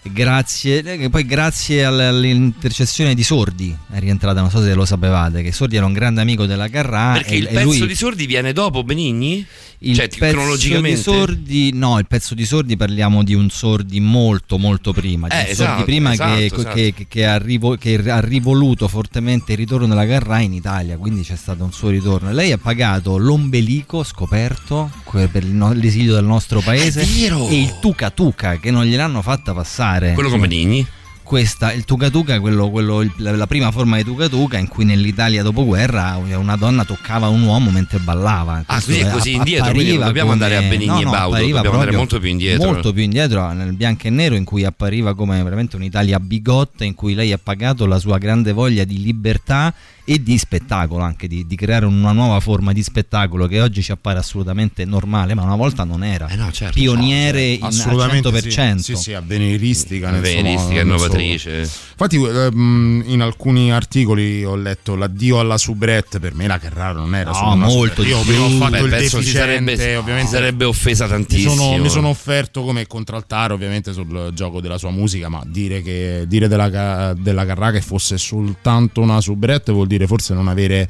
Grazie, 0.04 0.82
eh, 0.84 1.10
poi 1.10 1.26
grazie 1.26 1.86
all- 1.86 2.00
all'intercessione 2.00 3.14
di 3.14 3.24
Sordi 3.24 3.76
è 3.92 4.00
rientrata, 4.00 4.42
non 4.42 4.50
so 4.50 4.62
se 4.62 4.74
lo 4.74 4.84
sapevate, 4.86 5.44
che 5.44 5.52
Sordi 5.52 5.76
era 5.76 5.86
un 5.86 5.94
grande 5.94 6.22
amico 6.22 6.46
della 6.48 6.68
Carrà. 6.70 7.12
Perché 7.14 7.34
e, 7.36 7.38
il 7.38 7.48
pezzo 7.48 7.64
lui, 7.64 7.88
di 7.88 7.96
Sordi 7.96 8.26
viene 8.26 8.54
dopo 8.54 8.84
Benigni? 8.84 9.46
il 9.84 9.96
cioè, 9.96 10.08
pezzo 10.10 10.34
cronologicamente? 10.36 10.96
di 10.98 11.02
Sordi, 11.02 11.72
no, 11.74 11.98
il 12.00 12.06
pezzo 12.08 12.36
di 12.36 12.46
Sordi 12.46 12.78
parliamo 12.78 13.24
di 13.24 13.34
un 13.34 13.50
Sordi 13.50 14.00
molto 14.00 14.58
molto 14.60 14.92
prima, 14.94 15.28
di 15.28 15.34
Eh, 15.36 15.40
un 15.40 15.46
esatto, 15.50 15.70
Sordi 15.70 15.84
prima 15.86 16.14
esatto, 16.14 16.36
che, 16.36 16.46
esatto. 16.46 16.74
che- 16.76 16.94
che- 16.96 17.06
che 17.08 17.26
ha 17.26 17.38
rivo- 17.38 17.76
che 17.76 17.96
ha 18.10 18.20
rivoluto 18.20 18.88
fortemente 18.88 19.52
il 19.54 19.58
ritorno 19.60 19.88
della 19.88 20.06
Carrà 20.06 20.40
in 20.40 20.54
Italia, 20.54 20.98
quindi 20.98 21.24
c'è 21.24 21.36
stato 21.36 21.64
un 21.64 21.72
suo 21.72 21.90
ritorno. 21.90 22.32
Lei 22.32 22.52
ha 22.52 22.58
pagato 22.60 23.18
l'ombelico 23.18 24.04
scoperto 24.04 24.90
per 25.28 25.44
il 25.44 25.52
no- 25.54 25.74
l'esilio 25.74 26.14
del 26.16 26.26
nostro 26.26 26.60
paese 26.62 27.02
È 27.02 27.06
vero! 27.06 27.48
e 27.48 27.60
il 27.62 27.80
Tuca 27.80 28.10
Tuca 28.10 28.58
che 28.60 28.72
non 28.72 28.84
gliel'hanno 28.86 29.22
fatta 29.22 29.54
passare. 29.54 30.14
Quello 30.14 30.30
con 30.30 30.40
Benigni? 30.40 30.86
Questa, 31.32 31.72
il 31.72 31.86
Tuca 31.86 32.10
Tuca, 32.10 32.42
quello, 32.42 32.70
quello- 32.70 33.00
il- 33.02 33.14
la, 33.20 33.34
la 33.34 33.48
prima 33.48 33.72
forma 33.72 33.96
di 33.96 34.04
Tuca 34.04 34.28
Tuca 34.28 34.58
in 34.58 34.68
cui 34.68 34.84
nell'Italia 34.84 35.42
dopoguerra 35.44 36.20
una 36.36 36.58
donna 36.58 36.84
toccava 36.84 37.30
un 37.30 37.42
uomo 37.44 37.72
mentre 37.72 38.00
ballava. 38.00 38.64
Ah, 38.66 38.74
Questo 38.82 38.92
quindi 38.92 39.08
è 39.08 39.12
così 39.14 39.34
indietro, 39.36 39.72
quindi 39.72 39.98
dobbiamo 39.98 40.34
andare 40.34 40.58
a 40.58 40.62
Benigni 40.62 40.88
no, 40.88 41.00
e 41.00 41.04
no, 41.06 41.10
Baudo, 41.12 41.36
appariva 41.36 41.56
dobbiamo 41.62 41.78
andare 41.80 41.96
molto 41.96 42.20
più 42.20 42.28
indietro. 42.28 42.66
Molto 42.70 42.92
più 42.92 43.04
indietro, 43.04 43.50
nel 43.54 43.72
bianco 43.72 44.08
e 44.08 44.10
nero, 44.10 44.36
in 44.36 44.44
cui 44.44 44.66
appariva 44.66 45.16
come 45.16 45.42
veramente 45.42 45.78
un'Italia 45.78 46.20
bigotta, 46.20 46.84
in 46.84 46.96
cui 46.96 47.14
lei 47.14 47.32
ha 47.32 47.40
pagato 47.42 47.86
la 47.86 47.98
sua 47.98 48.18
grande 48.18 48.52
voglia 48.52 48.84
di 48.84 49.02
libertà 49.02 49.74
e 50.04 50.22
di 50.22 50.38
spettacolo, 50.38 51.02
anche 51.04 51.28
di, 51.28 51.46
di 51.48 51.56
creare 51.56 51.86
una 51.86 52.12
nuova 52.12 52.40
forma 52.42 52.74
di 52.74 52.84
spettacolo 52.84 53.48
che 53.48 53.62
oggi 53.62 53.82
ci 53.82 53.92
appare 53.94 54.20
assolutamente 54.20 54.84
normale, 54.84 55.34
ma 55.36 55.44
una 55.44 55.56
volta 55.56 55.86
non 55.86 56.04
era. 56.04 56.28
Eh 56.28 56.36
no, 56.36 56.52
certo. 56.52 56.74
Pioniere 56.78 57.44
in, 57.44 57.64
al 57.64 57.70
Assolutamente 57.70 58.28
100%. 58.30 58.76
sì. 58.76 58.80
Sì, 58.82 58.96
sì, 58.96 59.14
avveniristica 59.14 60.10
Avveniristica, 60.10 60.84
modo- 60.84 60.98
Autrice. 61.24 61.60
Infatti, 61.60 62.16
ehm, 62.24 63.04
in 63.06 63.22
alcuni 63.22 63.72
articoli 63.72 64.44
ho 64.44 64.56
letto 64.56 64.96
l'addio 64.96 65.40
alla 65.40 65.58
soubrette. 65.58 66.20
Per 66.20 66.34
me 66.34 66.48
la 66.48 66.58
Carrara 66.58 67.00
non 67.00 67.16
era 67.16 67.30
No, 67.32 67.36
solo 67.36 67.56
molto. 67.56 68.04
Io 68.04 68.18
di 68.18 68.24
prima 68.24 68.44
ho 68.44 68.48
più. 68.48 68.58
fatto 68.58 68.72
Beh, 68.72 68.80
il 68.80 68.90
deficiente, 68.90 69.32
sarebbe- 69.32 69.96
ovviamente 69.96 70.32
sarebbe 70.32 70.66
offesa 70.66 71.06
mi 71.06 71.12
tantissimo. 71.12 71.54
sono, 71.56 71.78
mi 71.78 71.90
sono 71.90 72.08
offerto 72.10 72.64
come 72.64 72.88
contraltare 72.88 73.54
ovviamente 73.54 73.94
sul 73.94 74.32
gioco 74.34 74.62
della 74.62 74.78
sua 74.78 74.92
musica, 74.92 75.30
ma 75.30 75.42
dire, 75.46 75.82
che, 75.82 76.26
dire 76.28 76.48
della, 76.48 77.14
della 77.18 77.46
Carrà 77.46 77.72
che 77.72 77.82
fosse 77.82 78.18
soltanto 78.18 79.02
una 79.02 79.22
soubrette 79.22 79.72
vuol 79.72 79.88
dire 79.88 80.08
forse 80.08 80.34
non 80.34 80.48
avere 80.48 80.88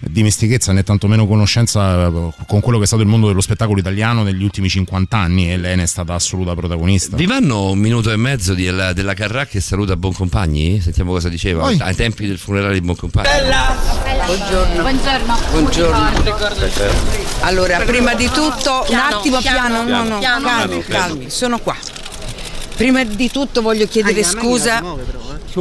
dimestichezza 0.00 0.72
né 0.72 0.84
tantomeno 0.84 1.26
conoscenza 1.26 2.06
eh, 2.06 2.10
con 2.46 2.60
quello 2.60 2.78
che 2.78 2.84
è 2.84 2.86
stato 2.86 3.02
il 3.02 3.08
mondo 3.08 3.26
dello 3.26 3.40
spettacolo 3.40 3.80
italiano 3.80 4.22
negli 4.22 4.42
ultimi 4.44 4.68
50 4.68 5.16
anni 5.16 5.50
e 5.50 5.56
lei 5.56 5.74
ne 5.76 5.82
è 5.82 5.86
stata 5.86 6.14
assoluta 6.14 6.54
protagonista. 6.54 7.16
Vi 7.16 7.26
vanno 7.26 7.70
un 7.70 7.78
minuto 7.78 8.10
e 8.12 8.16
mezzo 8.16 8.54
di- 8.54 8.64
della, 8.64 8.92
della 8.92 9.14
Carrà 9.14 9.46
che 9.46 9.60
saluta 9.60 9.96
Boncompagni? 9.96 10.80
Sentiamo 10.80 11.10
cosa 11.12 11.28
diceva 11.28 11.62
Vai. 11.62 11.78
ai 11.80 11.94
tempi 11.96 12.26
del 12.26 12.38
funerale 12.38 12.74
di 12.74 12.80
Boncompagni. 12.80 13.28
Buongiorno. 14.26 14.82
Buongiorno. 15.50 16.10
Allora, 17.40 17.78
prima 17.80 18.14
di 18.14 18.26
tutto, 18.30 18.80
un 18.80 18.84
Piano, 18.86 19.16
attimo 19.16 19.38
piano, 19.38 19.84
piano, 19.84 20.02
no, 20.04 20.08
no, 20.08 20.18
piano. 20.18 20.46
calmi, 20.46 20.82
calmi, 20.84 21.30
sono 21.30 21.58
qua. 21.58 21.74
Prima 22.76 23.02
di 23.04 23.30
tutto 23.30 23.62
voglio 23.62 23.86
chiedere 23.88 24.22
scusa. 24.22 24.82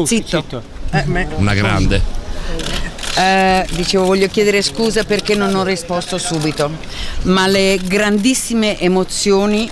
Zitto. 0.06 0.46
Eh, 0.92 1.04
me- 1.08 1.28
Una 1.38 1.54
grande. 1.54 2.26
Eh, 3.18 3.66
dicevo, 3.72 4.06
voglio 4.06 4.28
chiedere 4.28 4.62
scusa 4.62 5.04
perché 5.04 5.34
non 5.34 5.56
ho 5.56 5.64
risposto 5.64 6.20
subito, 6.20 6.70
ma 7.24 7.48
le 7.48 7.80
grandissime 7.84 8.80
emozioni 8.80 9.68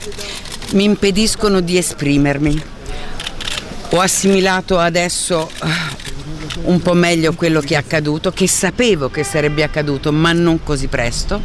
mi 0.72 0.84
impediscono 0.84 1.60
di 1.60 1.78
esprimermi. 1.78 2.64
Ho 3.90 4.00
assimilato 4.00 4.80
adesso 4.80 5.48
eh, 5.64 5.68
un 6.64 6.82
po' 6.82 6.94
meglio 6.94 7.34
quello 7.34 7.60
che 7.60 7.76
è 7.76 7.78
accaduto, 7.78 8.32
che 8.32 8.48
sapevo 8.48 9.12
che 9.12 9.24
sarebbe 9.24 9.62
accaduto, 9.62 10.12
ma 10.12 10.32
non 10.32 10.64
così 10.64 10.88
presto. 10.88 11.40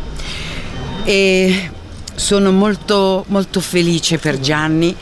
E 1.04 1.70
sono 2.14 2.50
molto, 2.50 3.26
molto 3.28 3.60
felice 3.60 4.16
per 4.16 4.40
Gianni, 4.40 4.96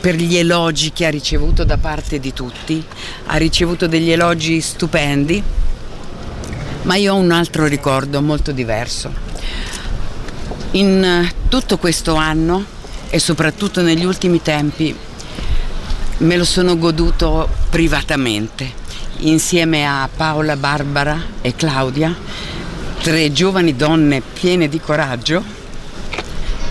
per 0.00 0.16
gli 0.16 0.36
elogi 0.36 0.92
che 0.92 1.06
ha 1.06 1.10
ricevuto 1.10 1.62
da 1.62 1.76
parte 1.76 2.18
di 2.18 2.32
tutti. 2.32 2.84
Ha 3.26 3.36
ricevuto 3.36 3.86
degli 3.86 4.10
elogi 4.10 4.60
stupendi, 4.60 5.60
ma 6.82 6.96
io 6.96 7.14
ho 7.14 7.16
un 7.16 7.30
altro 7.30 7.66
ricordo 7.66 8.20
molto 8.20 8.52
diverso. 8.52 9.12
In 10.72 11.04
eh, 11.04 11.32
tutto 11.48 11.78
questo 11.78 12.14
anno 12.14 12.64
e 13.10 13.18
soprattutto 13.18 13.82
negli 13.82 14.04
ultimi 14.04 14.40
tempi 14.40 14.94
me 16.18 16.36
lo 16.36 16.44
sono 16.44 16.78
goduto 16.78 17.48
privatamente, 17.68 18.70
insieme 19.18 19.86
a 19.86 20.08
Paola, 20.14 20.56
Barbara 20.56 21.20
e 21.40 21.54
Claudia, 21.54 22.14
tre 23.02 23.32
giovani 23.32 23.76
donne 23.76 24.20
piene 24.20 24.68
di 24.68 24.80
coraggio. 24.80 25.60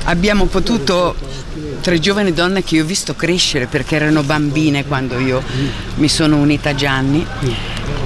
Abbiamo 0.06 0.46
potuto, 0.46 1.16
tre 1.82 2.00
giovani 2.00 2.34
donne 2.34 2.64
che 2.64 2.76
io 2.76 2.84
ho 2.84 2.88
visto 2.88 3.14
crescere 3.14 3.68
perché 3.68 3.96
erano 3.96 4.24
bambine 4.24 4.86
quando 4.86 5.20
io 5.20 5.44
mi 5.96 6.10
sono 6.10 6.38
unita 6.38 6.70
a 6.70 6.76
Gianni 6.76 7.26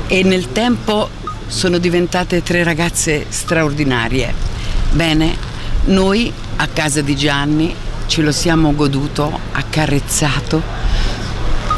e 0.08 0.24
nel 0.24 0.52
tempo 0.52 1.10
sono 1.48 1.78
diventate 1.78 2.42
tre 2.44 2.64
ragazze 2.64 3.26
straordinarie. 3.30 4.34
Bene, 4.92 5.36
noi 5.86 6.32
a 6.58 6.68
casa 6.68 7.02
di 7.02 7.16
Gianni 7.16 7.74
ce 8.08 8.22
lo 8.22 8.32
siamo 8.32 8.74
goduto, 8.74 9.40
accarezzato, 9.52 10.62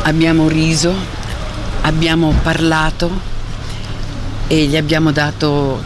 abbiamo 0.03 0.47
riso, 0.47 0.93
abbiamo 1.81 2.33
parlato 2.41 3.35
e 4.47 4.65
gli 4.65 4.77
abbiamo 4.77 5.11
dato 5.11 5.81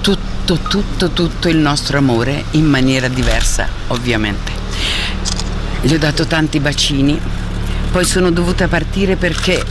tutto, 0.00 0.58
tutto, 0.68 1.10
tutto 1.10 1.48
il 1.48 1.56
nostro 1.56 1.98
amore 1.98 2.44
in 2.52 2.66
maniera 2.66 3.08
diversa, 3.08 3.68
ovviamente. 3.88 4.52
Gli 5.80 5.92
ho 5.92 5.98
dato 5.98 6.26
tanti 6.26 6.60
bacini, 6.60 7.18
poi 7.90 8.04
sono 8.04 8.30
dovuta 8.30 8.68
partire 8.68 9.16
perché 9.16 9.62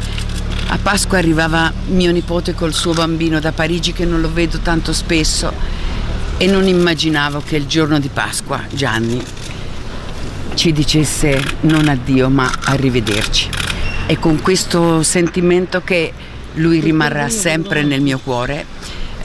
a 0.67 0.77
Pasqua 0.82 1.17
arrivava 1.17 1.72
mio 1.88 2.11
nipote 2.11 2.53
col 2.53 2.74
suo 2.74 2.93
bambino 2.93 3.40
da 3.40 3.51
Parigi 3.51 3.93
che 3.93 4.06
non 4.06 4.22
lo 4.22 4.32
vedo 4.32 4.59
tanto 4.59 4.93
spesso 4.93 5.51
e 6.38 6.48
non 6.48 6.67
immaginavo 6.67 7.42
che 7.45 7.56
il 7.56 7.67
giorno 7.67 8.00
di 8.00 8.09
Pasqua 8.09 8.61
Gianni 8.72 9.24
ci 10.56 10.72
dicesse 10.72 11.42
non 11.61 11.88
addio 11.88 12.30
ma 12.30 12.51
arrivederci. 12.66 13.50
E 14.06 14.19
con 14.19 14.42
questo 14.42 15.01
sentimento 15.03 15.82
che 15.82 16.11
lui 16.56 16.80
rimarrà 16.80 17.30
sempre 17.30 17.83
nel 17.83 18.01
mio 18.01 18.19
cuore. 18.19 18.66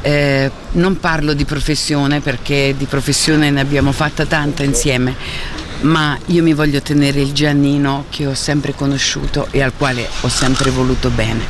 Eh, 0.00 0.50
non 0.72 1.00
parlo 1.00 1.32
di 1.34 1.44
professione 1.44 2.20
perché 2.20 2.74
di 2.78 2.84
professione 2.84 3.50
ne 3.50 3.60
abbiamo 3.60 3.90
fatta 3.90 4.24
tanta 4.26 4.62
insieme, 4.62 5.14
ma 5.80 6.18
io 6.26 6.42
mi 6.42 6.54
voglio 6.54 6.80
tenere 6.82 7.20
il 7.20 7.32
Giannino 7.32 8.06
che 8.10 8.26
ho 8.26 8.34
sempre 8.34 8.74
conosciuto 8.74 9.48
e 9.50 9.62
al 9.62 9.72
quale 9.76 10.08
ho 10.20 10.28
sempre 10.28 10.70
voluto 10.70 11.10
bene. 11.10 11.44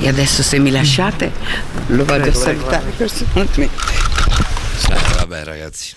E 0.00 0.08
adesso 0.08 0.42
se 0.42 0.58
mi 0.58 0.70
lasciate 0.70 1.32
lo 1.88 2.04
vado 2.04 2.28
a 2.28 2.34
salutare 2.34 2.90
personalmente. 2.90 3.68
Eh, 4.90 5.16
vabbè 5.16 5.44
ragazzi. 5.44 5.94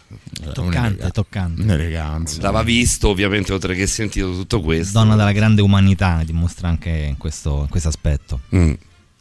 Toccante, 0.53 1.09
toccante. 1.11 1.61
Un'eleganza. 1.61 2.41
L'aveva 2.41 2.63
visto 2.63 3.09
ovviamente 3.09 3.53
oltre 3.53 3.75
che 3.75 3.85
sentito 3.85 4.31
tutto 4.31 4.59
questo. 4.61 4.99
Donna 4.99 5.15
della 5.15 5.31
grande 5.31 5.61
umanità, 5.61 6.21
dimostra 6.25 6.67
anche 6.67 6.89
in 6.89 7.17
questo, 7.17 7.61
in 7.61 7.69
questo 7.69 7.89
aspetto. 7.89 8.41
Mm. 8.55 8.73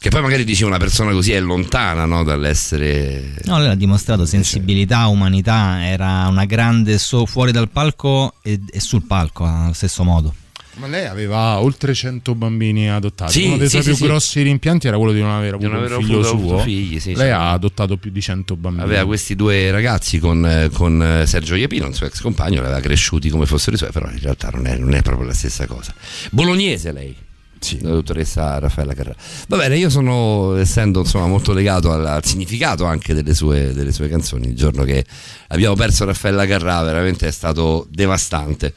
Che 0.03 0.09
poi 0.09 0.23
magari 0.23 0.43
dici 0.43 0.63
una 0.63 0.79
persona 0.79 1.11
così 1.11 1.31
è 1.31 1.39
lontana 1.39 2.05
no, 2.05 2.23
dall'essere... 2.23 3.35
No, 3.43 3.59
lei 3.59 3.69
ha 3.69 3.75
dimostrato 3.75 4.25
sensibilità, 4.25 5.05
umanità, 5.05 5.85
era 5.87 6.25
una 6.27 6.45
grande 6.45 6.97
so- 6.97 7.27
fuori 7.27 7.51
dal 7.51 7.69
palco 7.69 8.33
e, 8.41 8.59
e 8.67 8.79
sul 8.79 9.03
palco 9.05 9.45
allo 9.45 9.73
stesso 9.73 10.03
modo. 10.03 10.33
Ma 10.77 10.87
lei 10.87 11.05
aveva 11.05 11.59
oltre 11.59 11.93
100 11.93 12.33
bambini 12.33 12.89
adottati. 12.89 13.31
Sì, 13.31 13.45
Uno 13.45 13.57
dei 13.57 13.67
sì, 13.67 13.73
suoi 13.73 13.83
sì, 13.83 13.89
più 13.89 13.97
sì. 13.97 14.03
grossi 14.05 14.41
rimpianti 14.41 14.87
era 14.87 14.97
quello 14.97 15.11
di 15.13 15.21
non 15.21 15.29
aver 15.29 15.57
Di 15.57 15.65
avuto 15.65 15.69
non 15.69 15.77
un 15.85 15.85
aver 15.85 16.03
figlio 16.03 16.19
avuto- 16.27 16.47
suo. 16.47 16.57
figli, 16.63 16.99
sì, 16.99 17.13
lei 17.13 17.27
sì. 17.27 17.33
ha 17.33 17.51
adottato 17.51 17.97
più 17.97 18.09
di 18.09 18.21
100 18.21 18.55
bambini. 18.55 18.83
Aveva 18.83 19.05
questi 19.05 19.35
due 19.35 19.69
ragazzi 19.69 20.17
con, 20.17 20.43
eh, 20.43 20.69
con 20.73 20.99
eh, 20.99 21.27
Sergio 21.27 21.53
Iepino, 21.53 21.85
il 21.85 21.93
suo 21.93 22.07
ex 22.07 22.21
compagno, 22.21 22.53
li 22.61 22.65
aveva 22.65 22.79
cresciuti 22.79 23.29
come 23.29 23.45
fossero 23.45 23.75
i 23.75 23.77
suoi, 23.77 23.91
però 23.91 24.09
in 24.09 24.17
realtà 24.19 24.49
non 24.51 24.65
è, 24.65 24.75
non 24.79 24.95
è 24.95 25.03
proprio 25.03 25.27
la 25.27 25.35
stessa 25.35 25.67
cosa. 25.67 25.93
Bolognese 26.31 26.91
lei. 26.91 27.15
La 27.81 27.91
dottoressa 27.91 28.59
Raffaella 28.59 28.93
Carrà. 28.93 29.15
Va 29.47 29.57
bene, 29.57 29.77
io 29.77 29.89
sono, 29.89 30.55
essendo 30.57 30.99
insomma, 30.99 31.27
molto 31.27 31.53
legato 31.53 31.91
al, 31.91 32.05
al 32.05 32.25
significato 32.25 32.85
anche 32.85 33.13
delle 33.13 33.33
sue, 33.33 33.73
delle 33.73 33.91
sue 33.91 34.09
canzoni, 34.09 34.47
il 34.47 34.55
giorno 34.55 34.83
che 34.83 35.05
abbiamo 35.49 35.75
perso 35.75 36.05
Raffaella 36.05 36.45
Carrà 36.45 36.81
veramente 36.83 37.27
è 37.27 37.31
stato 37.31 37.85
devastante. 37.89 38.73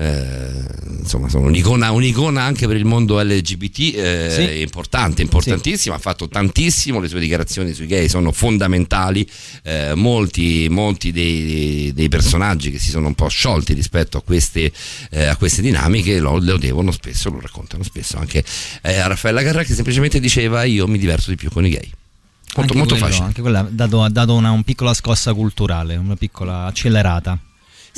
Eh, 0.00 0.64
insomma, 1.00 1.28
sono 1.28 1.48
un'icona, 1.48 1.90
un'icona 1.90 2.40
anche 2.40 2.68
per 2.68 2.76
il 2.76 2.84
mondo 2.84 3.20
LGBT, 3.20 3.78
eh, 3.96 4.30
Sì. 4.30 4.60
importante, 4.60 5.22
importantissima. 5.22 5.96
Ha 5.96 5.98
fatto 5.98 6.28
tantissimo. 6.28 7.00
Le 7.00 7.08
sue 7.08 7.18
dichiarazioni 7.18 7.72
sui 7.72 7.86
gay 7.86 8.08
sono 8.08 8.30
fondamentali. 8.30 9.28
Eh, 9.64 9.94
molti 9.94 10.68
molti 10.70 11.10
dei, 11.10 11.92
dei 11.94 12.08
personaggi 12.08 12.70
che 12.70 12.78
si 12.78 12.90
sono 12.90 13.08
un 13.08 13.14
po' 13.14 13.28
sciolti 13.28 13.72
rispetto 13.72 14.18
a 14.18 14.22
queste, 14.22 14.70
eh, 15.10 15.24
a 15.26 15.36
queste 15.36 15.62
dinamiche 15.62 16.20
lo, 16.20 16.38
lo 16.38 16.56
devono 16.58 16.92
spesso, 16.92 17.30
lo 17.30 17.40
raccontano 17.40 17.82
spesso 17.82 18.18
anche 18.18 18.44
eh, 18.82 18.98
a 18.98 19.08
Raffaella 19.08 19.42
Carrà 19.42 19.64
che 19.64 19.74
semplicemente 19.74 20.20
diceva 20.20 20.62
io 20.62 20.86
mi 20.86 20.98
diverto 20.98 21.30
di 21.30 21.36
più 21.36 21.50
con 21.50 21.66
i 21.66 21.70
gay. 21.70 21.90
Molto, 22.54 22.60
anche 22.60 22.76
molto 22.76 22.94
quello, 22.94 23.08
facile. 23.08 23.26
Anche 23.26 23.40
quella 23.40 23.60
ha 23.60 23.68
dato, 23.68 24.08
dato 24.08 24.34
una, 24.34 24.50
un 24.50 24.62
piccola 24.62 24.94
scossa 24.94 25.34
culturale, 25.34 25.96
una 25.96 26.16
piccola 26.16 26.64
accelerata. 26.66 27.38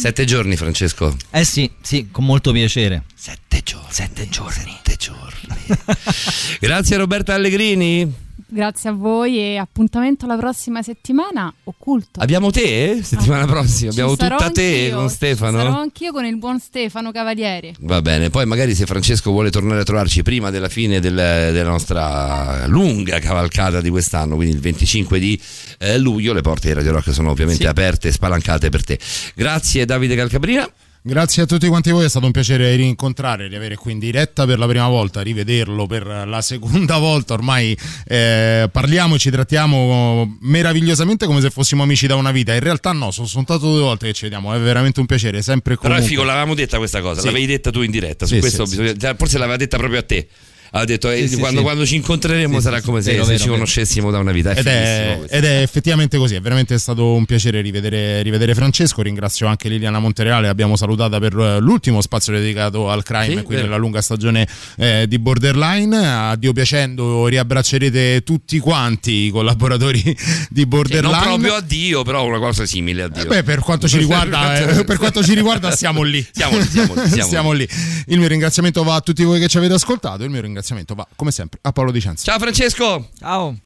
Sette 0.01 0.25
giorni, 0.25 0.57
Francesco. 0.57 1.15
Eh 1.29 1.45
sì, 1.45 1.70
sì, 1.83 2.09
con 2.11 2.25
molto 2.25 2.53
piacere. 2.53 3.03
Sette 3.15 3.61
giorni. 3.62 3.89
Sette 3.91 4.27
giorni. 4.31 4.79
Sette 4.83 4.97
giorni. 4.97 5.67
Grazie 6.59 6.97
Roberta 6.97 7.35
Allegrini. 7.35 8.11
Grazie 8.49 8.91
a 8.91 8.93
voi 8.93 9.39
e 9.39 9.57
appuntamento 9.57 10.27
la 10.27 10.36
prossima 10.36 10.83
settimana. 10.83 11.52
Occulto. 11.65 12.20
Abbiamo 12.20 12.51
te 12.51 13.01
settimana 13.02 13.44
prossima, 13.47 13.91
abbiamo 13.91 14.10
Ci 14.17 14.17
tutta 14.19 14.51
te 14.51 14.62
anch'io, 14.83 14.97
con 14.97 15.09
ci 15.09 15.15
Stefano. 15.15 15.59
Sarò 15.59 15.78
anch'io 15.81 16.12
con 16.12 16.25
il 16.25 16.36
buon 16.39 16.59
Stefano 16.59 17.12
Cavaliere. 17.12 17.75
Va 17.81 18.01
bene, 18.02 18.31
poi 18.31 18.47
magari 18.47 18.75
se 18.75 18.86
Francesco 18.86 19.31
vuole 19.31 19.51
tornare 19.51 19.81
a 19.81 19.85
trovarci 19.85 20.23
prima 20.23 20.51
della 20.51 20.69
fine 20.69 21.01
del- 21.01 21.15
della 21.15 21.69
nostra 21.70 22.67
lunga 22.67 23.19
cavalcata 23.19 23.81
di 23.81 23.91
quest'anno, 23.91 24.35
quindi 24.36 24.55
il 24.55 24.60
25 24.60 25.19
di 25.19 25.41
eh, 25.78 25.99
luglio, 25.99 26.33
le 26.33 26.41
porte 26.43 26.69
di 26.69 26.75
Radio 26.75 26.93
Rock 26.93 27.12
sono 27.12 27.31
ovviamente 27.31 27.62
Sì. 27.65 27.69
aperte 27.69 28.09
e 28.09 28.12
spalancate 28.12 28.69
per 28.69 28.85
te. 28.85 28.99
Grazie 29.35 29.85
Davide 29.85 30.17
Calcabrina. 30.17 30.69
Grazie 31.03 31.45
a 31.45 31.47
tutti 31.47 31.67
quanti 31.67 31.91
voi, 31.91 32.05
è 32.05 32.11
stato 32.11 32.27
un 32.27 32.33
piacere 32.33 32.77
rincontrare, 32.77 33.49
riavere 33.49 33.75
qui 33.75 33.93
in 33.93 33.99
diretta 33.99 34.45
per 34.45 34.59
la 34.59 34.67
prima 34.67 34.87
volta, 34.87 35.23
rivederlo 35.23 35.87
per 35.87 36.05
la 36.07 36.43
seconda 36.43 36.99
volta, 36.99 37.33
ormai 37.33 37.75
eh, 38.07 38.69
parliamo 38.70 39.15
e 39.15 39.19
ci 39.19 39.31
trattiamo 39.31 40.37
meravigliosamente 40.43 41.25
come 41.25 41.41
se 41.41 41.49
fossimo 41.49 41.83
amici 41.85 42.07
da 42.07 42.17
una 42.17 42.33
vita, 42.33 42.53
in 42.53 42.61
realtà 42.61 42.93
no, 42.93 43.11
sono 43.12 43.27
soltanto 43.27 43.70
due 43.70 43.81
volte 43.81 44.09
che 44.09 44.12
ci 44.12 44.25
vediamo, 44.25 44.53
è 44.53 44.59
veramente 44.61 45.01
un 45.01 45.07
piacere, 45.07 45.41
sempre 45.41 45.77
Però 45.77 45.87
è 45.87 45.91
comunque. 45.93 46.09
figo, 46.11 46.23
l'avevamo 46.23 46.55
detta 46.55 46.77
questa 46.77 47.01
cosa, 47.01 47.20
Sì. 47.20 47.27
l'avevi 47.29 47.47
detta 47.47 47.70
tu 47.70 47.81
in 47.81 47.91
diretta, 47.91 48.27
su 48.27 48.35
Sì, 48.35 48.41
questo 48.41 48.67
sì, 48.67 48.77
bisogna- 48.77 49.15
forse 49.17 49.39
l'aveva 49.39 49.57
detta 49.57 49.79
proprio 49.79 50.01
a 50.01 50.03
te. 50.03 50.29
Ha 50.73 50.85
detto 50.85 51.11
eh, 51.11 51.27
Sì, 51.27 51.37
quando, 51.37 51.59
sì. 51.59 51.65
quando 51.65 51.87
ci 51.87 51.97
incontreremo 51.97 52.57
Sì, 52.57 52.63
sarà 52.63 52.81
come 52.81 53.03
se, 53.03 53.13
vero, 53.13 53.23
se 53.25 53.29
vero, 53.31 53.39
ci 53.39 53.45
vero. 53.47 53.57
conoscessimo 53.57 54.11
da 54.11 54.19
una 54.19 54.33
vita. 54.33 54.53
È 54.53 54.59
Ed 54.59 54.67
è, 54.67 55.19
ed 55.29 55.45
è 55.45 55.63
effettivamente 55.63 56.17
così, 56.17 56.37
è 56.37 56.41
veramente 56.41 56.79
stato 56.79 57.15
un 57.15 57.25
piacere 57.25 57.61
rivedere, 57.61 58.23
rivedere 58.23 58.55
Francesco. 58.55 59.03
Ringrazio 59.03 59.47
anche 59.47 59.69
Liliana 59.69 59.99
Montereale, 59.99 60.47
l'abbiamo 60.47 60.77
salutata 60.77 61.19
per 61.19 61.37
eh, 61.37 61.59
l'ultimo 61.59 62.01
spazio 62.01 62.33
dedicato 62.33 62.89
al 62.91 63.03
crime 63.03 63.43
qui 63.43 63.57
nella 63.57 63.77
lunga 63.77 64.01
stagione 64.01 64.47
eh, 64.77 65.07
di 65.09 65.19
Borderline. 65.19 65.97
A 65.97 66.37
Dio 66.37 66.53
piacendo, 66.53 67.27
riabbraccerete 67.27 68.23
tutti 68.23 68.59
quanti 68.59 69.27
i 69.27 69.31
collaboratori 69.31 70.17
di 70.51 70.67
Borderline. 70.67 71.11
non 71.13 71.21
proprio 71.23 71.55
a 71.55 71.61
Dio, 71.61 72.03
però 72.03 72.25
una 72.25 72.39
cosa 72.39 72.65
simile 72.65 73.03
a 73.03 73.09
Dio. 73.09 73.23
Eh 73.23 73.27
Beh, 73.27 73.43
per 73.43 73.59
quanto 73.61 73.89
ci 73.89 73.99
riguarda, 73.99 74.57
eh, 74.79 74.85
per 74.85 74.99
quanto 74.99 75.23
ci 75.25 75.35
riguarda 75.35 75.71
siamo 75.73 76.03
lì. 76.03 76.25
Siamo 76.31 76.59
lì, 76.59 76.65
siamo 76.67 76.95
lì, 76.95 77.09
siamo 77.09 77.29
Siamo 77.31 77.53
lì. 77.53 77.69
Il 78.07 78.19
mio 78.19 78.29
ringraziamento 78.29 78.83
va 78.83 78.97
a 78.97 79.01
tutti 79.01 79.25
voi 79.25 79.41
che 79.41 79.49
ci 79.49 79.57
avete 79.57 79.75
ascoltato. 79.75 80.23
Il 80.25 80.31
mio 80.31 80.41
ringraziamento 80.41 80.59
va, 80.95 81.07
come 81.17 81.31
sempre, 81.31 81.59
a 81.63 81.73
Paolo 81.73 81.91
Di 81.91 82.01
Cenzo. 82.01 82.25
Ciao 82.25 82.39
Francesco! 82.39 83.09
Ciao! 83.19 83.57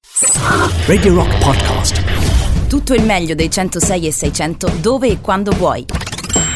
Radio 0.87 1.15
Rock 1.15 1.39
Podcast. 1.39 2.69
Tutto 2.69 2.95
il 2.95 3.05
meglio 3.05 3.35
dei 3.35 3.51
106 3.51 4.07
e 4.07 4.13
600 4.13 4.69
dove 4.81 5.09
e 5.09 5.21
quando 5.21 5.53
vuoi. 5.53 5.85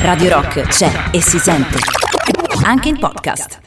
Radio 0.01 0.31
Rock 0.31 0.63
c'è 0.69 1.11
e 1.13 1.21
si 1.21 1.39
sente. 1.39 1.79
Anche 2.63 2.89
in 2.89 2.99
podcast. 2.99 3.67